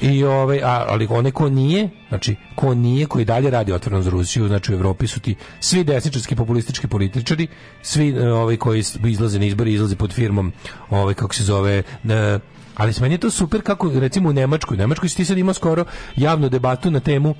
I 0.00 0.24
ovaj 0.24 0.60
a, 0.62 0.84
ali 0.88 1.06
onaj 1.10 1.32
ko 1.32 1.48
nije, 1.48 1.88
znači 2.08 2.36
ko 2.54 2.74
nije, 2.74 3.06
koji 3.06 3.24
dalje 3.24 3.50
radi 3.50 3.72
otvoreno 3.72 4.02
za 4.02 4.10
Rusiju, 4.10 4.48
znači 4.48 4.72
u 4.72 4.74
Evropi 4.74 5.06
su 5.06 5.20
ti 5.20 5.34
svi 5.60 5.84
desničarski 5.84 6.36
populistički 6.36 6.86
političari, 6.86 7.46
svi 7.82 8.18
ovaj 8.18 8.56
koji 8.56 8.84
izlaze 9.04 9.38
na 9.38 9.44
izbore, 9.44 9.72
izlaze 9.72 9.96
pod 9.96 10.12
firmom 10.12 10.52
ovaj 10.90 11.14
kako 11.14 11.34
se 11.34 11.44
zove 11.44 11.82
e, 12.08 12.38
ali 12.80 12.92
meni 13.00 13.14
je 13.14 13.18
to 13.18 13.30
super 13.30 13.62
kako 13.62 13.90
recimo 13.90 14.28
u 14.28 14.32
Nemačkoj, 14.32 14.74
u 14.74 14.78
Nemačkoj 14.78 15.08
si 15.08 15.16
ti 15.16 15.24
sad 15.24 15.38
imao 15.38 15.54
skoro 15.54 15.84
javnu 16.16 16.48
debatu 16.48 16.90
na 16.90 17.00
temu 17.00 17.34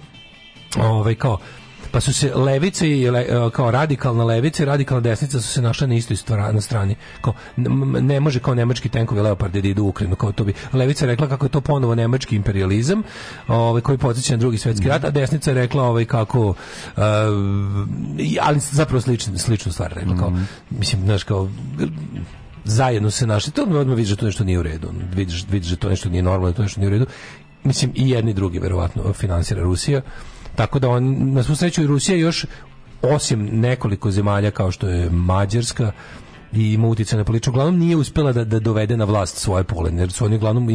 ovaj 0.78 1.14
kao 1.14 1.38
pa 1.92 2.00
su 2.00 2.12
se 2.14 2.34
levice 2.34 2.88
i 2.90 3.10
le- 3.10 3.20
e, 3.20 3.50
kao 3.52 3.70
radikalna 3.70 4.24
levica 4.24 4.62
i 4.62 4.66
radikalna 4.66 5.00
desnica 5.00 5.40
su 5.40 5.48
se 5.48 5.62
našle 5.62 5.86
na 5.86 5.94
istoj 5.94 6.16
na 6.52 6.60
strani. 6.60 6.94
Kao, 7.20 7.34
ne 8.00 8.20
može 8.20 8.40
kao 8.40 8.54
nemački 8.54 8.88
tenkovi 8.88 9.20
leopardi 9.20 9.62
da 9.62 9.68
idu 9.68 9.84
u 9.84 9.88
Ukrajinu, 9.88 10.16
kao 10.16 10.32
to 10.32 10.44
bi 10.44 10.52
levica 10.72 11.06
rekla 11.06 11.28
kako 11.28 11.46
je 11.46 11.50
to 11.50 11.60
ponovo 11.60 11.94
nemački 11.94 12.36
imperializam, 12.36 13.02
ovaj 13.48 13.82
koji 13.82 13.98
podsjeća 13.98 14.32
na 14.32 14.38
drugi 14.38 14.58
svetski 14.58 14.88
rat, 14.88 15.04
a 15.04 15.10
desnica 15.10 15.50
je 15.50 15.54
rekla 15.54 15.82
ovaj 15.82 16.04
kako 16.04 16.54
i- 18.18 18.38
ali 18.40 18.60
zapravo 18.60 19.00
sličnu 19.00 19.38
sličnu 19.38 19.72
stvar 19.72 19.92
rekla 19.92 20.16
kao 20.16 20.32
mislim 20.70 21.02
znaš 21.02 21.24
kao 21.24 21.48
zajedno 22.64 23.10
se 23.10 23.26
našli, 23.26 23.52
to 23.52 23.62
odmah 23.62 23.96
vidiš 23.96 24.10
da 24.10 24.16
to 24.16 24.26
nešto 24.26 24.44
nije 24.44 24.58
u 24.58 24.62
redu. 24.62 24.92
Vidiš, 25.14 25.44
vidiš 25.50 25.70
da 25.70 25.76
to 25.76 25.88
nešto 25.88 26.08
nije 26.08 26.22
normalno, 26.22 26.50
da 26.50 26.56
to 26.56 26.62
nešto 26.62 26.80
nije 26.80 26.88
u 26.88 26.90
redu. 26.90 27.06
Mislim, 27.64 27.92
i 27.94 28.10
jedni 28.10 28.30
i 28.30 28.34
drugi 28.34 28.58
verovatno 28.58 29.12
finansira 29.12 29.62
Rusija. 29.62 30.00
Tako 30.56 30.78
da 30.78 30.88
on, 30.88 31.32
na 31.32 31.42
svu 31.42 31.56
sreću 31.56 31.86
Rusija 31.86 32.18
još 32.18 32.46
osim 33.02 33.60
nekoliko 33.60 34.10
zemalja 34.10 34.50
kao 34.50 34.70
što 34.70 34.88
je 34.88 35.10
Mađarska 35.10 35.92
i 36.52 36.72
ima 36.72 36.88
utjecaj 36.88 37.18
na 37.18 37.24
političku, 37.24 37.50
uglavnom 37.50 37.78
nije 37.78 37.96
uspjela 37.96 38.32
da, 38.32 38.44
da 38.44 38.58
dovede 38.60 38.96
na 38.96 39.04
vlast 39.04 39.36
svoje 39.36 39.64
pole, 39.64 39.92
jer 39.98 40.12
su 40.12 40.24
oni 40.24 40.36
uglavnom 40.36 40.68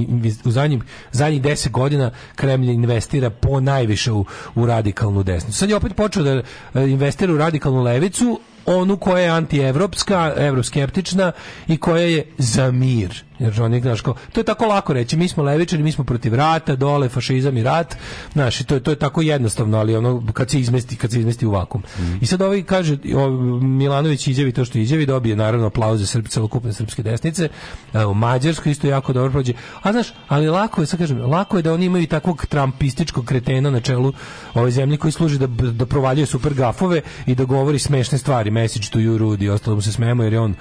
u 0.45 0.51
zadnjim, 0.51 0.81
zadnjih 1.11 1.41
deset 1.41 1.71
godina 1.71 2.11
Kremlj 2.35 2.71
investira 2.71 3.29
po 3.29 3.59
najviše 3.59 4.11
u, 4.11 4.25
u 4.55 4.65
radikalnu 4.65 5.23
desnicu. 5.23 5.57
Sad 5.57 5.69
je 5.69 5.75
opet 5.75 5.95
počeo 5.95 6.23
da 6.23 6.31
e, 6.31 6.43
investira 6.87 7.33
u 7.33 7.37
radikalnu 7.37 7.83
levicu, 7.83 8.39
onu 8.67 8.97
koja 8.97 9.19
je 9.19 9.29
antievropska, 9.29 10.33
evroskeptična 10.37 11.31
i 11.67 11.77
koja 11.77 12.03
je 12.03 12.25
za 12.37 12.71
mir. 12.71 13.23
Jer 13.39 13.61
oni, 13.61 13.81
znaš, 13.81 14.01
kao, 14.01 14.15
to 14.31 14.39
je 14.39 14.43
tako 14.43 14.65
lako 14.65 14.93
reći, 14.93 15.17
mi 15.17 15.27
smo 15.27 15.43
levičari, 15.43 15.83
mi 15.83 15.91
smo 15.91 16.03
protiv 16.03 16.33
rata, 16.33 16.75
dole, 16.75 17.09
fašizam 17.09 17.57
i 17.57 17.63
rat, 17.63 17.95
znaš, 18.33 18.57
to, 18.59 18.73
je- 18.73 18.79
to 18.79 18.91
je 18.91 18.95
tako 18.95 19.21
jednostavno, 19.21 19.77
ali 19.77 19.95
ono, 19.95 20.23
kad 20.33 20.49
se 20.49 20.59
izmesti, 20.59 20.95
kad 20.95 21.11
se 21.11 21.19
izmesti 21.19 21.45
u 21.45 21.51
vakum. 21.51 21.83
I 22.21 22.25
sad 22.25 22.41
ovaj 22.41 22.63
kaže, 22.63 22.97
o, 23.15 23.29
Milanović 23.59 24.27
izjavi 24.27 24.51
to 24.51 24.65
što 24.65 24.77
izjavi, 24.77 25.05
dobije 25.05 25.35
naravno 25.35 25.67
aplauze 25.67 26.05
srp, 26.05 26.27
celokupne 26.27 26.73
srpske 26.73 27.03
desnice, 27.03 27.49
evo, 27.93 28.13
Mađarsko 28.13 28.69
isto 28.69 28.87
jako 28.87 29.13
dobro 29.13 29.31
prođe, 29.31 29.53
a 29.81 29.91
znaš, 29.91 30.07
ali 30.27 30.47
lako 30.49 30.81
je, 30.81 30.87
sad 30.87 30.99
kažem, 30.99 31.21
lako 31.21 31.57
je 31.57 31.63
da 31.63 31.73
oni 31.73 31.85
imaju 31.85 32.03
i 32.03 32.07
takvog 32.07 32.45
trampističkog 32.45 33.25
kretena 33.25 33.69
na 33.69 33.79
čelu 33.79 34.13
ove 34.53 34.71
zemlje 34.71 34.97
koji 34.97 35.11
služi 35.11 35.39
da, 35.39 35.47
da 35.47 35.85
provaljuje 35.85 36.25
super 36.25 36.53
gafove 36.53 37.01
i 37.25 37.35
da 37.35 37.43
govori 37.43 37.79
smešne 37.79 38.17
stvari, 38.17 38.51
message 38.55 38.89
to 38.91 38.99
you, 38.99 39.17
Rudy, 39.17 39.43
i 39.43 39.49
ostalo 39.49 39.75
mu 39.75 39.81
se 39.81 39.91
smemo 39.91 40.23
jer 40.23 40.33
je 40.33 40.39
on 40.39 40.55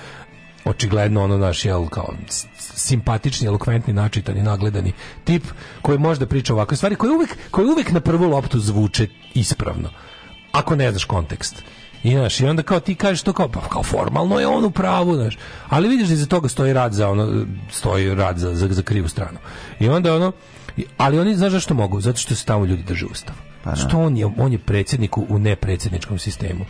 očigledno 0.64 1.24
ono 1.24 1.38
naš 1.38 1.64
jel 1.64 1.88
kao 1.88 2.14
simpatični, 2.58 3.46
elokventni, 3.46 3.92
načitani, 3.92 4.42
nagledani 4.42 4.92
tip 5.24 5.44
koji 5.82 5.98
može 5.98 6.20
da 6.20 6.26
priča 6.26 6.54
ovakve 6.54 6.76
stvari, 6.76 6.96
koji 6.96 7.12
uvek, 7.12 7.36
koji 7.50 7.66
uvek 7.66 7.92
na 7.92 8.00
prvu 8.00 8.28
loptu 8.28 8.60
zvuče 8.60 9.08
ispravno. 9.34 9.90
Ako 10.52 10.76
ne 10.76 10.90
znaš 10.90 11.04
kontekst. 11.04 11.62
I, 12.04 12.12
znaš, 12.12 12.40
I 12.40 12.46
onda 12.46 12.62
kao 12.62 12.80
ti 12.80 12.94
kažeš 12.94 13.22
to 13.22 13.32
kao, 13.32 13.48
pa 13.48 13.60
kao 13.60 13.82
formalno 13.82 14.40
je 14.40 14.46
on 14.46 14.64
u 14.64 14.70
pravu, 14.70 15.14
znaš. 15.14 15.38
Ali 15.68 15.88
vidiš 15.88 16.08
da 16.08 16.14
iza 16.14 16.26
toga 16.26 16.48
stoji 16.48 16.72
rad 16.72 16.92
za 16.92 17.08
ono, 17.10 17.46
stoji 17.70 18.14
rad 18.14 18.38
za, 18.38 18.54
za, 18.54 18.68
za 18.68 18.82
krivu 18.82 19.08
stranu. 19.08 19.38
I 19.80 19.88
onda 19.88 20.14
ono, 20.14 20.32
ali 20.96 21.18
oni 21.18 21.36
znaš 21.36 21.52
zašto 21.52 21.74
mogu? 21.74 22.00
Zato 22.00 22.18
što 22.18 22.34
se 22.34 22.44
tamo 22.44 22.64
ljudi 22.64 22.82
drže 22.82 23.06
ustav. 23.06 23.34
što 23.76 23.98
on 23.98 24.16
je, 24.16 24.26
on 24.38 24.52
je 24.52 24.58
predsjednik 24.58 25.18
u 25.18 25.38
nepredsjedničkom 25.38 26.18
sistemu 26.18 26.64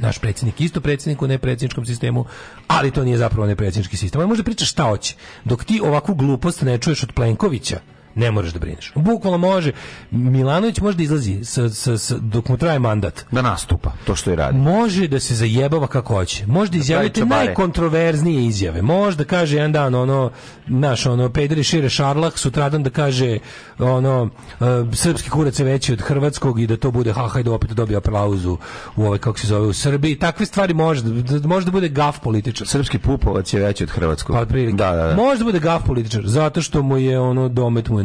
naš 0.00 0.18
predsjednik 0.18 0.60
isto 0.60 0.80
predsjednik 0.80 1.22
u 1.22 1.26
nepredsjedničkom 1.26 1.86
sistemu, 1.86 2.24
ali 2.66 2.90
to 2.90 3.04
nije 3.04 3.18
zapravo 3.18 3.46
nepredsjednički 3.46 3.96
sistem. 3.96 4.20
On 4.20 4.28
može 4.28 4.42
da 4.42 4.44
priča 4.44 4.64
šta 4.64 4.82
hoće. 4.82 5.14
Dok 5.44 5.64
ti 5.64 5.80
ovakvu 5.84 6.14
glupost 6.14 6.62
ne 6.62 6.78
čuješ 6.78 7.02
od 7.02 7.12
Plenkovića, 7.12 7.80
ne 8.18 8.30
možeš 8.30 8.52
da 8.52 8.58
brineš. 8.58 8.92
Bukvalno 8.94 9.38
može. 9.38 9.72
Milanović 10.10 10.80
može 10.80 10.96
da 10.96 11.02
izlazi 11.02 11.44
sa, 11.44 11.68
sa, 11.70 11.98
sa- 11.98 12.18
dok 12.18 12.48
mu 12.48 12.56
traje 12.56 12.78
mandat. 12.78 13.24
Da 13.30 13.42
nastupa, 13.42 13.92
to 14.04 14.16
što 14.16 14.30
je 14.30 14.36
radi. 14.36 14.58
Može 14.58 15.08
da 15.08 15.20
se 15.20 15.34
zajebava 15.34 15.86
kako 15.86 16.14
hoće. 16.14 16.46
Može 16.46 16.70
da 16.70 16.78
izjavite 16.78 17.20
čabare. 17.20 17.44
najkontroverznije 17.44 18.46
izjave. 18.46 18.82
Može 18.82 19.16
da 19.16 19.24
kaže 19.24 19.56
jedan 19.56 19.72
dan 19.72 19.94
ono, 19.94 20.30
naš 20.66 21.06
ono, 21.06 21.28
pederi 21.28 21.64
šire 21.64 21.88
šarlah, 21.88 22.32
sutradan 22.34 22.82
da 22.82 22.90
kaže 22.90 23.38
ono, 23.78 24.28
e, 24.52 24.64
srpski 24.92 25.30
kurac 25.30 25.58
je 25.58 25.64
veći 25.64 25.92
od 25.92 26.00
hrvatskog 26.00 26.60
i 26.60 26.66
da 26.66 26.76
to 26.76 26.90
bude 26.90 27.12
ha, 27.12 27.28
hajde 27.28 27.50
opet 27.50 27.70
dobije 27.70 27.96
aplauzu 27.96 28.58
u 28.96 29.04
ovaj, 29.04 29.18
kako 29.18 29.38
se 29.38 29.46
zove, 29.46 29.66
u 29.66 29.72
Srbiji. 29.72 30.18
Takve 30.18 30.46
stvari 30.46 30.74
može 30.74 31.02
da, 31.02 31.38
da- 31.38 31.48
može 31.48 31.66
da 31.66 31.72
bude 31.72 31.88
gaf 31.88 32.18
političar. 32.18 32.66
Srpski 32.66 32.98
pupovac 32.98 33.52
je 33.52 33.60
veći 33.60 33.84
od 33.84 33.90
hrvatskog. 33.90 34.36
Pa. 34.36 34.44
Da, 34.72 34.92
da, 34.92 35.06
da. 35.06 35.14
Može 35.16 35.38
da 35.38 35.44
bude 35.44 35.58
gaf 35.58 35.82
političar, 35.86 36.22
zato 36.26 36.62
što 36.62 36.82
mu 36.82 36.96
je 36.96 37.20
ono, 37.20 37.48
domet 37.48 37.88
mu 37.88 37.98
je 38.00 38.04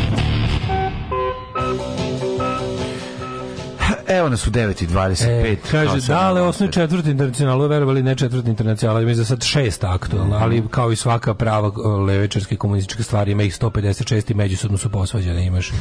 Nas 4.31 4.47
u 4.47 4.51
9.25. 4.51 5.51
E, 5.53 5.55
kaže, 5.71 6.07
dale, 6.07 6.41
osnovi 6.41 6.71
četvrti 6.71 7.09
internacional, 7.09 7.67
verovali 7.67 8.03
ne 8.03 8.15
četvrti 8.15 8.49
internacional, 8.49 9.03
ima 9.03 9.13
za 9.13 9.25
sad 9.25 9.43
šest 9.43 9.83
aktualna, 9.83 10.37
ali 10.41 10.63
kao 10.71 10.91
i 10.91 10.95
svaka 10.95 11.33
prava 11.33 11.71
levečarske 12.07 12.55
komunističke 12.55 13.03
stvari, 13.03 13.31
ima 13.31 13.43
ih 13.43 13.53
156 13.53 14.31
i 14.31 14.33
međusobno 14.33 14.77
su 14.77 14.89
posvađane, 14.89 15.45
imaš 15.45 15.71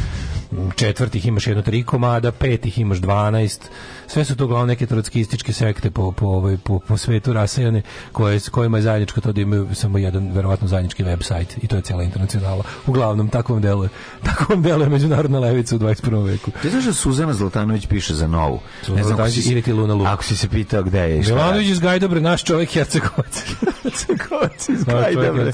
četvrtih 0.76 1.26
imaš 1.26 1.46
jedno 1.46 1.62
tri 1.62 1.82
komada, 1.82 2.32
petih 2.32 2.78
imaš 2.78 2.98
12, 2.98 3.58
sve 4.06 4.24
su 4.24 4.36
to 4.36 4.44
uglavnom 4.44 4.68
neke 4.68 4.86
trotskističke 4.86 5.52
sekte 5.52 5.90
po, 5.90 6.12
po, 6.12 6.26
ovaj, 6.26 6.56
po, 6.64 6.78
po 6.78 6.96
svetu 6.96 7.32
rasejane, 7.32 7.82
koje, 8.12 8.40
s 8.40 8.48
kojima 8.48 8.78
je 8.78 8.82
zajedničko 8.82 9.20
to 9.20 9.32
da 9.32 9.40
imaju 9.40 9.68
samo 9.74 9.98
jedan, 9.98 10.32
verovatno, 10.32 10.68
zajednički 10.68 11.04
website 11.04 11.58
i 11.62 11.66
to 11.66 11.76
je 11.76 11.82
cijela 11.82 12.02
internacionala. 12.02 12.64
Uglavnom, 12.86 13.28
tako 13.28 13.52
vam 13.52 13.62
deluje. 13.62 13.88
Tako 14.30 14.52
vam 14.52 14.62
deluje 14.62 14.88
međunarodna 14.88 15.38
levica 15.38 15.76
u 15.76 15.78
21. 15.78 16.24
veku. 16.24 16.50
Ti 16.62 16.70
znaš 16.70 16.84
da 16.84 16.92
Suzana 16.92 17.32
Zlatanović 17.32 17.86
piše 17.86 18.14
za 18.14 18.26
novu? 18.41 18.60
Suzana 18.83 19.02
Zlatanović 19.02 19.33
ako 19.33 19.43
si- 19.43 19.52
ili 19.52 19.62
ti 19.62 19.73
Luna 19.73 19.94
Lu. 19.94 20.05
Ako 20.05 20.25
si 20.25 20.36
se 20.36 20.49
pitao 20.49 20.83
gde 20.83 20.99
je 21.01 21.20
Milanović 21.20 21.69
iz 21.69 21.78
Gajdobre, 21.78 22.20
naš 22.20 22.44
čovjek 22.44 22.70
Hercegovac. 22.70 23.43
Hercegovac 23.83 24.69
iz 24.69 24.85
Gajdobre. 25.15 25.52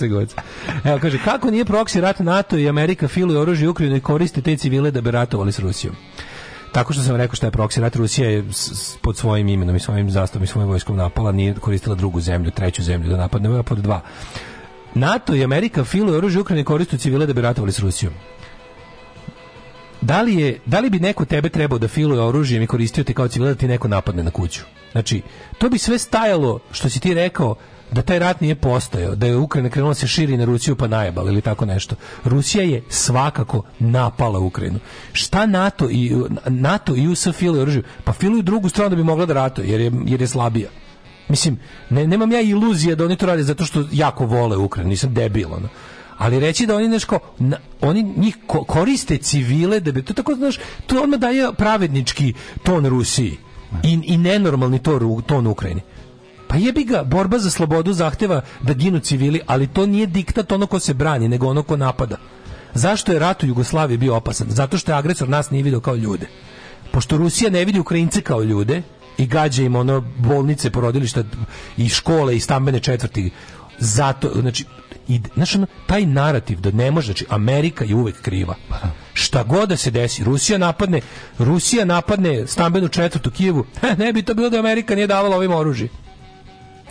Evo, 0.85 0.99
kaže, 0.99 1.19
kako 1.19 1.51
nije 1.51 1.65
proksi 1.65 2.01
rat 2.01 2.19
NATO 2.19 2.59
i 2.59 2.69
Amerika 2.69 3.09
filuje 3.09 3.39
oružje 3.41 3.69
Ukrajine 3.69 3.97
i 3.97 4.01
koriste 4.01 4.41
te 4.41 4.57
civile 4.57 4.91
da 4.91 5.01
bi 5.01 5.11
ratovali 5.11 5.53
s 5.53 5.59
Rusijom? 5.59 5.95
Tako 6.73 6.93
što 6.93 7.03
sam 7.03 7.17
rekao 7.17 7.37
šta 7.37 7.47
je 7.47 7.51
proksi 7.51 7.81
rat, 7.81 7.97
Rusija 7.97 8.31
je 8.31 8.45
pod 9.01 9.17
svojim 9.17 9.49
imenom 9.49 9.77
i 9.77 9.81
svojim 9.81 10.11
zastavom 10.11 10.45
i 10.45 10.47
svojim 10.47 10.69
vojskom 10.69 10.97
napala, 10.97 11.33
nije 11.33 11.55
koristila 11.55 11.95
drugu 11.95 12.21
zemlju, 12.21 12.51
treću 12.51 12.83
zemlju 12.83 13.11
da 13.11 13.17
napadne, 13.17 13.63
pod 13.63 13.79
dva. 13.79 14.01
NATO 14.95 15.35
i 15.35 15.45
Amerika 15.45 15.85
filuje 15.85 16.19
oružje 16.19 16.41
Ukrajine 16.41 16.61
i 16.61 16.65
koriste 16.65 16.99
civile 16.99 17.27
da 17.27 17.33
bi 17.33 17.41
ratovali 17.41 17.73
s 17.73 17.79
Rusijom. 17.79 18.13
Da 20.00 20.23
li, 20.23 20.36
je, 20.36 20.58
da 20.66 20.81
li 20.81 20.91
bi 20.91 20.99
neko 20.99 21.25
tebe 21.25 21.49
trebao 21.49 21.78
da 21.78 21.89
filuje 21.89 22.20
oružjem 22.20 22.62
i 22.62 22.66
koristio 22.66 23.05
te 23.05 23.15
kao 23.15 23.28
civila 23.28 23.50
da 23.50 23.58
ti 23.58 23.68
neko 23.68 23.89
napadne 23.89 24.23
na 24.23 24.31
kuću? 24.31 24.60
Znači, 24.92 25.23
to 25.58 25.68
bi 25.68 25.78
sve 25.78 25.99
stajalo, 25.99 26.58
što 26.73 26.89
si 26.89 27.00
ti 27.00 27.15
rekao, 27.15 27.55
da 27.92 28.02
taj 28.02 28.18
rat 28.18 28.41
nije 28.41 28.55
postojao, 28.55 29.15
da 29.15 29.26
je 29.26 29.36
Ukrajina 29.36 29.70
krenula 29.70 29.91
da 29.91 29.94
se 29.94 30.07
širi 30.07 30.36
na 30.36 30.44
Rusiju 30.44 30.76
pa 30.76 30.86
najebala 30.86 31.31
ili 31.31 31.41
tako 31.41 31.65
nešto. 31.65 31.94
Rusija 32.25 32.65
je 32.65 32.83
svakako 32.89 33.62
napala 33.78 34.39
Ukrajinu. 34.39 34.78
Šta 35.12 35.47
NATO 35.47 35.91
i 35.91 36.12
NATO 36.47 36.97
i 36.97 37.08
US 37.08 37.26
filuju 37.33 37.62
oružje? 37.62 37.83
Pa 38.05 38.12
filuju 38.12 38.42
drugu 38.42 38.68
stranu 38.68 38.91
da 38.91 38.97
bi 38.97 39.05
mogla 39.05 39.26
da 39.26 39.34
ratuje, 39.34 39.68
jer 39.68 39.81
je, 39.81 39.92
jer 40.07 40.20
je 40.20 40.26
slabija. 40.26 40.68
Mislim, 41.28 41.58
ne, 41.91 42.07
nemam 42.07 42.33
ja 42.33 42.41
iluzije 42.41 42.97
da 42.97 43.05
oni 43.05 43.16
to 43.16 43.26
rade 43.26 43.42
zato 43.42 43.65
što 43.65 43.84
jako 43.92 44.26
vole 44.26 44.57
Ukrajinu, 44.57 44.91
nisam 44.91 45.15
debil, 45.15 45.55
ono. 45.55 45.68
Ali 46.19 46.41
reći 46.41 46.67
da 46.67 46.77
oni 46.77 46.89
nešto, 46.89 47.19
oni 47.81 48.03
njih 48.17 48.36
ko- 48.47 48.65
koriste 48.65 49.19
civile 49.19 49.81
da 49.81 49.93
bi, 49.93 50.03
to 50.03 50.15
tako, 50.15 50.35
znaš, 50.35 50.59
to 50.86 51.03
odmah 51.03 51.20
daje 51.20 51.53
pravednički 51.53 52.35
ton 52.62 52.86
Rusiji 52.86 53.36
i, 53.83 54.01
i 54.05 54.17
nenormalni 54.17 54.78
to, 54.78 55.20
ton 55.27 55.47
Ukrajini. 55.47 55.81
Pa 56.49 56.57
jebi 56.57 56.85
ga, 56.85 57.05
borba 57.05 57.39
za 57.39 57.51
slobodu 57.51 57.93
zahteva 57.93 58.41
da 58.62 58.73
ginu 58.75 59.01
civili, 59.01 59.41
ali 59.47 59.67
to 59.67 59.86
nije 59.86 60.07
diktat 60.07 60.53
ono 60.53 60.67
ko 60.67 60.78
se 60.78 60.95
brani, 60.95 61.28
nego 61.28 61.47
ono 61.47 61.62
ko 61.62 61.77
napada. 61.77 62.17
Zašto 62.75 63.12
je 63.12 63.19
rat 63.19 63.43
u 63.43 63.47
Jugoslaviji 63.47 63.99
bio 63.99 64.17
opasan? 64.17 64.47
Zato 64.51 64.78
što 64.78 64.93
je 64.93 64.97
agresor 64.99 65.28
nas 65.28 65.51
nije 65.51 65.62
vidio 65.62 65.81
kao 65.81 65.95
ljude. 65.95 66.27
Pošto 66.93 67.17
Rusija 67.17 67.51
ne 67.51 67.65
vidi 67.65 67.78
Ukrajince 67.78 68.20
kao 68.20 68.43
ljude 68.43 68.83
i 69.19 69.27
gađa 69.27 69.62
im 69.62 69.77
ono 69.77 70.01
bolnice, 70.19 70.70
porodilišta 70.70 71.25
i 71.77 71.89
škole 71.89 72.36
i 72.36 72.41
stambene 72.41 72.81
četvrti. 72.81 73.31
Zato, 73.79 74.31
znači, 74.41 74.65
i, 75.09 75.21
znaš, 75.35 75.55
ono, 75.55 75.67
taj 75.87 76.07
narativ 76.07 76.61
da 76.61 76.71
ne 76.71 76.91
može, 76.91 77.07
znači, 77.07 77.27
Amerika 77.29 77.85
je 77.85 77.95
uvek 77.95 78.23
kriva. 78.23 78.55
Šta 79.13 79.43
god 79.43 79.69
da 79.69 79.77
se 79.77 79.91
desi, 79.91 80.25
Rusija 80.25 80.59
napadne, 80.59 81.01
Rusija 81.39 81.85
napadne 81.85 82.47
stambenu 82.47 82.89
četvrtu 82.89 83.31
Kijevu, 83.31 83.67
ne 83.99 84.13
bi 84.13 84.23
to 84.23 84.35
bilo 84.35 84.51
da 84.51 84.59
Amerika 84.59 84.95
nije 84.95 85.07
davala 85.07 85.37
ovim 85.37 85.53
oružje. 85.53 85.89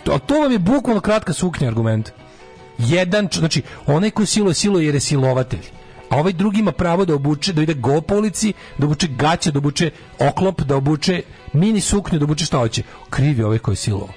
To, 0.04 0.18
to 0.18 0.40
vam 0.40 0.52
je 0.52 0.58
bukvalno 0.58 1.00
kratka 1.00 1.32
suknja 1.32 1.68
argument. 1.68 2.10
Jedan, 2.78 3.28
znači, 3.32 3.62
onaj 3.86 4.10
ko 4.10 4.26
siluje, 4.26 4.54
siluje 4.54 4.86
jer 4.86 4.94
je 4.94 5.00
silovatelj. 5.00 5.62
A 6.10 6.16
ovaj 6.16 6.32
drugi 6.32 6.60
ima 6.60 6.72
pravo 6.72 7.04
da 7.04 7.14
obuče, 7.14 7.52
da 7.52 7.62
ide 7.62 7.74
go 7.74 8.00
po 8.00 8.14
ulici, 8.14 8.52
da 8.78 8.86
obuče 8.86 9.06
gaće, 9.06 9.50
da 9.50 9.58
obuče 9.58 9.90
oklop, 10.18 10.60
da 10.60 10.76
obuče 10.76 11.22
mini 11.52 11.80
suknju, 11.80 12.18
da 12.18 12.24
obuče 12.24 12.44
šta 12.44 12.58
hoće. 12.58 12.82
Kriv 13.10 13.38
je 13.38 13.46
ovaj 13.46 13.58
koji 13.58 13.72
je 13.72 13.76
silovao. 13.76 14.08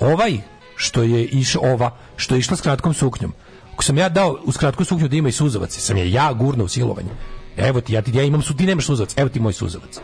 Ovaj, 0.00 0.38
što 0.76 1.02
je 1.02 1.24
išao, 1.24 1.62
ova, 1.72 1.96
što 2.16 2.34
je 2.34 2.38
išla 2.38 2.56
s 2.56 2.60
kratkom 2.60 2.94
suknjom. 2.94 3.32
Ako 3.72 3.84
sam 3.84 3.98
ja 3.98 4.08
dao 4.08 4.38
uz 4.44 4.56
kratku 4.56 4.84
suknju 4.84 5.08
da 5.08 5.16
ima 5.16 5.28
i 5.28 5.32
suzavac, 5.32 5.78
sam 5.78 5.96
je 5.96 6.12
ja 6.12 6.32
gurno 6.32 6.64
u 6.64 6.68
silovanje. 6.68 7.10
Evo 7.56 7.80
ti, 7.80 7.92
ja, 7.92 8.02
ti, 8.02 8.16
ja 8.16 8.22
imam 8.22 8.42
su, 8.42 8.56
ti 8.56 8.66
nemaš 8.66 8.86
suzavac, 8.86 9.14
evo 9.16 9.28
ti 9.28 9.40
moj 9.40 9.52
suzavac. 9.52 10.00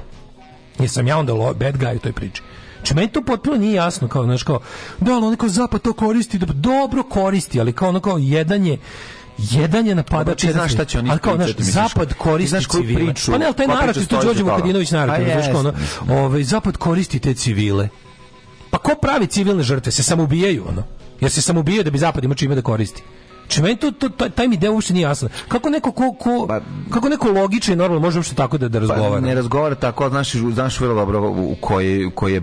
Jer 0.78 0.90
sam 0.90 1.06
ja 1.06 1.18
onda 1.18 1.32
lo, 1.32 1.54
bad 1.54 1.76
guy 1.78 1.96
u 1.96 1.98
toj 1.98 2.12
priči. 2.12 2.42
Znači, 2.76 2.94
meni 2.94 3.12
to 3.12 3.22
potpuno 3.22 3.56
nije 3.56 3.74
jasno, 3.74 4.08
kao, 4.08 4.24
znaš, 4.24 4.42
kao, 4.42 4.60
da, 5.00 5.12
ali 5.12 5.26
on 5.26 5.36
kao 5.36 5.48
zapad 5.48 5.82
to 5.82 5.92
koristi, 5.92 6.38
da, 6.38 6.46
dobro 6.46 7.02
koristi, 7.02 7.60
ali 7.60 7.72
kao 7.72 7.88
ono 7.88 8.00
kao, 8.00 8.18
jedan 8.18 8.66
je, 8.66 8.78
jedan 9.38 9.86
je 9.86 9.94
napadač, 9.94 10.44
jedan 10.44 10.60
znaš 10.60 10.72
šta 10.72 10.84
će 10.84 10.98
oni 10.98 11.10
ali 11.10 11.20
kao, 11.20 11.36
misliš? 11.36 11.66
zapad 11.66 12.08
Ti 12.08 12.14
koristi 12.14 12.50
znaš 12.50 12.66
koju 12.66 12.82
civile. 12.82 13.00
priču- 13.00 13.32
pa 13.32 13.38
ne, 13.38 13.46
ali 13.46 13.54
taj 13.54 13.66
narativ, 13.66 14.06
to 14.06 14.22
Đorđe? 14.22 14.42
Vukadinović 14.42 14.90
narativ, 14.90 15.26
kao 15.52 15.60
ono, 15.60 15.72
ovaj, 16.08 16.42
zapad 16.42 16.76
koristi 16.76 17.18
te 17.18 17.34
civile. 17.34 17.88
Pa 18.70 18.78
ko 18.78 18.94
pravi 18.96 19.26
civilne 19.28 19.62
žrtve? 19.62 19.92
Se 19.92 20.02
samoubijaju, 20.02 20.64
ono. 20.68 20.82
Jer 21.20 21.30
se 21.30 21.42
samoubijaju 21.42 21.84
da 21.84 21.90
bi 21.90 21.98
zapad 21.98 22.24
imao 22.24 22.34
čime 22.34 22.54
da 22.54 22.62
koristi. 22.62 23.02
Či 23.48 23.62
meni 23.62 23.76
to, 23.76 23.90
to, 23.90 24.08
taj, 24.08 24.30
taj 24.30 24.48
mi 24.48 24.56
deo 24.56 24.72
uopšte 24.72 24.92
nije 24.92 25.02
jasno. 25.02 25.28
Kako 25.48 25.70
neko, 25.70 25.92
ko, 25.92 26.12
ko, 26.14 26.60
kako 26.90 27.08
neko 27.08 27.30
logično 27.30 27.72
i 27.72 27.76
normalno 27.76 28.00
može 28.00 28.18
uopšte 28.18 28.34
tako 28.34 28.58
da, 28.58 28.68
da 28.68 28.78
razgovara? 28.78 29.10
Pa, 29.12 29.20
ne 29.20 29.34
razgovara 29.34 29.74
tako, 29.74 30.08
znaš, 30.08 30.32
znaš 30.32 30.80
vrlo 30.80 30.94
dobro 30.96 31.20
u 31.22 31.56
kojoj, 31.56 32.04
u 32.04 32.10
kojoj 32.10 32.34
je 32.34 32.42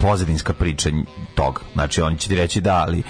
pozadinska 0.00 0.52
priča 0.52 0.90
toga. 1.34 1.60
Znači, 1.72 2.02
on 2.02 2.16
će 2.16 2.28
ti 2.28 2.34
reći 2.34 2.60
da, 2.60 2.74
ali 2.76 3.02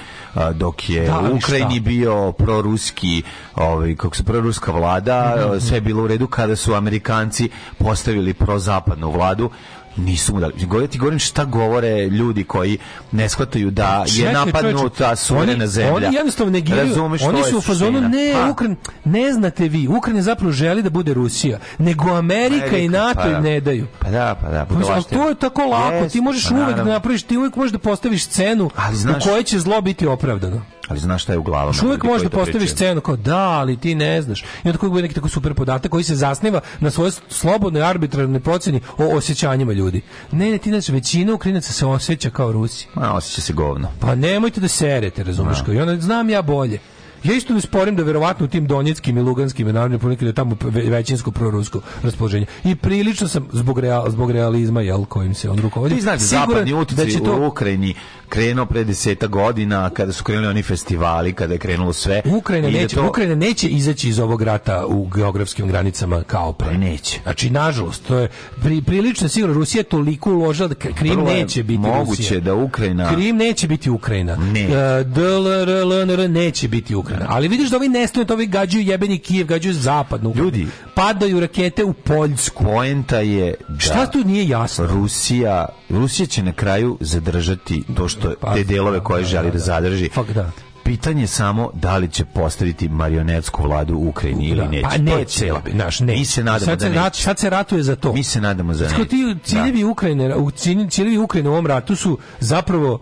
dok 0.54 0.90
je 0.90 1.00
Da, 1.02 1.18
u 1.20 1.36
Ukrajini 1.36 1.74
šta? 1.74 1.80
bio 1.80 2.32
proruski, 2.32 3.22
ovaj, 3.56 3.96
kako 3.96 4.16
se 4.16 4.24
proruska 4.24 4.72
vlada, 4.72 5.34
Mhm. 5.48 5.58
sve 5.60 5.76
je 5.76 5.80
bilo 5.80 6.02
u 6.02 6.06
redu 6.06 6.26
kada 6.26 6.56
su 6.56 6.74
Amerikanci 6.74 7.48
postavili 7.78 8.34
prozapadnu 8.34 9.10
vladu, 9.10 9.50
nisu 9.96 10.34
mu 10.34 10.40
dali. 10.40 10.52
Govorim 10.66 10.88
ti 10.88 10.98
govorim 10.98 11.18
šta 11.18 11.44
govore 11.44 12.06
ljudi 12.06 12.44
koji 12.44 12.78
ne 13.12 13.28
shvataju 13.28 13.70
da 13.70 14.04
je 14.06 14.12
Čekaj, 14.16 14.32
napadnuta 14.32 15.04
čoveče, 15.04 15.16
suverena 15.16 15.66
zemlja. 15.66 15.94
Oni 15.94 16.16
jednostavno 16.16 16.52
negiraju. 16.52 16.88
Razumeš, 16.88 17.22
oni 17.22 17.38
je 17.38 17.44
su 17.44 17.58
u 17.58 17.60
fazonu 17.60 18.00
ne, 18.00 18.32
Pa. 18.34 18.50
Ukran, 18.50 18.76
ne 19.04 19.32
znate 19.32 19.68
vi, 19.68 19.88
Ukrajina 19.88 20.22
zapravo 20.22 20.52
želi 20.52 20.82
da 20.82 20.90
bude 20.90 21.14
Rusija, 21.14 21.58
nego 21.78 22.10
Amerika, 22.10 22.76
i 22.76 22.88
NATO 22.88 23.20
pa 23.22 23.28
da. 23.28 23.40
ne 23.40 23.60
daju. 23.60 23.86
Pa 23.98 24.10
da, 24.10 24.36
pa 24.40 24.48
da, 24.48 24.58
Ali 24.58 24.66
budalaština. 24.68 25.22
to 25.22 25.28
je 25.28 25.34
tako 25.34 25.62
lako, 25.66 25.94
Jest, 25.94 26.12
ti 26.12 26.20
možeš 26.20 26.48
pa 26.48 26.54
uvek 26.54 26.76
da 26.76 26.84
napraviš, 26.84 27.22
ti 27.22 27.36
uvek 27.36 27.56
možeš 27.56 27.72
da 27.72 27.78
postaviš 27.78 28.24
scenu 28.24 28.70
znaš- 28.92 29.26
u 29.26 29.28
kojoj 29.28 29.42
će 29.42 29.58
zlo 29.58 29.80
biti 29.80 30.06
opravdano. 30.06 30.62
Ali 30.88 31.00
znaš 31.00 31.22
šta 31.22 31.32
je 31.32 31.38
u 31.38 31.42
glavama? 31.42 31.70
Još 31.70 31.82
uvijek 31.82 32.02
da 32.02 32.08
to 32.18 32.28
postaviš 32.28 32.50
pričaju? 32.50 32.68
scenu 32.68 33.00
kao 33.00 33.16
da, 33.16 33.38
ali 33.38 33.76
ti 33.76 33.94
ne 33.94 34.22
znaš. 34.22 34.42
I 34.42 34.44
onda 34.64 34.78
koji 34.78 34.90
bude 34.90 35.02
neki 35.02 35.14
tako 35.14 35.28
super 35.28 35.54
podatak 35.54 35.90
koji 35.90 36.04
se 36.04 36.14
zasniva 36.14 36.60
na 36.80 36.90
svojoj 36.90 37.12
slobodnoj 37.28 37.82
arbitrarnoj 37.82 38.40
procjeni 38.40 38.80
o 38.98 39.16
osjećanjima 39.16 39.72
ljudi. 39.72 40.00
Ne, 40.32 40.50
ne, 40.50 40.58
ti 40.58 40.70
znaš, 40.70 40.88
većina 40.88 41.34
Ukrajinaca 41.34 41.72
se 41.72 41.86
osjeća 41.86 42.30
kao 42.30 42.52
Rusi. 42.52 42.88
Ma, 42.94 43.12
osjeća 43.12 43.40
se 43.40 43.52
govno. 43.52 43.88
Pa 44.00 44.14
nemojte 44.14 44.60
da 44.60 44.68
serete, 44.68 45.24
razumeš 45.24 45.62
kao. 45.64 45.74
I 45.74 45.80
onda 45.80 46.00
znam 46.00 46.30
ja 46.30 46.42
bolje. 46.42 46.78
Ja 47.24 47.34
isto 47.34 47.54
ne 47.54 47.60
sporim 47.60 47.96
da 47.96 48.02
verovatno 48.02 48.44
u 48.44 48.48
tim 48.48 48.66
donjeckim 48.66 49.18
i 49.18 49.22
luganskim 49.22 49.68
i 49.68 49.72
narodnim 49.72 50.00
politika 50.00 50.24
da 50.24 50.28
je 50.28 50.34
tamo 50.34 50.56
ve- 50.62 50.82
većinsko 50.82 51.30
prorusko 51.30 51.80
raspoloženje. 52.02 52.46
I 52.64 52.74
prilično 52.76 53.28
sam 53.28 53.48
zbog, 53.52 53.78
real, 53.78 54.10
zbog 54.10 54.30
realizma 54.30 54.80
jel, 54.82 55.04
kojim 55.04 55.34
se 55.34 55.50
on 55.50 55.58
rukovodi. 55.58 55.94
Ti 55.94 56.00
znaš 56.00 56.18
da 56.20 56.26
zapadni 56.26 56.72
utjecaj 56.72 57.06
će 57.06 57.18
to 57.20 57.36
u 57.36 57.46
Ukrajini 57.46 57.94
krenuo 58.28 58.66
pre 58.66 58.84
deseta 58.84 59.26
godina, 59.26 59.90
kada 59.90 60.12
su 60.12 60.24
krenuli 60.24 60.46
oni 60.46 60.62
festivali, 60.62 61.32
kada 61.32 61.52
je 61.52 61.58
krenulo 61.58 61.92
sve. 61.92 62.22
Ukrajina 62.26 62.68
da 62.68 62.72
neće, 62.74 62.96
to- 62.96 63.08
Ukrajina 63.08 63.34
neće 63.36 63.68
izaći 63.68 64.08
iz 64.08 64.18
ovog 64.18 64.42
rata 64.42 64.86
u 64.86 65.06
geografskim 65.06 65.68
granicama 65.68 66.22
kao 66.22 66.52
pre. 66.52 66.68
Pa 66.68 66.74
neće. 66.74 67.20
Znači, 67.22 67.50
nažalost, 67.50 68.02
to 68.04 68.18
je 68.18 68.28
pri, 68.62 68.82
prilično 68.82 69.28
sigurno. 69.28 69.54
Rusija 69.54 69.80
je 69.80 69.84
toliko 69.84 70.32
uložila 70.32 70.68
da 70.68 70.74
Krim 70.74 71.18
je 71.20 71.34
neće 71.34 71.62
biti 71.62 71.78
moguće 71.78 72.22
Rusija. 72.22 72.40
da 72.40 72.54
Ukrajina- 72.54 73.14
Krim 73.14 73.36
neće 73.36 73.68
biti 73.68 73.90
Ukrajina. 73.90 74.36
Ne. 74.36 74.68
DLR, 75.04 75.68
LNR 75.84 76.30
neće 76.30 76.68
biti 76.68 76.94
Ukrajina. 76.94 77.11
Ali 77.28 77.48
vidiš 77.48 77.70
da 77.70 77.76
ovi 77.76 77.88
nestaju, 77.88 78.26
to 78.26 78.34
ovi 78.34 78.46
gađaju 78.46 78.84
jebeni 78.84 79.18
Kijev, 79.18 79.46
gađaju 79.46 79.74
zapadnu 79.74 80.30
Ukrajinu. 80.30 80.46
Ljudi. 80.46 80.66
Padaju 80.94 81.40
rakete 81.40 81.84
u 81.84 81.92
Poljsku. 81.92 82.64
Poenta 82.64 83.18
je 83.18 83.54
da 83.68 83.78
Šta 83.78 84.06
tu 84.06 84.18
nije 84.18 84.48
jasno? 84.48 84.86
Rusija, 84.86 85.66
Rusija 85.90 86.26
će 86.26 86.42
na 86.42 86.52
kraju 86.52 86.96
zadržati 87.00 87.82
to 87.96 88.08
što 88.08 88.34
Pa, 88.40 88.54
te 88.54 88.64
delove 88.64 88.98
da, 88.98 89.04
koje 89.04 89.22
da, 89.22 89.28
želi 89.28 89.44
da, 89.44 89.50
da, 89.50 89.58
da. 89.58 89.64
zadrži. 89.64 90.08
Fak 90.08 90.30
da. 90.30 90.50
Pitanje 90.84 91.22
je 91.22 91.26
samo 91.26 91.70
da 91.74 91.96
li 91.96 92.08
će 92.08 92.24
postaviti 92.24 92.88
marionetsku 92.88 93.62
vladu 93.62 93.94
u 93.94 94.08
Ukrajini 94.08 94.46
ili 94.46 94.56
Da, 94.56 94.68
neće. 94.68 94.82
Pa 94.82 94.88
To 94.90 94.94
je 94.94 95.18
neće, 95.18 95.38
cela. 95.38 95.62
naš, 95.66 96.00
ne. 96.00 96.12
Mi 96.12 96.24
se 96.24 96.44
nadamo 96.44 96.64
sad 96.66 96.78
da 96.78 96.86
se, 96.86 96.92
rat, 96.92 97.04
neće. 97.04 97.22
sad 97.22 97.38
se 97.38 97.50
ratuje 97.50 97.82
za 97.82 97.96
to. 97.96 98.12
Mi 98.12 98.24
se 98.24 98.40
nadamo 98.40 98.74
za 98.74 98.84
neće. 98.84 99.04
ti 99.04 99.16
ciljevi 99.44 99.84
Ukrajine, 99.84 100.36
u 100.36 100.50
cilj- 100.50 100.90
ciljevi 100.90 101.18
Ukrajine 101.18 101.48
u 101.48 101.52
ovom 101.52 101.66
ratu 101.66 101.96
su 101.96 102.18
zapravo 102.40 103.00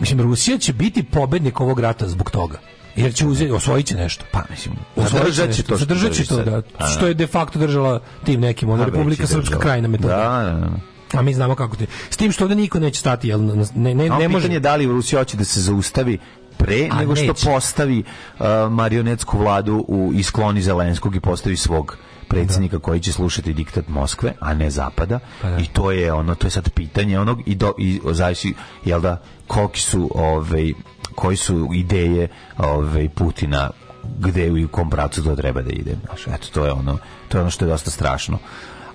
mislim 0.00 0.20
Rusija 0.20 0.58
će 0.58 0.72
biti 0.72 1.02
pobednik 1.02 1.60
ovog 1.60 1.80
rata 1.80 2.08
zbog 2.08 2.30
toga. 2.30 2.58
Jer 2.96 3.14
će 3.14 3.26
uzeti, 3.26 3.50
osvojit 3.50 3.86
će 3.86 3.94
nešto. 3.94 4.24
Pa, 4.32 4.42
mislim, 4.50 4.74
zadržat 4.96 5.52
će 5.52 5.62
to 5.62 5.76
Zadržat 5.76 6.12
će 6.12 6.26
to, 6.26 6.42
da. 6.42 6.62
A, 6.78 6.86
Što 6.86 7.06
je 7.06 7.14
de 7.14 7.26
facto 7.26 7.58
držala 7.58 8.00
tim 8.24 8.40
nekim, 8.40 8.68
ono, 8.70 8.82
A, 8.82 8.86
već 8.86 8.94
Republika 8.94 9.26
Srpska 9.26 9.40
držala. 9.40 9.60
krajina 9.60 9.88
metoda. 9.88 10.16
Da, 10.16 10.52
da, 10.52 10.60
da. 10.60 11.18
A 11.18 11.22
mi 11.22 11.34
znamo 11.34 11.54
kako 11.54 11.76
ti. 11.76 11.86
S 12.10 12.16
tim 12.16 12.32
što 12.32 12.44
ovde 12.44 12.54
niko 12.54 12.80
neće 12.80 13.00
stati, 13.00 13.28
jel, 13.28 13.40
ne, 13.74 13.94
ne, 13.94 14.08
A 14.08 14.18
ne 14.18 14.28
može... 14.28 14.60
da 14.60 14.76
li 14.76 14.86
Rusija 14.86 15.20
hoće 15.20 15.36
da 15.36 15.44
se 15.44 15.60
zaustavi 15.60 16.18
pre 16.56 16.88
A 16.92 16.98
nego 16.98 17.16
što 17.16 17.26
neće. 17.26 17.46
postavi 17.46 17.98
uh, 17.98 18.46
marionetsku 18.70 19.38
vladu 19.38 19.84
u 19.88 20.12
iskloni 20.14 20.62
Zelenskog 20.62 21.16
i 21.16 21.20
postavi 21.20 21.56
svog 21.56 21.96
predsjednika 22.28 22.78
koji 22.78 23.00
će 23.00 23.12
slušati 23.12 23.52
diktat 23.52 23.88
Moskve, 23.88 24.32
a 24.40 24.54
ne 24.54 24.70
zapada. 24.70 25.18
Pa 25.42 25.50
da. 25.50 25.58
I 25.58 25.66
to 25.66 25.90
je 25.90 26.12
ono, 26.12 26.34
to 26.34 26.46
je 26.46 26.50
sad 26.50 26.70
pitanje 26.70 27.20
onog 27.20 27.40
i 27.46 27.54
do 27.54 27.72
i 27.78 28.00
zavisi 28.12 28.54
jel 28.84 29.00
da 29.00 29.22
koliki 29.46 29.80
su 29.80 30.10
ovaj 30.14 30.72
koji 31.14 31.36
su 31.36 31.68
ideje 31.74 32.28
ovaj 32.58 33.08
Putina 33.08 33.70
gde 34.18 34.46
i 34.46 34.64
u 34.64 34.68
kom 34.68 34.90
pravcu 34.90 35.24
to 35.24 35.36
treba 35.36 35.62
da 35.62 35.70
ide. 35.70 35.96
Eto, 36.34 36.46
to 36.54 36.64
je 36.64 36.72
ono, 36.72 36.98
to 37.28 37.38
je 37.38 37.42
ono 37.42 37.50
što 37.50 37.64
je 37.64 37.68
dosta 37.68 37.90
strašno. 37.90 38.38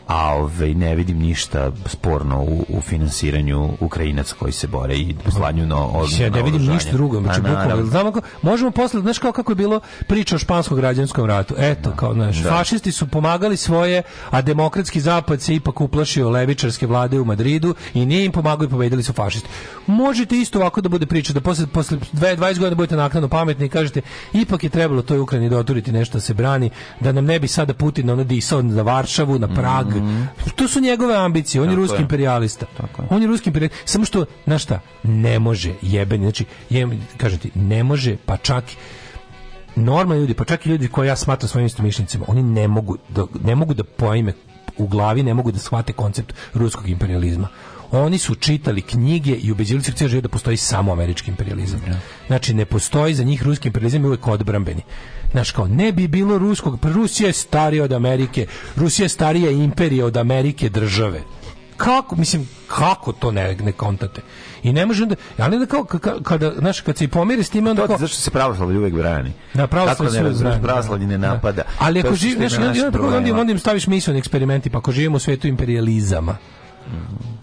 A 0.09 0.35
ovaj, 0.35 0.73
ne 0.73 0.95
vidim 0.95 1.17
ništa 1.19 1.71
sporno 1.85 2.41
u, 2.41 2.65
u 2.69 2.81
finansiranju 2.81 3.69
Ukrajinaca 3.79 4.35
koji 4.35 4.51
se 4.51 4.67
bore 4.67 4.95
i 4.95 5.15
slanju 5.29 5.65
na, 5.65 5.77
o- 5.77 6.05
Ja 6.19 6.29
ne 6.29 6.43
vidim 6.43 6.61
ništa 6.63 6.91
drugo, 6.91 7.21
znači 7.21 7.39
A, 7.39 7.43
bukvalno. 7.43 7.85
Znamo 7.85 8.11
kako, 8.11 8.27
možemo 8.41 8.71
posle, 8.71 9.01
znaš 9.01 9.17
kao 9.19 9.31
kako 9.31 9.51
je 9.51 9.55
bilo 9.57 9.79
priča 10.07 10.35
o 10.35 10.39
španskom 10.39 10.77
građanskom 10.77 11.25
ratu. 11.25 11.53
Eto, 11.59 11.91
kao, 11.91 12.13
znaš, 12.13 12.37
Da. 12.37 12.49
fašisti 12.49 12.91
su 12.91 13.07
pomagali 13.07 13.57
svoje, 13.57 14.01
a 14.29 14.41
demokratski 14.41 15.01
zapad 15.01 15.41
se 15.41 15.55
ipak 15.55 15.81
uplašio 15.81 16.29
levičarske 16.29 16.87
vlade 16.87 17.19
u 17.19 17.25
Madridu 17.25 17.75
i 17.93 18.05
nije 18.05 18.25
im 18.25 18.31
pomagao 18.31 18.65
i 18.65 18.69
pobedili 18.69 19.03
su 19.03 19.13
fašisti. 19.13 19.49
Možete 19.87 20.37
isto 20.37 20.59
ovako 20.59 20.81
da 20.81 20.89
bude 20.89 21.05
priča, 21.05 21.33
da 21.33 21.41
posle, 21.41 21.67
posle 21.67 21.97
dve- 22.13 22.35
20 22.35 22.59
godina 22.59 22.75
budete 22.75 22.95
naknadno 22.95 23.29
pametni 23.29 23.65
i 23.65 23.69
kažete, 23.69 24.01
ipak 24.33 24.63
je 24.63 24.69
trebalo 24.69 25.01
toj 25.01 25.19
Ukrajini 25.19 25.49
doturiti 25.49 25.91
nešto 25.91 26.13
da 26.13 26.21
se 26.21 26.33
brani, 26.33 26.69
da 26.99 27.11
nam 27.11 27.25
ne 27.25 27.39
bi 27.39 27.47
sada 27.49 27.73
Putin 27.73 28.09
ono 28.09 28.23
disao 28.23 28.61
na 28.61 28.81
Varšavu, 28.83 29.39
na 29.39 29.47
Prag. 29.49 29.98
To 30.55 30.67
su 30.67 30.79
njegove 30.79 31.15
ambicije, 31.15 31.61
on 31.61 31.67
je 31.67 31.71
Mhm. 31.71 31.81
Tako 31.81 31.81
ruski 31.81 31.95
je. 31.95 32.03
On 33.09 33.21
je 33.21 33.27
ruski 33.27 33.49
imperijalista. 33.49 33.81
Samo 33.85 34.05
što, 34.05 34.25
znaš 34.45 34.63
šta, 34.63 34.79
ne 35.03 35.39
može 35.39 35.73
jebeni, 35.81 36.25
znači, 36.25 36.45
je, 36.69 36.87
kažem 37.17 37.39
ti, 37.39 37.51
ne 37.55 37.83
može, 37.83 38.17
pa 38.25 38.37
čak 38.37 38.63
normalni 39.75 40.21
ljudi, 40.21 40.33
pa 40.33 40.45
čak 40.45 40.65
i 40.65 40.69
ljudi 40.69 40.87
koje 40.87 41.07
ja 41.07 41.15
smatram 41.15 41.49
svojim 41.49 41.65
istomišljenicima, 41.65 42.25
oni 42.27 42.43
ne 42.43 42.67
mogu 42.67 42.97
da, 43.09 43.25
ne 43.43 43.55
mogu 43.55 43.73
da 43.73 43.83
pojme 43.83 44.33
u 44.77 44.87
glavi, 44.87 45.23
ne 45.23 45.33
mogu 45.33 45.51
da 45.51 45.59
shvate 45.59 45.93
koncept 45.93 46.33
ruskog 46.53 46.89
imperializma. 46.89 47.47
Oni 47.91 48.17
su 48.17 48.35
čitali 48.35 48.81
knjige 48.81 49.31
i 49.31 49.51
ubeđili 49.51 49.83
se 49.83 49.91
cijel 49.91 50.09
život 50.09 50.23
da 50.23 50.29
postoji 50.29 50.57
samo 50.57 50.91
američki 50.91 51.31
imperializam. 51.31 51.81
Znači, 52.27 52.53
ne 52.53 52.65
postoji 52.65 53.13
za 53.15 53.23
njih 53.23 53.43
ruski 53.43 53.67
imperializam 53.67 54.01
je 54.01 54.07
uvek 54.07 54.27
odbrambeni. 54.27 54.81
Znaš, 55.31 55.51
kao, 55.51 55.67
ne 55.67 55.91
bi 55.91 56.07
bilo 56.07 56.37
ruskog, 56.37 56.79
pa 56.81 56.89
Rusija 56.89 57.27
je 57.27 57.33
starija 57.33 57.83
od 57.83 57.93
Amerike, 57.93 58.47
Rusija 58.75 59.05
je 59.05 59.09
starija 59.09 59.51
imperija 59.51 60.05
od 60.05 60.17
Amerike 60.17 60.69
države. 60.69 61.21
Kako, 61.77 62.15
mislim, 62.15 62.49
kako 62.67 63.11
to 63.11 63.31
ne, 63.31 63.55
ne 63.55 63.71
kontate? 63.71 64.21
I 64.63 64.73
ne 64.73 64.85
može 64.85 65.03
onda, 65.03 65.15
ali 65.37 65.59
da 65.59 65.65
kao, 65.65 65.83
ka- 65.83 66.23
kada, 66.23 66.53
znaš, 66.57 66.81
kad 66.81 66.97
se 66.97 67.07
pomiri 67.07 67.43
s 67.43 67.49
time, 67.49 67.69
onda 67.69 67.87
kao, 67.87 67.97
zašto 67.97 68.17
se 68.17 68.31
pravoslavlje 68.31 68.79
uvek 68.79 68.93
brani? 68.93 69.31
da, 69.53 69.67
pravoslavlje 69.67 70.17
ne 70.17 70.23
razumeš, 70.23 70.51
brani, 70.51 70.63
pravoslavlje 70.63 71.07
ne 71.07 71.17
da. 71.17 71.33
napada. 71.33 71.61
Ali 71.79 71.99
ako 71.99 72.09
To 72.09 72.15
su 72.15 72.19
živi, 72.19 72.33
suština 72.33 72.73
znaš, 72.73 72.85
onda, 72.85 73.17
onda, 73.17 73.39
onda, 73.39 73.51
im 73.51 73.59
staviš 73.59 73.87
misleni 73.87 74.19
eksperimenti, 74.19 74.69
pa 74.69 74.77
ako 74.77 74.91
živimo 74.91 75.15
u 75.15 75.19
svetu 75.19 75.47
imperializama, 75.47 76.37
i 76.87 77.38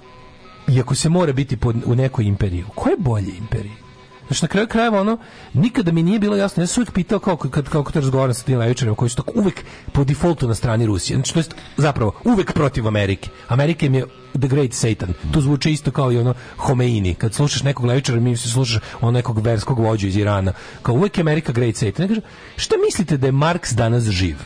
ako 0.81 0.95
se 0.95 1.09
mora 1.09 1.33
biti 1.33 1.57
pod, 1.57 1.77
u 1.87 1.95
nekoj 1.95 2.25
imperiji, 2.25 2.65
u 2.65 2.71
kojoj 2.75 2.97
bolje 2.99 3.37
imperiji? 3.39 3.87
Znači, 4.27 4.45
na 4.45 4.49
kraju 4.49 4.69
krajeva, 4.69 5.01
ono, 5.01 5.19
nikada 5.55 5.93
mi 5.93 6.03
nije 6.03 6.19
bilo 6.19 6.37
jasno, 6.37 6.63
ja 6.63 6.67
sam 6.67 6.81
uvijek 6.81 6.93
pitao 6.93 7.19
kao, 7.19 7.37
kad, 7.37 7.69
kao 7.69 7.85
kad 7.85 7.97
razgovaram 7.97 8.35
sa 8.35 8.45
tim 8.45 8.59
levičarima 8.59 8.97
koji 8.97 9.09
su 9.11 9.17
tako 9.17 9.33
uvek 9.35 9.65
po 9.93 10.05
defaultu 10.05 10.49
na 10.49 10.55
strani 10.55 10.87
Rusije. 10.87 11.17
Znači, 11.17 11.33
to 11.33 11.39
jest, 11.39 11.55
zapravo, 11.77 12.13
uvek 12.25 12.53
protiv 12.53 12.89
Amerike. 12.89 13.31
Amerika 13.49 13.87
im 13.87 13.95
je 13.95 14.05
the 14.39 14.49
great 14.49 14.73
Satan. 14.73 15.13
To 15.33 15.41
zvuči 15.41 15.71
isto 15.71 15.91
kao 15.91 16.13
i 16.13 16.19
ono 16.19 16.35
Homeini. 16.57 17.15
Kad 17.15 17.35
slušaš 17.35 17.63
nekog 17.63 17.85
levičara, 17.85 18.21
mi 18.21 18.37
se 18.37 18.51
slušaš 18.51 18.83
on 19.01 19.15
nekog 19.15 19.39
verskog 19.39 19.79
vođu 19.79 20.07
iz 20.07 20.17
Irana. 20.17 20.53
Kao 20.83 20.95
uvek 20.95 21.19
je 21.19 21.23
Amerika 21.23 21.53
great 21.53 21.77
Satan. 21.77 22.05
Ja 22.05 22.09
kažem, 22.09 22.23
šta 22.57 22.75
mislite 22.87 23.17
da 23.17 23.27
je 23.27 23.33
Marks 23.33 23.73
danas 23.73 24.05
živ? 24.05 24.37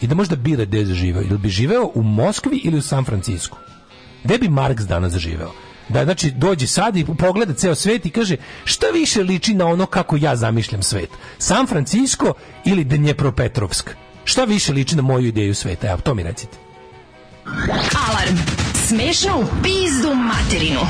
I 0.00 0.06
da 0.06 0.14
možda 0.14 0.36
bira 0.36 0.64
gde 0.64 0.78
je 0.78 0.84
živeo? 0.94 1.22
Ili 1.22 1.38
bi 1.38 1.48
živeo 1.48 1.90
u 1.94 2.02
Moskvi 2.02 2.60
ili 2.64 2.78
u 2.78 2.82
San 2.82 3.04
Francisku? 3.04 3.58
Gde 4.24 4.38
bi 4.38 4.48
Marks 4.48 4.84
danas 4.84 5.16
živeo? 5.16 5.63
Da 5.88 6.04
znači 6.04 6.30
dođe 6.30 6.66
sad 6.66 6.96
i 6.96 7.04
pogleda 7.18 7.54
ceo 7.54 7.74
svet 7.74 8.06
i 8.06 8.10
kaže 8.10 8.36
šta 8.64 8.86
više 8.86 9.22
liči 9.22 9.54
na 9.54 9.66
ono 9.66 9.86
kako 9.86 10.16
ja 10.16 10.36
zamišljam 10.36 10.82
svet. 10.82 11.08
San 11.38 11.66
Francisco 11.66 12.34
ili 12.64 12.84
Dnjepropetrovsk? 12.84 13.90
Šta 14.24 14.44
više 14.44 14.72
liči 14.72 14.96
na 14.96 15.02
moju 15.02 15.26
ideju 15.26 15.54
sveta? 15.54 15.90
Evo, 15.90 16.00
to 16.00 16.14
mi 16.14 16.22
recite. 16.22 16.56
Alarm. 18.08 18.36
Smešno 18.88 19.38
u 19.40 19.44
pizdu 19.62 20.14
materinu. 20.14 20.80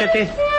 Machete. 0.00 0.49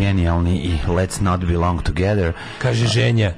genijalni 0.00 0.56
i 0.56 0.78
Let's 0.88 1.22
Not 1.22 1.44
Belong 1.44 1.82
Together. 1.82 2.32
Kaže 2.58 2.86
ženja, 2.86 3.32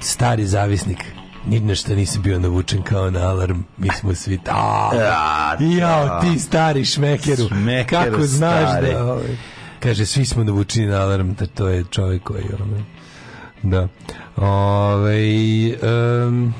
stari 0.00 0.46
zavisnik, 0.46 1.04
ni 1.46 1.76
što 1.76 1.94
nisi 1.94 2.18
bio 2.18 2.38
navučen 2.38 2.82
kao 2.82 3.10
na 3.10 3.20
alarm, 3.20 3.58
mi 3.78 3.88
smo 3.88 4.14
svi 4.14 4.38
ta. 4.38 4.90
Ja, 4.94 5.56
da. 6.04 6.20
ti 6.20 6.38
stari 6.38 6.84
šmekeru, 6.84 7.48
šmekeru 7.48 8.10
kako 8.10 8.22
znaš 8.22 8.82
da... 8.82 9.04
Ovaj, 9.04 9.36
kaže, 9.80 10.06
svi 10.06 10.24
smo 10.24 10.44
navučeni 10.44 10.86
na 10.86 11.00
alarm, 11.00 11.34
da 11.34 11.46
to 11.46 11.68
je 11.68 11.84
čovjek 11.90 12.22
koji... 12.22 12.44
Da. 12.44 12.58
Ovaj, 12.64 12.82
da. 13.62 13.88
Ove, 14.36 16.26
um, 16.26 16.54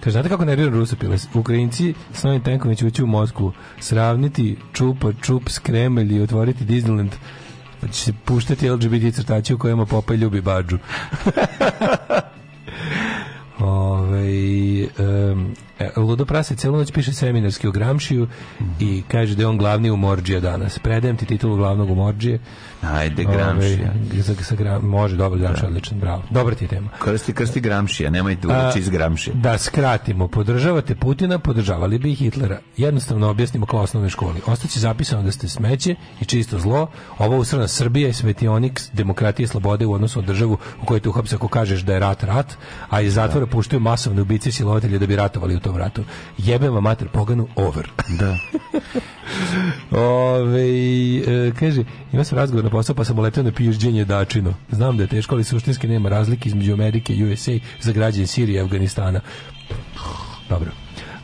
Kaže, 0.00 0.12
znate 0.12 0.28
kako 0.28 0.44
nervira 0.44 0.70
Rusa 0.70 0.96
pila? 0.96 1.16
Ukrajinci 1.34 1.94
s 2.12 2.22
novim 2.22 2.42
tenkovima 2.42 2.74
će 2.74 2.86
ući 2.86 3.02
u 3.02 3.06
Moskvu, 3.06 3.52
sravniti 3.80 4.56
čupa, 4.72 5.12
čup 5.22 5.48
s 5.48 5.58
Kremlj 5.58 6.16
i 6.16 6.20
otvoriti 6.20 6.64
Disneyland 6.64 7.10
pa 7.84 7.88
će 7.90 8.00
se 8.00 8.12
puštati 8.24 8.70
LGBT 8.70 9.14
crtači 9.14 9.54
u 9.54 9.58
kojima 9.58 9.86
Popaj 9.86 10.16
ljubi 10.16 10.40
bađu. 10.40 10.78
Ove, 13.58 14.88
um, 15.32 15.54
Ludo 15.96 16.24
Prase 16.24 16.56
celu 16.56 16.76
noć 16.76 16.92
piše 16.92 17.12
seminarski 17.12 17.68
o 17.68 17.72
Gramšiju 17.72 18.28
i 18.80 19.02
kaže 19.08 19.34
da 19.34 19.42
je 19.42 19.46
on 19.46 19.58
glavni 19.58 19.90
umorđija 19.90 20.40
danas. 20.40 20.78
Predajem 20.78 21.16
ti 21.16 21.26
titulu 21.26 21.56
glavnog 21.56 21.90
umorđije. 21.90 22.38
Ajde, 22.92 23.24
Gramšija. 23.24 23.92
Ove, 24.12 24.22
za, 24.22 24.34
za 24.48 24.56
gra, 24.56 24.78
može, 24.78 25.16
dobro, 25.16 25.38
Gramšija, 25.38 25.68
odličan, 25.68 25.98
bravo. 25.98 26.22
Dobra 26.30 26.54
ti 26.54 26.64
je 26.64 26.68
tema. 26.68 26.88
Krsti, 27.04 27.32
krsti 27.32 27.60
Gramšija, 27.60 28.10
nemojte 28.10 28.48
ući 28.48 28.78
iz 28.78 28.88
Gramšije. 28.88 29.34
Da 29.34 29.58
skratimo, 29.58 30.28
podržavate 30.28 30.94
Putina, 30.94 31.38
podržavali 31.38 31.98
bi 31.98 32.12
i 32.12 32.14
Hitlera. 32.14 32.60
Jednostavno 32.76 33.30
objasnimo 33.30 33.66
kao 33.66 33.80
osnovnoj 33.80 34.10
školi. 34.10 34.40
Ostaće 34.46 34.80
zapisano 34.80 35.22
da 35.22 35.32
ste 35.32 35.48
smeće 35.48 35.94
i 36.20 36.24
čisto 36.24 36.58
zlo. 36.58 36.86
Ovo 37.18 37.36
usrana 37.36 37.68
Srbija 37.68 38.06
je 38.06 38.12
svetionik 38.12 38.80
demokratije 38.92 39.44
i 39.44 39.46
slobode 39.46 39.86
u 39.86 39.92
odnosu 39.92 40.20
na 40.20 40.26
državu 40.26 40.58
u 40.82 40.86
kojoj 40.86 41.00
te 41.00 41.08
uhapse 41.08 41.36
ako 41.36 41.48
kažeš 41.48 41.80
da 41.80 41.92
je 41.92 42.00
rat 42.00 42.24
rat, 42.24 42.56
a 42.90 43.00
iz 43.00 43.14
zatvora 43.14 43.46
puštaju 43.46 43.80
masovne 43.80 44.22
ubice 44.22 44.48
i 44.48 44.52
silovatelje 44.52 44.98
da 44.98 45.06
bi 45.06 45.16
ratovali 45.16 45.56
u 45.56 45.60
tom 45.60 45.76
ratu. 45.76 46.04
Jebem 46.38 46.74
vam 46.74 46.82
mater 46.82 47.08
poganu 47.08 47.48
over. 47.56 47.90
Da. 48.08 48.36
Ove, 49.98 50.62
e, 51.18 51.52
kaže, 51.60 51.84
ima 52.12 52.24
sam 52.24 52.38
razgovor 52.38 52.64
na 52.64 52.70
posao 52.74 52.94
pa 52.94 53.04
sam 53.04 53.18
uletao 53.18 53.44
na 53.44 53.52
pijužđenje 53.52 54.04
dačino. 54.04 54.54
Znam 54.70 54.96
da 54.96 55.02
je 55.02 55.08
teško, 55.08 55.34
ali 55.34 55.44
suštinski 55.44 55.88
nema 55.88 56.08
razlike 56.08 56.48
između 56.48 56.72
Amerike 56.72 57.14
i 57.14 57.24
USA 57.24 57.52
za 57.80 57.92
građane 57.92 58.26
Sirije 58.26 58.56
i 58.56 58.60
Afganistana. 58.60 59.20
Dobro. 60.48 60.70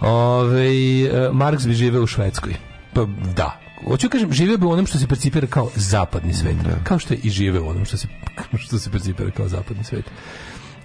Ove, 0.01 0.69
e, 1.05 1.31
Marks 1.33 1.67
bi 1.67 1.75
živeo 1.75 2.03
u 2.03 2.07
Švedskoj. 2.07 2.55
Pa, 2.95 3.07
da, 3.37 3.61
Hoću 3.85 4.07
da 4.07 4.13
kažem, 4.13 4.33
živeo 4.33 4.57
bi 4.57 4.67
u 4.67 4.71
onom 4.71 4.87
što 4.87 4.99
se 4.99 5.07
percipira 5.07 5.47
kao 5.47 5.71
zapadni 5.75 6.35
svet. 6.35 6.57
Kao 6.85 6.99
što 6.99 7.15
je 7.15 7.21
i 7.23 7.31
živeo 7.31 7.65
u 7.65 7.69
onom 7.69 7.85
što 7.85 7.97
se, 7.97 8.09
što 8.65 8.79
se 8.79 8.91
percipira 8.91 9.31
kao 9.31 9.49
zapadni 9.49 9.85
svet. 9.85 10.05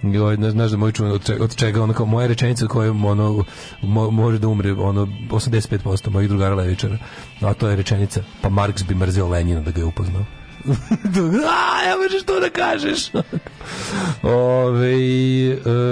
Joj, 0.02 0.36
ne 0.36 0.50
znaš 0.50 0.70
da 0.70 0.76
moj 0.76 0.92
čuvan 0.92 1.12
od 1.12 1.26
čega, 1.26 1.44
od 1.44 1.56
čega 1.56 1.82
ono 1.82 1.92
kao 1.92 2.06
moja 2.06 2.26
rečenica 2.26 2.64
od 2.64 2.70
koje 2.70 2.90
ono 2.90 3.44
mo, 3.82 4.10
može 4.10 4.38
da 4.38 4.48
umre 4.48 4.72
ono 4.72 5.06
85% 5.30 6.10
mojih 6.10 6.28
drugara 6.28 6.54
levičara. 6.54 6.98
A 7.40 7.54
to 7.54 7.68
je 7.68 7.76
rečenica 7.76 8.22
pa 8.42 8.48
Marks 8.48 8.84
bi 8.84 8.94
mrzeo 8.94 9.28
Lenina 9.28 9.60
da 9.60 9.70
ga 9.70 9.80
je 9.80 9.84
upoznao. 9.84 10.24
A, 11.50 11.88
ja 11.88 11.96
možeš 12.02 12.22
to 12.26 12.40
da 12.40 12.50
kažeš. 12.50 13.10
Ove, 14.22 14.96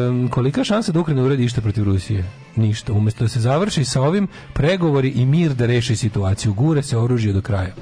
um, 0.09 0.29
kolika 0.29 0.65
šansa 0.65 0.93
da 0.93 1.01
Ukrajina 1.01 1.23
uredi 1.23 1.45
išta 1.45 1.61
protiv 1.61 1.85
Rusije? 1.85 2.25
Ništa. 2.57 2.93
Umesto 2.93 3.25
da 3.25 3.29
se 3.29 3.41
završi 3.41 3.85
sa 3.85 4.03
ovim 4.03 4.29
pregovori 4.53 5.09
i 5.09 5.27
mir 5.27 5.55
da 5.55 5.67
reši 5.67 5.97
situaciju, 5.97 6.55
gure 6.55 6.83
se 6.83 6.99
oružje 6.99 7.33
do 7.33 7.43
kraja. 7.43 7.75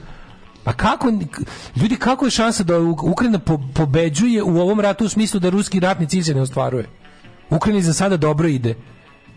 Pa 0.64 0.72
kako, 0.72 1.12
ljudi, 1.76 1.96
kako 1.96 2.24
je 2.24 2.30
šansa 2.30 2.64
da 2.64 2.78
Ukrajina 2.80 3.38
po, 3.38 3.60
pobeđuje 3.74 4.42
u 4.42 4.60
ovom 4.60 4.80
ratu 4.80 5.04
u 5.04 5.08
smislu 5.08 5.40
da 5.40 5.50
ruski 5.50 5.80
ratni 5.80 6.08
cilj 6.08 6.22
se 6.22 6.34
ne 6.34 6.40
ostvaruje? 6.40 6.88
Ukrajini 7.50 7.82
za 7.82 7.92
sada 7.92 8.16
dobro 8.16 8.48
ide. 8.48 8.74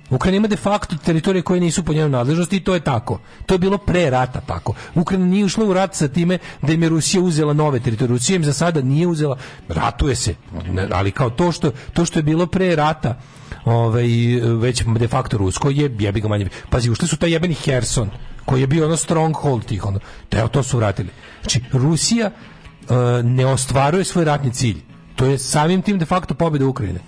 Ukrajina 0.09 0.37
ima 0.37 0.47
de 0.47 0.55
facto 0.55 0.95
teritorije 1.05 1.41
koje 1.41 1.59
nisu 1.59 1.83
po 1.83 1.93
njenoj 1.93 2.09
nadležnosti 2.09 2.55
i 2.55 2.63
to 2.63 2.73
je 2.73 2.79
tako. 2.79 3.19
To 3.45 3.53
je 3.53 3.57
bilo 3.57 3.77
pre 3.77 4.09
rata 4.09 4.41
tako. 4.41 4.73
Ukrajina 4.95 5.25
nije 5.25 5.45
ušla 5.45 5.65
u 5.65 5.73
rat 5.73 5.95
sa 5.95 6.07
time 6.07 6.37
da 6.61 6.73
im 6.73 6.83
je 6.83 6.89
Rusija 6.89 7.21
uzela 7.21 7.53
nove 7.53 7.79
teritorije. 7.79 8.13
Rusija 8.13 8.35
im 8.35 8.43
za 8.43 8.53
sada 8.53 8.81
nije 8.81 9.07
uzela, 9.07 9.37
ratuje 9.69 10.15
se, 10.15 10.35
ali 10.91 11.11
kao 11.11 11.29
to 11.29 11.51
što, 11.51 11.71
to 11.93 12.05
što 12.05 12.19
je 12.19 12.23
bilo 12.23 12.47
pre 12.47 12.75
rata, 12.75 13.21
ovaj, 13.65 14.07
već 14.59 14.83
de 14.99 15.07
facto 15.07 15.37
rusko 15.37 15.69
je 15.69 15.95
jebi 15.99 16.21
ga 16.21 16.27
manje. 16.27 16.49
Pazi, 16.69 16.89
ušli 16.89 17.07
su 17.07 17.17
taj 17.17 17.31
jebeni 17.31 17.53
Herson, 17.53 18.09
koji 18.45 18.61
je 18.61 18.67
bio 18.67 18.85
ono 18.85 18.97
stronghold 18.97 19.65
tih, 19.65 19.85
ono, 19.85 19.99
da 20.31 20.47
to 20.47 20.63
su 20.63 20.77
vratili. 20.77 21.09
Znači, 21.41 21.61
Rusija 21.71 22.31
uh, 22.31 22.95
ne 23.23 23.45
ostvaruje 23.45 24.03
svoj 24.03 24.25
ratni 24.25 24.53
cilj. 24.53 24.81
To 25.15 25.25
je 25.25 25.37
samim 25.37 25.81
tim 25.81 25.99
de 25.99 26.05
facto 26.05 26.33
pobjeda 26.33 26.65
Ukrajine. 26.65 26.99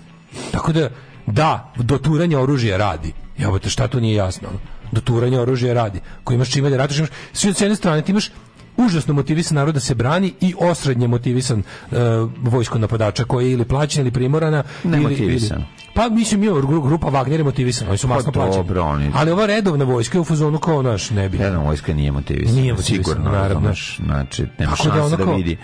Tako 0.52 0.72
da, 0.72 0.88
da, 1.28 1.72
doturanje 1.76 2.36
oružja 2.38 2.76
radi. 2.76 3.12
Evo 3.38 3.58
te 3.58 3.68
šta 3.68 3.88
to 3.88 4.00
nije 4.00 4.14
jasno. 4.14 4.48
Doturanje 4.92 5.40
oružja 5.40 5.74
radi. 5.74 6.00
Ko 6.24 6.32
imaš 6.32 6.50
čime 6.50 6.70
da 6.70 6.76
ratiš, 6.76 6.98
imaš, 6.98 7.08
svi 7.32 7.50
od 7.50 7.60
jedne 7.60 7.76
strane 7.76 8.02
ti 8.02 8.12
imaš 8.12 8.30
užasno 8.78 9.14
motivisan 9.14 9.54
narod 9.54 9.74
da 9.74 9.80
se 9.80 9.94
brani 9.94 10.34
i 10.40 10.54
osrednje 10.60 11.08
motivisan 11.08 11.58
uh, 11.90 11.96
vojsko 12.42 12.78
napadača 12.78 13.24
koji 13.24 13.46
je 13.46 13.52
ili 13.52 13.64
plaćen 13.64 14.00
ili 14.00 14.10
primorana 14.10 14.62
Ne 14.84 14.96
ili, 14.96 15.02
motivisan. 15.02 15.58
ili 15.58 15.66
pa 15.94 16.08
mislim 16.08 16.42
je 16.42 16.50
grupa 16.62 17.06
Wagner 17.08 17.32
je 17.32 17.44
motivisana, 17.44 17.90
oni 17.90 17.98
su 17.98 18.08
masno 18.08 18.32
Pa 18.32 18.32
plaćeni. 18.32 18.56
dobro, 18.56 18.82
oni- 18.82 19.10
Ali 19.14 19.30
ova 19.30 19.46
redovna 19.46 19.84
vojska 19.84 20.18
je 20.18 20.22
u 20.22 20.24
fazonu 20.24 20.58
kao 20.58 20.82
naš 20.82 21.10
ne 21.10 21.28
bi. 21.28 21.36
Jedna 21.38 21.58
vojska 21.58 21.94
nije 21.94 22.12
motivisana. 22.12 22.60
Nije 22.60 22.72
motivisana, 22.72 23.04
sigurno, 23.04 23.30
naravno. 23.30 23.54
razumeš, 23.54 23.96
Znači, 23.98 24.46
nema 24.58 24.70
da 24.70 24.76
šanse 24.76 25.16
da, 25.16 25.24
kao- 25.24 25.36
vidi. 25.36 25.56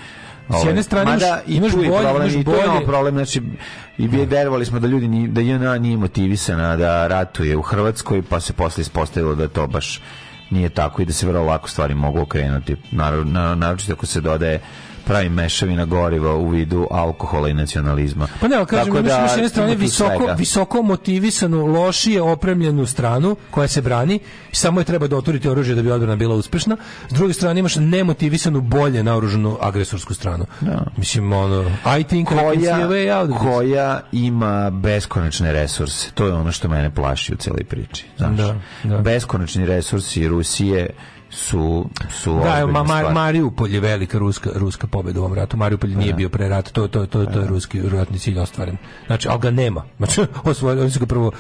S 0.53 0.67
jedne 0.67 0.83
strane 0.83 1.05
imaš- 1.07 1.23
Mada 1.23 1.43
imaš 1.49 1.73
je 1.73 1.77
bolje, 1.79 1.91
problem, 1.91 2.23
imaš 2.23 2.33
i 2.33 2.45
tu 2.45 2.51
bolje- 2.51 2.87
problem, 2.87 3.15
znači, 3.15 3.43
i 3.99 4.09
bi 4.09 4.17
verovali 4.19 4.65
smo 4.65 4.81
da 4.81 4.87
ljudi, 4.87 5.09
ni, 5.09 5.29
da 5.29 5.41
JNA 5.41 5.79
nije 5.79 5.97
motivisana 5.97 6.77
da 6.77 7.07
ratuje 7.07 7.57
u 7.57 7.63
Hrvatskoj, 7.63 8.23
pa 8.23 8.41
se 8.41 8.53
posle 8.53 8.81
ispostavilo 8.81 9.35
da 9.35 9.49
to 9.49 9.67
baš 9.67 10.01
nije 10.51 10.69
tako 10.69 11.03
i 11.03 11.05
da 11.05 11.13
se 11.13 11.27
vrlo 11.27 11.43
lako 11.43 11.69
stvari 11.69 11.95
mogu 11.95 12.21
okrenuti. 12.21 12.77
Naravno, 12.91 13.33
naravno, 13.33 13.55
naročito 13.57 13.93
ako 13.93 14.07
se 14.07 14.21
dodaje 14.21 14.61
pravi 15.07 15.29
mešavina 15.29 15.85
goriva 15.85 16.35
u 16.35 16.49
vidu 16.49 16.87
alkohola 16.91 17.49
i 17.49 17.55
nacionalizma. 17.55 18.29
Pa 18.41 18.49
ne, 18.49 18.57
ali 18.57 18.67
kažem, 18.67 18.85
Tako 18.85 19.03
da, 19.03 19.19
imaš 19.19 19.33
s 19.33 19.37
jedne 19.37 19.49
strane 19.49 19.75
visoko, 19.75 20.17
svega. 20.19 20.33
visoko 20.33 20.83
motivisanu, 20.83 21.67
lošije 21.67 22.23
opremljenu 22.23 22.87
stranu 22.87 23.37
koja 23.51 23.69
se 23.69 23.83
brani, 23.83 24.19
samo 24.53 24.81
je 24.81 24.85
treba 24.85 25.07
doturiti 25.07 25.49
oružje 25.49 25.75
da 25.75 25.83
bi 25.83 25.91
odbrana 25.91 26.17
bila 26.17 26.35
uspešna. 26.35 26.77
S 27.11 27.13
druge 27.13 27.33
strane 27.33 27.61
imaš 27.61 27.77
nemotivisanu, 27.77 28.61
bolje 28.61 29.03
naoružanu 29.03 29.59
agresorsku 29.61 30.15
stranu. 30.15 30.47
Mislim, 30.97 31.33
ono, 31.33 31.71
I 32.01 32.05
think 32.05 32.29
koja, 32.29 33.29
koja 33.41 34.01
ima 34.13 34.71
beskonačne 34.71 35.53
resurse. 35.53 36.11
To 36.15 36.27
je 36.27 36.33
ono 36.33 36.53
što 36.53 36.69
mene 36.69 36.95
plaši 36.95 37.35
u 37.35 37.37
celoj 37.37 37.65
priči. 37.65 38.05
Znaš? 38.17 38.37
Da, 38.37 38.55
da. 38.85 38.99
Beskonačni 38.99 39.67
resursi 39.67 40.29
Rusije 40.29 40.91
su, 41.35 41.89
su 42.13 42.35
Da, 42.35 42.67
ma, 42.67 42.85
stvar. 42.85 43.13
Mariupol 43.15 43.69
je 43.69 43.81
velika 43.81 44.19
ruska, 44.19 44.51
ruska 44.55 44.87
pobjeda 44.87 45.21
u 45.21 45.25
ovom 45.25 45.35
ratu. 45.35 45.57
Mariupol 45.57 45.91
nije 45.91 46.15
bio 46.15 46.29
pre 46.29 46.49
rata, 46.49 46.71
to, 46.71 46.89
to, 46.89 47.07
to, 47.07 47.27
to 47.27 47.41
je 47.41 47.47
ruski 47.47 47.83
ratni 47.83 48.19
cilj 48.19 48.39
ostvaren. 48.39 48.77
Znači, 49.07 49.29
ali 49.29 49.41
ga 49.41 49.51
nema. 49.51 49.83
Znači, 49.99 50.21
osvojili, 50.45 50.81
oni 50.81 50.91
su 50.91 51.01
ga 51.01 51.07
prvo, 51.07 51.33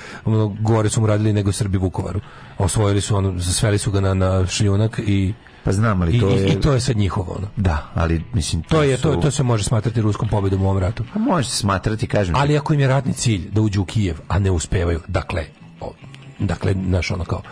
gore 0.60 0.88
su 0.88 1.00
mu 1.00 1.06
radili 1.06 1.32
nego 1.32 1.52
Srbi 1.52 1.78
Vukovaru. 1.78 2.20
Osvojili 2.58 3.00
su, 3.00 3.16
ono, 3.16 3.32
zasveli 3.36 3.78
su 3.78 3.90
ga 3.90 4.00
na, 4.00 4.14
na 4.14 4.46
šljunak 4.46 5.00
i 5.06 5.34
Pa 5.64 5.72
znam, 5.72 6.02
ali 6.02 6.20
to 6.20 6.28
i- 6.28 6.32
je... 6.32 6.48
i 6.48 6.60
to 6.60 6.72
je 6.72 6.80
sad 6.80 6.96
njihovo, 6.96 7.32
ono. 7.32 7.48
Da, 7.56 7.90
ali 7.94 8.24
mislim... 8.32 8.62
To 8.62 8.82
je 8.82 8.96
to 8.96 9.14
su- 9.14 9.20
to 9.20 9.30
se 9.30 9.42
može 9.42 9.64
smatrati 9.64 10.00
ruskom 10.00 10.28
pobedom 10.28 10.62
u 10.62 10.66
ovom 10.66 10.78
ratu. 10.78 11.04
Pa 11.12 11.18
može 11.18 11.48
se 11.48 11.56
smatrati, 11.56 12.06
kažem. 12.06 12.34
Ali 12.34 12.56
ako 12.58 12.74
im 12.74 12.80
je 12.80 12.88
ratni 12.88 13.12
cilj 13.12 13.50
da 13.50 13.60
uđu 13.60 13.82
u 13.82 13.84
Kijev, 13.84 14.16
a 14.28 14.38
ne 14.38 14.50
uspevaju, 14.50 15.00
dakle, 15.08 15.44
o, 15.80 15.92
dakle, 16.38 16.74
znaš, 16.80 17.10
ono 17.10 17.24
kao, 17.24 17.42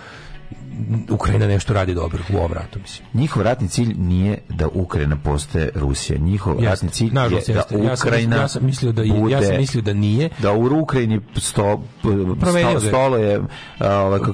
Ukrajina 1.10 1.46
nešto 1.46 1.72
radi 1.72 1.94
dobro 1.94 2.18
u 2.32 2.36
ovom 2.36 2.52
ratu, 2.52 2.78
mislim. 2.78 3.08
Njihov 3.14 3.42
ratni 3.42 3.68
cilj 3.68 3.94
nije 3.98 4.38
da 4.48 4.68
Ukrajina 4.68 5.16
postaje 5.16 5.70
Rusija. 5.74 6.18
Njihov 6.18 6.54
Jeste, 6.54 6.66
ratni 6.66 6.88
cilj 6.88 7.06
je 7.06 7.12
nažalost, 7.12 7.46
da 7.46 7.52
jeste. 7.52 7.74
Ja 7.76 7.96
sam- 7.96 8.08
Ukrajina 8.08 8.36
ja 8.36 8.48
sam 8.48 8.66
mislio 8.66 8.92
da 8.92 9.02
je- 9.02 9.08
ja 9.08 9.14
sam 9.14 9.28
bude- 9.42 9.58
mislio 9.58 9.82
da 9.82 9.92
nije. 9.94 10.28
Da 10.38 10.52
u 10.52 10.80
Ukrajini 10.80 11.20
sto, 11.36 11.82
sto, 12.00 12.80
stolo 12.80 13.16
je 13.16 13.40
ovaj, 13.80 14.18
kako 14.18 14.32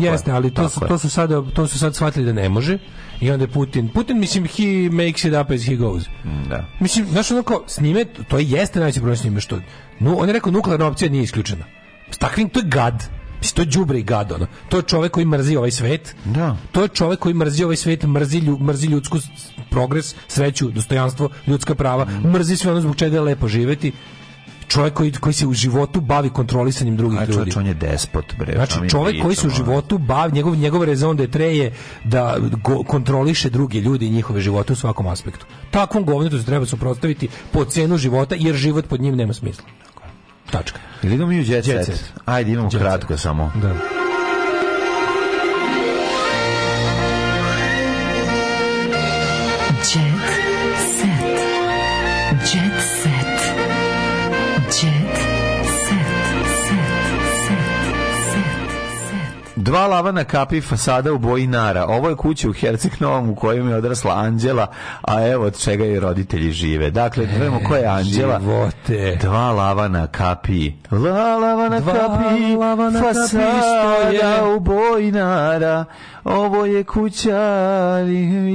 Jeste, 0.00 0.32
ali 0.32 0.50
to 0.50 0.68
su, 0.68 0.80
to 0.80 0.98
su 0.98 1.10
sada 1.10 1.42
to 1.44 1.66
su 1.66 1.78
sad 1.78 1.94
shvatili 1.94 2.26
da 2.26 2.32
ne 2.32 2.48
može. 2.48 2.78
I 3.20 3.30
onda 3.30 3.44
je 3.44 3.48
Putin, 3.48 3.88
Putin 3.88 4.18
mislim 4.18 4.46
he 4.46 4.62
makes 4.90 5.24
it 5.24 5.34
up 5.34 5.50
as 5.50 5.66
he 5.66 5.76
goes. 5.76 6.04
Da. 6.48 6.64
Mislim, 6.80 7.06
znaš 7.06 7.30
ono 7.30 7.42
kao, 7.42 7.62
s 7.66 7.80
njime, 7.80 8.04
to 8.04 8.38
je 8.38 8.50
jeste 8.50 8.78
najveći 8.78 9.00
problem 9.00 9.40
što, 9.40 9.58
no, 10.00 10.16
on 10.16 10.28
je 10.28 10.32
rekao 10.32 10.52
nuklearna 10.52 10.86
opcija 10.86 11.10
nije 11.10 11.22
isključena. 11.22 11.64
S 12.10 12.18
takvim, 12.18 12.48
to 12.48 12.60
je 12.60 12.66
gad. 12.66 13.04
Mislim, 13.42 13.56
to 13.56 13.62
je 13.62 13.66
đubre 13.66 13.98
i 13.98 14.02
gad, 14.02 14.32
ono. 14.32 14.46
To 14.68 14.76
je 14.76 14.82
čovek 14.82 15.12
koji 15.12 15.26
mrzi 15.26 15.56
ovaj 15.56 15.70
svet. 15.70 16.14
Da. 16.24 16.56
To 16.72 16.82
je 16.82 16.88
čovek 16.88 17.18
koji 17.18 17.34
mrzi 17.34 17.64
ovaj 17.64 17.76
svet, 17.76 18.04
mrzi, 18.06 18.38
lju, 18.38 18.58
mrzi 18.58 18.86
ljudsku 18.86 19.18
progres, 19.70 20.14
sreću, 20.28 20.70
dostojanstvo, 20.70 21.28
ljudska 21.46 21.74
prava, 21.74 22.06
mrzi 22.24 22.56
sve 22.56 22.70
ono 22.70 22.80
zbog 22.80 22.96
čega 22.96 23.16
je 23.16 23.20
lepo 23.20 23.48
živeti. 23.48 23.92
Čovjek 24.68 24.94
koji, 24.94 25.12
koji 25.12 25.32
se 25.32 25.46
u 25.46 25.52
životu 25.52 26.00
bavi 26.00 26.30
kontrolisanjem 26.30 26.96
drugih 26.96 27.18
A 27.18 27.24
ljudi. 27.24 27.34
čovječ, 27.34 27.56
on 27.56 27.66
je 27.66 27.74
despot, 27.74 28.34
bre. 28.38 28.52
Znači, 28.52 28.88
čovjek 28.90 29.22
koji 29.22 29.36
se 29.36 29.46
u 29.46 29.50
životu 29.50 29.98
bavi, 29.98 30.32
njegov, 30.32 30.56
njegov 30.56 30.84
rezon 30.84 31.16
de 31.16 31.26
tre 31.28 31.56
je 31.56 31.72
da 32.04 32.36
go- 32.62 32.84
kontroliše 32.84 33.50
druge 33.50 33.80
ljudi 33.80 34.06
i 34.06 34.10
njihove 34.10 34.40
živote 34.40 34.72
u 34.72 34.76
svakom 34.76 35.06
aspektu. 35.06 35.46
Takvom 35.70 36.04
govnetu 36.04 36.38
se 36.38 36.44
treba 36.44 36.66
suprotstaviti 36.66 37.28
po 37.52 37.64
cenu 37.64 37.96
života, 37.98 38.34
jer 38.38 38.54
život 38.54 38.86
pod 38.88 39.00
njim 39.00 39.16
nema 39.16 39.32
smisla. 39.32 39.64
Tačka. 40.50 40.78
Ili 41.02 41.14
idemo 41.14 41.28
mi 41.30 41.40
u 41.40 41.44
jet, 41.44 41.64
set? 41.64 41.86
set. 41.86 42.12
Ajde, 42.24 42.52
imamo 42.52 42.68
Jet 42.72 42.82
kratko 42.82 43.16
samo. 43.16 43.52
Da. 43.54 43.74
Dva 59.62 59.86
lava 59.86 60.12
na 60.12 60.24
kapi 60.24 60.60
fasada 60.60 61.12
u 61.12 61.18
boji 61.18 61.46
nara. 61.46 61.86
Ovo 61.86 62.08
je 62.08 62.16
kuća 62.16 62.48
u 62.48 62.52
Herceg 62.52 62.92
Novom 63.00 63.30
u 63.30 63.34
kojem 63.34 63.68
je 63.68 63.76
odrasla 63.76 64.14
Anđela, 64.14 64.66
a 65.02 65.28
evo 65.28 65.46
od 65.46 65.60
čega 65.60 65.84
i 65.84 66.00
roditelji 66.00 66.52
žive. 66.52 66.90
Dakle, 66.90 67.26
da 67.26 67.32
vidimo 67.32 67.60
ko 67.68 67.76
je 67.76 67.86
Anđela. 67.86 68.40
Živote. 68.40 69.18
Dva 69.20 69.50
lava 69.52 69.88
na 69.88 70.06
kapi. 70.06 70.72
La 70.90 71.36
lava 71.36 71.68
na 71.68 71.80
Dva 71.80 71.92
kapi. 71.92 72.56
lava 72.56 72.90
na 72.90 73.02
fasada 73.02 74.46
u 74.56 74.60
boji 74.60 75.12
nara. 75.12 75.84
Ovo 76.24 76.66
je 76.66 76.84
kuća 76.84 77.40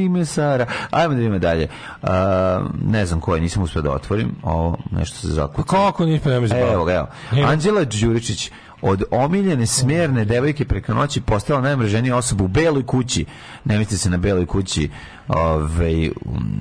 ime 0.03 0.25
Sara. 0.25 0.65
Ajmo 0.91 1.13
da 1.13 1.19
vidimo 1.19 1.39
dalje. 1.39 1.67
A, 2.03 2.59
ne 2.85 3.05
znam 3.05 3.21
ko 3.21 3.35
je, 3.35 3.41
nisam 3.41 3.63
uspio 3.63 3.81
da 3.81 3.91
otvorim. 3.91 4.35
Ovo, 4.43 4.77
nešto 4.91 5.17
se 5.17 5.27
zakucalo. 5.27 5.85
Kako 5.85 6.05
nismo 6.05 6.31
ne 6.31 6.47
ga, 6.47 6.57
evo. 6.57 6.89
Evo. 6.89 7.07
Anđela 7.47 7.83
Đuričić 7.83 8.51
od 8.81 9.03
omiljene 9.11 9.65
smjerne 9.65 10.25
devojke 10.25 10.65
preko 10.65 10.93
noći 10.93 11.21
postala 11.21 11.61
najmraženija 11.61 12.17
osoba 12.17 12.43
u 12.43 12.47
beloj 12.47 12.85
kući. 12.85 13.25
Ne 13.65 13.77
mislite 13.77 13.97
se 13.97 14.09
na 14.09 14.17
beloj 14.17 14.45
kući, 14.45 14.89
ovaj, 15.27 16.09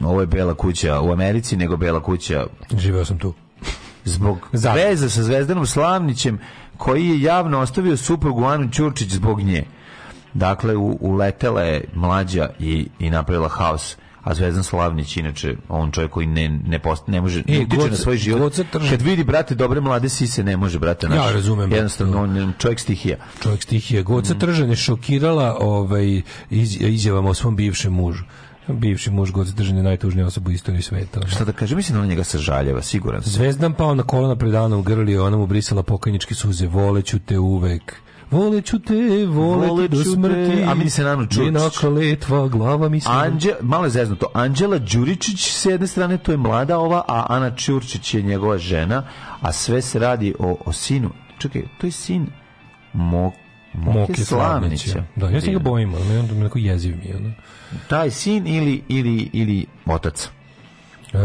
ovo 0.04 0.20
je 0.20 0.26
bela 0.26 0.54
kuća 0.54 1.00
u 1.00 1.12
Americi, 1.12 1.56
nego 1.56 1.76
bela 1.76 2.02
kuća 2.02 2.46
Živeo 2.76 3.04
sam 3.04 3.18
tu. 3.18 3.34
zbog 4.04 4.38
veza 4.76 5.08
sa 5.08 5.22
Zvezdanom 5.22 5.66
Slavnićem 5.66 6.38
koji 6.76 7.08
je 7.08 7.22
javno 7.22 7.58
ostavio 7.60 7.96
suprugu 7.96 8.44
Anu 8.44 8.70
Ćurčić 8.70 9.12
zbog 9.12 9.40
nje. 9.40 9.64
Dakle, 10.34 10.76
u, 10.76 10.98
uletela 11.00 11.62
je 11.62 11.84
mlađa 11.94 12.48
i, 12.58 12.88
i 12.98 13.10
napravila 13.10 13.48
haos 13.48 13.96
a 14.26 14.34
Zvezdan 14.34 14.64
Slavnić, 14.64 15.16
inače, 15.16 15.56
on 15.68 15.90
čovjek 15.90 16.10
koji 16.10 16.26
ne, 16.26 16.48
ne, 16.48 16.78
post, 16.78 17.06
ne 17.06 17.20
može, 17.20 17.42
ne 17.48 17.56
E, 17.56 17.60
utiče 17.60 17.90
na 17.90 17.96
svoj 17.96 18.16
život. 18.16 18.54
Kad 18.90 19.02
vidi, 19.02 19.24
brate, 19.24 19.54
dobre 19.54 19.80
mlade 19.80 20.08
sise, 20.08 20.44
ne 20.44 20.56
može, 20.56 20.78
brate, 20.78 21.08
naš. 21.08 21.26
Ja 21.26 21.32
razumem. 21.32 21.72
Jednostavno, 21.72 22.22
on 22.22 22.36
je 22.36 22.48
čovjek 22.58 22.80
stihija. 22.80 23.16
Čovjek 23.42 23.62
stihije. 23.62 24.02
Goca 24.02 24.32
Mhm. 24.32 24.40
Tržan 24.40 24.70
je 24.70 24.76
šokirala 24.76 25.56
ovaj, 25.60 26.22
iz, 26.50 26.80
izjavama 26.80 27.30
o 27.30 27.34
svom 27.34 27.56
bivšem 27.56 27.92
mužu. 27.92 28.24
Bivši 28.68 29.10
muž 29.10 29.30
Goca 29.30 29.52
Tržan 29.52 29.76
je 29.76 29.82
najtužnija 29.82 30.26
osoba 30.26 30.50
u 30.50 30.52
istoriji 30.52 30.82
sveta. 30.82 31.26
Šta 31.26 31.44
da 31.44 31.52
kaže, 31.52 31.76
mislim 31.76 31.96
da 31.96 32.02
on 32.02 32.08
njega 32.08 32.24
sažaljeva, 32.24 32.82
siguran 32.82 33.22
sam. 33.22 33.32
Zvezdan 33.32 33.74
pao 33.74 33.94
na 33.94 34.02
kolona 34.02 34.36
pred 34.36 34.54
Anom 34.54 34.82
grlio, 34.82 35.26
ona 35.26 35.36
mu 35.36 35.46
brisala 35.46 35.82
pokajničke 35.82 36.34
suze, 36.34 36.66
voleću 36.66 37.18
te 37.18 37.38
uvek. 37.38 38.05
Voleću 38.30 38.78
te, 38.78 39.26
Voleću 39.26 39.88
do 39.88 40.02
te, 40.02 40.10
smrti. 40.10 40.64
a 40.68 40.74
meni 40.74 40.90
se 40.90 41.04
Nanu 41.04 41.22
Čurčić. 41.26 41.44
Jednaka 41.44 41.88
letva, 41.88 42.48
glava 42.48 42.88
mi 42.88 43.00
se... 43.00 43.08
Anđe, 43.12 43.52
malo 43.60 43.84
je 43.84 43.90
zeznuto. 43.90 44.26
Anđela 44.34 44.78
Đuričić 44.78 45.50
s 45.52 45.64
jedne 45.64 45.86
strane, 45.86 46.18
to 46.18 46.32
je 46.32 46.38
mlada 46.38 46.78
ova, 46.78 47.02
a 47.08 47.26
Ana 47.28 47.50
Ćurčić 47.56 48.14
je 48.14 48.22
njegova 48.22 48.58
žena, 48.58 49.02
a 49.40 49.52
sve 49.52 49.82
se 49.82 49.98
radi 49.98 50.34
o, 50.38 50.56
o 50.64 50.72
sinu. 50.72 51.10
Čekaj, 51.38 51.62
to 51.80 51.86
je 51.86 51.90
sin 51.90 52.26
Mo, 52.92 53.32
Moke, 53.74 53.98
Moke 53.98 54.24
Slavnića. 54.24 54.90
Slavnića. 54.90 55.12
Da, 55.16 55.28
ja 55.28 55.40
se 55.40 55.52
ga 55.52 55.58
bojim, 55.58 55.94
ali 55.94 56.18
on 56.18 56.38
neko 56.38 56.58
jeziv 56.58 56.96
mi 56.96 57.04
je. 57.04 57.34
Taj 57.88 58.10
sin 58.10 58.46
ili, 58.46 58.82
ili, 58.88 59.30
ili 59.32 59.66
otac. 59.86 60.28
E, 61.12 61.18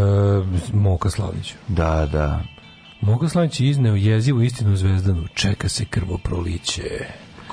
Moka 0.73 1.09
Slavnić. 1.09 1.55
Da, 1.67 2.07
da. 2.11 2.41
Moka 3.01 3.29
Slavnić 3.29 3.59
je 3.59 3.69
izneo 3.69 3.95
jezivu 3.95 4.41
istinu 4.41 4.75
Zvezdanu. 4.75 5.27
Čeka 5.33 5.69
se 5.69 5.85
krvoproliće. 5.85 7.05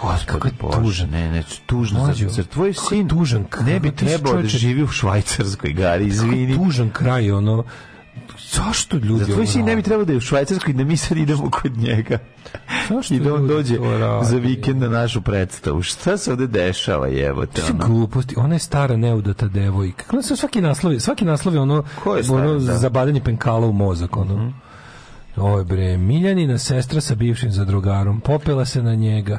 Gospod 0.03 0.53
Bože, 0.61 0.79
tužan. 0.83 1.11
ne, 1.11 1.33
ne, 1.33 1.43
tužno. 1.67 1.99
Mlađo, 1.99 2.29
Zar, 2.29 2.45
tvoj 2.45 2.75
sin 2.75 3.09
tužan, 3.09 3.45
ne 3.67 3.81
bi 3.81 3.91
trebao 3.91 4.43
da 4.43 4.49
živi 4.49 4.83
u 4.83 4.87
Švajcarskoj, 4.87 5.73
Gari, 5.73 6.07
izvini. 6.07 6.53
Kako 6.53 6.65
tužan 6.65 6.91
kraj, 6.91 7.31
ono... 7.31 7.65
Zašto 8.53 8.97
ljudi... 8.97 9.25
Zar 9.25 9.35
tvoj 9.35 9.47
sin 9.47 9.65
ne 9.65 9.77
bi 9.77 9.83
trebao 9.83 10.05
da 10.05 10.13
je 10.13 10.17
u 10.17 10.21
Švajcarskoj 10.21 10.73
da 10.75 10.85
mi 10.85 10.97
sad 10.97 11.19
idemo 11.19 11.51
kod 11.51 11.77
njega? 11.77 12.19
Zašto 12.89 13.15
I 13.15 13.21
da 13.21 13.35
on 13.35 13.47
dođe 13.47 13.77
za 14.23 14.37
vikend 14.37 14.81
na 14.81 14.89
našu 14.89 15.23
predstavu. 15.23 15.83
Šta 15.83 16.17
se 16.17 16.33
ovde 16.33 16.47
dešava, 16.47 17.07
jebote? 17.07 17.63
Ono? 17.71 17.87
gluposti. 17.87 18.35
Ona 18.39 18.55
je 18.55 18.59
stara 18.59 18.97
neudata 18.97 19.49
devojka. 19.49 20.05
Kako 20.05 20.23
su 20.23 20.37
svaki 20.37 20.61
naslov, 20.61 20.99
svaki 20.99 21.25
naslov 21.25 21.55
je 21.55 21.61
ono, 21.61 21.85
Ko 22.05 22.17
je 22.17 22.25
stara, 22.25 22.43
ono 22.43 22.59
da? 22.59 22.79
Zabadanje 22.79 23.21
penkala 23.21 23.67
u 23.67 23.73
mozak. 23.73 24.17
Ono. 24.17 24.53
Ovo 25.39 25.65
bre, 25.65 25.97
Miljanina 25.97 26.59
sestra 26.59 27.01
sa 27.01 27.15
bivšim 27.15 27.51
zadrugarom. 27.51 28.21
Popela 28.21 28.65
se 28.65 28.83
na 28.83 28.95
njega. 28.95 29.39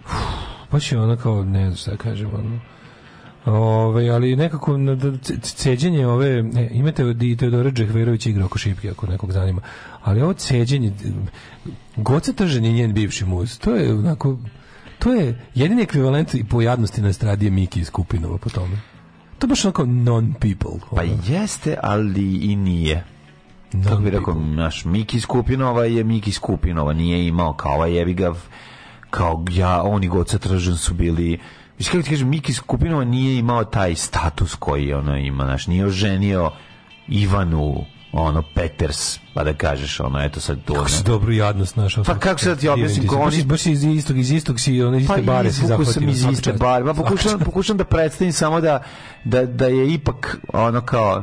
Uf, 0.00 0.12
baš 0.72 0.92
je 0.92 1.00
ono 1.00 1.16
kao, 1.16 1.44
ne 1.44 1.60
znam 1.62 1.76
šta 1.76 1.90
da 1.90 1.96
kažem, 1.96 2.30
ono. 2.34 2.60
Ove, 3.46 4.08
ali 4.08 4.36
nekako 4.36 4.76
da- 4.76 5.18
ceđenje 5.40 6.06
ove 6.06 6.42
ne, 6.42 6.68
imate 6.72 7.04
od 7.04 7.22
i 7.22 7.36
Teodora 7.36 7.70
Džehverović 7.70 8.26
igra 8.26 8.44
oko 8.44 8.58
šipke 8.58 8.90
ako 8.90 9.06
nekog 9.06 9.32
zanima 9.32 9.60
ali 10.02 10.22
ovo 10.22 10.32
ceđenje 10.32 10.92
Goca 11.96 12.32
Tržan 12.32 12.64
je 12.64 12.72
njen 12.72 12.94
bivši 12.94 13.24
muz 13.24 13.58
to 13.58 13.74
je 13.74 13.94
onako 13.94 14.38
to 14.98 15.12
je 15.12 15.40
jedini 15.54 15.82
ekvivalent 15.82 16.34
i 16.34 16.44
po 16.44 16.60
jadnosti 16.60 17.02
na 17.02 17.08
estradi 17.08 17.44
je 17.44 17.50
Miki 17.50 17.80
iz 17.80 17.90
Kupinova 17.90 18.38
po 18.38 18.50
tome 18.50 18.76
to 19.38 19.46
je 19.46 19.48
baš 19.48 19.64
onako 19.64 19.82
non-people 19.84 20.78
Pa 20.90 21.02
ono. 21.02 21.18
jeste, 21.26 21.76
ali 21.82 22.36
i 22.36 22.56
nije. 22.56 23.04
Kako 23.84 24.02
bi 24.02 24.10
rekao, 24.10 24.34
naš 24.34 24.84
Miki 24.84 25.20
Skupinova 25.20 25.84
je 25.84 26.04
Miki 26.04 26.32
Skupinova, 26.32 26.92
nije 26.92 27.26
imao 27.26 27.52
kao 27.52 27.74
ovaj 27.74 27.96
jebi 27.96 28.14
ga, 28.14 28.34
kao 29.10 29.44
ja, 29.50 29.82
oni 29.82 30.08
Goca 30.08 30.38
Tržan 30.38 30.76
su 30.76 30.94
bili 30.94 31.38
Mislim, 31.78 31.92
kako 31.92 32.04
ti 32.04 32.10
kažem, 32.10 32.28
Miki 32.28 32.52
Skupinova 32.52 33.04
nije 33.04 33.38
imao 33.38 33.64
taj 33.64 33.94
status 33.94 34.54
koji 34.54 34.92
ono 34.92 35.16
ima, 35.16 35.44
znaš, 35.44 35.66
nije 35.66 35.86
oženio 35.86 36.50
Ivanu, 37.08 37.84
ono, 38.12 38.42
Peters, 38.54 39.18
pa 39.34 39.44
da 39.44 39.54
kažeš, 39.54 40.00
ono, 40.00 40.24
eto 40.24 40.40
sad 40.40 40.64
to. 40.64 40.74
kako 40.74 40.88
si 40.88 41.04
dobru 41.04 41.32
jadnost 41.32 41.76
našao 41.76 42.04
Pa 42.04 42.18
kako 42.18 42.40
sad 42.40 42.60
ti 42.60 42.68
objasnim, 42.68 43.06
ko 43.06 43.16
oni- 43.16 43.44
baš 43.44 43.66
iz 43.66 43.84
istog 43.84 44.18
iz 44.18 44.30
istog 44.30 44.60
si 44.60 44.82
one 44.82 44.98
iste 45.00 45.14
Pa 45.14 45.22
bare 45.22 45.52
si 45.52 45.64
izvukao 45.64 45.84
zahvatio 45.84 45.92
sam 45.92 46.08
iz 46.08 46.38
iste 46.38 46.52
bare. 46.52 46.84
Pa 46.84 46.94
pokušam, 46.94 47.40
pokušam 47.40 47.76
da 47.76 47.84
predstavim 47.84 48.32
samo 48.32 48.60
da, 48.60 48.82
da, 49.24 49.46
da 49.46 49.66
je 49.66 49.94
ipak 49.94 50.38
ono 50.52 50.80
kao 50.80 51.22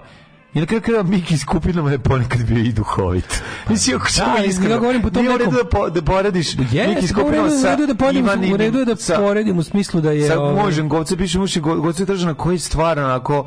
I 0.54 0.60
na 0.60 0.66
kraju 0.66 0.82
krajeva 0.82 1.04
Miki 1.04 1.38
skupinama 1.38 1.92
je 1.92 2.00
ponekad 2.00 2.44
bio 2.44 2.58
i 2.60 2.72
duhovit. 2.72 3.44
Mislim, 3.70 3.98
ako 3.98 4.10
ćemo 4.10 4.28
ali 4.38 4.48
iskreno, 4.48 4.74
ja 4.74 4.80
govorim 4.80 5.02
po 5.02 5.10
tom 5.10 5.24
nije 5.24 5.36
u 5.36 5.38
redu 5.38 5.52
da, 5.52 5.64
po, 5.66 5.90
da 5.90 6.02
porediš 6.02 6.58
Miki 6.58 6.78
Jeste, 6.78 7.06
u 7.06 7.08
skupinama 7.08 7.44
redu, 7.44 7.56
u 7.56 7.60
sa 7.60 7.70
redu 7.70 7.88
da 7.88 7.96
poredim, 7.96 8.24
Ivaninim, 8.26 8.54
u 8.54 8.58
redu 8.58 8.80
je 8.80 8.86
da 8.86 8.96
sa- 8.96 9.16
poredim 9.16 9.58
u 9.58 9.64
smislu 9.64 10.02
da 10.02 10.12
je 10.12 10.28
Sad 10.28 10.38
ovaj, 10.38 10.56
možem, 10.56 10.90
govce 10.90 11.18
piše 11.18 11.40
muši, 11.40 11.60
govce 11.60 12.06
tržana 12.06 12.34
koji 12.34 12.56
je 12.56 12.60
stvarno 12.60 13.04
onako 13.06 13.46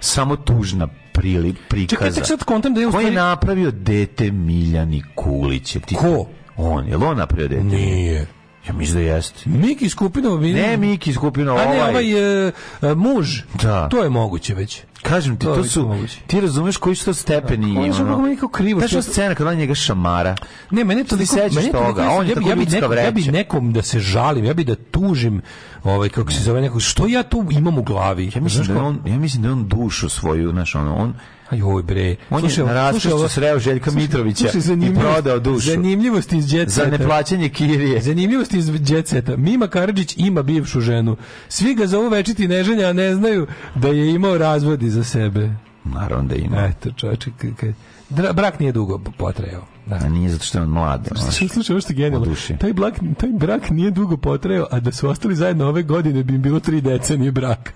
samo 0.00 0.36
tužna 0.36 0.88
prili, 1.12 1.54
prikaza. 1.68 1.96
Čekaj, 1.96 2.10
tek 2.12 2.26
sad 2.26 2.44
kontam 2.44 2.74
da 2.74 2.80
je 2.80 2.90
Ko 2.90 3.00
je 3.00 3.10
napravio 3.10 3.70
dete 3.70 4.30
Miljani 4.30 5.02
Kulić? 5.14 5.76
Ko? 5.96 6.26
On, 6.56 6.88
je 6.88 6.96
li 6.96 7.04
on 7.04 7.16
napravio 7.16 7.48
dete? 7.48 7.64
Nije. 7.64 8.26
Ja 8.68 8.74
mislim 8.74 8.94
da 8.96 9.10
jeste. 9.10 9.50
Miki 9.50 9.88
Skupinov 9.88 10.38
bi... 10.38 10.52
Ne 10.52 10.76
Miki 10.76 11.12
Skupinova, 11.12 11.60
A 11.60 11.64
ne, 11.64 11.70
ovaj. 11.72 11.90
ovaj 11.90 12.46
e, 12.46 12.52
e, 12.82 12.94
muž. 12.94 13.40
Da. 13.62 13.88
To 13.88 14.02
je 14.02 14.10
moguće 14.10 14.54
već. 14.54 14.82
Kažem 15.02 15.36
ti, 15.36 15.46
To 15.46 15.56
to, 15.56 15.64
su, 15.64 15.86
moguće. 15.88 16.20
ti 16.26 16.40
razumeš 16.40 16.76
koji 16.76 16.96
su 16.96 17.04
to 17.04 17.14
stepeni. 17.14 17.74
Kako 17.74 17.86
je 17.86 17.92
ono, 17.92 18.18
meni 18.18 18.36
kao 18.36 18.48
krivo, 18.48 18.80
Znaš 18.80 19.04
scena 19.04 19.34
kada 19.34 19.50
on 19.50 19.56
njega 19.56 19.74
šamara? 19.74 20.36
Ne, 20.70 20.84
mene 20.84 21.04
to 21.04 21.16
Ti 21.16 21.24
mene 21.54 21.72
to 21.72 21.78
toga, 21.78 22.10
on 22.10 22.26
je 22.26 22.34
tako 22.34 22.48
ja 22.48 22.54
bi 22.54 22.60
ljudska 22.60 22.80
nekom- 22.80 22.96
Ja 22.96 23.10
bi 23.10 23.20
vreća. 23.20 23.30
nekom 23.32 23.72
da 23.72 23.82
se 23.82 24.00
žalim, 24.00 24.44
ja 24.44 24.54
bi 24.54 24.64
da 24.64 24.74
tužim, 24.74 25.42
ovaj 25.84 26.08
kako 26.08 26.32
se 26.32 26.42
zove 26.42 26.60
neko, 26.60 26.80
što 26.80 27.06
ja 27.06 27.22
tu 27.22 27.46
imam 27.50 27.78
u 27.78 27.82
glavi? 27.82 28.30
Ja 28.34 28.40
mislim, 28.40 28.66
da 28.66 28.82
on, 28.82 28.98
ja 29.06 29.18
mislim 29.18 29.42
da 29.42 29.52
on 29.52 29.68
dušu 29.68 30.08
svoju, 30.08 30.50
znaš, 30.50 30.74
ono, 30.74 30.96
on, 30.96 31.14
Aj 31.50 31.62
oj 31.62 31.82
bre. 31.82 32.16
on 32.30 32.40
Slušaj, 32.40 32.64
je 33.10 33.14
ovo- 33.14 33.28
sreo 33.28 33.58
Željka 33.58 33.90
slušaj, 33.90 34.02
Mitrovića 34.02 34.48
slušaj, 34.48 34.74
i 34.74 34.94
prodao 34.94 35.38
dušu. 35.38 35.70
Zanimljivost 35.70 36.32
iz 36.32 36.52
Jet 36.52 36.68
Za 36.68 36.86
neplaćanje 36.86 37.48
kirije. 37.48 38.02
Zanimljivost 38.02 38.54
iz 38.54 38.90
Jet 38.90 39.08
Seta. 39.08 39.36
Mima 39.36 39.68
Karadžić 39.68 40.14
ima 40.16 40.42
bivšu 40.42 40.80
ženu. 40.80 41.16
Svi 41.48 41.74
ga 41.74 41.86
zovu 41.86 42.08
večiti 42.08 42.48
neženja, 42.48 42.86
a 42.88 42.92
ne 42.92 43.14
znaju 43.14 43.46
da 43.74 43.88
je 43.88 44.14
imao 44.14 44.38
razvod 44.38 44.82
iza 44.82 45.04
sebe. 45.04 45.50
Naravno 45.84 46.28
da 46.28 46.34
ima. 46.34 46.56
Eto, 46.66 46.90
čovječe, 46.92 47.30
brak 48.34 48.60
nije 48.60 48.72
dugo 48.72 48.98
potrajao. 49.18 49.66
Da. 49.86 49.94
A 49.96 50.08
nije 50.08 50.30
zato 50.30 50.44
što 50.44 50.58
je 50.58 50.62
on 50.62 50.68
mlad. 50.68 51.08
Slušaj, 51.16 51.48
slušaj, 51.48 51.74
ovo 51.74 51.80
što 51.80 51.92
je 51.92 51.96
genijalno. 51.96 52.34
Taj, 52.60 52.72
brak, 52.72 52.94
taj 53.20 53.30
brak 53.32 53.70
nije 53.70 53.90
dugo 53.90 54.16
potrajao, 54.16 54.66
a 54.70 54.80
da 54.80 54.92
su 54.92 55.08
ostali 55.08 55.36
zajedno 55.36 55.68
ove 55.68 55.82
godine 55.82 56.22
bi 56.22 56.34
im 56.34 56.42
bilo 56.42 56.60
tri 56.60 56.80
decenije 56.80 57.32
braka. 57.32 57.72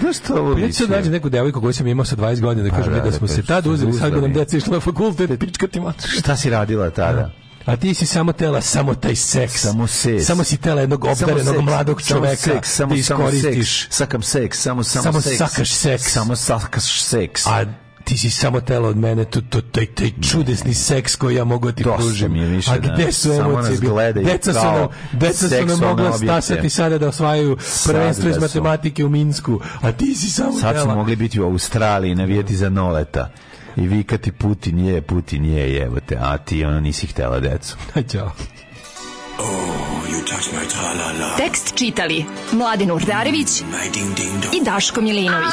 Znaš 0.00 0.16
što 0.16 0.34
ovo 0.34 0.54
Pa 0.54 0.60
ja 0.60 0.72
ću 0.72 0.88
nađi 0.88 1.10
neku 1.10 1.28
devojku 1.28 1.60
koju 1.60 1.72
sam 1.72 1.86
imao 1.86 2.04
sa 2.04 2.16
20 2.16 2.40
godina 2.40 2.62
da 2.62 2.70
Pa 2.70 2.76
kažem 2.76 2.92
da, 2.92 2.98
da, 2.98 3.04
da 3.04 3.12
smo 3.12 3.28
se 3.28 3.42
tad 3.42 3.66
uzeli, 3.66 3.92
sad 3.92 4.14
bi 4.14 4.20
nam 4.20 4.32
deca 4.32 4.56
išla 4.56 4.72
na 4.72 4.80
fakultet, 4.80 5.40
pička 5.40 5.66
ti 5.66 5.80
mater. 5.80 6.10
Šta 6.10 6.36
si 6.36 6.50
radila 6.50 6.90
tada? 6.90 7.30
A 7.64 7.76
ti 7.76 7.94
si 7.94 8.06
samo 8.06 8.32
tela, 8.32 8.60
samo 8.60 8.94
taj 8.94 9.16
seks. 9.16 9.60
Samo 9.62 9.86
seks. 9.86 10.26
Samo 10.26 10.44
si 10.44 10.56
tela 10.56 10.80
jednog 10.80 11.04
obdarenog 11.04 11.60
mladog 11.60 12.02
samo 12.02 12.20
čoveka 12.20 12.36
seks, 12.36 12.74
samo, 12.74 12.94
da 12.96 13.02
samo 13.02 13.30
seks, 13.30 13.68
sakam 13.90 14.22
seks, 14.22 14.62
samo, 14.62 14.82
samo, 14.84 15.02
Samo 15.02 15.20
seks. 15.20 15.38
sakaš 15.38 15.74
seks. 15.74 16.12
Samo 16.12 16.36
sakaš 16.36 17.02
seks. 17.02 17.46
A 17.46 17.64
ti 18.04 18.18
si 18.18 18.30
samo 18.30 18.60
telo 18.60 18.88
od 18.88 18.96
mene, 18.96 19.24
to, 19.24 19.40
to, 19.40 19.60
taj, 19.62 19.86
taj 19.86 20.10
čudesni 20.22 20.74
seks 20.74 21.16
koji 21.16 21.34
ja 21.34 21.44
mogu 21.44 21.66
da 21.66 21.72
ti 21.72 21.84
Dosta 21.84 21.98
pružim. 21.98 22.32
mi 22.32 22.38
je 22.38 22.46
više, 22.46 22.70
A 22.70 22.78
da. 22.78 22.92
gde 22.92 23.12
su 23.12 23.28
Samo 23.28 23.40
emocije? 23.42 23.70
nas 23.70 23.80
bile? 23.80 23.92
gledaju 23.92 24.26
Deca 24.26 24.52
su 24.52 24.58
nam, 24.60 24.88
deca 25.12 25.48
su 25.48 25.66
nam 25.66 25.78
mogla 25.80 26.12
stasati 26.14 26.70
sada 26.70 26.98
da 26.98 27.08
osvajaju 27.08 27.56
prvenstvo 27.86 28.28
iz 28.28 28.34
da 28.34 28.40
su. 28.40 28.58
matematike 28.58 29.04
u 29.04 29.08
Minsku, 29.08 29.60
a 29.82 29.92
ti 29.92 30.14
si 30.14 30.30
samo 30.30 30.52
Sad 30.52 30.76
su 30.76 30.82
tela. 30.82 30.94
mogli 30.94 31.16
biti 31.16 31.40
u 31.40 31.44
Australiji 31.44 32.12
i 32.12 32.16
navijeti 32.16 32.56
za 32.56 32.68
noleta. 32.70 33.30
I 33.76 33.80
vikati 33.82 34.32
Putin 34.32 34.78
je, 34.80 35.02
Putin 35.02 35.44
je, 35.46 35.74
jebote, 35.74 36.16
a 36.16 36.38
ti 36.38 36.64
ono 36.64 36.80
nisi 36.80 37.06
htela 37.06 37.40
decu. 37.40 37.76
Ćao. 38.10 38.32
Tekst 41.36 41.74
čitali 41.74 42.24
Mladin 42.52 42.90
Urdarević 42.92 43.60
i 44.52 44.64
Daško 44.64 45.00
Milinović. 45.00 45.52